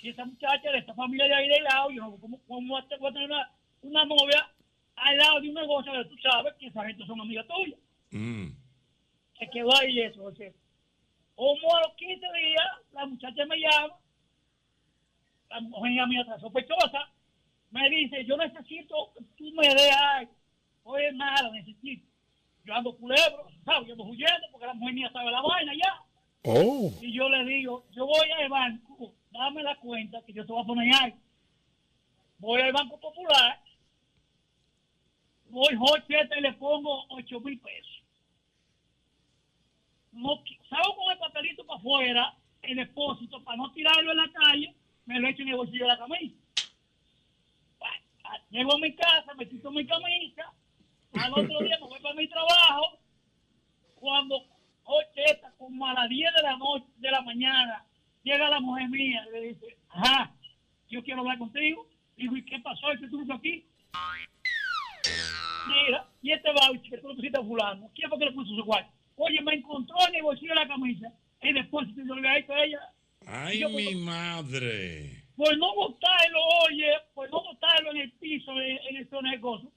Si 0.00 0.08
esa 0.08 0.24
muchacha 0.24 0.70
de 0.72 0.78
esta 0.78 0.94
familia 0.94 1.26
de 1.26 1.34
ahí 1.34 1.48
de 1.48 1.60
lado, 1.60 1.90
yo 1.90 2.02
no, 2.02 2.16
¿cómo, 2.18 2.40
cómo 2.48 2.74
va 2.74 2.80
a 2.80 2.84
tener- 2.84 2.98
voy 3.00 3.10
a 3.10 3.12
tener 3.12 3.30
una, 3.30 3.50
una 3.82 4.04
novia 4.06 4.49
al 5.00 5.16
lado 5.16 5.40
de 5.40 5.48
un 5.48 5.54
negocio 5.54 6.08
tú 6.08 6.16
sabes 6.18 6.54
que 6.58 6.66
esa 6.66 6.86
gente 6.86 7.06
son 7.06 7.20
amigas 7.20 7.46
tuyas? 7.46 7.78
Se 9.38 9.50
quedó 9.50 9.74
ahí 9.76 10.00
eso. 10.00 10.24
O 10.24 10.34
sea, 10.34 10.50
como 11.34 11.76
a 11.76 11.80
los 11.80 11.96
15 11.96 12.14
días, 12.14 12.66
la 12.92 13.06
muchacha 13.06 13.46
me 13.46 13.56
llama, 13.56 13.94
la 15.48 15.60
mujer 15.60 16.06
mía 16.06 16.20
está 16.20 16.38
sospechosa, 16.38 17.10
me 17.70 17.88
dice, 17.88 18.24
yo 18.24 18.36
necesito 18.36 19.12
que 19.16 19.24
tú 19.36 19.50
me 19.52 19.68
des 19.68 19.96
algo. 19.96 20.32
Oye, 20.84 21.12
nada, 21.12 21.50
necesito. 21.50 22.06
Yo 22.64 22.74
ando 22.74 22.96
culebro, 22.96 23.46
¿sabes? 23.64 23.88
Yo 23.88 23.92
ando 23.94 24.04
huyendo 24.04 24.46
porque 24.52 24.66
la 24.66 24.74
mujer 24.74 24.94
mía 24.94 25.10
sabe 25.12 25.30
la 25.30 25.40
vaina 25.40 25.72
ya. 25.74 26.02
Oh. 26.42 26.92
Y 27.00 27.12
yo 27.12 27.28
le 27.28 27.44
digo, 27.44 27.86
yo 27.92 28.06
voy 28.06 28.30
al 28.30 28.48
banco, 28.48 29.14
dame 29.30 29.62
la 29.62 29.76
cuenta 29.76 30.22
que 30.26 30.32
yo 30.32 30.44
te 30.44 30.52
voy 30.52 30.62
a 30.62 30.66
poner 30.66 30.94
algo. 30.94 31.16
Voy 32.38 32.62
al 32.62 32.72
Banco 32.72 32.98
Popular, 32.98 33.60
voy 35.50 35.74
Jorge 35.76 36.28
y 36.36 36.40
le 36.40 36.52
pongo 36.54 37.06
8 37.10 37.40
mil 37.40 37.58
pesos. 37.60 38.02
No, 40.12 40.42
salgo 40.68 40.96
con 40.96 41.12
el 41.12 41.18
papelito 41.18 41.64
para 41.66 41.78
afuera, 41.78 42.34
el 42.62 42.76
depósito, 42.76 43.42
para 43.44 43.56
no 43.56 43.72
tirarlo 43.72 44.10
en 44.10 44.16
la 44.16 44.30
calle, 44.32 44.74
me 45.06 45.20
lo 45.20 45.28
echo 45.28 45.42
en 45.42 45.48
el 45.48 45.56
bolsillo 45.56 45.84
de 45.84 45.88
la 45.88 45.98
camisa. 45.98 46.36
Llego 48.50 48.74
a 48.74 48.78
mi 48.78 48.94
casa, 48.94 49.34
me 49.36 49.48
quito 49.48 49.70
mi 49.70 49.86
camisa, 49.86 50.52
al 51.14 51.32
otro 51.32 51.58
día 51.60 51.78
me 51.80 51.86
voy 51.86 52.00
para 52.00 52.14
mi 52.14 52.28
trabajo, 52.28 52.98
cuando 53.96 54.44
está 55.14 55.52
como 55.58 55.86
a 55.86 55.94
las 55.94 56.08
10 56.08 56.34
de 56.34 56.42
la 56.42 56.56
noche, 56.56 56.86
de 56.96 57.10
la 57.10 57.22
mañana, 57.22 57.84
llega 58.22 58.48
la 58.48 58.60
mujer 58.60 58.88
mía 58.88 59.24
y 59.28 59.32
le 59.32 59.40
dice, 59.48 59.76
ajá, 59.88 60.34
yo 60.88 61.02
quiero 61.02 61.20
hablar 61.20 61.38
contigo. 61.38 61.86
Digo, 62.16 62.36
¿y 62.36 62.44
qué 62.44 62.58
pasó? 62.60 62.88
¿Qué 62.98 63.08
tú 63.08 63.24
aquí? 63.32 63.64
Mira, 65.68 66.06
y 66.22 66.32
este 66.32 66.50
voucher 66.52 66.90
que 66.90 66.98
tú 66.98 67.08
le 67.08 67.14
pusiste 67.14 67.38
a 67.38 67.42
fulano, 67.44 67.90
¿quién 67.94 68.08
fue 68.08 68.18
que 68.18 68.24
le 68.26 68.32
puso 68.32 68.54
su 68.54 68.64
cuarto? 68.64 68.90
Oye, 69.16 69.40
me 69.42 69.54
encontró 69.54 69.96
en 70.08 70.14
el 70.16 70.22
bolsillo 70.22 70.54
de 70.54 70.60
la 70.60 70.68
camisa 70.68 71.12
el 71.40 71.54
depósito 71.54 72.00
y 72.00 72.08
yo 72.08 72.14
le 72.14 72.36
dije 72.36 72.52
a 72.52 72.64
ella, 72.64 72.80
Ay, 73.26 73.64
mi 73.74 73.94
madre. 73.96 75.24
por 75.36 75.56
no 75.58 75.74
botarlo, 75.74 76.38
oye, 76.66 76.86
por 77.14 77.30
no 77.30 77.42
botarlo 77.42 77.90
en 77.92 77.96
el 77.98 78.12
piso, 78.12 78.52
en, 78.60 78.78
en 78.88 78.96
el 78.96 79.08
zona 79.08 79.32
de 79.32 79.38
gozo, 79.38 79.70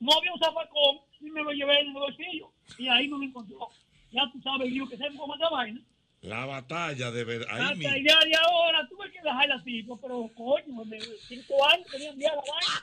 no 0.00 0.12
había 0.12 0.32
un 0.32 0.38
zafacón 0.40 0.98
y 1.20 1.30
me 1.30 1.42
lo 1.42 1.50
llevé 1.52 1.80
en 1.80 1.88
el 1.88 1.92
bolsillo 1.92 2.50
y 2.78 2.88
ahí 2.88 3.08
no 3.08 3.18
me 3.18 3.26
encontró. 3.26 3.68
Ya 4.12 4.22
tú 4.32 4.40
sabes, 4.42 4.72
yo 4.72 4.88
que 4.88 4.96
sé 4.96 5.04
cómo 5.16 5.34
esta 5.34 5.48
vaina. 5.50 5.80
La 6.22 6.44
batalla 6.44 7.10
de 7.10 7.24
verdad. 7.24 7.46
Ay, 7.50 7.62
Hasta 7.62 7.74
mi. 7.76 7.86
el 7.86 8.02
día 8.04 8.18
de 8.24 8.36
ahora 8.36 8.86
tuve 8.90 9.10
que 9.10 9.22
dejarla 9.22 9.54
así, 9.54 9.82
pues, 9.84 9.98
pero 10.02 10.28
coño, 10.36 10.84
de 10.84 11.00
cinco 11.28 11.66
años 11.66 11.86
tenían 11.90 12.18
día 12.18 12.32
la 12.34 12.42
vaina. 12.52 12.82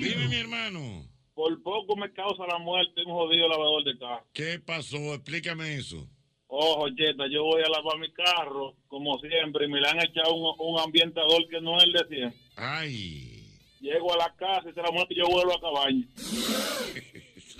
Dime, 0.00 0.28
mi 0.28 0.36
hermano. 0.36 1.06
Por 1.34 1.62
poco 1.62 1.96
me 1.96 2.12
causa 2.12 2.46
la 2.46 2.58
muerte 2.58 3.02
un 3.06 3.12
jodido 3.12 3.48
lavador 3.48 3.84
de 3.84 3.98
carro. 3.98 4.24
¿Qué 4.32 4.58
pasó? 4.58 4.96
Explícame 5.14 5.74
eso. 5.76 6.06
Ojo, 6.46 6.88
Cheta, 6.90 7.24
yo 7.30 7.44
voy 7.44 7.62
a 7.62 7.68
lavar 7.68 7.98
mi 7.98 8.12
carro, 8.12 8.74
como 8.88 9.18
siempre, 9.20 9.64
y 9.64 9.68
me 9.68 9.80
le 9.80 9.88
han 9.88 10.00
echado 10.02 10.34
un, 10.34 10.54
un 10.58 10.78
ambientador 10.80 11.48
que 11.48 11.60
no 11.62 11.78
es 11.78 11.84
el 11.84 11.92
de 11.94 12.06
siempre. 12.08 12.40
Ay. 12.56 13.58
Llego 13.80 14.12
a 14.12 14.18
la 14.18 14.34
casa 14.36 14.68
y 14.68 14.74
se 14.74 14.82
la 14.82 14.90
muerte 14.90 15.14
y 15.14 15.18
yo 15.18 15.26
vuelvo 15.28 15.54
a 15.54 15.60
cabaña. 15.60 16.06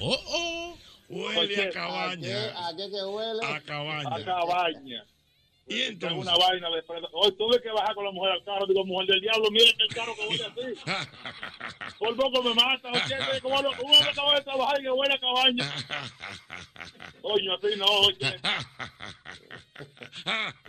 Oh, 0.04 0.16
oh. 0.26 0.76
Huele 1.12 1.66
a 1.66 1.70
cabaña. 1.70 2.68
¿A 2.68 2.76
qué 2.76 2.88
que 2.90 3.02
huele? 3.04 3.40
A 3.46 3.60
cabaña. 3.60 4.14
A 4.16 4.24
cabaña. 4.24 5.04
Y 5.68 5.80
entonces. 5.82 6.18
Una 6.18 6.34
vaina 6.36 6.68
de. 6.70 6.82
Hoy 7.12 7.32
tuve 7.36 7.60
que 7.62 7.70
bajar 7.70 7.94
con 7.94 8.04
la 8.04 8.10
mujer 8.10 8.32
al 8.32 8.44
carro. 8.44 8.66
Digo, 8.66 8.84
mujer 8.84 9.06
del 9.08 9.20
diablo, 9.20 9.48
mire 9.50 9.72
que 9.76 9.82
el 9.84 9.94
carro 9.94 10.14
que 10.16 10.26
huele 10.26 10.44
así. 10.44 10.80
Por 11.98 12.16
poco 12.16 12.42
me 12.42 12.54
mata. 12.54 12.88
Oye, 12.90 13.40
¿cómo 13.40 13.62
lo- 13.62 13.76
cómo 13.76 13.92
me 14.00 14.08
acabo 14.08 14.32
de 14.32 14.40
trabajar 14.42 14.80
y 14.80 14.82
que 14.82 14.90
huele 14.90 15.14
a 15.14 15.20
cabaña? 15.20 15.74
Coño, 17.22 17.54
así 17.54 17.76
no, 17.76 17.86
oye. 17.86 18.40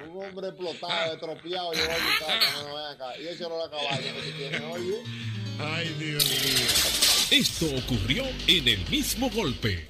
Un 0.05 0.25
hombre 0.25 0.47
explotado, 0.49 1.13
estropeado, 1.13 1.73
llegó 1.73 1.91
a 1.91 1.95
mi 1.97 2.19
casa, 2.19 2.63
no, 2.63 2.75
ven 2.75 2.85
acá. 2.85 3.17
Y 3.19 3.27
ese 3.27 3.43
no 3.43 3.57
la 3.57 3.69
cabaña 3.69 4.13
que 4.13 4.65
oye. 4.71 5.03
Ay, 5.59 5.87
Dios 5.99 6.23
mío. 6.25 7.39
Esto 7.39 7.65
ocurrió 7.83 8.25
en 8.47 8.67
el 8.67 8.79
mismo 8.89 9.29
golpe. 9.31 9.89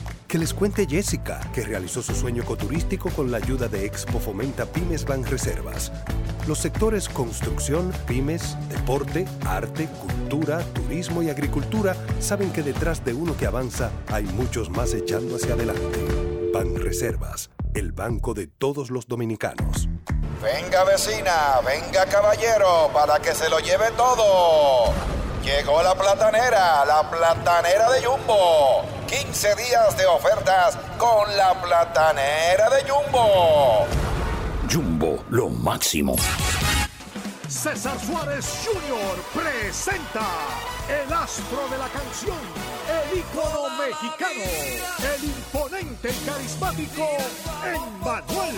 Que 0.31 0.37
les 0.37 0.53
cuente 0.53 0.87
Jessica, 0.89 1.41
que 1.53 1.65
realizó 1.65 2.01
su 2.01 2.15
sueño 2.15 2.43
ecoturístico 2.43 3.09
con 3.09 3.31
la 3.31 3.37
ayuda 3.39 3.67
de 3.67 3.85
Expo 3.85 4.17
Fomenta 4.17 4.65
Pymes 4.65 5.03
Banreservas. 5.03 5.91
Los 6.47 6.59
sectores 6.59 7.09
construcción, 7.09 7.91
pymes, 8.07 8.55
deporte, 8.69 9.25
arte, 9.45 9.89
cultura, 9.89 10.59
turismo 10.73 11.21
y 11.21 11.29
agricultura 11.29 11.97
saben 12.21 12.53
que 12.53 12.63
detrás 12.63 13.03
de 13.03 13.13
uno 13.13 13.35
que 13.35 13.45
avanza 13.45 13.91
hay 14.07 14.23
muchos 14.23 14.69
más 14.69 14.93
echando 14.93 15.35
hacia 15.35 15.55
adelante. 15.55 15.99
Banreservas, 16.53 17.49
el 17.73 17.91
banco 17.91 18.33
de 18.33 18.47
todos 18.47 18.89
los 18.89 19.07
dominicanos. 19.07 19.89
Venga 20.41 20.85
vecina, 20.85 21.59
venga 21.65 22.05
caballero, 22.05 22.89
para 22.93 23.19
que 23.19 23.35
se 23.35 23.49
lo 23.49 23.59
lleve 23.59 23.91
todo. 23.97 24.93
Llegó 25.43 25.81
la 25.81 25.95
platanera, 25.95 26.85
la 26.85 27.09
platanera 27.09 27.89
de 27.89 28.05
Jumbo. 28.05 28.85
15 29.07 29.55
días 29.55 29.97
de 29.97 30.05
ofertas 30.05 30.77
con 30.99 31.35
la 31.35 31.59
platanera 31.59 32.69
de 32.69 32.89
Jumbo. 32.89 33.87
Jumbo, 34.71 35.23
lo 35.29 35.49
máximo. 35.49 36.15
César 37.51 37.99
Suárez 37.99 38.45
Jr. 38.65 39.43
presenta 39.43 40.25
el 40.87 41.11
astro 41.11 41.67
de 41.69 41.77
la 41.77 41.89
canción, 41.89 42.37
el 42.87 43.19
ícono 43.19 43.69
mexicano, 43.77 44.41
el 45.15 45.23
imponente 45.25 46.09
y 46.11 46.25
carismático 46.25 47.07
Emmanuel. 47.65 48.55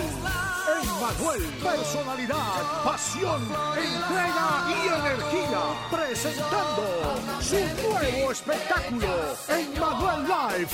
Emmanuel, 0.80 1.42
personalidad, 1.62 2.84
pasión, 2.84 3.42
entrega 3.76 4.64
y 4.68 4.88
energía, 4.88 5.60
presentando 5.90 7.20
su 7.40 7.56
nuevo 7.56 8.32
espectáculo, 8.32 9.08
Emmanuel 9.48 10.22
Live, 10.22 10.68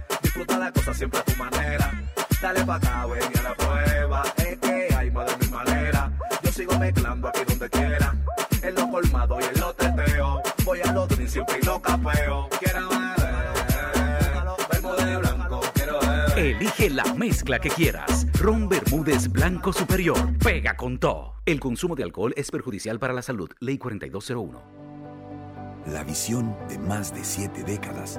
Disfruta 0.42 0.64
la 0.64 0.72
cosa 0.72 0.92
siempre 0.92 1.20
a 1.20 1.22
tu 1.22 1.36
manera. 1.36 2.02
Dale 2.40 2.64
pa' 2.64 2.74
acá, 2.74 3.06
ven 3.06 3.22
y 3.32 3.38
a 3.38 3.42
la 3.42 3.54
prueba. 3.54 4.24
Es 4.38 4.58
que 4.58 4.88
hay 4.92 5.08
más 5.12 5.38
de 5.38 5.46
mi 5.46 5.52
manera. 5.52 6.10
Yo 6.42 6.50
sigo 6.50 6.76
mezclando 6.80 7.28
aquí 7.28 7.42
donde 7.46 7.70
quiera. 7.70 8.16
En 8.60 8.74
lo 8.74 8.90
colmado 8.90 9.38
y 9.40 9.44
en 9.44 9.60
lo 9.60 9.72
teteo. 9.72 10.42
Voy 10.64 10.80
a 10.80 10.92
los 10.92 11.08
drinks 11.10 11.32
siempre 11.32 11.60
y 11.62 11.64
lo 11.64 11.80
capeo. 11.80 12.48
Quiero 12.58 12.88
beber. 12.88 13.22
Vermo 14.72 14.94
de 14.94 15.16
blanco, 15.16 15.60
quiero 15.74 16.00
beber. 16.00 16.38
Elige 16.38 16.90
la 16.90 17.04
mezcla 17.14 17.60
que 17.60 17.70
quieras. 17.70 18.26
Ron 18.40 18.68
Bermúdez 18.68 19.28
Blanco 19.28 19.72
Superior. 19.72 20.36
Pega 20.38 20.76
con 20.76 20.98
todo. 20.98 21.34
El 21.46 21.60
consumo 21.60 21.94
de 21.94 22.02
alcohol 22.02 22.34
es 22.36 22.50
perjudicial 22.50 22.98
para 22.98 23.12
la 23.12 23.22
salud. 23.22 23.48
Ley 23.60 23.78
4201. 23.78 24.60
La 25.86 26.02
visión 26.02 26.56
de 26.68 26.78
más 26.78 27.14
de 27.14 27.22
siete 27.22 27.62
décadas 27.62 28.18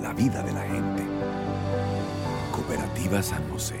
la 0.00 0.12
vida 0.12 0.42
de 0.42 0.52
la 0.52 0.62
gente. 0.62 1.02
Cooperativa 2.52 3.22
San 3.22 3.48
José, 3.50 3.80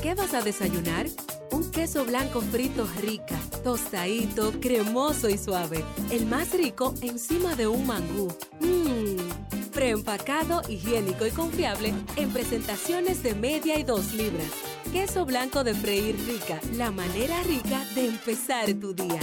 ¿Qué 0.00 0.14
vas 0.14 0.32
a 0.32 0.42
desayunar? 0.42 1.06
Un 1.50 1.70
queso 1.70 2.04
blanco 2.04 2.40
frito 2.40 2.88
rica, 3.02 3.38
tostadito, 3.64 4.52
cremoso 4.60 5.28
y 5.28 5.36
suave. 5.36 5.84
El 6.10 6.26
más 6.26 6.52
rico 6.52 6.94
encima 7.02 7.56
de 7.56 7.66
un 7.66 7.86
mangú. 7.86 8.28
Mmm. 8.60 9.70
Preempacado, 9.72 10.62
higiénico 10.68 11.26
y 11.26 11.30
confiable 11.30 11.92
en 12.16 12.30
presentaciones 12.30 13.22
de 13.22 13.34
media 13.34 13.78
y 13.78 13.82
dos 13.82 14.14
libras. 14.14 14.69
Queso 14.92 15.24
blanco 15.24 15.62
de 15.62 15.72
freír 15.72 16.16
rica, 16.26 16.58
la 16.76 16.90
manera 16.90 17.40
rica 17.44 17.84
de 17.94 18.08
empezar 18.08 18.66
tu 18.74 18.92
día. 18.92 19.20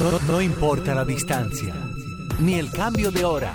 No, 0.00 0.18
no 0.26 0.42
importa 0.42 0.96
la 0.96 1.04
distancia, 1.04 1.72
ni 2.40 2.54
el 2.54 2.72
cambio 2.72 3.12
de 3.12 3.24
hora. 3.24 3.54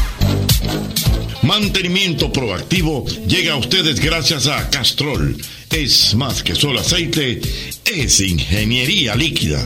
Mantenimiento 1.43 2.31
proactivo 2.31 3.05
llega 3.27 3.53
a 3.53 3.57
ustedes 3.57 3.99
gracias 3.99 4.47
a 4.47 4.69
Castrol. 4.69 5.35
Es 5.71 6.15
más 6.15 6.43
que 6.43 6.55
solo 6.55 6.79
aceite, 6.79 7.39
es 7.85 8.21
ingeniería 8.21 9.15
líquida. 9.15 9.59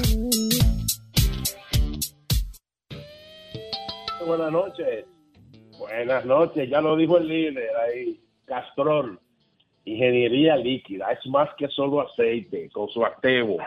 Buenas 4.25 4.51
noches. 4.51 5.05
Buenas 5.77 6.25
noches, 6.25 6.69
ya 6.69 6.81
lo 6.81 6.95
dijo 6.95 7.17
el 7.17 7.27
líder 7.27 7.69
ahí, 7.75 8.19
Castrol, 8.45 9.19
ingeniería 9.83 10.55
líquida, 10.55 11.11
es 11.11 11.25
más 11.29 11.49
que 11.57 11.67
solo 11.67 12.01
aceite, 12.01 12.69
con 12.71 12.89
su 12.89 13.05
activo. 13.05 13.57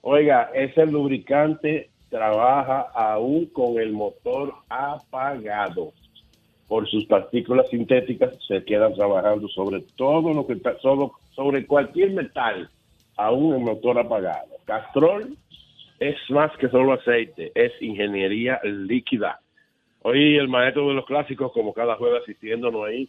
Oiga, 0.00 0.50
ese 0.54 0.86
lubricante 0.86 1.90
trabaja 2.10 2.88
aún 2.94 3.46
con 3.46 3.78
el 3.78 3.92
motor 3.92 4.54
apagado. 4.68 5.92
Por 6.72 6.88
sus 6.88 7.04
partículas 7.04 7.68
sintéticas 7.68 8.34
se 8.48 8.64
quedan 8.64 8.94
trabajando 8.94 9.46
sobre 9.48 9.82
todo 9.94 10.32
lo 10.32 10.46
que 10.46 10.54
está, 10.54 10.78
sobre, 10.78 11.08
sobre 11.34 11.66
cualquier 11.66 12.12
metal, 12.12 12.70
aún 13.18 13.56
el 13.56 13.60
motor 13.60 13.98
apagado. 13.98 14.56
Castrol 14.64 15.36
es 16.00 16.16
más 16.30 16.50
que 16.56 16.70
solo 16.70 16.94
aceite, 16.94 17.52
es 17.54 17.72
ingeniería 17.82 18.58
líquida. 18.64 19.38
Hoy 20.00 20.38
el 20.38 20.48
maestro 20.48 20.88
de 20.88 20.94
los 20.94 21.04
clásicos, 21.04 21.52
como 21.52 21.74
cada 21.74 21.96
jueves 21.96 22.22
asistiéndonos 22.22 22.86
ahí. 22.86 23.06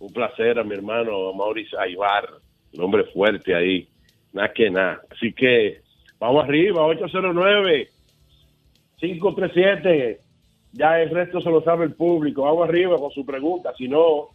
Un 0.00 0.12
placer 0.12 0.58
a 0.58 0.64
mi 0.64 0.74
hermano 0.74 1.32
Mauricio 1.34 1.78
Aybar, 1.78 2.28
el 2.72 2.80
hombre 2.80 3.04
fuerte 3.12 3.54
ahí. 3.54 3.86
Nada 4.32 4.52
que 4.52 4.70
nada. 4.70 5.02
Así 5.12 5.32
que 5.32 5.82
vamos 6.18 6.42
arriba, 6.42 6.84
809 6.84 7.90
537 8.96 10.23
Ya 10.76 11.00
el 11.00 11.10
resto 11.10 11.40
se 11.40 11.50
lo 11.50 11.62
sabe 11.62 11.84
el 11.84 11.94
público. 11.94 12.42
Vamos 12.42 12.68
arriba 12.68 12.98
con 12.98 13.12
su 13.12 13.24
pregunta. 13.24 13.72
Si 13.78 13.86
no, 13.86 14.30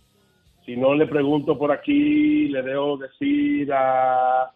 si 0.66 0.78
no 0.78 0.96
le 0.96 1.06
pregunto 1.06 1.58
por 1.58 1.70
aquí, 1.70 2.48
le 2.48 2.62
debo 2.62 2.96
decir 2.98 3.70
a, 3.74 4.50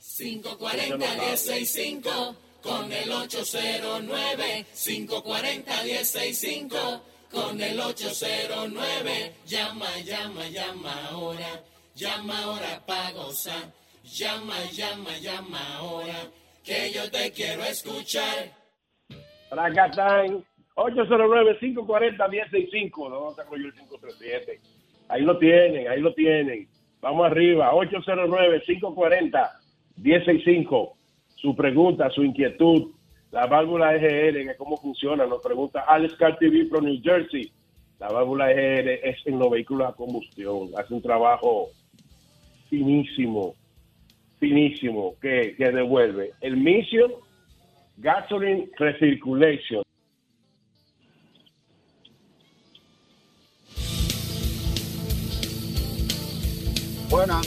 540-1065 0.00 2.34
con 2.62 2.92
el 2.92 3.12
809 3.12 4.66
540-1065 4.72 7.00
con 7.30 7.60
el 7.60 7.78
809 7.78 9.34
llama, 9.46 9.86
llama, 10.04 10.48
llama 10.48 11.08
ahora 11.10 11.62
llama 11.94 12.42
ahora 12.42 12.82
pa' 12.86 13.12
gozar 13.12 13.72
llama, 14.02 14.56
llama, 14.72 15.18
llama 15.18 15.76
ahora 15.76 16.30
que 16.64 16.90
yo 16.92 17.10
te 17.10 17.30
quiero 17.32 17.62
escuchar 17.64 18.58
Fracatán, 19.50 20.42
809-540-1065. 20.76 23.10
No 23.10 23.32
saco 23.32 23.56
yo 23.56 23.66
el 23.66 23.74
537. 23.74 24.60
Ahí 25.08 25.22
lo 25.22 25.36
tienen, 25.38 25.88
ahí 25.88 26.00
lo 26.00 26.14
tienen. 26.14 26.68
Vamos 27.00 27.26
arriba, 27.26 27.72
809-540-1065. 30.02 30.92
Su 31.36 31.56
pregunta, 31.56 32.10
su 32.10 32.22
inquietud, 32.22 32.92
la 33.30 33.46
válvula 33.46 33.94
EGR, 33.94 34.46
que 34.46 34.56
cómo 34.56 34.76
funciona, 34.76 35.26
nos 35.26 35.42
pregunta 35.42 35.84
Alex 35.86 36.16
TV 36.38 36.66
from 36.66 36.84
New 36.84 37.00
Jersey. 37.02 37.50
La 37.98 38.08
válvula 38.08 38.50
EGR 38.50 38.88
es 39.04 39.26
en 39.26 39.38
los 39.38 39.50
vehículos 39.50 39.88
a 39.88 39.92
combustión. 39.92 40.70
Hace 40.76 40.94
un 40.94 41.02
trabajo 41.02 41.68
finísimo, 42.68 43.54
finísimo, 44.38 45.14
que, 45.20 45.54
que 45.56 45.70
devuelve 45.70 46.32
el 46.40 46.56
Mission 46.56 47.12
Gasoline 47.96 48.70
Recirculation. 48.78 49.82
Buena. 57.10 57.40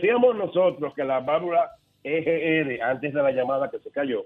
Decíamos 0.00 0.36
nosotros 0.36 0.94
que 0.94 1.04
la 1.04 1.20
válvula 1.20 1.70
EGR, 2.04 2.82
antes 2.82 3.12
de 3.12 3.22
la 3.22 3.32
llamada 3.32 3.70
que 3.70 3.80
se 3.80 3.90
cayó, 3.90 4.24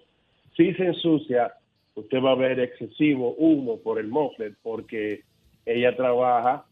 si 0.57 0.75
se 0.75 0.85
ensucia, 0.85 1.55
usted 1.95 2.23
va 2.23 2.33
a 2.33 2.37
ver 2.37 2.61
excesivo 2.61 3.35
humo 3.39 3.81
por 3.81 3.99
el 3.99 4.09
moflet 4.09 4.55
porque 4.63 5.23
ella 5.65 5.97
trabaja 5.97 6.65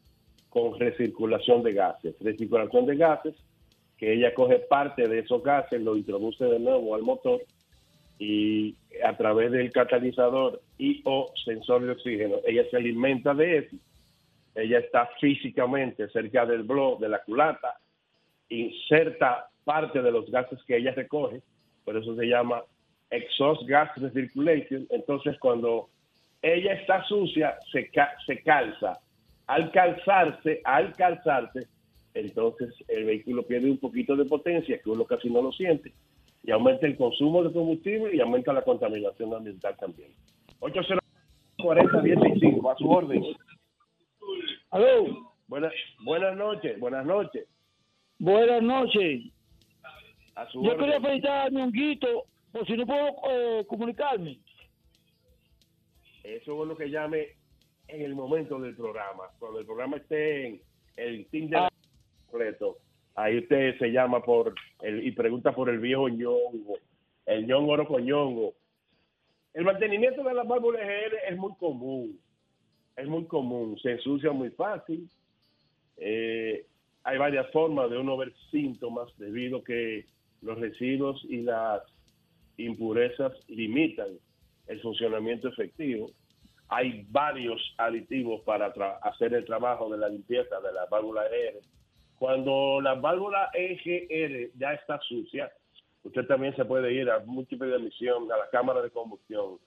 con 0.51 0.79
recirculación 0.79 1.63
de 1.63 1.73
gases. 1.73 2.15
Recirculación 2.21 2.87
de 2.87 2.97
gases, 2.97 3.35
que 3.97 4.13
ella 4.13 4.35
coge 4.35 4.59
parte 4.59 5.09
de 5.09 5.21
esos 5.21 5.43
gases, 5.43 5.81
lo 5.81 5.97
introduce 5.97 6.45
de 6.45 6.59
nuevo 6.59 6.95
al 6.95 7.03
motor 7.03 7.41
y 8.19 8.77
a 9.03 9.17
través 9.17 9.51
del 9.51 9.73
catalizador 9.73 10.61
y 10.77 11.01
o 11.05 11.33
sensor 11.43 11.83
de 11.83 11.93
oxígeno, 11.93 12.37
ella 12.47 12.65
se 12.71 12.77
alimenta 12.77 13.33
de 13.33 13.59
eso. 13.59 13.77
Ella 14.55 14.81
está 14.81 15.09
físicamente 15.21 16.09
cerca 16.11 16.45
del 16.45 16.65
blog, 16.65 16.99
de 16.99 17.09
la 17.09 17.23
culata, 17.23 17.79
inserta 18.51 19.49
parte 19.65 20.03
de 20.03 20.13
los 20.13 20.31
gases 20.31 20.63
que 20.65 20.77
ella 20.77 20.93
recoge, 20.93 21.41
por 21.85 21.97
eso 21.97 22.15
se 22.17 22.27
llama 22.27 22.63
exhaust 23.11 23.63
gas 23.67 23.91
recirculation. 23.97 24.87
Entonces, 24.91 25.39
cuando 25.41 25.89
ella 26.43 26.75
está 26.75 27.03
sucia, 27.05 27.57
se, 27.73 27.89
ca- 27.91 28.15
se 28.27 28.43
calza. 28.43 28.99
Al 29.47 29.71
calzarse, 29.73 30.61
al 30.65 30.93
calzarse, 30.95 31.67
entonces 32.15 32.73
el 32.89 33.05
vehículo 33.05 33.43
pierde 33.45 33.71
un 33.71 33.79
poquito 33.79 34.15
de 34.17 34.25
potencia, 34.25 34.79
que 34.83 34.91
uno 34.91 35.05
casi 35.05 35.29
no 35.31 35.43
lo 35.43 35.53
siente, 35.53 35.93
y 36.43 36.51
aumenta 36.53 36.87
el 36.87 36.97
consumo 36.97 37.43
de 37.43 37.53
combustible 37.53 38.15
y 38.15 38.21
aumenta 38.21 38.53
la 38.53 38.63
contaminación 38.63 39.35
ambiental 39.35 39.77
también. 39.79 40.11
840 40.61 41.99
a 42.71 42.77
su 42.77 42.91
orden. 42.91 43.23
Aló. 44.71 45.31
Buenas, 45.49 45.73
buenas 46.05 46.37
noches, 46.37 46.79
buenas 46.79 47.05
noches. 47.05 47.47
Buenas 48.21 48.63
noches. 48.63 49.23
Yo 50.53 50.61
orden. 50.61 50.79
quería 50.79 51.01
felicitar 51.01 51.47
a 51.47 51.51
mi 51.51 51.63
honguito, 51.63 52.27
por 52.53 52.67
si 52.67 52.77
no 52.77 52.87
puedo 52.87 53.09
eh, 53.31 53.65
comunicarme. 53.67 54.39
Eso 56.23 56.63
es 56.63 56.69
lo 56.69 56.77
que 56.77 56.91
llame 56.91 57.29
en 57.89 58.03
el 58.03 58.15
momento 58.15 58.59
del 58.61 58.77
programa. 58.77 59.25
Cuando 59.39 59.61
el 59.61 59.65
programa 59.67 59.97
esté 59.97 60.47
en 60.49 60.61
el 60.97 61.27
team 61.29 61.49
de 61.49 61.57
Ah. 61.57 61.69
completo, 62.31 62.77
ahí 63.15 63.39
usted 63.39 63.79
se 63.79 63.89
llama 63.91 64.23
por 64.23 64.55
el, 64.83 65.07
y 65.07 65.13
pregunta 65.13 65.55
por 65.55 65.71
el 65.71 65.79
viejo 65.79 66.09
ñongo, 66.11 66.77
el 67.25 67.47
ñongo 67.47 67.73
oro 67.73 67.87
con 67.89 68.05
ñongo. 68.05 68.53
El 69.55 69.65
mantenimiento 69.65 70.23
de 70.23 70.35
las 70.35 70.47
válvulas 70.47 70.83
EGR 70.83 71.15
es 71.31 71.37
muy 71.39 71.55
común, 71.55 72.21
es 72.97 73.09
muy 73.09 73.25
común, 73.25 73.79
se 73.83 73.93
ensucia 73.93 74.31
muy 74.31 74.51
fácil. 74.51 75.09
Eh, 75.97 76.67
hay 77.05 77.19
varias 77.19 77.51
formas 77.51 77.91
de 77.91 77.99
uno 77.99 78.17
ver 78.17 78.33
síntomas 78.51 79.09
debido 79.17 79.63
que 79.63 80.07
los 80.43 80.59
residuos 80.59 81.25
y 81.29 81.39
las 81.39 81.83
impurezas 82.57 83.33
limitan 83.49 84.09
el 84.67 84.81
funcionamiento 84.81 85.49
efectivo. 85.49 86.11
Hay 86.69 87.07
varios 87.09 87.61
aditivos 87.79 88.43
para 88.43 88.67
hacer 89.03 89.35
el 89.35 89.45
trabajo 89.45 89.91
de 89.91 89.99
la 89.99 90.09
limpieza 90.09 90.61
de 90.61 90.73
la 90.73 90.87
válvula 90.87 91.27
EGR. 91.27 91.61
Cuando 92.17 92.81
la 92.81 92.95
válvula 92.95 93.51
EGR 93.55 94.51
ya 94.57 94.75
está 94.75 95.01
sucia, 95.01 95.51
usted 96.05 96.27
también 96.27 96.55
se 96.55 96.65
puede 96.65 96.93
ir 96.93 97.11
a 97.11 97.21
múltiple 97.21 97.69
de 97.69 97.77
emisión, 97.77 98.31
a 98.31 98.37
la 98.37 98.49
cámara 98.51 98.83
de 98.83 98.91
combustión, 98.91 99.59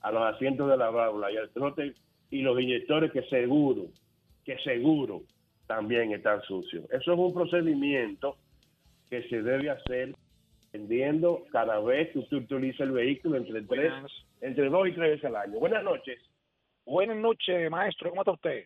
a 0.00 0.10
los 0.10 0.22
asientos 0.22 0.70
de 0.70 0.76
la 0.76 0.90
válvula 0.90 1.30
y 1.30 1.36
al 1.36 1.50
trote 1.50 1.94
y 2.30 2.40
los 2.40 2.58
inyectores 2.60 3.12
que 3.12 3.22
seguro, 3.24 3.86
que 4.44 4.58
seguro 4.60 5.22
también 5.68 6.12
están 6.12 6.42
sucios. 6.42 6.84
Eso 6.90 7.12
es 7.12 7.18
un 7.18 7.32
procedimiento 7.32 8.36
que 9.08 9.22
se 9.28 9.42
debe 9.42 9.70
hacer 9.70 10.14
dependiendo 10.72 11.44
cada 11.52 11.78
vez 11.80 12.10
que 12.10 12.18
usted 12.18 12.38
utiliza 12.38 12.84
el 12.84 12.92
vehículo 12.92 13.36
entre 13.36 13.62
tres, 13.62 13.92
entre 14.40 14.68
dos 14.68 14.88
y 14.88 14.92
tres 14.92 15.10
veces 15.10 15.24
al 15.26 15.36
año. 15.36 15.58
Buenas 15.60 15.84
noches. 15.84 16.18
Buenas 16.84 17.16
noches, 17.16 17.70
maestro. 17.70 18.10
¿Cómo 18.10 18.22
está 18.22 18.32
usted? 18.32 18.64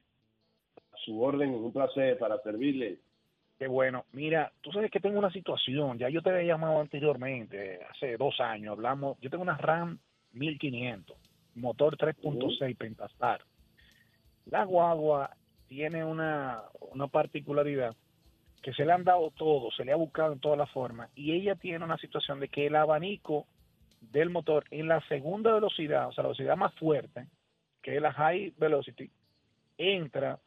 A 0.93 0.97
su 1.05 1.21
orden, 1.21 1.51
un 1.51 1.73
placer 1.73 2.19
para 2.19 2.39
servirle. 2.39 2.99
Qué 3.59 3.67
bueno. 3.67 4.05
Mira, 4.13 4.53
tú 4.61 4.73
sabes 4.73 4.91
que 4.91 5.01
tengo 5.01 5.19
una 5.19 5.31
situación. 5.31 5.99
Ya 5.99 6.09
yo 6.09 6.23
te 6.23 6.31
había 6.31 6.55
llamado 6.55 6.81
anteriormente, 6.81 7.81
hace 7.91 8.17
dos 8.17 8.41
años. 8.41 8.73
Hablamos. 8.73 9.19
Yo 9.21 9.31
tengo 9.31 9.43
una 9.43 9.57
RAM 9.57 9.99
1500, 10.33 11.17
motor 11.57 11.97
3.6 11.97 12.77
Pentastar. 12.77 13.43
La 14.47 14.65
guagua 14.65 15.31
tiene 15.73 16.05
una, 16.05 16.65
una 16.92 17.07
particularidad 17.07 17.97
que 18.62 18.75
se 18.75 18.84
le 18.84 18.92
han 18.92 19.05
dado 19.05 19.31
todo, 19.31 19.70
se 19.70 19.86
le 19.86 19.92
ha 19.92 19.97
buscado 19.97 20.34
en 20.34 20.39
todas 20.39 20.59
las 20.59 20.70
formas. 20.70 21.09
Y 21.15 21.33
ella 21.33 21.55
tiene 21.55 21.83
una 21.83 21.97
situación 21.97 22.41
de 22.41 22.49
que 22.49 22.67
el 22.67 22.76
abanico 22.76 23.47
del 24.02 24.28
motor 24.28 24.65
en 24.70 24.86
la 24.86 25.01
segunda 25.09 25.51
velocidad, 25.51 26.09
o 26.09 26.12
sea, 26.12 26.25
la 26.25 26.28
velocidad 26.28 26.59
más 26.59 26.75
fuerte, 26.75 27.26
que 27.81 27.97
es 27.97 28.02
la 28.02 28.12
high 28.12 28.52
velocity, 28.59 29.10
entra 29.78 30.39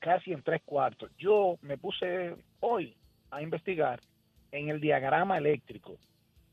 casi 0.00 0.32
en 0.32 0.42
tres 0.42 0.62
cuartos. 0.64 1.12
Yo 1.16 1.56
me 1.62 1.78
puse 1.78 2.34
hoy 2.58 2.96
a 3.30 3.42
investigar 3.42 4.00
en 4.50 4.68
el 4.68 4.80
diagrama 4.80 5.38
eléctrico 5.38 5.96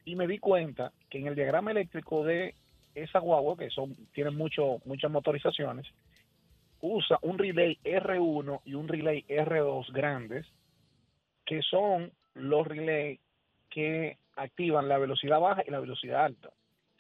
y 0.06 0.16
me 0.16 0.28
di 0.28 0.38
cuenta 0.38 0.94
que 1.10 1.18
en 1.18 1.26
el 1.26 1.36
diagrama 1.36 1.72
eléctrico 1.72 2.24
de 2.24 2.54
esa 2.94 3.18
guagua, 3.18 3.58
que 3.58 3.72
son 3.72 3.96
tienen 4.14 4.36
muchas 4.36 5.10
motorizaciones, 5.10 5.88
usa 6.82 7.18
un 7.22 7.38
relay 7.38 7.78
R1 7.84 8.62
y 8.66 8.74
un 8.76 8.88
relay 8.88 9.24
R2 9.28 9.92
grandes, 9.92 10.46
que 11.46 11.62
son 11.62 12.12
los 12.36 12.68
relays 12.68 13.20
que 13.70 14.18
activan 14.36 14.88
la 14.88 14.98
velocidad 14.98 15.40
baja 15.40 15.64
y 15.66 15.72
la 15.72 15.80
velocidad 15.80 16.26
alta. 16.26 16.50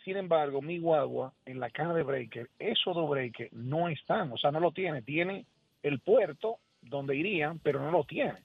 Sin 0.03 0.17
embargo, 0.17 0.61
mi 0.61 0.79
guagua 0.79 1.33
en 1.45 1.59
la 1.59 1.69
caja 1.69 1.93
de 1.93 2.03
breaker, 2.03 2.49
esos 2.59 2.95
dos 2.95 3.09
breakers 3.09 3.51
no 3.53 3.89
están, 3.89 4.31
o 4.31 4.37
sea, 4.37 4.51
no 4.51 4.59
lo 4.59 4.71
tiene. 4.71 5.01
Tiene 5.01 5.45
el 5.83 5.99
puerto 5.99 6.57
donde 6.81 7.15
irían, 7.15 7.59
pero 7.59 7.79
no 7.81 7.91
lo 7.91 8.03
tiene. 8.05 8.35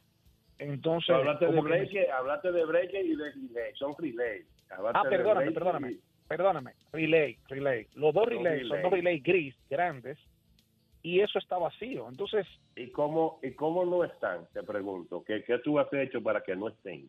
Entonces, 0.59 1.11
hablaste 1.15 1.47
de 1.47 1.51
como 1.53 1.65
que 1.65 1.71
me- 1.71 1.85
break, 1.85 2.11
hablaste 2.11 2.53
de 2.53 2.65
break 2.65 2.91
y 2.95 3.17
de 3.17 3.31
relay, 3.33 3.75
son 3.75 3.95
relay. 3.99 4.43
Hablaste 4.71 4.99
Ah, 4.99 5.09
perdóname, 5.09 5.53
perdóname, 5.53 5.93
y- 5.93 6.01
perdóname. 6.29 6.73
Relay, 6.93 7.39
relay. 7.49 7.87
Los 7.95 8.13
dos 8.15 8.27
relays 8.27 8.67
son 8.69 8.83
dos 8.83 8.93
relays 8.93 9.23
gris 9.23 9.55
grandes 9.71 10.19
y 11.03 11.21
eso 11.21 11.39
está 11.39 11.59
vacío. 11.59 12.09
Entonces, 12.09 12.47
¿Y 12.77 12.89
cómo, 12.91 13.39
¿Y 13.43 13.53
cómo 13.53 13.85
no 13.85 14.05
están? 14.05 14.47
Te 14.53 14.63
pregunto. 14.63 15.23
¿Qué, 15.27 15.43
¿Qué 15.45 15.59
tú 15.59 15.79
has 15.79 15.93
hecho 15.93 16.23
para 16.23 16.43
que 16.43 16.55
no 16.57 16.69
estén? 16.69 17.09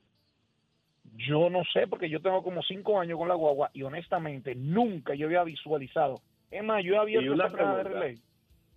yo 1.17 1.49
no 1.49 1.63
sé 1.73 1.85
porque 1.87 2.09
yo 2.09 2.21
tengo 2.21 2.41
como 2.41 2.63
cinco 2.63 2.97
años 2.99 3.19
con 3.19 3.27
la 3.27 3.35
guagua 3.35 3.69
y 3.73 3.83
honestamente 3.83 4.55
nunca 4.55 5.13
yo 5.13 5.27
había 5.27 5.43
visualizado. 5.43 6.21
Es 6.49 6.63
más, 6.63 6.83
yo 6.83 6.99
abierto 6.99 7.25
Y 7.25 7.29
una 7.29 7.49
de 7.49 7.51
pregunta. 7.51 7.83
relay. 7.83 8.17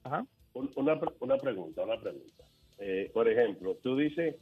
Ajá. 0.03 0.27
Un- 0.53 0.71
Una, 0.77 1.01
una 1.21 1.37
pregunta, 1.39 1.83
una 1.85 1.99
pregunta. 2.01 2.45
Eh, 2.79 3.11
por 3.15 3.29
ejemplo, 3.29 3.77
tú 3.83 3.97
dices 3.97 4.37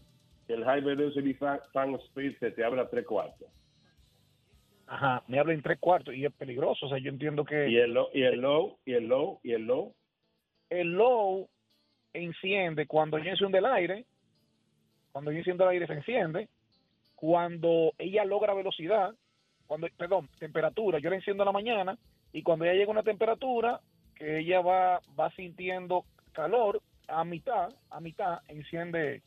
que 0.47 0.55
el 0.55 0.65
High 0.65 0.81
Velocity 0.83 1.35
Fan, 1.35 1.61
fan 1.73 1.95
Speed 1.95 2.37
se 2.39 2.51
te 2.53 2.65
abre 2.65 2.81
a 2.81 2.89
tres 2.89 3.07
cuartos. 3.07 3.49
Ajá, 4.87 5.23
me 5.29 5.39
habla 5.39 5.55
en 5.55 5.63
tres 5.63 5.79
cuartos 5.79 6.15
y 6.15 6.25
es 6.25 6.33
peligroso. 6.33 6.87
O 6.87 6.89
sea, 6.89 6.99
yo 6.99 7.11
entiendo 7.11 7.45
que 7.45 7.69
¿Y 7.69 7.77
el, 7.77 7.95
low, 7.95 8.09
y 8.13 8.23
el 8.23 8.41
low? 8.41 8.79
¿Y 8.85 8.93
el 8.93 9.07
low? 9.07 9.41
¿Y 9.43 9.53
el 9.53 9.63
low? 9.67 9.95
El 10.81 10.93
low 10.93 11.49
enciende 12.13 12.87
cuando 12.87 13.19
yo 13.19 13.31
enciendo 13.31 13.59
el 13.59 13.67
aire, 13.67 14.05
cuando 15.13 15.31
yo 15.33 15.39
enciendo 15.39 15.65
el 15.65 15.71
aire 15.71 15.87
se 15.87 15.93
enciende, 15.95 16.49
cuando 17.15 17.93
ella 17.99 18.25
logra 18.25 18.55
velocidad, 18.55 19.15
cuando, 19.67 19.87
perdón, 19.97 20.29
temperatura, 20.39 20.99
yo 20.99 21.11
la 21.11 21.17
enciendo 21.17 21.43
en 21.43 21.47
la 21.47 21.53
mañana 21.53 21.99
y 22.33 22.43
cuando 22.43 22.65
ella 22.65 22.75
llega 22.75 22.89
a 22.89 22.93
una 22.93 23.03
temperatura 23.03 23.81
que 24.15 24.39
ella 24.41 24.61
va, 24.61 25.01
va 25.19 25.31
sintiendo 25.33 26.05
calor, 26.33 26.81
a 27.09 27.25
mitad, 27.25 27.69
a 27.91 28.01
mitad 28.01 28.41
enciende 28.49 29.23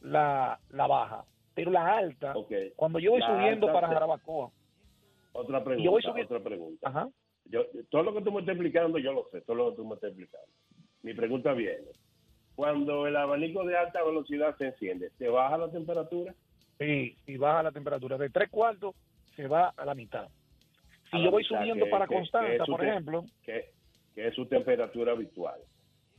la, 0.00 0.58
la 0.70 0.86
baja. 0.86 1.24
Pero 1.54 1.70
la 1.72 1.96
alta, 1.96 2.34
cuando 2.76 2.98
yo 2.98 3.12
voy 3.12 3.20
La 3.20 3.26
subiendo 3.26 3.66
para 3.72 3.88
Jarabacoa, 3.88 4.50
Otra 5.32 5.58
yo 5.58 5.64
pregunta, 5.64 5.90
voy 5.90 6.02
subiendo- 6.02 6.34
otra 6.36 6.44
pregunta. 6.48 6.88
Ajá. 6.88 7.08
Yo, 7.46 7.64
todo 7.90 8.02
lo 8.02 8.12
que 8.14 8.20
tú 8.22 8.30
me 8.32 8.40
estás 8.40 8.54
explicando, 8.54 8.98
yo 8.98 9.12
lo 9.12 9.26
sé, 9.32 9.40
todo 9.40 9.56
lo 9.56 9.70
que 9.70 9.76
tú 9.76 9.84
me 9.86 9.94
estás 9.94 10.08
explicando. 10.10 10.46
Mi 11.02 11.14
pregunta 11.14 11.52
viene. 11.52 11.86
Cuando 12.54 13.06
el 13.06 13.16
abanico 13.16 13.64
de 13.64 13.76
alta 13.76 14.02
velocidad 14.02 14.56
se 14.56 14.66
enciende, 14.66 15.10
¿te 15.18 15.28
baja 15.28 15.56
la 15.58 15.70
temperatura? 15.70 16.34
Sí, 16.78 17.16
si 17.24 17.36
baja 17.36 17.62
la 17.62 17.72
temperatura. 17.72 18.18
De 18.18 18.30
tres 18.30 18.50
cuartos 18.50 18.94
se 19.36 19.46
va 19.46 19.72
a 19.76 19.84
la 19.84 19.94
mitad. 19.94 20.28
Si 21.10 21.16
A 21.16 21.24
yo 21.24 21.30
voy 21.30 21.42
mitad, 21.44 21.58
subiendo 21.60 21.84
que- 21.84 21.90
para 21.90 22.06
que- 22.06 22.14
Constanza, 22.14 22.64
por 22.66 22.84
ejemplo, 22.84 23.24
que, 23.44 23.70
es 24.16 24.34
su 24.34 24.46
temperatura 24.46 25.12
habitual. 25.12 25.60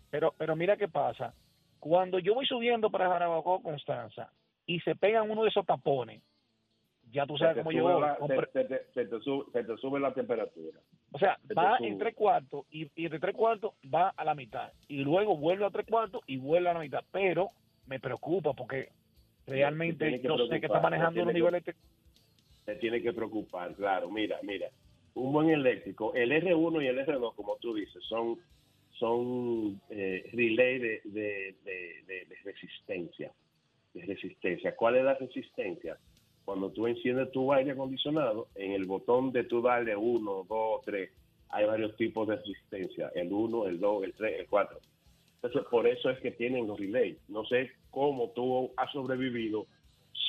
pero, 0.09 0.33
pero 0.38 0.56
mira 0.56 0.77
qué 0.77 0.88
pasa. 0.88 1.33
Cuando 1.80 2.19
yo 2.19 2.33
voy 2.33 2.45
subiendo 2.45 2.90
para 2.90 3.09
Jarabacoa, 3.09 3.61
Constanza, 3.61 4.32
y 4.66 4.80
se 4.82 4.95
pegan 4.95 5.30
uno 5.30 5.43
de 5.43 5.49
esos 5.49 5.66
tapones, 5.66 6.22
ya 7.11 7.25
tú 7.25 7.38
sabes 7.38 7.56
Se 7.58 7.59
cómo 7.64 7.72
yo 7.72 7.83
voy. 7.83 8.01
la- 8.01 8.17
compre- 8.17 8.49
se- 8.51 8.64
se 8.64 8.67
te- 8.69 8.85
se 8.93 9.06
te 9.06 9.19
sube- 9.22 9.45
se 9.51 9.64
te 9.64 9.77
sube 9.77 9.99
la 9.99 10.14
temperatura. 10.14 10.80
O 11.12 11.18
sea, 11.20 11.38
se 11.42 11.48
te 11.50 11.54
va 11.56 11.78
en 11.82 11.98
tres 11.98 12.16
cuartos 12.16 12.66
y, 12.72 12.88
y 12.96 13.08
de 13.08 13.20
tres 13.20 13.36
cuartos 13.36 13.74
va 13.94 14.10
a 14.10 14.24
la 14.24 14.36
mitad. 14.36 14.72
Y 14.88 14.98
luego 14.98 15.36
vuelve 15.38 15.66
a 15.66 15.72
tres 15.72 15.86
cuartos 15.88 16.22
y 16.28 16.38
vuelve 16.38 16.70
a 16.70 16.74
la 16.74 16.80
mitad. 16.80 17.04
Pero 17.12 17.50
me 17.88 18.00
preocupa 18.00 18.54
porque 18.54 18.90
realmente 19.48 20.22
que 20.22 20.28
yo 20.28 20.38
sé 20.48 20.60
que 20.60 20.68
está 20.68 20.80
manejando 20.80 21.22
unos 21.22 21.34
que- 21.34 21.40
niveles... 21.40 21.66
de- 21.66 21.76
se 22.66 22.76
tiene 22.76 23.02
que 23.02 23.12
preocupar, 23.14 23.74
claro. 23.74 24.12
Mira, 24.12 24.38
mira, 24.44 24.68
un 25.16 25.34
buen 25.34 25.50
eléctrico, 25.50 26.14
el 26.14 26.32
R1 26.32 26.84
y 26.84 26.88
el 26.88 27.00
R2, 27.00 27.34
como 27.36 27.56
tú 27.58 27.74
dices, 27.74 28.04
son 28.08 28.38
son 28.94 29.80
eh, 29.90 30.30
relay 30.34 30.78
de, 30.80 31.02
de, 31.06 31.56
de- 31.64 32.04
de- 32.06 32.26
de 32.26 32.36
resistencia. 32.44 33.32
De 33.94 34.06
resistencia. 34.06 34.76
¿Cuál 34.76 34.98
es 34.98 35.04
la 35.06 35.14
resistencia? 35.16 35.98
Cuando 36.50 36.72
tú 36.72 36.88
enciendes 36.88 37.32
tu 37.32 37.53
aire 37.53 37.74
acondicionado, 37.74 38.48
en 38.56 38.72
el 38.72 38.86
botón 38.86 39.32
de 39.32 39.44
tu 39.44 39.61
darle 39.61 39.95
1, 39.95 40.48
2, 40.50 40.82
3, 40.84 41.11
hay 41.50 41.66
varios 41.68 41.95
tipos 41.95 42.28
de 42.28 42.38
resistencia. 42.38 43.11
El 43.14 43.32
1, 43.32 43.68
el 43.68 43.80
2, 43.80 44.03
el 44.06 44.14
3, 44.16 44.40
el 44.40 44.48
4. 44.48 44.80
Entonces, 45.36 45.61
por 45.69 45.86
eso 45.86 46.10
es 46.10 46.19
que 46.22 46.32
tienen 46.32 46.66
los 46.66 46.80
relays. 46.80 47.19
No 47.30 47.45
sé 47.45 47.69
cómo 47.92 48.32
tú 48.32 48.74
has 48.78 48.92
sobrevivido 48.92 49.68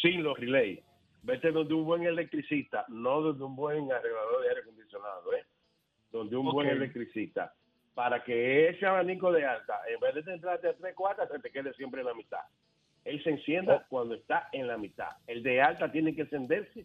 sin 0.03 0.23
los 0.23 0.39
relays. 0.39 0.81
Vete 1.23 1.53
donde 1.53 1.73
un 1.73 1.87
buen 1.87 2.03
electricista, 2.03 2.85
no 2.89 3.23
donde 3.23 3.43
un 3.43 3.57
buen 3.57 3.91
arreglador 3.91 4.43
de 4.43 4.49
aire 4.51 4.61
acondicionado, 4.61 5.33
¿eh? 5.33 5.45
Donde 6.13 6.37
un 6.37 6.53
buen 6.53 6.69
electricista, 6.69 7.55
para 7.95 8.23
que 8.23 8.69
ese 8.69 8.85
abanico 8.85 9.33
de 9.33 9.47
alta, 9.47 9.81
en 9.89 9.99
vez 10.01 10.23
de 10.23 10.35
entrarte 10.35 10.69
a 10.69 10.75
tres 10.75 10.95
cuartas, 10.95 11.31
se 11.31 11.39
te 11.39 11.51
quede 11.51 11.73
siempre 11.73 12.03
en 12.03 12.09
la 12.09 12.15
mitad. 12.15 12.45
Él 13.05 13.23
se 13.25 13.31
encienda 13.31 13.87
cuando 13.89 14.15
está 14.15 14.49
en 14.53 14.67
la 14.67 14.77
mitad. 14.77 15.09
El 15.27 15.43
de 15.43 15.61
alta 15.63 15.91
tiene 15.91 16.15
que 16.15 16.23
encenderse 16.23 16.85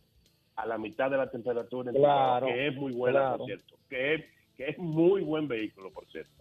a 0.56 0.66
la 0.66 0.78
mitad 0.78 1.12
de 1.12 1.18
la 1.18 1.30
temperatura, 1.30 1.92
Claro, 1.92 2.48
que 2.48 2.68
es 2.68 2.76
muy 2.76 2.94
buena, 2.94 3.20
claro. 3.20 3.38
por 3.40 3.46
cierto. 3.48 3.76
Que 3.90 4.14
es, 4.16 4.26
que 4.56 4.70
es 4.70 4.78
muy 4.78 5.22
buen 5.22 5.48
vehículo, 5.48 5.92
por 5.92 6.06
cierto. 6.08 6.32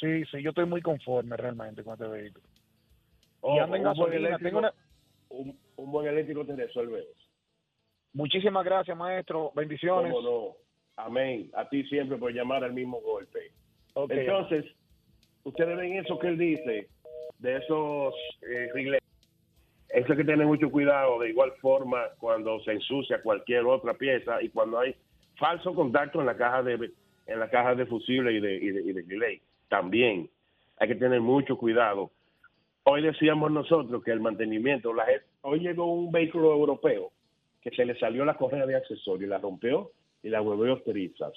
Sí, 0.00 0.24
sí, 0.30 0.42
yo 0.42 0.50
estoy 0.50 0.64
muy 0.66 0.80
conforme 0.80 1.36
realmente 1.36 1.84
con 1.84 1.92
este 1.92 2.06
vehículo. 2.08 2.44
Ojo, 3.42 3.56
y 3.56 3.58
anda 3.60 3.76
en 3.76 3.86
un 3.86 3.94
buen 3.94 4.10
gasolina. 4.10 4.28
eléctrico- 4.28 4.42
Tengo 4.48 4.58
una... 4.58 4.72
un, 5.28 5.58
un 5.76 5.92
buen 5.92 6.06
eléctrico 6.06 6.46
te 6.46 6.56
resuelve 6.56 7.00
eso. 7.00 7.28
Muchísimas 8.14 8.64
gracias, 8.64 8.96
maestro. 8.96 9.52
Bendiciones. 9.54 10.12
¿Cómo 10.12 10.22
no? 10.30 10.56
Amén. 10.96 11.50
A 11.54 11.68
ti 11.68 11.84
siempre 11.84 12.16
por 12.18 12.32
llamar 12.32 12.64
al 12.64 12.72
mismo 12.72 13.00
golpe. 13.00 13.52
Ok, 13.94 14.10
Entonces, 14.12 14.64
ustedes 15.44 15.76
ven 15.76 15.94
eso 15.96 16.18
que 16.18 16.28
él 16.28 16.38
dice 16.38 16.88
de 17.38 17.56
esos 17.56 18.14
eh. 18.42 18.68
Eso 19.92 20.12
hay 20.12 20.18
que 20.18 20.24
tener 20.24 20.46
mucho 20.46 20.70
cuidado. 20.70 21.20
De 21.20 21.28
igual 21.28 21.52
forma, 21.60 21.98
cuando 22.18 22.58
se 22.64 22.72
ensucia 22.72 23.22
cualquier 23.22 23.66
otra 23.66 23.94
pieza 23.94 24.42
y 24.42 24.48
cuando 24.48 24.78
hay 24.78 24.96
falso 25.36 25.74
contacto 25.74 26.20
en 26.20 26.26
la 26.26 26.36
caja 26.36 26.62
de 26.62 26.90
en 27.26 27.38
la 27.38 27.48
caja 27.48 27.74
de 27.74 27.86
fusible 27.86 28.32
y 28.32 28.40
de, 28.40 28.54
y 28.56 28.92
de, 28.92 29.04
relay, 29.06 29.40
también 29.68 30.28
hay 30.78 30.88
que 30.88 30.96
tener 30.96 31.20
mucho 31.20 31.56
cuidado. 31.56 32.10
Hoy 32.82 33.02
decíamos 33.02 33.52
nosotros 33.52 34.02
que 34.02 34.10
el 34.10 34.20
mantenimiento, 34.20 34.92
la 34.92 35.04
hoy 35.42 35.60
llegó 35.60 35.92
un 35.92 36.10
vehículo 36.10 36.52
europeo 36.52 37.12
que 37.60 37.70
se 37.70 37.84
le 37.84 37.96
salió 37.98 38.24
la 38.24 38.36
correa 38.36 38.66
de 38.66 38.74
accesorio 38.74 39.26
y 39.26 39.30
la 39.30 39.38
rompió 39.38 39.92
y 40.22 40.30
la 40.30 40.40
volvió 40.40 40.82
trizas. 40.82 41.32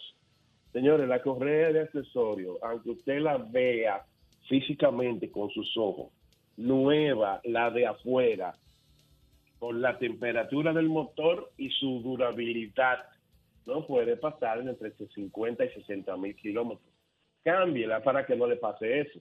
Señores, 0.74 1.08
la 1.08 1.22
correa 1.22 1.72
de 1.72 1.82
accesorio, 1.82 2.58
aunque 2.64 2.90
usted 2.90 3.20
la 3.20 3.38
vea 3.38 4.04
físicamente 4.50 5.30
con 5.30 5.50
sus 5.52 5.78
ojos, 5.78 6.08
nueva, 6.58 7.42
la 7.44 7.70
de 7.72 7.88
afuera, 7.88 8.56
por 9.60 9.76
la 9.76 9.98
temperatura 9.98 10.74
del 10.74 10.90
motor 10.90 11.52
y 11.58 11.70
su 11.70 12.02
durabilidad, 12.02 13.00
no 13.66 13.86
puede 13.86 14.16
pasar 14.18 14.60
entre 14.60 14.92
50 14.92 15.66
y 15.66 15.70
60 15.70 16.18
mil 16.18 16.36
kilómetros. 16.36 16.94
Cámbiela 17.44 18.04
para 18.04 18.26
que 18.26 18.36
no 18.36 18.48
le 18.48 18.58
pase 18.58 19.02
eso. 19.02 19.20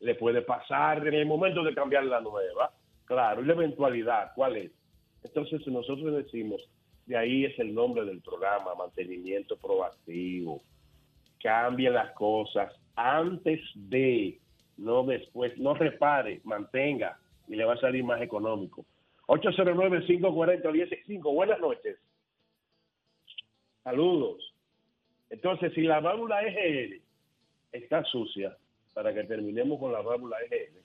Le 0.00 0.14
puede 0.14 0.42
pasar 0.42 1.06
en 1.06 1.14
el 1.14 1.26
momento 1.26 1.62
de 1.62 1.74
cambiar 1.74 2.04
la 2.04 2.20
nueva. 2.20 2.72
Claro, 3.04 3.42
y 3.42 3.46
la 3.46 3.52
eventualidad, 3.52 4.32
¿cuál 4.34 4.56
es? 4.56 4.72
Entonces 5.22 5.66
nosotros 5.66 6.14
decimos, 6.14 6.62
de 7.06 7.16
ahí 7.16 7.44
es 7.44 7.58
el 7.58 7.74
nombre 7.74 8.04
del 8.04 8.20
programa, 8.20 8.74
mantenimiento 8.74 9.56
proactivo. 9.56 10.62
Cambie 11.42 11.90
las 11.90 12.12
cosas 12.12 12.72
antes 12.94 13.60
de, 13.74 14.38
no 14.76 15.04
después, 15.04 15.56
no 15.58 15.74
repare, 15.74 16.40
mantenga 16.44 17.18
y 17.48 17.56
le 17.56 17.64
va 17.64 17.74
a 17.74 17.80
salir 17.80 18.04
más 18.04 18.22
económico. 18.22 18.86
809-540-165, 19.28 21.34
buenas 21.34 21.60
noches. 21.60 21.98
Saludos. 23.84 24.54
Entonces, 25.30 25.72
si 25.74 25.82
la 25.82 26.00
válvula 26.00 26.42
EGL 26.42 27.00
está 27.72 28.02
sucia, 28.04 28.56
para 28.94 29.14
que 29.14 29.24
terminemos 29.24 29.80
con 29.80 29.92
la 29.92 30.02
válvula 30.02 30.36
EGL, 30.50 30.78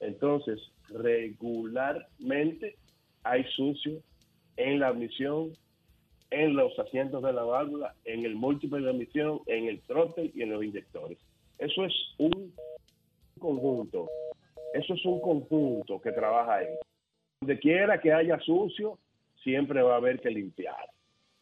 entonces 0.00 0.60
regularmente 0.90 2.76
hay 3.24 3.44
sucio 3.56 4.00
en 4.56 4.80
la 4.80 4.88
admisión, 4.88 5.52
en 6.30 6.54
los 6.54 6.78
asientos 6.78 7.22
de 7.22 7.32
la 7.32 7.42
válvula, 7.42 7.94
en 8.04 8.24
el 8.24 8.36
múltiple 8.36 8.80
de 8.80 8.90
admisión, 8.90 9.40
en 9.46 9.66
el 9.66 9.80
trote 9.82 10.30
y 10.34 10.42
en 10.42 10.50
los 10.50 10.62
inyectores. 10.62 11.18
Eso 11.58 11.84
es 11.84 11.94
un 12.18 12.52
conjunto. 13.46 14.08
Eso 14.74 14.94
es 14.94 15.04
un 15.04 15.20
conjunto 15.20 16.00
que 16.00 16.10
trabaja 16.12 16.56
ahí. 16.56 16.66
Donde 17.40 17.58
quiera 17.60 18.00
que 18.00 18.12
haya 18.12 18.38
sucio, 18.40 18.98
siempre 19.42 19.82
va 19.82 19.94
a 19.94 19.98
haber 19.98 20.20
que 20.20 20.30
limpiar. 20.30 20.76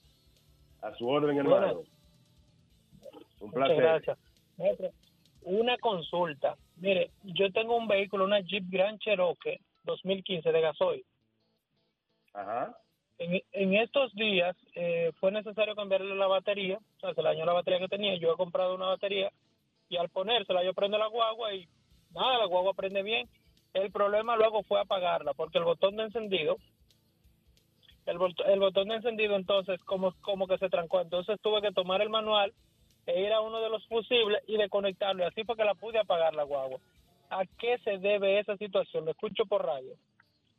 A 0.82 0.96
su 0.96 1.08
orden, 1.08 1.38
hermano. 1.38 1.84
Un 3.40 3.50
Muchas 3.50 3.54
placer. 3.54 3.78
gracias. 3.78 4.18
Una 5.44 5.78
consulta. 5.78 6.58
Mire, 6.78 7.12
yo 7.24 7.52
tengo 7.52 7.76
un 7.78 7.88
vehículo, 7.88 8.26
una 8.26 8.40
Jeep 8.40 8.66
Grand 8.70 8.98
Cherokee 9.00 9.60
2015 9.84 10.52
de 10.52 10.62
gasoil. 10.62 11.06
Ajá. 12.34 12.76
En, 13.24 13.76
estos 13.76 14.12
días 14.16 14.58
eh, 14.74 15.12
fue 15.20 15.32
necesario 15.32 15.76
cambiarle 15.76 16.16
la 16.16 16.26
batería, 16.26 16.80
o 16.80 17.00
sea, 17.00 17.14
se 17.14 17.22
le 17.22 17.30
dañó 17.30 17.46
la 17.46 17.54
batería 17.54 17.78
que 17.78 17.88
tenía. 17.88 18.16
Yo 18.16 18.34
he 18.34 18.36
comprado 18.38 18.74
una 18.74 18.88
batería 18.88 19.32
y 19.90 19.98
al 19.98 20.10
ponérsela 20.10 20.64
yo 20.64 20.74
prendo 20.74 20.98
la 20.98 21.06
guagua 21.06 21.54
y 21.54 21.68
nada, 22.16 22.40
la 22.40 22.46
guagua 22.46 22.74
prende 22.74 23.04
bien. 23.04 23.30
El 23.76 23.92
problema 23.92 24.36
luego 24.38 24.64
fue 24.64 24.80
apagarla 24.80 25.34
porque 25.34 25.60
el 25.60 25.66
botón 25.66 25.98
de 25.98 26.04
encendido, 26.06 26.58
el, 28.08 28.18
el 28.48 28.60
botón 28.60 28.88
de 28.88 28.96
encendido 28.96 29.36
entonces 29.36 29.80
como, 29.84 30.16
como 30.22 30.48
que 30.48 30.58
se 30.58 30.70
trancó. 30.70 31.00
Entonces 31.00 31.40
tuve 31.44 31.62
que 31.62 31.74
tomar 31.74 32.02
el 32.02 32.10
manual 32.10 32.52
e 33.06 33.22
ir 33.22 33.34
a 33.34 33.42
uno 33.42 33.62
de 33.62 33.70
los 33.70 33.86
fusibles 33.86 34.42
y 34.48 34.58
desconectarlo. 34.58 35.24
Y 35.24 35.28
así 35.28 35.44
fue 35.44 35.56
que 35.56 35.64
la 35.64 35.76
pude 35.76 36.00
apagar 36.00 36.34
la 36.34 36.44
guagua. 36.44 36.80
¿A 37.30 37.46
qué 37.60 37.78
se 37.84 38.00
debe 38.00 38.40
esa 38.40 38.58
situación? 38.58 39.06
Lo 39.06 39.12
escucho 39.12 39.46
por 39.46 39.64
radio. 39.64 39.94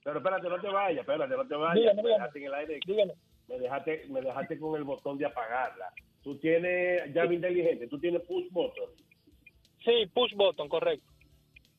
Pero 0.05 0.19
espérate, 0.19 0.49
no 0.49 0.61
te 0.61 0.69
vayas, 0.69 1.01
espérate, 1.01 1.37
no 1.37 1.47
te 1.47 1.55
vayas. 1.55 1.75
Dígame, 1.77 1.95
me 1.97 2.03
dígame. 2.03 2.15
dejaste 2.19 2.39
en 2.41 2.45
el 2.47 2.55
aire. 2.55 2.81
Dígame. 2.87 3.13
Me 3.49 3.59
dejaste, 3.59 4.05
me 4.09 4.21
dejaste 4.21 4.59
con 4.59 4.77
el 4.77 4.85
botón 4.85 5.19
de 5.19 5.27
apagarla. 5.27 5.93
Tú 6.23 6.39
tienes 6.39 7.13
llave 7.15 7.35
inteligente, 7.35 7.87
tú 7.89 7.99
tienes 7.99 8.23
push 8.23 8.49
button. 8.51 8.91
Sí, 9.85 10.07
push 10.15 10.33
button, 10.35 10.69
correcto. 10.69 11.07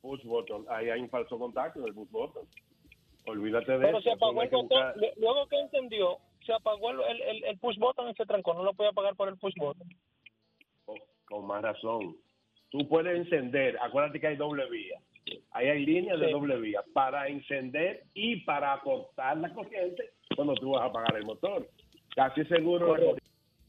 Push 0.01 0.23
button. 0.23 0.65
Ahí 0.69 0.89
hay 0.89 0.99
un 0.99 1.09
falso 1.09 1.37
contacto 1.39 1.79
en 1.79 1.87
el 1.87 1.93
push 1.93 2.09
button. 2.11 2.45
Olvídate 3.25 3.71
de 3.71 3.77
Pero 3.79 3.97
eso. 3.99 4.01
se 4.01 4.11
apagó 4.11 4.41
el 4.41 4.49
botón. 4.49 4.67
buscar- 4.67 4.95
Luego 5.17 5.47
que 5.47 5.59
encendió, 5.59 6.17
se 6.45 6.51
apagó 6.53 6.91
el, 6.91 6.99
el, 7.21 7.43
el- 7.45 7.57
push 7.59 7.77
button 7.77 8.09
y 8.09 8.13
se 8.15 8.25
trancó. 8.25 8.53
No 8.53 8.63
lo 8.63 8.73
podía 8.73 8.89
apagar 8.91 9.15
por 9.15 9.29
el 9.29 9.37
push 9.37 9.53
button. 9.55 9.87
Con, 10.85 10.97
con 11.25 11.47
más 11.47 11.61
razón. 11.61 12.17
Tú 12.69 12.87
puedes 12.89 13.15
encender, 13.17 13.77
acuérdate 13.81 14.19
que 14.19 14.27
hay 14.27 14.35
doble 14.35 14.69
vía. 14.69 14.99
Ahí 15.51 15.67
hay 15.67 15.85
líneas 15.85 16.19
de 16.19 16.31
doble 16.31 16.59
vía 16.59 16.83
para 16.93 17.27
encender 17.27 18.03
y 18.13 18.41
para 18.41 18.73
aportar 18.73 19.37
la 19.37 19.53
corriente 19.53 20.11
cuando 20.35 20.55
tú 20.55 20.71
vas 20.71 20.81
a 20.81 20.85
apagar 20.85 21.15
el 21.15 21.25
motor. 21.25 21.67
Casi 22.15 22.43
seguro 22.45 23.15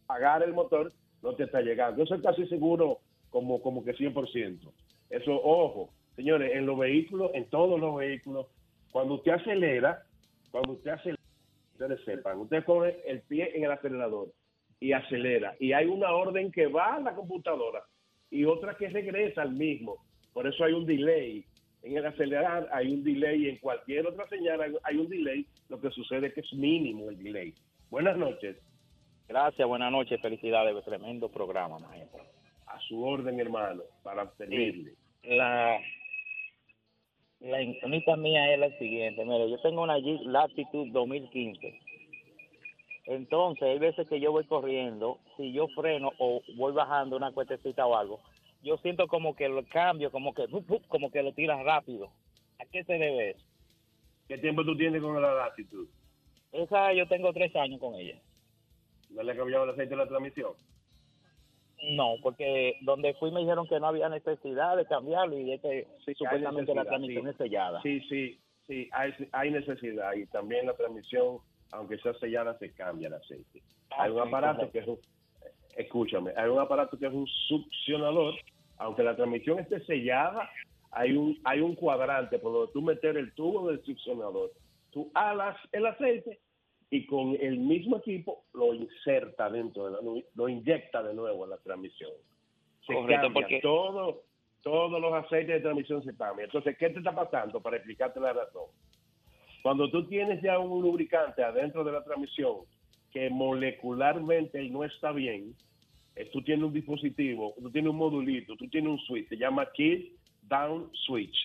apagar 0.04 0.42
el 0.42 0.52
motor 0.52 0.92
no 1.22 1.34
te 1.34 1.44
está 1.44 1.60
llegando. 1.60 1.98
Yo 1.98 2.06
soy 2.06 2.20
casi 2.22 2.46
seguro 2.48 2.98
como, 3.30 3.60
como 3.62 3.84
que 3.84 3.94
100%. 3.94 4.72
Eso, 5.10 5.40
ojo, 5.42 5.90
señores, 6.16 6.54
en 6.54 6.66
los 6.66 6.78
vehículos, 6.78 7.30
en 7.34 7.48
todos 7.50 7.80
los 7.80 7.96
vehículos, 7.96 8.46
cuando 8.92 9.14
usted 9.14 9.32
acelera, 9.32 10.02
cuando 10.50 10.72
usted 10.72 10.90
acelera, 10.90 11.22
ustedes 11.72 12.04
sepan, 12.04 12.38
usted 12.38 12.64
pone 12.64 12.96
el 13.06 13.22
pie 13.22 13.56
en 13.56 13.64
el 13.64 13.72
acelerador 13.72 14.28
y 14.80 14.92
acelera. 14.92 15.56
Y 15.58 15.72
hay 15.72 15.86
una 15.86 16.12
orden 16.12 16.52
que 16.52 16.66
va 16.66 16.96
a 16.96 17.00
la 17.00 17.14
computadora 17.14 17.82
y 18.30 18.44
otra 18.44 18.76
que 18.76 18.88
regresa 18.88 19.42
al 19.42 19.52
mismo. 19.52 20.04
Por 20.34 20.46
eso 20.46 20.64
hay 20.64 20.72
un 20.74 20.84
delay. 20.84 21.44
En 21.82 21.96
el 21.96 22.04
acelerar 22.06 22.68
hay 22.72 22.92
un 22.92 23.02
delay 23.04 23.48
en 23.48 23.56
cualquier 23.58 24.06
otra 24.06 24.26
señal 24.28 24.60
hay- 24.60 24.74
hay 24.82 24.96
un 24.98 25.08
delay. 25.08 25.46
Lo 25.70 25.80
que 25.80 25.90
sucede 25.90 26.26
es 26.26 26.34
que 26.34 26.40
es 26.40 26.52
mínimo 26.52 27.08
el 27.08 27.22
delay. 27.22 27.54
Buenas 27.90 28.16
noches. 28.18 28.56
Gracias, 29.28 29.66
buenas 29.66 29.90
noches, 29.90 30.20
felicidades, 30.20 30.84
tremendo 30.84 31.30
programa, 31.30 31.78
maestro. 31.78 32.22
A 32.66 32.78
su 32.80 33.02
orden, 33.02 33.38
hermano, 33.40 33.82
para 34.02 34.30
servirle. 34.36 34.94
La, 35.22 35.78
la 37.40 37.62
incógnita 37.62 38.16
mía 38.16 38.52
es 38.52 38.58
la 38.58 38.70
siguiente, 38.78 39.24
mire, 39.24 39.48
yo 39.50 39.58
tengo 39.60 39.82
una 39.82 39.98
Jeep 39.98 40.20
Latitude 40.26 40.90
2015. 40.90 41.78
Entonces, 43.06 43.62
hay 43.62 43.78
veces 43.78 44.08
que 44.08 44.18
yo 44.18 44.32
voy 44.32 44.44
corriendo, 44.44 45.18
si 45.36 45.52
yo 45.52 45.68
freno 45.68 46.10
o 46.18 46.40
voy 46.56 46.72
bajando 46.72 47.16
una 47.16 47.32
cuestecita 47.32 47.86
o 47.86 47.96
algo, 47.96 48.20
yo 48.64 48.78
siento 48.78 49.06
como 49.06 49.36
que 49.36 49.44
el 49.44 49.68
cambio, 49.68 50.10
como 50.10 50.32
que 50.34 50.46
como 50.88 51.10
que 51.10 51.22
lo 51.22 51.32
tiras 51.32 51.62
rápido. 51.62 52.10
¿A 52.58 52.64
qué 52.66 52.82
se 52.84 52.94
debe 52.94 53.30
eso? 53.30 53.46
¿Qué 54.26 54.38
tiempo 54.38 54.64
tú 54.64 54.76
tienes 54.76 55.02
con 55.02 55.20
la 55.20 55.34
latitud? 55.34 55.86
Esa 56.52 56.92
yo 56.94 57.06
tengo 57.06 57.32
tres 57.32 57.54
años 57.56 57.78
con 57.78 57.94
ella. 57.94 58.18
¿No 59.10 59.22
le 59.22 59.32
ha 59.32 59.36
cambiado 59.36 59.64
el 59.64 59.70
aceite 59.70 59.90
de 59.90 59.96
la 59.96 60.08
transmisión? 60.08 60.52
No, 61.90 62.14
porque 62.22 62.76
donde 62.80 63.12
fui 63.14 63.30
me 63.30 63.40
dijeron 63.40 63.66
que 63.66 63.78
no 63.78 63.88
había 63.88 64.08
necesidad 64.08 64.76
de 64.76 64.86
cambiarlo 64.86 65.38
y 65.38 65.44
de 65.44 65.58
que 65.58 65.86
supuestamente 66.16 66.74
la 66.74 66.84
transmisión 66.84 67.24
sí. 67.24 67.30
es 67.30 67.36
sellada. 67.36 67.82
Sí, 67.82 68.00
sí, 68.08 68.40
sí, 68.66 68.88
hay, 68.92 69.12
hay 69.32 69.50
necesidad 69.50 70.14
y 70.14 70.26
también 70.26 70.66
la 70.66 70.74
transmisión, 70.74 71.38
aunque 71.72 71.98
sea 71.98 72.14
sellada, 72.14 72.56
se 72.58 72.72
cambia 72.72 73.08
el 73.08 73.14
aceite. 73.14 73.62
Ah, 73.90 74.04
hay 74.04 74.10
un 74.12 74.22
sí, 74.22 74.28
aparato 74.28 74.70
que 74.70 74.78
es 74.78 74.86
un, 74.86 74.98
escúchame, 75.76 76.32
hay 76.36 76.48
un 76.48 76.60
aparato 76.60 76.96
que 76.96 77.06
es 77.06 77.12
un 77.12 77.26
succionador, 77.48 78.34
aunque 78.78 79.02
la 79.02 79.16
transmisión 79.16 79.58
esté 79.58 79.80
sellada, 79.84 80.50
hay 80.90 81.16
un, 81.16 81.38
hay 81.44 81.60
un 81.60 81.74
cuadrante 81.74 82.38
por 82.38 82.52
donde 82.52 82.72
tú 82.72 82.82
meter 82.82 83.16
el 83.16 83.32
tubo 83.34 83.68
del 83.68 83.82
succionador, 83.84 84.52
tú 84.90 85.10
alas 85.14 85.56
el 85.72 85.86
aceite 85.86 86.40
y 86.90 87.06
con 87.06 87.36
el 87.40 87.58
mismo 87.58 87.96
equipo 87.96 88.44
lo 88.52 88.74
inserta 88.74 89.50
dentro 89.50 89.86
de 89.86 89.90
la, 89.92 89.98
lo, 90.34 90.48
inyecta 90.48 91.02
de 91.02 91.14
nuevo 91.14 91.44
en 91.44 91.50
la 91.50 91.58
transmisión. 91.58 92.12
Se 92.86 92.94
Correcto, 92.94 93.22
cambia 93.22 93.32
porque- 93.42 93.60
todo, 93.60 94.22
todos 94.62 95.00
los 95.00 95.12
aceites 95.12 95.56
de 95.56 95.60
transmisión 95.60 96.04
se 96.04 96.16
cambian. 96.16 96.46
Entonces, 96.46 96.76
¿qué 96.78 96.90
te 96.90 96.98
está 96.98 97.12
pasando? 97.12 97.60
Para 97.60 97.76
explicarte 97.76 98.20
la 98.20 98.32
razón. 98.32 98.66
Cuando 99.62 99.90
tú 99.90 100.06
tienes 100.06 100.42
ya 100.42 100.58
un 100.58 100.82
lubricante 100.82 101.42
adentro 101.42 101.82
de 101.84 101.92
la 101.92 102.04
transmisión 102.04 102.58
que 103.10 103.30
molecularmente 103.30 104.62
no 104.68 104.84
está 104.84 105.10
bien, 105.12 105.54
eh, 106.16 106.28
tú 106.32 106.42
tienes 106.42 106.64
un 106.64 106.72
dispositivo, 106.72 107.54
tú 107.60 107.70
tienes 107.70 107.90
un 107.90 107.96
modulito, 107.96 108.56
tú 108.56 108.68
tienes 108.68 108.90
un 108.90 108.98
switch, 109.00 109.28
se 109.28 109.36
llama 109.36 109.66
Kid 109.72 110.12
Down 110.42 110.90
Switch. 111.06 111.36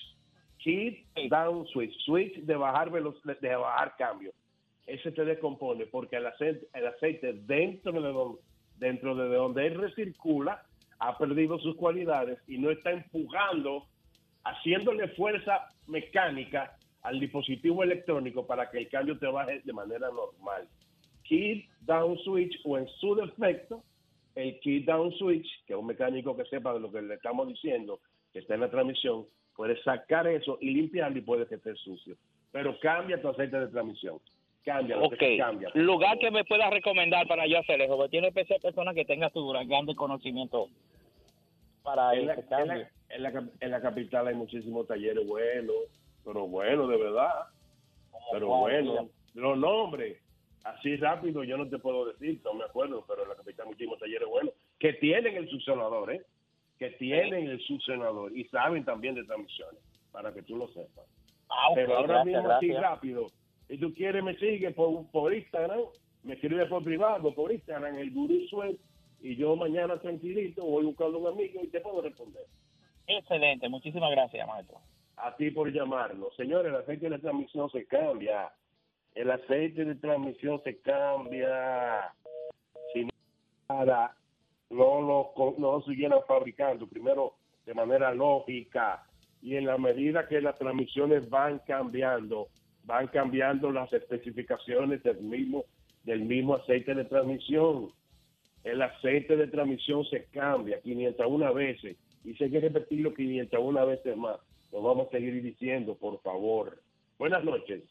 Kid 0.57 0.95
Down 1.30 1.65
Switch, 1.67 1.93
switch 2.06 2.35
de 2.41 2.56
bajar 2.56 2.91
de- 2.91 3.56
bajar 3.56 3.95
cambio. 3.98 4.31
Ese 4.85 5.11
te 5.11 5.23
descompone 5.23 5.85
porque 5.85 6.17
el 6.17 6.25
aceite, 6.27 6.67
el 6.73 6.88
aceite 6.88 7.33
dentro 7.33 7.93
de 7.93 8.11
donde, 8.11 8.39
dentro 8.77 9.15
de 9.15 9.35
donde 9.35 9.67
él 9.67 9.75
recircula 9.75 10.64
ha 10.99 11.17
perdido 11.17 11.57
sus 11.59 11.75
cualidades 11.75 12.39
y 12.48 12.57
no 12.57 12.72
está 12.72 12.91
empujando, 12.91 13.85
haciéndole 14.43 15.07
fuerza 15.09 15.69
mecánica 15.88 16.75
al 17.03 17.19
dispositivo 17.19 17.83
electrónico 17.83 18.45
para 18.45 18.69
que 18.69 18.80
el 18.80 18.89
cambio 18.89 19.17
te 19.17 19.27
baje 19.27 19.61
de 19.64 19.73
manera 19.73 20.09
normal. 20.09 20.67
Key 21.23 21.65
down 21.81 22.17
switch 22.19 22.59
o 22.65 22.77
en 22.77 22.88
su 22.99 23.15
defecto, 23.15 23.83
el 24.39 24.59
key 24.61 24.79
down 24.83 25.11
switch, 25.13 25.47
que 25.65 25.73
es 25.73 25.79
un 25.79 25.85
mecánico 25.87 26.35
que 26.35 26.45
sepa 26.45 26.73
de 26.73 26.79
lo 26.79 26.91
que 26.91 27.01
le 27.01 27.15
estamos 27.15 27.47
diciendo, 27.47 27.99
que 28.33 28.39
está 28.39 28.55
en 28.55 28.61
la 28.61 28.69
transmisión, 28.71 29.25
puede 29.55 29.81
sacar 29.83 30.27
eso 30.27 30.57
y 30.61 30.71
limpiarlo 30.71 31.17
y 31.17 31.21
puede 31.21 31.45
que 31.47 31.55
esté 31.55 31.75
sucio. 31.75 32.15
Pero 32.51 32.79
cambia 32.79 33.21
tu 33.21 33.27
aceite 33.29 33.59
de 33.59 33.67
transmisión. 33.67 34.19
Cambia, 34.63 34.97
lo 34.97 35.09
que 35.09 35.37
cambia. 35.37 35.69
lugar 35.73 36.17
que 36.19 36.31
me 36.31 36.43
pueda 36.43 36.69
recomendar 36.69 37.27
para 37.27 37.47
yo 37.47 37.59
hacer 37.59 37.81
eso, 37.81 37.95
porque 37.95 38.09
tiene 38.11 38.31
que 38.31 38.45
ser 38.45 38.59
persona 38.61 38.93
que 38.93 39.05
tenga 39.05 39.29
su 39.29 39.47
grande 39.47 39.95
conocimiento 39.95 40.67
para 41.83 42.13
en 42.13 42.27
la, 42.27 42.33
en 42.35 42.67
la- 42.67 42.89
en 43.09 43.23
la 43.23 43.49
en 43.61 43.71
la 43.71 43.81
capital 43.81 44.27
hay 44.27 44.35
muchísimos 44.35 44.85
talleres 44.85 45.25
buenos, 45.25 45.75
pero 46.23 46.45
bueno, 46.47 46.87
de 46.87 46.97
verdad. 46.97 47.31
Pero 48.31 48.47
bueno, 48.47 49.09
los 49.33 49.57
nombres, 49.57 50.17
así 50.63 50.95
rápido 50.97 51.43
yo 51.43 51.57
no 51.57 51.67
te 51.67 51.79
puedo 51.79 52.05
decir, 52.05 52.41
no 52.43 52.53
me 52.53 52.65
acuerdo, 52.65 53.03
pero 53.07 53.23
en 53.23 53.29
la 53.29 53.35
capital 53.35 53.67
muchísimos 53.67 53.99
talleres 53.99 54.27
buenos 54.27 54.53
que 54.79 54.93
tienen 54.93 55.35
el 55.35 55.49
succionador, 55.49 56.13
¿eh? 56.13 56.21
Que 56.77 56.91
tienen 56.91 57.47
el 57.47 57.59
succionador 57.61 58.35
y 58.35 58.45
saben 58.45 58.85
también 58.85 59.15
de 59.15 59.23
transmisiones, 59.25 59.81
para 60.11 60.33
que 60.33 60.41
tú 60.43 60.55
lo 60.55 60.67
sepas. 60.69 61.05
Ah, 61.49 61.69
pero 61.75 61.97
ahora 61.97 62.23
gracias, 62.23 62.43
mismo 62.43 62.51
así 62.51 62.73
rápido, 62.73 63.27
si 63.67 63.77
tú 63.77 63.93
quieres 63.93 64.23
me 64.23 64.35
sigue 64.35 64.71
por, 64.71 65.09
por 65.11 65.33
Instagram, 65.33 65.81
me 66.23 66.33
escribes 66.33 66.67
por 66.67 66.83
privado, 66.83 67.33
por 67.33 67.51
Instagram, 67.51 67.95
el 67.95 68.11
Gurú 68.11 68.39
Suel, 68.47 68.79
y 69.21 69.35
yo 69.35 69.55
mañana 69.55 69.99
tranquilito 69.99 70.63
voy 70.63 70.85
buscando 70.85 71.19
un 71.19 71.27
amigo 71.27 71.61
y 71.63 71.67
te 71.67 71.81
puedo 71.81 72.01
responder. 72.01 72.45
Excelente, 73.07 73.67
muchísimas 73.69 74.11
gracias, 74.11 74.47
maestro. 74.47 74.77
A 75.17 75.35
ti 75.35 75.51
por 75.51 75.71
llamarnos. 75.71 76.33
Señores, 76.35 76.71
el 76.71 76.77
aceite 76.77 77.09
de 77.09 77.19
transmisión 77.19 77.69
se 77.71 77.85
cambia. 77.85 78.51
El 79.19 79.30
aceite 79.31 79.83
de 79.83 79.95
transmisión 79.95 80.61
se 80.64 80.80
cambia. 80.80 82.14
Si 82.93 83.06
nada, 83.67 84.15
no 84.69 85.01
lo, 85.01 85.33
no 85.57 85.83
lo 85.83 86.22
fabricando. 86.25 86.88
Primero, 86.88 87.33
de 87.65 87.73
manera 87.73 88.14
lógica. 88.14 89.03
Y 89.41 89.57
en 89.57 89.65
la 89.65 89.77
medida 89.77 90.25
que 90.30 90.39
las 90.39 90.57
transmisiones 90.57 91.30
van 91.30 91.59
cambiando, 91.67 92.48
van 92.85 93.07
cambiando 93.07 93.73
las 93.73 93.91
especificaciones 93.91 95.03
del 95.03 95.19
mismo, 95.19 95.65
del 96.06 96.22
mismo 96.22 96.56
aceite 96.56 96.95
de 96.95 97.03
transmisión. 97.03 97.91
El 98.64 98.81
aceite 98.81 99.35
de 99.35 99.48
transmisión 99.48 100.06
se 100.06 100.27
cambia 100.27 100.80
501 100.80 101.53
veces. 101.53 101.98
Y 102.23 102.35
si 102.35 102.45
hay 102.45 102.51
que 102.51 102.61
repetirlo 102.61 103.14
501 103.14 103.85
veces 103.85 104.15
más. 104.15 104.39
Lo 104.72 104.81
vamos 104.81 105.09
a 105.09 105.11
seguir 105.11 105.43
diciendo, 105.43 105.95
por 105.95 106.22
favor. 106.22 106.81
Buenas 107.17 107.43
noches. 107.43 107.83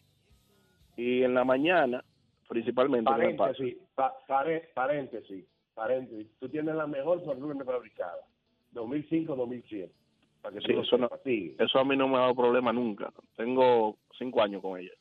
y 0.96 1.24
en 1.24 1.34
la 1.34 1.44
mañana, 1.44 2.04
principalmente. 2.48 3.10
Paréntesis, 3.10 3.76
pa- 3.94 4.16
pare- 4.28 4.70
paréntesis, 4.74 5.46
paréntesis. 5.74 6.28
Tú 6.40 6.50
tienes 6.50 6.76
la 6.76 6.88
mejor 6.88 7.24
Fortuna 7.24 7.64
fabricada. 7.64 8.18
2005-2007. 8.74 9.90
Para 10.42 10.56
que 10.56 10.62
Sí, 10.62 10.74
eso, 10.74 10.98
no- 10.98 11.10
eso 11.60 11.80
a 11.80 11.86
mí 11.86 11.96
no 11.98 12.08
me 12.08 12.18
ha 12.18 12.22
dado 12.22 12.36
problema 12.36 12.72
nunca. 12.74 13.12
Tengo 13.36 13.98
cinco 14.18 14.42
años 14.42 14.62
con 14.62 14.80
ella. 14.80 14.92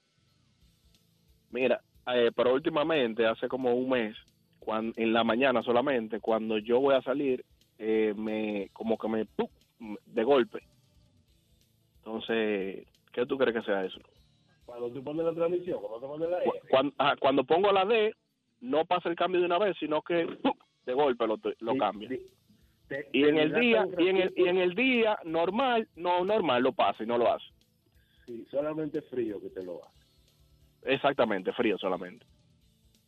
Mira, 1.51 1.81
eh, 2.15 2.31
pero 2.35 2.55
últimamente, 2.55 3.27
hace 3.27 3.49
como 3.49 3.75
un 3.75 3.91
mes, 3.91 4.17
cuan- 4.59 4.93
en 4.97 5.13
la 5.13 5.25
mañana 5.25 5.63
solamente, 5.63 6.21
cuando 6.21 6.59
yo 6.59 6.81
voy 6.81 6.95
a 6.95 7.03
salir, 7.03 7.45
eh, 7.79 8.15
me 8.17 8.69
como 8.73 8.97
que 8.99 9.09
me 9.09 9.25
¡pum! 9.27 9.49
de 10.07 10.25
golpe. 10.25 10.61
Entonces, 11.99 12.87
¿qué 13.13 13.27
tú 13.27 13.37
crees 13.39 13.57
que 13.57 13.63
sea 13.63 13.85
eso? 13.85 13.99
Cuando 14.65 14.91
tú 14.91 15.03
pones 15.03 15.25
la 15.25 15.33
transmisión, 15.35 15.81
cuando 15.81 16.01
tú 16.01 16.07
pones 16.07 16.31
la 16.31 16.41
Cu- 16.45 16.53
Cuando, 16.71 16.93
ajá, 16.99 17.17
cuando 17.17 17.45
pongo 17.45 17.73
la 17.73 17.85
D, 17.85 18.15
no 18.61 18.85
pasa 18.85 19.09
el 19.09 19.17
cambio 19.17 19.41
de 19.41 19.47
una 19.47 19.59
vez, 19.59 19.77
sino 19.79 20.03
que 20.03 20.27
¡pum! 20.43 20.53
de 20.87 20.95
golpe 20.95 21.27
lo, 21.27 21.37
lo 21.61 21.77
cambia. 21.77 22.09
Te- 22.89 23.09
Y 23.13 23.23
te 23.23 23.29
en 23.29 23.39
el 23.39 23.55
día, 23.55 23.87
y 23.99 24.09
en 24.09 24.17
el, 24.17 24.33
y 24.37 24.49
en 24.49 24.59
el 24.59 24.75
día 24.75 25.19
normal, 25.25 25.89
no 25.97 26.25
normal 26.25 26.63
lo 26.63 26.73
pasa 26.73 27.03
y 27.03 27.07
no 27.07 27.19
lo 27.19 27.33
hace. 27.33 27.45
Sí, 28.27 28.47
solamente 28.51 29.03
frío 29.03 29.41
que 29.41 29.51
te 29.51 29.63
lo 29.65 29.85
hace. 29.85 30.00
Exactamente, 30.83 31.53
frío 31.53 31.79
solamente. 31.79 32.27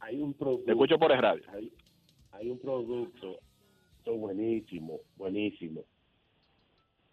Hay 0.00 0.20
un 0.20 0.34
producto. 0.34 0.66
Te 0.66 0.72
escucho 0.72 0.98
por 0.98 1.12
el 1.12 1.18
radio. 1.18 1.42
Hay, 1.52 1.72
hay 2.32 2.50
un 2.50 2.58
producto 2.58 3.38
buenísimo, 4.10 5.00
buenísimo. 5.16 5.84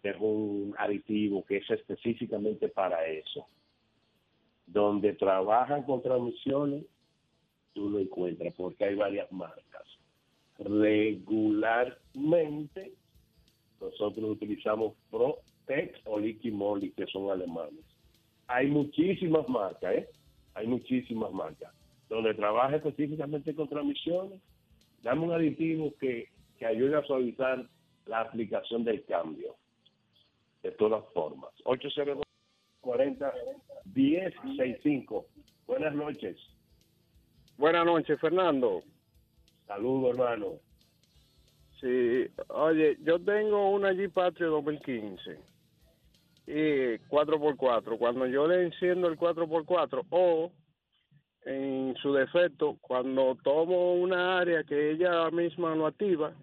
Es 0.02 0.16
un 0.18 0.74
aditivo 0.78 1.44
que 1.44 1.58
es 1.58 1.70
específicamente 1.70 2.68
para 2.68 3.06
eso. 3.06 3.46
Donde 4.66 5.12
trabajan 5.14 5.84
con 5.84 6.02
transmisiones, 6.02 6.84
tú 7.74 7.90
lo 7.90 7.98
encuentras 7.98 8.54
porque 8.54 8.84
hay 8.84 8.94
varias 8.94 9.30
marcas. 9.30 9.84
Regularmente, 10.58 12.94
nosotros 13.80 14.30
utilizamos 14.30 14.94
Protec 15.10 16.00
o 16.04 16.18
Liqui 16.18 16.50
Moly, 16.50 16.92
que 16.92 17.06
son 17.06 17.30
alemanes. 17.30 17.84
Hay 18.46 18.68
muchísimas 18.68 19.46
marcas, 19.48 19.94
¿eh? 19.94 20.08
Hay 20.54 20.66
muchísimas 20.66 21.32
marcas. 21.32 21.72
donde 22.08 22.34
trabaja 22.34 22.74
específicamente 22.76 23.54
con 23.54 23.68
transmisiones, 23.68 24.40
dame 25.02 25.22
un 25.22 25.32
aditivo 25.32 25.94
que, 26.00 26.28
que 26.58 26.66
ayude 26.66 26.96
a 26.96 27.04
suavizar 27.04 27.64
la 28.06 28.22
aplicación 28.22 28.82
del 28.82 29.04
cambio. 29.04 29.54
De 30.62 30.72
todas 30.72 31.04
formas. 31.14 31.50
802 31.64 32.24
40 32.80 33.32
1065. 33.94 35.26
Buenas 35.66 35.94
noches. 35.94 36.36
Buenas 37.56 37.86
noches, 37.86 38.20
Fernando. 38.20 38.82
Saludos, 39.66 40.10
hermano. 40.10 40.46
Sí, 41.80 42.26
oye, 42.48 42.98
yo 43.04 43.18
tengo 43.20 43.70
una 43.70 43.92
Jeep 43.92 44.12
Patria 44.12 44.48
2015 44.48 45.49
y 46.50 46.98
4x4. 47.08 47.98
Cuando 47.98 48.26
yo 48.26 48.46
le 48.48 48.64
enciendo 48.64 49.08
el 49.08 49.16
4x4 49.18 50.04
o 50.10 50.50
en 51.44 51.94
su 52.02 52.12
defecto, 52.12 52.76
cuando 52.80 53.36
tomo 53.42 53.94
una 53.94 54.38
área 54.38 54.64
que 54.64 54.90
ella 54.90 55.30
misma 55.30 55.74
no 55.74 55.86
activa, 55.86 56.34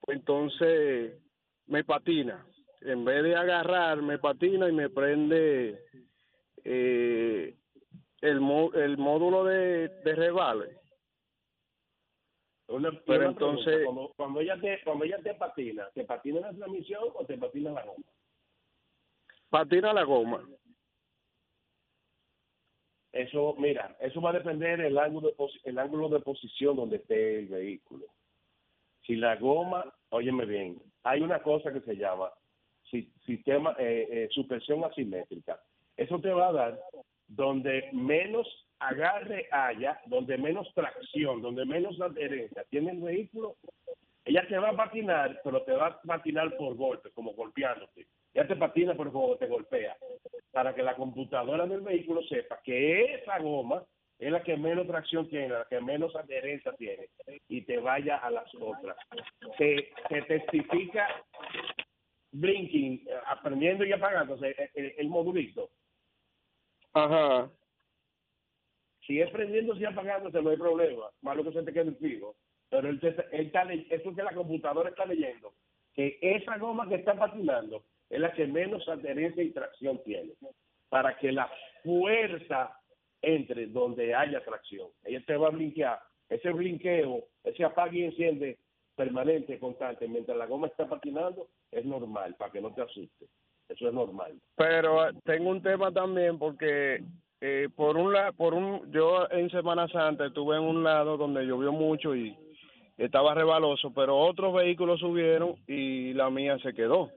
pues 0.00 0.18
entonces 0.18 1.14
me 1.66 1.84
patina. 1.84 2.44
En 2.80 3.04
vez 3.04 3.22
de 3.22 3.36
agarrar, 3.36 4.02
me 4.02 4.18
patina 4.18 4.68
y 4.68 4.72
me 4.72 4.90
prende 4.90 5.80
eh, 6.64 7.54
el, 8.20 8.40
el 8.74 8.98
módulo 8.98 9.44
de, 9.44 9.88
de 10.04 10.14
revale. 10.16 10.78
Una, 12.68 12.90
Pero 13.06 13.20
una 13.20 13.28
entonces- 13.30 13.64
pregunta, 13.76 13.84
cuando, 13.84 14.12
cuando 14.16 14.40
ella 14.40 14.60
te, 14.60 14.80
cuando 14.84 15.04
ella 15.04 15.18
te 15.22 15.34
patina, 15.34 15.88
¿te 15.94 16.04
patina 16.04 16.40
la 16.40 16.52
transmisión 16.52 17.04
o 17.14 17.24
te 17.24 17.36
patina 17.38 17.70
la 17.70 17.84
goma? 17.84 18.04
Patina 19.52 19.92
la 19.92 20.04
goma. 20.04 20.42
Eso, 23.12 23.54
mira, 23.58 23.94
eso 24.00 24.22
va 24.22 24.30
a 24.30 24.32
depender 24.40 24.80
del 24.80 24.96
ángulo 24.96 25.28
de, 25.28 25.34
el 25.64 25.78
ángulo 25.78 26.08
de 26.08 26.20
posición 26.20 26.74
donde 26.74 26.96
esté 26.96 27.40
el 27.40 27.48
vehículo. 27.48 28.06
Si 29.06 29.14
la 29.14 29.36
goma, 29.36 29.92
óyeme 30.08 30.46
bien, 30.46 30.80
hay 31.02 31.20
una 31.20 31.42
cosa 31.42 31.70
que 31.70 31.82
se 31.82 31.96
llama 31.96 32.30
si- 32.90 33.12
sistema 33.26 33.76
eh, 33.78 34.08
eh, 34.10 34.28
suspensión 34.30 34.82
asimétrica. 34.84 35.60
Eso 35.98 36.18
te 36.18 36.30
va 36.30 36.48
a 36.48 36.52
dar 36.52 36.80
donde 37.28 37.90
menos 37.92 38.48
agarre 38.78 39.48
haya, 39.52 40.00
donde 40.06 40.38
menos 40.38 40.66
tracción, 40.72 41.42
donde 41.42 41.66
menos 41.66 42.00
adherencia 42.00 42.64
tiene 42.70 42.92
el 42.92 43.00
vehículo, 43.02 43.56
ella 44.24 44.48
te 44.48 44.56
va 44.56 44.70
a 44.70 44.76
patinar, 44.76 45.38
pero 45.44 45.62
te 45.64 45.72
va 45.72 45.88
a 45.88 46.00
patinar 46.00 46.56
por 46.56 46.74
golpe, 46.74 47.10
como 47.10 47.34
golpeándote. 47.34 48.06
Ya 48.34 48.46
te 48.46 48.56
patina, 48.56 48.94
pero 48.96 49.12
como 49.12 49.36
te 49.36 49.46
golpea. 49.46 49.96
Para 50.52 50.74
que 50.74 50.82
la 50.82 50.96
computadora 50.96 51.66
del 51.66 51.80
vehículo 51.80 52.22
sepa 52.24 52.60
que 52.62 53.14
esa 53.14 53.38
goma 53.38 53.84
es 54.18 54.30
la 54.30 54.42
que 54.42 54.56
menos 54.56 54.86
tracción 54.86 55.28
tiene, 55.28 55.48
la 55.48 55.66
que 55.68 55.80
menos 55.80 56.14
adherencia 56.14 56.72
tiene, 56.74 57.08
y 57.48 57.62
te 57.62 57.78
vaya 57.78 58.16
a 58.18 58.30
las 58.30 58.54
otras. 58.54 58.96
Se, 59.58 59.90
se 60.08 60.22
testifica 60.22 61.08
blinking, 62.30 63.04
eh, 63.08 63.14
aprendiendo 63.26 63.84
y 63.84 63.92
apagándose 63.92 64.54
el, 64.56 64.70
el, 64.74 64.94
el 64.98 65.08
modulito. 65.08 65.70
Ajá. 66.92 67.50
Si 69.06 69.20
es 69.20 69.28
prendiéndose 69.30 69.80
y 69.80 69.84
apagándose, 69.86 70.40
no 70.40 70.50
hay 70.50 70.56
problema. 70.56 71.10
Malo 71.22 71.42
que 71.44 71.52
se 71.52 71.62
te 71.62 71.72
quede 71.72 71.88
el 71.88 71.96
fijo. 71.96 72.36
Pero 72.70 72.88
él, 72.88 73.00
te- 73.00 73.08
él 73.32 73.46
está, 73.46 73.64
eso 73.72 74.14
que 74.14 74.22
la 74.22 74.32
computadora 74.34 74.90
está 74.90 75.04
leyendo, 75.04 75.52
que 75.94 76.18
esa 76.22 76.56
goma 76.58 76.88
que 76.88 76.94
está 76.94 77.14
patinando 77.14 77.84
es 78.12 78.20
la 78.20 78.30
que 78.32 78.46
menos 78.46 78.86
adherencia 78.88 79.42
y 79.42 79.52
tracción 79.52 80.02
tiene. 80.04 80.34
Para 80.90 81.16
que 81.16 81.32
la 81.32 81.50
fuerza 81.82 82.78
entre 83.22 83.66
donde 83.68 84.14
haya 84.14 84.44
tracción. 84.44 84.88
Ella 85.02 85.22
te 85.26 85.34
va 85.34 85.48
a 85.48 85.50
blinquear. 85.50 85.98
Ese 86.28 86.50
blinqueo, 86.50 87.24
ese 87.42 87.64
apague 87.64 88.00
y 88.00 88.04
enciende 88.04 88.58
permanente, 88.94 89.58
constante, 89.58 90.06
mientras 90.06 90.36
la 90.36 90.44
goma 90.44 90.66
está 90.66 90.86
patinando, 90.86 91.48
es 91.70 91.84
normal, 91.86 92.34
para 92.36 92.52
que 92.52 92.60
no 92.60 92.74
te 92.74 92.82
asuste. 92.82 93.26
Eso 93.68 93.88
es 93.88 93.94
normal. 93.94 94.38
Pero 94.56 95.08
eh, 95.08 95.12
tengo 95.24 95.48
un 95.48 95.62
tema 95.62 95.90
también 95.90 96.38
porque 96.38 97.02
eh, 97.40 97.68
por 97.74 97.96
un 97.96 98.12
lado, 98.12 98.34
por 98.34 98.52
un, 98.52 98.92
yo 98.92 99.26
en 99.30 99.48
Semana 99.48 99.88
Santa 99.88 100.26
estuve 100.26 100.56
en 100.56 100.62
un 100.62 100.82
lado 100.82 101.16
donde 101.16 101.46
llovió 101.46 101.72
mucho 101.72 102.14
y 102.14 102.36
estaba 102.98 103.34
rebaloso, 103.34 103.90
pero 103.94 104.18
otros 104.18 104.52
vehículos 104.52 105.00
subieron 105.00 105.54
y 105.66 106.12
la 106.12 106.28
mía 106.28 106.58
se 106.58 106.74
quedó. 106.74 107.10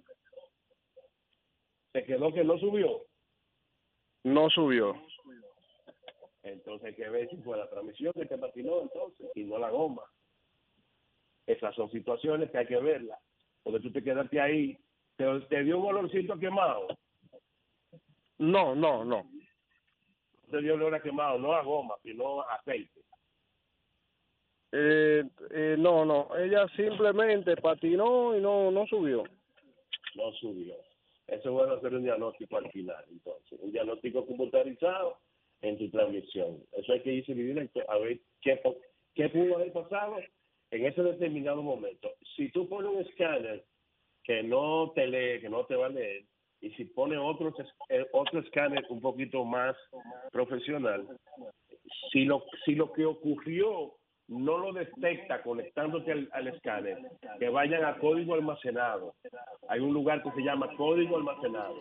Se 1.95 2.03
quedó 2.03 2.33
que 2.33 2.43
no 2.43 2.57
subió. 2.57 3.03
No 4.25 4.49
subió. 4.49 5.01
Entonces 6.43 6.87
hay 6.87 6.93
que 6.93 7.07
ver 7.07 7.29
si 7.29 7.37
fue 7.37 7.55
la 7.55 7.69
transmisión 7.69 8.11
que 8.11 8.25
te 8.25 8.37
patinó 8.37 8.81
entonces 8.81 9.31
y 9.33 9.45
no 9.45 9.57
la 9.57 9.69
goma. 9.69 10.01
Esas 11.47 11.73
son 11.73 11.89
situaciones 11.91 12.51
que 12.51 12.57
hay 12.57 12.67
que 12.67 12.75
verlas. 12.75 13.17
Porque 13.63 13.79
tú 13.79 13.93
te 13.93 14.03
quedaste 14.03 14.41
ahí, 14.41 14.77
te, 15.15 15.39
te 15.47 15.63
dio 15.63 15.79
un 15.79 15.85
olorcito 15.85 16.37
quemado. 16.37 16.85
No, 18.39 18.75
no, 18.75 19.05
no. 19.05 19.31
Te 20.51 20.59
dio 20.59 20.73
olor 20.73 20.95
a 20.95 21.01
quemado, 21.01 21.39
no 21.39 21.53
a 21.53 21.63
goma, 21.63 21.95
sino 22.03 22.41
a 22.41 22.55
aceite. 22.55 22.99
Eh, 24.73 25.23
eh, 25.49 25.75
no, 25.79 26.03
no, 26.03 26.35
ella 26.35 26.67
simplemente 26.75 27.55
patinó 27.55 28.35
y 28.35 28.41
no, 28.41 28.69
no 28.69 28.85
subió. 28.85 29.23
No 30.15 30.33
subió. 30.33 30.75
Eso 31.27 31.49
es 31.49 31.51
bueno 31.51 31.73
hacer 31.73 31.93
un 31.93 32.03
diagnóstico 32.03 32.57
al 32.57 32.71
final, 32.71 33.03
entonces. 33.09 33.59
Un 33.59 33.71
diagnóstico 33.71 34.25
computarizado 34.25 35.17
en 35.61 35.77
tu 35.77 35.89
transmisión. 35.89 36.63
Eso 36.73 36.93
hay 36.93 37.01
que 37.01 37.13
irse 37.13 37.33
directo 37.33 37.81
a 37.89 37.97
ver 37.97 38.19
qué, 38.41 39.29
pudo 39.29 39.55
haber 39.55 39.73
pasado 39.73 40.17
en 40.71 40.85
ese 40.85 41.01
determinado 41.01 41.63
momento. 41.63 42.11
Si 42.35 42.49
tú 42.51 42.69
pones 42.69 42.91
un 42.91 43.01
escáner 43.01 43.65
que 44.23 44.43
no 44.43 44.91
te 44.93 45.07
lee, 45.07 45.41
que 45.41 45.49
no 45.49 45.65
te 45.65 45.75
va 45.75 45.87
a 45.87 45.89
leer, 45.89 46.25
y 46.61 46.71
si 46.71 46.85
pones 46.85 47.19
otro, 47.21 47.53
eh, 47.89 48.05
otro 48.11 48.39
escáner 48.39 48.85
un 48.89 49.01
poquito 49.01 49.43
más 49.45 49.75
profesional, 50.31 51.07
si 52.11 52.25
lo, 52.25 52.43
si 52.65 52.75
lo 52.75 52.91
que 52.91 53.05
ocurrió 53.05 53.93
no 54.27 54.57
lo 54.57 54.73
detecta 54.73 55.41
conectándote 55.43 56.11
al, 56.11 56.29
al 56.33 56.47
escáner, 56.47 56.97
que 57.39 57.49
vayan 57.49 57.85
a 57.85 57.95
código 57.97 58.33
almacenado. 58.33 59.13
Hay 59.69 59.79
un 59.79 59.93
lugar 59.93 60.23
que 60.23 60.31
se 60.31 60.41
llama 60.41 60.67
código 60.75 61.17
almacenado. 61.17 61.75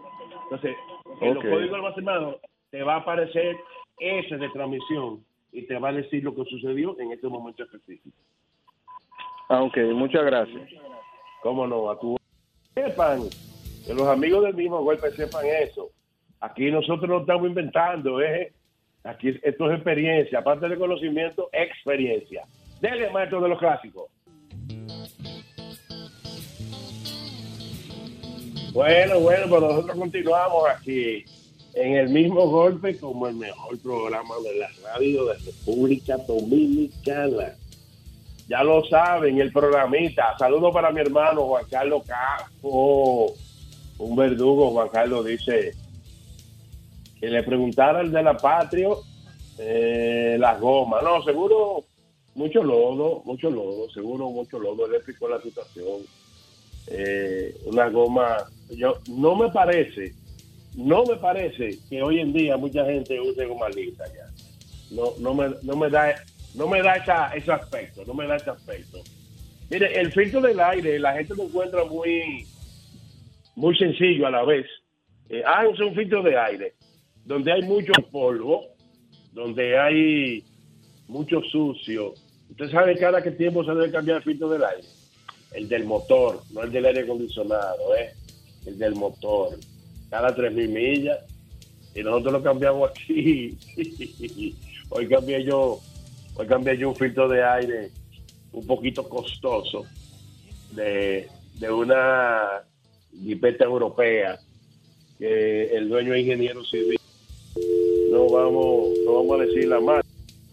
Entonces, 0.45 0.77
en 1.21 1.35
los 1.35 1.45
Ok. 1.45 1.51
códigos 1.51 1.75
almacenados 1.75 2.37
te 2.71 2.83
va 2.83 2.95
a 2.95 2.99
aparecer 2.99 3.57
ese 3.99 4.37
de 4.37 4.49
transmisión 4.51 5.25
y 5.53 5.63
te 5.67 5.79
va 5.79 5.89
a 5.89 5.93
decir 5.93 6.23
lo 6.25 6.35
que 6.35 6.45
sucedió 6.45 6.99
en 6.99 7.13
este 7.13 7.29
momento 7.29 7.63
específico. 7.63 8.17
Ah, 9.49 9.63
ok, 9.63 9.77
muchas 9.95 10.25
gracias. 10.25 10.69
¿Cómo 11.43 11.67
no? 11.67 11.91
A 11.91 11.99
tu 11.99 12.17
sepan, 12.75 13.21
que 13.87 13.95
los 13.95 14.09
amigos 14.09 14.43
del 14.45 14.55
mismo 14.55 14.83
golpe 14.83 15.11
sepan 15.13 15.45
eso. 15.47 15.91
Aquí 16.41 16.71
nosotros 16.71 17.09
no 17.09 17.19
estamos 17.21 17.47
inventando, 17.47 18.21
¿eh? 18.21 18.53
Aquí 19.05 19.39
esto 19.42 19.70
es 19.70 19.74
experiencia, 19.74 20.39
aparte 20.39 20.66
de 20.66 20.78
conocimiento, 20.78 21.50
experiencia. 21.52 22.42
Dele, 22.81 23.10
maestro 23.10 23.42
de 23.42 23.50
los 23.50 23.58
clásicos. 23.58 24.10
Bueno, 28.73 29.20
bueno, 29.20 29.47
pues 29.49 29.62
nosotros 29.62 29.97
continuamos 29.97 30.70
aquí 30.70 31.23
en 31.74 31.97
el 31.97 32.08
mismo 32.08 32.49
golpe 32.49 32.97
como 32.99 33.28
el 33.28 33.36
mejor 33.36 33.78
programa 33.81 34.34
de 34.42 34.58
la 34.58 34.68
radio 34.84 35.26
de 35.26 35.34
República 35.34 36.16
Dominicana. 36.26 37.55
Ya 38.49 38.65
lo 38.65 38.84
saben, 38.86 39.39
el 39.39 39.52
programita. 39.52 40.36
Saludos 40.39 40.73
para 40.73 40.91
mi 40.91 41.00
hermano 41.00 41.42
Juan 41.42 41.65
Carlos 41.70 42.05
Castro. 42.07 43.34
Un 43.99 44.16
verdugo, 44.16 44.70
Juan 44.70 44.89
Carlos 44.89 45.26
dice 45.26 45.74
que 47.25 47.31
le 47.31 47.43
preguntara 47.43 48.03
el 48.03 48.12
de 48.12 48.23
la 48.23 48.36
patria 48.36 48.89
eh, 49.59 50.36
las 50.39 50.61
gomas. 50.61 51.03
No, 51.03 51.23
seguro 51.23 51.85
mucho 52.35 52.62
lodo, 52.62 53.23
mucho 53.25 53.49
lodo, 53.49 53.89
seguro 53.91 54.28
mucho 54.28 54.59
lodo. 54.59 54.85
Él 54.86 54.97
explicó 54.97 55.27
la 55.28 55.41
situación. 55.41 56.03
Eh, 56.89 57.57
una 57.65 57.89
goma, 57.89 58.36
yo 58.77 58.99
no 59.09 59.36
me 59.36 59.49
parece, 59.49 60.12
no 60.77 61.03
me 61.07 61.17
parece 61.17 61.78
que 61.89 62.03
hoy 62.03 62.20
en 62.20 62.35
día 62.35 62.59
mucha 62.59 62.85
gente 62.85 63.19
use 63.19 63.47
goma 63.47 63.70
lisa 63.70 64.05
ya. 64.09 64.31
No, 64.91 65.12
no 65.19 65.33
me, 65.33 65.55
no 65.62 65.77
me 65.77 65.89
da, 65.89 66.15
no 66.55 66.69
me 66.69 66.83
da 66.83 66.97
ese 67.35 67.53
aspecto, 67.53 68.05
no 68.05 68.12
me 68.12 68.27
da 68.27 68.36
ese 68.36 68.51
aspecto. 68.51 68.99
Mire, 69.70 69.99
el 69.99 70.12
filtro 70.12 70.43
del 70.43 70.61
aire, 70.61 70.99
la 70.99 71.15
gente 71.15 71.35
lo 71.35 71.44
encuentra 71.44 71.86
muy, 71.86 72.47
muy 73.57 73.75
sencillo 73.78 74.27
a 74.27 74.31
la 74.31 74.44
vez. 74.44 74.67
Eh, 75.31 75.43
es 75.73 75.81
un 75.81 75.94
filtro 75.94 76.23
de 76.23 76.39
aire 76.39 76.75
donde 77.25 77.53
hay 77.53 77.62
mucho 77.62 77.93
polvo, 78.11 78.67
donde 79.33 79.78
hay 79.78 80.44
mucho 81.09 81.41
sucio. 81.51 82.15
Usted 82.51 82.70
sabe 82.70 82.97
cada 82.97 83.23
qué 83.23 83.31
tiempo 83.31 83.65
se 83.65 83.73
debe 83.73 83.91
cambiar 83.91 84.19
el 84.19 84.23
filtro 84.23 84.49
del 84.49 84.65
aire. 84.65 84.86
El 85.53 85.69
del 85.69 85.85
motor, 85.85 86.43
no 86.53 86.62
el 86.62 86.73
del 86.73 86.86
aire 86.86 87.03
acondicionado, 87.03 87.94
¿eh? 87.97 88.12
El 88.67 88.78
del 88.78 88.94
motor. 88.94 89.59
Cada 90.11 90.35
3.000 90.35 90.69
millas. 90.69 91.19
Y 91.94 92.03
nosotros 92.03 92.33
lo 92.35 92.43
cambiamos 92.43 92.91
aquí 92.91 93.57
hoy 94.91 95.09
cambié 95.09 95.44
yo, 95.44 95.81
hoy 96.35 96.47
cambié 96.47 96.77
yo 96.77 96.89
un 96.89 96.97
filtro 96.97 97.28
de 97.28 97.43
aire 97.43 97.91
un 98.53 98.67
poquito 98.67 99.09
costoso 99.09 99.85
de, 100.73 101.28
de 101.59 101.70
una 101.70 102.62
jipeta 103.12 103.65
europea 103.65 104.39
que 105.19 105.77
el 105.77 105.89
dueño 105.89 106.15
es 106.15 106.20
ingeniero 106.20 106.65
civil. 106.65 106.99
No 108.15 108.28
vamos, 108.28 108.91
no 109.05 109.15
vamos 109.15 109.41
a 109.41 109.44
decir 109.44 109.67
la 109.67 109.81
más, 109.81 110.05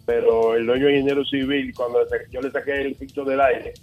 pero 0.08 0.56
el 0.56 0.66
dueño 0.66 0.90
ingeniero 0.90 1.24
civil, 1.26 1.72
cuando 1.76 2.00
yo 2.32 2.42
le 2.42 2.50
saqué 2.50 2.82
el 2.82 2.96
filtro 2.96 3.24
del 3.24 3.40
aire, 3.40 3.74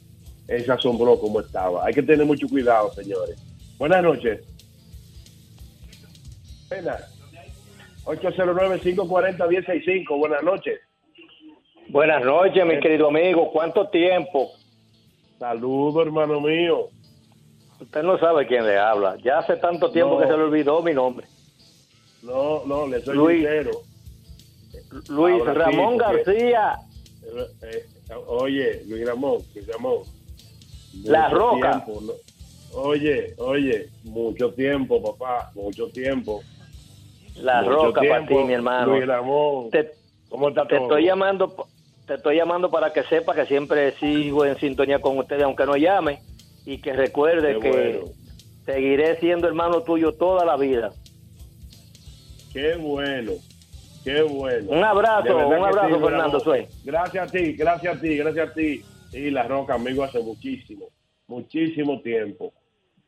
él 0.49 0.65
se 0.65 0.73
asombró 0.73 1.17
como 1.21 1.39
estaba. 1.41 1.87
Hay 1.87 1.95
que 1.95 2.03
tener 2.03 2.27
mucho 2.27 2.49
cuidado, 2.49 2.93
señores. 2.93 3.41
Buenas 3.79 4.03
noches. 4.03 4.41
Buenas. 6.69 7.15
809-540-165. 8.05 10.19
Buenas 10.19 10.43
noches. 10.43 10.81
Buenas 11.91 12.25
noches, 12.25 12.67
mi 12.67 12.81
querido 12.81 13.07
amigo. 13.09 13.53
¿Cuánto 13.53 13.89
tiempo? 13.91 14.51
Saludos, 15.39 16.05
hermano 16.07 16.41
mío. 16.41 16.89
Usted 17.81 18.03
no 18.03 18.19
sabe 18.19 18.45
quién 18.49 18.67
le 18.67 18.77
habla. 18.77 19.17
Ya 19.23 19.39
hace 19.39 19.55
tanto 19.57 19.93
tiempo 19.93 20.15
No. 20.17 20.21
que 20.21 20.27
se 20.27 20.37
le 20.37 20.43
olvidó 20.43 20.83
mi 20.83 20.93
nombre. 20.95 21.29
No, 22.23 22.65
no, 22.67 22.87
le 22.87 23.01
soy 23.03 23.17
Luis. 23.17 23.39
sincero. 23.39 23.71
Luis 25.09 25.35
Ahora 25.41 25.53
sí, 25.53 25.59
Ramón 25.59 25.99
porque- 25.99 26.23
García, 26.25 26.77
Eh, 27.23 27.47
eh, 27.63 28.15
oye, 28.27 28.83
Luis 28.87 29.07
Ramón, 29.07 29.39
Luis 29.55 29.67
Ramón. 29.67 29.99
La 31.05 31.29
Roca. 31.29 31.83
tiempo, 31.85 32.01
¿no? 32.01 32.13
Oye, 32.81 33.35
oye, 33.39 33.89
mucho 34.05 34.51
tiempo, 34.53 35.03
papá, 35.03 35.51
mucho 35.55 35.89
tiempo. 35.89 36.43
La 37.37 37.63
Mucho 37.63 37.73
Roca 37.87 38.01
para 38.01 38.27
ti, 38.27 38.35
mi 38.35 38.53
hermano. 38.55 38.93
Luis 38.95 39.07
Ramón, 39.07 39.71
Te, 39.71 39.93
¿cómo 40.29 40.49
está 40.49 40.67
te 40.67 40.77
todo? 40.77 40.85
estoy 40.87 41.05
llamando, 41.05 41.67
te 42.07 42.15
estoy 42.15 42.37
llamando 42.37 42.71
para 42.71 42.93
que 42.93 43.03
sepa 43.05 43.35
que 43.35 43.47
siempre 43.47 43.93
sigo 43.99 44.45
en 44.45 44.59
sintonía 44.59 45.01
con 45.01 45.19
ustedes, 45.19 45.43
aunque 45.45 45.67
no 45.67 45.77
llame, 45.77 46.21
y 46.67 46.79
que 46.79 46.93
recuerde 46.95 47.59
que 47.61 48.03
seguiré 48.65 49.19
siendo 49.21 49.47
hermano 49.47 49.83
tuyo 49.83 50.13
toda 50.13 50.45
la 50.45 50.57
vida. 50.57 50.93
Qué 52.53 52.75
bueno, 52.77 53.33
qué 54.05 54.23
bueno. 54.23 54.71
Un 54.71 54.85
abrazo, 54.85 55.49
un 55.49 55.65
abrazo, 55.65 56.01
Fernando. 56.01 56.41
Suey. 56.41 56.67
Gracias 56.85 57.29
a 57.29 57.31
ti, 57.31 57.53
gracias 57.53 57.97
a 57.97 58.01
ti, 58.01 58.17
gracias 58.17 58.51
a 58.51 58.55
ti. 58.55 58.85
Y 59.13 59.31
La 59.31 59.45
Roca, 59.45 59.75
amigo, 59.75 60.05
hace 60.05 60.21
muchísimo, 60.21 60.89
muchísimo 61.27 62.01
tiempo. 62.01 62.53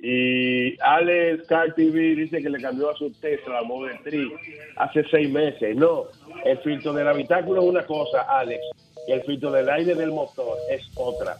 Y 0.02 0.80
Alex 0.80 1.46
Car 1.46 1.74
TV 1.74 2.14
dice 2.14 2.40
que 2.40 2.48
le 2.48 2.60
cambió 2.60 2.90
a 2.90 2.96
su 2.96 3.10
Tesla 3.12 3.62
Model 3.62 3.98
3 4.02 4.28
hace 4.76 5.04
seis 5.10 5.28
meses. 5.30 5.76
No, 5.76 6.04
el 6.44 6.56
filtro 6.58 6.94
del 6.94 7.06
habitáculo 7.06 7.60
es 7.62 7.68
una 7.68 7.84
cosa, 7.84 8.22
Alex, 8.22 8.62
y 9.06 9.12
el 9.12 9.22
filtro 9.24 9.50
del 9.50 9.68
aire 9.68 9.94
del 9.94 10.10
motor 10.10 10.56
es 10.70 10.90
otra. 10.94 11.36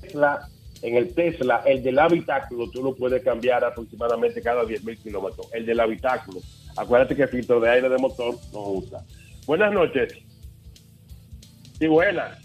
Tesla, 0.00 0.48
en 0.82 0.96
el 0.96 1.12
Tesla, 1.12 1.62
el 1.66 1.82
del 1.82 1.98
habitáculo, 1.98 2.70
tú 2.70 2.84
lo 2.84 2.94
puedes 2.94 3.22
cambiar 3.24 3.64
aproximadamente 3.64 4.40
cada 4.40 4.64
10 4.64 4.84
mil 4.84 4.96
kilómetros. 4.98 5.48
El 5.52 5.66
del 5.66 5.80
habitáculo. 5.80 6.40
Acuérdate 6.80 7.14
que 7.14 7.24
el 7.24 7.28
filtro 7.28 7.60
de 7.60 7.68
aire 7.68 7.90
de 7.90 7.98
motor 7.98 8.34
no 8.54 8.70
usa. 8.70 9.04
Buenas 9.44 9.70
noches. 9.70 10.14
Sí, 11.78 11.86
buenas. 11.86 12.38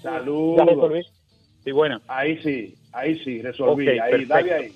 Saludos. 0.00 1.06
Sí, 1.64 1.72
bueno. 1.72 2.00
Ahí 2.06 2.40
sí, 2.44 2.76
ahí 2.92 3.18
sí, 3.24 3.42
resolví. 3.42 3.88
Ahí, 3.88 3.98
perfecto. 3.98 4.34
dale 4.34 4.54
ahí. 4.54 4.72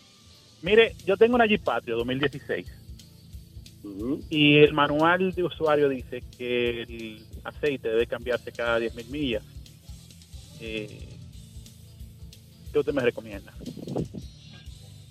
Mire, 0.62 0.96
yo 1.06 1.16
tengo 1.16 1.36
una 1.36 1.46
Jeep 1.46 1.62
Patrio 1.62 1.96
2016 1.98 2.66
y 4.28 4.58
el 4.58 4.72
manual 4.72 5.32
de 5.32 5.44
usuario 5.44 5.88
dice 5.88 6.24
que 6.36 6.82
el 6.82 7.24
aceite 7.44 7.88
debe 7.88 8.08
cambiarse 8.08 8.50
cada 8.50 8.80
10.000 8.80 9.06
millas. 9.10 9.44
Eh, 10.60 11.08
¿Qué 12.72 12.78
usted 12.80 12.92
me 12.92 13.02
recomienda? 13.02 13.52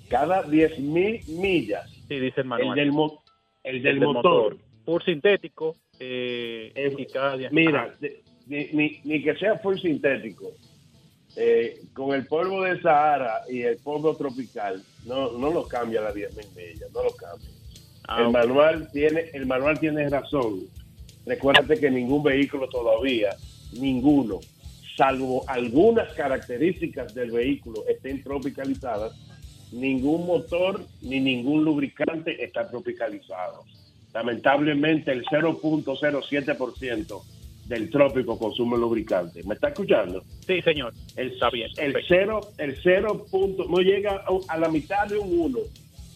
Cada 0.09 0.43
10 0.43 0.79
mil 0.79 1.23
millas. 1.27 1.98
Sí, 2.09 2.19
dice 2.19 2.41
el 2.41 2.47
manual. 2.47 2.77
El 2.77 2.85
del, 2.85 2.91
mo- 2.93 3.23
el 3.63 3.81
del 3.81 4.01
motor. 4.01 4.57
Por 4.83 5.03
sintético 5.05 5.75
eh, 5.99 6.93
y 6.97 7.05
cada 7.05 7.38
10 7.38 7.51
Mira, 7.53 7.83
Ajá. 7.83 7.95
de- 8.01 8.23
ni, 8.47 8.65
ni, 8.73 8.99
ni 9.03 9.21
que 9.23 9.35
sea 9.35 9.59
full 9.59 9.77
sintético, 9.77 10.51
eh, 11.35 11.79
con 11.93 12.15
el 12.15 12.25
polvo 12.25 12.63
del 12.63 12.81
Sahara 12.81 13.41
y 13.47 13.61
el 13.61 13.77
polvo 13.77 14.15
tropical, 14.17 14.81
no, 15.05 15.31
no 15.38 15.51
lo 15.51 15.67
cambia 15.67 15.99
a 15.99 16.03
las 16.05 16.15
10 16.15 16.35
mil 16.35 16.47
millas, 16.55 16.91
no 16.91 17.03
lo 17.03 17.11
cambia. 17.11 17.47
Ah, 18.07 18.23
el 18.23 18.31
manual 18.31 18.89
tiene, 18.91 19.29
el 19.33 19.45
manual 19.45 19.79
tiene 19.79 20.09
razón. 20.09 20.61
Recuérdate 21.27 21.79
que 21.79 21.91
ningún 21.91 22.23
vehículo 22.23 22.67
todavía, 22.69 23.35
ninguno, 23.79 24.39
salvo 24.97 25.43
algunas 25.47 26.11
características 26.15 27.13
del 27.13 27.29
vehículo 27.29 27.85
estén 27.88 28.23
tropicalizadas, 28.23 29.13
ningún 29.72 30.25
motor 30.25 30.85
ni 31.01 31.19
ningún 31.19 31.64
lubricante 31.64 32.43
está 32.43 32.69
tropicalizado. 32.69 33.64
Lamentablemente 34.14 35.11
el 35.11 35.23
0.07% 35.25 37.22
del 37.69 37.89
trópico 37.91 38.38
consume 38.38 38.77
lubricante. 38.77 39.43
¿Me 39.43 39.53
está 39.53 39.67
escuchando? 39.69 40.23
Sí, 40.45 40.59
señor. 40.64 40.91
El, 41.15 41.33
Está 41.33 41.51
bien. 41.51 41.69
El 41.77 41.93
perfecto. 41.93 42.15
cero, 42.15 42.41
el 42.57 42.75
cero 42.81 43.25
punto, 43.30 43.65
no 43.65 43.77
llega 43.77 44.25
a, 44.48 44.57
la 44.57 44.69
mitad 44.69 45.06
de 45.07 45.19
un 45.19 45.39
uno, 45.39 45.59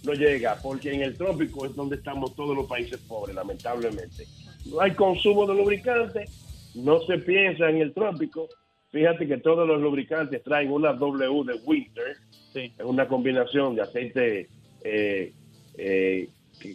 no 0.03 0.13
llega, 0.13 0.57
porque 0.63 0.91
en 0.91 1.03
el 1.03 1.15
trópico 1.15 1.67
es 1.67 1.75
donde 1.75 1.97
estamos 1.97 2.35
todos 2.35 2.55
los 2.55 2.65
países 2.65 2.97
pobres, 3.07 3.35
lamentablemente. 3.35 4.25
No 4.65 4.81
hay 4.81 4.91
consumo 4.91 5.45
de 5.45 5.53
lubricante, 5.53 6.25
no 6.73 7.01
se 7.01 7.19
piensa 7.19 7.69
en 7.69 7.77
el 7.77 7.93
trópico. 7.93 8.49
Fíjate 8.89 9.27
que 9.27 9.37
todos 9.37 9.67
los 9.67 9.79
lubricantes 9.79 10.41
traen 10.43 10.71
una 10.71 10.93
W 10.93 11.43
de 11.43 11.53
Winter, 11.65 12.17
es 12.55 12.71
una 12.83 13.07
combinación 13.07 13.75
de 13.75 13.81
aceite 13.81 14.49
eh, 14.83 15.33
eh, 15.77 16.29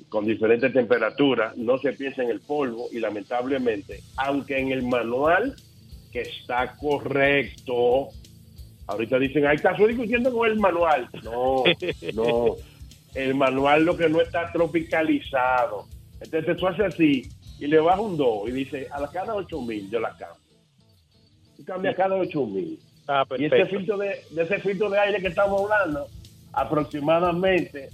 con 0.08 0.26
diferentes 0.26 0.72
temperaturas, 0.72 1.56
no 1.56 1.78
se 1.78 1.92
piensa 1.92 2.22
en 2.22 2.30
el 2.30 2.40
polvo 2.40 2.88
y 2.92 2.98
lamentablemente, 2.98 4.00
aunque 4.16 4.58
en 4.58 4.72
el 4.72 4.82
manual 4.82 5.54
que 6.12 6.22
está 6.22 6.76
correcto, 6.76 8.08
ahorita 8.86 9.18
dicen, 9.18 9.46
ahí 9.46 9.56
está 9.56 9.72
discutiendo 9.74 10.32
con 10.32 10.48
el 10.48 10.58
manual. 10.58 11.08
No, 11.22 11.64
no, 12.14 12.56
el 13.14 13.34
manual 13.34 13.84
lo 13.84 13.96
que 13.96 14.08
no 14.08 14.20
está 14.20 14.50
tropicalizado. 14.52 15.86
Entonces 16.20 16.56
tú 16.56 16.66
haces 16.66 16.86
así 16.86 17.28
y 17.58 17.66
le 17.66 17.78
bajas 17.78 18.00
un 18.00 18.16
2 18.16 18.48
y 18.48 18.52
dice, 18.52 18.88
a 18.90 19.00
la 19.00 19.08
cada 19.10 19.34
8 19.34 19.62
mil 19.62 19.90
yo 19.90 20.00
la 20.00 20.10
cambio. 20.16 20.36
Tú 21.56 21.64
cambias 21.64 21.96
cada 21.96 22.16
8 22.16 22.46
mil. 22.46 22.78
Ah, 23.08 23.24
Y 23.38 23.46
ese 23.46 23.64
filtro 23.66 23.96
de, 23.96 24.20
de 24.30 24.42
ese 24.42 24.58
filtro 24.60 24.90
de 24.90 24.98
aire 24.98 25.20
que 25.20 25.28
estamos 25.28 25.62
hablando, 25.62 26.06
aproximadamente, 26.52 27.88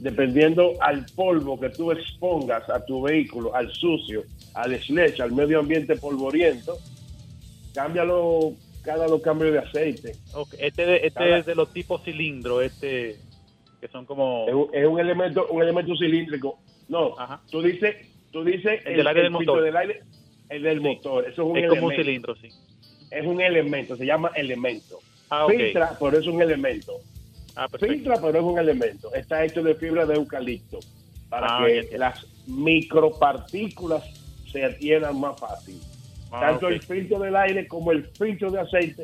dependiendo 0.00 0.72
al 0.80 1.06
polvo 1.14 1.58
que 1.58 1.70
tú 1.70 1.92
expongas 1.92 2.68
a 2.68 2.84
tu 2.84 3.02
vehículo, 3.02 3.54
al 3.54 3.70
sucio, 3.72 4.24
al 4.54 4.74
sledge, 4.82 5.20
al 5.22 5.30
medio 5.32 5.60
ambiente 5.60 5.94
polvoriento, 5.96 6.76
cámbialo 7.74 8.52
cada 8.82 9.06
dos 9.06 9.22
cambios 9.22 9.52
de 9.52 9.58
aceite. 9.60 10.12
Este, 10.58 11.06
este 11.06 11.10
Cada- 11.12 11.38
es 11.38 11.46
de 11.46 11.54
los 11.54 11.72
tipos 11.72 12.02
cilindro, 12.04 12.60
este 12.60 13.16
que 13.80 13.86
son 13.86 14.06
como... 14.06 14.44
Es 14.48 14.54
un, 14.54 14.68
es 14.72 14.86
un 14.88 14.98
elemento 14.98 15.46
un 15.50 15.62
elemento 15.62 15.96
cilíndrico. 15.96 16.58
No, 16.88 17.14
tú 17.48 17.62
dices, 17.62 17.94
tú 18.32 18.42
dices 18.42 18.80
El 18.84 18.96
del 18.96 19.06
aire 19.06 19.22
del 19.22 19.36
filtro 19.36 19.54
motor. 19.54 19.64
del 19.64 19.76
aire, 19.76 20.00
el 20.48 20.62
del 20.62 20.80
motor. 20.80 21.28
Eso 21.28 21.42
es 21.42 21.48
un 21.48 21.56
es 21.58 21.68
como 21.68 21.86
un 21.86 21.94
cilindro, 21.94 22.34
sí. 22.36 22.48
Es 23.10 23.26
un 23.26 23.40
elemento, 23.40 23.96
se 23.96 24.04
llama 24.06 24.30
elemento. 24.34 24.98
Ah, 25.30 25.44
ok. 25.46 25.52
Filtra, 25.52 25.96
pero 25.98 26.18
es 26.18 26.26
un 26.26 26.40
elemento. 26.42 26.92
Ah. 27.56 27.68
Filtra, 27.78 28.16
pero 28.20 28.38
es 28.38 28.44
un 28.44 28.58
elemento. 28.58 29.12
Está 29.14 29.44
hecho 29.44 29.62
de 29.62 29.74
fibra 29.74 30.06
de 30.06 30.14
eucalipto 30.14 30.78
para 31.28 31.58
Ah, 31.58 31.66
que 31.66 31.98
las 31.98 32.26
micropartículas 32.46 34.02
se 34.50 34.64
adhieran 34.64 35.18
más 35.20 35.38
fácil. 35.38 35.80
Ah, 36.30 36.40
Tanto 36.40 36.68
el 36.68 36.80
filtro 36.82 37.18
del 37.18 37.36
aire 37.36 37.66
como 37.66 37.92
el 37.92 38.04
filtro 38.04 38.50
de 38.50 38.60
aceite 38.60 39.02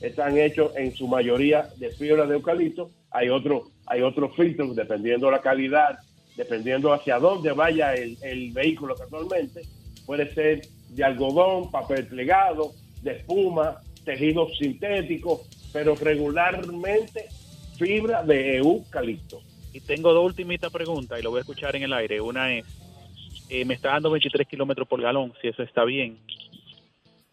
están 0.00 0.36
hechos 0.38 0.72
en 0.76 0.94
su 0.94 1.08
mayoría 1.08 1.68
de 1.76 1.90
fibra 1.90 2.26
de 2.26 2.34
eucalipto. 2.34 2.90
Hay 3.10 3.28
otro, 3.28 3.64
hay 3.86 4.02
otros 4.02 4.34
filtros 4.36 4.74
dependiendo 4.76 5.30
la 5.30 5.40
calidad, 5.40 5.98
dependiendo 6.36 6.92
hacia 6.92 7.18
dónde 7.18 7.52
vaya 7.52 7.94
el, 7.94 8.16
el 8.22 8.52
vehículo 8.52 8.94
casualmente. 8.94 9.62
Puede 10.04 10.32
ser 10.34 10.62
de 10.90 11.04
algodón, 11.04 11.70
papel 11.70 12.06
plegado, 12.06 12.72
de 13.06 13.12
espuma, 13.12 13.80
tejido 14.04 14.48
sintético, 14.54 15.42
pero 15.72 15.94
regularmente 15.94 17.28
fibra 17.78 18.22
de 18.22 18.58
eucalipto. 18.58 19.40
Y 19.72 19.80
tengo 19.80 20.12
dos 20.12 20.24
ultimitas 20.24 20.72
preguntas 20.72 21.18
y 21.18 21.22
lo 21.22 21.30
voy 21.30 21.38
a 21.38 21.40
escuchar 21.42 21.76
en 21.76 21.84
el 21.84 21.92
aire. 21.92 22.20
Una 22.20 22.52
es, 22.52 22.64
eh, 23.48 23.64
me 23.64 23.74
está 23.74 23.90
dando 23.90 24.10
23 24.10 24.46
kilómetros 24.48 24.88
por 24.88 25.00
galón, 25.00 25.32
si 25.40 25.48
eso 25.48 25.62
está 25.62 25.84
bien. 25.84 26.18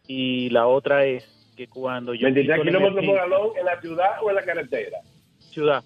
Y 0.08 0.50
la 0.50 0.68
otra 0.68 1.06
es 1.06 1.26
que 1.58 1.68
cuando 1.68 2.14
yo... 2.14 2.26
23 2.26 2.60
quito 2.60 2.64
la 2.64 2.77
kilómetros 2.77 3.06
por 3.06 3.16
galón 3.16 3.58
en 3.58 3.66
la 3.66 3.82
ciudad 3.82 4.11
o 4.22 4.30
en 4.30 4.35
la 4.35 4.43
carretera. 4.43 5.00
Ciudad. 5.40 5.84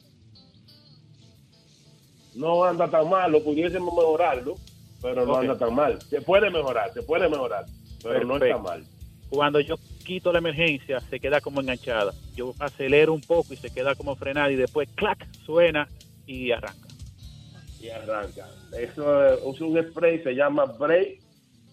No 2.35 2.63
anda 2.63 2.89
tan 2.89 3.09
mal, 3.09 3.31
lo 3.31 3.43
pudiésemos 3.43 3.93
mejorarlo. 3.93 4.55
pero 5.01 5.25
no 5.25 5.37
anda 5.37 5.57
tan 5.57 5.73
mal. 5.73 6.01
Se 6.01 6.21
puede 6.21 6.49
mejorar, 6.49 6.91
se 6.93 7.03
puede 7.03 7.29
mejorar, 7.29 7.65
pero 8.03 8.25
no 8.25 8.37
está 8.37 8.57
mal. 8.57 8.83
Cuando 9.29 9.59
yo 9.59 9.75
quito 10.05 10.31
la 10.31 10.39
emergencia, 10.39 10.99
se 11.01 11.19
queda 11.19 11.41
como 11.41 11.61
enganchada. 11.61 12.13
Yo 12.35 12.53
acelero 12.59 13.13
un 13.13 13.21
poco 13.21 13.53
y 13.53 13.57
se 13.57 13.69
queda 13.71 13.93
como 13.95 14.15
frenada 14.15 14.51
y 14.51 14.55
después, 14.55 14.87
clac, 14.95 15.27
suena 15.45 15.87
y 16.25 16.51
arranca. 16.51 16.87
y 17.81 17.89
arranca. 17.89 18.47
Eso 18.77 19.33
es 19.53 19.61
un 19.61 19.81
spray, 19.89 20.23
se 20.23 20.33
llama 20.33 20.65
brake, 20.65 21.19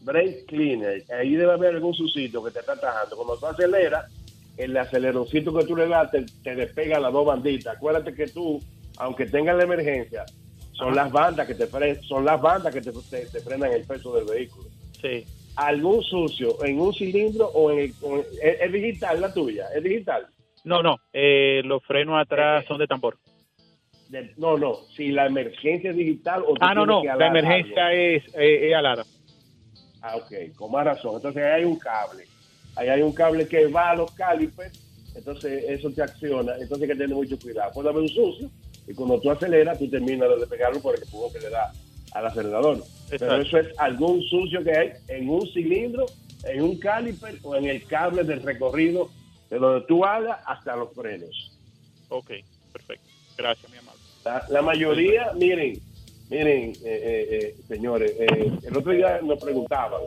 brake 0.02 0.44
cleaner. 0.46 1.04
Ahí 1.12 1.34
debe 1.34 1.52
haber 1.52 1.74
algún 1.74 1.94
sucito 1.94 2.42
que 2.44 2.50
te 2.50 2.60
está 2.60 2.72
atajando. 2.72 3.16
Cuando 3.16 3.36
tú 3.38 3.46
aceleras, 3.46 4.10
el 4.56 4.76
aceleroncito 4.76 5.52
que 5.56 5.64
tú 5.64 5.76
le 5.76 5.88
das 5.88 6.10
te, 6.10 6.24
te 6.42 6.54
despega 6.54 6.98
las 7.00 7.12
dos 7.12 7.26
banditas. 7.26 7.76
Acuérdate 7.76 8.14
que 8.14 8.26
tú, 8.28 8.60
aunque 8.98 9.26
tengas 9.26 9.56
la 9.56 9.64
emergencia, 9.64 10.24
son 10.72 10.88
Ajá. 10.88 11.04
las 11.04 11.12
bandas 11.12 11.46
que 11.46 11.54
te 11.54 12.02
son 12.02 12.24
las 12.24 12.40
bandas 12.40 12.74
que 12.74 12.80
te, 12.80 12.90
te- 12.92 13.26
te 13.26 13.40
frenan 13.40 13.72
el 13.72 13.84
peso 13.84 14.12
del 14.14 14.24
vehículo. 14.24 14.68
Sí. 15.00 15.24
Algún 15.56 16.02
sucio 16.02 16.62
en 16.64 16.80
un 16.80 16.92
cilindro 16.92 17.46
o 17.46 17.70
en, 17.70 17.78
el- 17.78 17.94
o 18.02 18.16
en- 18.16 18.26
es, 18.42 18.56
es 18.60 18.72
digital 18.72 19.20
la 19.20 19.32
tuya, 19.32 19.66
es 19.74 19.82
digital. 19.84 20.26
No, 20.64 20.82
no, 20.82 20.96
eh, 21.12 21.62
los 21.64 21.82
frenos 21.84 22.20
atrás 22.20 22.64
son 22.66 22.78
de 22.78 22.86
tambor. 22.86 23.16
De- 24.08 24.32
no, 24.36 24.56
no, 24.58 24.80
si 24.96 25.08
la 25.12 25.26
emergencia 25.26 25.90
es 25.90 25.96
digital 25.96 26.42
o 26.46 26.54
Ah, 26.60 26.74
no, 26.74 26.84
no, 26.86 27.04
la 27.04 27.26
emergencia 27.28 27.86
algo. 27.86 27.98
es, 27.98 28.22
eh, 28.34 28.68
es 28.68 28.74
alara. 28.74 29.04
Ah, 30.02 30.16
ok, 30.16 30.54
con 30.56 30.72
más 30.72 30.84
razón. 30.84 31.16
Entonces 31.16 31.42
ahí 31.42 31.60
hay 31.60 31.64
un 31.64 31.78
cable. 31.78 32.24
Ahí 32.76 32.88
hay 32.88 33.02
un 33.02 33.12
cable 33.12 33.46
que 33.46 33.66
va 33.68 33.90
a 33.90 33.96
los 33.96 34.12
calipers, 34.14 34.74
entonces 35.14 35.64
eso 35.68 35.90
te 35.92 36.02
acciona. 36.02 36.54
Entonces 36.58 36.82
hay 36.82 36.96
que 36.96 37.00
tener 37.02 37.14
mucho 37.16 37.38
cuidado. 37.38 37.72
Puede 37.72 37.88
haber 37.90 38.02
un 38.02 38.08
sucio 38.08 38.50
y 38.88 38.94
cuando 38.94 39.20
tú 39.20 39.30
aceleras, 39.30 39.78
tú 39.78 39.88
terminas 39.88 40.28
de 40.28 40.38
despegarlo 40.40 40.80
por 40.80 40.96
el 40.96 41.02
empujón 41.02 41.32
que 41.32 41.38
le 41.40 41.50
da 41.50 41.70
al 42.14 42.26
acelerador. 42.26 42.82
Pero 43.10 43.36
eso 43.36 43.58
es 43.58 43.78
algún 43.78 44.22
sucio 44.22 44.64
que 44.64 44.72
hay 44.76 44.92
en 45.08 45.28
un 45.28 45.46
cilindro, 45.52 46.06
en 46.44 46.62
un 46.62 46.78
caliper 46.78 47.36
o 47.42 47.54
en 47.56 47.66
el 47.66 47.84
cable 47.84 48.24
del 48.24 48.42
recorrido 48.42 49.10
de 49.50 49.58
donde 49.58 49.86
tú 49.86 50.04
hagas 50.04 50.40
hasta 50.46 50.74
los 50.76 50.92
frenos. 50.94 51.58
Ok, 52.08 52.30
perfecto. 52.72 53.10
Gracias, 53.36 53.70
mi 53.70 53.78
amable. 53.78 54.00
La, 54.24 54.46
la 54.48 54.62
mayoría, 54.62 55.32
miren, 55.34 55.78
miren, 56.30 56.70
eh, 56.70 56.74
eh, 56.84 57.28
eh, 57.30 57.56
señores, 57.68 58.14
eh, 58.18 58.50
el 58.62 58.76
otro 58.76 58.92
día 58.92 59.20
nos 59.22 59.42
preguntaban, 59.42 60.00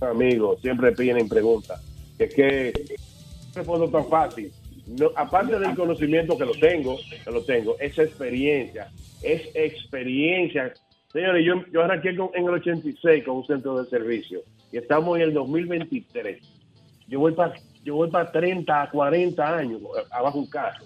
amigos, 0.00 0.60
siempre 0.60 0.92
piden 0.92 1.28
preguntas, 1.28 1.80
que 2.18 2.28
qué 2.28 2.72
respondo 3.54 3.88
tan 3.88 4.08
fácil. 4.08 4.52
No, 4.86 5.10
aparte 5.16 5.58
del 5.58 5.74
conocimiento 5.74 6.36
que 6.36 6.44
lo 6.44 6.52
tengo, 6.52 6.98
que 7.24 7.30
lo 7.30 7.42
tengo, 7.42 7.78
es 7.78 7.98
experiencia, 7.98 8.90
es 9.22 9.48
experiencia. 9.54 10.74
Señores, 11.14 11.46
yo, 11.46 11.64
yo 11.72 11.82
arranqué 11.82 12.14
con- 12.14 12.30
en 12.34 12.44
el 12.44 12.50
86 12.50 13.24
con 13.24 13.36
un 13.36 13.46
centro 13.46 13.82
de 13.82 13.88
servicio 13.88 14.42
y 14.70 14.76
estamos 14.76 15.16
en 15.16 15.22
el 15.22 15.32
2023. 15.32 16.42
Yo 17.08 17.20
voy 17.20 17.32
para 17.32 17.54
yo 17.82 17.94
voy 17.94 18.10
para 18.10 18.30
30, 18.30 18.90
40 18.90 19.56
años 19.58 19.80
abajo 20.10 20.38
un 20.40 20.46
carro 20.46 20.84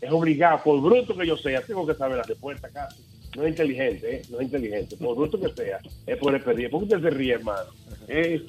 es 0.00 0.10
obligado, 0.10 0.60
por 0.64 0.80
bruto 0.80 1.16
que 1.16 1.24
yo 1.26 1.36
sea, 1.36 1.60
tengo 1.62 1.86
que 1.86 1.94
saber 1.94 2.16
la 2.16 2.22
respuesta 2.24 2.68
casi. 2.70 3.00
No 3.36 3.44
es 3.44 3.50
inteligente, 3.50 4.16
¿eh? 4.16 4.22
no 4.30 4.38
es 4.38 4.42
inteligente. 4.46 4.96
Por 4.96 5.14
bruto 5.16 5.38
que 5.40 5.48
sea, 5.50 5.78
es 6.06 6.16
por 6.18 6.34
experiencia. 6.34 6.70
¿Por 6.76 6.80
qué 6.88 6.96
usted 6.96 7.08
se 7.08 7.14
ríe, 7.16 7.34
hermano? 7.34 7.70
¿Eh? 8.08 8.44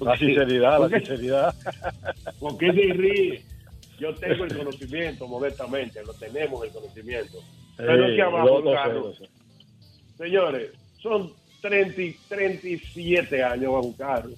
La 0.00 0.16
sinceridad, 0.18 0.76
¿Por 0.76 0.90
la 0.90 0.98
sinceridad. 0.98 1.54
¿Por 2.38 2.58
qué 2.58 2.66
se 2.72 2.92
ríe? 2.92 3.42
Yo 3.98 4.14
tengo 4.16 4.44
el 4.44 4.54
conocimiento, 4.56 5.26
modestamente, 5.26 6.04
lo 6.04 6.12
tenemos 6.12 6.62
el 6.62 6.70
conocimiento. 6.72 7.38
Pero 7.78 8.06
que 8.06 8.22
abajo 8.22 8.60
lo 8.60 9.12
sé, 9.14 9.24
sé. 9.24 9.30
señores, 10.18 10.72
son 11.00 11.32
30, 11.62 12.02
y- 12.02 12.16
37 12.28 13.42
años 13.42 13.72
bajo 13.72 13.86
un 13.86 13.92
carro. 13.94 14.30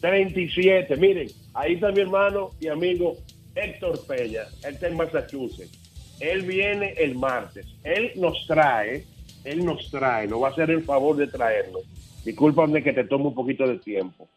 37, 0.00 0.96
miren, 0.96 1.28
ahí 1.54 1.74
está 1.74 1.90
mi 1.90 2.00
hermano 2.00 2.50
y 2.60 2.68
amigo 2.68 3.16
Héctor 3.54 4.04
Peña, 4.06 4.42
él 4.64 4.74
está 4.74 4.88
en 4.88 4.96
Massachusetts. 4.96 5.80
Él 6.20 6.42
viene 6.42 6.92
el 6.98 7.14
martes. 7.16 7.66
Él 7.82 8.12
nos 8.16 8.46
trae, 8.46 9.04
él 9.44 9.64
nos 9.64 9.90
trae, 9.90 10.28
nos 10.28 10.42
va 10.42 10.48
a 10.48 10.50
hacer 10.50 10.70
el 10.70 10.82
favor 10.82 11.16
de 11.16 11.26
traerlo. 11.26 11.80
Discúlpame 12.24 12.82
que 12.82 12.92
te 12.92 13.04
tome 13.04 13.26
un 13.26 13.34
poquito 13.34 13.66
de 13.66 13.78
tiempo. 13.78 14.28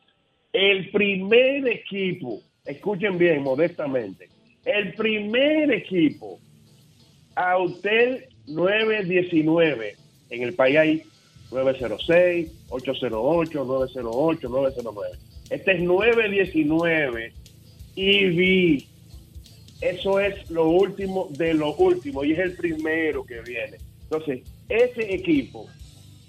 El 0.54 0.90
primer 0.90 1.68
equipo, 1.68 2.42
escuchen 2.66 3.18
bien, 3.18 3.44
modestamente, 3.44 4.30
el 4.66 4.94
primer 4.94 5.72
equipo 5.72 6.40
a 7.38 7.56
Hotel 7.56 8.26
919 8.48 9.96
en 10.32 10.42
el 10.42 10.54
país 10.54 10.78
hay 10.78 11.04
906, 11.52 12.52
808, 12.70 13.64
908, 13.64 14.50
909. 14.50 15.18
Este 15.52 15.72
es 15.74 15.82
919 15.82 17.34
EV. 17.96 18.84
Eso 19.80 20.20
es 20.20 20.50
lo 20.50 20.68
último 20.68 21.28
de 21.30 21.54
lo 21.54 21.76
último 21.76 22.24
y 22.24 22.34
es 22.34 22.40
el 22.40 22.58
primero 22.58 23.24
que 23.24 23.42
viene. 23.42 23.78
Entonces, 24.02 24.42
ese 24.68 25.14
equipo 25.14 25.68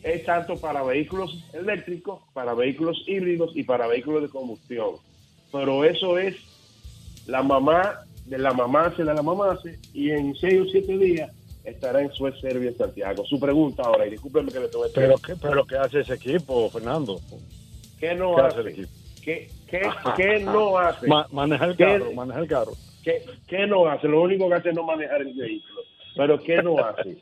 es 0.02 0.24
tanto 0.26 0.56
para 0.56 0.82
vehículos 0.82 1.42
eléctricos, 1.54 2.20
para 2.34 2.52
vehículos 2.52 3.02
híbridos 3.06 3.56
y 3.56 3.62
para 3.62 3.86
vehículos 3.86 4.22
de 4.22 4.28
combustión. 4.28 4.96
Pero 5.50 5.84
eso 5.84 6.18
es 6.18 6.36
la 7.26 7.42
mamá 7.42 8.04
de 8.28 8.38
la 8.38 8.52
mamá 8.52 8.90
de 8.96 9.04
la 9.04 9.22
mamá 9.22 9.58
y 9.94 10.10
en 10.10 10.34
seis 10.36 10.60
o 10.60 10.64
siete 10.70 10.96
días 10.98 11.30
estará 11.64 12.00
en 12.02 12.10
Suez 12.12 12.34
Serbia 12.40 12.72
Santiago. 12.76 13.24
Su 13.26 13.38
pregunta 13.38 13.82
ahora, 13.84 14.06
y 14.06 14.10
discúlpeme 14.10 14.50
que 14.52 14.60
le 14.60 14.68
tome 14.68 14.88
Pero 14.94 15.16
¿qué, 15.18 15.34
pero 15.36 15.64
¿qué 15.64 15.76
hace 15.76 16.00
ese 16.00 16.14
equipo, 16.14 16.70
Fernando? 16.70 17.20
¿Qué 17.98 18.14
no 18.14 18.34
¿Qué 18.36 18.40
hace? 18.42 18.48
hace 18.48 18.60
el 18.60 18.68
equipo? 18.68 18.88
¿Qué, 19.22 19.50
qué, 19.68 19.82
qué 20.16 20.38
no 20.40 20.78
hace? 20.78 21.06
Ma- 21.06 21.26
manejar 21.32 21.70
el 21.70 21.76
¿Qué- 21.76 21.84
carro, 21.84 22.12
manejar 22.12 22.42
el 22.42 22.48
carro. 22.48 22.72
¿Qué, 23.04 23.22
qué 23.46 23.66
no 23.66 23.86
hace? 23.86 24.08
Lo 24.08 24.22
único 24.22 24.48
que 24.48 24.54
hace 24.54 24.68
es 24.70 24.74
no 24.74 24.82
manejar 24.84 25.20
el 25.22 25.32
vehículo. 25.34 25.80
Pero 26.16 26.38
¿qué 26.42 26.62
no 26.62 26.78
hace? 26.84 27.16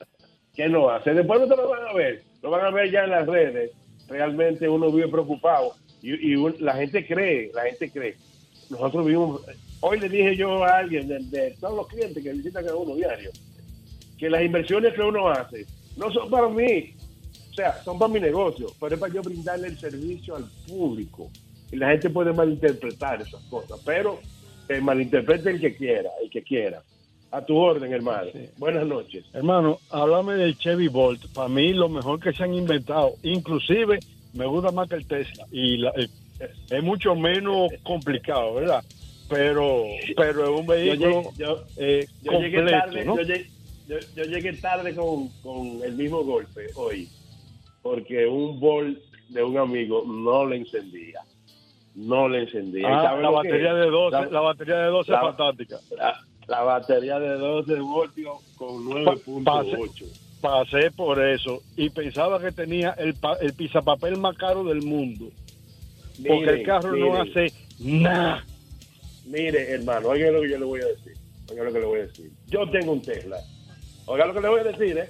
¿Qué 0.55 0.68
no 0.68 0.89
hace? 0.91 1.12
Después 1.15 1.41
no 1.41 1.47
te 1.49 1.57
lo 1.57 1.68
van 1.68 1.86
a 1.86 1.93
ver. 1.93 2.23
Lo 2.43 2.51
van 2.51 2.65
a 2.65 2.70
ver 2.70 2.91
ya 2.91 3.05
en 3.05 3.10
las 3.10 3.26
redes. 3.26 3.73
Realmente 4.09 4.68
uno 4.68 4.91
vive 4.91 5.09
preocupado. 5.09 5.75
Y, 6.02 6.33
y 6.33 6.36
un- 6.36 6.57
la 6.60 6.75
gente 6.75 7.07
cree, 7.07 7.51
la 7.55 7.62
gente 7.65 7.91
cree. 7.91 8.17
Nosotros 8.70 9.05
vivimos... 9.05 9.41
Hoy 9.80 10.00
le 10.00 10.08
dije 10.08 10.36
yo 10.36 10.64
a 10.64 10.78
alguien 10.78 11.06
de, 11.08 11.18
de 11.24 11.50
todos 11.60 11.76
los 11.76 11.86
clientes 11.88 12.22
que 12.22 12.32
visitan 12.32 12.68
a 12.68 12.74
uno 12.74 12.94
diario, 12.94 13.30
que 14.18 14.30
las 14.30 14.42
inversiones 14.42 14.94
que 14.94 15.02
uno 15.02 15.28
hace 15.28 15.66
no 15.96 16.10
son 16.12 16.28
para 16.30 16.48
mí, 16.48 16.94
o 17.50 17.55
sea, 17.55 17.82
son 17.84 17.98
para 17.98 18.12
mi 18.12 18.20
negocio, 18.20 18.68
pero 18.80 18.94
es 18.94 19.00
para 19.00 19.12
yo 19.14 19.22
brindarle 19.22 19.68
el 19.68 19.78
servicio 19.78 20.36
al 20.36 20.44
público. 20.66 21.30
Y 21.72 21.76
la 21.76 21.90
gente 21.90 22.10
puede 22.10 22.32
malinterpretar 22.32 23.20
esas 23.22 23.42
cosas, 23.44 23.80
pero 23.84 24.20
que 24.68 24.80
malinterprete 24.80 25.50
el 25.50 25.60
que 25.60 25.74
quiera, 25.76 26.10
el 26.22 26.30
que 26.30 26.42
quiera. 26.42 26.82
A 27.32 27.44
tu 27.44 27.56
orden, 27.56 27.92
hermano. 27.92 28.28
Buenas 28.56 28.86
noches. 28.86 29.24
Hermano, 29.34 29.78
háblame 29.90 30.34
del 30.34 30.56
Chevy 30.58 30.88
Bolt. 30.88 31.26
Para 31.34 31.48
mí, 31.48 31.72
lo 31.72 31.88
mejor 31.88 32.20
que 32.20 32.32
se 32.32 32.44
han 32.44 32.55
inventado. 32.55 33.14
Inclusive, 33.24 33.98
me 34.32 34.46
gusta 34.46 34.70
más 34.70 34.88
que 34.88 34.94
el 34.94 35.06
Tesla. 35.06 35.44
Y 35.50 35.78
la- 35.78 35.92
eh, 35.96 36.08
es 36.70 36.82
mucho 36.84 37.14
menos 37.16 37.70
complicado, 37.82 38.55
¿verdad? 38.55 38.84
Pero, 39.28 39.84
pero 40.16 40.44
es 40.55 40.60
un 40.60 40.66
vehículo 40.66 41.10
Yo, 41.10 41.22
llegué- 41.22 41.30
yo- 41.36 41.62
eh, 41.76 42.06
yo 42.22 42.40
llegué 42.40 42.70
tarde, 42.70 43.05
¿no? 43.05 43.16
yo, 43.16 43.22
llegué, 43.22 43.46
yo- 44.14 44.24
llegué 44.24 44.52
tarde 44.55 44.94
con, 44.94 45.28
con 45.42 45.82
el 45.84 45.92
mismo 45.94 46.22
golpe 46.22 46.66
hoy, 46.76 47.08
porque 47.82 48.26
un 48.26 48.60
bol 48.60 49.00
de 49.28 49.42
un 49.42 49.58
amigo 49.58 50.05
no 50.06 50.46
le 50.46 50.56
encendía. 50.56 51.20
No 51.96 52.28
le 52.28 52.42
encendía. 52.42 52.82
¿Y 52.82 52.92
Ah, 52.92 53.16
la 53.20 53.30
batería 53.30 53.74
de 53.74 53.90
12, 53.90 54.16
La- 54.16 54.26
la, 54.30 54.40
batería 54.40 54.76
de 54.78 54.86
12 54.90 55.10
la- 55.10 55.16
es 55.18 55.22
fantástica. 55.24 55.80
La, 55.96 56.16
la 56.46 56.62
batería 56.62 57.18
de 57.18 57.28
12 57.38 57.74
voltios 57.80 58.34
con 58.56 58.84
9.8. 58.84 60.05
Pasé 60.40 60.90
por 60.92 61.20
eso 61.24 61.62
y 61.76 61.88
pensaba 61.90 62.38
que 62.40 62.52
tenía 62.52 62.90
el, 62.98 63.14
pa- 63.14 63.38
el 63.40 63.55
pisapapel 63.55 64.18
más 64.18 64.36
caro 64.36 64.62
del 64.62 64.82
mundo. 64.82 65.30
Porque 66.28 66.50
el 66.50 66.62
carro 66.64 66.94
no 66.96 67.16
hace 67.22 67.52
nada. 67.80 68.44
Mire, 69.26 69.70
hermano, 69.72 70.08
oiga 70.08 70.30
lo 70.30 70.42
que 70.42 70.50
yo 70.50 70.58
le 70.58 70.64
voy 70.64 70.80
a 70.80 70.86
decir. 70.86 71.14
Oiga 71.50 71.64
lo 71.64 71.72
que 71.72 71.80
le 71.80 71.86
voy 71.86 72.00
a 72.00 72.06
decir. 72.06 72.30
Yo 72.48 72.70
tengo 72.70 72.92
un 72.92 73.02
Tesla. 73.02 73.38
Oiga 74.06 74.26
lo 74.26 74.34
que 74.34 74.40
le 74.40 74.48
voy 74.48 74.60
a 74.60 74.64
decir, 74.64 74.96
¿eh? 74.98 75.08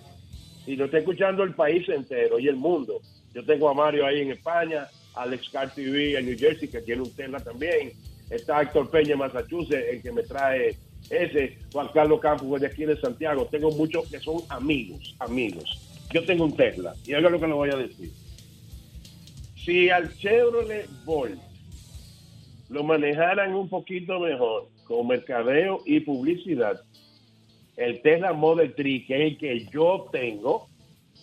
Y 0.67 0.75
lo 0.77 0.87
está 0.87 0.99
escuchando 0.99 1.43
el 1.43 1.55
país 1.55 1.89
entero 1.89 2.39
y 2.39 2.49
el 2.49 2.57
mundo. 2.57 3.01
Yo 3.35 3.45
tengo 3.45 3.69
a 3.69 3.75
Mario 3.75 4.07
ahí 4.07 4.23
en 4.23 4.33
España, 4.33 4.89
Alex 5.15 5.51
Car 5.51 5.73
TV 5.73 6.19
en 6.19 6.27
New 6.27 6.39
Jersey, 6.39 6.69
que 6.69 6.81
tiene 6.81 7.03
un 7.03 7.15
Tesla 7.15 7.39
también. 7.41 7.93
Está 8.31 8.63
Héctor 8.63 8.91
Peña 8.91 9.13
en 9.13 9.19
Massachusetts, 9.19 9.85
el 9.91 10.03
que 10.03 10.11
me 10.11 10.23
trae 10.23 10.77
ese. 11.11 11.59
Juan 11.73 11.89
Carlos 11.93 12.21
Campos 12.21 12.61
de 12.61 12.67
aquí 12.67 12.87
de 12.87 12.99
Santiago. 12.99 13.47
Tengo 13.47 13.71
muchos 13.73 14.09
que 14.09 14.19
son 14.19 14.43
amigos, 14.49 15.15
amigos. 15.19 15.79
Yo 16.13 16.25
tengo 16.25 16.45
un 16.45 16.57
Tesla. 16.57 16.95
Y 17.05 17.15
oiga 17.15 17.29
lo 17.29 17.39
que 17.39 17.47
le 17.47 17.53
voy 17.53 17.71
a 17.71 17.77
decir. 17.77 18.11
Si 19.63 19.91
al 19.91 20.17
Chevrolet 20.17 20.89
Bolt 21.05 21.39
lo 22.69 22.85
manejaran 22.85 23.55
un 23.55 23.69
poquito 23.69 24.21
mejor 24.21 24.69
con 24.85 25.07
mercadeo 25.07 25.81
y 25.85 26.01
publicidad, 26.01 26.81
el 27.77 28.01
Tesla 28.03 28.33
Model 28.33 28.75
3, 28.75 29.07
que 29.07 29.15
es 29.15 29.33
el 29.33 29.39
que 29.39 29.67
yo 29.67 30.09
tengo, 30.11 30.69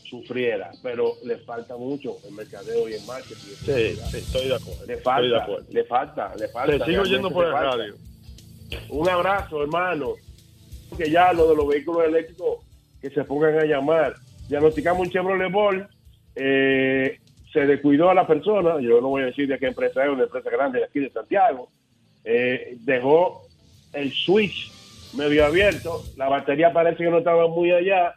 sufriera, 0.03 0.71
pero 0.83 1.13
le 1.23 1.37
falta 1.37 1.75
mucho 1.75 2.17
en 2.27 2.35
mercadeo 2.35 2.87
y 2.87 2.93
en 2.93 3.05
marketing. 3.05 3.35
Sí, 3.35 3.95
sí, 3.95 4.17
estoy 4.17 4.47
de 4.47 4.55
acuerdo. 4.55 4.85
Le 4.85 4.93
estoy 4.93 4.95
de 4.95 4.97
falta, 4.97 5.43
acuerdo. 5.43 5.65
le 5.71 5.83
falta, 5.85 6.35
le 6.35 6.47
falta. 6.49 6.77
Te 6.77 6.91
sigo 6.91 7.03
yendo 7.05 7.31
por 7.31 7.45
el 7.45 7.51
falta. 7.51 7.77
radio. 7.77 7.95
Un 8.89 9.09
abrazo, 9.09 9.63
hermano. 9.63 10.13
Que 10.97 11.09
ya 11.09 11.33
lo 11.33 11.49
de 11.49 11.55
los 11.55 11.67
vehículos 11.67 12.05
eléctricos 12.05 12.59
que 13.01 13.09
se 13.09 13.23
pongan 13.23 13.57
a 13.57 13.65
llamar. 13.65 14.13
Diagnosticamos 14.47 15.07
un 15.07 15.11
Chevrolet 15.11 15.51
Bolt, 15.51 15.89
eh, 16.35 17.19
se 17.53 17.67
descuidó 17.67 18.09
a 18.09 18.15
la 18.15 18.27
persona, 18.27 18.81
yo 18.81 18.99
no 18.99 19.09
voy 19.09 19.21
a 19.21 19.27
decir 19.27 19.47
de 19.47 19.59
qué 19.59 19.67
empresa 19.67 20.03
es, 20.03 20.09
una 20.09 20.23
empresa 20.23 20.49
grande 20.49 20.79
de 20.79 20.85
aquí 20.85 20.99
de 20.99 21.11
Santiago, 21.11 21.69
eh, 22.25 22.75
dejó 22.81 23.43
el 23.93 24.11
switch 24.11 24.71
medio 25.15 25.45
abierto, 25.45 26.01
la 26.17 26.27
batería 26.27 26.73
parece 26.73 27.03
que 27.03 27.09
no 27.11 27.19
estaba 27.19 27.47
muy 27.47 27.71
allá, 27.71 28.15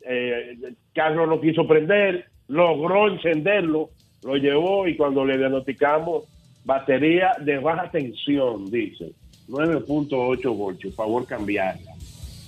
eh, 0.00 0.56
el 0.62 1.16
no 1.16 1.40
quiso 1.40 1.68
prender, 1.68 2.26
logró 2.48 3.08
encenderlo, 3.08 3.90
lo 4.24 4.36
llevó 4.36 4.88
y 4.88 4.96
cuando 4.96 5.24
le 5.24 5.36
diagnosticamos 5.36 6.24
batería 6.64 7.36
de 7.40 7.58
baja 7.58 7.90
tensión, 7.90 8.70
dice, 8.70 9.12
9.8 9.48 10.56
voltios, 10.56 10.94
favor 10.94 11.26
cambiarla. 11.26 11.92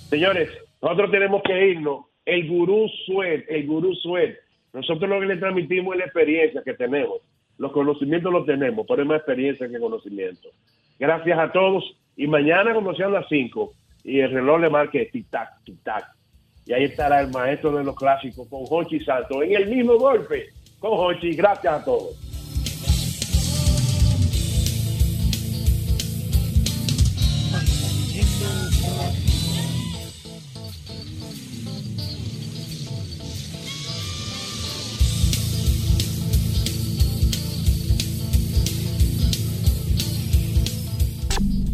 Señores, 0.09 0.49
nosotros 0.81 1.11
tenemos 1.11 1.41
que 1.43 1.69
irnos. 1.69 2.05
El 2.25 2.47
gurú 2.47 2.87
Sued, 3.05 3.43
el 3.49 3.65
gurú 3.65 3.95
Sued. 3.95 4.35
Nosotros 4.73 5.09
lo 5.09 5.19
que 5.19 5.25
le 5.25 5.37
transmitimos 5.37 5.93
es 5.93 5.99
la 5.99 6.05
experiencia 6.05 6.61
que 6.63 6.73
tenemos. 6.73 7.19
Los 7.57 7.71
conocimientos 7.71 8.31
los 8.31 8.45
tenemos, 8.45 8.85
pero 8.87 9.01
es 9.01 9.07
más 9.07 9.17
experiencia 9.17 9.69
que 9.69 9.79
conocimiento. 9.79 10.49
Gracias 10.97 11.37
a 11.37 11.51
todos. 11.51 11.97
Y 12.15 12.27
mañana, 12.27 12.73
como 12.73 12.93
sean 12.95 13.11
las 13.11 13.27
5, 13.27 13.73
y 14.03 14.19
el 14.19 14.31
reloj 14.31 14.61
le 14.61 14.69
marque 14.69 15.11
tic-tac, 15.11 15.63
tic-tac. 15.65 16.05
Y 16.65 16.73
ahí 16.73 16.85
estará 16.85 17.21
el 17.21 17.31
maestro 17.31 17.71
de 17.75 17.83
los 17.83 17.95
clásicos 17.95 18.47
con 18.47 18.61
Hochi 18.69 18.99
Santos 18.99 19.43
en 19.43 19.53
el 19.53 19.67
mismo 19.67 19.97
golpe 19.97 20.47
con 20.79 20.91
Hochi. 20.93 21.35
Gracias 21.35 21.73
a 21.73 21.83
todos. 21.83 22.40